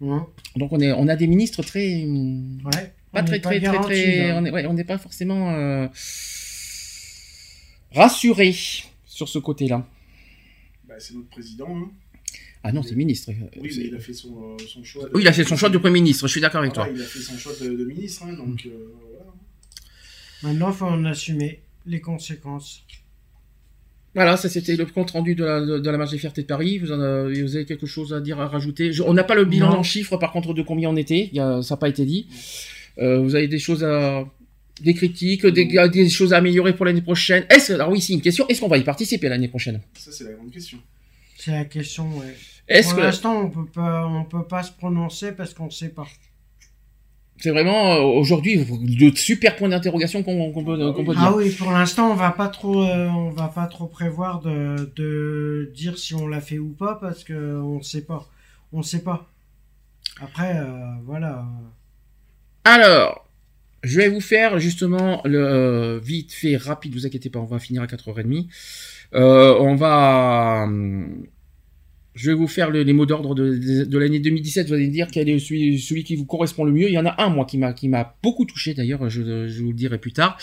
Donc, 0.00 0.72
on, 0.72 0.80
est, 0.80 0.92
on 0.92 1.08
a 1.08 1.16
des 1.16 1.26
ministres 1.26 1.62
très. 1.62 2.04
Ouais. 2.04 2.92
pas 3.12 3.22
On 3.22 3.24
très 3.24 3.36
n'est 3.36 3.40
pas 3.40 3.48
très 3.48 3.60
très 3.80 4.32
on 4.32 4.44
est 4.44 4.50
ouais, 4.50 4.66
on 4.66 4.74
n'est 4.74 4.84
pas 4.84 4.98
forcément 4.98 5.50
euh, 5.52 5.88
rassuré 7.92 8.54
sur 9.06 9.28
ce 9.28 9.38
côté-là. 9.38 9.86
Bah, 10.88 10.94
c'est 10.98 11.14
notre 11.14 11.28
président. 11.30 11.68
Hein. 11.70 11.90
Ah 12.62 12.72
non, 12.72 12.82
c'est 12.82 12.94
ministre. 12.94 13.30
Oui, 13.60 13.70
C'est- 13.72 13.80
mais 13.82 13.86
il 13.88 13.94
a 13.94 13.98
fait 14.00 14.14
son, 14.14 14.28
euh, 14.52 14.56
son 14.66 14.82
choix. 14.82 15.04
de- 15.04 15.10
Oui, 15.14 15.22
il 15.22 15.28
a 15.28 15.32
fait 15.32 15.44
son 15.44 15.56
choix 15.56 15.68
de 15.68 15.76
premier 15.78 16.00
ministre. 16.00 16.26
Je 16.26 16.32
suis 16.32 16.40
d'accord 16.40 16.60
avec 16.62 16.74
Voilà, 16.74 16.90
toi. 16.90 16.98
Il 16.98 17.02
a 17.02 17.06
fait 17.06 17.18
son 17.20 17.36
choix 17.36 17.52
de, 17.60 17.68
de 17.74 17.84
ministre, 17.84 18.22
hein, 18.26 18.32
donc 18.34 18.66
euh. 18.66 18.92
Maintenant, 20.44 20.68
il 20.70 20.74
faut 20.74 20.86
en 20.86 21.04
assumer 21.04 21.60
les 21.86 22.00
conséquences. 22.00 22.82
Voilà, 24.14 24.36
ça 24.36 24.48
c'était 24.48 24.76
le 24.76 24.86
compte 24.86 25.10
rendu 25.10 25.34
de 25.34 25.44
la, 25.44 25.60
de, 25.60 25.78
de 25.78 25.90
la 25.90 25.98
marche 25.98 26.12
des 26.12 26.18
fiertés 26.18 26.42
de 26.42 26.46
Paris. 26.46 26.78
Vous, 26.78 26.92
en 26.92 27.00
avez, 27.00 27.42
vous 27.42 27.56
avez 27.56 27.64
quelque 27.64 27.86
chose 27.86 28.14
à 28.14 28.20
dire, 28.20 28.38
à 28.40 28.46
rajouter? 28.46 28.92
Je- 28.92 29.02
On 29.02 29.12
n'a 29.12 29.24
pas 29.24 29.34
le 29.34 29.44
bilan 29.44 29.70
Non. 29.70 29.78
en 29.78 29.82
chiffres, 29.82 30.16
par 30.18 30.30
contre, 30.30 30.54
de 30.54 30.62
combien 30.62 30.88
on 30.90 30.96
était. 30.96 31.28
Il 31.32 31.36
y 31.36 31.40
a- 31.40 31.62
ça 31.62 31.74
n'a 31.74 31.78
pas 31.78 31.88
été 31.88 32.04
dit. 32.04 32.28
Euh, 32.98 33.18
vous 33.20 33.34
avez 33.34 33.48
des 33.48 33.58
choses 33.58 33.82
à... 33.82 34.24
Des 34.80 34.92
critiques, 34.94 35.46
des, 35.46 35.66
des 35.88 36.08
choses 36.08 36.32
à 36.32 36.38
améliorer 36.38 36.74
pour 36.74 36.84
l'année 36.84 37.00
prochaine. 37.00 37.44
Est-ce, 37.48 37.72
alors 37.74 37.90
oui, 37.90 38.00
c'est 38.00 38.12
une 38.12 38.20
question. 38.20 38.46
Est-ce 38.48 38.60
qu'on 38.60 38.66
va 38.68 38.76
y 38.78 38.82
participer 38.82 39.28
l'année 39.28 39.46
prochaine? 39.46 39.80
Ça, 39.96 40.10
c'est 40.10 40.24
la 40.24 40.32
grande 40.32 40.50
question. 40.50 40.78
C'est 41.36 41.52
la 41.52 41.64
question. 41.64 42.08
Est-ce 42.66 42.88
Pour 42.88 42.96
que 42.98 43.02
l'instant, 43.02 43.40
on 43.40 43.50
peut 43.50 43.66
pas, 43.66 44.04
on 44.06 44.24
peut 44.24 44.42
pas 44.48 44.64
se 44.64 44.72
prononcer 44.72 45.30
parce 45.30 45.54
qu'on 45.54 45.70
sait 45.70 45.90
pas. 45.90 46.06
C'est 47.38 47.50
vraiment 47.50 47.94
euh, 47.94 48.00
aujourd'hui 48.00 48.64
de 48.64 49.16
super 49.16 49.56
points 49.56 49.68
d'interrogation 49.68 50.22
qu'on 50.22 50.64
peut, 50.64 50.76
dire 50.76 51.14
Ah 51.18 51.34
oui, 51.34 51.50
pour 51.50 51.72
l'instant, 51.72 52.10
on 52.10 52.14
va 52.14 52.30
pas 52.30 52.48
trop, 52.48 52.84
euh, 52.84 53.08
on 53.08 53.30
va 53.30 53.48
pas 53.48 53.66
trop 53.66 53.86
prévoir 53.86 54.40
de, 54.40 54.92
de 54.96 55.70
dire 55.74 55.98
si 55.98 56.14
on 56.14 56.26
l'a 56.26 56.40
fait 56.40 56.58
ou 56.58 56.70
pas 56.70 56.94
parce 57.00 57.24
que 57.24 57.56
on 57.60 57.82
sait 57.82 58.04
pas, 58.04 58.28
on 58.72 58.82
sait 58.82 59.02
pas. 59.02 59.28
Après, 60.20 60.56
euh, 60.56 60.66
voilà. 61.04 61.44
Alors, 62.64 63.28
je 63.82 63.98
vais 63.98 64.08
vous 64.08 64.20
faire 64.20 64.58
justement 64.58 65.20
le 65.24 66.00
vite 66.02 66.32
fait 66.32 66.56
rapide, 66.56 66.94
vous 66.94 67.06
inquiétez 67.06 67.30
pas, 67.30 67.40
on 67.40 67.46
va 67.46 67.58
finir 67.58 67.82
à 67.82 67.86
4h30. 67.86 68.46
Euh, 69.14 69.56
on 69.60 69.74
va 69.76 70.64
hum, 70.64 71.26
je 72.14 72.30
vais 72.30 72.36
vous 72.36 72.46
faire 72.48 72.70
le- 72.70 72.82
les 72.82 72.92
mots 72.92 73.06
d'ordre 73.06 73.34
de, 73.34 73.56
de- 73.56 73.84
de 73.84 73.98
l'année 73.98 74.20
2017, 74.20 74.68
vous 74.68 74.74
allez 74.74 74.86
me 74.86 74.92
dire 74.92 75.08
quel 75.10 75.28
est 75.28 75.38
celui, 75.38 75.78
celui 75.80 76.04
qui 76.04 76.14
vous 76.16 76.24
correspond 76.26 76.64
le 76.64 76.72
mieux. 76.72 76.88
Il 76.88 76.92
y 76.94 76.98
en 76.98 77.06
a 77.06 77.22
un 77.22 77.28
moi 77.28 77.44
qui 77.44 77.58
m'a 77.58 77.72
qui 77.72 77.88
m'a 77.88 78.16
beaucoup 78.22 78.44
touché 78.44 78.74
d'ailleurs, 78.74 79.08
je, 79.10 79.48
je 79.48 79.62
vous 79.62 79.68
le 79.70 79.74
dirai 79.76 79.98
plus 79.98 80.12
tard. 80.12 80.38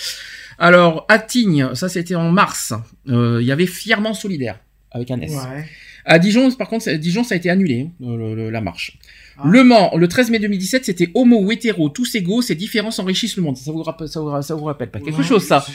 Alors, 0.58 1.06
à 1.10 1.18
Tignes, 1.20 1.70
ça 1.74 1.90
c'était 1.90 2.16
en 2.16 2.32
mars. 2.32 2.74
Euh, 3.08 3.40
il 3.42 3.48
y 3.48 3.52
avait 3.52 3.66
fièrement 3.66 4.14
solidaire 4.14 4.60
avec 4.92 5.10
un 5.12 5.20
S. 5.22 5.32
Ouais. 5.32 5.66
À 6.04 6.20
Dijon, 6.20 6.52
par 6.52 6.68
contre, 6.68 6.90
Dijon, 6.94 7.24
ça 7.24 7.36
a 7.36 7.38
été 7.38 7.50
annulé, 7.50 7.88
hein, 8.04 8.16
le- 8.18 8.36
le- 8.36 8.50
la 8.50 8.60
marche. 8.62 8.98
Ah. 9.44 9.48
Le 9.48 9.64
Mans, 9.64 9.98
le 9.98 10.08
13 10.08 10.30
mai 10.30 10.40
2017, 10.40 10.86
c'était 10.86 11.10
homo 11.16 11.40
ou 11.42 11.52
hétéro, 11.52 11.90
tous 11.90 12.14
égaux, 12.16 12.42
ces 12.42 12.56
différences 12.56 13.00
enrichissent 13.00 13.38
le 13.38 13.44
monde. 13.44 13.58
Ça 13.58 13.72
vous 13.72 13.82
rappelle, 13.84 14.08
ça 14.08 14.20
vous, 14.22 14.42
ça 14.42 14.56
vous 14.56 14.66
rappelle 14.66 14.92
pas 14.92 15.00
quelque 15.00 15.18
Ouais, 15.18 15.24
chose, 15.24 15.44
ça. 15.44 15.66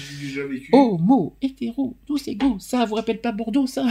Homo, 0.73 1.37
hétéro, 1.43 1.97
tous 2.07 2.29
égaux, 2.29 2.57
ça 2.61 2.85
vous 2.85 2.95
rappelle 2.95 3.21
pas 3.21 3.33
Bordeaux, 3.33 3.67
ça. 3.67 3.85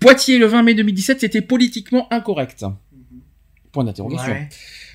Poitiers, 0.00 0.38
le 0.38 0.46
20 0.46 0.62
mai 0.62 0.74
2017, 0.74 1.20
c'était 1.20 1.40
politiquement 1.42 2.06
incorrect. 2.12 2.64
Point 3.72 3.84
d'interrogation. 3.84 4.32
Ouais. 4.32 4.48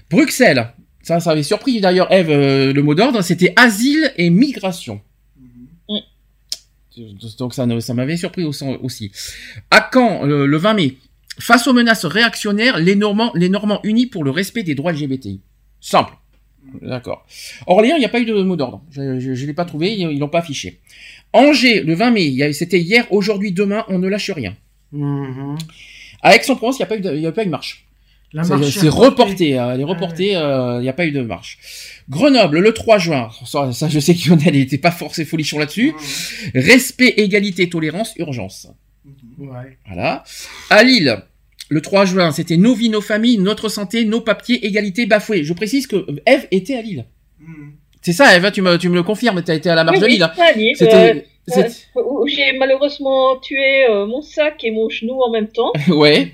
Bruxelles, 0.10 0.74
ça, 1.02 1.20
ça 1.20 1.32
avait 1.32 1.44
surpris 1.44 1.80
d'ailleurs 1.82 2.12
Eve, 2.12 2.30
euh, 2.30 2.74
le 2.74 2.84
mot 2.84 2.96
d'ordre, 2.96 3.22
c'était 3.22 3.54
asile 3.56 4.12
et 4.18 4.30
migration. 4.30 5.02
Donc 7.40 7.56
ça, 7.56 7.66
ça 7.80 7.94
m'avait 7.96 8.18
surpris 8.18 8.44
au- 8.44 8.52
aussi. 8.84 9.12
À 9.72 9.90
Caen, 9.92 10.26
le 10.26 10.58
20 10.58 10.74
mai, 10.76 10.98
face 11.40 11.68
aux 11.68 11.74
menaces 11.74 12.06
réactionnaires, 12.06 12.78
les 12.80 12.96
Normands, 12.96 13.32
les 13.36 13.50
Normands 13.50 13.80
unis 13.84 14.06
pour 14.08 14.24
le 14.24 14.32
respect 14.32 14.64
des 14.64 14.76
droits 14.76 14.92
LGBTI. 14.94 15.42
Simple. 15.82 16.14
D'accord. 16.82 17.26
Orléans, 17.68 17.96
il 17.98 18.00
n'y 18.00 18.06
a 18.06 18.10
pas 18.10 18.20
eu 18.20 18.26
de 18.26 18.34
mot 18.42 18.56
d'ordre. 18.56 18.82
Je 18.92 19.02
ne 19.02 19.46
l'ai 19.46 19.54
pas 19.54 19.66
trouvé, 19.66 19.94
ils 19.94 20.10
ils 20.12 20.20
l'ont 20.20 20.30
pas 20.30 20.40
affiché. 20.40 20.80
Angers, 21.34 21.82
le 21.82 21.94
20 21.94 22.12
mai, 22.12 22.54
c'était 22.54 22.80
hier, 22.80 23.06
aujourd'hui, 23.12 23.52
demain, 23.52 23.84
on 23.90 24.00
ne 24.00 24.08
lâche 24.08 24.32
rien. 24.32 24.56
Mhm. 24.92 25.58
À 26.22 26.36
Aix-en-Provence, 26.36 26.78
il 26.78 26.82
n'y 26.82 26.84
a, 26.84 26.88
pas 26.88 26.98
eu 26.98 27.02
de- 27.02 27.16
il 27.16 27.22
y 27.22 27.28
a 27.28 27.32
pas 27.32 27.42
eu 27.44 27.48
de 27.48 27.52
marche. 27.52 27.86
La 28.32 28.44
C'est- 28.44 28.56
marche 28.56 28.70
C'est 28.72 28.86
est 28.88 28.90
reporté, 28.90 29.60
euh, 29.60 29.74
elle 29.74 29.82
est 29.82 29.84
reportée, 29.84 30.36
euh, 30.36 30.78
il 30.80 30.84
n'y 30.84 30.90
a 30.90 30.94
pas 30.94 31.06
eu 31.06 31.12
de 31.12 31.22
marche. 31.22 31.58
Grenoble, 32.10 32.60
le 32.60 32.74
3 32.74 32.98
juin, 32.98 33.30
ça, 33.46 33.72
ça, 33.74 33.90
je 33.90 34.00
sais 34.00 34.14
Lionel 34.14 34.54
n'était 34.54 34.78
pas 34.78 34.90
forcé 34.92 35.26
folichon 35.26 35.60
là-dessus. 35.60 35.94
Respect, 36.56 37.14
égalité, 37.18 37.70
tolérance, 37.70 38.14
urgence. 38.18 38.68
Ouais. 39.38 39.78
Voilà. 39.88 40.24
À 40.70 40.84
Lille, 40.84 41.24
le 41.70 41.82
3 41.82 42.06
juin, 42.06 42.32
c'était 42.32 42.58
nos 42.58 42.74
vies, 42.76 42.90
nos 42.90 43.02
familles, 43.02 43.38
notre 43.38 43.70
santé, 43.70 44.06
nos 44.06 44.22
papiers, 44.22 44.66
égalité 44.66 45.06
bafouée. 45.06 45.44
Je 45.44 45.54
précise 45.54 45.88
que 45.88 46.06
Eve 46.26 46.48
était 46.52 46.76
à 46.76 46.82
Lille. 46.82 47.06
C'est 48.02 48.14
ça, 48.14 48.36
Eve, 48.36 48.52
tu 48.52 48.62
me, 48.62 48.78
tu 48.78 48.90
me 48.90 48.96
le 48.96 49.04
confirmes, 49.04 49.42
tu 49.44 49.52
as 49.52 49.56
été 49.56 49.70
à 49.70 49.76
la 49.76 49.84
marche 49.84 49.98
Oui, 49.98 50.02
de 50.04 50.08
Lille. 50.08 50.24
hein. 50.24 50.32
Lille, 50.56 50.76
C'était- 50.76 51.24
euh, 51.50 51.60
euh, 51.98 52.02
où 52.06 52.28
j'ai 52.28 52.58
malheureusement 52.58 53.38
tué 53.40 53.86
euh, 53.90 54.06
mon 54.06 54.22
sac 54.22 54.64
et 54.64 54.72
mon 54.72 54.90
genou 54.90 55.22
en 55.22 55.32
même 55.32 55.48
temps. 55.48 55.72
ouais. 55.90 56.32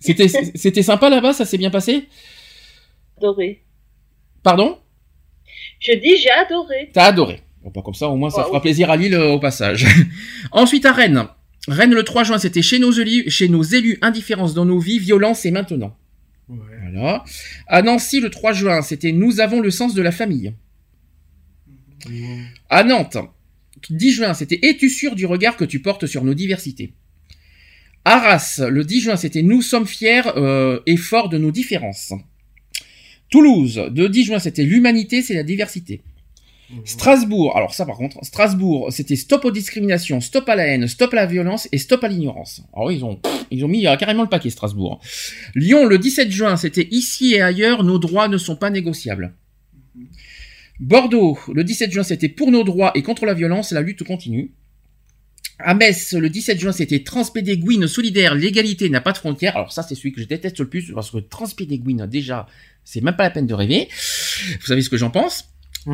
C'était, 0.00 0.28
c'était 0.28 0.82
sympa 0.82 1.08
là-bas, 1.10 1.32
ça 1.32 1.44
s'est 1.44 1.58
bien 1.58 1.70
passé? 1.70 2.06
Adoré. 3.18 3.62
Pardon? 4.42 4.78
Je 5.80 5.92
dis 5.94 6.16
j'ai 6.16 6.30
adoré. 6.30 6.90
T'as 6.92 7.06
adoré. 7.06 7.40
Bon, 7.62 7.70
pas 7.70 7.82
comme 7.82 7.94
ça, 7.94 8.08
au 8.08 8.16
moins, 8.16 8.30
ça 8.30 8.38
Ouais, 8.42 8.44
fera 8.44 8.56
oui. 8.58 8.62
plaisir 8.62 8.90
à 8.90 8.96
Lille 8.96 9.14
euh, 9.14 9.32
au 9.32 9.40
passage. 9.40 9.86
Ensuite, 10.52 10.86
à 10.86 10.92
Rennes. 10.92 11.26
Rennes, 11.68 11.94
le 11.94 12.02
3 12.02 12.24
juin, 12.24 12.38
c'était 12.38 12.62
chez 12.62 12.78
nos 12.78 12.92
élus, 12.92 13.30
chez 13.30 13.48
nos 13.48 13.62
élus, 13.62 13.98
indifférence 14.00 14.54
dans 14.54 14.64
nos 14.64 14.78
vies, 14.78 14.98
violence 14.98 15.44
et 15.44 15.50
maintenant. 15.50 15.96
Voilà. 16.48 17.24
À 17.66 17.82
Nancy, 17.82 18.20
le 18.20 18.30
3 18.30 18.54
juin, 18.54 18.82
c'était 18.82 19.12
nous 19.12 19.40
avons 19.40 19.60
le 19.60 19.70
sens 19.70 19.94
de 19.94 20.00
la 20.00 20.10
famille. 20.10 20.54
À 22.70 22.84
Nantes, 22.84 23.18
10 23.90 24.12
juin, 24.12 24.34
c'était 24.34 24.58
es-tu 24.62 24.88
sûr 24.88 25.14
du 25.14 25.26
regard 25.26 25.56
que 25.56 25.64
tu 25.64 25.80
portes 25.80 26.06
sur 26.06 26.24
nos 26.24 26.34
diversités? 26.34 26.94
Arras, 28.06 28.62
le 28.66 28.82
10 28.84 29.00
juin, 29.02 29.16
c'était 29.16 29.42
nous 29.42 29.60
sommes 29.60 29.86
fiers 29.86 30.22
euh, 30.36 30.80
et 30.86 30.96
forts 30.96 31.28
de 31.28 31.36
nos 31.36 31.50
différences. 31.50 32.14
Toulouse, 33.28 33.82
le 33.94 34.08
10 34.08 34.24
juin, 34.24 34.38
c'était 34.38 34.64
l'humanité, 34.64 35.20
c'est 35.20 35.34
la 35.34 35.42
diversité. 35.42 36.00
Strasbourg, 36.84 37.56
alors 37.56 37.72
ça 37.72 37.86
par 37.86 37.96
contre, 37.96 38.18
Strasbourg, 38.22 38.88
c'était 38.90 39.16
stop 39.16 39.44
aux 39.46 39.50
discriminations, 39.50 40.20
stop 40.20 40.48
à 40.48 40.56
la 40.56 40.66
haine, 40.66 40.86
stop 40.86 41.12
à 41.14 41.16
la 41.16 41.26
violence 41.26 41.66
et 41.72 41.78
stop 41.78 42.04
à 42.04 42.08
l'ignorance. 42.08 42.62
Alors 42.74 42.92
ils 42.92 43.04
ont, 43.04 43.18
ils 43.50 43.64
ont 43.64 43.68
mis 43.68 43.86
euh, 43.86 43.96
carrément 43.96 44.22
le 44.22 44.28
paquet 44.28 44.50
Strasbourg. 44.50 45.00
Lyon, 45.54 45.86
le 45.86 45.98
17 45.98 46.30
juin, 46.30 46.56
c'était 46.56 46.86
ici 46.90 47.34
et 47.34 47.40
ailleurs, 47.40 47.84
nos 47.84 47.98
droits 47.98 48.28
ne 48.28 48.36
sont 48.36 48.56
pas 48.56 48.68
négociables. 48.68 49.32
Bordeaux, 50.78 51.38
le 51.52 51.64
17 51.64 51.90
juin, 51.90 52.02
c'était 52.02 52.28
pour 52.28 52.50
nos 52.50 52.64
droits 52.64 52.92
et 52.94 53.02
contre 53.02 53.24
la 53.24 53.34
violence, 53.34 53.72
la 53.72 53.80
lutte 53.80 54.04
continue. 54.04 54.52
À 55.58 55.74
Metz, 55.74 56.12
le 56.12 56.28
17 56.28 56.60
juin, 56.60 56.72
c'était 56.72 57.02
Transpédéguine 57.02 57.88
solidaire, 57.88 58.34
l'égalité 58.34 58.90
n'a 58.90 59.00
pas 59.00 59.12
de 59.12 59.18
frontières. 59.18 59.56
Alors 59.56 59.72
ça, 59.72 59.82
c'est 59.82 59.94
celui 59.94 60.12
que 60.12 60.20
je 60.20 60.26
déteste 60.26 60.60
le 60.60 60.68
plus 60.68 60.92
parce 60.92 61.10
que 61.10 61.18
Transpédéguine, 61.18 62.06
déjà, 62.06 62.46
c'est 62.84 63.00
même 63.00 63.16
pas 63.16 63.24
la 63.24 63.30
peine 63.30 63.46
de 63.46 63.54
rêver. 63.54 63.88
Vous 64.60 64.66
savez 64.66 64.82
ce 64.82 64.90
que 64.90 64.98
j'en 64.98 65.10
pense? 65.10 65.48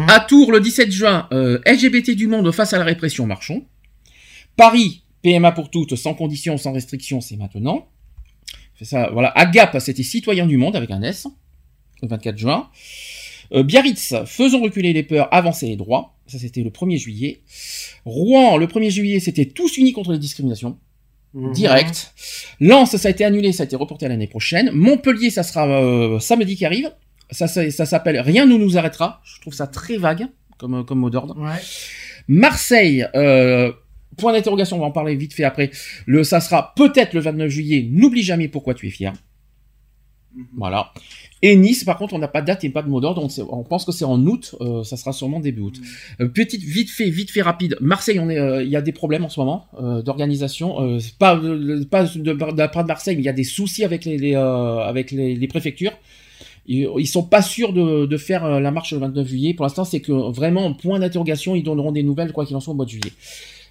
À 0.09 0.21
Tours, 0.21 0.51
le 0.51 0.61
17 0.61 0.91
juin, 0.91 1.29
euh, 1.33 1.61
LGBT 1.67 2.11
du 2.11 2.27
monde 2.27 2.51
face 2.51 2.73
à 2.73 2.79
la 2.79 2.85
répression, 2.85 3.27
marchons. 3.27 3.65
Paris, 4.57 5.03
PMA 5.23 5.53
pour 5.53 5.71
toutes, 5.71 5.95
sans 5.97 6.15
conditions, 6.15 6.57
sans 6.57 6.73
restrictions, 6.73 7.21
c'est 7.21 7.37
maintenant. 7.37 7.89
Ça, 8.83 9.11
voilà. 9.13 9.29
À 9.29 9.47
Gap, 9.47 9.77
c'était 9.81 10.03
citoyen 10.03 10.47
du 10.47 10.57
monde 10.57 10.75
avec 10.75 10.91
un 10.91 11.03
S, 11.03 11.27
le 12.03 12.09
24 12.09 12.37
juin. 12.37 12.69
Euh, 13.53 13.63
Biarritz, 13.63 14.15
faisons 14.27 14.63
reculer 14.63 14.93
les 14.93 15.03
peurs, 15.03 15.33
avancer 15.33 15.67
les 15.67 15.77
droits. 15.77 16.17
Ça, 16.27 16.39
c'était 16.39 16.63
le 16.63 16.71
1er 16.71 16.99
juillet. 16.99 17.43
Rouen, 18.05 18.57
le 18.57 18.67
1er 18.67 18.91
juillet, 18.91 19.21
c'était 19.21 19.47
tous 19.47 19.77
unis 19.77 19.93
contre 19.93 20.13
les 20.13 20.19
discriminations. 20.19 20.79
Mhm. 21.35 21.53
Direct. 21.53 22.15
Lens, 22.61 22.97
ça 22.97 23.09
a 23.09 23.11
été 23.11 23.25
annulé, 23.25 23.53
ça 23.53 23.63
a 23.63 23.67
été 23.67 23.77
reporté 23.77 24.07
à 24.07 24.09
l'année 24.09 24.27
prochaine. 24.27 24.71
Montpellier, 24.73 25.31
ça 25.31 25.43
sera 25.43 25.69
euh, 25.69 26.19
samedi 26.19 26.57
qui 26.57 26.65
arrive. 26.65 26.91
Ça, 27.35 27.49
ça, 27.49 27.71
ça 27.71 27.87
s'appelle 27.87 28.21
Rien 28.21 28.47
ne 28.47 28.57
nous 28.57 28.79
arrêtera. 28.79 29.21
Je 29.25 29.41
trouve 29.41 29.55
ça 29.55 29.67
très 29.67 29.97
vague 29.97 30.29
comme, 30.59 30.85
comme 30.85 30.99
mot 31.01 31.11
d'ordre. 31.11 31.37
Ouais. 31.39 31.61
Marseille, 32.29 33.07
euh, 33.15 33.73
point 34.17 34.33
d'interrogation, 34.33 34.77
on 34.77 34.81
va 34.81 34.87
en 34.87 34.93
parler 34.93 35.15
vite 35.17 35.35
fait 35.35 35.45
après. 35.45 35.71
Le, 36.07 36.25
ça 36.25 36.41
sera 36.41 36.73
peut-être 36.75 37.13
le 37.13 37.21
29 37.21 37.49
juillet. 37.51 37.89
N'oublie 37.91 38.23
jamais 38.23 38.49
pourquoi 38.49 38.75
tu 38.75 38.87
es 38.87 38.91
fier. 38.91 39.13
Voilà. 40.57 40.93
Et 41.43 41.55
Nice, 41.57 41.85
par 41.85 41.97
contre, 41.97 42.15
on 42.15 42.19
n'a 42.19 42.27
pas 42.27 42.41
de 42.41 42.47
date 42.47 42.65
et 42.65 42.71
pas 42.71 42.83
de 42.83 42.89
mot 42.89 43.01
d'ordre. 43.01 43.29
On, 43.51 43.63
pense 43.63 43.85
que 43.85 43.93
c'est 43.93 44.05
en 44.05 44.19
août. 44.27 44.57
euh, 44.61 44.83
ça 44.83 44.97
sera 44.97 45.13
sûrement 45.13 45.39
début 45.39 45.61
août. 45.61 45.77
Euh, 46.21 46.29
petite, 46.29 46.63
vite 46.63 46.91
fait, 46.91 47.09
vite 47.11 47.31
fait, 47.31 47.43
rapide. 47.43 47.77
Marseille, 47.81 48.19
euh, 48.19 48.63
il 48.63 48.69
y 48.69 48.77
a 48.77 48.83
des 48.83 48.93
problèmes 48.93 49.25
en 49.25 49.29
ce 49.29 49.39
moment 49.39 49.69
d'organisation. 50.03 50.99
Pas, 51.19 51.37
pas 51.91 52.05
de, 52.05 52.19
de, 52.19 52.33
de 52.33 52.33
de 52.33 52.87
Marseille, 52.87 53.15
mais 53.17 53.23
il 53.23 53.27
y 53.27 53.29
a 53.29 53.35
des 53.35 53.45
soucis 53.45 53.85
avec 53.85 54.05
les, 54.05 54.17
les, 54.19 54.35
avec 54.35 55.11
les, 55.11 55.37
les 55.37 55.49
préfectures. 55.49 55.93
Ils, 56.67 56.89
ils 56.99 57.07
sont 57.07 57.23
pas 57.25 57.43
sûrs 57.43 57.73
de, 57.73 58.07
de 58.07 58.17
faire 58.17 58.45
euh, 58.45 58.61
la 58.61 58.71
marche 58.71 58.93
le 58.93 58.99
29 58.99 59.27
juillet. 59.27 59.55
Pour 59.55 59.65
l'instant, 59.67 59.85
c'est 59.85 60.01
que 60.01 60.13
vraiment 60.13 60.73
point 60.75 60.99
d'interrogation. 60.99 61.55
Ils 61.55 61.63
donneront 61.63 61.93
des 61.93 62.03
nouvelles 62.03 62.33
quoi 62.33 62.47
qu'il 62.47 62.57
en 62.57 62.61
soit 62.61 62.73
au 62.73 62.77
mois 62.77 62.87
de 62.87 62.91
juillet. 62.91 63.13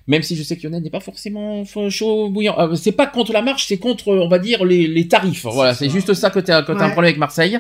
Même 0.06 0.22
si 0.22 0.36
je 0.36 0.44
sais 0.44 0.58
que 0.58 0.64
Lionel 0.68 0.84
n'est 0.84 0.90
pas 0.90 1.00
forcément 1.00 1.64
chaud 1.90 2.28
bouillant. 2.28 2.56
Euh, 2.60 2.76
c'est 2.76 2.92
pas 2.92 3.08
contre 3.08 3.32
la 3.32 3.42
marche, 3.42 3.68
c'est 3.68 3.78
contre, 3.78 4.10
on 4.10 4.28
va 4.28 4.38
dire, 4.38 4.66
les, 4.66 4.86
les 4.86 5.08
tarifs. 5.08 5.46
Voilà, 5.46 5.74
c'est 5.74 5.90
juste 5.90 6.14
ça 6.14 6.30
que 6.30 6.40
t'as 6.42 6.62
que 6.62 6.74
t'as 6.74 6.80
un 6.80 6.88
Ouais. 6.88 6.92
problème 6.92 7.06
avec 7.12 7.18
Marseille. 7.20 7.58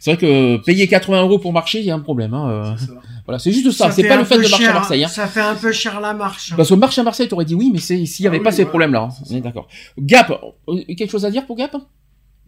C'est 0.00 0.12
vrai 0.14 0.18
que 0.18 0.56
payer 0.64 0.88
80 0.88 1.20
euros 1.20 1.38
pour 1.38 1.52
marcher, 1.52 1.80
il 1.80 1.84
y 1.84 1.90
a 1.90 1.94
un 1.94 2.00
problème. 2.00 2.32
Hein. 2.32 2.50
euh. 2.50 2.94
Voilà, 3.26 3.38
c'est 3.38 3.52
juste 3.52 3.70
ça. 3.72 3.90
C'est 3.90 4.08
pas 4.08 4.16
le 4.16 4.24
fait 4.24 4.36
de 4.38 4.48
marcher 4.48 4.66
à 4.68 4.72
Marseille. 4.72 5.04
Hein. 5.04 5.08
Ça 5.08 5.26
fait 5.26 5.42
un 5.42 5.54
peu 5.54 5.70
cher 5.70 6.00
la 6.00 6.14
marche. 6.14 6.52
hein. 6.52 6.54
Parce 6.56 6.70
que 6.70 6.74
marche 6.74 6.98
à 6.98 7.02
Marseille, 7.02 7.28
t'aurais 7.28 7.44
dit 7.44 7.54
oui, 7.54 7.70
mais 7.70 7.78
c'est 7.78 8.06
s'il 8.06 8.24
y 8.24 8.26
avait 8.26 8.38
Ah 8.40 8.44
pas 8.44 8.50
oui, 8.50 8.56
ces 8.56 8.62
ouais, 8.62 8.68
problèmes-là. 8.70 9.08
hein. 9.10 9.24
On 9.30 9.36
est 9.36 9.40
d'accord. 9.42 9.68
Gap, 9.98 10.32
euh, 10.70 10.82
quelque 10.96 11.10
chose 11.10 11.26
à 11.26 11.30
dire 11.30 11.44
pour 11.44 11.56
Gap? 11.56 11.76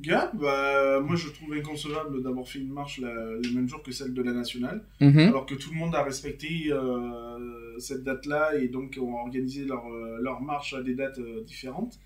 Gap, 0.00 0.34
bah, 0.36 1.00
moi 1.00 1.14
je 1.16 1.28
trouve 1.28 1.52
inconcevable 1.54 2.22
d'avoir 2.22 2.46
fait 2.48 2.58
une 2.58 2.72
marche 2.72 2.98
la- 3.00 3.12
le 3.14 3.52
même 3.54 3.68
jour 3.68 3.82
que 3.82 3.92
celle 3.92 4.12
de 4.12 4.22
la 4.22 4.32
nationale, 4.32 4.82
Mhm. 5.00 5.18
alors 5.20 5.46
que 5.46 5.54
tout 5.54 5.70
le 5.72 5.76
monde 5.78 5.94
a 5.94 6.02
respecté 6.02 6.48
euh, 6.70 7.78
cette 7.78 8.02
date-là 8.02 8.56
et 8.60 8.68
donc 8.68 8.98
ont 9.00 9.14
organisé 9.14 9.64
leur, 9.64 9.86
euh, 9.86 10.18
leur 10.20 10.40
marche 10.42 10.74
à 10.74 10.82
des 10.82 10.94
dates 10.94 11.18
euh, 11.20 11.42
différentes. 11.44 11.98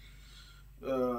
Euh, 0.85 1.15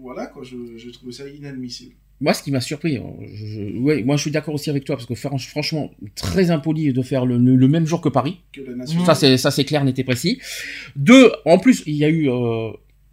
voilà, 0.00 0.26
quoi, 0.26 0.42
je, 0.42 0.56
j'ai 0.76 0.90
trouvé 0.92 1.12
ça 1.12 1.28
inadmissible. 1.28 1.94
Moi, 2.22 2.34
ce 2.34 2.42
qui 2.42 2.52
m'a 2.52 2.60
surpris, 2.60 2.98
je, 3.20 3.46
je- 3.46 3.78
ouais, 3.78 4.02
moi 4.04 4.16
je 4.16 4.22
suis 4.22 4.30
d'accord 4.30 4.54
aussi 4.54 4.70
avec 4.70 4.84
toi 4.84 4.96
parce 4.96 5.06
que 5.06 5.14
franch- 5.14 5.48
franchement, 5.48 5.90
très 6.14 6.50
impoli 6.50 6.92
de 6.92 7.02
faire 7.02 7.26
le, 7.26 7.36
le 7.36 7.68
même 7.68 7.84
jour 7.84 8.00
que 8.00 8.08
Paris. 8.08 8.40
Que 8.52 8.60
la 8.62 8.76
nationale. 8.76 9.04
Ça 9.06 9.14
c'est 9.14 9.36
ça 9.36 9.50
c'est 9.50 9.64
clair, 9.64 9.84
n'était 9.84 10.04
précis. 10.04 10.40
Deux, 10.96 11.32
en 11.44 11.58
plus, 11.58 11.82
il 11.86 11.96
y 11.96 12.04
a 12.04 12.08
eu, 12.08 12.28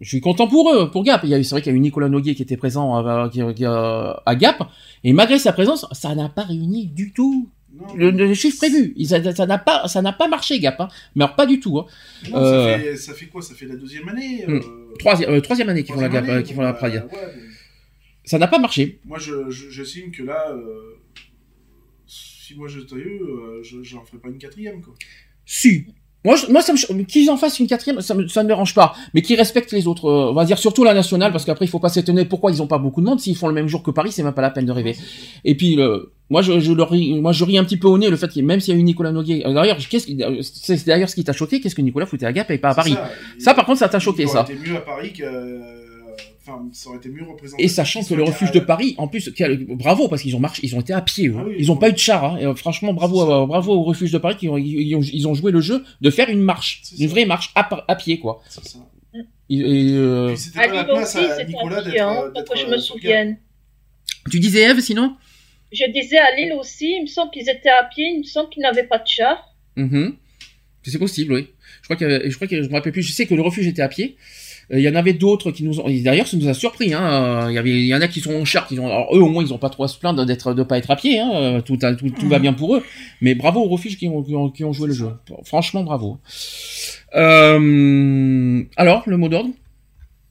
je 0.00 0.08
suis 0.08 0.20
content 0.20 0.46
pour 0.48 0.72
eux, 0.72 0.90
pour 0.90 1.04
Gap. 1.04 1.20
Il 1.24 1.30
y 1.30 1.34
a 1.34 1.38
eu, 1.38 1.44
c'est 1.44 1.50
vrai 1.54 1.62
qu'il 1.62 1.72
y 1.72 1.74
a 1.74 1.76
eu 1.76 1.80
Nicolas 1.80 2.08
Noguier 2.08 2.34
qui 2.34 2.42
était 2.42 2.56
présent 2.56 2.94
à, 2.96 3.28
qui- 3.32 3.42
qui- 3.54 3.64
à- 3.64 4.22
à 4.26 4.34
Gap, 4.36 4.68
et 5.04 5.12
malgré 5.12 5.38
sa 5.38 5.52
présence, 5.52 5.86
ça 5.92 6.14
n'a 6.14 6.28
pas 6.28 6.42
réuni 6.44 6.86
du 6.86 7.12
tout. 7.12 7.48
Le, 7.96 8.10
le 8.10 8.34
chiffre 8.34 8.56
prévu, 8.58 8.94
ça 9.04 9.46
n'a 9.46 9.56
pas, 9.58 9.86
ça 9.86 10.02
n'a 10.02 10.12
pas 10.12 10.26
marché 10.26 10.58
Gap, 10.58 10.80
hein. 10.80 10.88
mais 11.14 11.24
alors 11.24 11.36
pas 11.36 11.46
du 11.46 11.60
tout. 11.60 11.78
Hein. 11.78 11.86
non, 12.30 12.38
Euh, 12.38 12.72
ça, 12.74 12.78
fait, 12.82 12.96
ça 12.96 13.14
fait 13.14 13.26
quoi? 13.26 13.42
Ça 13.42 13.54
fait 13.54 13.66
la 13.66 13.76
deuxième 13.76 14.08
année 14.08 14.44
Hmm. 14.46 14.54
euh, 14.54 14.60
Troisième, 14.98 15.30
euh, 15.30 15.40
troisième 15.40 15.68
année 15.68 15.84
qu'ils 15.84 15.94
font 15.94 16.00
la 16.00 16.08
Gap, 16.08 16.24
euh, 16.28 16.32
année, 16.34 16.42
qu'ils 16.42 16.56
font 16.56 16.62
la 16.62 16.72
Pride. 16.72 17.04
ouais. 17.12 17.18
Ça 18.24 18.38
n'a 18.38 18.48
pas 18.48 18.58
marché. 18.58 18.98
Moi, 19.04 19.18
je, 19.18 19.32
que 20.10 20.22
là, 20.22 20.50
euh, 20.50 20.98
si 22.06 22.54
moi 22.54 22.68
j'étais 22.68 22.96
eux, 22.96 23.20
euh, 23.22 23.62
je 23.62 23.82
j'en 23.82 24.04
ferais 24.04 24.18
pas 24.18 24.28
une 24.28 24.38
quatrième, 24.38 24.82
quoi. 24.82 24.94
Si. 25.46 25.86
Moi, 26.24 26.36
je- 26.36 26.52
moi 26.52 26.60
ça 26.60 26.72
me, 26.74 27.02
qu'ils 27.04 27.30
en 27.30 27.36
fassent 27.38 27.58
une 27.60 27.66
quatrième, 27.66 28.00
ça 28.02 28.14
me, 28.14 28.28
ça 28.28 28.42
me 28.42 28.48
dérange 28.48 28.74
pas. 28.74 28.94
Mais 29.14 29.22
qu'ils 29.22 29.36
respectent 29.36 29.72
les 29.72 29.86
autres. 29.86 30.06
euh, 30.06 30.30
on 30.30 30.34
va 30.34 30.44
dire 30.44 30.58
surtout 30.58 30.84
la 30.84 30.92
nationale, 30.94 31.32
parce 31.32 31.44
qu'après, 31.46 31.64
il 31.64 31.68
faut 31.68 31.78
pas 31.78 31.88
s'étonner 31.88 32.24
pourquoi 32.26 32.50
ils 32.50 32.60
ont 32.62 32.66
pas 32.66 32.78
beaucoup 32.78 33.00
de 33.00 33.06
monde. 33.06 33.20
S'ils 33.20 33.36
font 33.36 33.48
le 33.48 33.54
même 33.54 33.68
jour 33.68 33.82
que 33.82 33.90
Paris, 33.90 34.12
c'est 34.12 34.22
même 34.22 34.34
pas 34.34 34.42
la 34.42 34.50
peine 34.50 34.66
de 34.66 34.72
rêver. 34.72 34.96
Et 35.44 35.54
puis, 35.56 35.76
le- 35.76 36.12
moi, 36.28 36.42
je, 36.42 36.60
je 36.60 36.72
leur 36.72 36.90
ris, 36.90 37.18
moi, 37.20 37.32
je 37.32 37.42
ris 37.44 37.56
un 37.58 37.64
petit 37.64 37.76
peu 37.78 37.88
au 37.88 37.96
nez 37.98 38.10
le 38.10 38.16
fait 38.16 38.28
que 38.32 38.38
même 38.40 38.60
s'il 38.60 38.74
y 38.74 38.76
a 38.76 38.80
eu 38.80 38.82
Nicolas 38.82 39.12
Noguier. 39.12 39.46
euh, 39.46 39.54
D'ailleurs, 39.54 39.78
qu'est-ce 39.78 40.06
qui- 40.06 40.18
c'est 40.42 40.86
d'ailleurs 40.86 41.08
ce 41.08 41.14
qui 41.14 41.24
t'a 41.24 41.32
choqué, 41.32 41.60
qu'est-ce 41.60 41.74
que 41.74 41.80
Nicolas 41.82 42.04
foutait 42.06 42.26
à 42.26 42.32
Gap 42.32 42.50
et 42.50 42.58
pas 42.58 42.68
à 42.70 42.74
Paris? 42.74 42.92
Ça, 42.92 43.08
Ça, 43.38 43.54
par 43.54 43.64
contre, 43.64 43.78
ça 43.78 43.88
t'a 43.88 43.98
choqué, 43.98 44.22
il 44.24 44.28
ça. 44.28 44.42
aurait 44.42 44.52
été 44.54 44.68
mieux 44.70 44.76
à 44.76 44.80
Paris 44.80 45.12
que. 45.12 45.24
Enfin, 46.42 46.66
ça 46.72 46.88
aurait 46.88 46.98
été 46.98 47.10
mieux 47.10 47.22
représenté. 47.22 47.62
Et 47.62 47.68
sachant 47.68 48.02
que 48.02 48.14
le 48.14 48.22
refuge 48.22 48.50
de 48.50 48.60
Paris, 48.60 48.94
en 48.96 49.08
plus, 49.08 49.30
quel- 49.36 49.58
bravo 49.76 50.08
parce 50.08 50.22
qu'ils 50.22 50.34
ont 50.36 50.40
marché, 50.40 50.62
ils 50.64 50.74
ont 50.74 50.80
été 50.80 50.92
à 50.94 51.02
pied. 51.02 51.28
eux. 51.28 51.34
Ah 51.38 51.44
oui, 51.46 51.56
ils 51.58 51.70
ont 51.70 51.74
oui. 51.74 51.80
pas 51.80 51.88
eu 51.90 51.92
de 51.92 51.98
char. 51.98 52.24
Hein. 52.24 52.38
Et, 52.40 52.46
euh, 52.46 52.54
franchement, 52.54 52.94
bravo, 52.94 53.20
à- 53.20 53.46
bravo 53.46 53.74
au 53.74 53.82
refuge 53.82 54.10
de 54.10 54.16
Paris 54.18 54.36
qui 54.36 54.48
ont, 54.48 54.56
ils 54.56 54.94
ont, 54.96 55.02
ils 55.02 55.28
ont 55.28 55.34
joué 55.34 55.52
le 55.52 55.60
jeu 55.60 55.84
de 56.00 56.10
faire 56.10 56.30
une 56.30 56.40
marche, 56.42 56.82
une 56.98 57.06
ça. 57.08 57.12
vraie 57.14 57.26
marche 57.26 57.50
à, 57.54 57.68
à 57.88 57.94
pied 57.94 58.18
quoi. 58.20 58.42
C'est 58.48 58.64
ça. 58.66 58.78
Et, 59.50 59.56
et, 59.56 59.92
euh, 59.94 60.34
c'était 60.36 60.60
À 60.60 60.62
pas 60.68 60.74
la 60.74 60.82
Lille 60.84 60.92
place 60.94 61.16
aussi, 61.16 61.24
à 61.26 61.36
c'est 61.36 61.46
Nicolas 61.48 61.82
d'être. 61.82 62.00
hein, 62.00 62.22
euh, 62.34 62.42
pour 62.44 62.54
que 62.54 62.58
je 62.60 62.66
euh, 62.66 62.70
me 62.70 62.78
souvienne. 62.78 63.36
tu 64.30 64.38
disais 64.40 64.62
Eve 64.62 64.80
sinon? 64.80 65.16
Je 65.72 65.84
disais 65.92 66.18
à 66.18 66.34
Lille 66.36 66.52
aussi, 66.58 66.86
il 66.98 67.02
me 67.02 67.06
semble 67.06 67.30
qu'ils 67.32 67.48
étaient 67.50 67.68
à 67.68 67.84
pied, 67.84 68.04
il 68.14 68.18
me 68.20 68.24
semble 68.24 68.48
qu'ils 68.50 68.62
n'avaient 68.62 68.86
pas 68.86 68.98
de 68.98 69.06
char. 69.06 69.54
Mhm. 69.76 70.16
C'est 70.84 70.98
possible, 70.98 71.34
oui. 71.34 71.48
Je 71.82 71.86
crois 71.86 71.96
que 71.96 72.28
je 72.30 72.34
crois 72.34 72.46
que 72.48 72.62
je 72.62 72.68
me 72.68 72.72
rappelle 72.74 72.92
plus. 72.92 73.02
Je 73.02 73.12
sais 73.12 73.26
que 73.26 73.34
le 73.34 73.42
refuge 73.42 73.66
était 73.66 73.82
à 73.82 73.88
pied. 73.88 74.16
Euh, 74.72 74.78
Il 74.78 74.82
y 74.82 74.88
en 74.88 74.94
avait 74.94 75.12
d'autres 75.12 75.50
qui 75.50 75.64
nous 75.64 75.80
ont. 75.80 75.86
D'ailleurs, 76.02 76.26
ça 76.28 76.36
nous 76.36 76.48
a 76.48 76.54
surpris. 76.54 76.94
Hein. 76.94 77.02
Euh, 77.44 77.50
Il 77.50 77.54
y 77.54 77.58
avait, 77.58 77.70
il 77.70 77.86
y 77.86 77.94
en 77.94 78.00
a 78.00 78.08
qui 78.08 78.20
sont 78.20 78.34
en 78.34 78.44
char, 78.44 78.66
qui 78.66 78.78
ont. 78.78 78.86
Alors 78.86 79.14
eux, 79.16 79.20
au 79.20 79.28
moins, 79.28 79.42
ils 79.42 79.52
ont 79.52 79.58
pas 79.58 79.70
trop 79.70 79.84
à 79.84 79.88
se 79.88 79.98
plaindre 79.98 80.24
d'être, 80.24 80.54
de 80.54 80.62
pas 80.62 80.78
être 80.78 80.90
à 80.90 80.96
pied. 80.96 81.18
Hein. 81.18 81.30
Euh, 81.34 81.60
Tout, 81.60 81.78
a- 81.82 81.94
tout, 81.94 82.10
tout 82.10 82.28
va 82.28 82.38
bien 82.38 82.52
pour 82.52 82.76
eux. 82.76 82.82
Mais 83.20 83.34
bravo 83.34 83.60
aux 83.60 83.68
refuges 83.68 83.96
qui 83.98 84.08
ont, 84.08 84.22
qui 84.22 84.34
ont, 84.34 84.50
qui 84.50 84.64
ont 84.64 84.72
joué 84.72 84.88
le 84.88 84.94
jeu. 84.94 85.10
Franchement, 85.44 85.82
bravo. 85.82 86.18
Euh, 87.16 88.62
alors, 88.76 89.02
le 89.06 89.16
mot 89.16 89.28
d'ordre, 89.28 89.50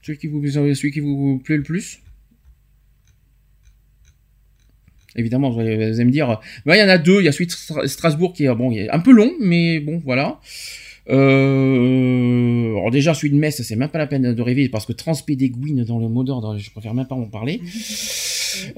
celui 0.02 0.18
qui 0.18 0.28
vous, 0.28 0.46
celui 0.48 0.92
qui 0.92 1.00
vous 1.02 1.42
plaît 1.44 1.58
le 1.58 1.64
plus? 1.64 2.00
Évidemment, 5.16 5.50
vous 5.50 5.60
allez, 5.60 5.78
me 6.06 6.12
dire, 6.12 6.40
bah, 6.66 6.78
il 6.78 6.80
y 6.80 6.84
en 6.84 6.88
a 6.88 6.98
deux. 6.98 7.20
Il 7.20 7.26
y 7.26 7.28
a 7.28 7.32
celui 7.32 7.48
de 7.48 7.52
Stra- 7.52 7.88
Strasbourg 7.88 8.32
qui 8.34 8.46
est 8.46 8.56
bon, 8.56 8.72
il 8.72 8.80
est 8.80 8.90
un 8.92 9.00
peu 9.00 9.12
long, 9.12 9.32
mais 9.42 9.80
bon, 9.80 10.02
voilà. 10.06 10.40
Euh, 11.10 12.76
alors 12.78 12.92
déjà, 12.92 13.14
celui 13.14 13.32
de 13.32 13.36
Metz, 13.38 13.62
c'est 13.62 13.76
même 13.76 13.90
pas 13.90 13.98
la 14.00 14.08
peine 14.08 14.34
de 14.34 14.42
rêver 14.42 14.70
parce 14.70 14.86
que 14.86 14.94
transpédéguine 14.94 15.84
dans 15.84 16.00
le 16.00 16.08
mot 16.08 16.24
d'ordre, 16.24 16.58
je 16.58 16.72
préfère 16.72 16.94
même 16.94 17.08
pas 17.08 17.16
en 17.16 17.26
parler. 17.26 17.62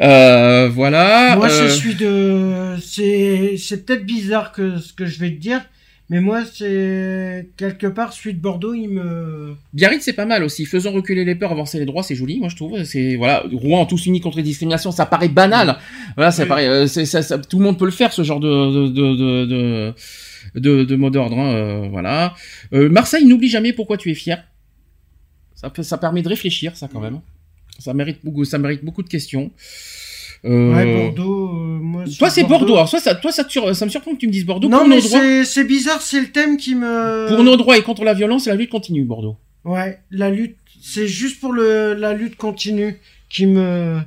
Euh, 0.02 0.70
voilà. 0.72 1.36
Moi, 1.38 1.49
euh, 1.49 1.68
je 1.68 1.74
suis 1.74 1.95
de. 1.95 2.76
C'est, 2.82 3.56
c'est 3.58 3.86
peut-être 3.86 4.06
bizarre 4.06 4.52
que 4.52 4.78
ce 4.80 4.94
que 4.94 5.06
je 5.06 5.20
vais 5.20 5.30
te 5.32 5.40
dire, 5.40 5.62
mais 6.10 6.20
moi, 6.20 6.44
c'est 6.52 7.48
quelque 7.58 7.88
part 7.88 8.12
celui 8.12 8.34
de 8.34 8.40
Bordeaux, 8.41 8.74
il 8.74 8.90
me. 8.90 9.56
Biarritz, 9.74 10.03
c'est 10.03 10.14
pas 10.14 10.26
mal 10.26 10.44
aussi. 10.44 10.66
Faisons 10.66 10.91
reculer 10.91 11.24
les 11.24 11.36
peurs, 11.36 11.52
avancer 11.52 11.80
les 11.80 11.86
droits, 11.86 12.03
c'est 12.03 12.16
joli, 12.16 12.40
moi 12.40 12.49
je 12.49 12.56
trouve. 12.58 12.84
C'est 12.84 13.16
voilà, 13.16 13.44
Rouen 13.53 13.86
tous 13.86 14.06
unis 14.08 14.20
contre 14.20 14.38
les 14.38 14.44
discriminations, 14.44 14.91
ça 14.91 15.06
paraît 15.06 15.30
banal. 15.30 15.78
Voilà, 16.18 16.32
ça 16.32 16.44
Oui. 16.44 16.49
paraît, 16.49 16.68
euh, 16.68 16.88
c'est, 16.88 17.06
ça, 17.06 17.22
ça- 17.22 17.38
tout 17.40 17.58
le 17.60 17.64
monde 17.64 17.78
peut 17.80 17.86
le 17.86 17.91
faire, 17.91 18.12
ce 18.12 18.24
genre 18.24 18.40
de 18.41 18.90
de 18.90 19.16
de 19.16 19.45
de, 19.45 19.94
de, 20.56 20.84
de, 20.84 20.95
mot 20.95 21.10
d'ordre. 21.10 21.38
hein, 21.40 21.53
euh, 21.53 21.88
voilà. 21.90 22.34
Euh, 22.73 22.90
Marseille, 22.90 23.26
n'oublie 23.26 23.49
jamais 23.49 23.73
pourquoi 23.73 23.98
tu 23.98 24.11
es 24.11 24.15
fier. 24.15 24.44
Ça 25.56 25.72
ça 25.84 25.98
permet 25.98 26.22
de 26.22 26.30
réfléchir, 26.30 26.76
ça 26.76 26.88
quand 26.91 26.99
même. 26.99 27.19
Ça 27.80 27.94
mérite 27.94 28.18
beaucoup, 28.23 28.45
ça 28.45 28.57
mérite 28.57 28.84
beaucoup 28.84 29.03
de 29.03 29.10
questions. 29.10 29.52
Euh, 30.44 30.73
Ouais, 30.73 31.11
Bordeaux. 31.14 31.49
euh, 31.49 31.80
moi, 31.80 32.03
Toi, 32.18 32.30
c'est 32.32 32.44
Bordeaux. 32.44 32.73
Alors, 32.73 32.90
soit 32.90 32.99
ça, 32.99 33.14
toi, 33.14 33.32
ça, 33.32 33.44
te 33.44 33.73
ça 33.73 33.86
me 33.86 33.91
surprend 33.91 34.11
que 34.14 34.18
tu 34.18 34.28
me 34.28 34.32
dises 34.32 34.45
Bordeaux. 34.45 34.69
Non, 34.69 34.80
pour 34.80 34.88
mais 34.88 34.95
nos 34.95 35.02
droits, 35.02 35.19
c'est, 35.22 35.45
c'est 35.45 35.64
bizarre, 35.65 36.02
c'est 36.02 36.19
le 36.19 36.32
thème 36.32 36.57
qui 36.57 36.73
me. 36.73 37.28
pour 37.30 37.44
nos 37.44 37.56
droits 37.57 37.78
et 37.78 37.84
contre 37.84 38.03
la 38.03 38.14
violence, 38.15 38.48
la 38.48 38.56
lutte 38.56 38.72
continue, 38.72 39.03
Bordeaux. 39.03 39.38
Ouais, 39.65 39.99
la 40.10 40.32
lutte, 40.32 40.57
c'est 40.82 41.07
juste 41.07 41.40
pour 41.40 41.53
le, 41.53 41.94
la 41.94 42.14
lutte 42.14 42.36
continue 42.38 42.98
qui 43.30 43.45
me. 43.45 43.99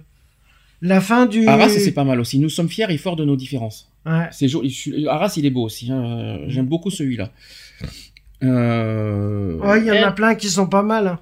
La 0.83 1.01
fin 1.01 1.27
du. 1.27 1.47
Arras, 1.47 1.69
c'est 1.69 1.93
pas 1.93 2.05
mal 2.05 2.19
aussi. 2.19 2.41
Nous 2.41 2.49
sommes 2.49 2.69
fiers 2.69 2.87
et 2.91 2.99
forts 2.99 3.17
de 3.17 3.25
nos 3.25 3.37
différences. 3.37 3.89
Ouais. 4.07 4.29
C'est 4.33 4.49
joli. 4.49 5.07
Arras, 5.09 5.33
il 5.37 5.47
est 5.47 5.51
beau 5.51 5.63
aussi. 5.65 5.91
hein. 5.91 6.41
J'aime 6.49 6.67
beaucoup 6.67 6.91
celui-là. 6.91 7.31
Euh... 8.43 9.57
Ouais, 9.59 9.81
il 9.81 9.87
y 9.87 9.91
en 9.91 10.03
a 10.07 10.13
plein 10.13 10.35
qui 10.35 10.49
sont 10.49 10.67
pas 10.67 10.83
mal. 10.83 11.07
hein. 11.09 11.21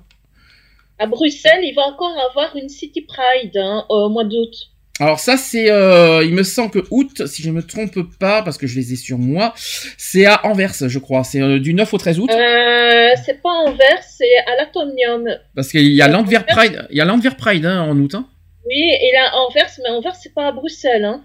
À 0.99 1.07
Bruxelles, 1.07 1.61
il 1.63 1.75
va 1.75 1.83
encore 1.83 2.15
avoir 2.31 2.55
une 2.57 2.69
City 2.69 3.03
Pride 3.03 3.57
hein, 3.57 3.85
au 3.89 4.09
mois 4.09 4.25
d'août. 4.25 4.55
Alors 5.01 5.19
ça, 5.19 5.37
c'est, 5.37 5.71
euh, 5.71 6.23
il 6.25 6.33
me 6.35 6.43
semble 6.43 6.71
que 6.71 6.81
août, 6.91 7.27
si 7.27 7.43
je 7.43 7.51
me 7.51 7.63
trompe 7.63 7.99
pas, 8.19 8.43
parce 8.43 8.59
que 8.59 8.67
je 8.67 8.77
les 8.79 8.93
ai 8.93 8.97
sur 8.97 9.19
moi, 9.19 9.53
c'est 9.57 10.27
à 10.27 10.45
Anvers, 10.47 10.75
je 10.87 10.99
crois. 10.99 11.25
C'est 11.25 11.41
euh, 11.41 11.59
du 11.59 11.75
9 11.75 11.93
au 11.93 11.99
13 11.99 12.19
août, 12.21 12.31
Euh, 12.31 13.09
c'est 13.25 13.41
pas 13.43 13.51
Anvers, 13.51 14.03
c'est 14.09 14.37
à 14.47 14.57
l'Atomium. 14.59 15.25
parce 15.57 15.71
qu'il 15.71 15.89
y 15.93 16.03
a 16.03 16.09
l'Antwerp 16.09 16.47
Pride, 16.47 16.87
il 16.91 16.99
y 16.99 17.01
a 17.01 17.05
l'Antwerp 17.05 17.37
Pride 17.39 17.65
hein, 17.67 17.81
en 17.83 17.97
août. 17.99 18.15
Hein. 18.15 18.27
Oui, 18.67 18.77
et 18.81 19.11
là, 19.15 19.33
Anvers, 19.39 19.71
mais 19.83 19.89
Anvers, 19.91 20.15
c'est 20.15 20.35
pas 20.35 20.49
à 20.49 20.53
Bruxelles. 20.53 21.05
Hein. 21.05 21.23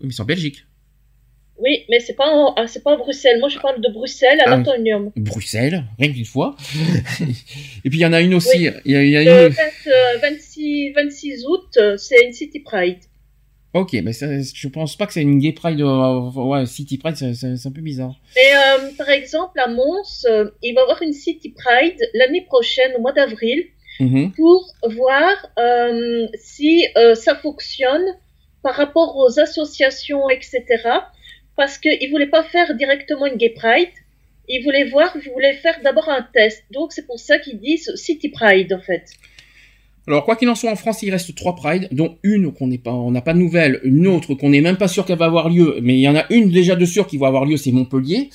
Oui, 0.00 0.06
mais 0.06 0.12
c'est 0.12 0.22
en 0.22 0.26
Belgique. 0.26 0.64
Oui, 1.62 1.84
mais 1.90 2.00
c'est 2.00 2.14
pas, 2.14 2.54
ah, 2.56 2.66
c'est 2.66 2.82
pas 2.82 2.96
Bruxelles. 2.96 3.38
Moi, 3.38 3.48
je 3.50 3.58
parle 3.58 3.80
de 3.80 3.88
Bruxelles 3.92 4.40
à 4.40 4.44
Ah. 4.46 4.56
l'Atomium. 4.56 5.10
Bruxelles, 5.16 5.84
rien 5.98 6.12
qu'une 6.12 6.24
fois. 6.24 6.56
et 7.84 7.90
puis 7.90 7.98
il 7.98 8.02
y 8.02 8.06
en 8.06 8.12
a 8.12 8.20
une 8.20 8.34
aussi. 8.34 8.48
Oui. 8.68 8.70
Il 8.84 8.92
y 8.92 8.96
a, 8.96 9.02
il 9.04 9.10
y 9.10 9.16
a 9.16 9.22
Le 9.24 9.46
une... 9.48 9.52
20, 9.52 9.62
euh, 9.86 10.18
26, 10.22 10.92
26 10.92 11.44
août, 11.46 11.64
euh, 11.76 11.96
c'est 11.96 12.24
une 12.24 12.32
City 12.32 12.60
Pride. 12.60 12.98
Ok, 13.72 13.92
mais 14.02 14.12
ça, 14.12 14.26
je 14.40 14.68
pense 14.68 14.96
pas 14.96 15.06
que 15.06 15.12
c'est 15.12 15.22
une 15.22 15.38
gay 15.38 15.52
pride. 15.52 15.80
euh, 15.80 16.30
ouais, 16.34 16.66
City 16.66 16.98
Pride, 16.98 17.14
c'est- 17.16 17.44
un 17.44 17.70
peu 17.72 17.80
bizarre. 17.80 18.16
Mais 18.34 18.56
euh, 18.56 18.90
par 18.98 19.08
exemple, 19.10 19.60
à 19.60 19.68
Mons, 19.68 20.24
euh, 20.28 20.50
il 20.62 20.74
va 20.74 20.80
y 20.80 20.82
avoir 20.82 21.00
une 21.02 21.12
City 21.12 21.50
Pride 21.56 21.96
l'année 22.14 22.40
prochaine, 22.46 22.90
au 22.98 23.00
mois 23.00 23.12
d'avril, 23.12 23.64
Mhm. 24.00 24.32
pour 24.32 24.74
voir 24.96 25.30
euh, 25.58 26.26
si 26.34 26.84
euh, 26.96 27.14
ça 27.14 27.36
fonctionne 27.36 28.02
par 28.62 28.74
rapport 28.74 29.16
aux 29.16 29.38
associations, 29.38 30.28
etc. 30.30 30.64
Parce 31.56 31.78
qu'ils 31.78 32.10
voulaient 32.10 32.30
pas 32.30 32.44
faire 32.44 32.74
directement 32.74 33.26
une 33.26 33.36
Gay 33.36 33.50
Pride. 33.50 33.88
Ils 34.48 34.62
voulaient 34.64 34.88
voir, 34.88 35.14
ils 35.14 35.30
voulaient 35.30 35.54
faire 35.54 35.78
d'abord 35.84 36.08
un 36.08 36.26
test. 36.34 36.64
Donc 36.70 36.92
c'est 36.92 37.06
pour 37.06 37.18
ça 37.18 37.38
qu'ils 37.38 37.60
disent 37.60 37.92
City 37.94 38.28
Pride 38.28 38.72
en 38.72 38.80
fait. 38.80 39.04
Alors 40.06 40.24
quoi 40.24 40.34
qu'il 40.34 40.48
en 40.48 40.54
soit, 40.54 40.72
en 40.72 40.76
France, 40.76 41.02
il 41.02 41.10
reste 41.10 41.34
trois 41.34 41.54
prides, 41.54 41.88
dont 41.92 42.18
une 42.22 42.52
qu'on 42.52 42.66
n'est 42.66 42.78
pas, 42.78 42.92
on 42.92 43.10
n'a 43.10 43.20
pas 43.20 43.32
de 43.32 43.38
nouvelles, 43.38 43.80
une 43.84 44.06
autre 44.08 44.34
qu'on 44.34 44.48
n'est 44.48 44.60
même 44.60 44.76
pas 44.76 44.88
sûr 44.88 45.04
qu'elle 45.04 45.18
va 45.18 45.26
avoir 45.26 45.48
lieu, 45.48 45.78
mais 45.82 45.94
il 45.94 46.00
y 46.00 46.08
en 46.08 46.16
a 46.16 46.24
une 46.30 46.50
déjà 46.50 46.74
de 46.74 46.84
sûr 46.84 47.06
qui 47.06 47.18
va 47.18 47.28
avoir 47.28 47.44
lieu, 47.44 47.56
c'est 47.56 47.70
Montpellier. 47.70 48.28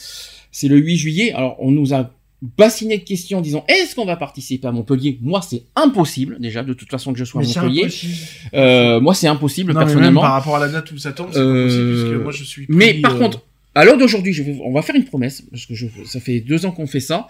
C'est 0.51 0.69
le 0.69 0.77
8 0.77 0.95
juillet. 0.95 1.33
Alors 1.33 1.57
on 1.59 1.71
nous 1.71 1.93
a 1.93 2.11
bassiné 2.41 2.97
de 2.97 3.03
questions 3.03 3.39
en 3.39 3.41
disant 3.41 3.65
est-ce 3.67 3.95
qu'on 3.95 4.05
va 4.05 4.15
participer 4.15 4.67
à 4.67 4.71
Montpellier? 4.71 5.17
Moi, 5.21 5.41
c'est 5.41 5.63
impossible 5.75 6.37
déjà 6.39 6.63
de 6.63 6.73
toute 6.73 6.89
façon 6.89 7.13
que 7.13 7.19
je 7.19 7.23
sois 7.23 7.41
Mais 7.41 7.57
à 7.57 7.61
Montpellier. 7.61 7.87
Euh, 8.53 8.99
moi, 8.99 9.13
c'est 9.13 9.27
impossible 9.27 9.73
Non, 9.73 9.79
mais 9.79 9.85
même 9.85 9.93
personnellement. 9.93 10.21
par 10.21 10.33
rapport 10.33 10.55
à 10.57 10.59
la 10.59 10.67
date 10.67 10.91
où 10.91 10.97
ça 10.97 11.11
tombe, 11.13 11.29
c'est 11.31 11.39
pas 11.39 11.45
Euh, 11.45 12.07
puisque 12.07 12.23
moi 12.23 12.31
je 12.31 12.43
suis. 12.43 12.65
Mais 12.69 12.95
par 12.95 13.15
euh, 13.15 13.19
contre, 13.19 13.41
à 13.73 13.85
l'heure 13.85 13.97
d'aujourd'hui, 13.97 14.33
je 14.33 14.43
vais, 14.43 14.57
on 14.63 14.73
va 14.73 14.81
faire 14.81 14.95
une 14.95 15.05
promesse 15.05 15.43
parce 15.49 15.65
que 15.65 15.73
je, 15.75 15.87
ça 16.05 16.19
fait 16.19 16.39
deux 16.39 16.65
ans 16.65 16.71
qu'on 16.71 16.87
fait 16.87 16.99
ça. 16.99 17.27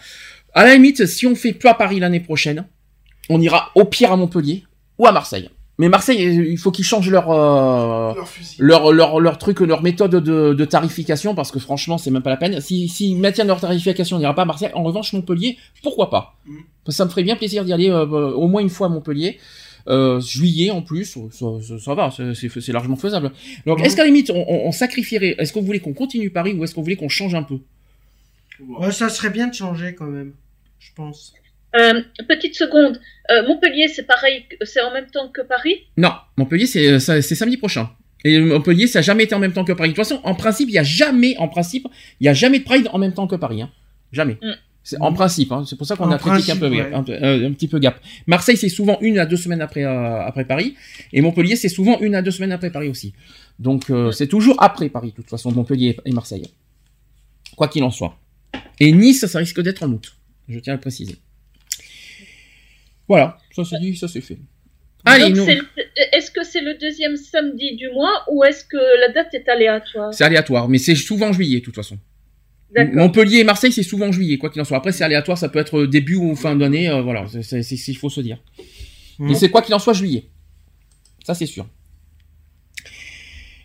À 0.54 0.64
la 0.64 0.74
limite, 0.76 1.06
si 1.06 1.28
on 1.28 1.36
fait 1.36 1.54
plus 1.54 1.70
à 1.70 1.74
Paris 1.74 2.00
l'année 2.00 2.20
prochaine, 2.20 2.66
on 3.30 3.42
ira 3.42 3.72
au 3.76 3.86
pire 3.86 4.12
à 4.12 4.18
Montpellier 4.18 4.64
ou 4.98 5.08
à 5.08 5.12
Marseille. 5.12 5.50
Mais 5.78 5.90
Marseille, 5.90 6.24
il 6.52 6.58
faut 6.58 6.72
qu'ils 6.72 6.86
changent 6.86 7.10
leur, 7.10 7.30
euh, 7.32 8.14
leur 8.60 8.84
leur, 8.84 8.94
leur, 8.94 9.20
leur 9.20 9.38
truc, 9.38 9.60
leur 9.60 9.82
méthode 9.84 10.12
de, 10.16 10.54
de 10.54 10.66
tarification 10.66 11.36
parce 11.36 11.52
que 11.52 11.60
franchement, 11.60 11.98
c'est 11.98 12.12
même 12.12 12.22
pas 12.24 12.30
la 12.30 12.38
peine. 12.38 12.62
Si, 12.62 12.88
s'ils 12.88 13.18
maintiennent 13.18 13.48
leur 13.48 13.60
tarification, 13.60 14.16
on 14.16 14.20
n'ira 14.20 14.34
pas 14.34 14.44
à 14.44 14.46
Marseille. 14.46 14.72
En 14.74 14.84
revanche, 14.84 15.12
Montpellier, 15.12 15.58
pourquoi 15.84 16.10
pas? 16.10 16.36
Mm. 16.46 16.60
Ça 16.90 17.04
me 17.04 17.10
ferait 17.10 17.24
bien 17.24 17.36
plaisir 17.36 17.66
d'y 17.66 17.74
aller 17.74 17.90
euh, 17.90 18.06
euh, 18.06 18.32
au 18.32 18.48
moins 18.48 18.62
une 18.62 18.70
fois 18.70 18.88
à 18.88 18.90
Montpellier. 18.90 19.38
Euh, 19.88 20.20
juillet 20.20 20.72
en 20.72 20.82
plus, 20.82 21.06
ça, 21.32 21.46
ça, 21.62 21.78
ça 21.80 21.94
va, 21.94 22.10
c'est- 22.10 22.34
largement 22.72 22.96
faisable. 22.96 23.32
Donc, 23.68 23.78
Mhm. 23.80 23.86
est-ce 23.86 23.96
qu'à 23.96 24.02
la 24.02 24.08
limite, 24.08 24.32
on, 24.32 24.44
on- 24.48 24.68
on 24.68 24.72
sacrifierait 24.72 25.36
Est-ce 25.38 25.54
que 25.54 25.60
vous 25.60 25.66
voulez 25.66 25.80
qu'on 25.80 25.94
continue 25.94 26.32
Paris 26.32 26.54
ou 26.54 26.64
est-ce 26.64 26.74
vous 26.74 26.82
voulez 26.84 26.96
qu'on 26.96 27.10
change 27.10 27.36
un 27.36 27.44
peu? 27.44 27.60
Ouais, 28.80 28.92
ça 28.92 29.10
serait 29.10 29.30
bien 29.30 29.48
de 29.48 29.54
changer 29.54 29.94
quand 29.94 30.06
même, 30.08 30.32
je 30.80 30.90
pense. 30.96 31.34
Euh, 31.78 32.02
petite 32.28 32.56
seconde. 32.56 33.00
Euh, 33.32 33.46
Montpellier, 33.48 33.88
c'est 33.88 34.04
pareil, 34.04 34.46
c'est 34.64 34.82
en 34.82 34.94
même 34.94 35.08
temps 35.08 35.30
que 35.30 35.42
Paris? 35.42 35.80
Non, 35.98 36.12
Montpellier, 36.38 36.68
c'est 36.68 36.88
euh, 36.88 37.00
c'est 37.00 37.22
samedi 37.36 37.58
prochain. 37.58 37.90
Et 38.24 38.40
Montpellier, 38.40 38.88
ça 38.88 39.00
a 39.00 39.02
jamais 39.02 39.24
été 39.24 39.36
en 39.36 39.40
même 39.40 39.54
temps 39.54 39.66
que 39.66 39.74
Paris. 39.74 39.90
De 39.90 39.96
toute 39.96 40.04
façon, 40.06 40.20
en 40.24 40.34
principe, 40.36 40.70
il 40.70 40.74
y 40.74 40.80
a 40.80 40.84
jamais, 40.84 41.36
en 41.38 41.48
principe, 41.48 41.88
il 42.20 42.26
y 42.26 42.30
a 42.30 42.34
jamais 42.34 42.60
de 42.60 42.64
Pride 42.64 42.88
en 42.92 42.98
même 42.98 43.14
temps 43.14 43.28
que 43.28 43.36
Paris. 43.36 43.62
Hein. 43.62 43.70
Jamais. 44.12 44.38
Mm. 44.42 44.54
C'est 44.84 45.02
en 45.02 45.14
principe. 45.14 45.52
Hein. 45.52 45.64
C'est 45.68 45.76
pour 45.76 45.88
ça 45.88 45.96
qu'on 45.96 46.06
En 46.06 46.12
a 46.12 46.18
critiqué 46.20 46.52
un 46.52 46.58
peu, 46.58 46.70
ouais. 46.70 46.94
un, 46.94 47.04
peu- 47.04 47.12
euh, 47.14 47.48
un 47.48 47.52
petit 47.54 47.68
peu 47.68 47.80
gap. 47.80 48.00
Marseille, 48.28 48.56
c'est 48.58 48.70
souvent 48.70 49.00
une 49.02 49.18
à 49.18 49.26
deux 49.26 49.36
semaines 49.36 49.62
après 49.62 49.84
euh, 49.84 50.22
après 50.22 50.46
Paris, 50.46 50.76
et 51.12 51.22
Montpellier, 51.22 51.56
c'est 51.56 51.70
souvent 51.70 52.00
une 52.00 52.14
à 52.16 52.22
deux 52.22 52.32
semaines 52.32 52.52
après 52.52 52.70
Paris 52.70 52.88
aussi. 52.90 53.14
Donc, 53.58 53.90
euh, 53.90 54.12
c'est 54.12 54.28
toujours 54.28 54.62
après 54.62 54.90
Paris, 54.90 55.10
de 55.10 55.16
toute 55.16 55.30
façon, 55.30 55.52
Montpellier 55.52 55.98
et 56.06 56.12
Marseille. 56.12 56.48
Quoi 57.56 57.68
qu'il 57.68 57.84
en 57.84 57.92
soit. 57.92 58.18
Et 58.80 58.92
Nice, 58.92 59.26
ça 59.26 59.40
risque 59.40 59.62
d'être 59.62 59.84
en 59.84 59.90
août. 59.90 60.16
Je 60.48 60.60
tiens 60.60 60.74
à 60.74 60.76
le 60.76 60.82
préciser. 60.82 61.16
Voilà, 63.08 63.38
ça 63.56 63.64
c'est 63.66 63.80
dit, 63.80 63.96
ça 63.96 64.08
c'est 64.08 64.22
fait. 64.22 64.38
Allez, 65.08 65.26
Donc, 65.28 65.36
nous. 65.38 65.46
c'est 65.46 65.56
le- 65.56 65.66
Est-ce 66.14 66.32
que 66.32 66.44
c'est 66.44 66.62
le 66.62 66.74
deuxième 66.80 67.16
samedi 67.16 67.76
du 67.76 67.90
mois 67.92 68.24
ou 68.32 68.44
est-ce 68.44 68.66
que 68.66 68.78
la 69.02 69.10
date 69.14 69.34
est 69.34 69.48
aléatoire? 69.48 70.12
C'est 70.14 70.24
aléatoire, 70.24 70.68
mais 70.68 70.80
c'est 70.80 70.96
souvent 70.96 71.30
en 71.30 71.34
juillet, 71.34 71.60
de 71.60 71.66
toute 71.66 71.76
façon. 71.76 72.00
D'accord. 72.74 72.96
Montpellier 72.96 73.38
et 73.40 73.44
Marseille, 73.44 73.72
c'est 73.72 73.84
souvent 73.84 74.08
en 74.08 74.12
juillet, 74.12 74.38
quoi 74.40 74.50
qu'il 74.50 74.60
en 74.62 74.66
soit. 74.66 74.78
Après, 74.78 74.92
c'est 74.92 75.04
aléatoire, 75.04 75.38
ça 75.38 75.48
peut 75.50 75.60
être 75.60 75.86
début 75.86 76.16
ou 76.16 76.36
fin 76.36 76.56
d'année, 76.56 76.90
euh, 76.90 77.02
voilà, 77.04 77.28
c'est 77.28 77.44
c'est- 77.44 77.62
c'est 77.62 77.78
ce 77.78 77.86
qu'il 77.86 77.98
faut 77.98 78.10
se 78.10 78.22
dire. 78.22 78.40
Mhm. 79.20 79.30
Mais 79.30 79.36
c'est 79.36 79.50
quoi 79.50 79.62
qu'il 79.62 79.76
en 79.76 79.80
soit 79.80 79.94
juillet. 79.94 80.26
Ça, 81.24 81.36
c'est 81.36 81.46
sûr. 81.46 81.68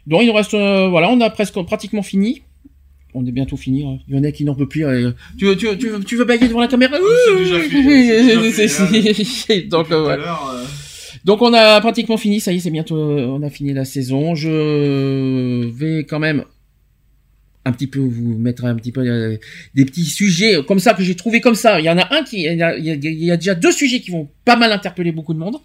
Donc, 0.07 0.23
il 0.23 0.27
nous 0.27 0.33
reste, 0.35 0.55
euh, 0.55 0.89
voilà, 0.89 1.09
on 1.11 1.21
a 1.21 1.31
presque 1.31 1.61
pratiquement 1.63 2.03
fini. 2.03 2.43
On 3.15 3.27
est 3.27 3.33
bientôt 3.33 3.57
fini. 3.57 3.85
hein. 3.85 3.99
Il 4.09 4.15
y 4.15 4.19
en 4.19 4.25
a 4.25 4.31
qui 4.33 4.45
n'en 4.45 4.55
peut 4.55 4.69
plus. 4.69 4.85
euh, 4.87 5.11
tu, 5.39 5.47
veux- 5.47 5.57
tu, 5.57 5.67
veux- 5.67 5.77
tu, 5.79 5.89
veux- 5.89 6.05
tu 6.05 6.17
veux 6.17 6.25
bailler 6.25 6.47
devant 6.49 6.61
la 6.61 6.69
caméra 6.69 6.97
C'est- 8.53 9.63
Donc, 9.69 9.91
euh, 9.91 10.07
ouais. 10.07 10.15
euh, 10.15 10.65
Donc 11.25 11.43
on 11.43 11.53
a 11.53 11.81
pratiquement 11.81 12.17
fini, 12.17 12.41
ça 12.41 12.53
y 12.53 12.57
est, 12.57 12.61
c'est 12.61 12.71
bientôt, 12.71 12.97
on 12.97 13.43
a 13.43 13.51
fini 13.51 13.73
la 13.73 13.85
saison. 13.85 14.35
Je 14.35 15.69
vais 15.69 16.05
quand 16.05 16.19
même 16.19 16.45
un 17.67 17.73
petit 17.73 17.87
peu 17.87 18.01
vous 18.01 18.39
mettre 18.39 18.65
un 18.65 18.75
petit 18.75 18.91
peu 18.93 19.01
euh, 19.03 19.37
des 19.75 19.85
petits 19.85 20.05
sujets 20.07 20.63
comme 20.67 20.79
ça 20.79 20.95
que 20.95 21.03
j'ai 21.03 21.15
trouvé 21.15 21.41
comme 21.43 21.55
ça. 21.55 21.79
Il 21.79 21.85
y 21.85 21.91
en 21.91 21.99
a 21.99 22.15
un 22.15 22.23
qui, 22.25 22.41
y 22.43 22.63
a- 22.63 22.77
il 22.79 22.85
y 23.25 23.31
a 23.31 23.37
déjà 23.37 23.55
deux 23.55 23.73
sujets 23.73 24.01
qui 24.01 24.11
vont 24.11 24.29
pas 24.47 24.57
mal 24.57 24.73
interpeller 24.73 25.13
beaucoup 25.13 25.35
de 25.35 25.39
monde. 25.39 25.57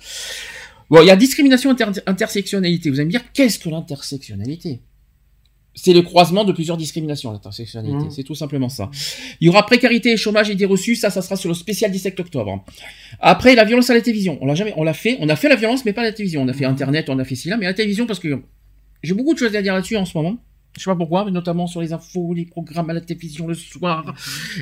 Bon, 0.89 1.01
il 1.01 1.07
y 1.07 1.09
a 1.09 1.15
discrimination 1.15 1.69
inter- 1.72 2.01
intersectionnalité. 2.05 2.89
Vous 2.89 2.97
allez 2.97 3.05
me 3.05 3.11
dire 3.11 3.23
qu'est-ce 3.34 3.57
que 3.59 3.69
l'intersectionnalité? 3.69 4.81
C'est 5.77 5.91
le 5.93 6.02
croisement 6.02 6.45
de 6.45 6.53
plusieurs 6.53 6.77
discriminations, 6.77 7.31
l'intersectionnalité. 7.34 8.06
Mhm. 8.06 8.10
C'est 8.11 8.23
tout 8.23 8.34
simplement 8.35 8.69
ça. 8.69 8.89
Il 9.41 9.45
y 9.47 9.49
aura 9.49 9.65
précarité 9.65 10.11
et 10.14 10.18
chômage 10.18 10.49
et 10.49 10.53
idées 10.53 10.65
reçues. 10.65 10.95
Ça, 10.95 11.10
ça 11.10 11.22
sera 11.22 11.35
sur 11.35 11.49
le 11.49 11.53
spécial 11.53 11.91
17 11.91 12.18
octobre. 12.22 12.64
Après, 13.19 13.56
la 13.56 13.65
violence 13.65 13.89
à 13.89 13.93
la 13.93 14.02
télévision. 14.02 14.38
On 14.41 14.45
l'a 14.45 14.56
jamais, 14.56 14.73
on 14.77 14.84
l'a 14.84 14.93
fait. 14.93 15.18
On 15.19 15.27
a 15.27 15.35
fait 15.35 15.49
la 15.49 15.56
violence, 15.57 15.84
mais 15.84 15.91
pas 15.91 16.02
à 16.02 16.06
la 16.06 16.14
télévision. 16.14 16.41
On 16.41 16.47
a 16.47 16.53
fait 16.53 16.64
Internet, 16.65 17.10
on 17.10 17.19
a 17.19 17.26
fait 17.26 17.35
ci 17.35 17.49
là, 17.49 17.57
mais 17.57 17.65
à 17.65 17.69
la 17.69 17.73
télévision 17.76 18.06
parce 18.06 18.19
que 18.19 18.41
j'ai 19.03 19.14
beaucoup 19.14 19.34
de 19.34 19.39
choses 19.39 19.56
à 19.56 19.61
dire 19.61 19.73
là-dessus 19.73 19.97
en 19.97 20.06
ce 20.06 20.18
moment. 20.18 20.38
Je 20.77 20.81
sais 20.84 20.89
pas 20.89 20.95
pourquoi, 20.95 21.23
mais 21.26 21.31
notamment 21.31 21.68
sur 21.68 21.81
les 21.81 21.93
infos, 21.93 22.34
les 22.34 22.45
programmes 22.45 22.89
à 22.89 22.93
la 22.93 23.02
télévision 23.02 23.47
le 23.47 23.53
soir, 23.53 24.14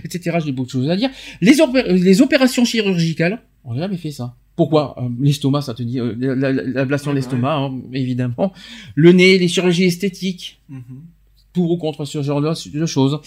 etc. 0.03 0.37
J'ai 0.43 0.51
beaucoup 0.51 0.65
de 0.67 0.71
choses 0.71 0.89
à 0.89 0.95
dire. 0.95 1.09
Les, 1.41 1.57
opé- 1.57 1.83
euh, 1.87 1.93
les 1.93 2.21
opérations 2.21 2.65
chirurgicales, 2.65 3.41
on 3.63 3.73
n'a 3.73 3.81
jamais 3.81 3.97
fait 3.97 4.11
ça. 4.11 4.35
Pourquoi 4.55 4.95
Euh, 4.99 5.07
L'estomac, 5.19 5.61
ça 5.61 5.73
te 5.73 5.81
dit, 5.83 5.99
euh, 5.99 6.13
la- 6.17 6.35
la- 6.35 6.51
l'ablation 6.63 7.11
de 7.11 7.15
l'estomac, 7.15 7.55
hein, 7.55 7.73
évidemment. 7.93 8.53
Le 8.95 9.11
nez, 9.11 9.37
les 9.39 9.47
chirurgies 9.47 9.85
esthétiques 9.85 10.59
pour 11.53 11.69
ou 11.71 11.77
contre 11.77 12.03
ce 12.05 12.21
genre 12.23 12.41
de, 12.41 12.51
de 12.79 12.85
choses. 12.87 13.19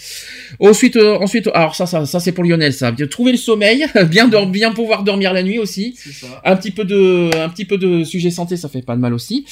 Ensuite, 0.59 0.97
euh, 0.97 1.17
ensuite, 1.19 1.47
alors 1.53 1.75
ça, 1.75 1.85
ça, 1.85 2.05
ça 2.05 2.19
c'est 2.19 2.33
pour 2.33 2.43
Lionel, 2.43 2.73
ça. 2.73 2.91
Bien 2.91 3.07
Trouver 3.07 3.31
le 3.31 3.37
sommeil, 3.37 3.85
bien, 4.09 4.27
dor- 4.27 4.47
bien 4.49 4.71
pouvoir 4.73 5.03
dormir 5.03 5.31
la 5.33 5.43
nuit 5.43 5.59
aussi. 5.59 5.93
C'est 5.97 6.11
ça. 6.11 6.41
Un 6.45 6.55
petit 6.57 6.71
peu 6.71 6.83
de, 6.85 7.29
un 7.37 7.47
petit 7.49 7.63
peu 7.65 7.77
de 7.77 8.03
sujet 8.03 8.29
santé, 8.31 8.57
ça 8.57 8.67
fait 8.69 8.81
pas 8.81 8.95
de 8.95 9.01
mal 9.01 9.13
aussi. 9.13 9.45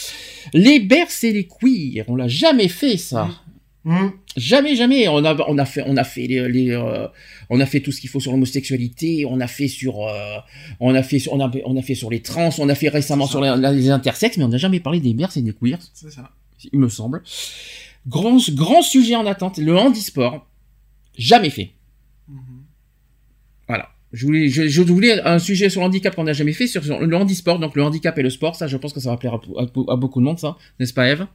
Les 0.53 0.79
berces 0.79 1.23
et 1.23 1.31
les 1.33 1.45
queers, 1.47 2.03
on 2.09 2.15
l'a 2.15 2.27
jamais 2.27 2.67
fait 2.67 2.97
ça. 2.97 3.25
Hmm. 3.25 3.31
Jamais, 4.35 4.75
jamais. 4.75 5.07
On 5.07 5.23
a, 5.23 5.35
on 5.47 5.57
a 5.57 5.65
fait, 5.65 5.83
on 5.85 5.95
a 5.97 6.03
fait 6.03 6.27
les, 6.27 6.49
les, 6.49 6.71
euh, 6.71 7.07
on 7.49 7.59
a 7.59 7.65
fait 7.65 7.79
tout 7.81 7.91
ce 7.91 8.01
qu'il 8.01 8.09
faut 8.09 8.19
sur 8.19 8.31
l'homosexualité. 8.31 9.25
On 9.29 9.39
a 9.39 9.47
fait 9.47 9.67
sur, 9.67 10.01
euh, 10.07 10.37
on 10.79 10.95
a 10.95 11.03
fait, 11.03 11.19
sur- 11.19 11.33
on 11.33 11.39
a, 11.39 11.51
on 11.65 11.77
a 11.77 11.81
fait 11.81 11.95
sur 11.95 12.09
les 12.09 12.21
trans. 12.21 12.49
On 12.57 12.67
a 12.69 12.75
fait 12.75 12.89
récemment 12.89 13.27
sur 13.27 13.41
les, 13.41 13.55
les 13.73 13.89
intersexes, 13.91 14.37
mais 14.37 14.43
on 14.43 14.47
n'a 14.49 14.57
jamais 14.57 14.79
parlé 14.79 14.99
des 14.99 15.13
berces 15.13 15.37
et 15.37 15.41
des 15.41 15.53
queers 15.53 15.77
C'est 15.93 16.11
ça. 16.11 16.31
il 16.73 16.79
me 16.79 16.89
semble. 16.89 17.21
Grand, 18.07 18.37
grand 18.51 18.81
sujet 18.81 19.15
en 19.15 19.25
attente, 19.25 19.57
le 19.57 19.77
handisport. 19.77 20.47
Jamais 21.17 21.49
fait. 21.49 21.71
Mhm. 22.27 22.39
Voilà. 23.67 23.89
Je 24.13 24.25
voulais, 24.25 24.47
je, 24.47 24.67
je 24.67 24.81
voulais 24.81 25.19
un 25.21 25.39
sujet 25.39 25.69
sur 25.69 25.81
le 25.81 25.87
handicap 25.87 26.15
qu'on 26.15 26.23
n'a 26.23 26.33
jamais 26.33 26.53
fait, 26.53 26.67
sur, 26.67 26.83
sur 26.83 26.99
le 26.99 27.15
handisport, 27.17 27.59
donc 27.59 27.75
le 27.75 27.83
handicap 27.83 28.17
et 28.17 28.21
le 28.21 28.29
sport, 28.29 28.55
ça 28.55 28.67
je 28.67 28.77
pense 28.77 28.93
que 28.93 28.99
ça 29.01 29.09
va 29.09 29.17
plaire 29.17 29.33
à, 29.33 29.61
à- 29.61 29.93
à 29.93 29.95
beaucoup 29.97 30.19
de 30.21 30.25
monde, 30.25 30.39
ça, 30.39 30.55
n'est-ce 30.79 30.93
pas 30.93 31.09
Eve? 31.09 31.25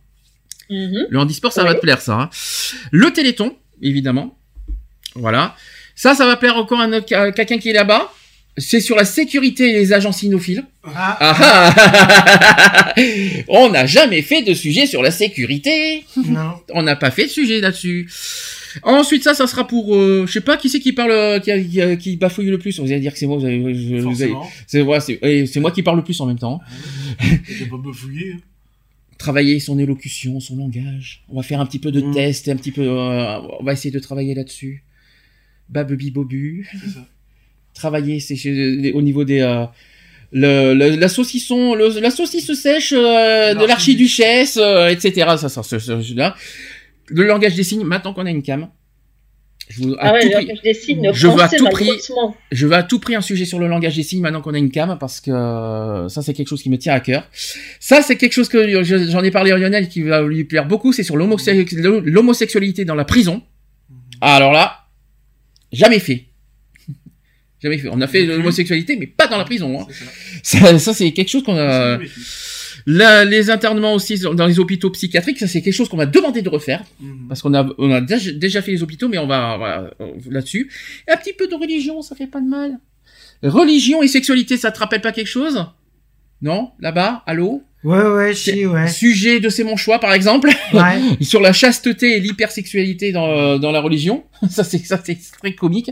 Mhm. 0.71 1.07
Le 1.11 1.19
handisport, 1.19 1.53
ça 1.53 1.65
va 1.65 1.75
te 1.75 1.81
plaire, 1.81 2.01
ça. 2.01 2.15
hein. 2.15 2.31
Le 2.93 3.11
téléthon, 3.13 3.57
évidemment. 3.83 4.37
Voilà. 5.17 5.57
Ça, 5.97 6.15
ça 6.15 6.25
va 6.27 6.37
plaire 6.37 6.57
encore 6.57 6.81
à, 6.81 7.33
quelqu'un 7.33 7.59
qui 7.59 7.69
est 7.71 7.75
là-bas. 7.75 8.13
C'est 8.57 8.81
sur 8.81 8.97
la 8.97 9.05
sécurité 9.05 9.71
et 9.71 9.73
les 9.75 9.93
agents 9.93 10.13
cynophiles. 10.13 10.65
Ah, 10.85 11.17
Ah 11.21 11.75
ah 11.77 12.95
On 13.49 13.69
n'a 13.71 13.87
jamais 13.87 14.23
fait 14.23 14.43
de 14.43 14.55
sujet 14.55 14.87
sur 14.87 15.03
la 15.03 15.11
sécurité. 15.11 16.05
non. 16.17 16.53
On 16.73 16.83
n'a 16.83 16.97
pas 16.97 17.11
fait 17.11 17.25
de 17.25 17.31
sujet 17.31 17.61
là-dessus. 17.61 18.11
Ensuite, 18.83 19.25
ça, 19.25 19.35
ça 19.35 19.47
sera 19.47 19.67
pour, 19.67 19.95
euh, 19.97 20.25
je 20.27 20.33
sais 20.33 20.41
pas 20.41 20.57
qui 20.57 20.69
c'est 20.69 20.79
qui 20.81 20.93
parle, 20.93 21.11
euh, 21.11 21.39
qui, 21.41 21.51
qui, 21.69 21.99
qui 21.99 22.17
bafouille 22.17 22.47
le 22.51 22.59
plus. 22.59 22.79
Vous 22.79 22.87
allez 22.91 23.01
dire 23.01 23.13
que 23.13 23.19
c'est 23.19 23.27
moi. 23.27 23.39
Vous 23.39 23.45
avez, 23.47 23.59
je- 23.75 23.97
vous 24.01 24.23
avez- 24.23 24.33
Forcément. 24.33 24.51
c'est 24.67 24.83
ouais, 24.83 25.47
c'est 25.47 25.61
moi 25.61 25.71
qui 25.73 25.83
parle 25.83 25.97
le 25.97 26.05
plus 26.05 26.21
en 26.21 26.27
même 26.27 26.39
temps. 26.39 26.61
T'as 27.19 27.67
pas 27.69 27.77
me 27.77 27.93
fouiller. 27.93 28.35
hein. 28.37 28.41
Travailler 29.21 29.61
son 29.61 29.79
élocution, 29.79 30.41
son 30.41 30.57
langage. 30.57 31.23
On 31.29 31.37
va 31.37 31.43
faire 31.43 31.61
un 31.61 31.67
petit 31.67 31.79
peu 31.79 31.93
de 31.93 32.01
Mm. 32.01 32.15
test, 32.15 32.49
un 32.49 32.57
petit 32.57 32.73
peu. 32.73 32.81
euh, 32.83 33.39
on 33.61 33.63
va 33.63 33.75
essayer 33.75 33.91
de 33.91 33.99
travailler 33.99 34.35
là-dessus. 34.35 34.83
Babubi 35.69 36.11
bobu. 36.11 36.67
Ça. 36.73 37.07
Travailler, 37.75 38.19
c'est 38.21 38.35
chez- 38.37 38.93
au 38.95 39.03
niveau 39.03 39.25
des. 39.25 39.41
euh, 39.41 39.67
le, 40.33 40.73
le- 40.75 40.97
la 40.97 41.09
saucisson, 41.09 41.75
le- 41.75 42.01
la 42.01 42.11
saucisse 42.11 42.51
sèche 42.55 42.93
euh, 42.97 43.55
de 43.55 43.65
l'archiduchesse, 43.67 44.57
euh, 44.57 44.89
etc. 44.89 45.13
Ça, 45.39 45.49
ça, 45.51 45.63
ça, 45.63 45.79
ça, 45.79 45.99
là. 46.15 46.35
Le 47.07 47.25
langage 47.27 47.55
des 47.57 47.63
signes. 47.65 47.85
Maintenant 47.85 48.15
qu'on 48.15 48.25
a 48.27 48.31
une 48.31 48.43
cam, 48.43 48.69
je 49.73 49.83
vous, 49.83 49.95
à 49.95 50.09
Ah 50.09 50.13
ouais, 50.15 50.21
tout 50.23 50.31
prix- 50.37 50.47
Je 51.15 51.27
veux 51.29 51.41
à 51.41 51.49
tout 51.49 51.65
prix- 51.71 51.85
malheureusement. 51.87 52.37
je 52.51 52.67
veux 52.67 52.73
à 52.75 52.83
tout 52.83 52.99
prix 52.99 53.15
un 53.15 53.21
sujet 53.21 53.45
sur 53.45 53.59
le 53.61 53.69
langage 53.69 53.95
des 53.95 54.03
signes 54.03 54.21
maintenant 54.21 54.41
qu'on 54.43 54.53
a 54.53 54.59
une 54.59 54.71
cam 54.73 54.99
parce 54.99 55.21
que 55.21 55.31
euh, 55.31 56.09
ça 56.09 56.23
c'est 56.23 56.35
quelque 56.35 56.49
chose 56.49 56.63
qui 56.63 56.71
me 56.71 56.77
tient 56.77 56.93
à 56.93 56.99
cœur. 57.01 57.29
Ça 57.79 58.03
c'est 58.03 58.17
quelque 58.17 58.33
chose 58.33 58.49
que 58.49 58.83
je- 58.83 59.09
j'en 59.11 59.23
ai 59.23 59.31
parlé 59.31 59.53
à 59.53 59.57
Lionel 59.57 59.89
qui 59.89 60.03
va 60.03 60.23
lui 60.23 60.43
plaire 60.45 60.67
beaucoup, 60.67 60.93
c'est 60.93 61.05
sur 61.05 61.17
l'homosex- 61.17 61.77
l'homosexualité 62.05 62.85
dans 62.85 62.97
la 62.97 63.05
prison. 63.05 63.43
Alors 64.21 64.53
là, 64.53 64.87
jamais 65.73 66.01
fait. 66.01 66.25
jamais 67.63 67.79
fait. 67.79 67.89
On 67.93 68.01
a 68.01 68.07
fait 68.07 68.27
l'homosexualité 68.27 68.97
mais 68.97 69.07
pas 69.07 69.29
dans 69.29 69.39
la 69.39 69.45
prison. 69.45 69.81
hein. 69.81 69.87
Ça, 70.43 70.79
ça, 70.79 70.93
c'est 70.95 71.13
quelque 71.13 71.29
chose 71.29 71.45
qu'on 71.45 71.57
a. 71.57 71.99
La- 72.99 73.25
les 73.25 73.51
internements 73.51 73.95
aussi 73.95 74.19
dans 74.19 74.47
les 74.47 74.59
hôpitaux 74.59 74.91
psychiatriques, 74.91 75.39
ça 75.39 75.47
c'est 75.47 75.63
quelque 75.63 75.75
chose 75.75 75.89
qu'on 75.89 75.97
va 75.97 76.07
demander 76.07 76.43
de 76.43 76.49
refaire 76.49 76.83
Mhm. 77.01 77.27
parce 77.29 77.41
qu'on 77.43 77.55
a 77.55 77.67
on 77.79 77.91
a 77.91 78.01
déjà, 78.01 78.33
déjà 78.33 78.63
fait 78.63 78.73
les 78.73 78.83
hôpitaux, 78.83 79.09
mais 79.09 79.19
on 79.19 79.27
va 79.27 79.91
euh, 80.01 80.13
là-dessus. 80.31 80.71
Et 81.07 81.13
un 81.13 81.17
petit 81.17 81.33
peu 81.33 81.47
de 81.47 81.55
religion, 81.55 82.03
ça 82.03 82.15
fait 82.17 82.27
pas 82.27 82.41
de 82.41 82.49
mal. 82.49 82.79
Religion 83.43 84.03
et 84.03 84.09
sexualité, 84.09 84.57
ça 84.57 84.71
te 84.71 84.79
rappelle 84.79 85.01
pas 85.01 85.13
quelque 85.13 85.27
chose? 85.29 85.65
Non? 86.43 86.71
Là-bas? 86.81 87.23
Allô? 87.27 87.63
Ouais, 87.85 88.03
ouais, 88.03 88.35
si, 88.35 88.67
ouais. 88.67 88.89
Sujet 88.89 89.41
de 89.41 89.49
C'est 89.49 89.65
mon 89.65 89.77
choix, 89.77 89.99
par 90.01 90.13
exemple 90.13 90.51
Ouais. 90.75 91.01
sur 91.23 91.41
la 91.41 91.53
chasteté 91.53 92.17
et 92.17 92.21
l'hypersexualité 92.21 93.13
dans, 93.13 93.59
dans 93.59 93.73
la 93.73 93.81
religion. 93.81 94.25
ça 94.51 94.65
c'est 94.65 94.79
ça 94.85 95.01
c'est 95.05 95.19
très 95.39 95.55
comique. 95.55 95.91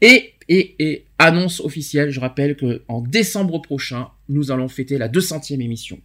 Et, 0.00 0.32
et, 0.48 0.74
et 0.78 1.04
annonce 1.18 1.60
officielle, 1.60 2.10
je 2.10 2.20
rappelle 2.20 2.56
que 2.56 2.82
en 2.88 3.00
décembre 3.02 3.60
prochain, 3.60 4.08
nous 4.30 4.50
allons 4.50 4.68
fêter 4.68 4.96
la 4.96 5.08
200e 5.08 5.60
émission. 5.60 5.98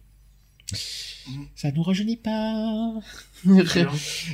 Ça 1.54 1.70
nous 1.72 1.82
rajeunit 1.82 2.16
pas. 2.18 2.92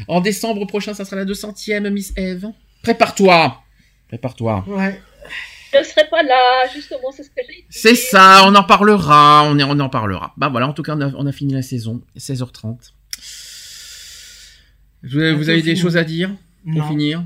en 0.09 0.21
décembre 0.21 0.67
prochain, 0.67 0.95
ça 0.95 1.05
sera 1.05 1.17
la 1.17 1.25
200e, 1.25 1.89
Miss 1.91 2.13
Eve. 2.17 2.47
Prépare-toi. 2.83 3.63
Prépare-toi. 4.09 4.65
Ouais. 4.67 5.01
Je 5.73 5.79
ne 5.79 5.85
serai 5.85 6.09
pas 6.11 6.23
là, 6.25 6.67
justement, 6.75 7.13
c'est 7.15 7.23
ce 7.23 7.29
que 7.31 7.37
j'ai 7.47 7.55
dit. 7.61 7.65
C'est 7.71 7.95
ça, 7.95 8.43
on 8.45 8.55
en 8.57 8.65
parlera, 8.65 9.45
on, 9.45 9.57
est- 9.59 9.63
on 9.65 9.79
en 9.79 9.89
parlera. 9.89 10.35
Bah 10.37 10.49
voilà, 10.49 10.67
en 10.67 10.73
tout 10.73 10.83
cas, 10.83 10.97
on 10.97 11.01
a, 11.01 11.13
on 11.15 11.27
a 11.27 11.33
fini 11.33 11.53
la 11.55 11.63
saison, 11.63 12.03
16h30. 12.19 12.91
Vous, 15.05 15.19
avez- 15.19 15.33
vous 15.33 15.49
avez 15.49 15.63
des 15.63 15.77
choses 15.77 15.97
à 15.97 16.05
dire 16.05 16.31
pour 16.65 16.73
Non. 16.75 16.89
finir? 16.89 17.25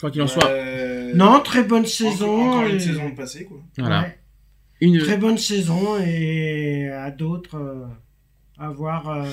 Quoi 0.00 0.10
qu'il 0.12 0.22
en 0.22 0.28
soit. 0.28 0.46
Euh, 0.46 1.12
Non, 1.14 1.40
très 1.40 1.64
bonne 1.64 1.80
encore- 1.80 1.90
saison. 1.90 2.48
Encore 2.50 2.66
une 2.68 2.76
et- 2.76 2.80
saison 2.80 3.10
passée, 3.14 3.44
quoi. 3.44 3.58
Voilà. 3.76 4.02
Ouais. 4.02 4.18
Une... 4.80 4.98
Très 5.00 5.16
bonne 5.18 5.38
saison 5.38 5.98
et 6.00 6.88
à 6.90 7.10
d'autres 7.10 7.56
euh, 7.56 7.84
à 8.58 8.70
voir 8.70 9.08
euh, 9.08 9.24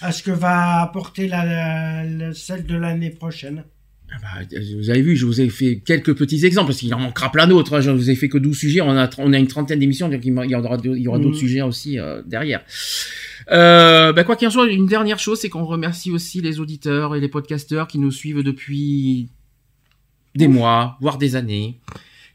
à 0.00 0.12
ce 0.12 0.22
que 0.22 0.30
va 0.30 0.80
apporter 0.82 1.26
la, 1.28 1.44
la- 1.44 2.04
la- 2.04 2.34
celle 2.34 2.64
de 2.66 2.76
l'année 2.76 3.10
prochaine. 3.10 3.64
Ah 4.10 4.16
bah, 4.22 4.56
vous 4.78 4.88
avez 4.88 5.02
vu, 5.02 5.16
je 5.16 5.26
vous 5.26 5.40
ai 5.40 5.50
fait 5.50 5.80
quelques 5.84 6.16
petits 6.16 6.46
exemples, 6.46 6.68
parce 6.68 6.78
qu'il 6.78 6.94
en 6.94 6.98
manquera 6.98 7.30
plein 7.30 7.46
d'autres. 7.46 7.74
hein. 7.76 7.80
Je 7.82 7.90
vous 7.90 8.08
ai 8.08 8.14
fait 8.14 8.28
que 8.30 8.38
12 8.38 8.56
sujets, 8.56 8.80
on 8.80 8.96
a, 8.96 9.10
on 9.18 9.32
a 9.34 9.38
une 9.38 9.48
trentaine 9.48 9.80
d'émissions, 9.80 10.08
donc 10.08 10.20
il 10.24 10.28
y 10.32 10.54
aura, 10.54 10.76
aura 10.76 10.78
d'autres 10.78 11.28
Mhm. 11.28 11.34
sujets 11.34 11.60
aussi 11.62 11.98
euh, 11.98 12.22
derrière. 12.24 12.62
Euh, 13.50 14.12
bah, 14.14 14.24
quoi 14.24 14.36
qu'il 14.36 14.48
en 14.48 14.50
soit, 14.50 14.66
une 14.70 14.86
dernière 14.86 15.18
chose, 15.18 15.40
c'est 15.40 15.48
qu'on 15.50 15.64
remercie 15.64 16.10
aussi 16.10 16.40
les 16.40 16.58
auditeurs 16.60 17.16
et 17.16 17.20
les 17.20 17.28
podcasteurs 17.28 17.86
qui 17.86 17.98
nous 17.98 18.10
suivent 18.12 18.42
depuis 18.42 19.28
des 20.34 20.48
mois, 20.48 20.96
voire 21.00 21.18
des 21.18 21.36
années. 21.36 21.78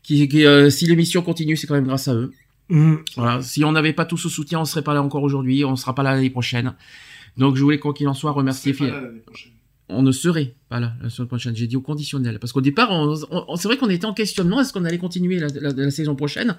Qui, 0.04 0.28
qui, 0.28 0.46
euh, 0.46 0.70
si 0.70 0.86
l'émission 0.86 1.22
continue, 1.22 1.56
c'est 1.56 1.66
quand 1.66 1.76
même 1.76 1.86
grâce 1.88 2.08
à 2.08 2.14
eux. 2.14 2.34
Mm. 2.76 2.95
Voilà. 3.18 3.42
Si 3.42 3.64
on 3.64 3.72
n'avait 3.72 3.93
pas 3.93 4.06
tout 4.06 4.18
ce 4.18 4.30
soutien, 4.30 4.60
on 4.60 4.66
serait 4.66 4.82
pas 4.82 4.93
là 4.93 5.02
encore 5.03 5.22
aujourd'hui, 5.24 5.64
on 5.64 5.76
sera 5.76 5.93
pas 5.95 6.02
là 6.03 6.16
l'année 6.16 6.30
prochaine. 6.32 6.74
Donc 7.38 7.56
je 7.56 7.61
voulais 7.64 7.77
quoi 7.80 7.93
qu'il 7.93 8.08
en 8.08 8.14
soit 8.14 8.32
remercier. 8.32 8.74
C'est 8.74 8.80
pas 8.80 8.92
là 8.92 9.02
l'année 9.02 9.19
prochaine. 9.19 9.52
On 9.90 10.02
ne 10.02 10.11
serait 10.11 10.53
pas 10.69 10.80
là 10.80 10.93
la 11.02 11.10
semaine 11.10 11.27
prochaine. 11.27 11.56
J'ai 11.56 11.68
dit 11.68 11.76
au 11.76 11.82
conditionnel 11.82 12.40
parce 12.40 12.52
qu'au 12.53 12.61
départ, 12.61 12.90
on, 12.92 13.14
on- 13.30 13.45
on- 13.50 13.56
c'est 13.58 13.68
vrai 13.68 13.77
qu'on 13.77 13.90
était 13.90 14.06
en 14.06 14.14
questionnement. 14.14 14.60
Est-ce 14.61 14.74
qu'on 14.74 14.85
allait 14.85 14.98
continuer 14.98 15.38
la, 15.40 15.48
la- 15.61 15.72
la 15.72 15.92
saison 15.92 16.16
prochaine? 16.16 16.56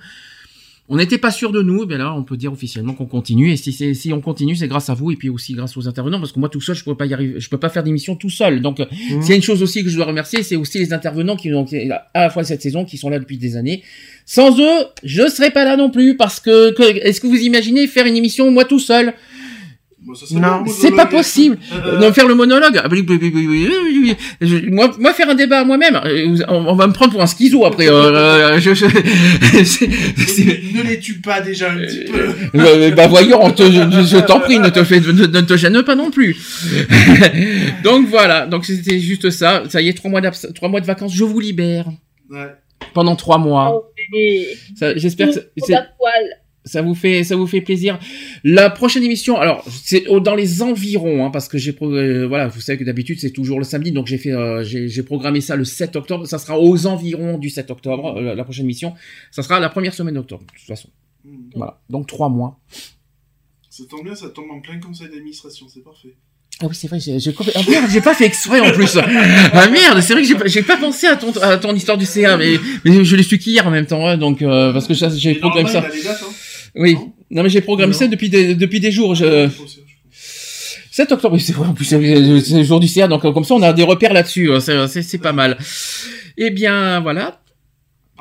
On 0.91 0.97
n'était 0.99 1.17
pas 1.17 1.31
sûr 1.31 1.51
de 1.51 1.63
nous. 1.63 1.87
Mais 1.87 1.97
là, 1.97 2.15
on 2.15 2.23
peut 2.25 2.37
dire 2.37 2.53
officiellement 2.53 2.93
qu'on 2.93 3.07
continue. 3.07 3.51
Et 3.51 3.57
si, 3.57 3.73
si 3.95 4.13
on 4.13 4.21
continue, 4.21 4.55
c'est 4.55 4.69
grâce 4.69 4.91
à 4.91 4.95
vous 4.95 5.11
et 5.11 5.17
puis 5.17 5.31
aussi 5.31 5.55
grâce 5.55 5.75
aux 5.79 5.89
intervenants 5.89 6.19
parce 6.21 6.33
que 6.33 6.39
moi 6.39 6.51
tout 6.51 6.61
seul, 6.61 6.77
je 6.77 6.85
pourrais 6.85 6.97
pas 6.97 7.07
y 7.07 7.15
arriver. 7.15 7.41
Je 7.41 7.49
peux 7.49 7.57
pas 7.59 7.71
faire 7.71 7.83
d'émission 7.83 8.15
tout 8.17 8.29
seul. 8.31 8.61
Donc 8.61 8.79
Mhm. 8.81 9.23
s'il 9.23 9.31
y 9.31 9.33
a 9.33 9.37
une 9.37 9.43
chose 9.43 9.63
aussi 9.63 9.83
que 9.83 9.89
je 9.89 9.97
dois 9.97 10.05
remercier, 10.05 10.43
c'est 10.43 10.57
aussi 10.57 10.79
les 10.79 10.93
intervenants 10.93 11.37
qui 11.37 11.53
ont 11.55 11.65
à 12.13 12.21
la 12.21 12.31
fois 12.31 12.45
cette 12.45 12.61
saison, 12.61 12.85
qui 12.85 12.99
sont 12.99 13.09
là 13.09 13.19
depuis 13.19 13.39
des 13.39 13.57
années. 13.57 13.83
Sans 14.27 14.59
eux, 14.59 14.85
je 15.03 15.29
serais 15.29 15.51
pas 15.51 15.65
là 15.65 15.77
non 15.77 15.91
plus 15.91 16.17
parce 16.17 16.41
que, 16.41 16.73
que- 16.73 16.83
est-ce 17.07 17.21
que 17.21 17.27
vous 17.27 17.37
imaginez 17.37 17.87
faire 17.87 18.07
une 18.07 18.17
émission 18.17 18.51
moi 18.51 18.65
tout 18.65 18.79
seul? 18.79 19.13
Bon, 20.07 20.13
Non, 20.39 20.65
C'est 20.67 20.91
pas 20.91 21.07
possible. 21.07 21.57
Euh, 21.73 21.99
Non, 21.99 22.13
faire 22.13 22.29
le 22.29 22.35
monologue. 22.35 22.79
Ah, 22.83 22.89
oui, 22.91 23.03
oui, 23.09 23.19
oui, 23.23 23.33
oui, 23.35 23.47
oui, 23.49 23.69
oui, 23.71 24.01
oui. 24.03 24.17
Je- 24.47 24.69
moi, 24.71 24.95
moi, 24.99 25.15
faire 25.15 25.31
un 25.31 25.35
débat 25.35 25.61
à 25.61 25.65
moi-même. 25.65 25.99
euh, 26.05 26.37
On, 26.49 26.57
on 26.67 26.75
va 26.75 26.87
me 26.87 26.93
prendre 26.93 27.13
pour 27.13 27.23
un 27.23 27.27
schizo 27.27 27.65
après. 27.65 27.89
euh, 27.89 28.61
je, 28.61 28.75
je- 28.75 28.85
Ne, 28.85 30.79
ne 30.83 30.83
les 30.89 31.01
tue 31.01 31.21
pas 31.21 31.41
déjà 31.41 31.73
un 31.73 31.77
petit 31.79 32.05
peu. 32.11 32.59
Euh, 32.61 32.91
bah 32.91 33.07
voyons, 33.07 33.43
on 33.43 33.51
te- 33.51 33.63
je, 33.63 33.71
je 33.71 34.19
t'en 34.27 34.41
prie, 34.41 34.59
ne 34.59 34.69
te, 34.69 34.85
fais, 34.85 35.01
ne, 35.01 35.13
ne 35.13 35.41
te 35.41 35.57
gêne 35.57 35.83
pas 35.83 35.95
non 35.95 36.11
plus. 36.11 36.37
donc 37.83 38.07
voilà, 38.09 38.47
donc 38.47 38.65
c'était 38.67 38.99
juste 39.01 39.31
ça. 39.31 39.63
Ça 39.69 39.81
y 39.81 39.89
est, 39.89 39.95
trois 39.95 40.11
mois, 40.11 40.21
trois 40.55 40.69
mois 40.69 40.81
de 40.81 40.87
vacances, 40.87 41.15
je 41.15 41.25
vous 41.25 41.41
libère 41.41 41.87
Ouais. 42.31 42.55
Pendant 42.93 43.17
trois 43.17 43.39
mois. 43.39 43.73
Oh, 43.75 43.85
J'espère 44.97 45.29
que 45.29 45.35
ça- 46.67 46.83
vous 46.83 46.95
fait 46.95 47.25
ça 47.25 47.37
vous 47.37 47.47
fait 47.47 47.61
plaisir. 47.61 47.99
La 48.43 48.71
prochaine 48.71 49.03
émission, 49.03 49.37
alors 49.37 49.65
c'est 49.69 50.05
dans 50.23 50.35
les 50.35 50.63
environs, 50.63 51.27
hein, 51.27 51.31
parce 51.31 51.49
que 51.49 51.59
j'ai 51.59 51.77
euh, 51.83 52.27
voilà, 52.27 52.49
vous 52.49 52.61
savez 52.61 52.79
que 52.79 52.85
d'habitude 52.85 53.21
c'est 53.21 53.33
toujours 53.33 53.59
le 53.59 53.65
samedi, 53.65 53.93
donc 53.93 54.07
j'ai 54.07 54.19
fait 54.19 54.33
euh, 54.33 54.63
j'ai 54.65 55.03
programmé 55.03 55.41
ça 55.41 55.57
le 55.57 55.65
7 55.65 55.97
octobre. 55.97 56.27
Ça 56.27 56.39
sera 56.39 56.59
aux 56.59 56.87
environs 56.87 57.39
du 57.39 57.51
7 57.51 57.71
octobre 57.71 58.17
euh, 58.17 58.35
la 58.35 58.45
prochaine 58.45 58.65
émission. 58.65 58.95
Ça 59.31 59.43
sera 59.43 59.61
la 59.61 59.69
première 59.69 59.95
semaine 59.95 60.15
d'octobre 60.15 60.45
de 60.45 60.59
toute 60.59 60.67
façon. 60.67 60.89
Hmm. 61.25 61.51
Voilà, 61.55 61.81
donc 61.91 62.07
trois 62.07 62.29
mois. 62.29 62.61
Ça 63.71 63.85
tombe 63.91 64.05
bien, 64.05 64.15
ça 64.15 64.29
tombe 64.31 64.51
en 64.51 64.61
plein 64.61 64.79
conseil 64.79 65.09
d'administration, 65.09 65.67
c'est 65.69 65.83
parfait. 65.83 66.15
Ah 66.63 66.67
oui, 66.69 66.75
c'est 66.75 66.87
vrai, 66.89 67.01
j'ai 67.01 67.17
ah, 67.57 67.61
merde, 67.69 67.85
j'ai 67.93 68.01
pas 68.01 68.15
fait 68.15 68.27
exprès 68.27 68.61
en 68.61 68.71
plus. 68.71 68.97
ah 68.97 69.69
merde, 69.69 70.01
c'est 70.01 70.13
vrai 70.13 70.23
que 70.23 70.29
j'ai 70.29 70.37
pas, 70.37 70.47
j'ai 70.47 70.63
pas 70.63 70.77
pensé 70.77 71.07
à 71.09 71.17
ton, 71.17 71.33
à 71.43 71.57
ton 71.57 71.75
histoire 71.75 71.99
du 71.99 72.07
CA, 72.07 72.37
mais, 72.37 72.59
mais 72.85 73.05
je 73.05 73.17
l'ai 73.17 73.25
su 73.25 73.39
qu'hier 73.39 73.67
en 73.67 73.71
même 73.71 73.87
temps, 73.87 74.07
hein, 74.07 74.17
donc 74.17 74.41
euh, 74.41 74.73
parce 74.73 74.87
que 74.87 74.95
j'ai 74.95 75.35
programmé 75.35 75.69
ça. 75.69 75.81
dates, 75.81 75.93
hein. 76.23 76.27
Oui, 76.77 76.95
Non 76.95 77.13
non 77.31 77.43
mais 77.43 77.49
j'ai 77.49 77.61
programmé 77.61 77.93
Non. 77.93 77.99
ça 77.99 78.07
depuis 78.07 78.29
des, 78.29 78.55
depuis 78.55 78.79
des 78.81 78.93
jours. 78.93 79.15
Je... 79.17 79.49
Faut 79.49 79.65
aussi, 79.65 79.81
je 79.87 79.95
pense. 80.03 80.77
7 80.93 81.11
octobre, 81.13 81.35
oui, 81.35 81.41
c'est 81.41 81.53
vrai, 81.55 81.67
en 81.67 81.75
plus 81.75 81.85
c'est 81.85 81.99
le 81.99 82.63
jour 82.63 82.79
du 82.79 82.87
CA, 82.87 83.09
donc 83.09 83.25
euh, 83.25 83.33
comme 83.33 83.45
ça 83.45 83.55
on 83.55 83.63
a 83.63 83.73
des 83.73 83.83
repères 83.83 84.13
là-dessus, 84.13 84.49
c'est- 84.61 84.87
c'est 84.87 85.03
c'est 85.03 85.19
pas 85.19 85.33
mal. 85.33 85.59
Eh 86.39 86.51
bien 86.51 87.01
voilà, 87.01 87.41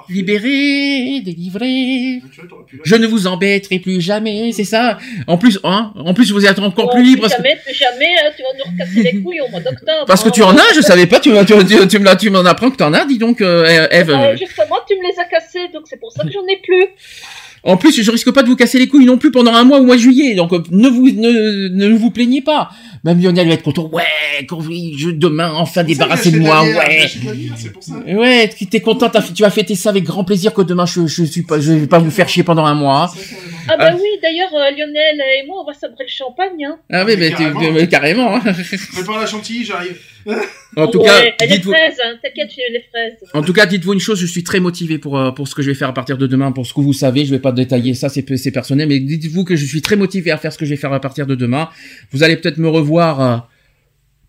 Parfait. 0.07 0.13
libéré, 0.13 1.21
délivré. 1.21 2.21
Ah, 2.23 2.27
Tu 2.67 2.79
Je 2.83 2.95
ne 2.95 3.07
vous 3.07 3.27
embêterai 3.27 3.79
plus 3.79 4.01
jamais, 4.01 4.51
c'est 4.51 4.63
ça. 4.63 4.97
En 5.27 5.37
plus, 5.37 5.59
hein, 5.63 5.91
en 5.95 6.13
plus 6.13 6.31
vous 6.31 6.45
êtes 6.45 6.59
encore 6.59 6.85
Bon, 6.87 6.91
plus 6.93 7.03
libre. 7.03 7.21
plus 7.21 7.29
parce 7.29 7.33
que- 7.35 7.43
jamais, 7.43 7.59
plus 7.63 7.73
jamais, 7.73 8.13
hein, 8.23 8.31
tu 8.35 8.43
vas 8.43 8.49
nous 8.57 8.71
recasser 8.71 9.03
les 9.13 9.21
couilles 9.21 9.41
au 9.41 9.49
mois 9.49 9.59
d'octobre. 9.59 10.05
Parce 10.07 10.23
que 10.23 10.29
hein. 10.29 10.33
tu 10.33 10.43
en 10.43 10.55
as, 10.57 10.73
je 10.75 10.81
savais 10.81 11.07
pas, 11.07 11.19
tu, 11.19 11.31
tu, 11.45 11.65
tu, 11.65 11.87
tu 11.87 11.99
tu 12.19 12.29
m'en 12.29 12.45
apprends 12.45 12.69
que 12.71 12.77
t'en 12.77 12.93
as, 12.93 13.05
dis 13.05 13.17
donc, 13.17 13.41
euh, 13.41 13.87
Eve. 13.91 14.09
Euh, 14.11 14.35
justement, 14.37 14.77
tu 14.87 14.95
me 14.95 15.03
les 15.11 15.19
as 15.19 15.25
cassés, 15.25 15.67
donc 15.73 15.83
c'est 15.85 15.99
pour 15.99 16.11
ça 16.11 16.23
que 16.23 16.31
j'en 16.31 16.45
ai 16.47 16.57
plus. 16.61 16.87
En 17.65 17.77
plus, 17.77 18.01
je 18.01 18.11
risque 18.11 18.29
pas 18.31 18.43
de 18.43 18.49
vous 18.49 18.57
casser 18.57 18.77
les 18.77 18.87
couilles 18.89 19.05
non 19.05 19.17
plus 19.17 19.31
pendant 19.31 19.53
un 19.53 19.63
mois 19.63 19.79
au 19.79 19.85
mois 19.85 19.95
de 19.95 20.01
juillet, 20.01 20.35
donc 20.35 20.51
euh, 20.51 20.61
ne 20.71 20.89
vous 20.89 21.09
ne, 21.09 21.69
ne 21.69 21.93
vous 21.95 22.11
plaignez 22.11 22.41
pas. 22.41 22.69
Même 23.05 23.21
Lionel 23.21 23.47
va 23.47 23.53
être 23.53 23.63
content. 23.63 23.89
Ouais, 23.91 24.03
quand 24.49 24.59
je 24.61 25.11
demain 25.11 25.51
enfin 25.55 25.83
débarrassé 25.83 26.31
de 26.31 26.39
moi. 26.39 26.61
Ouais, 26.63 27.07
bière, 27.21 28.17
ouais, 28.19 28.49
tu- 28.49 28.65
t'es 28.67 28.81
content, 28.81 29.09
tu 29.33 29.43
vas 29.43 29.49
fêter 29.49 29.75
ça 29.75 29.89
avec 29.89 30.03
grand 30.03 30.23
plaisir 30.25 30.53
que 30.53 30.61
demain 30.61 30.85
je 30.85 31.07
je 31.07 31.23
suis 31.23 31.43
pas, 31.43 31.59
je 31.59 31.71
vais 31.73 31.87
pas 31.87 31.99
vous 31.99 32.11
faire 32.11 32.27
chier 32.29 32.43
pendant 32.43 32.65
un 32.65 32.75
mois. 32.75 33.13
Ah 33.69 33.77
bah 33.77 33.89
Ah. 33.91 33.95
oui, 33.95 34.09
d'ailleurs, 34.21 34.53
euh, 34.53 34.71
Lionel 34.71 35.21
et 35.41 35.47
moi, 35.47 35.61
on 35.61 35.65
va 35.65 35.73
sabrer 35.73 36.03
le 36.03 36.09
champagne. 36.11 36.65
Hein. 36.65 36.77
Ah 36.91 37.05
oui, 37.05 37.13
mais 37.17 37.29
mais, 37.29 37.31
carrément. 37.31 37.71
mais 37.71 37.87
carrément. 37.87 38.35
hein. 38.35 38.41
Prépare 38.93 39.19
la 39.21 39.25
chantilly, 39.25 39.63
j'arrive. 39.63 39.95
En 40.75 40.87
tout 40.87 40.99
Ouais, 40.99 41.05
cas, 41.05 41.23
et 41.45 41.47
les 41.47 41.55
dites-vous. 41.57 41.71
fraises, 41.71 41.97
hein. 42.03 42.15
t'inquiète, 42.21 42.49
j'ai 42.55 42.71
les 42.73 42.81
fraises. 42.89 43.13
En 43.33 43.41
tout 43.43 43.53
cas, 43.53 43.65
dites-vous 43.65 43.93
une 43.93 43.99
chose, 43.99 44.19
je 44.19 44.25
suis 44.25 44.43
très 44.43 44.59
motivé 44.59 44.97
pour 44.97 45.17
euh, 45.19 45.31
pour 45.31 45.47
ce 45.47 45.53
que 45.55 45.61
je 45.61 45.69
vais 45.69 45.75
faire 45.75 45.89
à 45.89 45.93
partir 45.93 46.17
de 46.17 46.25
demain, 46.27 46.51
pour 46.51 46.65
ce 46.65 46.73
que 46.73 46.81
vous 46.81 46.93
savez. 46.93 47.25
Je 47.25 47.31
vais 47.31 47.39
pas 47.39 47.51
détailler 47.51 47.93
ça, 47.93 48.09
c'est 48.09 48.25
c'est 48.37 48.51
personnel, 48.51 48.87
mais 48.87 48.99
dites-vous 48.99 49.43
que 49.43 49.55
je 49.55 49.65
suis 49.65 49.81
très 49.81 49.95
motivé 49.95 50.31
à 50.31 50.37
faire 50.37 50.51
ce 50.51 50.57
que 50.57 50.65
je 50.65 50.71
vais 50.71 50.77
faire 50.77 50.91
à 50.93 50.99
partir 50.99 51.27
de 51.27 51.35
demain. 51.35 51.69
Vous 52.11 52.23
allez 52.23 52.37
peut-être 52.37 52.57
me 52.57 52.69
revoir. 52.69 53.21
euh, 53.21 53.37